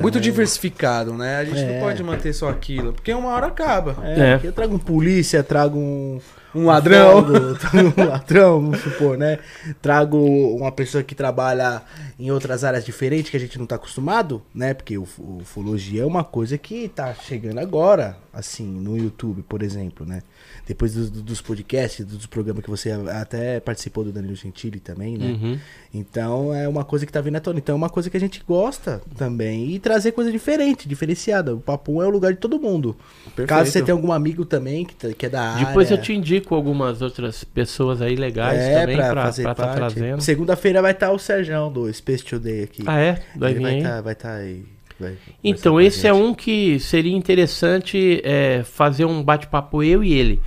Muito 0.00 0.18
diversificado, 0.20 1.12
né? 1.14 1.36
A 1.38 1.44
gente 1.44 1.60
É. 1.60 1.72
não 1.74 1.80
pode 1.80 2.02
manter 2.02 2.32
só 2.32 2.48
aquilo, 2.48 2.92
porque 2.92 3.12
uma 3.12 3.30
hora 3.30 3.46
acaba. 3.48 3.96
É, 4.02 4.20
É. 4.20 4.40
eu 4.42 4.52
trago 4.52 4.74
um 4.74 4.78
polícia, 4.78 5.42
trago 5.42 5.78
um. 5.78 6.20
Um 6.54 6.66
ladrão. 6.66 7.24
fogo, 7.24 7.54
trago 7.56 7.94
um 8.00 8.04
ladrão, 8.08 8.60
vamos 8.60 8.80
supor, 8.80 9.16
né? 9.16 9.38
Trago 9.80 10.18
uma 10.56 10.70
pessoa 10.70 11.02
que 11.02 11.14
trabalha 11.14 11.82
em 12.18 12.30
outras 12.30 12.62
áreas 12.64 12.84
diferentes 12.84 13.30
que 13.30 13.36
a 13.36 13.40
gente 13.40 13.58
não 13.58 13.66
tá 13.66 13.76
acostumado, 13.76 14.42
né? 14.54 14.74
Porque 14.74 14.98
o, 14.98 15.06
o 15.18 15.38
ufologia 15.42 16.02
é 16.02 16.06
uma 16.06 16.24
coisa 16.24 16.58
que 16.58 16.88
tá 16.88 17.14
chegando 17.14 17.58
agora, 17.58 18.16
assim, 18.32 18.66
no 18.66 18.96
YouTube, 18.98 19.42
por 19.42 19.62
exemplo, 19.62 20.04
né? 20.06 20.22
Depois 20.66 20.94
dos, 20.94 21.10
dos 21.10 21.40
podcasts, 21.40 22.04
dos 22.04 22.26
programas 22.26 22.62
que 22.62 22.70
você 22.70 22.90
até 22.92 23.58
participou 23.58 24.04
do 24.04 24.12
Danilo 24.12 24.34
Gentili 24.36 24.78
também, 24.78 25.16
né? 25.18 25.26
Uhum. 25.26 25.58
Então 25.92 26.54
é 26.54 26.68
uma 26.68 26.84
coisa 26.84 27.04
que 27.04 27.12
tá 27.12 27.20
vindo 27.20 27.36
à 27.36 27.40
tona. 27.40 27.58
Então 27.58 27.74
é 27.74 27.76
uma 27.76 27.90
coisa 27.90 28.08
que 28.08 28.16
a 28.16 28.20
gente 28.20 28.42
gosta 28.46 29.02
também. 29.16 29.70
E 29.70 29.78
trazer 29.78 30.12
coisa 30.12 30.30
diferente, 30.30 30.88
diferenciada. 30.88 31.54
O 31.54 31.60
Papum 31.60 32.02
é 32.02 32.06
o 32.06 32.10
lugar 32.10 32.32
de 32.32 32.38
todo 32.38 32.58
mundo. 32.58 32.96
Perfeito. 33.24 33.48
Caso 33.48 33.70
você 33.70 33.82
tenha 33.82 33.94
algum 33.94 34.12
amigo 34.12 34.44
também 34.44 34.84
que, 34.84 34.94
tá- 34.94 35.12
que 35.12 35.26
é 35.26 35.28
da 35.28 35.42
área. 35.54 35.66
Depois 35.66 35.90
eu 35.90 36.00
te 36.00 36.12
indico 36.12 36.41
algumas 36.50 37.02
outras 37.02 37.44
pessoas 37.44 38.02
aí 38.02 38.16
legais 38.16 38.60
é, 38.60 38.80
também 38.80 38.96
pra, 38.96 39.28
estar 39.28 39.54
tá 39.54 39.74
trazendo. 39.74 40.20
Segunda-feira 40.20 40.82
vai 40.82 40.92
estar 40.92 41.10
o 41.10 41.18
Serjão 41.18 41.72
do 41.72 41.92
Space 41.92 42.24
Today 42.24 42.64
aqui. 42.64 42.82
Ah, 42.86 42.98
é? 42.98 43.22
Vai 43.36 43.50
Ele 43.50 43.58
vir 43.58 43.64
vai 43.64 43.78
estar 43.78 44.00
vai 44.02 44.14
tá 44.14 44.34
aí. 44.34 44.64
vai 44.98 45.16
Então, 45.42 45.74
com 45.74 45.80
esse 45.80 46.06
é 46.06 46.12
um 46.12 46.34
que 46.34 46.78
seria 46.80 47.16
interessante 47.16 48.20
é, 48.24 48.62
fazer 48.64 49.04
um 49.04 49.22
bate-papo 49.22 49.82
eu 49.82 50.02
e 50.02 50.12
ele. 50.12 50.40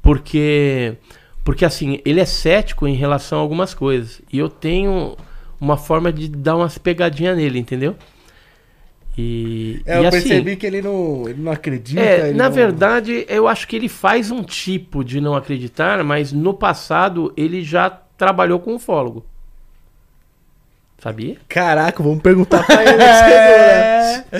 Porque, 0.00 0.94
porque, 1.44 1.64
assim, 1.64 2.00
ele 2.04 2.20
é 2.20 2.24
cético 2.24 2.88
em 2.88 2.94
relação 2.94 3.38
a 3.38 3.42
algumas 3.42 3.72
coisas. 3.72 4.20
E 4.32 4.38
eu 4.38 4.48
tenho 4.48 5.16
uma 5.60 5.76
forma 5.76 6.12
de 6.12 6.28
dar 6.28 6.56
umas 6.56 6.76
pegadinhas 6.76 7.36
nele, 7.36 7.58
entendeu? 7.58 7.96
E, 9.18 9.82
É, 9.84 9.96
e 10.00 10.02
eu 10.02 10.08
assim, 10.08 10.20
percebi 10.28 10.56
que 10.56 10.66
ele 10.66 10.80
não, 10.80 11.28
ele 11.28 11.40
não 11.42 11.52
acredita. 11.52 12.00
é, 12.00 12.28
ele 12.30 12.38
na 12.38 12.44
não- 12.44 12.52
verdade, 12.54 13.26
eu 13.28 13.46
acho 13.46 13.68
que 13.68 13.76
ele 13.76 13.88
faz 13.88 14.30
um 14.30 14.42
tipo 14.42 15.04
de 15.04 15.20
não 15.20 15.34
acreditar, 15.34 16.02
mas 16.02 16.32
no 16.32 16.54
passado 16.54 17.32
ele 17.36 17.62
já 17.62 17.90
trabalhou 18.16 18.58
com 18.58 18.74
ufólogo. 18.74 19.24
Sabia? 20.98 21.36
Caraca, 21.48 22.02
vamos 22.02 22.22
perguntar 22.22 22.64
pra 22.64 22.76
ele. 22.86 23.02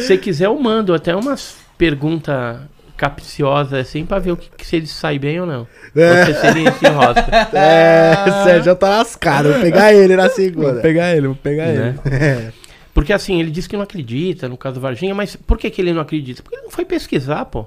Se 0.00 0.06
você 0.06 0.16
quiser, 0.16 0.46
eu 0.46 0.58
mando 0.58 0.94
até 0.94 1.14
umas 1.14 1.56
perguntas 1.76 2.60
capciosas 2.96 3.72
assim 3.80 4.06
pra 4.06 4.20
ver 4.20 4.30
o 4.30 4.36
que, 4.36 4.48
que 4.56 4.64
se 4.64 4.76
ele 4.76 4.86
sai 4.86 5.18
bem 5.18 5.40
ou 5.40 5.46
não. 5.46 5.66
É. 5.94 6.24
Você 6.24 6.34
seria 6.40 6.72
se 6.72 6.86
enrosca. 6.86 7.26
É, 7.52 8.14
o 8.26 8.44
Sérgio 8.44 8.74
tá 8.76 8.88
lascado. 8.88 9.52
Vou 9.52 9.60
pegar 9.60 9.92
ele 9.92 10.16
na 10.16 10.30
segunda. 10.30 10.80
pegar 10.80 11.14
ele, 11.14 11.26
vou 11.26 11.36
pegar 11.36 11.66
né? 11.66 11.94
É. 12.10 12.52
Porque 12.94 13.12
assim, 13.12 13.40
ele 13.40 13.50
diz 13.50 13.66
que 13.66 13.76
não 13.76 13.82
acredita 13.82 14.48
no 14.48 14.56
caso 14.56 14.80
Varginha, 14.80 15.14
mas 15.14 15.34
por 15.34 15.56
que, 15.58 15.70
que 15.70 15.80
ele 15.80 15.92
não 15.92 16.02
acredita? 16.02 16.42
Porque 16.42 16.56
ele 16.56 16.64
não 16.64 16.70
foi 16.70 16.84
pesquisar, 16.84 17.46
pô. 17.46 17.66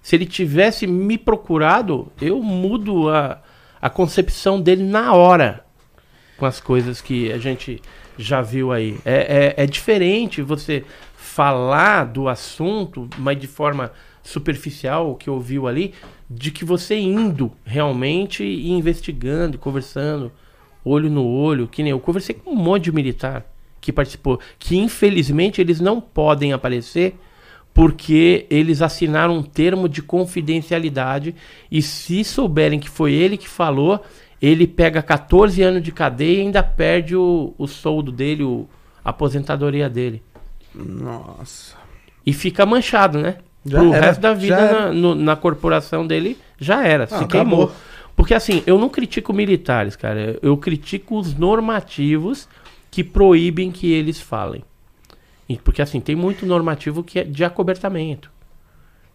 Se 0.00 0.16
ele 0.16 0.26
tivesse 0.26 0.86
me 0.86 1.16
procurado, 1.16 2.10
eu 2.20 2.42
mudo 2.42 3.08
a, 3.08 3.40
a 3.80 3.90
concepção 3.90 4.60
dele 4.60 4.82
na 4.82 5.12
hora 5.12 5.64
com 6.36 6.46
as 6.46 6.60
coisas 6.60 7.00
que 7.00 7.32
a 7.32 7.38
gente 7.38 7.80
já 8.18 8.42
viu 8.42 8.72
aí. 8.72 8.98
É, 9.04 9.54
é, 9.56 9.64
é 9.64 9.66
diferente 9.66 10.42
você 10.42 10.84
falar 11.16 12.04
do 12.04 12.28
assunto, 12.28 13.08
mas 13.18 13.38
de 13.38 13.46
forma 13.46 13.92
superficial, 14.22 15.10
o 15.10 15.14
que 15.14 15.30
ouviu 15.30 15.66
ali, 15.66 15.94
de 16.28 16.50
que 16.50 16.64
você 16.64 16.96
indo 16.96 17.52
realmente 17.64 18.44
e 18.44 18.70
investigando, 18.70 19.58
conversando, 19.58 20.32
olho 20.84 21.10
no 21.10 21.24
olho, 21.24 21.68
que 21.68 21.82
nem 21.82 21.90
eu 21.90 22.00
conversei 22.00 22.34
com 22.34 22.50
um 22.50 22.56
monte 22.56 22.84
de 22.84 22.92
militar 22.92 23.51
que 23.82 23.92
participou, 23.92 24.40
que 24.58 24.78
infelizmente 24.78 25.60
eles 25.60 25.78
não 25.80 26.00
podem 26.00 26.54
aparecer 26.54 27.16
porque 27.74 28.46
eles 28.50 28.80
assinaram 28.80 29.36
um 29.38 29.42
termo 29.42 29.88
de 29.88 30.00
confidencialidade 30.02 31.34
e 31.70 31.82
se 31.82 32.22
souberem 32.22 32.78
que 32.78 32.88
foi 32.88 33.12
ele 33.12 33.36
que 33.36 33.48
falou, 33.48 34.00
ele 34.40 34.66
pega 34.66 35.02
14 35.02 35.60
anos 35.62 35.82
de 35.82 35.90
cadeia 35.90 36.38
e 36.38 36.40
ainda 36.42 36.62
perde 36.62 37.16
o, 37.16 37.54
o 37.58 37.66
soldo 37.66 38.12
dele, 38.12 38.42
o, 38.44 38.68
a 39.04 39.10
aposentadoria 39.10 39.88
dele. 39.88 40.22
Nossa. 40.74 41.76
E 42.24 42.32
fica 42.32 42.64
manchado, 42.66 43.18
né? 43.18 43.36
Já 43.64 43.78
Pro 43.78 43.92
era, 43.94 44.06
resto 44.06 44.20
da 44.20 44.34
vida 44.34 44.72
na, 44.72 44.92
no- 44.92 45.14
na 45.14 45.36
corporação 45.36 46.06
dele 46.06 46.36
já 46.58 46.86
era. 46.86 47.06
se 47.06 47.14
Ah, 47.14 47.24
queimou. 47.24 47.64
acabou. 47.64 47.76
Porque 48.14 48.34
assim, 48.34 48.62
eu 48.66 48.78
não 48.78 48.88
critico 48.90 49.32
militares, 49.32 49.96
cara. 49.96 50.38
Eu 50.42 50.56
critico 50.56 51.18
os 51.18 51.34
normativos 51.34 52.48
que 52.92 53.02
proíbem 53.02 53.72
que 53.72 53.90
eles 53.90 54.20
falem. 54.20 54.62
E- 55.48 55.56
Porque 55.56 55.80
assim, 55.82 55.98
tem 55.98 56.14
muito 56.14 56.44
normativo 56.46 57.02
que 57.02 57.18
é 57.18 57.24
de 57.24 57.42
acobertamento. 57.42 58.30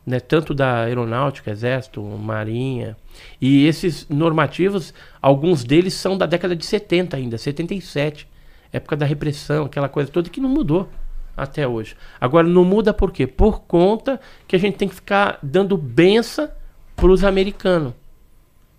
Né? 0.06 0.20
Tanto 0.20 0.54
da 0.54 0.84
aeronáutica, 0.84 1.52
exército, 1.52 2.02
marinha. 2.02 2.98
E 3.40 3.68
esses 3.68 4.08
normativos, 4.10 4.94
alguns 5.22 5.64
deles 5.64 5.94
são 5.94 6.18
da 6.18 6.26
década 6.26 6.56
de 6.56 6.66
70 6.66 7.16
ainda, 7.18 7.38
77. 7.38 8.28
Época 8.74 8.98
da 8.98 9.06
repressão, 9.06 9.66
aquela 9.66 9.88
coisa 9.88 10.12
toda 10.12 10.30
que 10.30 10.42
não 10.42 10.50
mudou 10.50 10.90
até 11.36 11.68
hoje. 11.68 11.96
Agora, 12.20 12.48
não 12.48 12.66
muda 12.66 12.92
por 12.94 13.12
quê? 13.12 13.28
Por 13.28 13.62
conta 13.62 14.20
que 14.48 14.56
a 14.56 14.60
gente 14.60 14.76
tem 14.78 14.90
que 14.90 14.96
ficar 14.96 15.38
dando 15.44 15.78
benção 15.78 16.50
para 16.96 17.12
os 17.12 17.24
americanos. 17.24 17.94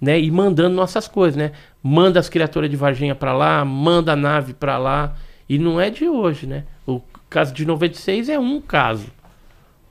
Né? 0.00 0.20
E 0.20 0.30
mandando 0.30 0.76
nossas 0.76 1.08
coisas, 1.08 1.36
né? 1.36 1.52
Manda 1.82 2.20
as 2.20 2.28
criaturas 2.28 2.70
de 2.70 2.76
Varginha 2.76 3.14
para 3.14 3.32
lá, 3.32 3.64
manda 3.64 4.12
a 4.12 4.16
nave 4.16 4.54
para 4.54 4.78
lá. 4.78 5.16
E 5.48 5.58
não 5.58 5.80
é 5.80 5.90
de 5.90 6.08
hoje, 6.08 6.46
né? 6.46 6.64
O 6.86 7.00
caso 7.28 7.52
de 7.52 7.64
96 7.64 8.28
é 8.28 8.38
um 8.38 8.60
caso. 8.60 9.06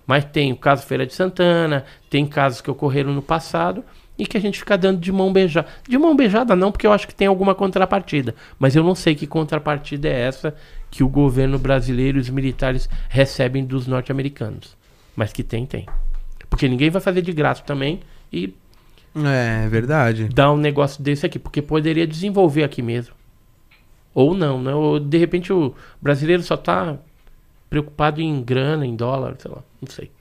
Mas 0.06 0.24
tem 0.24 0.54
o 0.54 0.56
caso 0.56 0.86
Feira 0.86 1.06
de 1.06 1.14
Santana, 1.14 1.84
tem 2.10 2.26
casos 2.26 2.62
que 2.62 2.72
ocorreram 2.72 3.14
no 3.14 3.22
passado 3.22 3.84
e 4.18 4.26
que 4.26 4.38
a 4.38 4.40
gente 4.40 4.60
fica 4.60 4.78
dando 4.78 5.00
de 5.00 5.12
mão 5.12 5.32
beijada. 5.32 5.68
De 5.88 5.98
mão 5.98 6.16
beijada 6.16 6.56
não, 6.56 6.72
porque 6.72 6.88
eu 6.88 6.94
acho 6.94 7.08
que 7.08 7.14
tem 7.14 7.28
alguma 7.28 7.54
contrapartida. 7.54 8.34
Mas 8.58 8.76
eu 8.76 8.84
não 8.84 8.96
sei 8.96 9.14
que 9.14 9.28
contrapartida 9.28 10.08
é 10.08 10.20
essa 10.22 10.56
que 10.90 11.04
o 11.04 11.10
governo 11.10 11.60
brasileiro 11.60 12.18
e 12.18 12.22
os 12.22 12.30
militares 12.30 12.90
recebem 13.10 13.66
dos 13.66 13.86
norte-americanos. 13.86 14.76
Mas 15.16 15.34
que 15.34 15.44
tem, 15.44 15.66
tem. 15.66 15.86
Porque 16.50 16.68
ninguém 16.68 16.90
vai 16.90 17.02
fazer 17.02 17.22
de 17.22 17.34
graça 17.34 17.62
também 17.64 18.00
e 18.32 18.54
É, 19.26 19.68
verdade. 19.70 20.26
dar 20.30 20.52
um 20.52 20.58
negócio 20.58 21.02
desse 21.02 21.26
aqui, 21.26 21.40
porque 21.40 21.62
poderia 21.62 22.06
desenvolver 22.06 22.64
aqui 22.64 22.82
mesmo. 22.82 23.14
Ou 24.14 24.34
não, 24.36 24.62
né? 24.62 24.74
Ou 24.74 25.00
de 25.00 25.18
repente 25.18 25.52
o 25.54 25.74
brasileiro 26.02 26.44
só 26.44 26.58
tá 26.58 26.98
preocupado 27.70 28.22
em 28.22 28.42
grana, 28.42 28.86
em 28.86 28.96
dólar, 28.96 29.36
sei 29.40 29.52
lá, 29.52 29.64
não 29.82 29.90
sei. 29.90 30.12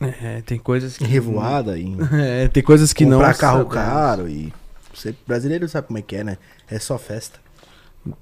É, 0.00 0.40
tem 0.42 0.58
coisas 0.58 1.00
Em 1.00 1.04
revoada, 1.04 1.78
em 1.78 1.96
É, 2.12 2.48
tem 2.48 2.62
coisas 2.62 2.92
que 2.92 3.04
não. 3.04 3.18
comprar 3.18 3.34
carro 3.36 3.58
sabemos. 3.58 3.74
caro 3.74 4.28
e... 4.28 4.52
Você, 4.94 5.14
brasileiro 5.26 5.68
sabe 5.68 5.86
como 5.86 5.98
é 5.98 6.02
que 6.02 6.16
é, 6.16 6.24
né? 6.24 6.38
É 6.70 6.78
só 6.78 6.98
festa. 6.98 7.40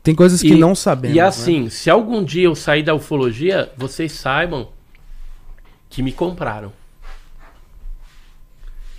Tem 0.02 0.15
coisas 0.15 0.40
que 0.40 0.52
E- 0.55 0.58
não 0.58 0.74
sabemos. 0.74 1.16
E 1.16 1.20
né? 1.20 1.26
assim, 1.26 1.68
se 1.70 1.89
algum 1.90 2.23
dia 2.23 2.44
eu 2.44 2.55
sair 2.55 2.82
da 2.82 2.94
ufologia, 2.94 3.73
vocês 3.76 4.12
saibam 4.12 4.68
que 5.89 6.02
me 6.02 6.12
compraram. 6.12 6.73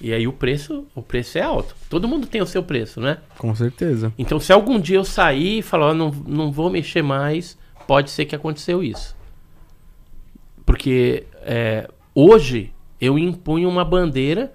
E 0.01 0.11
aí 0.11 0.27
o 0.27 0.33
preço, 0.33 0.85
o 0.95 1.01
preço 1.01 1.37
é 1.37 1.41
alto. 1.41 1.75
Todo 1.87 2.07
mundo 2.07 2.25
tem 2.25 2.41
o 2.41 2.45
seu 2.47 2.63
preço, 2.63 2.99
né? 2.99 3.19
Com 3.37 3.53
certeza. 3.53 4.11
Então 4.17 4.39
se 4.39 4.51
algum 4.51 4.79
dia 4.79 4.97
eu 4.97 5.05
sair 5.05 5.59
e 5.59 5.61
falar, 5.61 5.93
não, 5.93 6.09
não 6.09 6.51
vou 6.51 6.71
mexer 6.71 7.03
mais, 7.03 7.55
pode 7.87 8.09
ser 8.09 8.25
que 8.25 8.35
aconteceu 8.35 8.83
isso. 8.83 9.15
Porque 10.65 11.25
é, 11.43 11.87
hoje 12.15 12.73
eu 12.99 13.19
impunho 13.19 13.69
uma 13.69 13.85
bandeira 13.85 14.51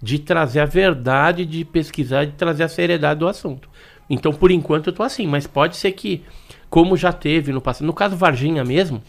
de 0.00 0.18
trazer 0.18 0.60
a 0.60 0.66
verdade, 0.66 1.44
de 1.44 1.64
pesquisar, 1.64 2.26
de 2.26 2.32
trazer 2.32 2.62
a 2.62 2.68
seriedade 2.68 3.20
do 3.20 3.26
assunto. 3.26 3.68
Então, 4.08 4.32
por 4.32 4.50
enquanto, 4.50 4.88
eu 4.88 4.92
tô 4.92 5.02
assim, 5.02 5.26
mas 5.26 5.46
pode 5.46 5.76
ser 5.76 5.92
que, 5.92 6.22
como 6.68 6.96
já 6.96 7.12
teve 7.12 7.52
no 7.52 7.60
passado, 7.60 7.86
no 7.86 7.92
caso 7.94 8.14
Varginha 8.14 8.62
mesmo, 8.64 9.02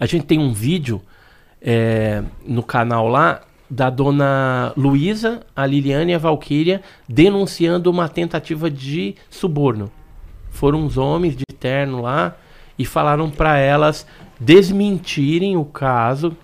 a 0.00 0.06
gente 0.06 0.24
tem 0.24 0.38
um 0.38 0.52
vídeo 0.52 1.02
é, 1.60 2.22
no 2.46 2.62
canal 2.62 3.08
lá 3.08 3.42
da 3.68 3.90
dona 3.90 4.72
Luísa, 4.76 5.40
a 5.54 5.66
Liliane 5.66 6.12
e 6.12 6.14
a 6.14 6.18
Valquíria 6.18 6.82
denunciando 7.08 7.90
uma 7.90 8.08
tentativa 8.08 8.70
de 8.70 9.14
suborno. 9.28 9.90
Foram 10.50 10.80
uns 10.84 10.96
homens 10.96 11.36
de 11.36 11.44
terno 11.58 12.02
lá 12.02 12.36
e 12.78 12.84
falaram 12.84 13.30
para 13.30 13.58
elas 13.58 14.06
desmentirem 14.38 15.56
o 15.56 15.64
caso 15.64 16.36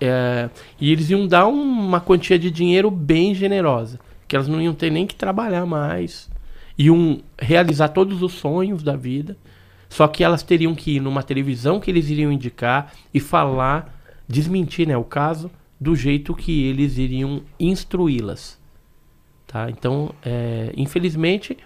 é, 0.00 0.48
e 0.80 0.90
eles 0.92 1.10
iam 1.10 1.26
dar 1.26 1.46
um- 1.46 1.62
uma 1.62 2.00
quantia 2.00 2.38
de 2.38 2.50
dinheiro 2.50 2.90
bem 2.90 3.34
generosa, 3.34 3.98
que 4.26 4.36
elas 4.36 4.48
não 4.48 4.60
iam 4.60 4.74
ter 4.74 4.90
nem 4.90 5.06
que 5.06 5.14
trabalhar 5.14 5.66
mais, 5.66 6.30
iam 6.78 7.20
realizar 7.38 7.88
todos 7.88 8.22
os 8.22 8.32
sonhos 8.32 8.82
da 8.82 8.96
vida, 8.96 9.36
só 9.88 10.06
que 10.06 10.22
elas 10.22 10.42
teriam 10.42 10.74
que 10.74 10.96
ir 10.96 11.00
numa 11.00 11.22
televisão 11.22 11.80
que 11.80 11.90
eles 11.90 12.08
iriam 12.08 12.30
indicar 12.30 12.92
e 13.12 13.20
falar, 13.20 14.00
desmentir 14.28 14.86
né, 14.86 14.96
o 14.96 15.04
caso 15.04 15.50
do 15.80 15.96
jeito 15.96 16.34
que 16.34 16.66
eles 16.66 16.98
iriam 16.98 17.42
instruí-las. 17.58 18.60
Tá? 19.46 19.70
Então, 19.70 20.14
é, 20.22 20.72
infelizmente, 20.76 21.56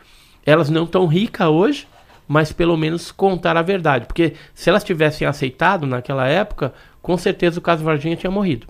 elas 0.46 0.70
não 0.70 0.84
estão 0.84 1.06
ricas 1.06 1.48
hoje, 1.48 1.88
mas 2.26 2.52
pelo 2.52 2.76
menos 2.76 3.10
contar 3.10 3.56
a 3.56 3.62
verdade. 3.62 4.06
Porque 4.06 4.34
se 4.54 4.70
elas 4.70 4.84
tivessem 4.84 5.26
aceitado 5.26 5.86
naquela 5.86 6.26
época, 6.26 6.72
com 7.02 7.16
certeza 7.18 7.58
o 7.58 7.62
caso 7.62 7.84
Varginha 7.84 8.16
tinha 8.16 8.30
morrido. 8.30 8.66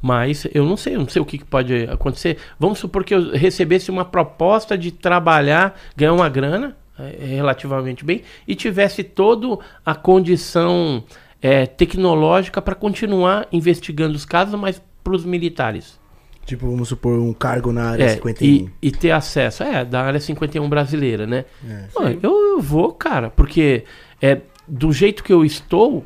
Mas 0.00 0.46
eu 0.54 0.64
não 0.64 0.76
sei, 0.76 0.94
eu 0.94 1.00
não 1.00 1.08
sei 1.08 1.20
o 1.20 1.26
que, 1.26 1.38
que 1.38 1.44
pode 1.44 1.84
acontecer. 1.84 2.38
Vamos 2.58 2.78
supor 2.78 3.04
que 3.04 3.14
eu 3.14 3.32
recebesse 3.32 3.90
uma 3.90 4.04
proposta 4.04 4.76
de 4.76 4.90
trabalhar, 4.90 5.78
ganhar 5.96 6.12
uma 6.12 6.28
grana, 6.28 6.76
é, 6.98 7.26
relativamente 7.26 8.04
bem, 8.04 8.22
e 8.46 8.54
tivesse 8.54 9.02
toda 9.02 9.58
a 9.84 9.94
condição 9.94 11.04
é, 11.42 11.66
tecnológica 11.66 12.60
para 12.60 12.74
continuar 12.74 13.46
investigando 13.52 14.14
os 14.16 14.24
casos, 14.24 14.58
mas 14.58 14.80
para 15.02 15.14
os 15.14 15.24
militares. 15.24 15.98
Tipo, 16.44 16.68
vamos 16.70 16.88
supor, 16.88 17.18
um 17.18 17.32
cargo 17.32 17.72
na 17.72 17.90
área 17.90 18.04
É, 18.04 18.08
51. 18.10 18.48
e, 18.48 18.70
e 18.88 18.90
ter 18.90 19.10
acesso. 19.12 19.62
É, 19.62 19.84
da 19.84 20.02
área 20.02 20.18
51 20.18 20.68
brasileira, 20.68 21.26
né? 21.26 21.44
É. 21.68 21.84
Pô, 21.94 22.02
eu, 22.04 22.20
eu 22.54 22.60
vou, 22.60 22.92
cara, 22.92 23.30
porque 23.30 23.84
é, 24.20 24.40
do 24.66 24.92
jeito 24.92 25.22
que 25.22 25.32
eu 25.32 25.44
estou, 25.44 26.04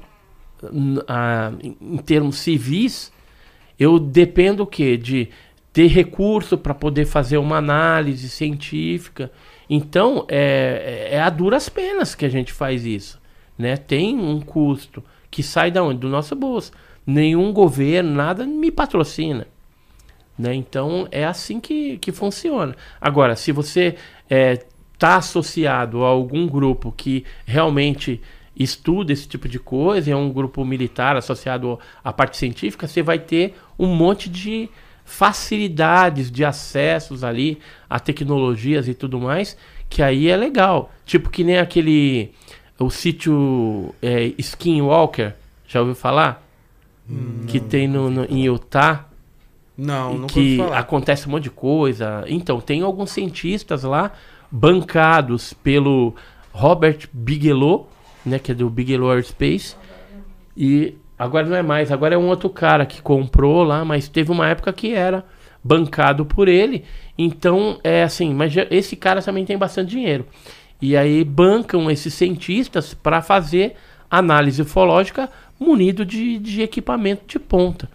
a- 1.09 1.53
em, 1.63 1.77
em 1.81 1.97
termos 1.99 2.37
civis, 2.39 3.13
eu 3.79 3.99
dependo 3.99 4.63
o 4.63 4.67
quê? 4.67 4.97
De 4.97 5.29
ter 5.73 5.87
recurso 5.89 6.57
para 6.57 6.75
poder 6.75 7.05
fazer 7.07 7.39
uma 7.39 7.57
análise 7.57 8.29
científica. 8.29 9.31
Então, 9.69 10.25
é, 10.29 11.09
é 11.13 11.21
a 11.21 11.31
duras 11.31 11.69
penas 11.69 12.15
que 12.15 12.25
a 12.25 12.29
gente 12.29 12.53
faz 12.53 12.85
isso. 12.87 13.21
Né? 13.59 13.77
Tem 13.77 14.17
um 14.19 14.41
custo 14.41 15.03
que 15.35 15.43
sai 15.43 15.69
da 15.69 15.83
onde? 15.83 15.99
Do 15.99 16.09
nosso 16.09 16.37
bolso. 16.37 16.71
Nenhum 17.05 17.53
governo, 17.53 18.15
nada 18.15 18.47
me 18.47 18.71
patrocina. 18.71 19.49
Né? 20.39 20.55
Então 20.55 21.09
é 21.11 21.25
assim 21.25 21.59
que, 21.59 21.99
que 21.99 22.13
funciona. 22.13 22.77
Agora, 23.01 23.35
se 23.35 23.51
você 23.51 23.97
está 24.31 25.17
associado 25.17 26.05
a 26.05 26.09
algum 26.09 26.47
grupo 26.47 26.95
que 26.97 27.25
realmente 27.45 28.23
estuda 28.57 29.13
esse 29.13 29.27
tipo 29.27 29.49
de 29.49 29.59
coisa, 29.59 30.13
é 30.13 30.15
um 30.15 30.31
grupo 30.31 30.65
militar 30.65 31.17
associado 31.17 31.81
à 32.05 32.13
parte 32.13 32.37
científica, 32.37 32.87
você 32.87 33.03
vai 33.03 33.19
ter 33.19 33.57
um 33.77 33.89
monte 33.89 34.31
de 34.31 34.71
facilidades 35.05 36.31
de 36.31 36.45
acessos 36.45 37.25
ali 37.25 37.59
a 37.91 37.99
tecnologias 37.99 38.87
e 38.87 38.95
tudo 38.95 39.19
mais, 39.19 39.57
que 39.91 40.01
aí 40.01 40.29
é 40.29 40.37
legal. 40.37 40.93
Tipo 41.05 41.29
que 41.29 41.43
nem 41.43 41.59
aquele 41.59 42.33
o 42.79 42.91
sítio 42.91 43.95
é, 44.03 44.33
Skinwalker, 44.39 45.35
já 45.67 45.81
ouviu 45.81 45.95
falar? 45.95 46.43
que 47.47 47.61
tem 47.61 47.87
no, 47.87 48.09
no- 48.09 48.25
em 48.25 48.45
Utah 48.47 49.05
Não, 49.77 50.17
não 50.21 50.27
que 50.27 50.57
falar. 50.57 50.79
acontece 50.79 51.29
um 51.29 51.33
monte 51.33 51.43
de 51.45 51.51
coisa. 51.51 52.25
Então, 52.27 52.61
tem 52.63 52.81
alguns 52.81 53.11
cientistas 53.11 53.83
lá 53.83 54.11
bancados 54.51 55.53
pelo 55.53 56.15
Robert 56.51 57.07
Bigelow, 57.13 57.89
né, 58.25 58.39
que 58.39 58.53
é 58.53 58.55
do 58.55 58.71
Bigelow 58.71 59.11
Aerospace. 59.11 59.77
E 60.57 60.95
agora 61.19 61.47
não 61.47 61.57
é 61.57 61.63
mais, 61.63 61.93
agora 61.93 62.15
é 62.15 62.19
um 62.19 62.29
outro 62.29 62.49
cara 62.49 62.87
que 62.87 63.03
comprou 63.03 63.63
lá, 63.65 63.85
mas 63.85 64.09
teve 64.09 64.31
uma 64.33 64.49
época 64.49 64.73
que 64.73 64.95
era 64.95 65.25
bancado 65.63 66.25
por 66.25 66.49
ele. 66.49 66.85
Então, 67.19 67.79
é 67.85 68.03
assim, 68.03 68.33
mas 68.33 68.55
esse 68.71 68.97
cara 68.97 69.21
também 69.21 69.45
tem 69.45 69.59
bastante 69.59 69.91
dinheiro. 69.91 70.25
E 70.87 70.99
aí 70.99 71.25
bancam 71.25 71.91
esses 71.91 72.13
cientistas 72.13 72.93
para 72.93 73.23
fazer 73.23 73.75
análise 74.11 74.61
ufológica 74.61 75.31
munido 75.59 76.05
de, 76.05 76.39
de 76.39 76.61
equipamento 76.61 77.23
de 77.27 77.39
ponta. 77.39 77.89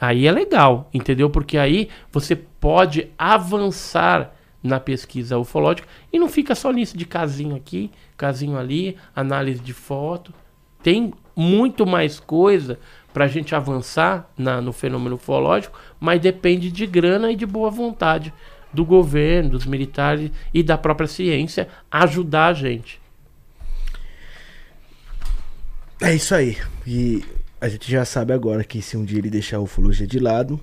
Aí 0.00 0.28
é 0.28 0.30
legal, 0.30 0.88
entendeu? 0.94 1.28
Porque 1.28 1.58
aí 1.58 1.88
você 2.12 2.36
pode 2.36 3.08
avançar 3.18 4.32
na 4.62 4.78
pesquisa 4.78 5.36
ufológica 5.36 5.88
e 6.12 6.20
não 6.20 6.28
fica 6.28 6.54
só 6.54 6.70
nisso 6.70 6.96
de 6.96 7.04
casinho 7.04 7.56
aqui, 7.56 7.90
casinho 8.16 8.56
ali, 8.56 8.96
análise 9.14 9.58
de 9.60 9.72
foto. 9.72 10.32
Tem 10.84 11.12
muito 11.34 11.84
mais 11.84 12.20
coisa 12.20 12.78
para 13.12 13.24
a 13.24 13.28
gente 13.28 13.56
avançar 13.56 14.30
na- 14.38 14.60
no 14.60 14.72
fenômeno 14.72 15.16
ufológico, 15.16 15.76
mas 15.98 16.20
depende 16.20 16.70
de 16.70 16.86
grana 16.86 17.32
e 17.32 17.34
de 17.34 17.44
boa 17.44 17.70
vontade 17.72 18.32
do 18.76 18.84
governo, 18.84 19.50
dos 19.50 19.66
militares 19.66 20.30
e 20.52 20.62
da 20.62 20.76
própria 20.78 21.08
ciência 21.08 21.66
ajudar 21.90 22.48
a 22.48 22.52
gente. 22.52 23.00
É 26.00 26.14
isso 26.14 26.34
aí. 26.34 26.58
E 26.86 27.24
a 27.60 27.68
gente 27.68 27.90
já 27.90 28.04
sabe 28.04 28.32
agora 28.32 28.62
que 28.62 28.82
se 28.82 28.96
um 28.96 29.04
dia 29.04 29.18
ele 29.18 29.30
deixar 29.30 29.56
a 29.56 29.60
ufologia 29.60 30.06
de 30.06 30.18
lado, 30.18 30.60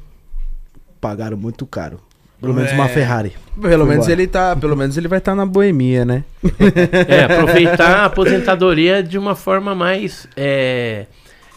pagaram 1.02 1.36
muito 1.36 1.66
caro. 1.66 2.00
Pelo 2.40 2.54
menos 2.54 2.72
uma 2.74 2.86
É. 2.86 2.90
Ferrari. 2.90 3.34
Pelo 3.60 3.86
menos 3.86 4.06
embora. 4.06 4.12
ele 4.22 4.28
tá, 4.28 4.56
pelo 4.56 4.76
menos 4.76 4.98
ele 4.98 5.08
vai 5.08 5.20
estar 5.20 5.34
na 5.34 5.46
boemia, 5.46 6.04
né? 6.06 6.24
É, 7.08 7.24
aproveitar 7.24 8.00
a 8.00 8.06
aposentadoria 8.06 9.02
de 9.02 9.18
uma 9.18 9.34
forma 9.34 9.74
mais 9.74 10.28
é, 10.36 11.06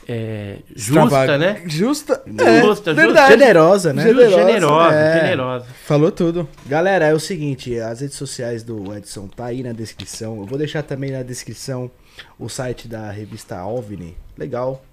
é, 0.09 0.59
justa, 0.75 1.03
Extrava- 1.03 1.39
né? 1.39 1.63
Justa. 1.67 2.23
Justa, 2.63 2.95
verdade. 2.95 3.03
justa. 3.03 3.31
Generosa, 3.31 3.93
né? 3.93 4.03
Generosa, 4.05 4.37
generosa, 4.37 4.95
é. 4.95 5.21
generosa. 5.21 5.67
Falou 5.85 6.13
tudo. 6.13 6.49
Galera, 6.67 7.07
é 7.07 7.15
o 7.15 7.19
seguinte, 7.19 7.77
as 7.81 8.01
redes 8.01 8.17
sociais 8.17 8.63
do 8.63 8.95
Edson 8.95 9.27
tá 9.27 9.47
aí 9.47 9.65
na 9.65 9.73
descrição. 9.73 10.39
Eu 10.39 10.45
vou 10.45 10.57
deixar 10.57 10.85
também 10.85 11.11
na 11.11 11.25
descrição 11.25 11.91
o 12.39 12.49
site 12.49 12.87
da 12.87 13.11
revista 13.11 13.59
Alvini. 13.59 14.17
Legal. 14.39 14.85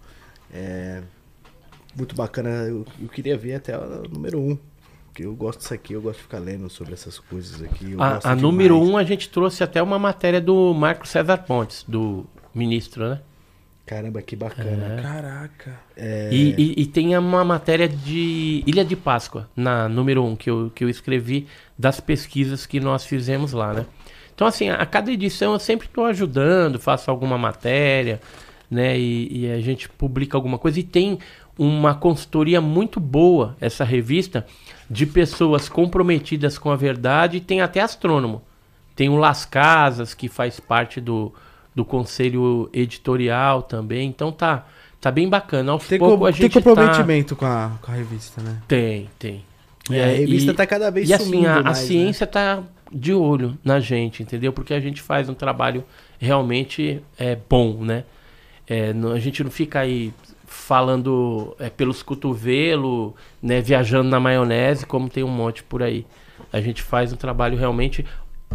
É, 0.52 1.02
muito 1.96 2.16
bacana. 2.16 2.50
Eu, 2.50 2.84
eu 3.00 3.08
queria 3.08 3.38
ver 3.38 3.56
até 3.56 3.78
o 3.78 4.04
número 4.10 4.40
1. 4.40 4.50
Um, 4.50 4.58
porque 5.10 5.26
eu 5.26 5.36
gosto 5.36 5.60
disso 5.60 5.76
aqui, 5.76 5.94
eu 5.94 6.02
gosto 6.02 6.18
de 6.18 6.24
ficar 6.24 6.40
lendo 6.40 6.68
sobre 6.72 6.94
essas 6.94 7.20
coisas 7.20 7.62
aqui. 7.62 7.92
eu 7.92 8.00
gosto 8.00 8.26
A, 8.26 8.32
a 8.32 8.36
número 8.36 8.82
um 8.82 8.98
a 8.98 9.04
gente 9.04 9.30
trouxe 9.30 9.64
até 9.64 9.80
uma 9.80 10.00
matéria 10.00 10.42
do 10.42 10.74
Marco 10.74 11.08
César 11.08 11.38
Pontes, 11.38 11.86
do 11.88 12.26
ministro, 12.52 13.08
né? 13.08 13.20
Caramba, 13.86 14.22
que 14.22 14.36
bacana. 14.36 15.02
Caraca. 15.02 15.80
E, 15.98 16.56
e- 16.58 16.82
e 16.84 16.86
tem 16.86 17.18
uma 17.18 17.44
matéria 17.44 17.88
de 17.88 18.64
Ilha 18.66 18.84
de 18.86 18.96
Páscoa, 18.96 19.50
na 19.56 19.90
número 19.90 20.24
um, 20.24 20.36
que 20.38 20.50
eu, 20.50 20.72
que 20.74 20.84
eu 20.86 20.90
escrevi 20.90 21.48
das 21.78 22.00
pesquisas 22.00 22.66
que 22.66 22.80
nós 22.80 23.06
fizemos 23.06 23.52
lá, 23.52 23.74
né? 23.74 23.86
Então, 24.34 24.48
assim, 24.48 24.70
a, 24.70 24.76
a 24.76 24.86
cada 24.86 25.12
edição 25.12 25.52
eu 25.54 25.60
sempre 25.60 25.88
estou 25.88 26.06
ajudando, 26.06 26.80
faço 26.80 27.12
alguma 27.12 27.38
matéria, 27.38 28.22
né? 28.72 28.98
E, 28.98 29.42
e 29.46 29.52
a 29.52 29.60
gente 29.60 29.90
publica 29.90 30.38
alguma 30.38 30.58
coisa. 30.58 30.80
E 30.80 30.84
tem 30.84 31.20
uma 31.60 31.94
consultoria 31.94 32.62
muito 32.62 33.02
boa, 33.02 33.56
essa 33.60 33.84
revista, 33.84 34.46
de 34.90 35.06
pessoas 35.06 35.68
comprometidas 35.68 36.58
com 36.58 36.72
a 36.72 36.76
verdade. 36.78 37.38
E 37.38 37.42
tem 37.42 37.60
até 37.62 37.82
astrônomo. 37.82 38.42
Tem 38.96 39.10
o 39.10 39.18
Las 39.18 39.44
Casas, 39.46 40.14
que 40.14 40.30
faz 40.30 40.60
parte 40.60 41.02
do, 41.02 41.34
do 41.76 41.84
conselho 41.86 42.70
editorial 42.74 43.62
também. 43.64 44.08
Então 44.10 44.32
tá, 44.32 44.66
tá 45.02 45.10
bem 45.12 45.28
bacana. 45.30 45.72
Aos 45.72 45.88
Tem, 45.88 45.98
poucos 46.00 46.20
co- 46.20 46.26
a 46.26 46.32
tem 46.32 46.42
gente 46.44 46.54
comprometimento 46.54 47.36
com, 47.36 47.46
a, 47.46 47.72
com 47.82 47.92
a 47.92 47.96
revista, 47.96 48.42
né? 48.42 48.58
Tá... 48.60 48.66
Tem, 48.68 49.10
tem. 49.20 49.44
E 49.90 50.00
a 50.00 50.06
revista 50.08 50.52
e- 50.52 50.56
tá 50.56 50.66
cada 50.66 50.90
vez 50.90 51.10
E 51.10 51.14
assim, 51.14 51.26
sumindo 51.26 51.48
a, 51.48 51.58
a 51.60 51.64
mais, 51.64 51.78
né? 51.80 51.86
ciência 51.86 52.26
tá 52.28 52.64
de 52.92 53.14
olho 53.14 53.58
na 53.64 53.80
gente, 53.80 54.22
entendeu? 54.24 54.54
Porque 54.54 54.74
a 54.74 54.80
gente 54.80 55.02
faz 55.02 55.28
um 55.28 55.34
trabalho 55.34 55.84
realmente 56.20 57.02
é, 57.18 57.36
bom, 57.50 57.84
né? 57.84 58.04
É, 58.68 58.94
não- 58.94 59.12
a 59.12 59.20
gente 59.20 59.44
não 59.44 59.52
fica 59.52 59.80
aí 59.82 60.14
falando 60.46 61.56
é, 61.60 61.70
pelos 61.70 62.02
cotovelos, 62.02 63.12
né? 63.42 63.60
Viajando 63.62 64.10
na 64.10 64.20
maionese, 64.20 64.86
como 64.86 65.10
tem 65.10 65.24
um 65.24 65.28
monte 65.28 65.64
por 65.64 65.84
aí. 65.84 66.06
A 66.52 66.62
gente 66.62 66.82
faz 66.82 67.12
um 67.12 67.16
trabalho 67.16 67.58
realmente... 67.58 68.06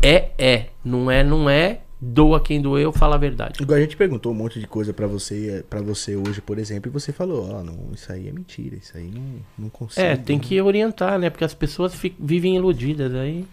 É, 0.01 0.31
é. 0.39 0.67
Não 0.85 1.11
é, 1.11 1.23
não 1.25 1.51
é. 1.51 1.81
Doa 2.01 2.41
quem 2.41 2.63
doeu, 2.63 2.93
fala 2.93 3.17
a 3.17 3.19
verdade. 3.19 3.61
Igual 3.61 3.77
a 3.77 3.81
gente 3.81 3.97
perguntou 3.97 4.31
um 4.31 4.35
monte 4.35 4.61
de 4.61 4.69
coisa 4.69 4.93
pra 4.93 5.09
você, 5.09 5.65
para 5.69 5.81
você 5.81 6.15
hoje, 6.15 6.41
por 6.41 6.57
exemplo, 6.57 6.89
e 6.89 6.93
você 6.93 7.13
falou, 7.13 7.51
ó, 7.51 7.63
não, 7.65 7.77
isso 7.93 8.13
aí 8.13 8.29
é 8.29 8.33
mentira, 8.33 8.77
isso 8.77 8.97
aí 8.97 9.11
não, 9.13 9.41
não 9.59 9.69
consigo. 9.69 10.07
É, 10.07 10.17
tem 10.17 10.39
que 10.39 10.61
orientar, 10.61 11.19
né? 11.19 11.29
Porque 11.29 11.45
as 11.45 11.55
pessoas 11.55 11.93
vivem 12.19 12.55
iludidas 12.55 13.13
aí. 13.15 13.45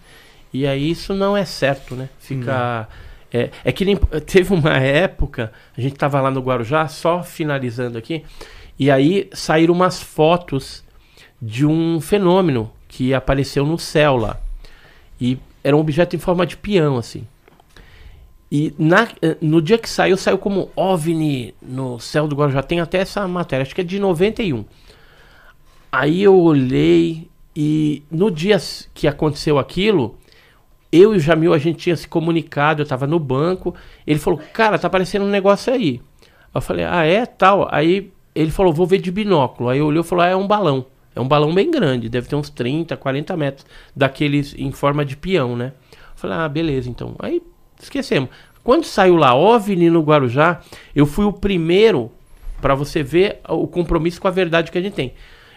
E 0.54 0.68
aí 0.68 0.92
isso 0.92 1.14
não 1.16 1.36
é 1.36 1.44
certo, 1.44 1.96
né? 1.96 2.08
Ficar. 2.20 2.88
É, 3.34 3.50
é 3.64 3.72
que 3.72 3.84
nem. 3.84 3.98
Teve 4.26 4.54
uma 4.54 4.78
época, 4.78 5.52
a 5.76 5.82
gente 5.82 5.96
tava 5.96 6.22
lá 6.22 6.30
no 6.30 6.40
Guarujá, 6.40 6.88
só 6.88 7.24
finalizando 7.24 7.98
aqui, 7.98 8.24
e 8.78 8.92
aí 8.92 9.28
saíram 9.34 9.74
umas 9.74 10.00
fotos 10.00 10.84
de 11.42 11.66
um 11.66 12.00
fenômeno 12.00 12.72
que 12.88 13.14
apareceu 13.14 13.66
no 13.66 13.80
céu 13.80 14.18
lá. 14.18 14.40
E 15.20 15.38
era 15.64 15.76
um 15.76 15.80
objeto 15.80 16.16
em 16.16 16.20
forma 16.20 16.46
de 16.46 16.56
peão, 16.56 16.98
assim. 16.98 17.28
E 18.52 18.74
na, 18.78 19.08
eh, 19.22 19.38
no 19.42 19.62
dia 19.62 19.78
que 19.78 19.90
saiu, 19.90 20.18
saiu 20.18 20.38
como 20.38 20.70
OVNI 20.76 21.56
no 21.62 22.00
céu 22.00 22.28
do 22.28 22.36
Guarujá. 22.36 22.62
Tem 22.62 22.80
até 22.80 23.00
essa 23.00 23.28
matéria, 23.28 23.64
acho 23.64 23.74
que 23.74 23.82
é 23.82 23.84
de 23.84 24.00
91. 24.00 24.64
Aí 25.92 26.22
eu 26.22 26.38
olhei 26.40 27.30
e 27.56 28.04
no 28.12 28.30
dia 28.30 28.58
que 28.94 29.08
aconteceu 29.08 29.58
aquilo, 29.58 30.18
eu 30.92 31.14
e 31.14 31.18
o 31.18 31.20
Jamil 31.20 31.54
a 31.54 31.58
gente 31.58 31.80
tinha 31.80 31.96
se 31.96 32.08
comunicado, 32.08 32.82
eu 32.82 32.86
tava 32.86 33.08
no 33.08 33.20
banco, 33.20 33.74
ele 34.06 34.20
falou: 34.20 34.40
"Cara, 34.54 34.78
tá 34.78 34.88
aparecendo 34.88 35.26
um 35.26 35.30
negócio 35.30 35.74
aí". 35.74 36.02
Eu 36.54 36.62
falei: 36.62 36.86
"Ah, 36.86 37.06
é, 37.06 37.26
tal". 37.26 37.68
Aí 37.72 38.12
ele 38.34 38.52
falou: 38.52 38.74
"Vou 38.74 38.86
ver 38.86 39.00
de 39.00 39.12
binóculo". 39.12 39.70
Aí 39.70 39.82
olhei 39.82 40.02
e 40.02 40.04
falou: 40.04 40.24
ah, 40.24 40.30
"É 40.30 40.36
um 40.36 40.48
balão". 40.48 40.86
É 41.16 41.22
um 41.22 41.28
balão 41.28 41.54
bem 41.54 41.72
grande, 41.72 42.10
deve 42.10 42.28
ter 42.28 42.36
uns 42.36 42.50
30, 42.50 42.98
40 42.98 43.38
metros, 43.38 43.66
daqueles 43.96 44.54
em 44.58 44.72
forma 44.72 45.06
de 45.06 45.16
peão, 45.16 45.56
né? 45.56 45.72
Eu 45.94 46.18
falei: 46.18 46.38
"Ah, 46.38 46.50
beleza, 46.50 46.90
então". 46.90 47.16
Aí 47.20 47.42
esquecemos. 47.80 48.30
Quando 48.64 48.84
saiu 48.86 49.16
lá 49.16 49.36
OVNI 49.36 49.90
no 49.90 50.02
Guarujá, 50.02 50.62
eu 50.96 51.06
fui 51.06 51.26
o 51.26 51.34
primeiro 51.34 52.12
para 52.62 52.74
você 52.74 53.04
ver 53.04 53.40
o 53.48 53.68
compromisso 53.68 54.20
com 54.20 54.28
a 54.28 54.32
verdade 54.32 54.72
que 54.72 54.78
a 54.78 54.82
gente 54.82 54.94
tem. 54.94 55.14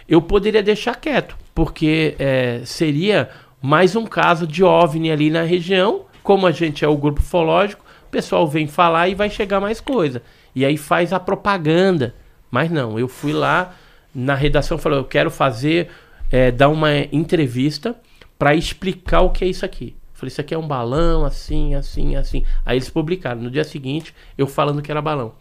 Eu 0.08 0.20
poderia 0.20 0.62
deixar 0.62 0.96
quieto, 0.96 1.36
porque 1.54 2.14
é, 2.18 2.60
seria 2.64 3.30
mais 3.62 3.96
um 3.96 4.06
caso 4.06 4.46
de 4.46 4.62
OVNI 4.62 5.10
ali 5.10 5.30
na 5.30 5.42
região. 5.42 6.02
Como 6.22 6.46
a 6.46 6.50
gente 6.50 6.84
é 6.84 6.88
o 6.88 6.96
grupo 6.96 7.20
ufológico, 7.20 7.84
o 8.06 8.10
pessoal 8.10 8.46
vem 8.46 8.66
falar 8.66 9.08
e 9.08 9.14
vai 9.14 9.30
chegar 9.30 9.60
mais 9.60 9.80
coisa. 9.80 10.22
E 10.54 10.64
aí 10.64 10.76
faz 10.76 11.12
a 11.12 11.20
propaganda. 11.20 12.14
Mas 12.50 12.70
não, 12.70 12.98
eu 12.98 13.08
fui 13.08 13.32
lá 13.32 13.74
na 14.14 14.34
redação 14.34 14.78
falei, 14.78 14.98
eu 14.98 15.04
quero 15.04 15.30
fazer, 15.30 15.88
é, 16.30 16.50
dar 16.50 16.68
uma 16.68 16.90
entrevista 17.12 17.94
para 18.38 18.54
explicar 18.54 19.20
o 19.20 19.30
que 19.30 19.44
é 19.44 19.48
isso 19.48 19.64
aqui. 19.64 19.94
Falei, 20.18 20.30
isso 20.30 20.40
aqui 20.40 20.52
é 20.52 20.58
um 20.58 20.66
balão, 20.66 21.24
assim, 21.24 21.76
assim, 21.76 22.16
assim. 22.16 22.44
Aí 22.66 22.76
eles 22.76 22.90
publicaram. 22.90 23.40
No 23.40 23.48
dia 23.48 23.62
seguinte, 23.62 24.12
eu 24.36 24.48
falando 24.48 24.82
que 24.82 24.90
era 24.90 25.00
balão. 25.00 25.32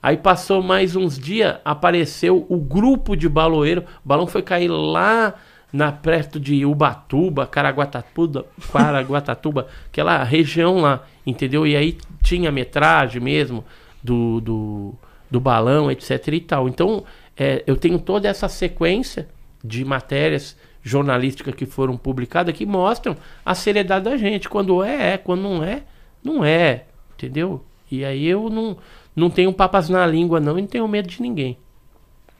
Aí 0.00 0.16
passou 0.16 0.62
mais 0.62 0.94
uns 0.94 1.18
dias, 1.18 1.56
apareceu 1.64 2.46
o 2.48 2.56
grupo 2.56 3.16
de 3.16 3.28
baloeiro. 3.28 3.82
O 4.04 4.08
balão 4.08 4.28
foi 4.28 4.40
cair 4.40 4.68
lá 4.68 5.34
na 5.72 5.90
perto 5.90 6.38
de 6.38 6.64
Ubatuba, 6.64 7.44
Caraguatatuba, 7.44 8.46
Caraguatatuba, 8.72 9.66
aquela 9.90 10.22
região 10.22 10.78
lá, 10.78 11.04
entendeu? 11.26 11.66
E 11.66 11.76
aí 11.76 11.98
tinha 12.22 12.52
metragem 12.52 13.20
mesmo 13.20 13.64
do, 14.00 14.40
do, 14.40 14.94
do 15.28 15.40
balão, 15.40 15.90
etc 15.90 16.28
e 16.28 16.40
tal. 16.40 16.68
Então, 16.68 17.02
é, 17.36 17.64
eu 17.66 17.76
tenho 17.76 17.98
toda 17.98 18.28
essa 18.28 18.48
sequência 18.48 19.28
de 19.62 19.84
matérias 19.84 20.56
jornalísticas 20.82 21.54
que 21.54 21.66
foram 21.66 21.96
publicadas 21.96 22.56
que 22.56 22.66
mostram 22.66 23.16
a 23.44 23.54
seriedade 23.54 24.04
da 24.04 24.16
gente. 24.16 24.48
Quando 24.48 24.82
é, 24.82 25.14
é. 25.14 25.18
Quando 25.18 25.42
não 25.42 25.62
é, 25.62 25.82
não 26.22 26.44
é. 26.44 26.84
Entendeu? 27.14 27.62
E 27.90 28.04
aí 28.04 28.26
eu 28.26 28.48
não, 28.48 28.76
não 29.14 29.28
tenho 29.28 29.52
papas 29.52 29.88
na 29.88 30.06
língua, 30.06 30.40
não, 30.40 30.58
e 30.58 30.62
não 30.62 30.68
tenho 30.68 30.86
medo 30.88 31.08
de 31.08 31.20
ninguém. 31.20 31.58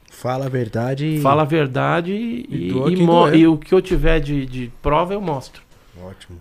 Fala 0.09 0.45
a 0.45 0.49
verdade. 0.49 1.19
Fala 1.21 1.41
a 1.43 1.45
verdade 1.45 2.11
e, 2.11 2.45
E 2.49 2.71
e, 2.71 3.37
e 3.37 3.41
e 3.41 3.47
o 3.47 3.57
que 3.57 3.73
eu 3.73 3.81
tiver 3.81 4.19
de, 4.19 4.45
de 4.45 4.71
prova 4.81 5.13
eu 5.13 5.21
mostro. 5.21 5.61
Ótimo. 6.03 6.39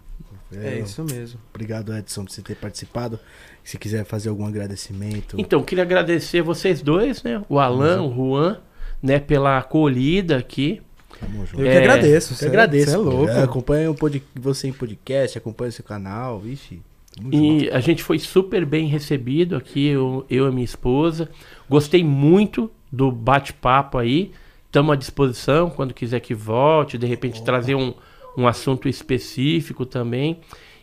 É, 0.53 0.81
isso 0.81 1.05
mesmo. 1.05 1.39
Obrigado, 1.51 1.95
Edson, 1.97 2.25
por 2.25 2.33
você 2.33 2.43
ter 2.43 2.57
participado. 2.57 3.19
Se 3.63 3.79
quiser 3.79 4.05
fazer 4.05 4.29
algum 4.29 4.45
agradecimento. 4.47 5.37
Então, 5.39 5.63
queria 5.63 5.85
agradecer 5.85 6.43
vocês 6.43 6.83
dois, 6.83 7.23
né? 7.23 7.45
O 7.49 7.59
Alan, 7.59 8.03
o 8.03 8.13
Juan, 8.13 8.59
né, 9.03 9.21
pela 9.21 9.59
acolhida 9.59 10.39
aqui. 10.39 10.83
Tamo 11.21 11.47
junto. 11.47 11.61
Eu 11.63 11.67
É, 11.67 11.73
que 11.73 11.79
agradeço. 11.79 12.35
Eu 12.43 12.47
é- 12.47 12.49
agradeço. 12.49 12.91
cê 12.91 12.95
é 12.95 12.99
louco. 12.99 13.29
É, 13.31 13.43
acompanha 13.43 13.91
o 13.91 13.95
pod... 13.95 14.23
você 14.35 14.69
em 14.69 14.73
podcast, 14.73 15.37
acompanha 15.39 15.69
o 15.69 15.73
seu 15.73 15.85
canal, 15.85 16.41
vixe. 16.41 16.81
Junto. 17.21 17.37
E 17.37 17.69
a 17.71 17.81
gente 17.81 18.03
foi 18.03 18.19
super 18.19 18.65
bem 18.65 18.87
recebido 18.87 19.57
aqui, 19.57 19.89
eu, 19.89 20.25
eu 20.31 20.49
e 20.49 20.51
minha 20.51 20.65
esposa. 20.65 21.29
Gostei 21.69 22.03
muito 22.05 22.71
do 22.91 23.11
bate-papo 23.11 23.99
aí. 23.99 24.33
Estamos 24.67 24.93
à 24.93 24.97
disposição 24.97 25.69
quando 25.69 25.93
quiser 25.93 26.21
que 26.21 26.33
volte, 26.35 26.97
de 26.97 27.07
repente 27.07 27.43
trazer 27.43 27.75
um, 27.75 27.93
um 28.37 28.47
assunto 28.47 28.89
específico 28.89 29.85
também. 29.85 30.39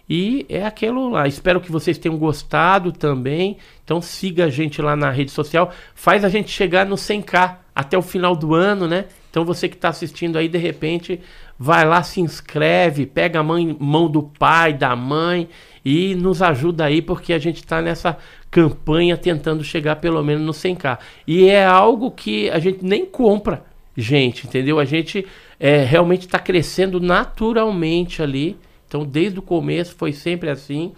E 0.09 0.45
é 0.48 0.66
aquilo 0.66 1.09
lá. 1.09 1.27
Espero 1.27 1.59
que 1.59 1.72
vocês 1.72 1.98
tenham 1.98 2.17
gostado 2.17 2.91
também. 2.91 3.57
Então 3.83 4.01
siga 4.01 4.45
a 4.45 4.49
gente 4.49 4.82
lá 4.82 4.95
na 4.95 5.09
rede 5.09 5.32
social. 5.32 5.72
Faz 5.95 6.24
a 6.24 6.30
gente 6.30 6.49
chegar 6.49 6.85
no 6.85 6.95
100k 6.95 7.56
até 7.75 7.98
o 7.98 8.01
final 8.01 8.35
do 8.35 8.53
ano, 8.53 8.88
né? 8.88 9.06
Então 9.38 9.45
você 9.45 9.69
que 9.69 9.75
está 9.75 9.90
assistindo 9.90 10.35
aí, 10.35 10.48
de 10.48 10.57
repente, 10.57 11.19
vai 11.59 11.85
lá, 11.85 12.01
se 12.01 12.19
inscreve, 12.19 13.06
pega 13.06 13.40
a 13.40 13.43
mãe- 13.43 13.77
mão 13.80 14.09
do 14.09 14.24
pai, 14.24 14.74
da 14.74 14.95
mãe 14.95 15.48
e 15.85 16.16
nos 16.16 16.41
ajuda 16.41 16.85
aí, 16.85 17.03
porque 17.03 17.32
a 17.33 17.38
gente 17.38 17.57
está 17.57 17.80
nessa 17.80 18.17
campanha 18.49 19.16
tentando 19.16 19.64
chegar 19.64 19.98
pelo 19.98 20.24
menos 20.24 20.43
no 20.43 20.53
100k. 20.53 20.98
E 21.27 21.48
é 21.48 21.64
algo 21.64 22.09
que 22.09 22.49
a 22.49 22.57
gente 22.57 22.83
nem 22.83 23.06
compra, 23.06 23.64
gente, 23.95 24.48
entendeu? 24.48 24.80
A 24.80 24.85
gente 24.85 25.24
é, 25.59 25.83
realmente 25.83 26.25
está 26.25 26.40
crescendo 26.40 26.99
naturalmente 26.99 28.24
ali. 28.24 28.57
Então, 28.88 29.06
desde 29.06 29.38
o 29.38 29.43
começo 29.43 29.93
foi 29.95 30.14
sempre 30.14 30.49
assim. 30.49 30.93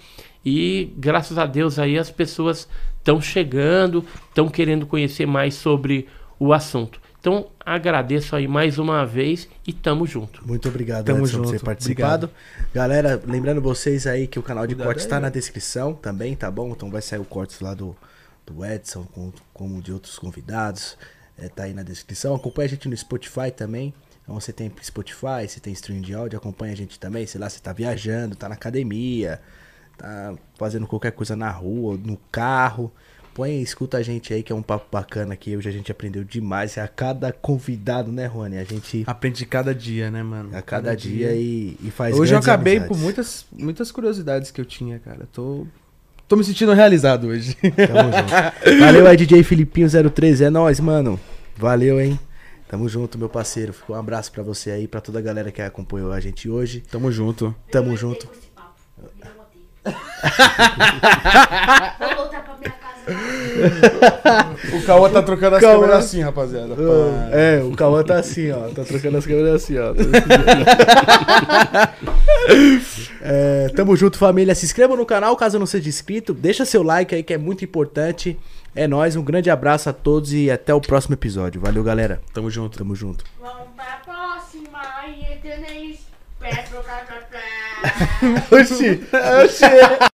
E 0.45 0.93
graças 0.95 1.37
a 1.37 1.45
Deus 1.45 1.77
aí 1.77 1.97
as 1.97 2.09
pessoas 2.09 2.69
estão 2.99 3.19
chegando, 3.19 4.05
estão 4.29 4.47
querendo 4.47 4.85
conhecer 4.85 5.25
mais 5.25 5.55
sobre 5.55 6.07
o 6.39 6.53
assunto. 6.53 7.01
Então, 7.19 7.47
agradeço 7.59 8.33
aí 8.35 8.47
mais 8.47 8.79
uma 8.79 9.05
vez 9.05 9.49
e 9.67 9.73
tamo 9.73 10.07
junto. 10.07 10.47
Muito 10.47 10.69
obrigado, 10.69 11.05
Tamo 11.05 11.25
Edson, 11.25 11.37
por 11.37 11.45
junto. 11.45 11.51
ter 11.51 11.65
participado. 11.65 12.29
Galera, 12.73 13.21
lembrando 13.25 13.61
vocês 13.61 14.07
aí 14.07 14.25
que 14.25 14.39
o 14.39 14.43
canal 14.43 14.65
de 14.65 14.73
Cuidado 14.73 14.87
cortes 14.87 15.03
está 15.03 15.17
né? 15.17 15.23
na 15.23 15.29
descrição 15.29 15.93
também, 15.93 16.33
tá 16.33 16.49
bom? 16.49 16.69
Então 16.69 16.89
vai 16.89 17.01
sair 17.01 17.19
o 17.19 17.25
cortes 17.25 17.59
lá 17.59 17.73
do, 17.73 17.93
do 18.47 18.65
Edson, 18.65 19.03
com, 19.13 19.33
como 19.53 19.81
de 19.81 19.91
outros 19.91 20.17
convidados. 20.17 20.97
É, 21.37 21.49
tá 21.49 21.63
aí 21.63 21.73
na 21.73 21.83
descrição. 21.83 22.35
Acompanha 22.35 22.67
a 22.67 22.69
gente 22.69 22.87
no 22.87 22.95
Spotify 22.95 23.51
também. 23.53 23.93
Então 24.23 24.39
você 24.39 24.53
tem 24.53 24.71
Spotify, 24.81 25.45
você 25.47 25.59
tem 25.59 25.73
stream 25.73 26.01
de 26.01 26.13
áudio, 26.13 26.37
acompanha 26.37 26.71
a 26.71 26.75
gente 26.75 26.97
também. 26.97 27.25
Sei 27.25 27.39
lá, 27.39 27.49
você 27.49 27.59
tá 27.59 27.73
viajando, 27.73 28.35
tá 28.35 28.47
na 28.47 28.55
academia, 28.55 29.41
tá 29.97 30.35
fazendo 30.57 30.87
qualquer 30.87 31.11
coisa 31.11 31.35
na 31.35 31.51
rua, 31.51 31.97
no 31.97 32.15
carro. 32.31 32.89
Põe 33.39 33.51
e 33.51 33.61
escuta 33.61 33.97
a 33.97 34.01
gente 34.01 34.33
aí, 34.33 34.43
que 34.43 34.51
é 34.51 34.55
um 34.55 34.61
papo 34.61 34.87
bacana 34.91 35.33
que 35.33 35.55
hoje 35.55 35.69
a 35.69 35.71
gente 35.71 35.89
aprendeu 35.89 36.25
demais. 36.25 36.75
É 36.75 36.81
a 36.81 36.89
cada 36.89 37.31
convidado, 37.31 38.11
né, 38.11 38.25
Rony? 38.25 38.57
A 38.57 38.65
gente. 38.65 39.05
Aprende 39.07 39.45
cada 39.45 39.73
dia, 39.73 40.11
né, 40.11 40.21
mano? 40.21 40.49
A 40.51 40.61
cada 40.61 40.93
dia 40.93 41.31
e, 41.33 41.77
e 41.81 41.89
faz 41.89 42.19
Hoje 42.19 42.33
eu 42.33 42.39
acabei 42.39 42.75
amizades. 42.75 42.97
com 42.97 43.01
muitas, 43.01 43.45
muitas 43.49 43.93
curiosidades 43.93 44.51
que 44.51 44.59
eu 44.59 44.65
tinha, 44.65 44.99
cara. 44.99 45.25
Tô, 45.31 45.65
tô 46.27 46.35
me 46.35 46.43
sentindo 46.43 46.73
realizado 46.73 47.27
hoje. 47.27 47.55
Tamo 47.55 48.11
junto. 48.11 48.79
Valeu 48.81 49.07
aí, 49.07 49.15
DJ 49.15 49.41
Filipinho03. 49.41 50.47
É 50.47 50.49
nóis, 50.49 50.81
mano. 50.81 51.17
Valeu, 51.55 52.01
hein? 52.01 52.19
Tamo 52.67 52.89
junto, 52.89 53.17
meu 53.17 53.29
parceiro. 53.29 53.73
Um 53.87 53.93
abraço 53.93 54.33
pra 54.33 54.43
você 54.43 54.71
aí, 54.71 54.85
pra 54.85 54.99
toda 54.99 55.19
a 55.19 55.21
galera 55.21 55.49
que 55.49 55.61
acompanhou 55.61 56.11
a 56.11 56.19
gente 56.19 56.49
hoje. 56.49 56.83
Tamo 56.91 57.09
junto. 57.09 57.55
Tamo 57.71 57.95
junto. 57.95 58.27
Vou 61.99 62.15
voltar 62.17 62.43
pra 62.43 62.57
minha. 62.57 62.78
O 64.73 64.85
Cauã 64.85 65.09
tá 65.09 65.21
trocando 65.23 65.55
as 65.55 65.61
Cauã. 65.61 65.79
câmeras 65.81 66.05
assim, 66.05 66.21
rapaziada. 66.21 66.75
É, 67.31 67.61
o 67.63 67.71
Cauã 67.75 68.03
tá 68.03 68.19
assim, 68.19 68.51
ó. 68.51 68.67
Tá 68.69 68.83
trocando 68.83 69.17
as 69.17 69.25
câmeras 69.25 69.63
assim, 69.63 69.75
ó. 69.77 69.93
É, 73.21 73.69
tamo 73.75 73.95
junto, 73.95 74.17
família. 74.17 74.55
Se 74.55 74.65
inscreva 74.65 74.95
no 74.95 75.05
canal 75.05 75.35
caso 75.35 75.59
não 75.59 75.65
seja 75.65 75.89
inscrito. 75.89 76.33
Deixa 76.33 76.65
seu 76.65 76.81
like 76.83 77.13
aí 77.13 77.21
que 77.23 77.33
é 77.33 77.37
muito 77.37 77.63
importante. 77.63 78.37
É 78.75 78.87
nóis, 78.87 79.15
um 79.15 79.23
grande 79.23 79.49
abraço 79.49 79.89
a 79.89 79.93
todos 79.93 80.31
e 80.33 80.49
até 80.49 80.73
o 80.73 80.81
próximo 80.81 81.15
episódio. 81.15 81.59
Valeu, 81.61 81.83
galera. 81.83 82.21
Tamo 82.33 82.49
junto. 82.49 82.77
Tamo 82.77 82.95
junto. 82.95 83.25
Vamos 83.39 83.67
pra 83.75 84.01
próxima. 84.05 84.79
Oxi, 88.51 89.01
oxi. 89.43 90.09